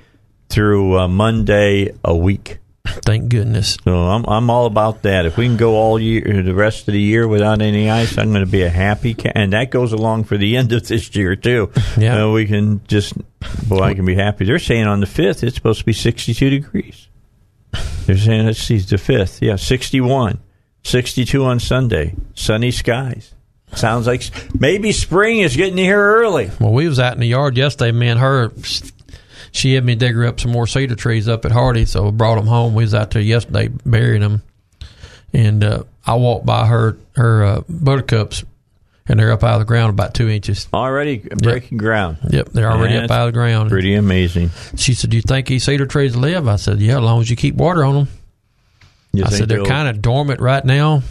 through 0.48 0.98
uh, 0.98 1.08
Monday 1.08 1.92
a 2.04 2.16
week. 2.16 2.58
Thank 3.04 3.28
goodness. 3.28 3.76
So 3.84 3.94
I'm 3.94 4.24
I'm 4.26 4.50
all 4.50 4.66
about 4.66 5.02
that. 5.02 5.26
If 5.26 5.36
we 5.36 5.46
can 5.46 5.56
go 5.56 5.74
all 5.74 5.98
year, 5.98 6.42
the 6.42 6.54
rest 6.54 6.88
of 6.88 6.92
the 6.92 7.00
year 7.00 7.26
without 7.26 7.62
any 7.62 7.90
ice, 7.90 8.16
I'm 8.18 8.30
going 8.30 8.44
to 8.44 8.50
be 8.50 8.62
a 8.62 8.70
happy. 8.70 9.14
Ca- 9.14 9.32
and 9.34 9.52
that 9.52 9.70
goes 9.70 9.92
along 9.92 10.24
for 10.24 10.36
the 10.36 10.56
end 10.58 10.72
of 10.72 10.86
this 10.86 11.14
year 11.14 11.36
too. 11.36 11.72
Yeah. 11.96 12.24
Uh, 12.24 12.30
we 12.30 12.46
can 12.46 12.82
just, 12.86 13.14
boy, 13.68 13.80
I 13.82 13.94
can 13.94 14.04
be 14.04 14.14
happy. 14.14 14.44
They're 14.44 14.58
saying 14.58 14.86
on 14.86 15.00
the 15.00 15.06
fifth 15.06 15.42
it's 15.42 15.56
supposed 15.56 15.80
to 15.80 15.86
be 15.86 15.92
62 15.92 16.50
degrees. 16.50 17.08
They're 18.06 18.18
saying 18.18 18.46
let's 18.46 18.58
see 18.58 18.78
the 18.78 18.98
fifth, 18.98 19.40
yeah, 19.40 19.56
61, 19.56 20.40
62 20.82 21.44
on 21.44 21.60
Sunday, 21.60 22.14
sunny 22.34 22.70
skies. 22.70 23.34
Sounds 23.74 24.06
like 24.06 24.24
maybe 24.58 24.90
spring 24.90 25.38
is 25.38 25.56
getting 25.56 25.76
here 25.76 26.00
early. 26.00 26.50
Well, 26.58 26.72
we 26.72 26.88
was 26.88 26.98
out 26.98 27.14
in 27.14 27.20
the 27.20 27.28
yard 27.28 27.56
yesterday. 27.56 27.92
Me 27.92 28.08
and 28.08 28.18
her, 28.18 28.50
she 29.52 29.74
had 29.74 29.84
me 29.84 29.94
dig 29.94 30.14
her 30.14 30.24
up 30.26 30.40
some 30.40 30.52
more 30.52 30.66
cedar 30.66 30.94
trees 30.96 31.28
up 31.28 31.44
at 31.44 31.52
Hardy, 31.52 31.84
so 31.84 32.08
I 32.08 32.10
brought 32.10 32.36
them 32.36 32.46
home. 32.46 32.74
We 32.74 32.84
was 32.84 32.94
out 32.94 33.10
there 33.10 33.22
yesterday 33.22 33.68
burying 33.86 34.20
them, 34.22 34.42
and 35.32 35.62
uh, 35.64 35.82
I 36.06 36.14
walked 36.14 36.46
by 36.46 36.66
her 36.66 36.96
her 37.16 37.44
uh, 37.44 37.60
buttercups, 37.68 38.44
and 39.06 39.18
they're 39.18 39.32
up 39.32 39.42
out 39.44 39.54
of 39.54 39.58
the 39.60 39.64
ground 39.66 39.90
about 39.90 40.14
two 40.14 40.28
inches. 40.28 40.68
Already 40.72 41.18
breaking 41.18 41.78
ground. 41.78 42.18
Yep, 42.30 42.50
they're 42.50 42.70
already 42.70 42.94
Yeah, 42.94 43.04
up 43.04 43.10
out 43.10 43.28
of 43.28 43.32
the 43.34 43.38
ground. 43.38 43.70
Pretty 43.70 43.94
amazing. 43.94 44.50
She 44.76 44.94
said, 44.94 45.10
"Do 45.10 45.16
you 45.16 45.22
think 45.22 45.46
these 45.46 45.64
cedar 45.64 45.86
trees 45.86 46.16
live?" 46.16 46.48
I 46.48 46.56
said, 46.56 46.80
"Yeah, 46.80 46.96
as 46.98 47.02
long 47.02 47.20
as 47.20 47.30
you 47.30 47.36
keep 47.36 47.54
water 47.54 47.84
on 47.84 47.94
them." 47.94 48.08
You 49.12 49.24
I 49.24 49.30
said 49.30 49.48
they're 49.48 49.64
kind 49.64 49.88
of 49.88 50.00
dormant 50.00 50.40
right 50.40 50.64
now. 50.64 51.02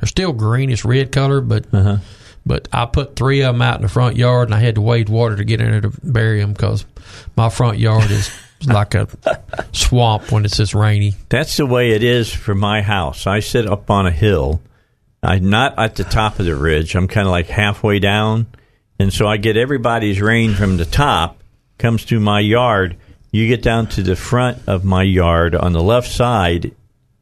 They're 0.00 0.06
still 0.08 0.32
greenish 0.32 0.84
red 0.84 1.12
color, 1.12 1.40
but 1.42 1.66
Uh-huh. 1.72 1.98
But 2.46 2.68
I 2.72 2.86
put 2.86 3.16
three 3.16 3.42
of 3.42 3.54
them 3.54 3.62
out 3.62 3.76
in 3.76 3.82
the 3.82 3.88
front 3.88 4.16
yard, 4.16 4.48
and 4.48 4.54
I 4.54 4.60
had 4.60 4.74
to 4.74 4.80
wade 4.80 5.08
water 5.08 5.36
to 5.36 5.44
get 5.44 5.60
in 5.60 5.70
there 5.70 5.80
to 5.80 5.92
bury 6.02 6.40
them 6.40 6.52
because 6.52 6.84
my 7.36 7.48
front 7.48 7.78
yard 7.78 8.10
is 8.10 8.30
like 8.66 8.94
a 8.94 9.08
swamp 9.72 10.30
when 10.30 10.44
it's 10.44 10.56
this 10.56 10.74
rainy. 10.74 11.14
That's 11.28 11.56
the 11.56 11.66
way 11.66 11.92
it 11.92 12.02
is 12.02 12.32
for 12.32 12.54
my 12.54 12.82
house. 12.82 13.26
I 13.26 13.40
sit 13.40 13.66
up 13.66 13.90
on 13.90 14.06
a 14.06 14.10
hill. 14.10 14.60
I'm 15.22 15.48
not 15.48 15.78
at 15.78 15.96
the 15.96 16.04
top 16.04 16.38
of 16.38 16.46
the 16.46 16.54
ridge. 16.54 16.94
I'm 16.94 17.08
kind 17.08 17.26
of 17.26 17.30
like 17.32 17.46
halfway 17.46 17.98
down. 17.98 18.46
And 18.98 19.12
so 19.12 19.26
I 19.26 19.38
get 19.38 19.56
everybody's 19.56 20.20
rain 20.20 20.54
from 20.54 20.76
the 20.76 20.84
top, 20.84 21.42
comes 21.78 22.04
to 22.06 22.20
my 22.20 22.40
yard. 22.40 22.96
You 23.32 23.48
get 23.48 23.62
down 23.62 23.88
to 23.88 24.02
the 24.02 24.16
front 24.16 24.58
of 24.66 24.84
my 24.84 25.02
yard 25.02 25.54
on 25.54 25.72
the 25.72 25.82
left 25.82 26.10
side, 26.10 26.74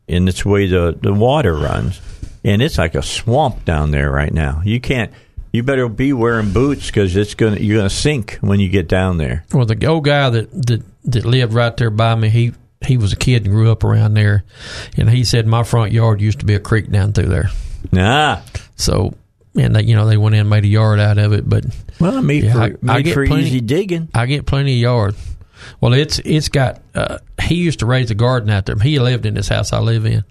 and 0.09 0.29
it's 0.29 0.45
where 0.45 0.69
the, 0.69 0.99
the 1.01 1.15
water 1.15 1.55
runs. 1.55 2.01
And 2.45 2.61
it's 2.63 2.79
like 2.79 2.95
a 2.95 3.03
swamp 3.03 3.65
down 3.65 3.91
there 3.93 4.11
right 4.11 4.33
now. 4.33 4.63
You 4.65 4.81
can't. 4.81 5.13
You 5.53 5.63
better 5.63 5.89
be 5.89 6.13
wearing 6.13 6.53
boots 6.53 6.87
because 6.87 7.15
it's 7.15 7.35
gonna 7.35 7.57
you're 7.61 7.77
gonna 7.79 7.91
sink 7.91 8.39
when 8.41 8.59
you 8.59 8.69
get 8.69 8.89
down 8.89 9.19
there. 9.19 9.45
Well, 9.53 9.67
the 9.67 9.87
old 9.87 10.05
guy 10.05 10.31
that 10.31 10.51
that 10.67 10.83
that 11.05 11.25
lived 11.27 11.53
right 11.53 11.77
there 11.77 11.91
by 11.91 12.15
me, 12.15 12.31
he 12.31 12.53
he 12.85 12.97
was 12.97 13.13
a 13.13 13.17
kid 13.17 13.45
and 13.45 13.53
grew 13.55 13.71
up 13.71 13.85
around 13.85 14.15
there, 14.15 14.45
and 14.97 15.11
he 15.11 15.25
said 15.25 15.47
my 15.47 15.63
front 15.63 15.93
yard 15.93 16.21
used 16.21 16.41
to 16.41 16.47
be 16.47 16.55
a 16.55 16.61
creek 16.61 16.91
down 16.91 17.13
through 17.13 17.29
there. 17.29 17.51
Nah. 17.93 18.41
So, 18.77 19.13
and 19.55 19.77
they, 19.77 19.83
you 19.83 19.95
know 19.95 20.07
they 20.07 20.17
went 20.17 20.35
in 20.35 20.41
and 20.41 20.51
made 20.51 20.65
a 20.65 20.69
yard 20.69 20.99
out 20.99 21.19
of 21.19 21.33
it, 21.35 21.47
but 21.49 21.65
Well, 22.01 22.21
made 22.23 22.45
Yeah, 22.45 22.53
for, 22.55 22.61
I- 22.91 22.95
I 22.97 23.03
get 23.03 23.13
for 23.15 23.27
plenty- 23.27 23.45
easy 23.45 23.61
digging. 23.61 24.09
I 24.15 24.25
get 24.27 24.47
plenty 24.47 24.73
of 24.73 24.79
yard. 24.81 25.15
Well, 25.81 25.93
it's 25.93 26.19
it's 26.21 26.49
got. 26.49 26.81
Uh, 26.95 27.19
he 27.43 27.57
used 27.57 27.81
to 27.81 27.87
raise 27.87 28.11
a 28.11 28.15
garden 28.15 28.51
out 28.51 28.67
there. 28.67 28.77
He 28.77 28.99
lived 28.99 29.27
in 29.27 29.35
this 29.35 29.49
house 29.49 29.73
I 29.73 29.81
live 29.81 30.07
in, 30.07 30.25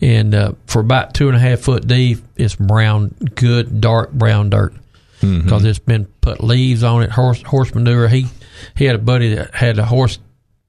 and 0.00 0.34
uh, 0.34 0.52
for 0.66 0.80
about 0.80 1.14
two 1.14 1.28
and 1.28 1.36
a 1.36 1.40
half 1.40 1.60
foot 1.60 1.86
deep, 1.86 2.18
it's 2.36 2.54
brown, 2.54 3.14
good 3.34 3.80
dark 3.80 4.12
brown 4.12 4.50
dirt 4.50 4.74
because 5.20 5.64
it's 5.64 5.78
been 5.78 6.04
put 6.20 6.42
leaves 6.42 6.82
on 6.82 7.02
it, 7.02 7.10
horse 7.10 7.42
horse 7.42 7.74
manure. 7.74 8.08
He 8.08 8.26
he 8.76 8.84
had 8.84 8.96
a 8.96 9.00
buddy 9.00 9.34
that 9.34 9.54
had 9.54 9.78
a 9.78 9.84
horse 9.84 10.18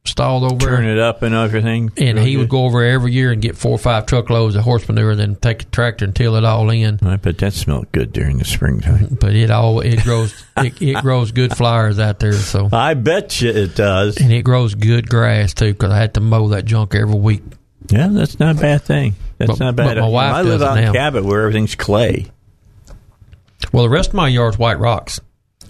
stalled 0.07 0.43
over 0.51 0.65
Turn 0.65 0.85
it 0.85 0.97
up 0.99 1.21
and 1.21 1.35
everything. 1.35 1.91
and 1.97 2.17
he 2.17 2.37
would 2.37 2.49
go 2.49 2.65
over 2.65 2.83
every 2.83 3.11
year 3.11 3.31
and 3.31 3.41
get 3.41 3.55
four 3.57 3.73
or 3.73 3.77
five 3.77 4.05
truckloads 4.05 4.55
of 4.55 4.63
horse 4.63 4.87
manure, 4.87 5.11
and 5.11 5.19
then 5.19 5.35
take 5.35 5.61
a 5.63 5.65
tractor 5.65 6.05
and 6.05 6.15
till 6.15 6.35
it 6.35 6.43
all 6.45 6.69
in. 6.69 6.99
I 7.05 7.17
bet 7.17 7.37
that 7.39 7.53
smelled 7.53 7.91
good 7.91 8.13
during 8.13 8.37
the 8.37 8.45
springtime. 8.45 9.17
But 9.19 9.35
it 9.35 9.51
all 9.51 9.81
it 9.81 10.03
grows 10.03 10.33
it, 10.57 10.81
it 10.81 11.01
grows 11.01 11.31
good 11.31 11.55
flowers 11.55 11.99
out 11.99 12.19
there. 12.19 12.33
So 12.33 12.69
I 12.71 12.93
bet 12.93 13.41
you 13.41 13.49
it 13.49 13.75
does. 13.75 14.17
and 14.17 14.31
it 14.31 14.43
grows 14.43 14.75
good 14.75 15.09
grass 15.09 15.53
too 15.53 15.73
because 15.73 15.91
I 15.91 15.97
had 15.97 16.13
to 16.15 16.19
mow 16.21 16.49
that 16.49 16.65
junk 16.65 16.95
every 16.95 17.15
week. 17.17 17.41
Yeah, 17.89 18.07
that's 18.11 18.39
not 18.39 18.57
a 18.57 18.59
bad 18.59 18.81
thing. 18.83 19.15
That's 19.37 19.51
But- 19.51 19.59
not 19.59 19.75
but 19.75 19.85
bad. 19.87 19.97
my 19.97 20.07
wife 20.07 20.33
I 20.33 20.41
live 20.41 20.61
out 20.61 20.77
in. 20.77 20.93
Cabot 20.93 21.23
where 21.23 21.41
everything's 21.43 21.75
clay. 21.75 22.27
Well, 23.71 23.83
the 23.83 23.89
rest 23.89 24.09
of 24.09 24.15
my 24.15 24.27
yard's 24.27 24.57
white 24.57 24.79
rocks. 24.79 25.19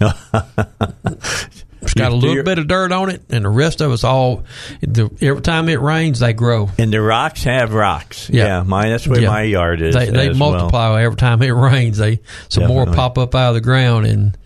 It's 1.80 1.94
got 1.94 2.12
a 2.12 2.14
little 2.14 2.42
bit 2.42 2.58
of 2.58 2.66
dirt 2.66 2.90
on 2.92 3.08
it, 3.10 3.22
and 3.30 3.44
the 3.44 3.48
rest 3.48 3.80
of 3.80 3.92
it's 3.92 4.04
all. 4.04 4.44
The, 4.80 5.10
every 5.22 5.42
time 5.42 5.68
it 5.68 5.80
rains, 5.80 6.18
they 6.20 6.32
grow. 6.32 6.68
And 6.78 6.92
the 6.92 7.00
rocks 7.00 7.44
have 7.44 7.72
rocks. 7.72 8.28
Yeah. 8.28 8.44
Yeah, 8.46 8.62
my 8.64 8.88
that's 8.88 9.06
where 9.06 9.20
Yeah. 9.20 9.28
my 9.28 9.42
yard 9.42 9.80
is. 9.80 9.94
They 9.94 10.10
they 10.10 10.28
as 10.30 10.38
well. 10.38 10.52
multiply 10.52 11.02
every 11.02 11.16
time 11.16 11.40
it 11.42 11.50
rains. 11.52 11.98
They 11.98 12.20
some 12.48 12.66
more 12.66 12.86
pop 12.86 13.16
up 13.18 13.34
out 13.34 13.50
of 13.50 13.54
the 13.54 13.60
ground, 13.60 14.06
and 14.06 14.36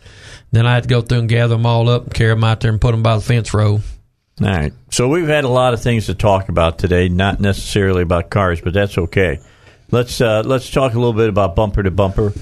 then 0.53 0.67
I 0.67 0.75
have 0.75 0.83
to 0.83 0.89
go 0.89 1.01
through 1.01 1.21
and 1.21 1.29
gather 1.29 1.55
them 1.55 1.65
all 1.67 1.89
up 1.89 2.05
and 2.05 2.15
carry 2.15 2.35
them 2.35 2.45
out 2.45 2.61
there 2.61 2.71
and 2.71 2.81
put 2.81 2.91
them 2.93 3.03
by 3.03 3.17
the 3.17 3.23
fence 3.23 3.55
row. 3.55 3.81
All 4.41 4.47
right. 4.49 4.73
So 4.91 5.09
we've 5.09 5.29
had 5.29 5.45
a 5.45 5.49
lot 5.49 5.73
of 5.75 5.83
things 5.83 6.07
to 6.07 6.15
talk 6.15 6.49
about 6.49 6.79
today, 6.79 7.09
not 7.09 7.41
necessarily 7.41 8.03
about 8.03 8.29
cars, 8.31 8.61
but 8.61 8.73
that's 8.75 8.99
okay. 8.99 9.41
Let's 9.91 10.21
uh, 10.21 10.43
let's 10.45 10.71
talk 10.71 10.93
a 10.93 10.97
little 10.99 11.13
bit 11.13 11.29
about 11.29 11.55
bumper 11.57 11.83
to 11.83 11.91
bumper. 11.91 12.33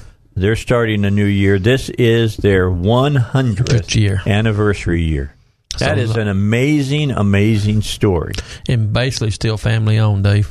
They're 0.41 0.57
starting 0.57 1.05
a 1.05 1.11
new 1.11 1.27
year. 1.27 1.59
This 1.59 1.91
is 1.91 2.37
their 2.39 2.71
100th 2.71 3.95
year. 3.95 4.23
anniversary 4.27 5.03
year. 5.03 5.35
That 5.79 5.97
So- 5.99 6.03
is 6.03 6.17
an 6.17 6.29
amazing, 6.29 7.11
amazing 7.13 7.83
story. 7.83 8.35
And 8.69 8.93
basically, 8.93 9.31
still 9.31 9.57
family 9.57 9.99
owned, 9.99 10.25
Dave. 10.25 10.49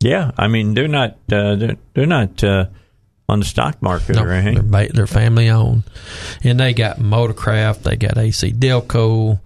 Yeah, 0.00 0.32
I 0.36 0.48
mean 0.48 0.74
they're 0.74 0.88
not 0.88 1.12
uh, 1.30 1.54
they're, 1.54 1.76
they're 1.94 2.06
not 2.06 2.42
uh, 2.42 2.66
on 3.28 3.38
the 3.38 3.44
stock 3.46 3.80
market 3.80 4.16
No, 4.16 4.22
or 4.24 4.26
they're, 4.28 4.34
anything. 4.36 4.68
ba- 4.70 4.88
they're 4.92 5.06
family 5.06 5.48
owned, 5.48 5.84
and 6.42 6.58
they 6.58 6.74
got 6.74 6.98
Motorcraft, 6.98 7.84
they 7.84 7.94
got 7.94 8.18
AC 8.18 8.52
Delco, 8.52 9.38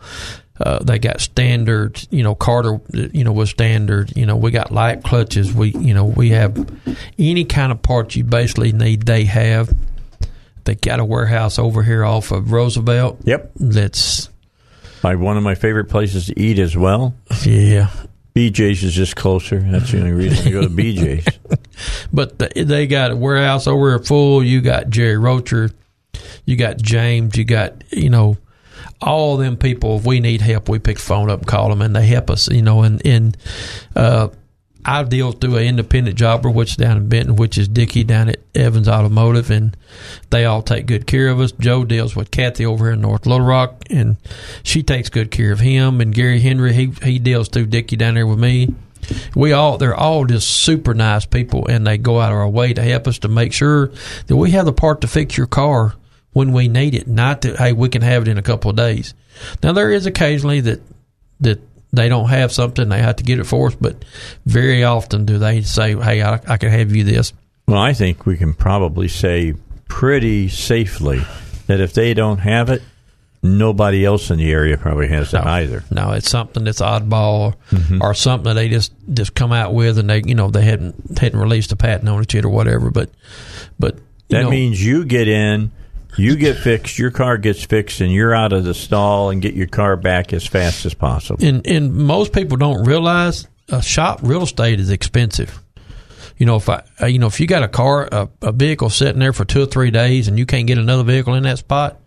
uh, 0.60 0.78
they 0.82 0.98
got 0.98 1.20
standard. 1.20 2.06
You 2.10 2.22
know, 2.22 2.34
Carter, 2.34 2.80
you 2.92 3.24
know, 3.24 3.32
was 3.32 3.50
standard. 3.50 4.16
You 4.16 4.26
know, 4.26 4.36
we 4.36 4.50
got 4.50 4.72
light 4.72 5.02
clutches. 5.02 5.52
We, 5.52 5.70
you 5.70 5.94
know, 5.94 6.04
we 6.04 6.30
have 6.30 6.56
any 7.18 7.44
kind 7.44 7.72
of 7.72 7.82
parts 7.82 8.16
you 8.16 8.24
basically 8.24 8.72
need. 8.72 9.02
They 9.02 9.24
have. 9.24 9.70
They 10.64 10.74
got 10.74 10.98
a 10.98 11.04
warehouse 11.04 11.58
over 11.58 11.82
here 11.82 12.04
off 12.04 12.32
of 12.32 12.50
Roosevelt. 12.50 13.18
Yep, 13.24 13.52
That's 13.56 14.28
like 15.02 15.18
one 15.18 15.36
of 15.36 15.42
my 15.44 15.54
favorite 15.54 15.84
places 15.84 16.26
to 16.26 16.40
eat 16.40 16.58
as 16.58 16.76
well. 16.76 17.14
yeah. 17.44 17.90
BJ's 18.34 18.84
is 18.84 18.92
just 18.92 19.16
closer. 19.16 19.60
That's 19.60 19.90
the 19.92 19.98
only 20.00 20.12
reason 20.12 20.46
I 20.46 20.50
go 20.50 20.60
to 20.62 20.68
BJ's. 20.68 21.26
But 22.12 22.38
they, 22.38 22.64
they 22.64 22.86
got 22.86 23.10
a 23.10 23.16
warehouse 23.16 23.66
over 23.66 23.90
here 23.90 23.98
full. 23.98 24.42
You 24.42 24.60
got 24.60 24.88
Jerry 24.90 25.16
Rocher, 25.18 25.70
you 26.46 26.56
got 26.56 26.78
James, 26.78 27.36
you 27.36 27.44
got 27.44 27.84
you 27.92 28.08
know 28.10 28.36
all 29.00 29.36
them 29.36 29.56
people. 29.56 29.98
If 29.98 30.04
we 30.04 30.20
need 30.20 30.40
help, 30.40 30.68
we 30.68 30.78
pick 30.78 30.96
the 30.96 31.02
phone 31.02 31.30
up 31.30 31.40
and 31.40 31.48
call 31.48 31.68
them, 31.68 31.82
and 31.82 31.94
they 31.94 32.06
help 32.06 32.30
us. 32.30 32.48
You 32.48 32.62
know, 32.62 32.82
and 32.82 33.04
and 33.06 33.36
uh, 33.94 34.28
I 34.84 35.02
deal 35.02 35.32
through 35.32 35.56
an 35.56 35.64
independent 35.64 36.16
jobber, 36.16 36.50
which 36.50 36.70
is 36.70 36.76
down 36.76 36.96
in 36.96 37.08
Benton, 37.08 37.36
which 37.36 37.58
is 37.58 37.68
Dickie 37.68 38.04
down 38.04 38.28
at 38.28 38.40
Evans 38.54 38.88
Automotive, 38.88 39.50
and 39.50 39.76
they 40.30 40.44
all 40.44 40.62
take 40.62 40.86
good 40.86 41.06
care 41.06 41.28
of 41.28 41.40
us. 41.40 41.52
Joe 41.52 41.84
deals 41.84 42.14
with 42.14 42.30
Kathy 42.30 42.64
over 42.64 42.86
here 42.86 42.94
in 42.94 43.00
North 43.00 43.26
Little 43.26 43.46
Rock, 43.46 43.84
and 43.90 44.16
she 44.62 44.82
takes 44.82 45.08
good 45.08 45.30
care 45.30 45.52
of 45.52 45.60
him. 45.60 46.00
And 46.00 46.14
Gary 46.14 46.40
Henry, 46.40 46.72
he 46.72 46.92
he 47.02 47.18
deals 47.18 47.48
through 47.48 47.66
Dickie 47.66 47.96
down 47.96 48.14
there 48.14 48.26
with 48.26 48.38
me 48.38 48.74
we 49.34 49.52
all 49.52 49.78
they're 49.78 49.94
all 49.94 50.24
just 50.24 50.48
super 50.50 50.94
nice 50.94 51.24
people 51.24 51.66
and 51.68 51.86
they 51.86 51.98
go 51.98 52.20
out 52.20 52.32
of 52.32 52.38
our 52.38 52.48
way 52.48 52.72
to 52.72 52.82
help 52.82 53.06
us 53.06 53.18
to 53.20 53.28
make 53.28 53.52
sure 53.52 53.90
that 54.26 54.36
we 54.36 54.50
have 54.50 54.64
the 54.64 54.72
part 54.72 55.00
to 55.00 55.06
fix 55.06 55.36
your 55.36 55.46
car 55.46 55.94
when 56.36 56.52
we 56.52 56.68
need 56.68 56.94
it, 56.94 57.08
not 57.08 57.40
that 57.40 57.56
hey 57.56 57.72
we 57.72 57.88
can 57.88 58.02
have 58.02 58.20
it 58.20 58.28
in 58.28 58.36
a 58.36 58.42
couple 58.42 58.68
of 58.68 58.76
days. 58.76 59.14
Now 59.62 59.72
there 59.72 59.90
is 59.90 60.04
occasionally 60.04 60.60
that 60.60 60.82
that 61.40 61.60
they 61.94 62.10
don't 62.10 62.28
have 62.28 62.52
something 62.52 62.90
they 62.90 63.00
have 63.00 63.16
to 63.16 63.24
get 63.24 63.38
it 63.38 63.44
for 63.44 63.68
us, 63.68 63.74
but 63.74 64.04
very 64.44 64.84
often 64.84 65.24
do 65.24 65.38
they 65.38 65.62
say 65.62 65.94
hey 65.94 66.20
I, 66.20 66.34
I 66.46 66.58
can 66.58 66.68
have 66.68 66.94
you 66.94 67.04
this. 67.04 67.32
Well, 67.66 67.78
I 67.78 67.94
think 67.94 68.26
we 68.26 68.36
can 68.36 68.52
probably 68.52 69.08
say 69.08 69.54
pretty 69.88 70.48
safely 70.48 71.22
that 71.68 71.80
if 71.80 71.94
they 71.94 72.12
don't 72.12 72.40
have 72.40 72.68
it, 72.68 72.82
nobody 73.42 74.04
else 74.04 74.30
in 74.30 74.36
the 74.36 74.50
area 74.50 74.76
probably 74.76 75.08
has 75.08 75.32
it 75.32 75.40
either. 75.40 75.84
No, 75.90 76.12
it's 76.12 76.28
something 76.28 76.64
that's 76.64 76.82
oddball 76.82 77.54
mm-hmm. 77.70 78.02
or 78.02 78.12
something 78.12 78.44
that 78.44 78.54
they 78.54 78.68
just 78.68 78.92
just 79.10 79.34
come 79.34 79.52
out 79.52 79.72
with 79.72 79.98
and 79.98 80.10
they 80.10 80.20
you 80.22 80.34
know 80.34 80.50
they 80.50 80.66
hadn't 80.66 81.18
hadn't 81.18 81.40
released 81.40 81.72
a 81.72 81.76
patent 81.76 82.10
on 82.10 82.20
it 82.20 82.34
yet 82.34 82.44
or 82.44 82.50
whatever. 82.50 82.90
But 82.90 83.08
but 83.78 83.96
That 84.28 84.42
know, 84.42 84.50
means 84.50 84.84
you 84.84 85.06
get 85.06 85.28
in, 85.28 85.72
you 86.16 86.36
get 86.36 86.56
fixed, 86.56 86.98
your 86.98 87.10
car 87.10 87.36
gets 87.38 87.64
fixed, 87.64 88.00
and 88.00 88.12
you're 88.12 88.34
out 88.34 88.52
of 88.52 88.64
the 88.64 88.74
stall 88.74 89.30
and 89.30 89.40
get 89.42 89.54
your 89.54 89.66
car 89.66 89.96
back 89.96 90.32
as 90.32 90.46
fast 90.46 90.86
as 90.86 90.94
possible. 90.94 91.44
and 91.44 91.66
and 91.66 91.94
most 91.94 92.32
people 92.32 92.56
don't 92.56 92.84
realize 92.84 93.46
a 93.68 93.82
shop 93.82 94.20
real 94.22 94.42
estate 94.42 94.80
is 94.80 94.90
expensive. 94.90 95.60
You 96.38 96.44
know, 96.46 96.56
if 96.56 96.68
I, 96.68 96.82
uh, 97.00 97.06
you 97.06 97.18
know, 97.18 97.26
if 97.28 97.40
you 97.40 97.46
got 97.46 97.62
a 97.62 97.68
car, 97.68 98.08
a, 98.12 98.28
a 98.42 98.52
vehicle 98.52 98.90
sitting 98.90 99.18
there 99.18 99.32
for 99.32 99.44
two 99.46 99.62
or 99.62 99.66
three 99.66 99.90
days, 99.90 100.28
and 100.28 100.38
you 100.38 100.44
can't 100.46 100.66
get 100.66 100.76
another 100.78 101.02
vehicle 101.02 101.32
in 101.34 101.44
that 101.44 101.58
spot, 101.58 101.98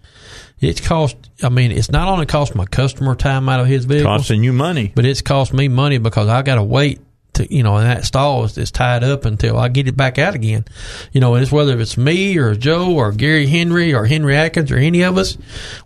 it's 0.59 0.79
cost. 0.81 1.17
I 1.41 1.49
mean, 1.49 1.71
it's 1.71 1.89
not 1.89 2.07
only 2.07 2.25
cost 2.27 2.53
my 2.53 2.65
customer 2.65 3.15
time 3.15 3.49
out 3.49 3.59
of 3.59 3.65
his 3.67 3.85
vehicle, 3.85 4.05
Costing 4.17 4.43
you 4.43 4.53
money. 4.53 4.91
but 4.95 5.05
it's 5.05 5.21
cost 5.21 5.51
me 5.53 5.67
money 5.67 5.97
because 5.97 6.27
I 6.27 6.43
got 6.43 6.55
to 6.55 6.63
wait 6.63 6.99
to, 7.33 7.53
you 7.53 7.63
know, 7.63 7.77
and 7.77 7.85
that 7.85 8.05
stall 8.05 8.43
is, 8.43 8.57
is 8.57 8.71
tied 8.71 9.03
up 9.03 9.25
until 9.25 9.57
I 9.57 9.69
get 9.69 9.87
it 9.87 9.95
back 9.95 10.17
out 10.17 10.35
again. 10.35 10.65
You 11.11 11.21
know, 11.21 11.35
it's 11.35 11.51
whether 11.51 11.79
it's 11.79 11.97
me 11.97 12.37
or 12.37 12.55
Joe 12.55 12.93
or 12.93 13.11
Gary 13.11 13.47
Henry 13.47 13.93
or 13.93 14.05
Henry 14.05 14.35
Atkins 14.35 14.71
or 14.71 14.77
any 14.77 15.03
of 15.03 15.17
us, 15.17 15.37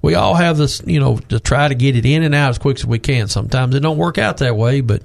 we 0.01 0.15
all 0.15 0.35
have 0.35 0.57
this, 0.57 0.81
you 0.85 0.99
know, 0.99 1.17
to 1.29 1.39
try 1.39 1.67
to 1.67 1.75
get 1.75 1.95
it 1.95 2.05
in 2.05 2.23
and 2.23 2.33
out 2.33 2.49
as 2.49 2.57
quick 2.57 2.77
as 2.77 2.85
we 2.85 2.99
can. 2.99 3.27
Sometimes 3.27 3.75
it 3.75 3.81
don't 3.81 3.97
work 3.97 4.17
out 4.17 4.37
that 4.37 4.55
way, 4.55 4.81
but 4.81 5.03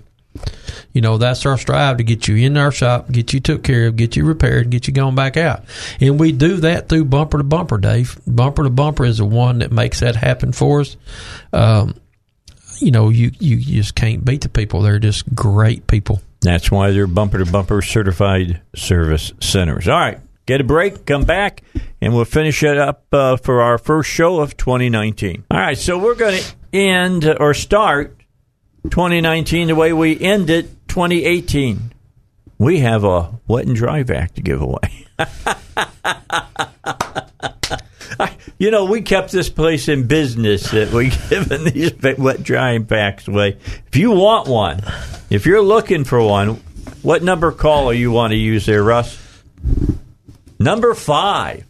you 0.92 1.00
know, 1.00 1.18
that's 1.18 1.44
our 1.46 1.58
strive 1.58 1.98
to 1.98 2.04
get 2.04 2.28
you 2.28 2.36
in 2.36 2.56
our 2.56 2.72
shop, 2.72 3.10
get 3.10 3.32
you 3.32 3.40
took 3.40 3.62
care 3.62 3.88
of, 3.88 3.96
get 3.96 4.16
you 4.16 4.24
repaired, 4.24 4.70
get 4.70 4.88
you 4.88 4.94
going 4.94 5.14
back 5.14 5.36
out. 5.36 5.64
And 6.00 6.18
we 6.18 6.32
do 6.32 6.56
that 6.58 6.88
through 6.88 7.04
bumper 7.06 7.38
to 7.38 7.44
bumper, 7.44 7.78
Dave. 7.78 8.18
Bumper 8.26 8.64
to 8.64 8.70
bumper 8.70 9.04
is 9.04 9.18
the 9.18 9.24
one 9.24 9.58
that 9.58 9.70
makes 9.70 10.00
that 10.00 10.16
happen 10.16 10.52
for 10.52 10.80
us. 10.80 10.96
Um, 11.52 12.00
you 12.80 12.90
know, 12.90 13.10
you, 13.10 13.32
you 13.38 13.58
just 13.60 13.94
can't 13.94 14.24
beat 14.24 14.42
the 14.42 14.48
people. 14.48 14.82
They're 14.82 14.98
just 14.98 15.34
great 15.34 15.86
people. 15.86 16.22
That's 16.40 16.70
why 16.70 16.92
they're 16.92 17.06
bumper 17.06 17.38
to 17.38 17.50
bumper 17.50 17.82
certified 17.82 18.60
service 18.74 19.32
centers. 19.40 19.88
All 19.88 19.98
right, 19.98 20.20
get 20.46 20.60
a 20.60 20.64
break, 20.64 21.04
come 21.04 21.24
back, 21.24 21.62
and 22.00 22.14
we'll 22.14 22.24
finish 22.24 22.62
it 22.62 22.78
up 22.78 23.04
uh, 23.12 23.36
for 23.36 23.60
our 23.60 23.78
first 23.78 24.08
show 24.08 24.40
of 24.40 24.56
2019. 24.56 25.44
All 25.50 25.58
right, 25.58 25.76
so 25.76 25.98
we're 25.98 26.14
going 26.14 26.40
to 26.40 26.54
end 26.72 27.26
or 27.40 27.54
start 27.54 28.16
2019 28.84 29.68
the 29.68 29.74
way 29.74 29.92
we 29.92 30.18
ended 30.20 30.70
2018. 30.88 31.92
We 32.58 32.80
have 32.80 33.04
a 33.04 33.38
wet 33.46 33.66
and 33.66 33.76
dry 33.76 34.02
vac 34.02 34.34
to 34.34 34.42
give 34.42 34.60
away. 34.60 35.06
you 38.58 38.70
know, 38.70 38.84
we 38.84 39.02
kept 39.02 39.32
this 39.32 39.48
place 39.48 39.88
in 39.88 40.06
business 40.06 40.70
that 40.70 40.92
we 40.92 41.10
giving 41.28 41.64
these 41.64 41.92
wet 42.18 42.42
drying 42.42 42.86
packs 42.86 43.28
away. 43.28 43.56
If 43.86 43.96
you 43.96 44.12
want 44.12 44.48
one, 44.48 44.82
if 45.30 45.46
you're 45.46 45.62
looking 45.62 46.04
for 46.04 46.22
one, 46.22 46.60
what 47.02 47.22
number 47.22 47.52
caller 47.52 47.92
you 47.92 48.10
want 48.10 48.32
to 48.32 48.36
use 48.36 48.66
there, 48.66 48.82
Russ? 48.82 49.18
Number 50.58 50.94
five. 50.94 51.64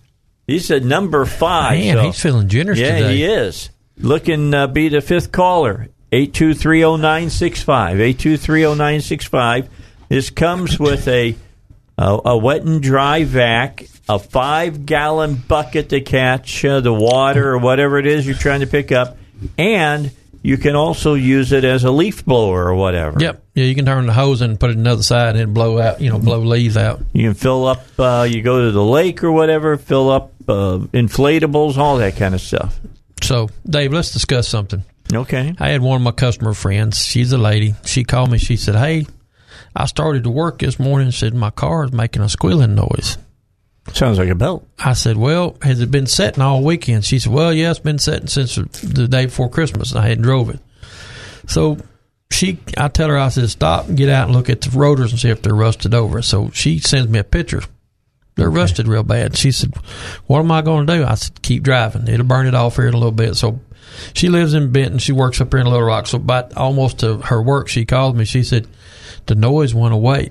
He 0.46 0.58
said 0.58 0.84
number 0.84 1.26
five. 1.26 1.78
Man, 1.78 1.96
so- 1.96 2.02
he's 2.04 2.20
feeling 2.20 2.48
generous 2.48 2.78
yeah, 2.78 2.98
today. 2.98 3.16
he 3.16 3.24
is. 3.24 3.70
Looking 3.98 4.54
uh, 4.54 4.68
be 4.68 4.88
the 4.88 5.00
fifth 5.00 5.32
caller. 5.32 5.88
8230965. 6.12 8.14
8230965. 8.14 9.68
This 10.08 10.30
comes 10.30 10.78
with 10.78 11.06
a, 11.06 11.34
a 11.98 12.18
a 12.26 12.36
wet 12.38 12.62
and 12.62 12.82
dry 12.82 13.24
vac, 13.24 13.84
a 14.08 14.18
five 14.18 14.86
gallon 14.86 15.34
bucket 15.34 15.90
to 15.90 16.00
catch 16.00 16.64
uh, 16.64 16.80
the 16.80 16.94
water 16.94 17.50
or 17.50 17.58
whatever 17.58 17.98
it 17.98 18.06
is 18.06 18.26
you're 18.26 18.36
trying 18.36 18.60
to 18.60 18.66
pick 18.66 18.92
up, 18.92 19.18
and 19.58 20.10
you 20.42 20.56
can 20.56 20.76
also 20.76 21.14
use 21.14 21.52
it 21.52 21.64
as 21.64 21.84
a 21.84 21.90
leaf 21.90 22.24
blower 22.24 22.64
or 22.66 22.74
whatever. 22.74 23.20
Yep. 23.20 23.42
Yeah, 23.54 23.64
you 23.64 23.74
can 23.74 23.84
turn 23.84 24.06
the 24.06 24.12
hose 24.12 24.40
and 24.40 24.58
put 24.58 24.70
it 24.70 24.76
another 24.76 25.02
side 25.02 25.34
and 25.36 25.52
blow 25.52 25.80
out, 25.80 26.00
you 26.00 26.10
know, 26.10 26.18
blow 26.18 26.38
leaves 26.38 26.76
out. 26.76 27.00
You 27.12 27.24
can 27.28 27.34
fill 27.34 27.66
up. 27.66 27.84
Uh, 27.98 28.26
you 28.28 28.40
go 28.40 28.64
to 28.66 28.70
the 28.70 28.82
lake 28.82 29.24
or 29.24 29.32
whatever, 29.32 29.76
fill 29.76 30.10
up 30.10 30.32
uh, 30.48 30.78
inflatables, 30.92 31.76
all 31.76 31.98
that 31.98 32.16
kind 32.16 32.34
of 32.34 32.40
stuff. 32.40 32.78
So, 33.20 33.48
Dave, 33.68 33.92
let's 33.92 34.12
discuss 34.12 34.46
something. 34.46 34.84
Okay. 35.12 35.54
I 35.58 35.70
had 35.70 35.82
one 35.82 35.96
of 35.96 36.02
my 36.02 36.12
customer 36.12 36.54
friends. 36.54 37.04
She's 37.04 37.32
a 37.32 37.38
lady. 37.38 37.74
She 37.84 38.04
called 38.04 38.30
me. 38.30 38.38
She 38.38 38.56
said, 38.56 38.76
"Hey, 38.76 39.06
I 39.74 39.86
started 39.86 40.24
to 40.24 40.30
work 40.30 40.58
this 40.58 40.78
morning. 40.78 41.06
and 41.06 41.14
Said 41.14 41.34
my 41.34 41.50
car 41.50 41.84
is 41.84 41.92
making 41.92 42.22
a 42.22 42.28
squealing 42.28 42.74
noise." 42.74 43.18
Sounds 43.94 44.18
like 44.18 44.28
a 44.28 44.34
belt. 44.34 44.66
I 44.78 44.92
said, 44.92 45.16
"Well, 45.16 45.56
has 45.62 45.80
it 45.80 45.90
been 45.90 46.06
setting 46.06 46.42
all 46.42 46.62
weekend?" 46.62 47.04
She 47.04 47.18
said, 47.18 47.32
"Well, 47.32 47.52
yeah, 47.52 47.70
it's 47.70 47.78
been 47.78 47.98
setting 47.98 48.26
since 48.26 48.56
the 48.56 49.08
day 49.08 49.26
before 49.26 49.48
Christmas. 49.48 49.92
And 49.92 50.00
I 50.00 50.08
hadn't 50.08 50.24
drove 50.24 50.50
it." 50.50 50.60
So 51.46 51.78
she, 52.30 52.58
I 52.76 52.88
tell 52.88 53.08
her, 53.08 53.18
I 53.18 53.30
said, 53.30 53.48
"Stop 53.48 53.88
and 53.88 53.96
get 53.96 54.10
out 54.10 54.26
and 54.26 54.36
look 54.36 54.50
at 54.50 54.60
the 54.60 54.78
rotors 54.78 55.10
and 55.10 55.20
see 55.20 55.30
if 55.30 55.40
they're 55.42 55.54
rusted 55.54 55.94
over." 55.94 56.20
So 56.22 56.50
she 56.52 56.78
sends 56.78 57.08
me 57.08 57.18
a 57.18 57.24
picture. 57.24 57.62
They're 58.36 58.50
rusted 58.50 58.86
real 58.86 59.02
bad. 59.02 59.36
She 59.36 59.50
said, 59.50 59.72
"What 60.26 60.40
am 60.40 60.52
I 60.52 60.62
going 60.62 60.86
to 60.86 60.96
do?" 60.98 61.04
I 61.04 61.14
said, 61.14 61.40
"Keep 61.42 61.62
driving. 61.62 62.06
It'll 62.08 62.26
burn 62.26 62.46
it 62.46 62.54
off 62.54 62.76
here 62.76 62.88
in 62.88 62.94
a 62.94 62.98
little 62.98 63.10
bit." 63.10 63.36
So 63.36 63.60
she 64.12 64.28
lives 64.28 64.54
in 64.54 64.70
Benton. 64.70 64.98
She 64.98 65.12
works 65.12 65.40
up 65.40 65.52
here 65.52 65.60
in 65.60 65.66
Little 65.66 65.82
Rock. 65.82 66.06
So 66.06 66.18
about 66.18 66.56
almost 66.56 66.98
to 66.98 67.18
her 67.18 67.42
work, 67.42 67.68
she 67.68 67.84
called 67.84 68.16
me. 68.16 68.24
She 68.26 68.42
said, 68.42 68.66
"The 69.28 69.36
noise 69.36 69.74
went 69.74 69.94
away." 69.94 70.30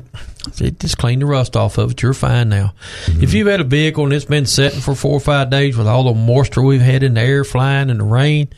Said, 0.52 0.80
"Just 0.80 0.98
clean 0.98 1.20
the 1.20 1.26
rust 1.26 1.56
off 1.56 1.78
of 1.78 1.92
it. 1.92 2.02
You're 2.02 2.14
fine 2.14 2.50
now." 2.50 2.74
If 3.08 3.34
you've 3.34 3.48
had 3.48 3.62
a 3.62 3.64
vehicle 3.64 4.04
and 4.04 4.14
it's 4.14 4.26
been 4.26 4.46
sitting 4.46 4.82
for 4.82 4.94
four 4.94 5.14
or 5.14 5.20
five 5.22 5.50
days 5.50 5.78
with 5.78 5.88
all 5.88 6.04
the 6.04 6.14
moisture 6.14 6.62
we've 6.62 6.82
had 6.82 7.04
in 7.04 7.14
the 7.14 7.22
air 7.22 7.44
flying 7.46 7.90
and 7.90 8.02
the 8.02 8.04
rain, 8.04 8.50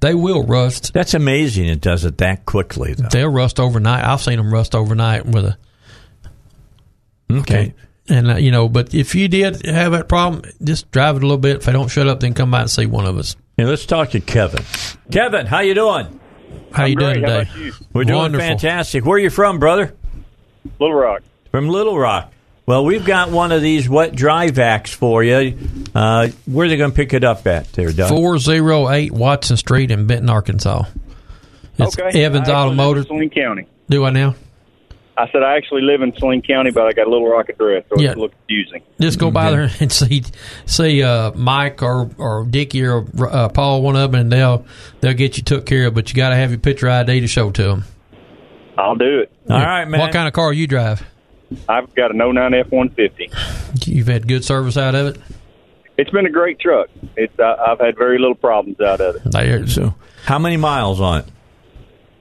they 0.00 0.14
will 0.14 0.42
rust. 0.42 0.92
That's 0.92 1.14
amazing. 1.14 1.68
It 1.68 1.80
does 1.80 2.04
it 2.04 2.18
that 2.18 2.44
quickly, 2.44 2.94
though. 2.94 3.08
They'll 3.08 3.28
rust 3.28 3.60
overnight. 3.60 4.04
I've 4.04 4.20
seen 4.20 4.36
them 4.38 4.52
rust 4.52 4.74
overnight 4.74 5.26
with 5.26 5.44
a 5.44 5.56
Okay. 7.30 7.74
And 8.08 8.32
uh, 8.32 8.36
you 8.36 8.50
know, 8.50 8.68
but 8.68 8.94
if 8.94 9.14
you 9.14 9.28
did 9.28 9.64
have 9.64 9.92
that 9.92 10.08
problem, 10.08 10.42
just 10.62 10.90
drive 10.90 11.16
it 11.16 11.22
a 11.22 11.26
little 11.26 11.38
bit. 11.38 11.56
If 11.56 11.64
they 11.64 11.72
don't 11.72 11.88
shut 11.88 12.06
up, 12.06 12.20
then 12.20 12.34
come 12.34 12.50
by 12.50 12.62
and 12.62 12.70
see 12.70 12.86
one 12.86 13.06
of 13.06 13.16
us. 13.16 13.34
Yeah, 13.56 13.66
let's 13.66 13.86
talk 13.86 14.10
to 14.10 14.20
Kevin. 14.20 14.62
Kevin, 15.10 15.46
how 15.46 15.60
you 15.60 15.74
doing? 15.74 16.20
How 16.72 16.84
you 16.86 16.96
doing 16.96 17.20
great. 17.20 17.24
How 17.28 17.38
today? 17.38 17.50
about 17.50 17.58
you? 17.58 17.72
We're 17.92 18.04
doing 18.04 18.18
Wonderful. 18.18 18.46
fantastic. 18.48 19.04
Where 19.04 19.16
are 19.16 19.20
you 19.20 19.30
from, 19.30 19.58
brother? 19.58 19.94
Little 20.78 20.94
Rock. 20.96 21.22
From 21.50 21.68
Little 21.68 21.98
Rock. 21.98 22.32
Well, 22.66 22.84
we've 22.84 23.04
got 23.04 23.30
one 23.30 23.52
of 23.52 23.60
these 23.60 23.88
wet 23.88 24.14
dry 24.14 24.48
vacs 24.48 24.88
for 24.88 25.22
you. 25.22 25.58
Uh, 25.94 26.28
where 26.46 26.64
are 26.66 26.68
they 26.68 26.76
going 26.78 26.90
to 26.90 26.96
pick 26.96 27.12
it 27.12 27.22
up 27.22 27.46
at 27.46 27.70
there, 27.74 27.92
Doug? 27.92 28.08
Four 28.08 28.38
zero 28.38 28.88
eight 28.88 29.12
Watson 29.12 29.56
Street 29.58 29.90
in 29.90 30.06
Benton, 30.06 30.30
Arkansas. 30.30 30.84
It's 31.78 31.98
okay. 31.98 32.24
Evans 32.24 32.48
I 32.48 32.52
actually 32.52 32.54
Automotive. 32.68 33.02
in 33.02 33.08
Saline 33.08 33.30
County. 33.30 33.66
Do 33.90 34.04
I 34.06 34.10
now? 34.10 34.34
I 35.16 35.30
said 35.30 35.42
I 35.44 35.56
actually 35.56 35.82
live 35.82 36.02
in 36.02 36.12
Saline 36.18 36.42
County, 36.42 36.70
but 36.72 36.86
I 36.86 36.92
got 36.92 37.06
a 37.06 37.10
Little 37.10 37.28
Rock 37.28 37.48
address, 37.48 37.84
so 37.88 38.00
Yeah. 38.00 38.08
it's 38.10 38.16
a 38.16 38.20
little 38.20 38.36
confusing. 38.36 38.82
Just 39.00 39.18
go 39.20 39.30
by 39.30 39.50
there 39.52 39.70
and 39.80 39.92
see 39.92 40.24
see 40.66 41.02
uh, 41.02 41.30
Mike 41.32 41.82
or 41.82 42.10
or 42.18 42.44
Dickie 42.46 42.84
or 42.84 43.04
uh, 43.20 43.48
Paul, 43.48 43.82
one 43.82 43.94
of 43.96 44.10
them, 44.10 44.20
and 44.20 44.32
they'll 44.32 44.66
they'll 45.00 45.14
get 45.14 45.36
you 45.36 45.42
took 45.44 45.66
care 45.66 45.86
of. 45.86 45.94
But 45.94 46.10
you 46.10 46.16
got 46.16 46.30
to 46.30 46.36
have 46.36 46.50
your 46.50 46.58
picture 46.58 46.88
ID 46.90 47.20
to 47.20 47.28
show 47.28 47.50
to 47.52 47.62
them. 47.62 47.84
I'll 48.76 48.96
do 48.96 49.20
it. 49.20 49.32
All 49.48 49.56
right, 49.58 49.84
man. 49.84 50.00
What 50.00 50.12
kind 50.12 50.26
of 50.26 50.34
car 50.34 50.52
you 50.52 50.66
drive? 50.66 51.04
I've 51.68 51.94
got 51.94 52.10
an 52.10 52.18
09 52.18 52.52
F-150. 52.54 53.86
You've 53.86 54.08
had 54.08 54.26
good 54.26 54.44
service 54.44 54.76
out 54.76 54.96
of 54.96 55.06
it. 55.14 55.20
It's 55.96 56.10
been 56.10 56.26
a 56.26 56.30
great 56.30 56.58
truck. 56.58 56.88
It's 57.16 57.38
uh, 57.38 57.54
I've 57.68 57.78
had 57.78 57.96
very 57.96 58.18
little 58.18 58.34
problems 58.34 58.80
out 58.80 59.00
of 59.00 59.14
it. 59.16 59.22
There, 59.30 59.64
So, 59.68 59.94
how 60.24 60.40
many 60.40 60.56
miles 60.56 61.00
on 61.00 61.20
it? 61.20 61.26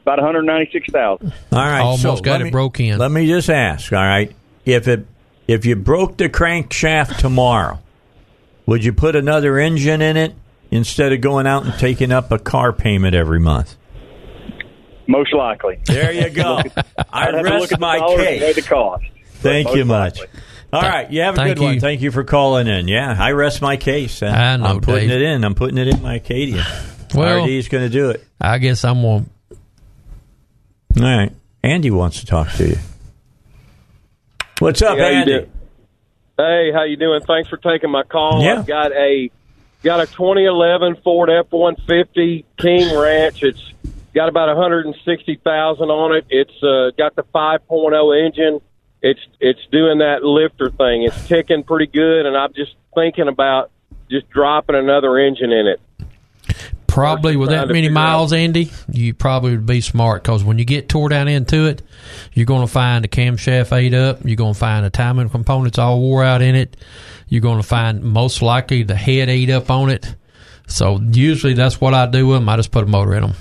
About 0.03 0.17
196,000. 0.19 1.33
All 1.51 1.59
right, 1.59 1.79
Almost 1.81 2.01
so 2.01 2.15
got 2.17 2.31
let 2.33 2.41
it 2.41 2.43
me- 2.45 2.51
broke 2.51 2.79
in. 2.79 2.97
Let 2.97 3.09
me 3.11 3.25
just 3.27 3.49
ask. 3.49 3.91
All 3.93 3.99
right, 4.03 4.31
if 4.65 4.87
it 4.87 5.05
if 5.47 5.65
you 5.65 5.75
broke 5.75 6.17
the 6.17 6.29
crankshaft 6.29 7.17
tomorrow, 7.17 7.79
would 8.65 8.83
you 8.83 8.93
put 8.93 9.15
another 9.15 9.57
engine 9.59 10.01
in 10.01 10.17
it 10.17 10.33
instead 10.71 11.13
of 11.13 11.21
going 11.21 11.47
out 11.47 11.63
and 11.65 11.73
taking 11.75 12.11
up 12.11 12.31
a 12.31 12.39
car 12.39 12.73
payment 12.73 13.15
every 13.15 13.39
month? 13.39 13.75
Most 15.07 15.33
likely. 15.33 15.79
There 15.85 16.11
you 16.13 16.29
go. 16.29 16.61
I 17.11 17.27
I'd 17.27 17.31
to 17.31 17.37
look 17.41 17.45
rest 17.45 17.71
at 17.73 17.79
my 17.79 17.97
dollars 17.97 18.25
case. 18.25 18.55
the 18.55 18.61
cost. 18.61 19.03
Thank 19.35 19.67
Most 19.67 19.77
you 19.77 19.85
much. 19.85 20.19
likely. 20.19 20.39
All 20.71 20.81
right, 20.81 21.11
you 21.11 21.21
have 21.21 21.35
a 21.35 21.37
Thank 21.37 21.57
good 21.57 21.63
one. 21.63 21.73
you. 21.75 21.79
Thank 21.79 22.01
you 22.01 22.11
for 22.11 22.23
calling 22.23 22.67
in. 22.67 22.87
Yeah, 22.87 23.15
I 23.17 23.31
rest 23.33 23.61
my 23.61 23.77
case. 23.77 24.23
Uh, 24.23 24.27
I 24.27 24.57
know, 24.57 24.65
I'm 24.65 24.81
putting 24.81 25.09
Dave. 25.09 25.21
it 25.21 25.27
in. 25.27 25.43
I'm 25.43 25.53
putting 25.55 25.77
it 25.77 25.87
in 25.87 26.01
my 26.01 26.15
Acadia. 26.15 26.65
Well- 27.13 27.43
RD 27.45 27.49
is 27.51 27.67
going 27.67 27.83
to 27.83 27.89
do 27.89 28.09
it. 28.09 28.25
I 28.41 28.57
guess 28.57 28.83
I'm 28.83 29.01
going. 29.01 29.29
All 30.97 31.03
right. 31.03 31.31
Andy 31.63 31.91
wants 31.91 32.19
to 32.19 32.25
talk 32.25 32.51
to 32.53 32.67
you. 32.69 32.77
What's 34.59 34.81
up, 34.81 34.97
Hey, 34.97 35.03
how 35.13 35.19
Andy? 35.21 35.31
doing? 35.31 35.51
Hey, 36.37 36.71
how 36.73 36.83
you 36.83 36.97
doing? 36.97 37.21
Thanks 37.21 37.49
for 37.49 37.57
taking 37.57 37.89
my 37.89 38.03
call. 38.03 38.43
Yeah. 38.43 38.59
I've 38.59 38.65
got 38.67 38.91
a 38.91 39.29
got 39.83 39.99
a 39.99 40.05
2011 40.07 40.97
Ford 41.03 41.29
F150 41.29 42.45
King 42.57 42.97
Ranch. 42.97 43.43
It's 43.43 43.61
got 44.13 44.29
about 44.29 44.47
160,000 44.49 45.89
on 45.89 46.15
it. 46.15 46.25
It's 46.29 46.63
uh, 46.63 46.91
got 46.97 47.15
the 47.15 47.23
5.0 47.23 48.25
engine. 48.25 48.61
It's 49.01 49.19
it's 49.39 49.59
doing 49.71 49.97
that 49.99 50.23
lifter 50.23 50.69
thing. 50.69 51.03
It's 51.03 51.27
ticking 51.27 51.63
pretty 51.63 51.87
good, 51.87 52.25
and 52.25 52.37
I'm 52.37 52.53
just 52.53 52.75
thinking 52.95 53.27
about 53.27 53.69
just 54.09 54.29
dropping 54.29 54.75
another 54.75 55.17
engine 55.17 55.51
in 55.51 55.67
it. 55.67 55.81
Probably 56.93 57.35
with 57.35 57.49
that 57.49 57.69
many 57.69 57.89
miles, 57.89 58.33
Andy, 58.33 58.71
you 58.87 59.15
probably 59.15 59.51
would 59.51 59.65
be 59.65 59.81
smart 59.81 60.21
because 60.21 60.43
when 60.43 60.59
you 60.59 60.65
get 60.65 60.89
tore 60.89 61.09
down 61.09 61.27
into 61.27 61.65
it, 61.65 61.81
you're 62.33 62.45
going 62.45 62.61
to 62.61 62.71
find 62.71 63.03
the 63.03 63.07
camshaft 63.07 63.75
ate 63.75 63.95
up. 63.95 64.19
You're 64.23 64.35
going 64.35 64.53
to 64.53 64.59
find 64.59 64.85
the 64.85 64.91
timing 64.91 65.29
components 65.29 65.79
all 65.79 65.99
wore 65.99 66.23
out 66.23 66.43
in 66.43 66.53
it. 66.53 66.77
You're 67.27 67.41
going 67.41 67.59
to 67.59 67.67
find 67.67 68.03
most 68.03 68.43
likely 68.43 68.83
the 68.83 68.95
head 68.95 69.27
ate 69.27 69.49
up 69.49 69.71
on 69.71 69.89
it. 69.89 70.15
So 70.67 70.99
usually 71.01 71.55
that's 71.55 71.81
what 71.81 71.95
I 71.95 72.05
do 72.05 72.27
with 72.27 72.37
them. 72.37 72.49
I 72.49 72.57
just 72.57 72.71
put 72.71 72.83
a 72.83 72.87
motor 72.87 73.15
in 73.15 73.21
them. 73.23 73.33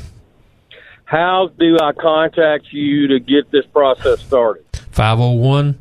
How 1.04 1.50
do 1.58 1.76
I 1.78 1.92
contact 1.92 2.72
you 2.72 3.08
to 3.08 3.20
get 3.20 3.50
this 3.50 3.66
process 3.66 4.22
started? 4.22 4.64
501 4.92 5.78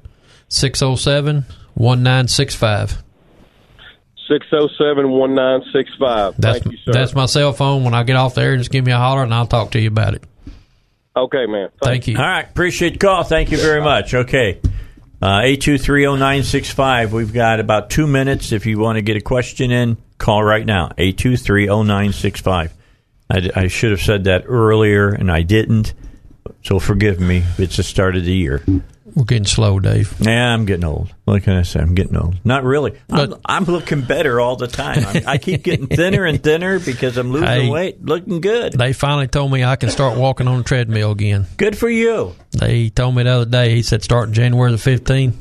607 0.49 1.45
1965. 1.75 3.01
607 4.31 5.11
1965. 5.11 6.35
That's 6.37 6.59
Thank 6.59 6.71
you, 6.71 6.77
sir. 6.85 6.93
that's 6.93 7.13
my 7.13 7.25
cell 7.25 7.51
phone. 7.51 7.83
When 7.83 7.93
I 7.93 8.03
get 8.03 8.15
off 8.15 8.33
there, 8.35 8.55
just 8.55 8.71
give 8.71 8.85
me 8.85 8.93
a 8.93 8.97
holler 8.97 9.23
and 9.23 9.33
I'll 9.33 9.47
talk 9.47 9.71
to 9.71 9.79
you 9.79 9.89
about 9.89 10.13
it. 10.13 10.23
Okay, 11.15 11.45
man. 11.45 11.69
Thank 11.83 12.07
you. 12.07 12.17
All 12.17 12.23
right. 12.23 12.49
Appreciate 12.49 12.91
the 12.93 12.99
call. 12.99 13.23
Thank 13.23 13.51
you 13.51 13.57
very 13.57 13.81
much. 13.81 14.13
Okay. 14.13 14.61
Uh, 15.21 15.41
8230965. 15.41 17.11
We've 17.11 17.33
got 17.33 17.59
about 17.59 17.89
two 17.89 18.07
minutes. 18.07 18.53
If 18.53 18.65
you 18.65 18.79
want 18.79 18.95
to 18.95 19.01
get 19.01 19.17
a 19.17 19.21
question 19.21 19.71
in, 19.71 19.97
call 20.17 20.41
right 20.43 20.65
now. 20.65 20.89
8230965. 20.97 22.71
I, 23.29 23.49
I 23.55 23.67
should 23.67 23.91
have 23.91 24.01
said 24.01 24.23
that 24.23 24.45
earlier, 24.47 25.09
and 25.09 25.29
I 25.31 25.41
didn't. 25.41 25.93
So 26.63 26.79
forgive 26.79 27.19
me. 27.19 27.43
It's 27.57 27.77
the 27.77 27.83
start 27.83 28.15
of 28.15 28.23
the 28.23 28.33
year. 28.33 28.63
We're 29.15 29.25
getting 29.25 29.45
slow, 29.45 29.79
Dave. 29.79 30.15
Yeah, 30.19 30.53
I'm 30.53 30.65
getting 30.65 30.85
old. 30.85 31.13
What 31.25 31.43
can 31.43 31.53
I 31.53 31.63
say? 31.63 31.79
I'm 31.81 31.95
getting 31.95 32.15
old. 32.15 32.35
Not 32.45 32.63
really. 32.63 32.97
I'm, 33.09 33.33
I'm 33.45 33.65
looking 33.65 34.01
better 34.01 34.39
all 34.39 34.55
the 34.55 34.67
time. 34.67 35.05
I'm, 35.05 35.27
I 35.27 35.37
keep 35.37 35.63
getting 35.63 35.87
thinner 35.87 36.25
and 36.25 36.41
thinner 36.41 36.79
because 36.79 37.17
I'm 37.17 37.31
losing 37.31 37.47
Hey. 37.47 37.69
weight, 37.69 38.03
looking 38.05 38.39
good. 38.41 38.73
They 38.73 38.93
finally 38.93 39.27
told 39.27 39.51
me 39.51 39.63
I 39.63 39.75
can 39.75 39.89
start 39.89 40.17
walking 40.17 40.47
on 40.47 40.59
the 40.59 40.63
treadmill 40.63 41.11
again. 41.11 41.45
Good 41.57 41.77
for 41.77 41.89
you. 41.89 42.35
They 42.51 42.89
told 42.89 43.15
me 43.15 43.23
the 43.23 43.29
other 43.31 43.45
day. 43.45 43.75
He 43.75 43.81
said 43.81 44.01
starting 44.03 44.33
January 44.33 44.71
the 44.71 44.77
fifteenth. 44.77 45.35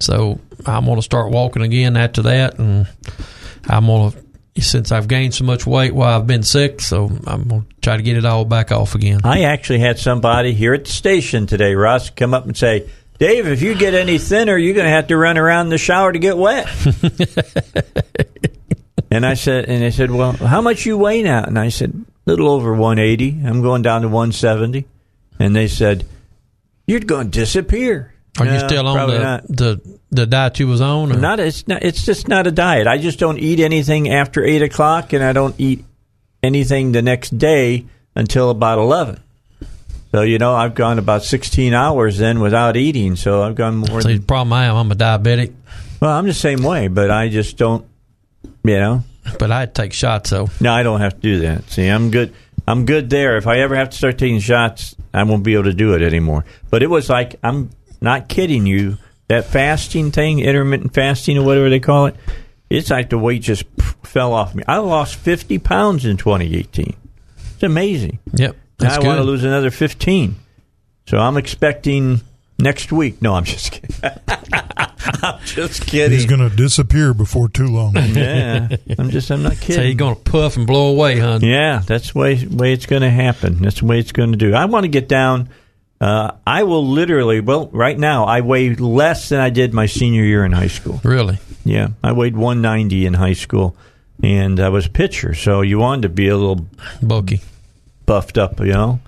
So 0.00 0.38
I'm 0.66 0.84
going 0.84 0.96
to 0.96 1.02
start 1.02 1.30
walking 1.32 1.62
again 1.62 1.96
after 1.96 2.22
that, 2.22 2.58
and 2.58 2.86
I'm 3.68 3.86
going 3.86 4.12
to 4.12 4.18
since 4.60 4.92
I've 4.92 5.08
gained 5.08 5.34
so 5.34 5.44
much 5.44 5.66
weight 5.66 5.94
while 5.94 6.18
I've 6.18 6.26
been 6.26 6.42
sick. 6.42 6.80
So 6.80 7.10
I'm 7.26 7.48
going 7.48 7.62
to 7.62 7.80
try 7.80 7.96
to 7.96 8.02
get 8.02 8.16
it 8.16 8.24
all 8.24 8.44
back 8.44 8.72
off 8.72 8.94
again. 8.94 9.20
I 9.24 9.42
actually 9.42 9.80
had 9.80 9.98
somebody 9.98 10.52
here 10.52 10.74
at 10.74 10.84
the 10.84 10.90
station 10.90 11.46
today, 11.46 11.74
Russ, 11.74 12.10
come 12.10 12.34
up 12.34 12.44
and 12.44 12.56
say, 12.56 12.88
Dave, 13.18 13.48
if 13.48 13.62
you 13.62 13.74
get 13.74 13.94
any 13.94 14.18
thinner, 14.18 14.56
you're 14.56 14.74
going 14.74 14.86
to 14.86 14.90
have 14.90 15.08
to 15.08 15.16
run 15.16 15.38
around 15.38 15.66
in 15.66 15.70
the 15.70 15.78
shower 15.78 16.12
to 16.12 16.18
get 16.18 16.36
wet. 16.36 16.68
and 19.10 19.26
I 19.26 19.34
said, 19.34 19.64
and 19.64 19.82
they 19.82 19.90
said, 19.90 20.10
well, 20.10 20.32
how 20.32 20.60
much 20.60 20.86
you 20.86 20.96
weigh 20.96 21.24
now? 21.24 21.42
And 21.42 21.58
I 21.58 21.70
said, 21.70 22.04
little 22.26 22.48
over 22.48 22.72
180. 22.72 23.44
I'm 23.44 23.62
going 23.62 23.82
down 23.82 24.02
to 24.02 24.08
170. 24.08 24.86
And 25.40 25.56
they 25.56 25.66
said, 25.66 26.04
you're 26.86 27.00
going 27.00 27.30
to 27.30 27.40
disappear. 27.40 28.14
Are 28.38 28.46
you 28.46 28.58
still 28.60 28.86
on 28.86 29.08
the, 29.08 29.18
not. 29.18 29.46
the 29.48 29.98
the 30.10 30.26
diet 30.26 30.60
you 30.60 30.68
was 30.68 30.80
on? 30.80 31.12
Or? 31.12 31.16
Not 31.16 31.40
it's 31.40 31.66
not 31.66 31.82
it's 31.82 32.04
just 32.04 32.28
not 32.28 32.46
a 32.46 32.50
diet. 32.50 32.86
I 32.86 32.98
just 32.98 33.18
don't 33.18 33.38
eat 33.38 33.60
anything 33.60 34.08
after 34.10 34.44
eight 34.44 34.62
o'clock, 34.62 35.12
and 35.12 35.24
I 35.24 35.32
don't 35.32 35.54
eat 35.58 35.84
anything 36.42 36.92
the 36.92 37.02
next 37.02 37.36
day 37.36 37.86
until 38.14 38.50
about 38.50 38.78
eleven. 38.78 39.20
So 40.12 40.22
you 40.22 40.38
know, 40.38 40.54
I've 40.54 40.74
gone 40.74 40.98
about 40.98 41.24
sixteen 41.24 41.74
hours 41.74 42.18
then 42.18 42.40
without 42.40 42.76
eating. 42.76 43.16
So 43.16 43.42
I've 43.42 43.54
gone 43.54 43.76
more. 43.76 44.00
See, 44.00 44.08
Than, 44.08 44.20
the 44.20 44.26
problem 44.26 44.52
I 44.52 44.66
am, 44.66 44.76
I'm 44.76 44.92
a 44.92 44.94
diabetic, 44.94 45.52
well, 46.00 46.12
I'm 46.12 46.26
the 46.26 46.34
same 46.34 46.62
way, 46.62 46.88
but 46.88 47.10
I 47.10 47.28
just 47.28 47.56
don't. 47.56 47.86
You 48.64 48.78
know, 48.78 49.04
but 49.38 49.50
I 49.50 49.66
take 49.66 49.92
shots 49.92 50.30
though. 50.30 50.48
no, 50.60 50.72
I 50.72 50.82
don't 50.82 51.00
have 51.00 51.14
to 51.14 51.20
do 51.20 51.40
that. 51.40 51.68
See, 51.70 51.86
I'm 51.86 52.10
good. 52.10 52.34
I'm 52.66 52.84
good 52.84 53.08
there. 53.10 53.36
If 53.36 53.46
I 53.46 53.60
ever 53.60 53.74
have 53.76 53.90
to 53.90 53.96
start 53.96 54.18
taking 54.18 54.40
shots, 54.40 54.94
I 55.12 55.22
won't 55.22 55.42
be 55.42 55.54
able 55.54 55.64
to 55.64 55.74
do 55.74 55.94
it 55.94 56.02
anymore. 56.02 56.44
But 56.70 56.82
it 56.82 56.88
was 56.88 57.08
like 57.08 57.36
I'm 57.42 57.70
not 58.00 58.28
kidding 58.28 58.66
you. 58.66 58.98
That 59.28 59.44
fasting 59.44 60.10
thing, 60.10 60.38
intermittent 60.40 60.94
fasting 60.94 61.36
or 61.36 61.44
whatever 61.44 61.68
they 61.68 61.80
call 61.80 62.06
it, 62.06 62.16
it's 62.70 62.88
like 62.88 63.10
the 63.10 63.18
weight 63.18 63.42
just 63.42 63.64
fell 64.02 64.32
off 64.32 64.54
me. 64.54 64.62
I 64.66 64.78
lost 64.78 65.16
50 65.16 65.58
pounds 65.58 66.06
in 66.06 66.16
2018. 66.16 66.96
It's 67.54 67.62
amazing. 67.62 68.18
Yep, 68.32 68.52
Now 68.54 68.58
that's 68.78 68.96
I 68.96 69.00
good. 69.00 69.06
want 69.06 69.18
to 69.18 69.24
lose 69.24 69.44
another 69.44 69.70
15. 69.70 70.34
So 71.06 71.18
I'm 71.18 71.36
expecting 71.36 72.22
next 72.58 72.90
week. 72.90 73.20
No, 73.20 73.34
I'm 73.34 73.44
just 73.44 73.72
kidding. 73.72 73.96
I'm 75.22 75.40
just 75.44 75.86
kidding. 75.86 76.12
He's 76.18 76.26
going 76.26 76.48
to 76.48 76.54
disappear 76.54 77.12
before 77.12 77.48
too 77.48 77.66
long. 77.66 77.96
yeah, 77.96 78.68
I'm 78.98 79.10
just. 79.10 79.30
I'm 79.30 79.42
not 79.42 79.56
kidding. 79.56 79.76
So 79.76 79.82
you're 79.82 79.94
going 79.94 80.14
to 80.16 80.20
puff 80.20 80.56
and 80.56 80.66
blow 80.66 80.88
away, 80.88 81.18
huh? 81.18 81.38
Yeah, 81.42 81.82
that's 81.86 82.12
the 82.12 82.18
way, 82.18 82.46
way 82.46 82.72
it's 82.72 82.86
going 82.86 83.02
to 83.02 83.10
happen. 83.10 83.56
That's 83.62 83.80
the 83.80 83.86
way 83.86 83.98
it's 83.98 84.12
going 84.12 84.32
to 84.32 84.38
do. 84.38 84.54
I 84.54 84.66
want 84.66 84.84
to 84.84 84.88
get 84.88 85.08
down. 85.08 85.48
Uh, 86.00 86.32
I 86.46 86.62
will 86.62 86.86
literally, 86.86 87.40
well, 87.40 87.68
right 87.72 87.98
now, 87.98 88.24
I 88.24 88.40
weigh 88.40 88.74
less 88.74 89.28
than 89.30 89.40
I 89.40 89.50
did 89.50 89.74
my 89.74 89.86
senior 89.86 90.22
year 90.22 90.44
in 90.44 90.52
high 90.52 90.68
school. 90.68 91.00
Really? 91.02 91.38
Yeah, 91.64 91.88
I 92.04 92.12
weighed 92.12 92.36
190 92.36 93.04
in 93.06 93.14
high 93.14 93.32
school, 93.32 93.76
and 94.22 94.60
I 94.60 94.68
was 94.68 94.86
a 94.86 94.90
pitcher, 94.90 95.34
so 95.34 95.60
you 95.60 95.78
wanted 95.78 96.02
to 96.02 96.08
be 96.10 96.28
a 96.28 96.36
little 96.36 96.66
bulky, 97.02 97.40
buffed 98.06 98.38
up, 98.38 98.60
you 98.60 98.66
know, 98.72 99.00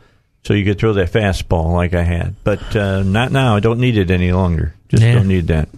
so 0.45 0.53
you 0.55 0.65
could 0.65 0.79
throw 0.79 0.93
that 0.95 1.13
fastball 1.13 1.73
like 1.73 1.95
I 1.95 2.03
had. 2.03 2.35
But 2.43 2.75
uh, 2.75 3.03
not 3.05 3.31
now. 3.31 3.55
I 3.57 3.61
don't 3.61 3.79
need 3.79 3.97
it 3.97 4.11
any 4.11 4.33
longer. 4.33 4.75
Just 4.89 5.03
Yeah. 5.05 5.15
don't 5.15 5.29
need 5.29 5.47
that. 5.47 5.69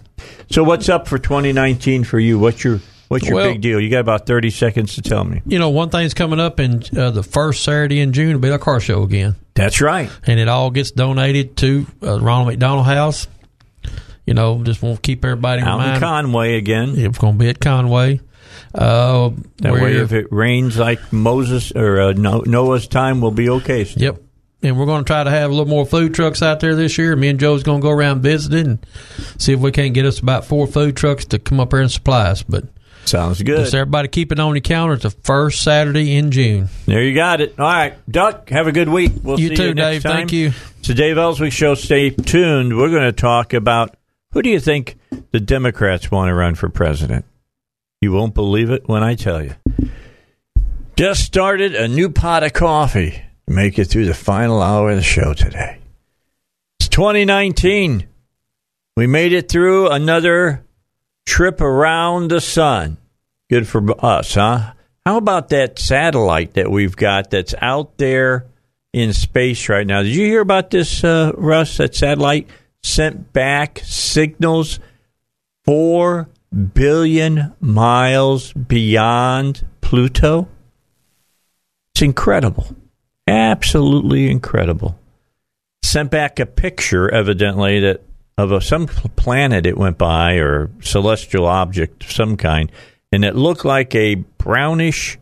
So 0.49 0.63
what's 0.63 0.89
up 0.89 1.07
for 1.07 1.19
2019 1.19 2.03
for 2.05 2.19
you? 2.19 2.39
What's 2.39 2.63
your 2.63 2.79
What's 3.09 3.25
your 3.27 3.35
Well- 3.35 3.51
big 3.51 3.61
deal? 3.61 3.79
You 3.79 3.91
got 3.91 3.99
about 3.99 4.25
30 4.25 4.49
seconds 4.49 4.95
to 4.95 5.03
tell 5.03 5.23
me. 5.23 5.41
You 5.45 5.59
know, 5.59 5.69
one 5.69 5.89
thing's 5.89 6.15
coming 6.15 6.39
up 6.39 6.59
in 6.59 6.81
uh, 6.97 7.11
the 7.11 7.21
first 7.21 7.63
Saturday 7.63 7.99
in 7.99 8.11
June 8.11 8.33
will 8.33 8.39
be 8.39 8.49
the 8.49 8.57
car 8.57 8.79
show 8.79 9.03
again. 9.03 9.35
That's 9.55 9.81
right. 9.81 10.09
And 10.25 10.39
it 10.39 10.47
all 10.47 10.71
gets 10.71 10.91
donated 10.91 11.57
to 11.57 11.85
uh, 12.01 12.19
Ronald 12.19 12.47
McDonald 12.47 12.85
House. 12.85 13.27
You 14.25 14.33
know, 14.33 14.63
just 14.63 14.81
want 14.81 14.95
to 14.97 15.01
keep 15.01 15.23
everybody 15.25 15.61
in 15.61 15.67
Out 15.67 15.95
in. 15.95 15.99
Conway 15.99 16.55
again. 16.57 16.93
It's 16.95 17.17
going 17.17 17.33
to 17.33 17.39
be 17.39 17.49
at 17.49 17.59
Conway. 17.59 18.21
Uh, 18.73 19.31
That 19.57 19.73
way, 19.73 19.97
if 19.97 20.13
it 20.13 20.31
rains 20.31 20.77
like 20.77 21.11
Moses 21.11 21.71
or 21.73 21.99
uh, 22.01 22.13
Noah's 22.13 22.87
time, 22.87 23.21
we'll 23.21 23.31
be 23.31 23.49
okay. 23.49 23.83
still. 23.83 24.01
Yep. 24.01 24.21
And 24.63 24.79
we're 24.79 24.85
going 24.85 25.03
to 25.03 25.07
try 25.07 25.23
to 25.25 25.29
have 25.29 25.51
a 25.51 25.53
little 25.53 25.67
more 25.69 25.85
food 25.85 26.13
trucks 26.13 26.41
out 26.41 26.61
there 26.61 26.73
this 26.73 26.97
year. 26.97 27.15
Me 27.17 27.27
and 27.27 27.39
Joe's 27.39 27.63
going 27.63 27.81
to 27.81 27.83
go 27.85 27.91
around 27.91 28.21
visiting 28.21 28.65
and 28.65 28.85
see 29.37 29.51
if 29.51 29.59
we 29.59 29.71
can't 29.73 29.93
get 29.93 30.05
us 30.05 30.19
about 30.19 30.45
four 30.45 30.67
food 30.67 30.95
trucks 30.95 31.25
to 31.25 31.39
come 31.39 31.59
up 31.59 31.71
here 31.73 31.81
and 31.81 31.91
supply 31.91 32.29
us. 32.29 32.43
But 32.43 32.63
sounds 33.05 33.41
good. 33.41 33.57
Just 33.59 33.73
everybody 33.75 34.07
keep 34.07 34.31
it 34.31 34.39
on 34.39 34.55
your 34.55 34.61
calendar. 34.61 34.93
It's 34.95 35.03
the 35.03 35.09
first 35.09 35.61
Saturday 35.61 36.15
in 36.15 36.31
June. 36.31 36.69
There 36.85 37.03
you 37.03 37.13
got 37.13 37.41
it. 37.41 37.59
All 37.59 37.65
right, 37.65 37.95
Duck. 38.09 38.49
Have 38.49 38.67
a 38.67 38.71
good 38.71 38.89
week. 38.89 39.11
We'll 39.21 39.37
see 39.37 39.43
You 39.43 39.49
see 39.49 39.55
too, 39.55 39.67
you 39.69 39.73
next 39.75 39.95
Dave. 39.95 40.03
time. 40.03 40.15
Thank 40.17 40.33
you. 40.33 40.51
It's 40.79 40.87
the 40.87 40.93
Dave 40.93 41.17
Elswick 41.17 41.51
Show. 41.53 41.75
Stay 41.75 42.09
tuned. 42.09 42.75
We're 42.77 42.89
going 42.89 43.03
to 43.03 43.11
talk 43.13 43.53
about 43.53 43.95
who 44.31 44.41
do 44.41 44.49
you 44.49 44.59
think 44.59 44.97
the 45.31 45.39
Democrats 45.39 46.09
want 46.11 46.29
to 46.29 46.33
run 46.33 46.55
for 46.55 46.69
president? 46.69 47.25
You 48.01 48.11
won't 48.11 48.33
believe 48.33 48.69
it 48.69 48.87
when 48.87 49.03
I 49.03 49.15
tell 49.15 49.41
you. 49.43 49.53
Just 50.95 51.23
started 51.23 51.73
a 51.75 51.87
new 51.87 52.09
pot 52.09 52.43
of 52.43 52.53
coffee. 52.53 53.21
Make 53.47 53.79
it 53.79 53.85
through 53.85 54.05
the 54.05 54.13
final 54.13 54.61
hour 54.61 54.91
of 54.91 54.95
the 54.97 55.01
show 55.03 55.33
today. 55.33 55.79
It's 56.79 56.87
2019. 56.89 58.07
We 58.95 59.07
made 59.07 59.33
it 59.33 59.49
through 59.49 59.89
another 59.89 60.63
trip 61.25 61.61
around 61.61 62.29
the 62.29 62.41
sun. 62.41 62.97
Good 63.49 63.67
for 63.67 63.83
us, 64.03 64.35
huh? 64.35 64.73
How 65.05 65.17
about 65.17 65.49
that 65.49 65.79
satellite 65.79 66.53
that 66.53 66.71
we've 66.71 66.95
got 66.95 67.29
that's 67.29 67.53
out 67.61 67.97
there 67.97 68.45
in 68.93 69.13
space 69.13 69.67
right 69.67 69.85
now? 69.85 70.01
Did 70.01 70.15
you 70.15 70.25
hear 70.25 70.41
about 70.41 70.69
this, 70.69 71.03
uh, 71.03 71.33
Russ? 71.35 71.77
That 71.77 71.95
satellite 71.95 72.47
sent 72.81 73.33
back 73.33 73.81
signals 73.83 74.79
four 75.65 76.29
billion 76.73 77.53
miles 77.59 78.53
beyond 78.53 79.65
Pluto? 79.81 80.47
It's 81.93 82.01
incredible. 82.01 82.75
Absolutely 83.27 84.29
incredible. 84.29 84.97
Sent 85.83 86.11
back 86.11 86.39
a 86.39 86.45
picture, 86.45 87.09
evidently, 87.09 87.79
that 87.81 88.01
of 88.37 88.51
a, 88.51 88.61
some 88.61 88.87
planet 88.87 89.65
it 89.65 89.77
went 89.77 89.97
by 89.97 90.33
or 90.35 90.69
celestial 90.81 91.45
object 91.45 92.03
of 92.03 92.11
some 92.11 92.37
kind, 92.37 92.71
and 93.11 93.23
it 93.23 93.35
looked 93.35 93.65
like 93.65 93.93
a 93.95 94.15
brownish 94.15 95.17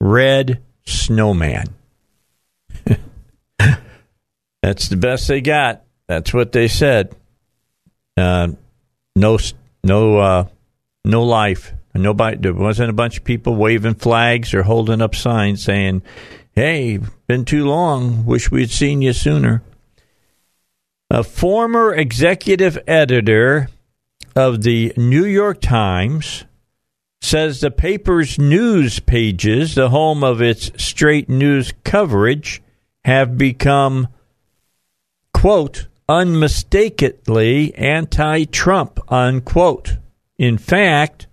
red 0.00 0.60
snowman. 0.84 1.66
That's 4.62 4.88
the 4.88 4.96
best 4.96 5.28
they 5.28 5.40
got. 5.40 5.82
That's 6.08 6.34
what 6.34 6.52
they 6.52 6.68
said. 6.68 7.14
Uh, 8.16 8.48
no, 9.16 9.38
no, 9.82 10.18
uh, 10.18 10.46
no 11.04 11.22
life 11.22 11.72
Nobody, 11.94 12.36
there 12.38 12.52
wasn't 12.52 12.90
a 12.90 12.94
bunch 12.94 13.18
of 13.18 13.24
people 13.24 13.54
waving 13.54 13.94
flags 13.94 14.52
or 14.52 14.64
holding 14.64 15.00
up 15.00 15.14
signs 15.14 15.62
saying, 15.62 16.02
"Hey, 16.52 16.98
been 17.28 17.44
too 17.44 17.66
long. 17.66 18.26
Wish 18.26 18.50
we'd 18.50 18.70
seen 18.70 19.00
you 19.00 19.12
sooner." 19.12 19.62
A 21.10 21.22
former 21.22 21.94
executive 21.94 22.78
editor 22.86 23.68
of 24.34 24.62
the 24.62 24.92
New 24.96 25.24
York 25.24 25.60
Times 25.60 26.44
says 27.20 27.60
the 27.60 27.70
paper's 27.70 28.38
news 28.38 29.00
pages, 29.00 29.74
the 29.74 29.90
home 29.90 30.24
of 30.24 30.42
its 30.42 30.70
straight 30.76 31.28
news 31.28 31.72
coverage, 31.84 32.62
have 33.04 33.38
become, 33.38 34.08
quote, 35.32 35.88
unmistakably 36.08 37.74
anti 37.74 38.44
Trump, 38.44 38.98
unquote. 39.12 39.98
In 40.38 40.58
fact, 40.58 41.26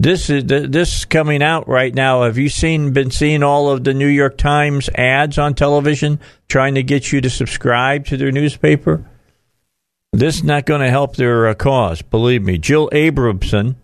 this 0.00 0.30
is 0.30 0.44
this 0.44 0.98
is 0.98 1.04
coming 1.04 1.42
out 1.42 1.66
right 1.66 1.92
now. 1.92 2.22
Have 2.22 2.38
you 2.38 2.48
seen 2.48 2.92
been 2.92 3.10
seeing 3.10 3.42
all 3.42 3.68
of 3.68 3.82
the 3.82 3.94
New 3.94 4.06
York 4.06 4.36
Times 4.36 4.88
ads 4.94 5.38
on 5.38 5.54
television 5.54 6.20
trying 6.48 6.76
to 6.76 6.84
get 6.84 7.10
you 7.10 7.20
to 7.20 7.28
subscribe 7.28 8.06
to 8.06 8.16
their 8.16 8.30
newspaper? 8.30 9.04
This 10.12 10.36
is 10.36 10.44
not 10.44 10.66
going 10.66 10.80
to 10.82 10.90
help 10.90 11.16
their 11.16 11.48
uh, 11.48 11.54
cause, 11.54 12.00
believe 12.00 12.42
me. 12.42 12.58
Jill 12.58 12.88
Abramson, 12.90 13.74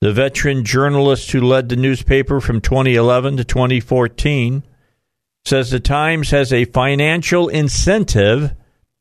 the 0.00 0.12
veteran 0.12 0.64
journalist 0.64 1.30
who 1.30 1.40
led 1.40 1.68
the 1.68 1.76
newspaper 1.76 2.40
from 2.40 2.60
2011 2.60 3.36
to 3.36 3.44
2014, 3.44 4.62
says 5.46 5.70
the 5.70 5.80
Times 5.80 6.30
has 6.30 6.52
a 6.52 6.64
financial 6.66 7.48
incentive 7.48 8.54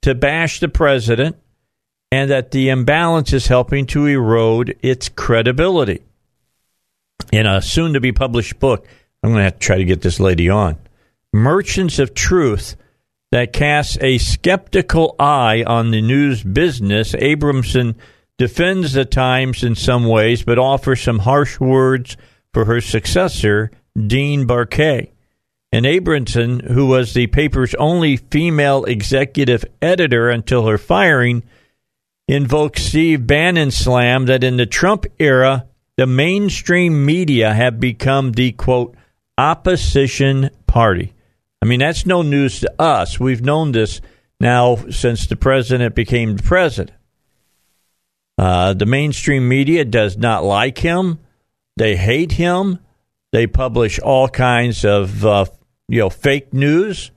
to 0.03 0.13
bash 0.13 0.59
the 0.59 0.69
president 0.69 1.35
and 2.11 2.29
that 2.29 2.51
the 2.51 2.69
imbalance 2.69 3.33
is 3.33 3.47
helping 3.47 3.87
to 3.87 4.05
erode 4.05 4.77
its 4.83 5.09
credibility. 5.09 6.03
In 7.31 7.45
a 7.45 7.61
soon 7.61 7.93
to 7.93 7.99
be 7.99 8.11
published 8.11 8.59
book, 8.59 8.85
I'm 9.23 9.31
going 9.31 9.39
to 9.39 9.43
have 9.45 9.53
to 9.53 9.59
try 9.59 9.77
to 9.77 9.85
get 9.85 10.01
this 10.01 10.19
lady 10.19 10.49
on. 10.49 10.77
Merchants 11.31 11.99
of 11.99 12.13
Truth 12.13 12.75
that 13.31 13.53
casts 13.53 13.97
a 14.01 14.19
skeptical 14.19 15.15
eye 15.17 15.63
on 15.65 15.89
the 15.89 16.01
news 16.01 16.43
business. 16.43 17.13
Abramson 17.13 17.95
defends 18.37 18.93
the 18.93 19.05
Times 19.05 19.63
in 19.63 19.73
some 19.75 20.05
ways, 20.05 20.43
but 20.43 20.59
offers 20.59 21.01
some 21.01 21.19
harsh 21.19 21.59
words 21.59 22.15
for 22.53 22.65
her 22.65 22.81
successor, 22.81 23.71
Dean 23.97 24.45
Baquet. 24.45 25.09
And 25.71 25.85
Abramson, 25.87 26.61
who 26.69 26.85
was 26.85 27.13
the 27.13 27.25
paper's 27.25 27.73
only 27.75 28.17
female 28.17 28.83
executive 28.83 29.65
editor 29.81 30.29
until 30.29 30.67
her 30.67 30.77
firing, 30.77 31.43
invokes 32.27 32.83
Steve 32.83 33.25
Bannon's 33.25 33.75
slam 33.75 34.27
that 34.27 34.43
in 34.43 34.57
the 34.57 34.67
Trump 34.67 35.07
era, 35.17 35.67
the 35.97 36.07
mainstream 36.07 37.05
media 37.05 37.53
have 37.53 37.79
become 37.79 38.31
the 38.31 38.51
quote 38.53 38.95
opposition 39.37 40.49
party. 40.67 41.13
I 41.61 41.65
mean, 41.65 41.79
that's 41.79 42.05
no 42.05 42.21
news 42.21 42.59
to 42.61 42.73
us. 42.79 43.19
We've 43.19 43.41
known 43.41 43.71
this 43.71 44.01
now 44.39 44.75
since 44.89 45.27
the 45.27 45.35
president 45.35 45.95
became 45.95 46.35
the 46.35 46.43
president. 46.43 46.97
Uh, 48.37 48.73
the 48.73 48.85
mainstream 48.85 49.47
media 49.47 49.85
does 49.85 50.17
not 50.17 50.43
like 50.43 50.79
him. 50.79 51.19
They 51.77 51.95
hate 51.95 52.33
him. 52.33 52.79
They 53.31 53.47
publish 53.47 53.99
all 53.99 54.27
kinds 54.27 54.83
of 54.83 55.25
uh, 55.25 55.45
you 55.87 55.99
know 55.99 56.09
fake 56.09 56.53
news 56.53 57.11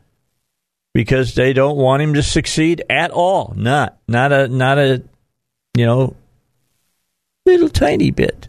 because 0.95 1.35
they 1.35 1.53
don't 1.53 1.77
want 1.77 2.03
him 2.03 2.15
to 2.15 2.23
succeed 2.23 2.83
at 2.89 3.11
all. 3.11 3.53
Not 3.57 3.99
not 4.09 4.33
a 4.33 4.49
not 4.49 4.79
a 4.79 5.03
you 5.77 5.87
know 5.87 6.17
little 7.45 7.69
tiny 7.69 8.11
bit. 8.11 8.49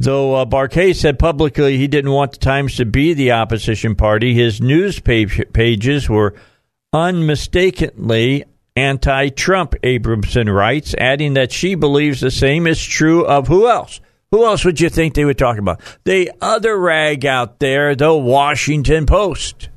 Though 0.00 0.36
uh, 0.36 0.44
Baquet 0.44 0.94
said 0.94 1.18
publicly 1.18 1.76
he 1.76 1.88
didn't 1.88 2.12
want 2.12 2.32
the 2.32 2.38
Times 2.38 2.76
to 2.76 2.84
be 2.84 3.14
the 3.14 3.32
opposition 3.32 3.96
party, 3.96 4.32
his 4.32 4.60
news 4.60 5.00
page- 5.00 5.42
pages 5.52 6.08
were 6.08 6.34
unmistakably 6.92 8.44
anti 8.76 9.30
Trump, 9.30 9.74
Abramson 9.82 10.54
writes, 10.54 10.94
adding 10.96 11.34
that 11.34 11.50
she 11.50 11.74
believes 11.74 12.20
the 12.20 12.30
same 12.30 12.68
is 12.68 12.82
true 12.82 13.26
of 13.26 13.48
who 13.48 13.68
else? 13.68 14.00
Who 14.30 14.44
else 14.44 14.64
would 14.64 14.80
you 14.80 14.88
think 14.88 15.14
they 15.14 15.24
would 15.24 15.38
talk 15.38 15.58
about? 15.58 15.80
The 16.04 16.30
other 16.40 16.78
rag 16.78 17.26
out 17.26 17.58
there, 17.58 17.96
the 17.96 18.14
Washington 18.14 19.04
Post. 19.04 19.68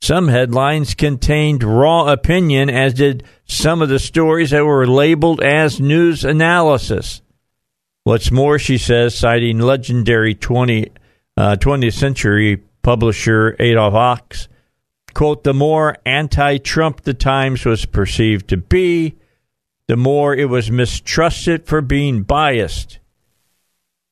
Some 0.00 0.26
headlines 0.26 0.94
contained 0.94 1.62
raw 1.62 2.10
opinion, 2.10 2.70
as 2.70 2.94
did 2.94 3.22
some 3.44 3.82
of 3.82 3.88
the 3.88 4.00
stories 4.00 4.50
that 4.50 4.64
were 4.64 4.84
labeled 4.84 5.40
as 5.40 5.80
news 5.80 6.24
analysis. 6.24 7.21
What's 8.04 8.32
more, 8.32 8.58
she 8.58 8.78
says, 8.78 9.14
citing 9.14 9.58
legendary 9.58 10.34
20, 10.34 10.90
uh, 11.36 11.56
20th 11.56 11.94
century 11.94 12.62
publisher 12.82 13.54
Adolf 13.60 13.94
Ochs, 13.94 14.48
quote, 15.14 15.44
the 15.44 15.54
more 15.54 15.96
anti 16.04 16.58
Trump 16.58 17.02
the 17.02 17.14
Times 17.14 17.64
was 17.64 17.86
perceived 17.86 18.48
to 18.48 18.56
be, 18.56 19.14
the 19.86 19.96
more 19.96 20.34
it 20.34 20.48
was 20.48 20.70
mistrusted 20.70 21.66
for 21.66 21.80
being 21.80 22.22
biased. 22.22 22.98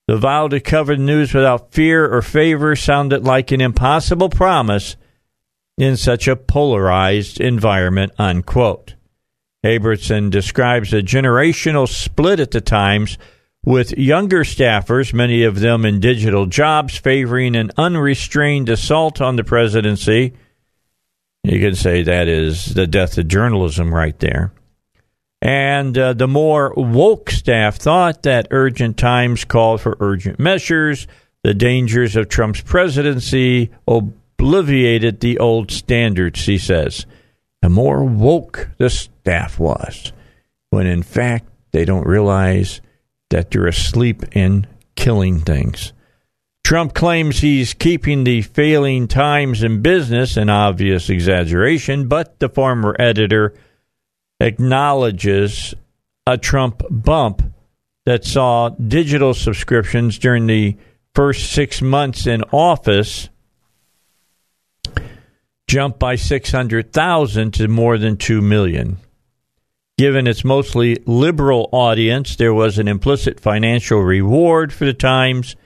The 0.06 0.18
vow 0.18 0.48
to 0.48 0.60
cover 0.60 0.94
the 0.94 1.02
news 1.02 1.34
without 1.34 1.72
fear 1.72 2.12
or 2.12 2.22
favor 2.22 2.76
sounded 2.76 3.24
like 3.24 3.50
an 3.50 3.60
impossible 3.60 4.28
promise 4.28 4.96
in 5.78 5.96
such 5.96 6.28
a 6.28 6.36
polarized 6.36 7.40
environment, 7.40 8.12
unquote. 8.18 8.94
Abramson 9.64 10.30
describes 10.30 10.92
a 10.92 11.02
generational 11.02 11.88
split 11.88 12.40
at 12.40 12.50
the 12.50 12.60
Times 12.60 13.18
with 13.64 13.96
younger 13.98 14.42
staffers, 14.44 15.12
many 15.12 15.42
of 15.42 15.60
them 15.60 15.84
in 15.84 16.00
digital 16.00 16.46
jobs, 16.46 16.96
favoring 16.96 17.56
an 17.56 17.70
unrestrained 17.76 18.68
assault 18.68 19.20
on 19.20 19.36
the 19.36 19.44
presidency. 19.44 20.32
You 21.44 21.60
can 21.60 21.74
say 21.74 22.02
that 22.02 22.28
is 22.28 22.74
the 22.74 22.86
death 22.86 23.18
of 23.18 23.28
journalism 23.28 23.94
right 23.94 24.18
there. 24.18 24.52
And 25.42 25.96
uh, 25.96 26.12
the 26.12 26.28
more 26.28 26.74
woke 26.74 27.30
staff 27.30 27.76
thought 27.76 28.24
that 28.24 28.48
urgent 28.50 28.98
times 28.98 29.44
called 29.44 29.80
for 29.80 29.96
urgent 30.00 30.38
measures. 30.38 31.06
The 31.42 31.54
dangers 31.54 32.16
of 32.16 32.28
Trump's 32.28 32.60
presidency 32.60 33.70
obliviated 33.88 35.20
the 35.20 35.38
old 35.38 35.70
standards, 35.70 36.44
he 36.44 36.58
says. 36.58 37.06
The 37.62 37.70
more 37.70 38.04
woke 38.04 38.70
the 38.76 38.90
staff 38.90 39.58
was, 39.58 40.12
when 40.68 40.86
in 40.86 41.02
fact 41.02 41.46
they 41.72 41.86
don't 41.86 42.06
realize 42.06 42.82
that 43.30 43.50
they're 43.50 43.66
asleep 43.66 44.22
and 44.32 44.68
killing 44.94 45.40
things. 45.40 45.92
Trump 46.62 46.94
claims 46.94 47.40
he's 47.40 47.74
keeping 47.74 48.22
the 48.22 48.42
failing 48.42 49.08
Times 49.08 49.62
in 49.62 49.82
business, 49.82 50.36
an 50.36 50.50
obvious 50.50 51.08
exaggeration, 51.08 52.06
but 52.06 52.38
the 52.38 52.48
former 52.48 52.94
editor 52.98 53.54
acknowledges 54.38 55.74
a 56.26 56.38
Trump 56.38 56.82
bump 56.88 57.42
that 58.06 58.24
saw 58.24 58.68
digital 58.68 59.34
subscriptions 59.34 60.18
during 60.18 60.46
the 60.46 60.76
first 61.14 61.52
six 61.52 61.82
months 61.82 62.26
in 62.26 62.42
office 62.52 63.28
jump 65.66 65.98
by 65.98 66.16
600,000 66.16 67.54
to 67.54 67.68
more 67.68 67.96
than 67.96 68.16
2 68.16 68.40
million. 68.40 68.96
Given 70.00 70.26
its 70.26 70.46
mostly 70.46 70.96
liberal 71.04 71.68
audience, 71.72 72.36
there 72.36 72.54
was 72.54 72.78
an 72.78 72.88
implicit 72.88 73.38
financial 73.38 74.00
reward 74.00 74.72
for 74.72 74.86
the 74.86 74.94
Times 74.94 75.56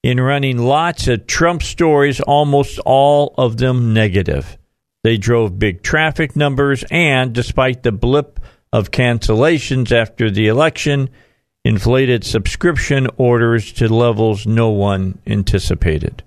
in 0.00 0.20
running 0.20 0.58
lots 0.58 1.08
of 1.08 1.26
Trump 1.26 1.60
stories, 1.60 2.20
almost 2.20 2.78
all 2.86 3.34
of 3.36 3.56
them 3.56 3.92
negative. 3.92 4.58
They 5.02 5.16
drove 5.16 5.58
big 5.58 5.82
traffic 5.82 6.36
numbers 6.36 6.84
and, 6.88 7.32
despite 7.32 7.82
the 7.82 7.90
blip 7.90 8.38
of 8.72 8.92
cancellations 8.92 9.90
after 9.90 10.30
the 10.30 10.46
election, 10.46 11.10
inflated 11.64 12.22
subscription 12.22 13.08
orders 13.16 13.72
to 13.72 13.92
levels 13.92 14.46
no 14.46 14.70
one 14.70 15.18
anticipated. 15.26 16.22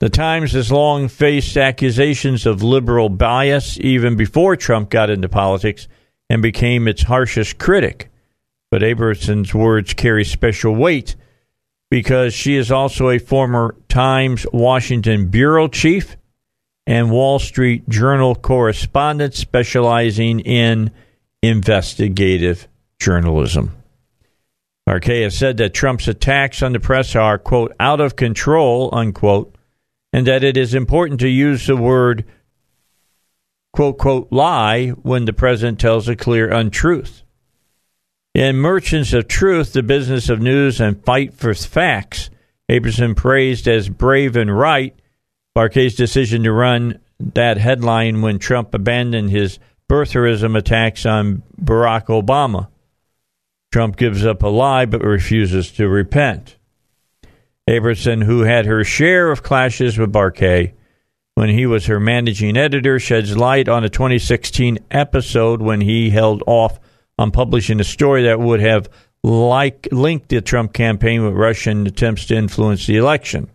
The 0.00 0.08
Times 0.10 0.50
has 0.54 0.72
long 0.72 1.06
faced 1.06 1.56
accusations 1.56 2.44
of 2.44 2.60
liberal 2.60 3.08
bias 3.08 3.78
even 3.78 4.16
before 4.16 4.56
Trump 4.56 4.90
got 4.90 5.10
into 5.10 5.28
politics 5.28 5.86
and 6.30 6.40
became 6.40 6.86
its 6.86 7.02
harshest 7.02 7.58
critic. 7.58 8.08
But 8.70 8.84
Abramson's 8.84 9.52
words 9.52 9.92
carry 9.94 10.24
special 10.24 10.74
weight 10.74 11.16
because 11.90 12.32
she 12.32 12.54
is 12.54 12.70
also 12.70 13.10
a 13.10 13.18
former 13.18 13.74
Times 13.88 14.46
Washington 14.52 15.28
bureau 15.28 15.66
chief 15.66 16.16
and 16.86 17.10
Wall 17.10 17.40
Street 17.40 17.88
Journal 17.88 18.36
correspondent 18.36 19.34
specializing 19.34 20.38
in 20.40 20.92
investigative 21.42 22.68
journalism. 23.00 23.76
Baquet 24.88 25.32
said 25.32 25.56
that 25.56 25.74
Trump's 25.74 26.08
attacks 26.08 26.62
on 26.62 26.72
the 26.72 26.80
press 26.80 27.16
are, 27.16 27.38
quote, 27.38 27.74
out 27.80 28.00
of 28.00 28.16
control, 28.16 28.88
unquote, 28.92 29.54
and 30.12 30.26
that 30.26 30.44
it 30.44 30.56
is 30.56 30.74
important 30.74 31.20
to 31.20 31.28
use 31.28 31.66
the 31.66 31.76
word 31.76 32.24
quote, 33.72 33.98
quote, 33.98 34.28
lie 34.30 34.88
when 34.88 35.24
the 35.24 35.32
president 35.32 35.80
tells 35.80 36.08
a 36.08 36.16
clear 36.16 36.50
untruth. 36.50 37.22
In 38.34 38.56
Merchants 38.56 39.12
of 39.12 39.28
Truth, 39.28 39.72
the 39.72 39.82
business 39.82 40.28
of 40.28 40.40
news 40.40 40.80
and 40.80 41.04
fight 41.04 41.34
for 41.34 41.52
facts, 41.52 42.30
Abramson 42.70 43.16
praised 43.16 43.66
as 43.66 43.88
brave 43.88 44.36
and 44.36 44.56
right 44.56 44.94
Baquet's 45.54 45.96
decision 45.96 46.44
to 46.44 46.52
run 46.52 47.00
that 47.18 47.58
headline 47.58 48.22
when 48.22 48.38
Trump 48.38 48.72
abandoned 48.72 49.30
his 49.30 49.58
birtherism 49.88 50.56
attacks 50.56 51.04
on 51.04 51.42
Barack 51.60 52.06
Obama. 52.06 52.68
Trump 53.72 53.96
gives 53.96 54.24
up 54.24 54.42
a 54.42 54.48
lie 54.48 54.86
but 54.86 55.02
refuses 55.02 55.72
to 55.72 55.88
repent. 55.88 56.56
Abramson, 57.68 58.24
who 58.24 58.42
had 58.42 58.66
her 58.66 58.84
share 58.84 59.30
of 59.30 59.42
clashes 59.42 59.98
with 59.98 60.12
Barkay 60.12 60.72
when 61.40 61.48
he 61.48 61.64
was 61.64 61.86
her 61.86 61.98
managing 61.98 62.54
editor, 62.54 62.98
sheds 63.00 63.34
light 63.34 63.66
on 63.66 63.82
a 63.82 63.88
2016 63.88 64.78
episode 64.90 65.62
when 65.62 65.80
he 65.80 66.10
held 66.10 66.42
off 66.46 66.78
on 67.18 67.30
publishing 67.30 67.80
a 67.80 67.84
story 67.84 68.24
that 68.24 68.38
would 68.38 68.60
have 68.60 68.90
like 69.22 69.88
linked 69.90 70.28
the 70.28 70.42
Trump 70.42 70.74
campaign 70.74 71.24
with 71.24 71.32
Russian 71.32 71.86
attempts 71.86 72.26
to 72.26 72.36
influence 72.36 72.86
the 72.86 72.98
election. 72.98 73.48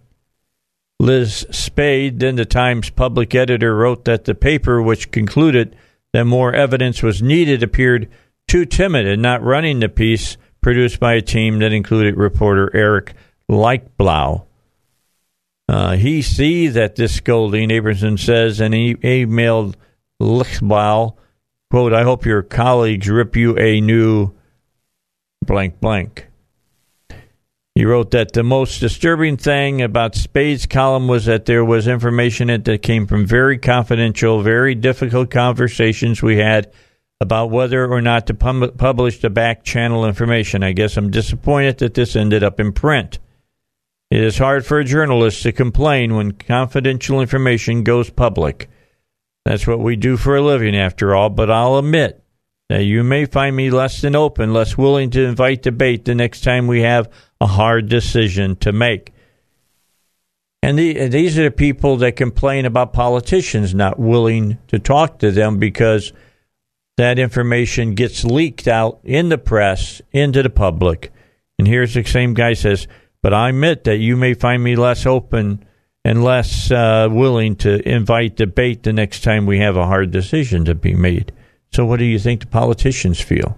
Liz 0.99 1.45
Spayd, 1.51 2.19
then 2.19 2.37
the 2.37 2.45
Times 2.45 2.89
public 2.89 3.35
editor, 3.35 3.75
wrote 3.75 4.05
that 4.05 4.25
the 4.25 4.33
paper, 4.33 4.81
which 4.81 5.11
concluded 5.11 5.75
that 6.11 6.25
more 6.25 6.55
evidence 6.55 7.03
was 7.03 7.21
needed, 7.21 7.61
appeared 7.61 8.09
too 8.47 8.65
timid 8.65 9.05
in 9.05 9.21
not 9.21 9.43
running 9.43 9.79
the 9.79 9.89
piece 9.89 10.37
produced 10.59 10.99
by 10.99 11.13
a 11.13 11.21
team 11.21 11.59
that 11.59 11.71
included 11.71 12.17
reporter 12.17 12.75
Eric 12.75 13.13
Lichtblau. 13.47 14.47
Uh, 15.67 15.95
he 15.95 16.21
sees 16.21 16.75
that 16.75 16.95
this 16.95 17.15
scolding, 17.15 17.69
Abramson 17.69 18.19
says, 18.19 18.59
and 18.59 18.73
he 18.73 18.95
emailed 18.95 19.75
Lichtblau, 20.21 21.15
quote, 21.71 21.93
I 21.93 22.03
hope 22.03 22.25
your 22.25 22.43
colleagues 22.43 23.09
rip 23.09 23.35
you 23.35 23.57
a 23.57 23.81
new 23.81 24.31
blank 25.45 25.79
blank. 25.79 26.27
He 27.73 27.83
wrote 27.83 28.11
that 28.11 28.31
the 28.31 28.43
most 28.43 28.79
disturbing 28.79 29.35
thing 29.35 29.81
about 29.81 30.15
Spayd's 30.15 30.65
column 30.65 31.09
was 31.09 31.25
that 31.25 31.45
there 31.45 31.65
was 31.65 31.89
information 31.89 32.47
that 32.47 32.81
came 32.81 33.05
from 33.05 33.25
very 33.25 33.57
confidential, 33.57 34.41
very 34.41 34.75
difficult 34.75 35.29
conversations 35.29 36.21
we 36.21 36.37
had 36.37 36.71
about 37.19 37.51
whether 37.51 37.85
or 37.85 38.01
not 38.01 38.27
to 38.27 38.33
pub- 38.33 38.77
publish 38.77 39.19
the 39.19 39.29
back 39.29 39.63
channel 39.63 40.05
information. 40.05 40.63
I 40.63 40.71
guess 40.71 40.95
I'm 40.95 41.11
disappointed 41.11 41.79
that 41.79 41.95
this 41.95 42.15
ended 42.15 42.43
up 42.43 42.61
in 42.61 42.71
print. 42.71 43.19
It 44.11 44.21
is 44.21 44.37
hard 44.37 44.65
for 44.65 44.79
a 44.79 44.85
journalist 44.85 45.43
to 45.43 45.51
complain 45.51 46.15
when 46.15 46.33
confidential 46.33 47.21
information 47.21 47.83
goes 47.83 48.09
public. 48.09 48.69
That's 49.45 49.65
what 49.65 49.79
we 49.79 49.95
do 49.95 50.17
for 50.17 50.35
a 50.35 50.41
living, 50.41 50.75
after 50.75 51.15
all, 51.15 51.29
but 51.29 51.51
I'll 51.51 51.77
admit 51.77 52.23
that 52.69 52.83
you 52.83 53.03
may 53.03 53.25
find 53.25 53.55
me 53.55 53.69
less 53.69 54.01
than 54.01 54.15
open, 54.15 54.53
less 54.53 54.77
willing 54.77 55.11
to 55.11 55.23
invite 55.23 55.61
debate 55.61 56.05
the 56.05 56.15
next 56.15 56.41
time 56.41 56.67
we 56.67 56.81
have 56.81 57.11
a 57.39 57.47
hard 57.47 57.89
decision 57.89 58.55
to 58.57 58.71
make. 58.71 59.11
And 60.63 60.79
the, 60.79 61.07
these 61.09 61.37
are 61.37 61.43
the 61.43 61.51
people 61.51 61.97
that 61.97 62.15
complain 62.15 62.65
about 62.65 62.93
politicians 62.93 63.75
not 63.75 63.99
willing 63.99 64.57
to 64.69 64.79
talk 64.79 65.19
to 65.19 65.31
them 65.31 65.59
because 65.59 66.11
that 66.97 67.19
information 67.19 67.93
gets 67.93 68.23
leaked 68.23 68.67
out 68.67 68.99
in 69.03 69.29
the 69.29 69.37
press, 69.37 70.01
into 70.11 70.41
the 70.41 70.49
public. 70.49 71.11
And 71.59 71.67
here's 71.67 71.93
the 71.93 72.03
same 72.03 72.33
guy 72.33 72.53
says, 72.53 72.87
but 73.25 73.33
I 73.33 73.49
admit 73.49 73.85
that 73.85 73.97
you 73.97 74.15
may 74.15 74.35
find 74.35 74.63
me 74.63 74.75
less 74.75 75.07
open 75.07 75.65
and 76.03 76.23
less 76.23 76.69
uh, 76.69 77.07
willing 77.09 77.55
to 77.55 77.81
invite 77.89 78.35
debate 78.35 78.83
the 78.83 78.93
next 78.93 79.23
time 79.23 79.47
we 79.47 79.57
have 79.57 79.75
a 79.75 79.87
hard 79.87 80.11
decision 80.11 80.63
to 80.65 80.75
be 80.75 80.93
made. 80.93 81.31
So, 81.71 81.87
what 81.87 81.97
do 81.97 82.05
you 82.05 82.19
think 82.19 82.41
the 82.41 82.45
politicians 82.45 83.19
feel? 83.19 83.57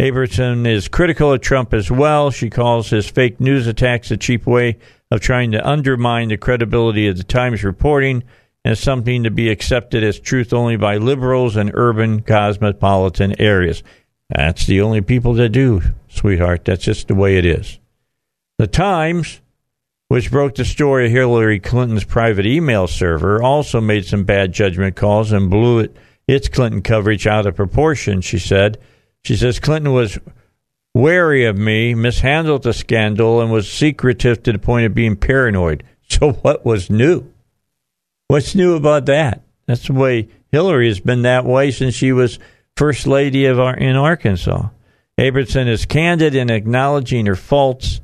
Abramson 0.00 0.68
is 0.68 0.86
critical 0.86 1.32
of 1.32 1.40
Trump 1.40 1.74
as 1.74 1.90
well. 1.90 2.30
She 2.30 2.48
calls 2.48 2.90
his 2.90 3.10
fake 3.10 3.40
news 3.40 3.66
attacks 3.66 4.12
a 4.12 4.16
cheap 4.16 4.46
way 4.46 4.78
of 5.10 5.20
trying 5.20 5.50
to 5.50 5.68
undermine 5.68 6.28
the 6.28 6.36
credibility 6.36 7.08
of 7.08 7.16
the 7.16 7.24
Times 7.24 7.64
reporting 7.64 8.22
and 8.64 8.78
something 8.78 9.24
to 9.24 9.32
be 9.32 9.48
accepted 9.50 10.04
as 10.04 10.20
truth 10.20 10.52
only 10.52 10.76
by 10.76 10.98
liberals 10.98 11.56
and 11.56 11.72
urban 11.74 12.22
cosmopolitan 12.22 13.34
areas. 13.40 13.82
That's 14.28 14.64
the 14.64 14.80
only 14.80 15.00
people 15.00 15.34
that 15.34 15.48
do, 15.48 15.82
sweetheart. 16.06 16.66
That's 16.66 16.84
just 16.84 17.08
the 17.08 17.16
way 17.16 17.36
it 17.36 17.44
is. 17.44 17.80
The 18.62 18.68
Times, 18.68 19.40
which 20.06 20.30
broke 20.30 20.54
the 20.54 20.64
story 20.64 21.06
of 21.06 21.10
Hillary 21.10 21.58
Clinton's 21.58 22.04
private 22.04 22.46
email 22.46 22.86
server, 22.86 23.42
also 23.42 23.80
made 23.80 24.04
some 24.04 24.22
bad 24.22 24.52
judgment 24.52 24.94
calls 24.94 25.32
and 25.32 25.50
blew 25.50 25.80
it, 25.80 25.96
its 26.28 26.46
Clinton 26.46 26.80
coverage 26.80 27.26
out 27.26 27.44
of 27.44 27.56
proportion, 27.56 28.20
she 28.20 28.38
said. 28.38 28.78
She 29.24 29.34
says 29.34 29.58
Clinton 29.58 29.92
was 29.92 30.16
wary 30.94 31.44
of 31.44 31.58
me, 31.58 31.96
mishandled 31.96 32.62
the 32.62 32.72
scandal, 32.72 33.40
and 33.40 33.50
was 33.50 33.68
secretive 33.68 34.44
to 34.44 34.52
the 34.52 34.60
point 34.60 34.86
of 34.86 34.94
being 34.94 35.16
paranoid. 35.16 35.82
So, 36.08 36.30
what 36.30 36.64
was 36.64 36.88
new? 36.88 37.32
What's 38.28 38.54
new 38.54 38.76
about 38.76 39.06
that? 39.06 39.42
That's 39.66 39.88
the 39.88 39.94
way 39.94 40.28
Hillary 40.52 40.86
has 40.86 41.00
been 41.00 41.22
that 41.22 41.44
way 41.44 41.72
since 41.72 41.96
she 41.96 42.12
was 42.12 42.38
first 42.76 43.08
lady 43.08 43.46
of 43.46 43.58
our, 43.58 43.74
in 43.74 43.96
Arkansas. 43.96 44.68
Abramson 45.18 45.66
is 45.66 45.84
candid 45.84 46.36
in 46.36 46.48
acknowledging 46.48 47.26
her 47.26 47.34
faults. 47.34 48.00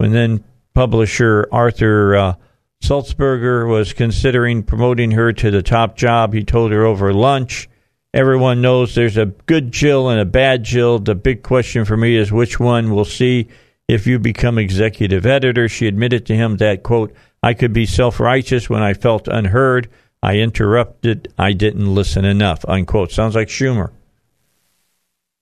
When 0.00 0.12
then 0.12 0.44
publisher 0.72 1.46
Arthur 1.52 2.16
uh, 2.16 2.34
Sulzberger 2.82 3.68
was 3.68 3.92
considering 3.92 4.62
promoting 4.62 5.10
her 5.10 5.30
to 5.34 5.50
the 5.50 5.62
top 5.62 5.94
job, 5.94 6.32
he 6.32 6.42
told 6.42 6.72
her 6.72 6.86
over 6.86 7.12
lunch 7.12 7.68
Everyone 8.14 8.62
knows 8.62 8.94
there's 8.94 9.18
a 9.18 9.26
good 9.26 9.72
Jill 9.72 10.08
and 10.08 10.18
a 10.18 10.24
bad 10.24 10.64
Jill. 10.64 11.00
The 11.00 11.14
big 11.14 11.42
question 11.42 11.84
for 11.84 11.98
me 11.98 12.16
is 12.16 12.32
which 12.32 12.58
one 12.58 12.90
will 12.90 13.04
see 13.04 13.48
if 13.88 14.06
you 14.06 14.18
become 14.18 14.56
executive 14.56 15.26
editor. 15.26 15.68
She 15.68 15.86
admitted 15.86 16.24
to 16.26 16.34
him 16.34 16.56
that, 16.56 16.82
quote, 16.82 17.14
I 17.42 17.52
could 17.52 17.74
be 17.74 17.84
self 17.84 18.18
righteous 18.20 18.70
when 18.70 18.82
I 18.82 18.94
felt 18.94 19.28
unheard. 19.28 19.90
I 20.22 20.38
interrupted. 20.38 21.30
I 21.36 21.52
didn't 21.52 21.94
listen 21.94 22.24
enough, 22.24 22.64
unquote. 22.66 23.12
Sounds 23.12 23.34
like 23.34 23.48
Schumer. 23.48 23.90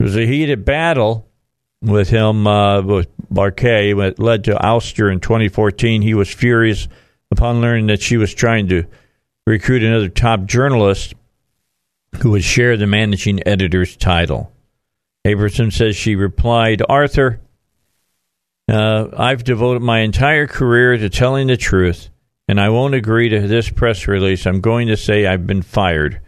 It 0.00 0.02
was 0.02 0.16
a 0.16 0.26
heated 0.26 0.64
battle 0.64 1.27
with 1.82 2.08
him, 2.08 2.46
uh, 2.46 2.82
with 2.82 3.08
that 3.30 4.14
led 4.18 4.44
to 4.44 4.54
ouster 4.54 5.12
in 5.12 5.20
2014. 5.20 6.02
He 6.02 6.14
was 6.14 6.32
furious 6.32 6.88
upon 7.30 7.60
learning 7.60 7.86
that 7.88 8.02
she 8.02 8.16
was 8.16 8.34
trying 8.34 8.68
to 8.68 8.84
recruit 9.46 9.82
another 9.82 10.08
top 10.08 10.44
journalist 10.44 11.14
who 12.20 12.30
would 12.30 12.44
share 12.44 12.76
the 12.76 12.86
managing 12.86 13.46
editor's 13.46 13.96
title. 13.96 14.52
Abramson 15.26 15.72
says 15.72 15.94
she 15.94 16.16
replied, 16.16 16.82
Arthur, 16.88 17.40
uh, 18.68 19.08
I've 19.16 19.44
devoted 19.44 19.82
my 19.82 20.00
entire 20.00 20.46
career 20.46 20.96
to 20.96 21.08
telling 21.10 21.46
the 21.46 21.56
truth, 21.56 22.10
and 22.48 22.60
I 22.60 22.70
won't 22.70 22.94
agree 22.94 23.28
to 23.28 23.46
this 23.46 23.70
press 23.70 24.06
release. 24.08 24.46
I'm 24.46 24.60
going 24.60 24.88
to 24.88 24.96
say 24.96 25.26
I've 25.26 25.46
been 25.46 25.62
fired 25.62 26.20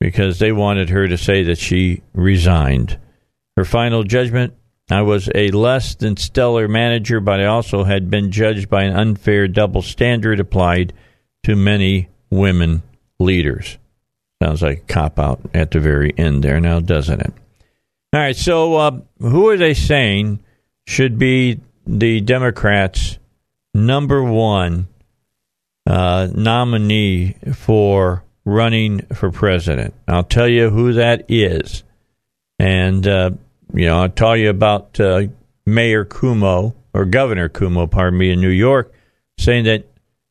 because 0.00 0.38
they 0.38 0.52
wanted 0.52 0.88
her 0.90 1.06
to 1.06 1.18
say 1.18 1.44
that 1.44 1.58
she 1.58 2.02
resigned. 2.12 2.98
Her 3.56 3.64
final 3.64 4.02
judgment 4.02 4.54
I 4.92 5.02
was 5.02 5.30
a 5.34 5.50
less 5.50 5.94
than 5.94 6.16
stellar 6.16 6.68
manager, 6.68 7.20
but 7.20 7.40
I 7.40 7.46
also 7.46 7.84
had 7.84 8.10
been 8.10 8.30
judged 8.30 8.68
by 8.68 8.82
an 8.82 8.94
unfair 8.94 9.48
double 9.48 9.82
standard 9.82 10.40
applied 10.40 10.92
to 11.44 11.56
many 11.56 12.08
women 12.30 12.82
leaders. 13.18 13.78
Sounds 14.42 14.62
like 14.62 14.78
a 14.78 14.92
cop 14.92 15.18
out 15.18 15.40
at 15.54 15.70
the 15.70 15.80
very 15.80 16.12
end 16.18 16.42
there 16.42 16.60
now, 16.60 16.80
doesn't 16.80 17.20
it? 17.20 17.32
All 18.12 18.20
right, 18.20 18.36
so 18.36 18.74
uh, 18.74 19.00
who 19.20 19.48
are 19.48 19.56
they 19.56 19.74
saying 19.74 20.40
should 20.86 21.18
be 21.18 21.60
the 21.86 22.20
Democrats' 22.20 23.18
number 23.72 24.22
one 24.22 24.88
uh, 25.86 26.28
nominee 26.34 27.36
for 27.54 28.24
running 28.44 29.06
for 29.14 29.30
president? 29.30 29.94
I'll 30.08 30.24
tell 30.24 30.48
you 30.48 30.70
who 30.70 30.92
that 30.94 31.24
is. 31.28 31.84
And, 32.58 33.06
uh, 33.06 33.30
you 33.72 33.86
know, 33.86 34.02
I'll 34.02 34.08
tell 34.08 34.36
you 34.36 34.50
about 34.50 35.00
uh, 35.00 35.24
Mayor 35.66 36.04
Cuomo, 36.04 36.74
or 36.94 37.04
Governor 37.04 37.48
Cuomo, 37.48 37.90
pardon 37.90 38.18
me, 38.18 38.30
in 38.30 38.40
New 38.40 38.48
York, 38.48 38.92
saying 39.38 39.64
that 39.64 39.86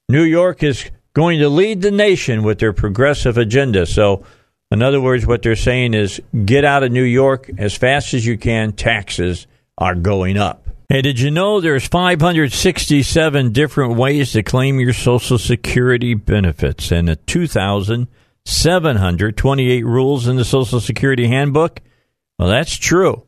New 0.10 0.24
York 0.24 0.64
is 0.64 0.90
going 1.14 1.40
to 1.40 1.50
lead 1.50 1.82
the 1.82 1.92
nation 1.92 2.44
with 2.44 2.60
their 2.60 2.74
progressive 2.74 3.38
agenda. 3.38 3.86
So, 3.86 4.26
in 4.70 4.82
other 4.82 5.02
words, 5.02 5.26
what 5.26 5.42
they're 5.42 5.56
saying 5.56 5.94
is 5.94 6.22
get 6.46 6.64
out 6.64 6.84
of 6.84 6.92
New 6.92 7.04
York 7.04 7.50
as 7.58 7.76
fast 7.76 8.14
as 8.14 8.26
you 8.26 8.38
can. 8.38 8.74
Taxes 8.74 9.48
are 9.78 9.96
going 9.96 10.38
up. 10.38 10.68
Hey, 10.90 11.02
did 11.02 11.22
you 11.22 11.32
know 11.32 11.62
there's 11.62 11.88
567 11.88 13.54
different 13.54 13.96
ways 13.96 14.34
to 14.34 14.44
claim 14.44 14.78
your 14.80 14.92
Social 14.92 15.38
Security 15.38 16.16
benefits 16.16 16.92
and 16.92 17.18
2,728 17.28 19.86
rules 19.86 20.28
in 20.28 20.36
the 20.36 20.44
Social 20.44 20.82
Security 20.82 21.28
Handbook? 21.28 21.80
Well, 22.38 22.50
that's 22.50 22.76
true. 22.76 23.24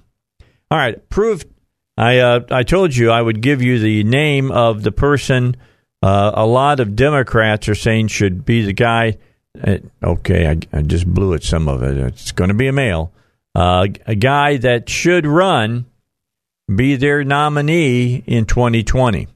All 0.71 0.79
right, 0.79 1.09
proved 1.09 1.49
I 1.97 2.19
uh, 2.19 2.41
I 2.51 2.63
told 2.63 2.95
you 2.97 3.11
I 3.11 3.21
would 3.21 3.41
give 3.43 3.61
you 3.61 3.79
the 3.79 4.05
name 4.05 4.51
of 4.51 4.83
the 4.83 4.93
person 4.93 5.57
uh, 6.03 6.33
a 6.35 6.47
lot 6.47 6.81
of 6.81 6.97
Democrats 6.97 7.69
are 7.69 7.75
saying 7.75 8.09
should 8.09 8.47
be 8.47 8.63
the 8.63 8.73
guy 8.73 9.19
uh, 9.61 9.79
okay, 10.03 10.49
I, 10.49 10.59
I, 10.73 10.83
just 10.83 11.07
blew 11.07 11.35
it. 11.35 11.43
Some 11.43 11.69
of 11.69 11.83
it. 11.83 11.99
It's 11.99 12.33
going 12.33 12.49
to 12.49 12.55
be 12.55 12.69
a 12.69 12.73
male, 12.73 13.13
uh, 13.55 13.87
a 14.07 14.15
guy 14.15 14.57
that 14.59 14.89
should 14.89 15.27
run, 15.27 15.85
be 16.75 16.97
their 16.97 17.23
nominee 17.23 18.23
in 18.27 18.47
2020. 18.47 19.29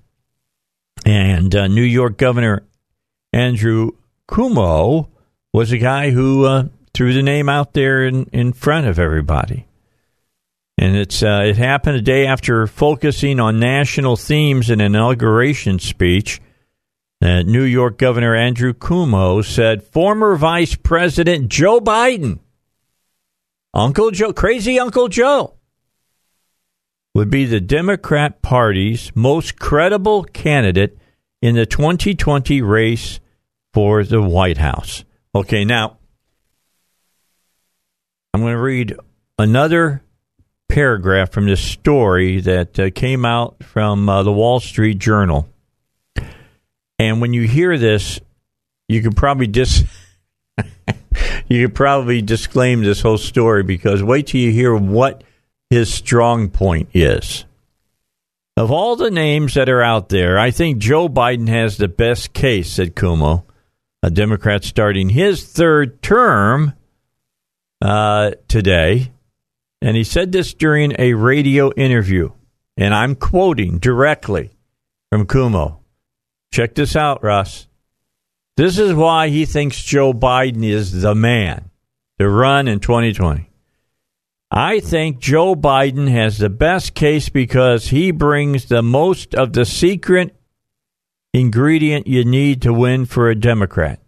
And 1.04 1.54
uh, 1.54 1.66
New 1.66 1.82
York 1.82 2.16
Governor 2.16 2.64
Andrew 3.36 3.90
Cuomo 4.28 5.08
was 5.52 5.70
a 5.70 5.78
guy 5.78 6.10
who 6.10 6.46
uh, 6.46 6.68
threw 6.94 7.12
the 7.12 7.22
name 7.22 7.48
out 7.48 7.74
there 7.74 8.06
in, 8.06 8.24
in 8.32 8.52
front 8.52 8.86
of 8.86 8.98
everybody. 8.98 9.66
And 10.78 10.96
it's 10.96 11.22
uh, 11.22 11.42
it 11.46 11.56
happened 11.56 11.96
a 11.96 12.02
day 12.02 12.26
after 12.26 12.66
focusing 12.66 13.38
on 13.38 13.60
national 13.60 14.16
themes 14.16 14.70
in 14.70 14.80
an 14.80 14.94
inauguration 14.94 15.78
speech 15.78 16.40
New 17.20 17.62
York 17.62 17.98
Governor 17.98 18.34
Andrew 18.34 18.72
Cuomo 18.72 19.44
said 19.44 19.82
former 19.82 20.36
Vice 20.36 20.74
President 20.74 21.48
Joe 21.48 21.80
Biden, 21.80 22.38
Uncle 23.74 24.10
Joe, 24.10 24.32
crazy 24.32 24.78
Uncle 24.78 25.08
Joe, 25.08 25.54
would 27.14 27.30
be 27.30 27.44
the 27.44 27.60
Democrat 27.60 28.42
Party's 28.42 29.10
most 29.14 29.58
credible 29.58 30.24
candidate 30.24 30.98
in 31.42 31.54
the 31.54 31.66
2020 31.66 32.62
race 32.62 33.20
for 33.76 34.04
the 34.04 34.22
White 34.22 34.56
House. 34.56 35.04
Okay, 35.34 35.66
now 35.66 35.98
I'm 38.32 38.40
going 38.40 38.54
to 38.54 38.58
read 38.58 38.96
another 39.38 40.02
paragraph 40.66 41.30
from 41.30 41.44
this 41.44 41.60
story 41.60 42.40
that 42.40 42.78
uh, 42.80 42.88
came 42.88 43.26
out 43.26 43.62
from 43.62 44.08
uh, 44.08 44.22
the 44.22 44.32
Wall 44.32 44.60
Street 44.60 44.98
Journal. 44.98 45.46
And 46.98 47.20
when 47.20 47.34
you 47.34 47.46
hear 47.46 47.76
this, 47.76 48.18
you 48.88 49.02
can 49.02 49.12
probably 49.12 49.46
dis 49.46 49.84
you 51.46 51.66
could 51.66 51.74
probably 51.74 52.22
disclaim 52.22 52.82
this 52.82 53.02
whole 53.02 53.18
story 53.18 53.62
because 53.62 54.02
wait 54.02 54.28
till 54.28 54.40
you 54.40 54.52
hear 54.52 54.74
what 54.74 55.22
his 55.68 55.92
strong 55.92 56.48
point 56.48 56.88
is. 56.94 57.44
Of 58.56 58.70
all 58.70 58.96
the 58.96 59.10
names 59.10 59.52
that 59.52 59.68
are 59.68 59.82
out 59.82 60.08
there, 60.08 60.38
I 60.38 60.50
think 60.50 60.78
Joe 60.78 61.10
Biden 61.10 61.48
has 61.48 61.76
the 61.76 61.88
best 61.88 62.32
case, 62.32 62.70
said 62.70 62.96
Cuomo, 62.96 63.42
a 64.06 64.10
Democrat 64.10 64.62
starting 64.62 65.08
his 65.08 65.44
third 65.44 66.00
term 66.00 66.74
uh, 67.82 68.30
today. 68.46 69.10
And 69.82 69.96
he 69.96 70.04
said 70.04 70.30
this 70.30 70.54
during 70.54 70.94
a 70.96 71.14
radio 71.14 71.72
interview. 71.72 72.30
And 72.76 72.94
I'm 72.94 73.16
quoting 73.16 73.78
directly 73.78 74.52
from 75.10 75.26
Cuomo. 75.26 75.78
Check 76.52 76.76
this 76.76 76.94
out, 76.94 77.24
Russ. 77.24 77.66
This 78.56 78.78
is 78.78 78.94
why 78.94 79.28
he 79.28 79.44
thinks 79.44 79.82
Joe 79.82 80.12
Biden 80.12 80.62
is 80.62 81.02
the 81.02 81.16
man 81.16 81.70
to 82.20 82.28
run 82.28 82.68
in 82.68 82.78
2020. 82.78 83.50
I 84.52 84.78
think 84.78 85.18
Joe 85.18 85.56
Biden 85.56 86.08
has 86.08 86.38
the 86.38 86.48
best 86.48 86.94
case 86.94 87.28
because 87.28 87.88
he 87.88 88.12
brings 88.12 88.66
the 88.66 88.82
most 88.82 89.34
of 89.34 89.52
the 89.52 89.64
secret 89.64 90.35
ingredient 91.36 92.06
you 92.06 92.24
need 92.24 92.62
to 92.62 92.72
win 92.72 93.06
for 93.06 93.28
a 93.28 93.34
Democrat. 93.34 94.00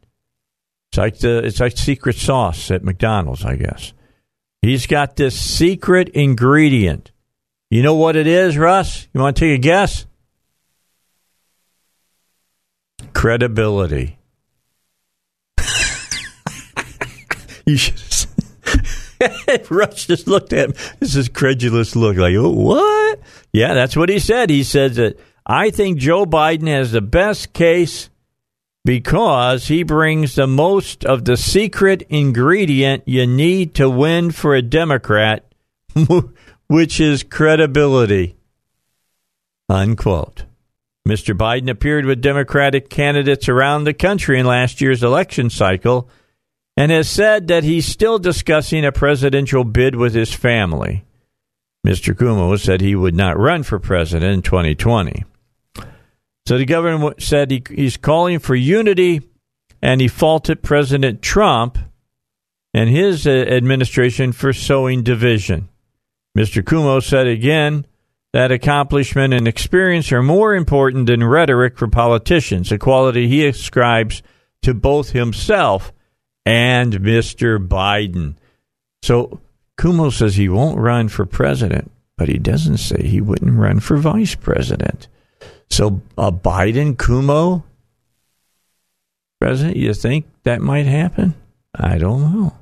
It's 0.91 0.99
like 0.99 1.19
the 1.19 1.39
it's 1.45 1.61
like 1.61 1.77
secret 1.77 2.17
sauce 2.17 2.71
at 2.71 2.85
McDonald's, 2.85 3.45
I 3.45 3.57
guess. 3.57 3.93
He's 4.63 4.87
got 4.87 5.17
this 5.17 5.39
secret 5.39 6.09
ingredient. 6.11 7.13
You 7.71 7.83
know 7.83 7.95
what 7.95 8.17
it 8.17 8.27
is, 8.27 8.57
Russ? 8.57 9.09
You 9.13 9.21
want 9.21 9.37
to 9.37 9.41
take 9.41 9.59
a 9.59 9.63
guess? 9.63 10.07
credibility. 13.19 14.19
you 17.67 17.77
should. 17.77 18.01
Rush 19.71 20.07
just 20.07 20.29
looked 20.29 20.53
at 20.53 20.69
him. 20.69 20.75
This 21.01 21.17
is 21.17 21.29
credulous 21.29 21.97
look, 21.97 22.17
like, 22.17 22.37
oh, 22.37 22.51
what? 22.51 23.19
Yeah, 23.53 23.75
that's 23.75 23.97
what 23.97 24.09
he 24.09 24.21
said. 24.21 24.51
He 24.51 24.63
said 24.63 24.95
that 24.95 25.19
I 25.49 25.71
think 25.71 25.99
Joe 25.99 26.27
Biden 26.27 26.69
has 26.69 26.93
the 26.93 27.01
best 27.01 27.55
case 27.55 28.11
because 28.85 29.69
he 29.69 29.83
brings 29.83 30.35
the 30.35 30.47
most 30.47 31.07
of 31.07 31.25
the 31.25 31.39
secret 31.39 32.03
ingredient 32.11 33.05
you 33.07 33.27
need 33.27 33.75
to 33.77 33.89
win 33.89 34.31
for 34.31 34.55
a 34.55 34.61
Democrat, 34.61 35.51
which 36.69 37.01
is 37.01 37.23
credibility. 37.23 38.37
Unquote. 39.71 40.45
Mr. 41.09 41.35
Biden 41.35 41.71
appeared 41.71 42.05
with 42.05 42.21
Democratic 42.21 42.91
candidates 42.91 43.49
around 43.49 43.85
the 43.85 43.95
country 43.95 44.39
in 44.39 44.45
last 44.45 44.83
year's 44.83 45.03
election 45.03 45.49
cycle 45.49 46.11
and 46.77 46.93
has 46.93 47.09
said 47.09 47.49
that 47.49 47.65
he's 47.65 47.87
still 47.87 48.19
discussing 48.19 48.85
a 48.85 48.93
presidential 48.93 49.65
bid 49.65 49.97
with 49.97 50.15
his 50.15 50.35
family. 50.35 51.05
Mr. 51.87 52.15
Cuomo 52.15 52.59
said 52.61 52.83
he 52.83 52.95
would 52.95 53.15
not 53.15 53.39
run 53.39 53.63
for 53.63 53.79
president 53.79 54.33
in 54.33 54.43
2020. 54.43 55.25
So 56.49 56.57
the 56.57 56.65
governor 56.65 57.13
said 57.19 57.51
he, 57.51 57.63
he's 57.69 57.99
calling 57.99 58.39
for 58.39 58.55
unity 58.55 59.21
and 59.83 60.01
he 60.01 60.09
faulted 60.09 60.63
President 60.63 61.21
Trump 61.21 61.77
and 62.73 62.89
his 62.89 63.27
uh, 63.27 63.31
administration 63.31 64.33
for 64.33 64.55
sowing 64.55 65.03
division. 65.03 65.69
Mr. 66.35 66.63
Cuomo 66.63 67.03
said 67.03 67.27
again 67.27 67.85
that 68.33 68.51
accomplishment 68.51 69.35
and 69.35 69.47
experience 69.47 70.11
are 70.11 70.23
more 70.23 70.55
important 70.55 71.09
than 71.09 71.23
rhetoric 71.23 71.77
for 71.77 71.87
politicians, 71.87 72.73
a 72.73 72.79
quality 72.79 73.29
he 73.29 73.47
ascribes 73.47 74.23
to 74.63 74.73
both 74.73 75.11
himself 75.11 75.93
and 76.47 76.95
Mr. 76.95 77.59
Biden. 77.59 78.37
So 79.03 79.43
Cuomo 79.79 80.11
says 80.11 80.37
he 80.37 80.49
won't 80.49 80.79
run 80.79 81.09
for 81.09 81.27
president, 81.27 81.93
but 82.17 82.31
he 82.31 82.39
doesn't 82.39 82.79
say 82.79 83.03
he 83.03 83.21
wouldn't 83.21 83.59
run 83.59 83.81
for 83.81 83.99
vice 83.99 84.35
president. 84.35 85.09
So 85.71 86.03
a 86.17 86.33
Biden 86.33 86.97
Cuomo 86.97 87.63
president, 89.41 89.77
you 89.77 89.95
think 89.95 90.27
that 90.45 90.61
might 90.61 90.87
happen? 90.87 91.35
I 91.75 91.99
don't 91.99 92.23
know. 92.23 92.55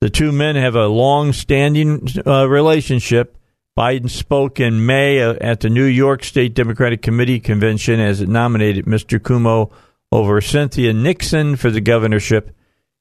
The 0.00 0.10
two 0.10 0.32
men 0.32 0.56
have 0.56 0.74
a 0.74 0.86
long 0.86 1.32
standing 1.32 2.06
uh, 2.26 2.48
relationship 2.48 3.38
Biden 3.78 4.10
spoke 4.10 4.58
in 4.58 4.86
May 4.86 5.22
uh, 5.22 5.34
at 5.40 5.60
the 5.60 5.70
New 5.70 5.84
York 5.84 6.24
State 6.24 6.52
Democratic 6.52 7.00
Committee 7.00 7.38
convention 7.38 8.00
as 8.00 8.20
it 8.20 8.28
nominated 8.28 8.86
Mr. 8.86 9.20
Cuomo 9.20 9.70
over 10.10 10.40
Cynthia 10.40 10.92
Nixon 10.92 11.54
for 11.54 11.70
the 11.70 11.80
governorship. 11.80 12.50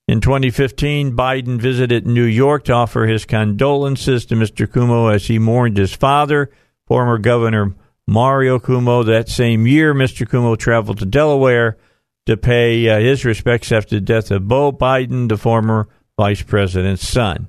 In 0.07 0.21
2015, 0.21 1.15
Biden 1.15 1.59
visited 1.59 2.05
New 2.05 2.25
York 2.25 2.65
to 2.65 2.73
offer 2.73 3.07
his 3.07 3.25
condolences 3.25 4.23
to 4.27 4.35
Mr. 4.35 4.67
Cuomo 4.67 5.11
as 5.11 5.25
he 5.25 5.39
mourned 5.39 5.77
his 5.77 5.95
father, 5.95 6.51
former 6.85 7.17
Governor 7.17 7.73
Mario 8.07 8.59
Cuomo. 8.59 9.05
That 9.05 9.29
same 9.29 9.67
year, 9.67 9.93
Mr. 9.93 10.27
Cuomo 10.27 10.57
traveled 10.57 10.99
to 10.99 11.05
Delaware 11.05 11.77
to 12.25 12.37
pay 12.37 12.87
uh, 12.89 12.99
his 12.99 13.25
respects 13.25 13.71
after 13.71 13.95
the 13.95 14.01
death 14.01 14.31
of 14.31 14.47
Beau 14.47 14.71
Biden, 14.71 15.29
the 15.29 15.37
former 15.37 15.87
vice 16.17 16.41
president's 16.41 17.07
son 17.07 17.47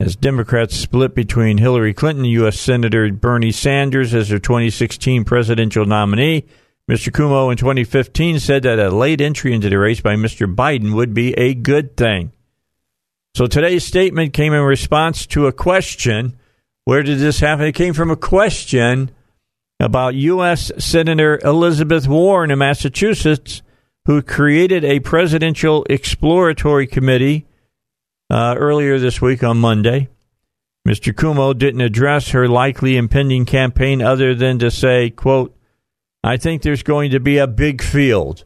as 0.00 0.16
Democrats 0.16 0.76
split 0.76 1.14
between 1.14 1.58
Hillary 1.58 1.94
Clinton, 1.94 2.24
and 2.24 2.32
U.S. 2.32 2.58
Senator 2.58 3.10
Bernie 3.12 3.52
Sanders 3.52 4.14
as 4.14 4.28
their 4.28 4.38
2016 4.38 5.24
presidential 5.24 5.84
nominee, 5.84 6.44
Mr. 6.90 7.10
Cuomo 7.10 7.50
in 7.50 7.56
2015 7.56 8.40
said 8.40 8.64
that 8.64 8.78
a 8.78 8.90
late 8.90 9.20
entry 9.20 9.54
into 9.54 9.70
the 9.70 9.78
race 9.78 10.00
by 10.00 10.14
Mr. 10.14 10.52
Biden 10.52 10.94
would 10.94 11.14
be 11.14 11.32
a 11.34 11.54
good 11.54 11.96
thing. 11.96 12.32
So 13.34 13.46
today's 13.46 13.84
statement 13.84 14.34
came 14.34 14.52
in 14.52 14.60
response 14.60 15.26
to 15.28 15.46
a 15.46 15.52
question. 15.52 16.38
Where 16.84 17.02
did 17.02 17.18
this 17.18 17.40
happen? 17.40 17.64
It 17.64 17.72
came 17.72 17.94
from 17.94 18.10
a 18.10 18.16
question 18.16 19.10
about 19.80 20.14
U.S. 20.14 20.70
Senator 20.78 21.38
Elizabeth 21.44 22.06
Warren 22.06 22.50
of 22.50 22.58
Massachusetts, 22.58 23.62
who 24.06 24.22
created 24.22 24.84
a 24.84 25.00
presidential 25.00 25.86
exploratory 25.90 26.86
committee 26.86 27.46
uh, 28.30 28.54
earlier 28.58 28.98
this 28.98 29.20
week 29.20 29.42
on 29.42 29.58
Monday. 29.58 30.08
Mr. 30.86 31.14
Cuomo 31.14 31.56
didn't 31.56 31.80
address 31.80 32.30
her 32.30 32.46
likely 32.46 32.96
impending 32.96 33.46
campaign 33.46 34.02
other 34.02 34.34
than 34.34 34.58
to 34.58 34.70
say, 34.70 35.10
quote, 35.10 35.56
I 36.22 36.36
think 36.36 36.62
there's 36.62 36.82
going 36.82 37.10
to 37.12 37.20
be 37.20 37.38
a 37.38 37.46
big 37.46 37.82
field, 37.82 38.44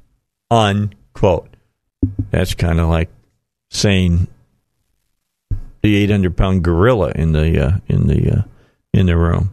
unquote. 0.51 1.57
That's 2.31 2.55
kind 2.55 2.79
of 2.79 2.89
like 2.89 3.11
saying 3.71 4.29
the 5.83 5.97
800 5.97 6.37
pound 6.37 6.63
gorilla 6.63 7.13
in 7.15 7.33
the 7.33 7.67
uh, 7.67 7.79
in 7.87 8.07
the 8.07 8.39
uh, 8.39 8.43
in 8.93 9.07
the 9.07 9.17
room. 9.17 9.53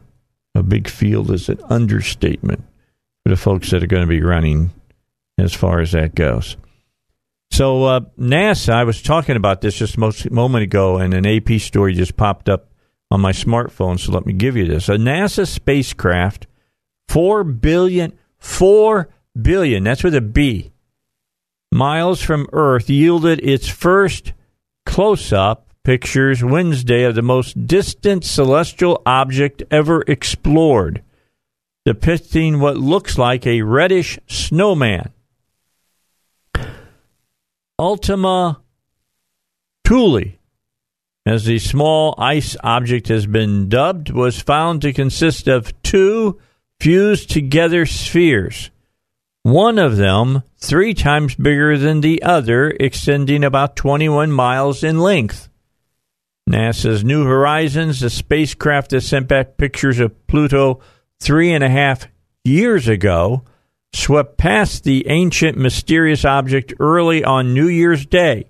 A 0.55 0.63
big 0.63 0.87
field 0.87 1.29
is 1.31 1.49
an 1.49 1.59
understatement 1.69 2.63
for 3.23 3.29
the 3.29 3.37
folks 3.37 3.71
that 3.71 3.83
are 3.83 3.87
going 3.87 4.03
to 4.03 4.07
be 4.07 4.21
running 4.21 4.71
as 5.37 5.53
far 5.53 5.81
as 5.81 5.91
that 5.91 6.15
goes. 6.15 6.55
So 7.51 7.83
uh, 7.83 7.99
NASA, 8.19 8.73
I 8.73 8.83
was 8.85 9.01
talking 9.01 9.35
about 9.35 9.61
this 9.61 9.75
just 9.75 9.97
a 9.97 10.29
moment 10.31 10.63
ago, 10.63 10.97
and 10.97 11.13
an 11.13 11.25
AP 11.25 11.59
story 11.59 11.93
just 11.93 12.17
popped 12.17 12.49
up 12.49 12.69
on 13.11 13.21
my 13.21 13.31
smartphone. 13.31 13.99
So 13.99 14.11
let 14.11 14.25
me 14.25 14.33
give 14.33 14.55
you 14.55 14.65
this: 14.65 14.89
a 14.89 14.95
NASA 14.95 15.45
spacecraft, 15.45 16.47
four 17.07 17.43
billion, 17.43 18.13
four 18.37 19.09
billion. 19.39 19.83
That's 19.83 20.03
with 20.03 20.15
a 20.15 20.21
B. 20.21 20.71
Miles 21.71 22.21
from 22.21 22.47
Earth 22.53 22.89
yielded 22.89 23.39
its 23.43 23.67
first 23.67 24.31
close-up 24.85 25.64
pictures 25.85 26.43
Wednesday 26.43 27.03
of 27.03 27.15
the 27.15 27.21
most 27.21 27.67
distant 27.67 28.25
celestial 28.25 29.01
object 29.05 29.63
ever 29.71 30.01
explored, 30.07 31.03
depicting 31.85 32.59
what 32.59 32.75
looks 32.75 33.17
like 33.17 33.45
a 33.45 33.61
reddish 33.61 34.19
snowman. 34.27 35.13
Ultima 37.77 38.61
Thule, 39.85 40.23
as 41.25 41.45
the 41.45 41.59
small 41.59 42.15
ice 42.17 42.57
object 42.63 43.07
has 43.09 43.27
been 43.27 43.69
dubbed, 43.69 44.09
was 44.09 44.41
found 44.41 44.81
to 44.81 44.91
consist 44.91 45.47
of 45.47 45.79
two 45.83 46.39
fused 46.79 47.29
together 47.29 47.85
spheres. 47.85 48.71
One 49.43 49.77
of 49.77 49.97
them 49.97 50.41
three 50.57 50.95
times 50.95 51.35
bigger 51.35 51.77
than 51.77 52.01
the 52.01 52.23
other, 52.23 52.71
extending 52.79 53.43
about 53.43 53.75
21 53.75 54.31
miles 54.31 54.83
in 54.83 54.97
length. 54.97 55.49
NASA's 56.49 57.03
New 57.03 57.25
Horizons, 57.25 57.99
the 57.99 58.09
spacecraft 58.09 58.91
that 58.91 59.01
sent 59.01 59.27
back 59.27 59.57
pictures 59.57 59.99
of 59.99 60.27
Pluto 60.27 60.79
three 61.19 61.51
and 61.51 61.63
a 61.63 61.69
half 61.69 62.07
years 62.43 62.87
ago, 62.87 63.43
swept 63.93 64.37
past 64.37 64.83
the 64.83 65.07
ancient 65.07 65.57
mysterious 65.57 66.23
object 66.23 66.73
early 66.79 67.23
on 67.23 67.53
New 67.53 67.67
Year's 67.67 68.05
Day. 68.05 68.45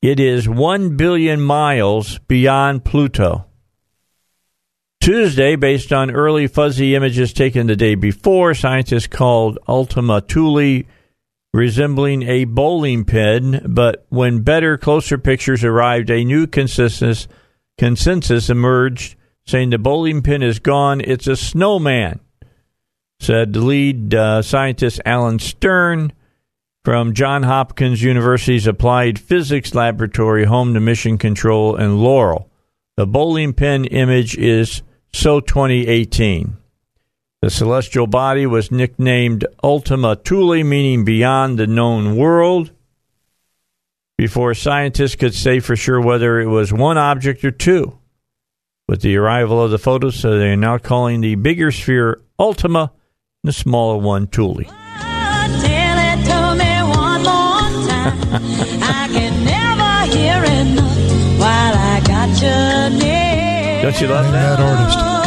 It 0.00 0.20
is 0.20 0.48
1 0.48 0.96
billion 0.96 1.40
miles 1.40 2.18
beyond 2.20 2.84
Pluto. 2.84 3.46
Tuesday, 5.00 5.56
based 5.56 5.92
on 5.92 6.10
early 6.10 6.46
fuzzy 6.46 6.94
images 6.94 7.32
taken 7.32 7.66
the 7.66 7.74
day 7.74 7.96
before, 7.96 8.54
scientists 8.54 9.06
called 9.06 9.58
Ultima 9.66 10.20
Thule 10.20 10.84
resembling 11.52 12.22
a 12.22 12.44
bowling 12.44 13.04
pin, 13.04 13.62
but 13.66 14.06
when 14.08 14.42
better, 14.42 14.78
closer 14.78 15.18
pictures 15.18 15.64
arrived, 15.64 16.10
a 16.10 16.24
new 16.24 16.46
consensus, 16.46 17.26
consensus 17.76 18.48
emerged 18.48 19.16
saying 19.46 19.70
the 19.70 19.78
bowling 19.78 20.22
pin 20.22 20.42
is 20.42 20.58
gone. 20.58 21.00
It's 21.00 21.26
a 21.26 21.36
snowman, 21.36 22.20
said 23.18 23.52
the 23.52 23.60
lead 23.60 24.14
uh, 24.14 24.42
scientist 24.42 25.00
Alan 25.04 25.38
Stern 25.38 26.12
from 26.84 27.14
Johns 27.14 27.46
Hopkins 27.46 28.02
University's 28.02 28.66
Applied 28.66 29.18
Physics 29.18 29.74
Laboratory, 29.74 30.44
home 30.44 30.72
to 30.74 30.80
Mission 30.80 31.18
Control 31.18 31.76
and 31.76 32.00
Laurel. 32.00 32.48
The 32.96 33.06
bowling 33.06 33.52
pin 33.52 33.84
image 33.86 34.36
is 34.36 34.82
SO 35.12 35.40
2018. 35.40 36.56
The 37.42 37.48
celestial 37.48 38.06
body 38.06 38.44
was 38.44 38.70
nicknamed 38.70 39.46
Ultima 39.64 40.14
Thule, 40.16 40.62
meaning 40.62 41.06
beyond 41.06 41.58
the 41.58 41.66
known 41.66 42.16
world, 42.16 42.70
before 44.18 44.52
scientists 44.52 45.16
could 45.16 45.32
say 45.32 45.58
for 45.60 45.74
sure 45.74 46.02
whether 46.02 46.38
it 46.38 46.48
was 46.48 46.70
one 46.70 46.98
object 46.98 47.42
or 47.42 47.50
two. 47.50 47.98
With 48.86 49.00
the 49.00 49.16
arrival 49.16 49.62
of 49.62 49.70
the 49.70 49.78
photos, 49.78 50.16
so 50.16 50.38
they 50.38 50.48
are 50.50 50.56
now 50.56 50.76
calling 50.76 51.22
the 51.22 51.36
bigger 51.36 51.72
sphere 51.72 52.20
Ultima 52.38 52.92
and 53.42 53.48
the 53.48 53.54
smaller 53.54 53.96
one 53.96 54.26
Thule. 54.26 54.64
Don't 63.82 63.98
you 63.98 64.08
love 64.08 64.30
that? 64.30 64.58
that 64.58 64.60
artist. 64.60 65.19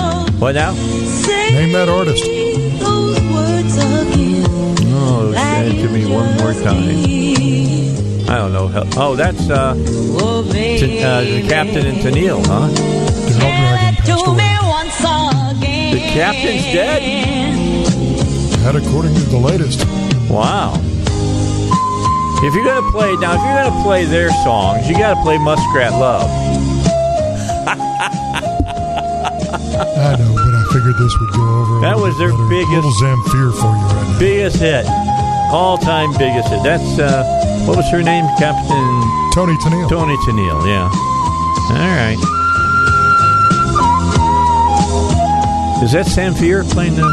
What 0.43 0.55
now? 0.55 0.73
Name 0.73 1.71
that 1.71 1.87
artist. 1.87 2.25
Oh, 4.91 5.31
say 5.33 5.69
it 5.69 5.81
to 5.81 5.87
me 5.87 6.05
one 6.05 6.35
more 6.35 6.51
time. 6.51 6.99
I 8.29 8.37
don't 8.39 8.51
know. 8.51 8.69
Oh, 8.97 9.15
that's 9.15 9.49
uh, 9.49 9.73
T- 9.73 11.01
uh 11.01 11.21
the 11.21 11.47
captain 11.47 11.85
and 11.85 11.99
Tennille, 11.99 12.45
huh? 12.45 12.67
The 15.93 15.99
captain's 16.11 16.63
dead. 16.73 17.01
That 18.65 18.75
according 18.75 19.13
to 19.13 19.21
the 19.21 19.37
latest. 19.37 19.85
Wow. 20.29 20.73
If 22.43 22.53
you're 22.53 22.65
gonna 22.65 22.91
play 22.91 23.15
now, 23.15 23.35
if 23.35 23.39
you're 23.39 23.63
gonna 23.63 23.81
play 23.81 24.03
their 24.03 24.29
songs, 24.43 24.89
you 24.89 24.97
got 24.97 25.13
to 25.13 25.21
play 25.21 25.37
Muskrat 25.37 25.93
Love. 25.93 26.72
I 29.53 30.15
know, 30.17 30.33
but 30.33 30.53
I 30.55 30.63
figured 30.73 30.97
this 30.97 31.13
would 31.19 31.29
go 31.31 31.43
over. 31.61 31.79
That 31.81 31.97
was 31.97 32.17
their 32.17 32.31
better. 32.31 32.49
biggest- 32.49 32.71
little 32.73 32.91
Zamfir 33.01 33.53
for 33.53 33.75
you 33.77 33.85
right 33.85 34.07
now. 34.09 34.19
Biggest 34.19 34.57
hit, 34.57 34.85
all 35.53 35.77
time 35.77 36.11
biggest 36.17 36.49
hit. 36.49 36.63
That's 36.63 36.97
uh, 36.99 37.23
what 37.67 37.77
was 37.77 37.85
her 37.91 38.01
name? 38.01 38.25
Captain 38.39 38.89
Toni 39.33 39.53
Tennille. 39.61 39.87
Toni 39.89 40.17
Tennille. 40.25 40.65
Yeah. 40.65 40.89
All 40.89 41.93
right. 42.01 42.17
Is 45.83 45.91
that 45.91 46.05
Zamfir 46.07 46.63
playing 46.71 46.95
the? 46.95 47.03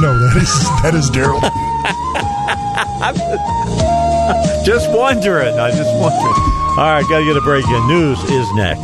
No, 0.00 0.16
that 0.18 0.36
is 0.40 0.52
that 0.82 0.94
is 0.94 1.10
Daryl. 1.10 1.40
Just 4.64 4.90
wondering. 4.92 5.58
I 5.58 5.70
just 5.70 5.90
wondering. 5.98 6.34
All 6.78 6.86
right, 6.86 7.04
got 7.08 7.18
to 7.18 7.24
get 7.24 7.36
a 7.36 7.40
break 7.40 7.66
in. 7.66 7.86
News 7.88 8.18
is 8.30 8.46
next. 8.54 8.80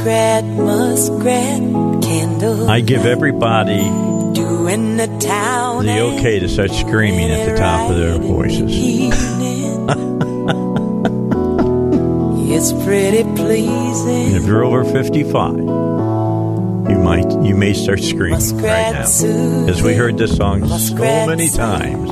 Muskrat, 0.00 0.44
muskrat, 0.44 2.02
candle. 2.02 2.70
I 2.70 2.80
give 2.80 3.04
everybody 3.04 3.82
doing 4.32 4.96
the 4.96 5.06
town. 5.20 5.84
the 5.84 6.00
okay 6.00 6.38
to 6.38 6.48
start 6.48 6.70
screaming 6.70 7.30
at 7.30 7.44
the 7.44 7.58
top 7.58 7.90
of 7.90 7.98
their 7.98 8.16
voices. 8.16 8.70
It's 12.52 12.72
pretty 12.84 13.22
pleasing. 13.22 14.26
And 14.26 14.36
if 14.36 14.44
you're 14.44 14.64
over 14.64 14.84
55, 14.84 15.58
you 15.58 16.98
might 16.98 17.30
you 17.42 17.54
may 17.54 17.72
start 17.72 18.00
screaming 18.00 18.40
right 18.56 18.92
now, 18.92 19.02
as 19.02 19.82
we 19.82 19.94
heard 19.94 20.18
this 20.18 20.36
song 20.36 20.66
so 20.66 20.94
many 20.94 21.48
times. 21.48 22.10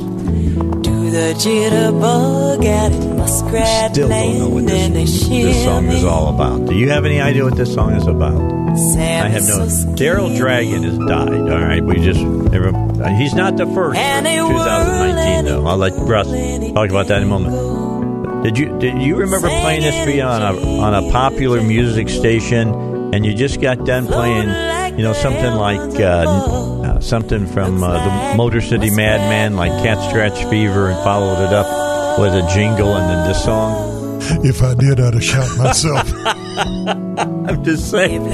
Do 0.81 1.11
the 1.11 1.35
jitterbug 1.37 2.65
at 2.65 2.91
it, 2.93 3.08
muskrat 3.08 3.08
I 3.29 3.89
still 3.91 4.09
don't 4.09 4.39
know 4.39 4.49
what 4.49 4.65
this, 4.65 5.27
this 5.27 5.63
song 5.63 5.85
is 5.87 6.03
all 6.03 6.33
about. 6.33 6.65
Do 6.65 6.75
you 6.75 6.89
have 6.89 7.05
any 7.05 7.21
idea 7.21 7.43
what 7.43 7.55
this 7.55 7.71
song 7.71 7.93
is 7.93 8.07
about? 8.07 8.33
I 8.33 9.27
have 9.29 9.43
no. 9.47 9.67
Daryl 9.95 10.35
Dragon 10.35 10.81
has 10.81 10.97
died. 10.97 11.29
All 11.29 11.61
right, 11.61 11.83
we 11.83 11.99
just 11.99 12.19
uh, 12.21 13.07
He's 13.09 13.35
not 13.35 13.55
the 13.57 13.67
first. 13.67 13.99
for 13.99 14.53
2019 14.53 15.45
though. 15.45 15.67
I'll 15.67 15.77
let 15.77 15.93
Russ 15.93 16.27
talk 16.73 16.89
about 16.89 17.07
that 17.07 17.21
in 17.21 17.23
a 17.23 17.25
moment. 17.27 18.43
Did 18.43 18.57
you 18.57 18.79
did 18.79 18.99
you 18.99 19.15
remember 19.17 19.47
playing 19.47 19.81
this 19.81 20.03
for 20.03 20.09
you 20.09 20.23
on 20.23 20.41
a 20.41 20.79
on 20.79 20.95
a 20.95 21.11
popular 21.11 21.61
music 21.61 22.09
station, 22.09 23.13
and 23.13 23.25
you 23.25 23.35
just 23.35 23.61
got 23.61 23.85
done 23.85 24.07
playing, 24.07 24.97
you 24.97 25.03
know, 25.03 25.13
something 25.13 25.53
like 25.53 25.99
uh, 25.99 26.83
uh, 26.83 26.99
something 26.99 27.45
from 27.45 27.83
uh, 27.83 28.31
the 28.31 28.37
Motor 28.37 28.61
City 28.61 28.89
Madman, 28.89 29.55
like 29.55 29.71
Cat 29.83 29.97
Scratch 30.09 30.49
Fever, 30.49 30.89
and 30.89 30.97
followed 31.03 31.45
it 31.45 31.53
up 31.53 31.88
with 32.19 32.33
a 32.33 32.47
jingle 32.53 32.95
and 32.95 33.09
then 33.09 33.27
this 33.27 33.43
song. 33.43 33.97
If 34.45 34.61
I 34.61 34.73
did, 34.73 34.99
I'd 34.99 35.13
have 35.13 35.23
shot 35.23 35.57
myself. 35.57 36.11
I'm 36.25 37.63
just 37.63 37.89
saying. 37.89 38.29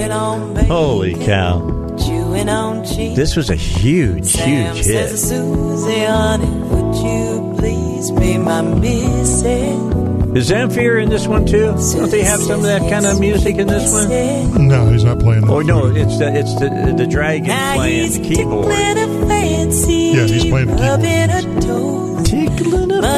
Holy 0.67 1.13
cow. 1.13 1.59
Chewing 1.97 2.49
on 2.49 2.83
cheese. 2.83 3.15
This 3.15 3.35
was 3.35 3.49
a 3.49 3.55
huge, 3.55 4.25
Sam 4.25 4.75
huge 4.75 4.85
says, 4.85 5.11
hit. 5.11 5.17
Susie, 5.39 6.03
honey, 6.03 6.45
would 6.45 6.95
you 6.95 7.55
please 7.57 8.11
be 8.11 8.37
my 8.37 8.61
missing? 8.61 10.35
Is 10.35 10.51
Zamfir 10.51 11.01
in 11.01 11.09
this 11.09 11.27
one 11.27 11.45
too? 11.45 11.67
Don't 11.93 12.11
they 12.11 12.23
have 12.23 12.41
some 12.41 12.59
of 12.59 12.65
that 12.65 12.81
kind 12.91 13.05
of 13.05 13.21
music 13.21 13.55
in 13.55 13.67
this 13.67 13.93
one? 13.93 14.67
No, 14.67 14.89
he's 14.91 15.05
not 15.05 15.19
playing. 15.19 15.49
Oh 15.49 15.61
no, 15.61 15.85
it's 15.85 16.17
the 16.17 16.35
it's 16.35 16.53
the 16.59 16.93
the 16.97 17.07
dragon 17.07 17.45
playing 17.75 18.11
the 18.11 18.19
keyboard. 18.19 18.65
Yeah, 18.67 20.25
he's 20.25 20.45
playing 20.45 20.67
the 20.67 20.73
Rubbing 20.73 21.29
her 21.29 21.41
toes. 21.41 21.54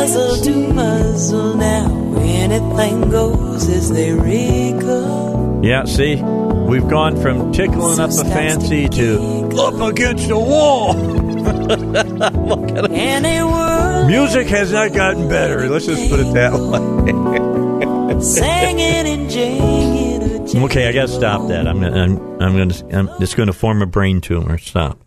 Muzzle 0.07 0.37
to 0.37 0.73
muzzle 0.73 1.55
now. 1.57 2.15
Anything 2.19 3.09
goes 3.09 3.67
as 3.67 3.91
they 3.91 4.13
wrinkle. 4.13 5.59
Yeah, 5.61 5.83
see, 5.83 6.15
we've 6.15 6.87
gone 6.87 7.21
from 7.21 7.51
tickling 7.51 7.99
up 7.99 8.11
the 8.11 8.23
fancy 8.23 8.87
to 8.87 9.49
up 9.59 9.81
against 9.81 10.29
the 10.29 10.39
wall. 10.39 10.93
Look 12.47 12.71
at 12.71 12.89
whirl 12.89 14.07
Music 14.07 14.47
has 14.47 14.71
not 14.71 14.93
gotten 14.93 15.27
better. 15.27 15.67
Let's 15.67 15.87
just 15.87 16.09
put 16.09 16.21
it 16.21 16.33
that 16.35 16.53
way. 16.53 18.21
singing 18.21 18.79
and 18.79 19.29
jinging. 19.29 20.63
okay, 20.63 20.87
I 20.87 20.93
got 20.93 21.07
to 21.07 21.13
stop 21.13 21.49
that. 21.49 21.67
I'm 21.67 21.81
gonna, 21.81 22.01
I'm 22.01 22.41
I'm 22.41 22.69
to 22.69 22.97
I'm 22.97 23.09
it's 23.21 23.35
going 23.35 23.47
to 23.47 23.53
form 23.53 23.81
a 23.81 23.85
brain 23.85 24.21
tumor. 24.21 24.57
Stop. 24.57 25.01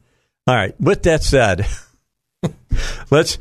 All 0.46 0.54
right. 0.54 0.78
With 0.78 1.04
that 1.04 1.22
said, 1.22 1.66
let's 3.10 3.38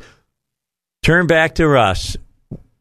turn 1.02 1.26
back 1.26 1.56
to 1.56 1.66
Russ. 1.68 2.16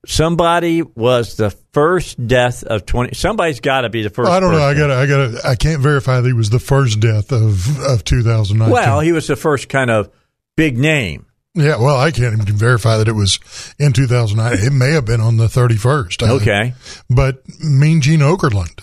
Somebody 0.06 0.82
was 0.82 1.36
the 1.36 1.52
first 1.74 2.26
death 2.26 2.64
of 2.64 2.86
twenty. 2.86 3.14
Somebody's 3.14 3.60
got 3.60 3.82
to 3.82 3.90
be 3.90 4.02
the 4.02 4.10
first. 4.10 4.32
I 4.32 4.40
don't 4.40 4.52
know. 4.54 4.62
I 4.66 4.74
person. 4.74 4.88
got. 4.88 4.98
I 4.98 5.06
got. 5.06 5.46
I 5.46 5.56
can't 5.56 5.82
verify 5.82 6.22
that 6.22 6.28
he 6.28 6.34
was 6.34 6.50
the 6.50 6.60
first 6.60 7.00
death 7.02 7.32
of 7.34 7.80
of 7.86 8.04
2019. 8.06 8.72
Well, 8.74 9.02
he 9.02 9.12
was 9.12 9.28
the 9.28 9.36
first 9.36 9.68
kind 9.68 9.92
of 9.92 10.10
big 10.56 10.78
name. 10.78 11.26
yeah. 11.54 11.76
Well, 11.78 11.98
I 11.98 12.12
can't 12.12 12.34
even 12.42 12.56
verify 12.56 12.98
that 12.98 13.08
it 13.10 13.14
was 13.14 13.40
in 13.78 13.92
2009. 13.92 14.66
It 14.66 14.72
may 14.72 14.92
have 14.92 15.06
been 15.06 15.20
on 15.22 15.36
the 15.38 15.48
31st. 15.48 16.28
Uh, 16.28 16.34
Okay. 16.36 16.74
but 17.10 17.44
Mean 17.60 18.00
Gene 18.02 18.22
Okerlund, 18.22 18.80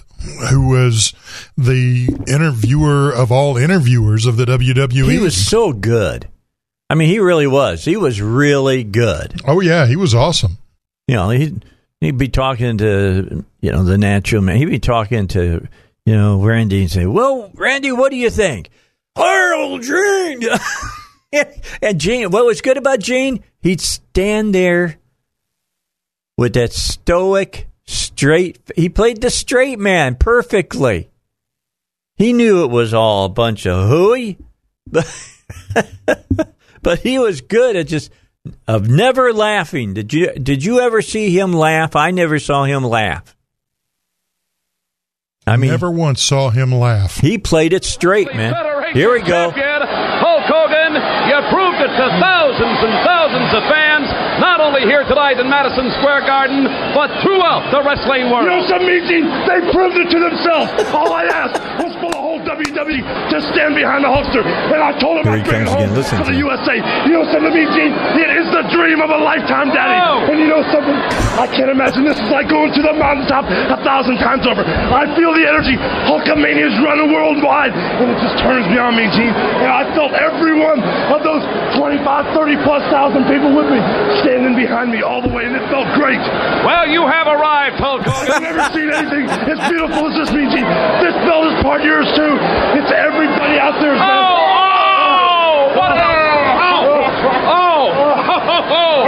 who 0.51 0.69
was 0.69 1.15
the 1.57 2.09
interviewer 2.29 3.11
of 3.11 3.33
all 3.33 3.57
interviewers 3.57 4.27
of 4.27 4.37
the 4.37 4.45
WWE, 4.45 5.11
He 5.11 5.19
was 5.19 5.35
so 5.37 5.73
good. 5.73 6.29
I 6.89 6.95
mean, 6.95 7.09
he 7.09 7.19
really 7.19 7.47
was. 7.47 7.85
He 7.85 7.97
was 7.97 8.21
really 8.21 8.85
good. 8.85 9.41
Oh 9.47 9.61
yeah, 9.61 9.87
he 9.87 9.97
was 9.97 10.15
awesome. 10.15 10.59
You 11.09 11.17
know, 11.17 11.31
he'd, 11.31 11.65
he'd 12.01 12.19
be 12.19 12.29
talking 12.29 12.79
to, 12.79 13.45
you 13.61 13.73
know, 13.73 13.85
the 13.85 13.99
natural 13.99 14.43
man. 14.43 14.57
He'd 14.57 14.67
be 14.67 14.79
talking 14.79 15.29
to, 15.29 15.67
you 16.05 16.17
know, 16.17 16.41
Randy 16.43 16.83
and 16.83 16.91
say, 16.91 17.07
well, 17.07 17.51
Randy, 17.55 17.93
what 17.93 18.11
do 18.11 18.17
you 18.17 18.31
think? 18.31 18.71
Harold 19.17 19.83
Gene. 19.83 20.43
and 21.83 22.01
Gene, 22.01 22.31
what 22.31 22.45
was 22.45 22.61
good 22.61 22.77
about 22.77 23.01
Gene? 23.01 23.43
He'd 23.61 23.81
stand 23.81 24.55
there 24.55 24.97
with 26.37 26.55
that 26.55 26.73
stoic, 26.73 27.69
straight, 27.87 28.59
he 28.77 28.89
played 28.89 29.21
the 29.21 29.31
straight 29.31 29.79
man 29.79 30.15
perfectly. 30.15 31.09
He 32.17 32.33
knew 32.33 32.65
it 32.65 32.71
was 32.71 32.95
all 32.95 33.27
a 33.27 33.31
bunch 33.31 33.67
of 33.67 33.89
hooey, 33.89 34.39
but, 36.83 36.83
but 36.83 36.99
he 37.01 37.19
was 37.19 37.41
good 37.41 37.77
at 37.77 37.87
just 37.87 38.11
of 38.69 38.89
never 38.89 39.33
laughing. 39.33 39.95
Did 39.95 40.13
you 40.13 40.33
did 40.35 40.65
you 40.65 40.81
ever 40.81 41.03
see 41.03 41.37
him 41.37 41.53
laugh? 41.53 41.97
I 41.97 42.11
never 42.11 42.39
saw 42.39 42.65
him 42.65 42.85
laugh. 42.85 43.37
I 45.47 45.57
mean, 45.57 45.71
never 45.71 45.91
once 45.91 46.23
saw 46.23 46.51
him 46.51 46.75
laugh. 46.75 47.19
he 47.19 47.39
played 47.39 47.73
it 47.73 47.85
straight, 47.85 48.35
man. 48.35 48.53
Here 48.95 49.13
we 49.13 49.23
go. 49.23 49.51
Hulk 49.51 50.43
Hogan, 50.51 50.95
you 51.31 51.39
proved 51.55 51.79
it 51.83 51.93
to 51.95 52.07
thousands 52.19 52.79
and 52.83 52.95
thousands 53.07 53.51
of 53.55 53.63
fans, 53.71 54.11
not 54.43 54.61
only 54.61 54.83
here 54.83 55.03
tonight 55.07 55.39
in 55.39 55.49
Madison 55.49 55.91
Square 56.03 56.27
Garden, 56.27 56.67
but 56.95 57.09
throughout 57.23 57.71
the 57.71 57.83
wrestling 57.83 58.31
world. 58.31 58.45
You 58.45 58.59
know 58.59 58.67
some 58.67 58.85
meeting, 58.87 59.25
they 59.47 59.59
proved 59.71 59.97
it 60.03 60.11
to 60.11 60.19
themselves. 60.19 60.71
All 60.91 61.13
I 61.15 61.25
asked 61.31 61.63
was 61.79 61.95
for 61.95 61.95
the 61.95 61.95
whole 61.95 61.96
WWE 62.47 63.03
to 63.35 63.37
stand 63.53 63.75
behind 63.75 64.07
the 64.07 64.11
Hulkster. 64.11 64.47
And 64.47 64.79
I 64.79 64.95
told 65.03 65.19
him 65.19 65.27
Here 65.27 65.43
he 65.43 65.43
I'd 65.43 65.51
bring 65.51 65.63
it 65.67 65.71
home 65.71 65.91
again. 65.91 66.07
For 66.07 66.23
to 66.23 66.31
the 66.31 66.39
him. 66.39 66.47
USA. 66.47 66.75
You 67.05 67.13
know 67.19 67.27
something, 67.29 67.51
me, 67.51 67.67
Gene? 67.75 67.93
It 68.17 68.31
is 68.39 68.47
the 68.55 68.65
dream 68.71 69.03
of 69.03 69.11
a 69.11 69.19
lifetime, 69.19 69.75
Daddy. 69.75 69.99
Oh. 69.99 70.31
And 70.31 70.39
you 70.39 70.47
know 70.47 70.63
something? 70.71 70.95
I 71.37 71.51
can't 71.51 71.69
imagine 71.69 72.07
this 72.07 72.17
is 72.23 72.31
like 72.31 72.47
going 72.49 72.71
to 72.73 72.83
the 72.83 72.95
mountaintop 72.95 73.45
a 73.51 73.79
thousand 73.83 74.23
times 74.23 74.47
over. 74.47 74.63
I 74.63 75.11
feel 75.19 75.35
the 75.35 75.45
energy. 75.45 75.75
Hulkamania 76.07 76.71
is 76.71 76.77
running 76.81 77.11
worldwide. 77.11 77.75
And 77.75 78.15
it 78.15 78.19
just 78.23 78.39
turns 78.39 78.65
me 78.71 78.79
on, 78.79 78.95
me, 78.95 79.11
Gene. 79.11 79.35
And 79.35 79.71
I 79.71 79.91
felt 79.99 80.15
every 80.15 80.55
one 80.55 80.79
of 81.11 81.27
those 81.27 81.43
25, 81.75 82.31
30 82.33 82.63
plus 82.63 82.83
thousand 82.89 83.27
people 83.27 83.51
with 83.51 83.67
me 83.69 83.83
standing 84.23 84.55
behind 84.55 84.95
me 84.95 85.03
all 85.03 85.21
the 85.21 85.33
way. 85.33 85.45
And 85.45 85.59
it 85.59 85.67
felt 85.69 85.91
great. 85.99 86.23
Well, 86.63 86.87
you 86.87 87.03
have 87.03 87.27
arrived, 87.27 87.83
Hulk 87.83 88.07
I've 88.07 88.43
never 88.43 88.63
seen 88.73 88.89
anything 88.93 89.27
as 89.27 89.59
beautiful 89.69 90.13
as 90.13 90.15
this, 90.15 90.31
BG. 90.31 90.55
This 91.03 91.15
belt 91.27 91.51
is 91.51 91.57
part 91.63 91.83
yours 91.83 92.07
too. 92.15 92.36
It's 92.79 92.93
everybody 92.93 93.59
out 93.59 93.81
there. 93.81 93.97
Oh, 93.97 94.01
oh, 94.01 95.73
what 95.77 95.91
a, 95.93 95.95
oh, 95.97 95.99
oh, 97.51 97.89
oh, 97.89 98.07
oh, 98.77 98.99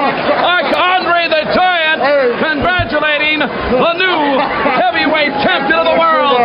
like 0.42 0.68
Andre 0.76 1.28
the 1.28 1.42
Giant 1.52 2.00
congratulating 2.40 3.38
the 3.40 3.92
new 4.00 4.38
heavyweight 4.78 5.32
champion 5.44 5.78
of 5.78 5.84
the 5.92 5.96
world. 5.98 6.40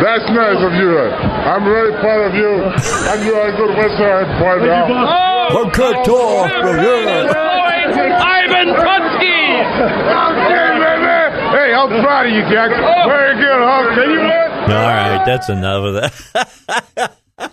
That's 0.00 0.24
nice 0.32 0.60
of 0.64 0.72
you. 0.74 0.96
I'm 0.96 1.64
very 1.64 1.92
proud 2.00 2.20
of 2.28 2.34
you. 2.34 2.48
And 2.64 3.24
you 3.24 3.34
are 3.36 3.48
a 3.48 3.52
good 3.56 3.74
wrestler, 3.76 4.24
boy. 4.40 4.58
Now. 4.64 4.86
Oh, 4.88 5.26
Okay, 5.50 5.92
talk, 6.06 6.46
Ivan 6.46 6.78
Putski. 8.70 9.34
Hey, 11.50 11.74
I'm 11.74 11.90
proud 12.02 12.26
of 12.26 12.32
you, 12.32 12.42
Jack. 12.48 12.70
Very 12.70 13.34
good, 13.34 13.60
huh? 13.60 13.94
Can 13.94 14.10
you 14.10 14.20
win? 14.20 14.49
All 14.70 14.86
right, 14.86 15.24
that's 15.26 15.48
enough 15.48 15.84
of 15.84 15.94
that. 15.94 17.16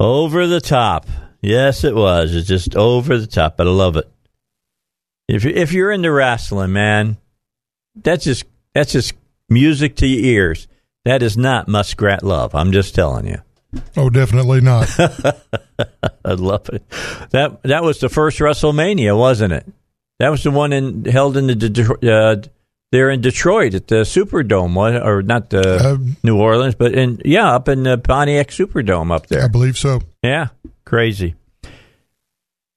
over 0.00 0.46
the 0.46 0.60
top. 0.60 1.06
Yes, 1.42 1.84
it 1.84 1.94
was. 1.94 2.34
It's 2.34 2.48
just 2.48 2.76
over 2.76 3.18
the 3.18 3.26
top, 3.26 3.56
but 3.56 3.66
I 3.66 3.70
love 3.70 3.96
it. 3.96 4.10
If 5.28 5.44
you 5.44 5.50
if 5.50 5.72
you're 5.72 5.90
into 5.90 6.12
wrestling, 6.12 6.72
man, 6.72 7.16
that's 7.94 8.24
just 8.24 8.44
that's 8.74 8.92
just 8.92 9.14
music 9.48 9.96
to 9.96 10.06
your 10.06 10.24
ears. 10.24 10.68
That 11.04 11.22
is 11.22 11.36
not 11.36 11.68
muskrat 11.68 12.22
love. 12.22 12.54
I'm 12.54 12.72
just 12.72 12.94
telling 12.94 13.26
you. 13.26 13.38
Oh, 13.96 14.10
definitely 14.10 14.60
not. 14.60 14.88
I 16.24 16.32
love 16.32 16.68
it. 16.72 16.88
That 17.30 17.62
that 17.64 17.82
was 17.82 17.98
the 17.98 18.08
first 18.08 18.38
WrestleMania, 18.38 19.16
wasn't 19.16 19.52
it? 19.52 19.66
That 20.18 20.30
was 20.30 20.42
the 20.42 20.50
one 20.50 20.72
in 20.72 21.04
held 21.04 21.36
in 21.36 21.46
the 21.46 21.54
Detro- 21.54 22.02
uh, 22.02 22.42
there 22.92 23.10
in 23.10 23.20
Detroit 23.20 23.74
at 23.74 23.88
the 23.88 24.02
Superdome, 24.04 24.76
or 25.04 25.22
not 25.22 25.50
the 25.50 25.76
Uh, 25.76 25.96
New 26.22 26.38
Orleans, 26.40 26.74
but 26.74 26.92
in 26.94 27.20
yeah, 27.24 27.54
up 27.54 27.68
in 27.68 27.82
the 27.82 27.98
Pontiac 27.98 28.48
Superdome 28.48 29.10
up 29.14 29.26
there. 29.26 29.44
I 29.44 29.48
believe 29.48 29.76
so. 29.76 30.00
Yeah, 30.22 30.48
crazy. 30.84 31.34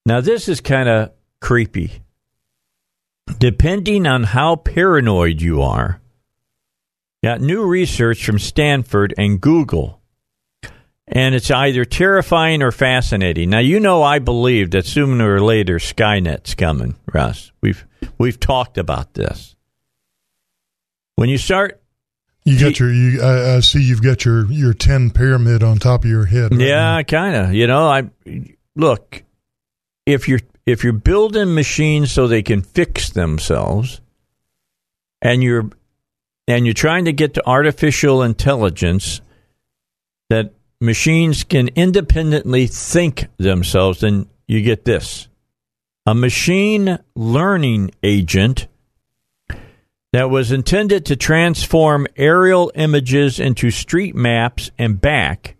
Now 0.06 0.22
this 0.22 0.50
is 0.50 0.62
kind 0.62 0.90
of 0.90 1.12
creepy. 1.42 2.02
Depending 3.38 4.08
on 4.08 4.24
how 4.24 4.56
paranoid 4.56 5.40
you 5.42 5.62
are, 5.62 6.02
got 7.24 7.42
new 7.42 7.64
research 7.64 8.26
from 8.26 8.40
Stanford 8.40 9.14
and 9.20 9.40
Google, 9.40 10.02
and 11.06 11.36
it's 11.36 11.52
either 11.52 11.86
terrifying 11.86 12.64
or 12.64 12.72
fascinating. 12.72 13.52
Now 13.52 13.60
you 13.60 13.80
know 13.80 14.02
I 14.02 14.18
believe 14.18 14.72
that 14.72 14.88
sooner 14.88 15.36
or 15.36 15.40
later 15.42 15.78
Skynet's 15.78 16.56
coming, 16.56 16.96
Russ. 17.14 17.52
We've 17.62 17.86
we've 18.18 18.40
talked 18.40 18.80
about 18.80 19.14
this. 19.14 19.56
When 21.20 21.28
you 21.28 21.38
start 21.38 21.82
You 22.46 22.58
got 22.58 22.80
your. 22.80 22.94
You, 22.94 23.22
I, 23.22 23.58
I 23.58 23.60
see 23.60 23.84
you've 23.84 24.02
got 24.02 24.24
your 24.24 24.50
your 24.50 24.74
ten 24.74 25.10
pyramid 25.10 25.64
on 25.64 25.78
top 25.78 26.06
of 26.06 26.10
your 26.10 26.24
head. 26.24 26.52
right 26.52 26.62
Yeah, 26.62 27.04
kind 27.04 27.36
of. 27.36 27.54
You 27.54 27.68
know, 27.68 27.90
I 27.90 28.10
look 28.78 29.24
if 30.06 30.30
you're 30.30 30.40
if 30.66 30.86
you're 30.86 30.94
building 30.94 31.54
machines 31.54 32.14
so 32.14 32.26
they 32.26 32.42
can 32.42 32.62
fix 32.62 33.10
themselves, 33.10 34.00
and 35.22 35.44
you're 35.44 35.70
and 36.48 36.66
you're 36.66 36.74
trying 36.74 37.04
to 37.04 37.12
get 37.12 37.34
to 37.34 37.46
artificial 37.46 38.24
intelligence 38.24 39.20
that 40.30 40.54
machines 40.80 41.44
can 41.44 41.68
independently 41.76 42.66
think 42.66 43.28
themselves, 43.38 44.00
then 44.00 44.30
you 44.48 44.62
get 44.62 44.86
this: 44.86 45.28
a 46.06 46.16
machine 46.16 46.98
learning 47.14 47.92
agent 48.04 48.68
that 50.12 50.30
was 50.30 50.52
intended 50.52 51.06
to 51.06 51.16
transform 51.16 52.08
aerial 52.16 52.72
images 52.76 53.40
into 53.40 53.70
street 53.70 54.16
maps 54.16 54.72
and 54.78 55.00
back 55.00 55.56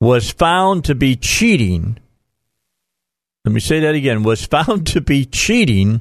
was 0.00 0.30
found 0.30 0.84
to 0.84 0.94
be 0.94 1.16
cheating. 1.16 1.98
Let 3.44 3.52
me 3.52 3.60
say 3.60 3.80
that 3.80 3.94
again 3.94 4.22
was 4.22 4.44
found 4.46 4.86
to 4.88 5.00
be 5.00 5.24
cheating 5.24 6.00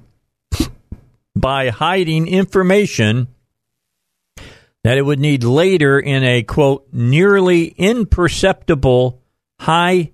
by 1.35 1.69
hiding 1.69 2.27
information 2.27 3.27
that 4.83 4.97
it 4.97 5.01
would 5.03 5.19
need 5.19 5.43
later 5.43 5.99
in 5.99 6.23
a 6.23 6.43
quote 6.43 6.87
nearly 6.91 7.67
imperceptible 7.67 9.21
high 9.59 10.11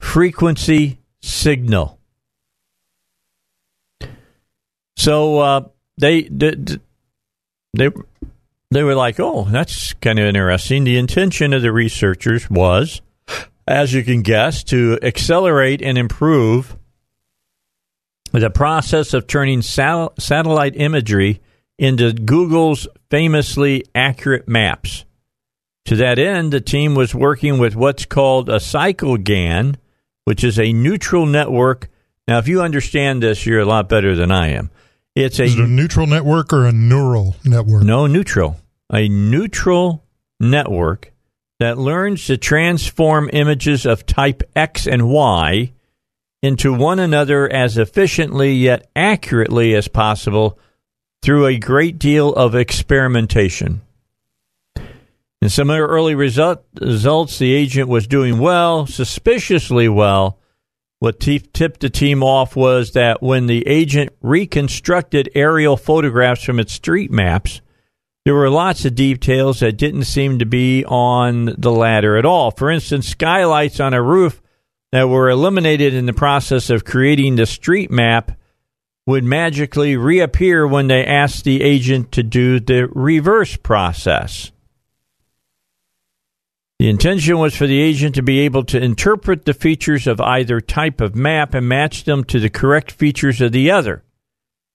frequency 0.00 0.98
signal. 1.20 1.98
So 4.96 5.38
uh, 5.38 5.68
they, 6.00 6.22
they 6.22 6.54
they 7.76 7.90
they 8.70 8.82
were 8.82 8.94
like, 8.94 9.18
"Oh, 9.18 9.46
that's 9.50 9.92
kind 9.94 10.18
of 10.18 10.26
interesting." 10.26 10.84
The 10.84 10.98
intention 10.98 11.52
of 11.52 11.62
the 11.62 11.72
researchers 11.72 12.48
was, 12.48 13.00
as 13.66 13.92
you 13.92 14.02
can 14.02 14.22
guess, 14.22 14.64
to 14.64 14.98
accelerate 15.02 15.82
and 15.82 15.98
improve 15.98 16.76
the 18.32 18.50
process 18.50 19.12
of 19.12 19.26
turning 19.26 19.62
sal- 19.62 20.14
satellite 20.18 20.76
imagery 20.76 21.40
into 21.78 22.12
Google's 22.12 22.86
famously 23.10 23.84
accurate 23.94 24.48
maps. 24.48 25.04
To 25.86 25.96
that 25.96 26.18
end, 26.18 26.52
the 26.52 26.60
team 26.60 26.94
was 26.94 27.14
working 27.14 27.58
with 27.58 27.74
what's 27.74 28.04
called 28.04 28.48
a 28.48 28.56
CycleGAN, 28.56 29.76
which 30.24 30.44
is 30.44 30.58
a 30.58 30.72
neutral 30.72 31.26
network. 31.26 31.88
Now, 32.28 32.38
if 32.38 32.46
you 32.46 32.62
understand 32.62 33.22
this, 33.22 33.46
you're 33.46 33.60
a 33.60 33.64
lot 33.64 33.88
better 33.88 34.14
than 34.14 34.30
I 34.30 34.48
am. 34.48 34.70
It's 35.16 35.38
a, 35.38 35.44
Is 35.44 35.54
it 35.54 35.60
a 35.60 35.66
neutral 35.66 36.06
network 36.06 36.52
or 36.52 36.66
a 36.66 36.72
neural 36.72 37.36
network? 37.44 37.82
no 37.82 38.06
neutral, 38.06 38.60
a 38.92 39.08
neutral 39.08 40.04
network 40.38 41.12
that 41.58 41.78
learns 41.78 42.26
to 42.26 42.36
transform 42.36 43.28
images 43.32 43.84
of 43.86 44.06
type 44.06 44.42
X 44.56 44.86
and 44.86 45.08
Y 45.08 45.72
into 46.42 46.72
one 46.72 46.98
another 46.98 47.50
as 47.52 47.76
efficiently 47.76 48.54
yet 48.54 48.88
accurately 48.96 49.74
as 49.74 49.88
possible 49.88 50.58
through 51.22 51.46
a 51.46 51.58
great 51.58 51.98
deal 51.98 52.32
of 52.32 52.54
experimentation. 52.54 53.82
In 55.42 55.48
some 55.48 55.70
early 55.70 56.14
result, 56.14 56.64
results, 56.80 57.38
the 57.38 57.52
agent 57.52 57.88
was 57.88 58.06
doing 58.06 58.38
well, 58.38 58.86
suspiciously 58.86 59.88
well. 59.88 60.38
What 61.00 61.18
tipped 61.18 61.80
the 61.80 61.88
team 61.88 62.22
off 62.22 62.54
was 62.54 62.92
that 62.92 63.22
when 63.22 63.46
the 63.46 63.66
agent 63.66 64.10
reconstructed 64.20 65.30
aerial 65.34 65.78
photographs 65.78 66.44
from 66.44 66.60
its 66.60 66.74
street 66.74 67.10
maps, 67.10 67.62
there 68.26 68.34
were 68.34 68.50
lots 68.50 68.84
of 68.84 68.94
details 68.94 69.60
that 69.60 69.78
didn't 69.78 70.04
seem 70.04 70.38
to 70.38 70.44
be 70.44 70.84
on 70.84 71.54
the 71.56 71.72
ladder 71.72 72.18
at 72.18 72.26
all. 72.26 72.50
For 72.50 72.70
instance, 72.70 73.08
skylights 73.08 73.80
on 73.80 73.94
a 73.94 74.02
roof 74.02 74.42
that 74.92 75.08
were 75.08 75.30
eliminated 75.30 75.94
in 75.94 76.04
the 76.04 76.12
process 76.12 76.68
of 76.68 76.84
creating 76.84 77.36
the 77.36 77.46
street 77.46 77.90
map 77.90 78.32
would 79.06 79.24
magically 79.24 79.96
reappear 79.96 80.66
when 80.66 80.88
they 80.88 81.06
asked 81.06 81.44
the 81.44 81.62
agent 81.62 82.12
to 82.12 82.22
do 82.22 82.60
the 82.60 82.86
reverse 82.88 83.56
process. 83.56 84.52
The 86.80 86.88
intention 86.88 87.38
was 87.38 87.54
for 87.54 87.66
the 87.66 87.78
agent 87.78 88.14
to 88.14 88.22
be 88.22 88.38
able 88.38 88.64
to 88.64 88.82
interpret 88.82 89.44
the 89.44 89.52
features 89.52 90.06
of 90.06 90.18
either 90.18 90.62
type 90.62 91.02
of 91.02 91.14
map 91.14 91.52
and 91.52 91.68
match 91.68 92.04
them 92.04 92.24
to 92.24 92.40
the 92.40 92.48
correct 92.48 92.90
features 92.90 93.42
of 93.42 93.52
the 93.52 93.70
other. 93.70 94.02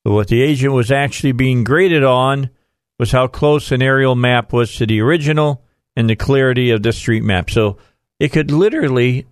But 0.04 0.12
what 0.12 0.28
the 0.28 0.44
agent 0.44 0.74
was 0.74 0.92
actually 0.92 1.32
being 1.32 1.64
graded 1.64 2.04
on 2.04 2.52
was 3.00 3.12
how 3.12 3.26
close 3.26 3.72
an 3.72 3.82
aerial 3.82 4.14
map 4.14 4.54
was 4.54 4.76
to 4.76 4.86
the 4.86 5.02
original 5.02 5.64
and 5.96 6.08
the 6.08 6.16
clarity 6.16 6.70
of 6.70 6.84
the 6.84 6.94
street 6.94 7.24
map. 7.24 7.50
So 7.50 7.80
it 8.20 8.32
could 8.32 8.52
literally 8.52 9.26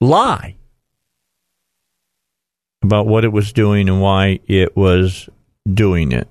lie 0.00 0.56
about 2.82 3.06
what 3.06 3.26
it 3.26 3.32
was 3.32 3.52
doing 3.52 3.90
and 3.90 4.00
why 4.00 4.40
it 4.46 4.74
was 4.78 5.28
doing 5.70 6.12
it. 6.12 6.26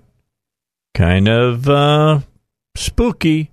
Kind 0.95 1.27
of 1.27 1.69
uh, 1.69 2.21
spooky, 2.75 3.51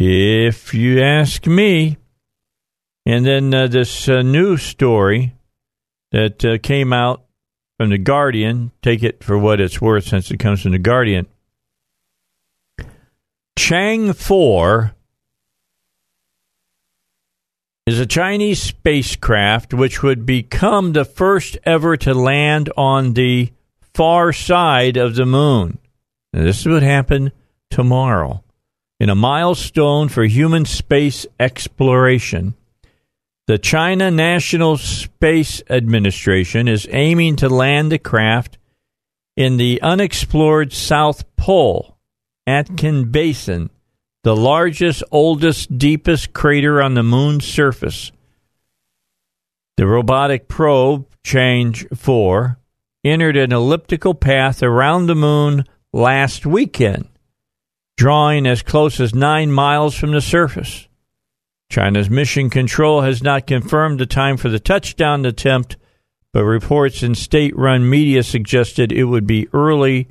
if 0.00 0.72
you 0.72 1.02
ask 1.02 1.46
me. 1.46 1.98
And 3.04 3.26
then 3.26 3.52
uh, 3.52 3.66
this 3.66 4.08
uh, 4.08 4.22
new 4.22 4.56
story 4.56 5.34
that 6.12 6.44
uh, 6.44 6.58
came 6.58 6.92
out 6.92 7.24
from 7.78 7.90
The 7.90 7.98
Guardian, 7.98 8.72
take 8.82 9.02
it 9.02 9.22
for 9.22 9.38
what 9.38 9.60
it's 9.60 9.80
worth 9.80 10.04
since 10.04 10.30
it 10.30 10.38
comes 10.38 10.62
from 10.62 10.72
The 10.72 10.78
Guardian. 10.78 11.26
Chang 13.58 14.12
4 14.12 14.94
is 17.86 18.00
a 18.00 18.06
Chinese 18.06 18.62
spacecraft 18.62 19.74
which 19.74 20.02
would 20.02 20.24
become 20.24 20.92
the 20.92 21.04
first 21.04 21.58
ever 21.64 21.96
to 21.98 22.14
land 22.14 22.70
on 22.76 23.14
the 23.14 23.52
far 23.92 24.32
side 24.32 24.96
of 24.96 25.14
the 25.14 25.26
moon. 25.26 25.78
Now, 26.32 26.44
this 26.44 26.60
is 26.60 26.68
what 26.68 26.82
happened 26.82 27.32
tomorrow. 27.70 28.42
In 29.00 29.08
a 29.08 29.14
milestone 29.14 30.10
for 30.10 30.24
human 30.24 30.66
space 30.66 31.26
exploration, 31.40 32.52
the 33.46 33.56
China 33.56 34.10
National 34.10 34.76
Space 34.76 35.62
Administration 35.70 36.68
is 36.68 36.86
aiming 36.90 37.36
to 37.36 37.48
land 37.48 37.90
the 37.90 37.98
craft 37.98 38.58
in 39.38 39.56
the 39.56 39.80
unexplored 39.80 40.74
South 40.74 41.24
Pole, 41.36 41.96
Aitken 42.46 43.10
Basin, 43.10 43.70
the 44.22 44.36
largest, 44.36 45.02
oldest, 45.10 45.78
deepest 45.78 46.34
crater 46.34 46.82
on 46.82 46.92
the 46.92 47.02
moon's 47.02 47.46
surface. 47.46 48.12
The 49.78 49.86
robotic 49.86 50.46
probe, 50.46 51.06
Chang'e 51.24 51.96
4, 51.96 52.58
entered 53.02 53.38
an 53.38 53.50
elliptical 53.50 54.12
path 54.12 54.62
around 54.62 55.06
the 55.06 55.14
moon 55.14 55.64
last 55.90 56.44
weekend, 56.44 57.08
drawing 58.00 58.46
as 58.46 58.62
close 58.62 58.98
as 58.98 59.14
nine 59.14 59.52
miles 59.52 59.94
from 59.94 60.10
the 60.10 60.22
surface. 60.22 60.88
China's 61.70 62.08
mission 62.08 62.48
control 62.48 63.02
has 63.02 63.22
not 63.22 63.46
confirmed 63.46 64.00
the 64.00 64.06
time 64.06 64.38
for 64.38 64.48
the 64.48 64.58
touchdown 64.58 65.26
attempt, 65.26 65.76
but 66.32 66.42
reports 66.42 67.02
in 67.02 67.14
state 67.14 67.54
run 67.54 67.90
media 67.90 68.22
suggested 68.22 68.90
it 68.90 69.04
would 69.04 69.26
be 69.26 69.48
early 69.52 70.08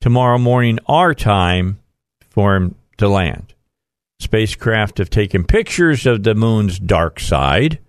tomorrow 0.00 0.38
morning, 0.38 0.78
our 0.86 1.12
time, 1.12 1.78
for 2.30 2.56
him 2.56 2.74
to 2.96 3.06
land. 3.06 3.52
Spacecraft 4.18 4.96
have 4.96 5.10
taken 5.10 5.44
pictures 5.44 6.06
of 6.06 6.22
the 6.22 6.34
moon's 6.34 6.78
dark 6.78 7.20
side. 7.20 7.80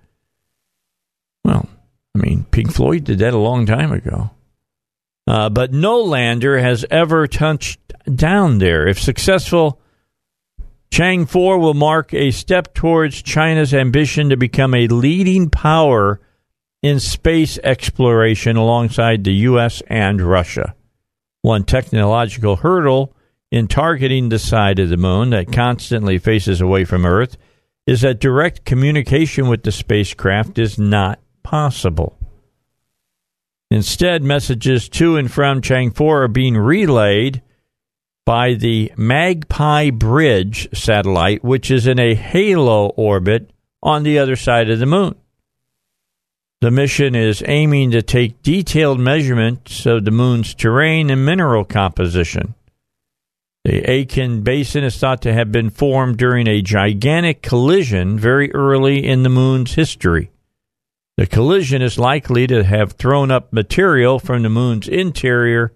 Well, 1.45 1.69
I 2.13 2.19
mean, 2.19 2.45
Pink 2.51 2.73
Floyd 2.73 3.05
did 3.05 3.19
that 3.19 3.33
a 3.33 3.37
long 3.37 3.65
time 3.65 3.93
ago. 3.93 4.31
Uh, 5.25 5.47
but 5.47 5.71
no 5.71 6.01
lander 6.01 6.59
has 6.59 6.85
ever 6.91 7.27
touched 7.27 7.86
down 8.13 8.59
there. 8.59 8.87
If 8.87 8.99
successful, 8.99 9.79
Chang 10.91 11.25
4 11.25 11.57
will 11.59 11.73
mark 11.73 12.13
a 12.13 12.31
step 12.31 12.73
towards 12.73 13.21
China's 13.21 13.73
ambition 13.73 14.29
to 14.29 14.37
become 14.37 14.73
a 14.73 14.87
leading 14.87 15.49
power 15.49 16.19
in 16.81 16.99
space 16.99 17.57
exploration 17.63 18.55
alongside 18.55 19.23
the 19.23 19.33
U.S. 19.33 19.81
and 19.87 20.21
Russia. 20.21 20.75
One 21.41 21.63
technological 21.63 22.57
hurdle 22.57 23.15
in 23.51 23.67
targeting 23.67 24.29
the 24.29 24.39
side 24.39 24.79
of 24.79 24.89
the 24.89 24.97
moon 24.97 25.31
that 25.31 25.51
constantly 25.51 26.17
faces 26.17 26.61
away 26.61 26.85
from 26.85 27.05
Earth 27.05 27.37
is 27.85 28.01
that 28.01 28.19
direct 28.19 28.65
communication 28.65 29.47
with 29.47 29.63
the 29.63 29.71
spacecraft 29.71 30.57
is 30.59 30.77
not 30.77 31.19
possible. 31.43 32.17
Instead, 33.69 34.23
messages 34.23 34.87
to 34.89 35.17
and 35.17 35.31
from 35.31 35.61
Chang 35.61 35.91
4 35.91 36.23
are 36.23 36.27
being 36.27 36.57
relayed 36.57 37.41
by 38.27 38.55
the 38.55 38.91
Magpie 38.97 39.89
Bridge 39.89 40.67
satellite, 40.77 41.45
which 41.45 41.71
is 41.71 41.87
in 41.87 41.97
a 41.97 42.13
halo 42.13 42.87
orbit 42.97 43.51
on 43.81 44.03
the 44.03 44.19
other 44.19 44.35
side 44.35 44.69
of 44.69 44.79
the 44.79 44.85
moon. 44.85 45.15
The 46.59 46.69
mission 46.69 47.15
is 47.15 47.41
aiming 47.47 47.91
to 47.91 48.01
take 48.01 48.43
detailed 48.43 48.99
measurements 48.99 49.85
of 49.85 50.03
the 50.03 50.11
moon's 50.11 50.53
terrain 50.53 51.09
and 51.09 51.25
mineral 51.25 51.63
composition. 51.63 52.55
The 53.63 53.89
Aitken 53.89 54.41
Basin 54.41 54.83
is 54.83 54.97
thought 54.97 55.21
to 55.21 55.31
have 55.31 55.53
been 55.53 55.69
formed 55.69 56.17
during 56.17 56.47
a 56.47 56.61
gigantic 56.61 57.41
collision 57.41 58.19
very 58.19 58.53
early 58.53 59.07
in 59.07 59.23
the 59.23 59.29
moon's 59.29 59.75
history. 59.75 60.31
The 61.15 61.27
collision 61.27 61.81
is 61.81 61.97
likely 61.97 62.45
to 62.47 62.65
have 62.65 62.91
thrown 62.91 63.31
up 63.31 63.53
material 63.53 64.19
from 64.19 64.43
the 64.43 64.49
moon's 64.49 64.89
interior, 64.89 65.71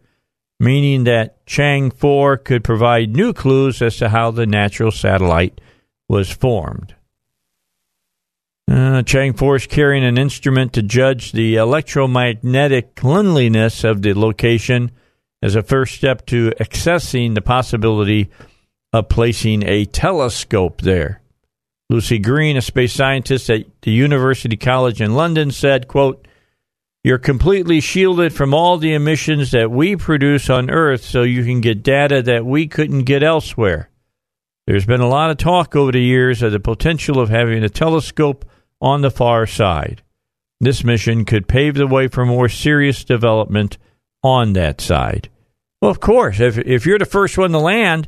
meaning 0.59 1.05
that 1.05 1.40
Chang 1.51 1.91
4 1.91 2.37
could 2.37 2.63
provide 2.63 3.13
new 3.13 3.33
clues 3.33 3.81
as 3.81 3.97
to 3.97 4.07
how 4.07 4.31
the 4.31 4.45
natural 4.45 4.89
satellite 4.89 5.59
was 6.07 6.31
formed. 6.31 6.95
Uh, 8.71 9.03
Chang 9.03 9.33
4 9.33 9.57
is 9.57 9.67
carrying 9.67 10.05
an 10.05 10.17
instrument 10.17 10.71
to 10.71 10.81
judge 10.81 11.33
the 11.33 11.57
electromagnetic 11.57 12.95
cleanliness 12.95 13.83
of 13.83 14.01
the 14.01 14.13
location 14.13 14.91
as 15.41 15.55
a 15.55 15.61
first 15.61 15.95
step 15.95 16.25
to 16.27 16.51
accessing 16.51 17.35
the 17.35 17.41
possibility 17.41 18.31
of 18.93 19.09
placing 19.09 19.61
a 19.63 19.83
telescope 19.83 20.79
there. 20.79 21.21
Lucy 21.89 22.17
Green, 22.17 22.55
a 22.55 22.61
space 22.61 22.93
scientist 22.93 23.49
at 23.49 23.65
the 23.81 23.91
University 23.91 24.55
College 24.55 25.01
in 25.01 25.15
London, 25.15 25.51
said, 25.51 25.89
quote, 25.89 26.25
You're 27.03 27.17
completely 27.17 27.79
shielded 27.79 28.31
from 28.31 28.53
all 28.53 28.77
the 28.77 28.93
emissions 28.93 29.51
that 29.51 29.71
we 29.71 29.95
produce 29.95 30.49
on 30.49 30.69
Earth 30.69 31.03
so 31.03 31.23
you 31.23 31.43
can 31.43 31.59
get 31.59 31.81
data 31.81 32.21
that 32.21 32.45
we 32.45 32.67
couldn't 32.67 33.05
get 33.05 33.23
elsewhere. 33.23 33.89
There's 34.67 34.85
been 34.85 35.01
a 35.01 35.09
lot 35.09 35.31
of 35.31 35.37
talk 35.37 35.75
over 35.75 35.91
the 35.91 36.01
years 36.01 36.43
of 36.43 36.51
the 36.51 36.59
potential 36.59 37.19
of 37.19 37.29
having 37.29 37.63
a 37.63 37.69
telescope 37.69 38.45
on 38.79 39.01
the 39.01 39.09
far 39.09 39.47
side. 39.47 40.03
This 40.59 40.83
mission 40.83 41.25
could 41.25 41.47
pave 41.47 41.73
the 41.73 41.87
way 41.87 42.07
for 42.07 42.23
more 42.23 42.47
serious 42.47 43.03
development 43.03 43.79
on 44.21 44.53
that 44.53 44.79
side. 44.79 45.29
Well, 45.81 45.89
of 45.89 45.99
course, 45.99 46.39
if, 46.39 46.59
if 46.59 46.85
you're 46.85 46.99
the 46.99 47.05
first 47.05 47.35
one 47.35 47.51
to 47.51 47.57
land, 47.57 48.07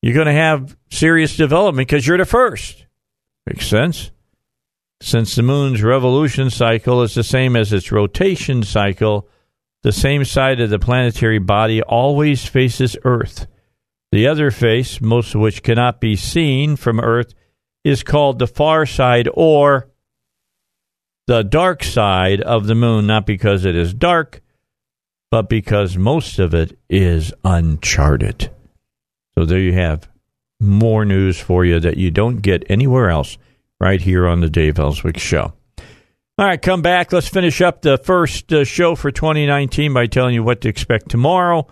you're 0.00 0.14
going 0.14 0.26
to 0.26 0.32
have 0.32 0.76
serious 0.90 1.36
development 1.36 1.88
because 1.88 2.06
you're 2.06 2.16
the 2.16 2.24
first. 2.24 2.86
Makes 3.46 3.66
sense? 3.66 4.10
Since 5.00 5.36
the 5.36 5.42
moon's 5.42 5.82
revolution 5.82 6.50
cycle 6.50 7.02
is 7.02 7.14
the 7.14 7.22
same 7.22 7.54
as 7.54 7.72
its 7.72 7.92
rotation 7.92 8.62
cycle, 8.62 9.28
the 9.82 9.92
same 9.92 10.24
side 10.24 10.60
of 10.60 10.70
the 10.70 10.78
planetary 10.78 11.38
body 11.38 11.80
always 11.82 12.46
faces 12.46 12.96
Earth. 13.04 13.46
The 14.10 14.26
other 14.26 14.50
face, 14.50 15.00
most 15.00 15.34
of 15.34 15.40
which 15.40 15.62
cannot 15.62 16.00
be 16.00 16.16
seen 16.16 16.76
from 16.76 16.98
Earth, 16.98 17.34
is 17.84 18.02
called 18.02 18.38
the 18.38 18.46
far 18.46 18.86
side 18.86 19.28
or 19.34 19.88
the 21.28 21.44
dark 21.44 21.84
side 21.84 22.40
of 22.40 22.66
the 22.66 22.74
moon, 22.74 23.06
not 23.06 23.24
because 23.24 23.64
it 23.64 23.76
is 23.76 23.94
dark, 23.94 24.40
but 25.30 25.48
because 25.48 25.96
most 25.96 26.38
of 26.38 26.54
it 26.54 26.76
is 26.88 27.32
uncharted. 27.44 28.50
So 29.36 29.44
there 29.44 29.60
you 29.60 29.74
have 29.74 30.08
more 30.58 31.04
news 31.04 31.38
for 31.38 31.64
you 31.64 31.78
that 31.80 31.98
you 31.98 32.10
don't 32.10 32.38
get 32.38 32.68
anywhere 32.68 33.10
else 33.10 33.38
right 33.80 34.00
here 34.00 34.26
on 34.26 34.40
the 34.40 34.50
Dave 34.50 34.78
Elswick 34.78 35.18
Show. 35.18 35.52
All 36.38 36.46
right, 36.46 36.60
come 36.60 36.82
back. 36.82 37.12
Let's 37.12 37.28
finish 37.28 37.60
up 37.60 37.82
the 37.82 37.98
first 37.98 38.52
uh, 38.52 38.64
show 38.64 38.94
for 38.94 39.10
2019 39.10 39.92
by 39.92 40.06
telling 40.06 40.34
you 40.34 40.44
what 40.44 40.60
to 40.60 40.68
expect 40.68 41.08
tomorrow 41.08 41.66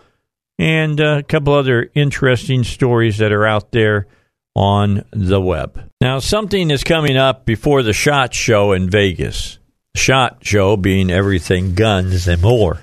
and 0.58 1.00
uh, 1.00 1.18
a 1.18 1.22
couple 1.22 1.52
other 1.52 1.90
interesting 1.94 2.64
stories 2.64 3.18
that 3.18 3.32
are 3.32 3.46
out 3.46 3.72
there 3.72 4.06
on 4.54 5.04
the 5.12 5.40
web. 5.40 5.90
Now, 6.00 6.18
something 6.18 6.70
is 6.70 6.82
coming 6.82 7.16
up 7.16 7.44
before 7.44 7.82
the 7.82 7.92
SHOT 7.92 8.34
Show 8.34 8.72
in 8.72 8.88
Vegas. 8.88 9.58
SHOT 9.94 10.38
Show 10.44 10.76
being 10.76 11.10
everything 11.10 11.74
guns 11.74 12.26
and 12.26 12.42
more. 12.42 12.80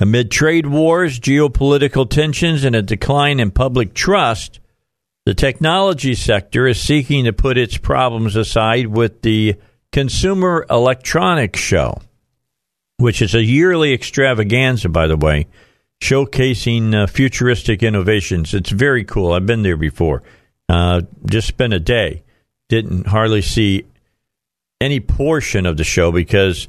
Amid 0.00 0.30
trade 0.30 0.66
wars, 0.66 1.20
geopolitical 1.20 2.08
tensions, 2.08 2.64
and 2.64 2.74
a 2.74 2.82
decline 2.82 3.40
in 3.40 3.50
public 3.50 3.92
trust, 3.92 4.60
the 5.24 5.34
technology 5.34 6.14
sector 6.14 6.66
is 6.66 6.80
seeking 6.80 7.24
to 7.24 7.32
put 7.32 7.56
its 7.56 7.76
problems 7.76 8.34
aside 8.34 8.86
with 8.86 9.22
the 9.22 9.56
Consumer 9.92 10.66
Electronics 10.68 11.60
Show, 11.60 12.00
which 12.96 13.22
is 13.22 13.34
a 13.34 13.44
yearly 13.44 13.92
extravaganza, 13.92 14.88
by 14.88 15.06
the 15.06 15.16
way, 15.16 15.46
showcasing 16.02 16.94
uh, 16.94 17.06
futuristic 17.06 17.82
innovations. 17.82 18.52
It's 18.54 18.70
very 18.70 19.04
cool. 19.04 19.32
I've 19.32 19.46
been 19.46 19.62
there 19.62 19.76
before. 19.76 20.22
Uh, 20.68 21.02
just 21.26 21.48
spent 21.48 21.72
a 21.72 21.80
day. 21.80 22.24
Didn't 22.68 23.06
hardly 23.06 23.42
see 23.42 23.84
any 24.80 24.98
portion 24.98 25.66
of 25.66 25.76
the 25.76 25.84
show 25.84 26.10
because 26.10 26.66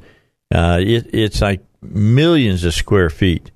uh, 0.54 0.78
it, 0.80 1.12
it's 1.12 1.40
like 1.40 1.64
millions 1.82 2.64
of 2.64 2.74
square 2.74 3.10
feet. 3.10 3.50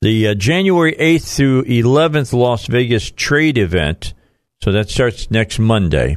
The 0.00 0.28
uh, 0.28 0.34
January 0.34 0.94
8th 0.94 1.36
through 1.36 1.64
11th 1.64 2.32
Las 2.32 2.66
Vegas 2.66 3.10
trade 3.10 3.58
event 3.58 4.14
so 4.62 4.72
that 4.72 4.90
starts 4.90 5.30
next 5.30 5.58
Monday 5.58 6.16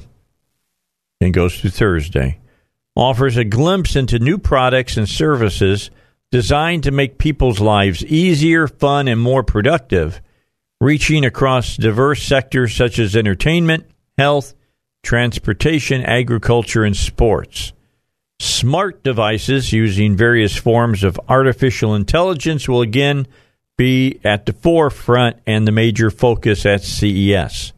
and 1.19 1.33
goes 1.33 1.59
through 1.59 1.69
Thursday. 1.69 2.39
Offers 2.95 3.37
a 3.37 3.43
glimpse 3.43 3.95
into 3.95 4.19
new 4.19 4.37
products 4.37 4.97
and 4.97 5.07
services 5.07 5.91
designed 6.31 6.83
to 6.83 6.91
make 6.91 7.17
people's 7.17 7.59
lives 7.59 8.03
easier, 8.05 8.67
fun, 8.67 9.07
and 9.07 9.21
more 9.21 9.43
productive, 9.43 10.21
reaching 10.79 11.25
across 11.25 11.77
diverse 11.77 12.23
sectors 12.23 12.75
such 12.75 12.99
as 12.99 13.15
entertainment, 13.15 13.85
health, 14.17 14.53
transportation, 15.03 16.03
agriculture, 16.03 16.83
and 16.83 16.95
sports. 16.95 17.73
Smart 18.39 19.03
devices 19.03 19.71
using 19.71 20.17
various 20.17 20.55
forms 20.55 21.03
of 21.03 21.19
artificial 21.29 21.93
intelligence 21.93 22.67
will 22.67 22.81
again 22.81 23.27
be 23.77 24.19
at 24.23 24.45
the 24.45 24.53
forefront 24.53 25.37
and 25.45 25.67
the 25.67 25.71
major 25.71 26.09
focus 26.09 26.65
at 26.65 26.81
CES. 26.81 27.73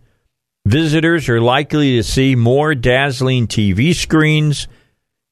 Visitors 0.66 1.28
are 1.28 1.42
likely 1.42 1.98
to 1.98 2.04
see 2.04 2.36
more 2.36 2.74
dazzling 2.74 3.48
TV 3.48 3.94
screens, 3.94 4.70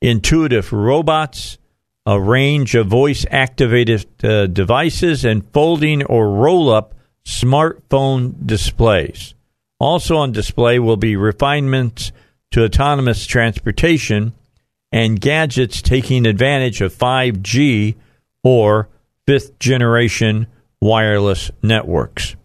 intuitive 0.01 0.73
robots, 0.73 1.57
a 2.05 2.19
range 2.19 2.75
of 2.75 2.87
voice 2.87 3.25
activated 3.31 4.05
uh, 4.25 4.47
devices, 4.47 5.23
and 5.23 5.49
folding 5.53 6.03
or 6.03 6.29
roll 6.31 6.69
up 6.69 6.95
smartphone 7.25 8.45
displays. 8.45 9.33
Also 9.79 10.17
on 10.17 10.33
display 10.33 10.79
will 10.79 10.97
be 10.97 11.15
refinements 11.15 12.11
to 12.51 12.65
autonomous 12.65 13.25
transportation 13.25 14.33
and 14.91 15.21
gadgets 15.21 15.81
taking 15.81 16.25
advantage 16.25 16.81
of 16.81 16.93
5G 16.93 17.95
or 18.43 18.89
fifth 19.25 19.57
generation 19.59 20.47
wireless 20.81 21.51
networks. 21.63 22.35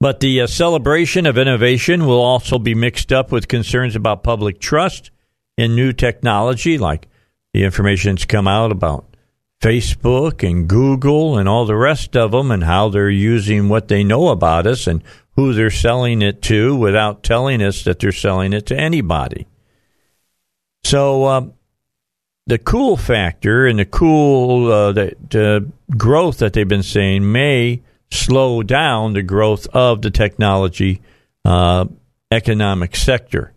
But 0.00 0.20
the 0.20 0.42
uh, 0.42 0.46
celebration 0.46 1.26
of 1.26 1.38
innovation 1.38 2.06
will 2.06 2.20
also 2.20 2.58
be 2.58 2.74
mixed 2.74 3.12
up 3.12 3.32
with 3.32 3.48
concerns 3.48 3.96
about 3.96 4.22
public 4.22 4.60
trust 4.60 5.10
in 5.56 5.74
new 5.74 5.92
technology, 5.92 6.78
like 6.78 7.08
the 7.52 7.64
information 7.64 8.14
that's 8.14 8.24
come 8.24 8.48
out 8.48 8.72
about 8.72 9.16
Facebook 9.62 10.46
and 10.46 10.68
Google 10.68 11.38
and 11.38 11.48
all 11.48 11.64
the 11.64 11.76
rest 11.76 12.16
of 12.16 12.32
them, 12.32 12.50
and 12.50 12.64
how 12.64 12.88
they're 12.88 13.08
using 13.08 13.68
what 13.68 13.88
they 13.88 14.04
know 14.04 14.28
about 14.28 14.66
us 14.66 14.86
and 14.86 15.02
who 15.36 15.52
they're 15.52 15.70
selling 15.70 16.22
it 16.22 16.42
to 16.42 16.76
without 16.76 17.22
telling 17.22 17.62
us 17.62 17.84
that 17.84 17.98
they're 17.98 18.12
selling 18.12 18.52
it 18.52 18.66
to 18.66 18.76
anybody. 18.78 19.46
So, 20.84 21.24
uh, 21.24 21.46
the 22.46 22.58
cool 22.58 22.96
factor 22.96 23.66
and 23.66 23.78
the 23.78 23.86
cool 23.86 24.70
uh, 24.70 25.10
uh, 25.34 25.60
growth 25.96 26.38
that 26.38 26.52
they've 26.52 26.68
been 26.68 26.82
saying 26.82 27.30
may 27.32 27.82
slow 28.10 28.62
down 28.62 29.12
the 29.12 29.22
growth 29.22 29.66
of 29.68 30.02
the 30.02 30.10
technology 30.10 31.00
uh, 31.44 31.86
economic 32.30 32.96
sector. 32.96 33.52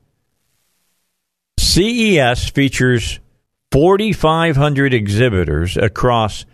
CES 1.60 2.50
features 2.50 3.20
4,500 3.72 4.94
exhibitors 4.94 5.78
across. 5.78 6.46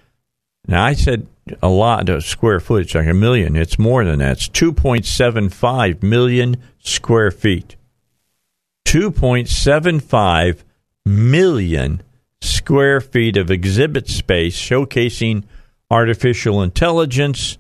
Now, 0.67 0.83
I 0.83 0.93
said 0.93 1.27
a 1.61 1.69
lot 1.69 2.09
of 2.09 2.23
square 2.23 2.59
footage, 2.59 2.95
like 2.95 3.07
a 3.07 3.13
million. 3.13 3.55
It's 3.55 3.77
more 3.77 4.05
than 4.05 4.19
that. 4.19 4.33
It's 4.33 4.49
2.75 4.49 6.03
million 6.03 6.57
square 6.79 7.31
feet. 7.31 7.75
2.75 8.85 10.63
million 11.05 12.03
square 12.41 13.01
feet 13.01 13.37
of 13.37 13.51
exhibit 13.51 14.07
space 14.07 14.57
showcasing 14.57 15.43
artificial 15.89 16.61
intelligence, 16.61 17.57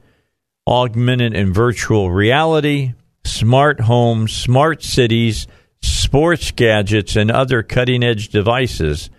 augmented 0.67 1.35
and 1.35 1.53
virtual 1.53 2.11
reality, 2.11 2.93
smart 3.25 3.81
homes, 3.81 4.33
smart 4.33 4.83
cities, 4.83 5.47
sports 5.81 6.51
gadgets, 6.51 7.15
and 7.15 7.29
other 7.29 7.63
cutting 7.63 8.03
edge 8.03 8.29
devices. 8.29 9.09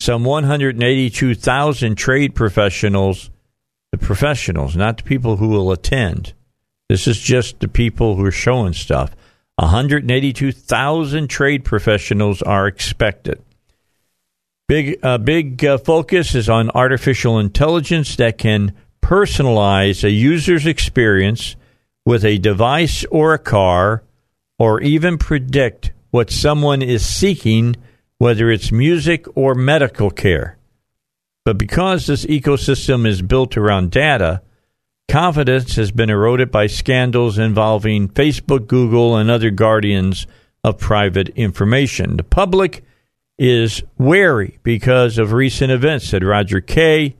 Some 0.00 0.24
182,000 0.24 1.96
trade 1.96 2.34
professionals, 2.34 3.30
the 3.92 3.98
professionals, 3.98 4.76
not 4.76 4.98
the 4.98 5.02
people 5.02 5.36
who 5.36 5.48
will 5.48 5.72
attend. 5.72 6.34
This 6.88 7.06
is 7.06 7.18
just 7.18 7.60
the 7.60 7.68
people 7.68 8.16
who 8.16 8.24
are 8.24 8.30
showing 8.30 8.72
stuff. 8.72 9.14
182,000 9.56 11.28
trade 11.28 11.64
professionals 11.64 12.42
are 12.42 12.66
expected. 12.66 13.42
Big, 14.68 14.98
uh, 15.02 15.18
big 15.18 15.64
uh, 15.64 15.78
focus 15.78 16.34
is 16.34 16.48
on 16.48 16.70
artificial 16.70 17.38
intelligence 17.38 18.16
that 18.16 18.38
can 18.38 18.72
personalize 19.00 20.04
a 20.04 20.10
user's 20.10 20.66
experience 20.66 21.56
with 22.04 22.24
a 22.24 22.38
device 22.38 23.04
or 23.10 23.34
a 23.34 23.38
car, 23.38 24.02
or 24.58 24.80
even 24.80 25.18
predict 25.18 25.92
what 26.10 26.30
someone 26.30 26.82
is 26.82 27.04
seeking, 27.04 27.76
whether 28.18 28.50
it's 28.50 28.72
music 28.72 29.26
or 29.36 29.54
medical 29.54 30.10
care. 30.10 30.56
But 31.44 31.58
because 31.58 32.06
this 32.06 32.26
ecosystem 32.26 33.06
is 33.06 33.22
built 33.22 33.56
around 33.56 33.90
data, 33.90 34.42
confidence 35.08 35.76
has 35.76 35.90
been 35.90 36.10
eroded 36.10 36.50
by 36.50 36.66
scandals 36.66 37.38
involving 37.38 38.08
Facebook, 38.08 38.66
Google, 38.66 39.16
and 39.16 39.30
other 39.30 39.50
guardians 39.50 40.26
of 40.64 40.78
private 40.78 41.28
information. 41.30 42.16
The 42.16 42.24
public 42.24 42.84
is 43.38 43.82
wary 43.96 44.58
because 44.62 45.18
of 45.18 45.32
recent 45.32 45.70
events, 45.70 46.08
said 46.08 46.24
Roger 46.24 46.60
Kay, 46.60 47.16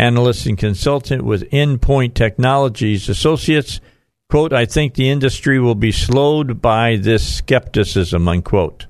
analyst 0.00 0.46
and 0.46 0.56
consultant 0.56 1.22
with 1.24 1.48
Endpoint 1.50 2.14
Technologies 2.14 3.08
Associates. 3.08 3.80
Quote, 4.30 4.52
I 4.52 4.64
think 4.64 4.94
the 4.94 5.10
industry 5.10 5.60
will 5.60 5.74
be 5.74 5.92
slowed 5.92 6.62
by 6.62 6.96
this 6.96 7.36
skepticism, 7.36 8.26
unquote. 8.26 8.86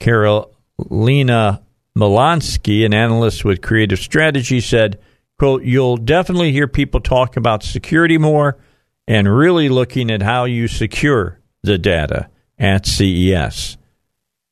Carolina 0.00 1.62
Molansky, 1.96 2.84
an 2.84 2.94
analyst 2.94 3.44
with 3.44 3.62
creative 3.62 3.98
strategy, 3.98 4.60
said, 4.60 5.00
quote, 5.38 5.64
You'll 5.64 5.96
definitely 5.96 6.52
hear 6.52 6.68
people 6.68 7.00
talk 7.00 7.36
about 7.36 7.62
security 7.62 8.18
more 8.18 8.58
and 9.06 9.34
really 9.34 9.68
looking 9.68 10.10
at 10.10 10.22
how 10.22 10.44
you 10.44 10.68
secure 10.68 11.40
the 11.62 11.78
data 11.78 12.28
at 12.58 12.86
CES. 12.86 13.78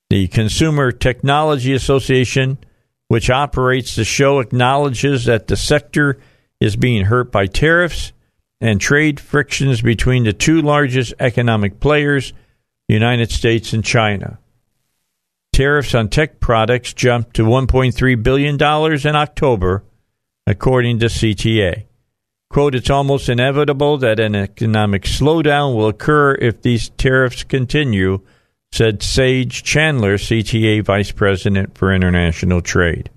The 0.08 0.28
Consumer 0.28 0.92
Technology 0.92 1.74
Association, 1.74 2.58
which 3.08 3.30
operates 3.30 3.96
the 3.96 4.04
show, 4.04 4.40
acknowledges 4.40 5.24
that 5.24 5.46
the 5.46 5.56
sector 5.56 6.18
is 6.60 6.76
being 6.76 7.04
hurt 7.04 7.30
by 7.30 7.46
tariffs 7.46 8.12
and 8.60 8.80
trade 8.80 9.20
frictions 9.20 9.82
between 9.82 10.24
the 10.24 10.32
two 10.32 10.62
largest 10.62 11.14
economic 11.20 11.78
players, 11.78 12.32
the 12.88 12.94
United 12.94 13.30
States 13.30 13.72
and 13.72 13.84
China. 13.84 14.38
Tariffs 15.52 15.94
on 15.94 16.08
tech 16.08 16.40
products 16.40 16.92
jumped 16.92 17.34
to 17.36 17.42
$1.3 17.42 18.22
billion 18.22 18.54
in 18.54 19.16
October, 19.16 19.84
according 20.46 20.98
to 20.98 21.06
CTA. 21.06 21.84
Quote, 22.48 22.74
it's 22.74 22.90
almost 22.90 23.28
inevitable 23.28 23.98
that 23.98 24.20
an 24.20 24.34
economic 24.34 25.02
slowdown 25.02 25.74
will 25.74 25.88
occur 25.88 26.34
if 26.34 26.62
these 26.62 26.90
tariffs 26.90 27.42
continue, 27.42 28.20
said 28.72 29.02
Sage 29.02 29.62
Chandler, 29.62 30.16
CTA 30.16 30.84
Vice 30.84 31.12
President 31.12 31.76
for 31.76 31.92
International 31.94 32.60
Trade. 32.60 33.10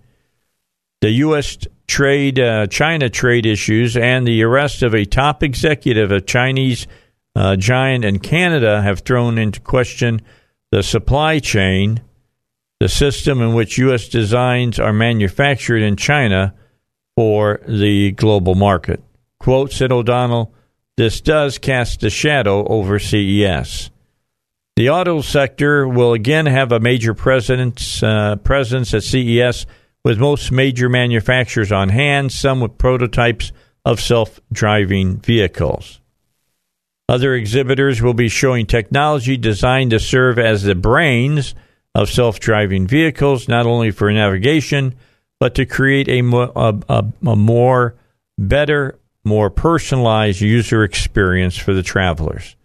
The 1.02 1.12
U.S. 1.12 1.58
trade, 1.88 2.40
uh, 2.40 2.68
China 2.68 3.10
trade 3.10 3.46
issues, 3.46 3.96
and 3.96 4.28
the 4.28 4.44
arrest 4.44 4.84
of 4.84 4.94
a 4.94 5.06
top 5.06 5.44
executive 5.44 6.12
of 6.12 6.26
Chinese 6.26 6.88
uh, 7.36 7.56
giant 7.56 8.04
in 8.06 8.20
Canada 8.20 8.82
have 8.82 9.00
thrown 9.00 9.38
into 9.38 9.60
question 9.62 10.22
the 10.72 10.84
supply 10.84 11.40
chain, 11.40 12.02
the 12.80 12.90
system 12.90 13.42
in 13.42 13.54
which 13.54 13.78
U.S. 13.78 14.08
designs 14.08 14.80
are 14.80 14.94
manufactured 14.94 15.82
in 15.82 15.96
China 15.96 16.54
for 17.16 17.62
the 17.68 18.12
global 18.12 18.56
market. 18.56 19.04
Quote, 19.40 19.72
said 19.72 19.92
O'Donnell, 19.92 20.54
this 20.98 21.22
does 21.22 21.58
cast 21.58 22.04
a 22.04 22.10
shadow 22.10 22.68
over 22.68 23.00
CES. 23.00 23.90
The 24.80 24.92
auto 24.92 25.20
sector 25.20 25.86
will 25.86 26.14
again 26.14 26.46
have 26.46 26.72
a 26.72 26.80
major 26.80 27.14
presence, 27.14 28.02
uh, 28.02 28.38
presence 28.38 28.94
at 28.94 29.04
CES 29.04 29.66
with 30.06 30.20
most 30.20 30.54
major 30.54 30.88
manufacturers 30.88 31.74
on 31.74 31.90
hand, 31.90 32.32
some 32.32 32.62
with 32.62 32.78
prototypes 32.78 33.52
of 33.84 34.00
self 34.00 34.40
driving 34.54 35.18
vehicles. 35.18 36.00
Other 37.10 37.34
exhibitors 37.34 38.02
will 38.02 38.14
be 38.14 38.30
showing 38.30 38.66
technology 38.66 39.36
designed 39.36 39.92
to 39.92 40.00
serve 40.00 40.40
as 40.40 40.64
the 40.64 40.76
brains 40.76 41.56
of 41.94 42.10
self 42.10 42.40
driving 42.40 42.88
vehicles, 42.88 43.50
not 43.50 43.66
only 43.66 43.92
for 43.92 44.10
navigation, 44.10 44.96
but 45.42 45.56
to 45.56 45.66
create 45.66 46.08
a, 46.08 46.22
a, 46.22 46.80
a, 46.88 47.06
a 47.28 47.36
more 47.36 47.96
better 48.38 48.98
more 49.26 49.50
personalized 49.50 50.40
user 50.40 50.86
experience 50.86 51.58
for 51.58 51.74
the 51.74 51.84
travelers. 51.84 52.56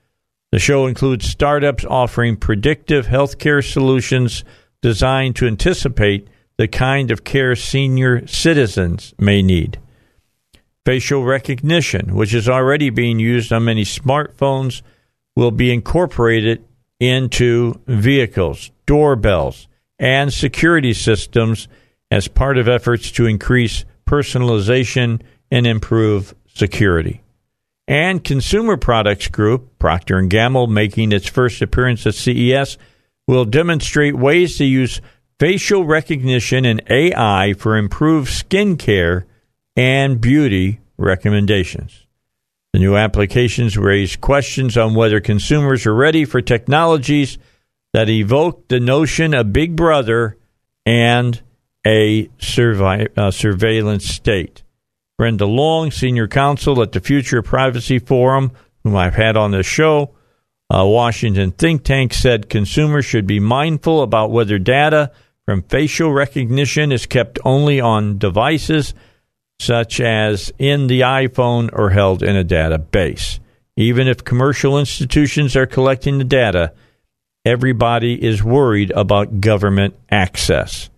The 0.55 0.61
show 0.61 0.87
includes 0.87 1.27
startups 1.29 1.85
offering 1.85 2.37
predictive 2.37 3.09
healthcare 3.09 3.61
solutions 3.61 4.45
designed 4.83 5.35
to 5.35 5.49
anticipate 5.49 6.29
the 6.59 6.69
kind 6.69 7.11
of 7.11 7.25
care 7.25 7.57
senior 7.57 8.25
citizens 8.29 9.15
may 9.19 9.43
need. 9.43 9.81
Facial 10.87 11.25
recognition, 11.25 12.15
which 12.15 12.33
is 12.33 12.49
already 12.49 12.91
being 12.91 13.19
used 13.19 13.53
on 13.53 13.65
many 13.65 13.83
smartphones, 13.83 14.83
will 15.35 15.51
be 15.51 15.73
incorporated 15.73 16.65
into 17.01 17.81
vehicles, 17.89 18.71
doorbells, 18.87 19.67
and 19.99 20.33
security 20.33 20.93
systems 20.95 21.67
as 22.13 22.29
part 22.29 22.59
of 22.59 22.69
efforts 22.69 23.11
to 23.11 23.27
increase 23.27 23.85
personalization 24.07 25.21
and 25.51 25.67
improve 25.67 26.33
security. 26.47 27.24
And 27.87 28.25
Consumer 28.25 28.77
Products 28.77 29.29
Group, 29.29 29.79
Procter 29.79 30.21
& 30.23 30.29
Gamble, 30.29 30.67
making 30.67 31.13
its 31.13 31.29
first 31.29 31.61
appearance 31.61 32.07
at 32.07 32.15
CES, 32.15 32.79
will 33.27 33.45
demonstrate 33.45 34.15
ways 34.15 34.57
to 34.59 34.65
use 34.65 35.01
facial 35.39 35.85
recognition 35.85 36.65
and 36.65 36.83
AI 36.89 37.55
for 37.55 37.77
improved 37.77 38.31
skin 38.31 38.77
care 38.77 39.27
and 39.77 40.21
beauty 40.21 40.81
recommendations. 40.97 42.07
The 42.73 42.79
new 42.81 42.97
applications 42.97 43.77
raise 43.77 44.17
questions 44.17 44.77
on 44.77 44.95
whether 44.95 45.21
consumers 45.21 45.87
are 45.87 45.95
ready 45.95 46.25
for 46.25 46.41
technologies 46.41 47.39
that 47.93 48.09
evoke 48.09 48.69
the 48.69 48.81
notion 48.81 49.35
of 49.35 49.53
Big 49.53 49.77
Brother 49.77 50.37
and 50.85 51.41
a 51.87 52.27
survi- 52.39 53.17
uh, 53.17 53.31
surveillance 53.31 54.07
state. 54.07 54.63
Brenda 55.17 55.45
Leong, 55.45 55.93
senior 55.93 56.27
counsel 56.27 56.83
at 56.83 56.93
the 56.93 57.01
Future 57.01 57.41
Privacy 57.41 58.01
Forum, 58.01 58.51
whom 58.83 58.97
I've 58.97 59.15
had 59.15 59.37
on 59.37 59.53
this 59.53 59.67
show, 59.67 60.15
a 60.69 60.87
Washington 60.87 61.53
think 61.53 61.85
tank, 61.85 62.13
said 62.13 62.49
consumers 62.49 63.05
should 63.05 63.27
be 63.27 63.39
mindful 63.39 64.03
about 64.03 64.33
whether 64.33 64.59
data 64.59 65.13
from 65.45 65.63
facial 65.63 66.13
recognition 66.13 66.91
is 66.91 67.07
kept 67.07 67.39
only 67.45 67.81
on 67.81 68.19
devices 68.19 68.95
such 69.61 70.01
as 70.01 70.53
in 70.59 70.89
the 70.89 71.03
iPhone 71.03 71.71
or 71.73 71.91
held 71.91 72.23
in 72.23 72.37
a 72.37 72.45
database. 72.45 73.39
Even 73.77 74.09
if 74.09 74.25
commercial 74.25 74.79
institutions 74.79 75.55
are 75.55 75.67
collecting 75.67 76.19
the 76.19 76.25
data, 76.25 76.73
everybody 77.45 78.23
is 78.23 78.43
worried 78.43 78.91
about 78.93 79.41
government 79.41 79.95
access. 80.11 80.91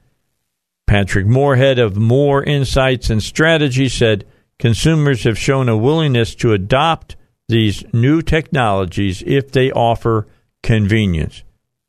Patrick 0.97 1.26
Moorhead 1.26 1.78
of 1.78 1.94
Moor 1.94 2.42
Insights 2.42 3.10
and 3.10 3.23
Strategy 3.23 3.86
said 3.86 4.25
consumers 4.58 5.25
have 5.25 5.39
shown 5.39 5.68
a 5.68 5.76
willingness 5.76 6.34
to 6.36 6.55
adopt 6.55 7.16
these 7.49 7.84
new 7.92 8.23
technologies 8.23 9.23
if 9.26 9.52
they 9.52 9.70
offer 9.70 10.26
convenience. 10.62 11.42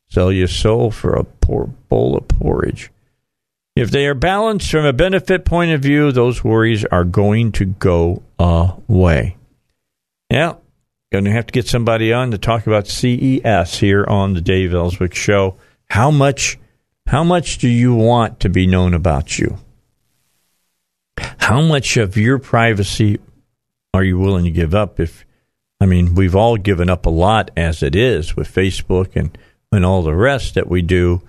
Sell 0.09 0.29
your 0.29 0.49
soul 0.49 0.91
for 0.91 1.13
a 1.13 1.23
poor 1.23 1.67
bowl 1.87 2.17
of 2.17 2.27
porridge. 2.27 2.91
If 3.77 3.91
they 3.91 4.07
are 4.07 4.13
balanced 4.13 4.69
from 4.69 4.83
a 4.83 4.91
benefit 4.91 5.45
point 5.45 5.71
of 5.71 5.79
view, 5.79 6.11
those 6.11 6.43
worries 6.43 6.83
are 6.83 7.05
going 7.05 7.53
to 7.53 7.63
go 7.63 8.21
away. 8.37 9.37
Yeah, 10.29 10.55
going 11.13 11.23
to 11.23 11.31
have 11.31 11.45
to 11.45 11.53
get 11.53 11.69
somebody 11.69 12.11
on 12.11 12.31
to 12.31 12.37
talk 12.37 12.67
about 12.67 12.87
CES 12.87 13.79
here 13.79 14.03
on 14.03 14.33
the 14.33 14.41
Dave 14.41 14.73
Elswick 14.73 15.15
Show. 15.15 15.55
How 15.89 16.11
much 16.11 16.57
how 17.07 17.23
much 17.23 17.57
do 17.57 17.69
you 17.69 17.95
want 17.95 18.41
to 18.41 18.49
be 18.49 18.67
known 18.67 18.93
about 18.93 19.39
you? 19.39 19.57
How 21.17 21.61
much 21.61 21.95
of 21.95 22.17
your 22.17 22.37
privacy 22.37 23.19
are 23.93 24.03
you 24.03 24.19
willing 24.19 24.43
to 24.43 24.51
give 24.51 24.75
up? 24.75 24.99
If 24.99 25.25
I 25.79 25.85
mean, 25.85 26.15
we've 26.15 26.35
all 26.35 26.57
given 26.57 26.89
up 26.89 27.05
a 27.05 27.09
lot 27.09 27.49
as 27.55 27.81
it 27.81 27.95
is 27.95 28.35
with 28.35 28.53
Facebook 28.53 29.15
and 29.15 29.35
and 29.71 29.85
all 29.85 30.03
the 30.03 30.15
rest 30.15 30.55
that 30.55 30.67
we 30.67 30.81
do 30.81 31.21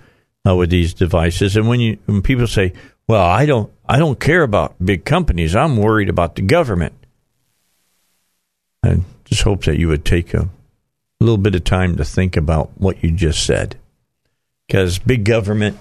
uh, 0.45 0.55
with 0.55 0.69
these 0.69 0.93
devices. 0.93 1.55
And 1.55 1.69
when 1.69 1.79
you 1.79 1.97
when 2.07 2.21
people 2.21 2.47
say, 2.47 2.73
"Well, 3.07 3.23
I 3.23 3.45
don't 3.45 3.71
I 3.87 3.99
don't 3.99 4.19
care 4.19 4.43
about 4.43 4.75
big 4.83 5.05
companies. 5.05 5.55
I'm 5.55 5.77
worried 5.77 6.09
about 6.09 6.35
the 6.35 6.41
government," 6.41 6.93
I 8.83 8.99
just 9.23 9.43
hope 9.43 9.63
that 9.63 9.79
you 9.79 9.87
would 9.87 10.03
take 10.03 10.33
a 10.33 10.49
little 11.21 11.37
bit 11.37 11.55
of 11.55 11.63
time 11.63 11.95
to 11.95 12.03
think 12.03 12.35
about 12.35 12.71
what 12.77 13.01
you 13.01 13.11
just 13.11 13.45
said 13.45 13.78
because 14.69 14.99
big 14.99 15.23
government 15.23 15.79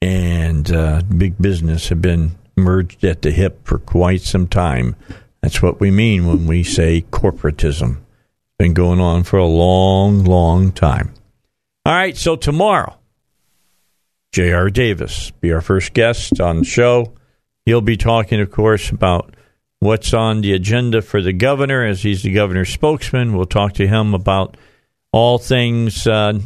and 0.00 0.72
uh, 0.72 1.02
big 1.02 1.36
business 1.36 1.90
have 1.90 2.00
been 2.00 2.30
merged 2.56 3.04
at 3.04 3.20
the 3.20 3.30
hip 3.30 3.66
for 3.66 3.78
quite 3.78 4.22
some 4.22 4.48
time. 4.48 4.96
That's 5.42 5.60
what 5.60 5.78
we 5.78 5.90
mean 5.90 6.26
when 6.26 6.46
we 6.46 6.64
say 6.64 7.04
corporatism. 7.10 7.98
It's 7.98 8.58
been 8.58 8.72
going 8.72 8.98
on 8.98 9.24
for 9.24 9.36
a 9.36 9.44
long, 9.44 10.24
long 10.24 10.72
time. 10.72 11.12
All 11.84 11.92
right, 11.92 12.16
so 12.16 12.34
tomorrow, 12.34 12.96
J.R. 14.32 14.70
Davis 14.70 15.30
be 15.42 15.52
our 15.52 15.60
first 15.60 15.92
guest 15.92 16.40
on 16.40 16.60
the 16.60 16.64
show. 16.64 17.12
He'll 17.66 17.82
be 17.82 17.98
talking, 17.98 18.40
of 18.40 18.50
course, 18.50 18.88
about 18.88 19.34
what's 19.80 20.14
on 20.14 20.40
the 20.40 20.54
agenda 20.54 21.02
for 21.02 21.20
the 21.20 21.34
governor 21.34 21.84
as 21.84 22.02
he's 22.02 22.22
the 22.22 22.32
governor's 22.32 22.70
spokesman. 22.70 23.36
We'll 23.36 23.44
talk 23.44 23.74
to 23.74 23.86
him 23.86 24.14
about 24.14 24.56
all 25.12 25.36
things 25.36 26.06
uh, 26.06 26.38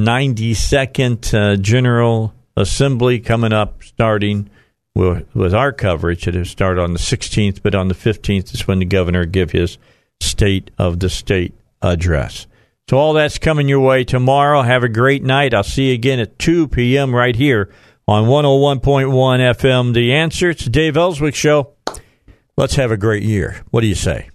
92nd 0.00 1.34
uh, 1.34 1.56
General 1.56 2.32
Assembly 2.56 3.18
coming 3.20 3.52
up, 3.52 3.82
starting 3.82 4.48
with, 4.94 5.26
with 5.34 5.54
our 5.54 5.72
coverage. 5.72 6.26
It'll 6.26 6.44
start 6.44 6.78
on 6.78 6.92
the 6.92 6.98
16th, 6.98 7.62
but 7.62 7.74
on 7.74 7.88
the 7.88 7.94
15th 7.94 8.54
is 8.54 8.66
when 8.66 8.78
the 8.78 8.84
governor 8.84 9.24
give 9.24 9.50
his 9.52 9.78
State 10.20 10.70
of 10.78 11.00
the 11.00 11.08
State 11.08 11.54
address. 11.82 12.46
So 12.88 12.96
all 12.96 13.12
that's 13.12 13.38
coming 13.38 13.68
your 13.68 13.80
way 13.80 14.04
tomorrow. 14.04 14.62
Have 14.62 14.82
a 14.82 14.88
great 14.88 15.22
night. 15.22 15.52
I'll 15.52 15.62
see 15.62 15.88
you 15.88 15.94
again 15.94 16.20
at 16.20 16.38
2 16.38 16.68
p.m. 16.68 17.14
right 17.14 17.36
here 17.36 17.70
on 18.06 18.24
101.1 18.24 18.80
FM. 18.80 19.94
The 19.94 20.14
answer. 20.14 20.50
It's 20.50 20.64
the 20.64 20.70
Dave 20.70 20.96
Elswick 20.96 21.34
Show. 21.34 21.74
Let's 22.56 22.76
have 22.76 22.90
a 22.90 22.96
great 22.96 23.22
year. 23.22 23.62
What 23.70 23.82
do 23.82 23.86
you 23.86 23.94
say? 23.94 24.30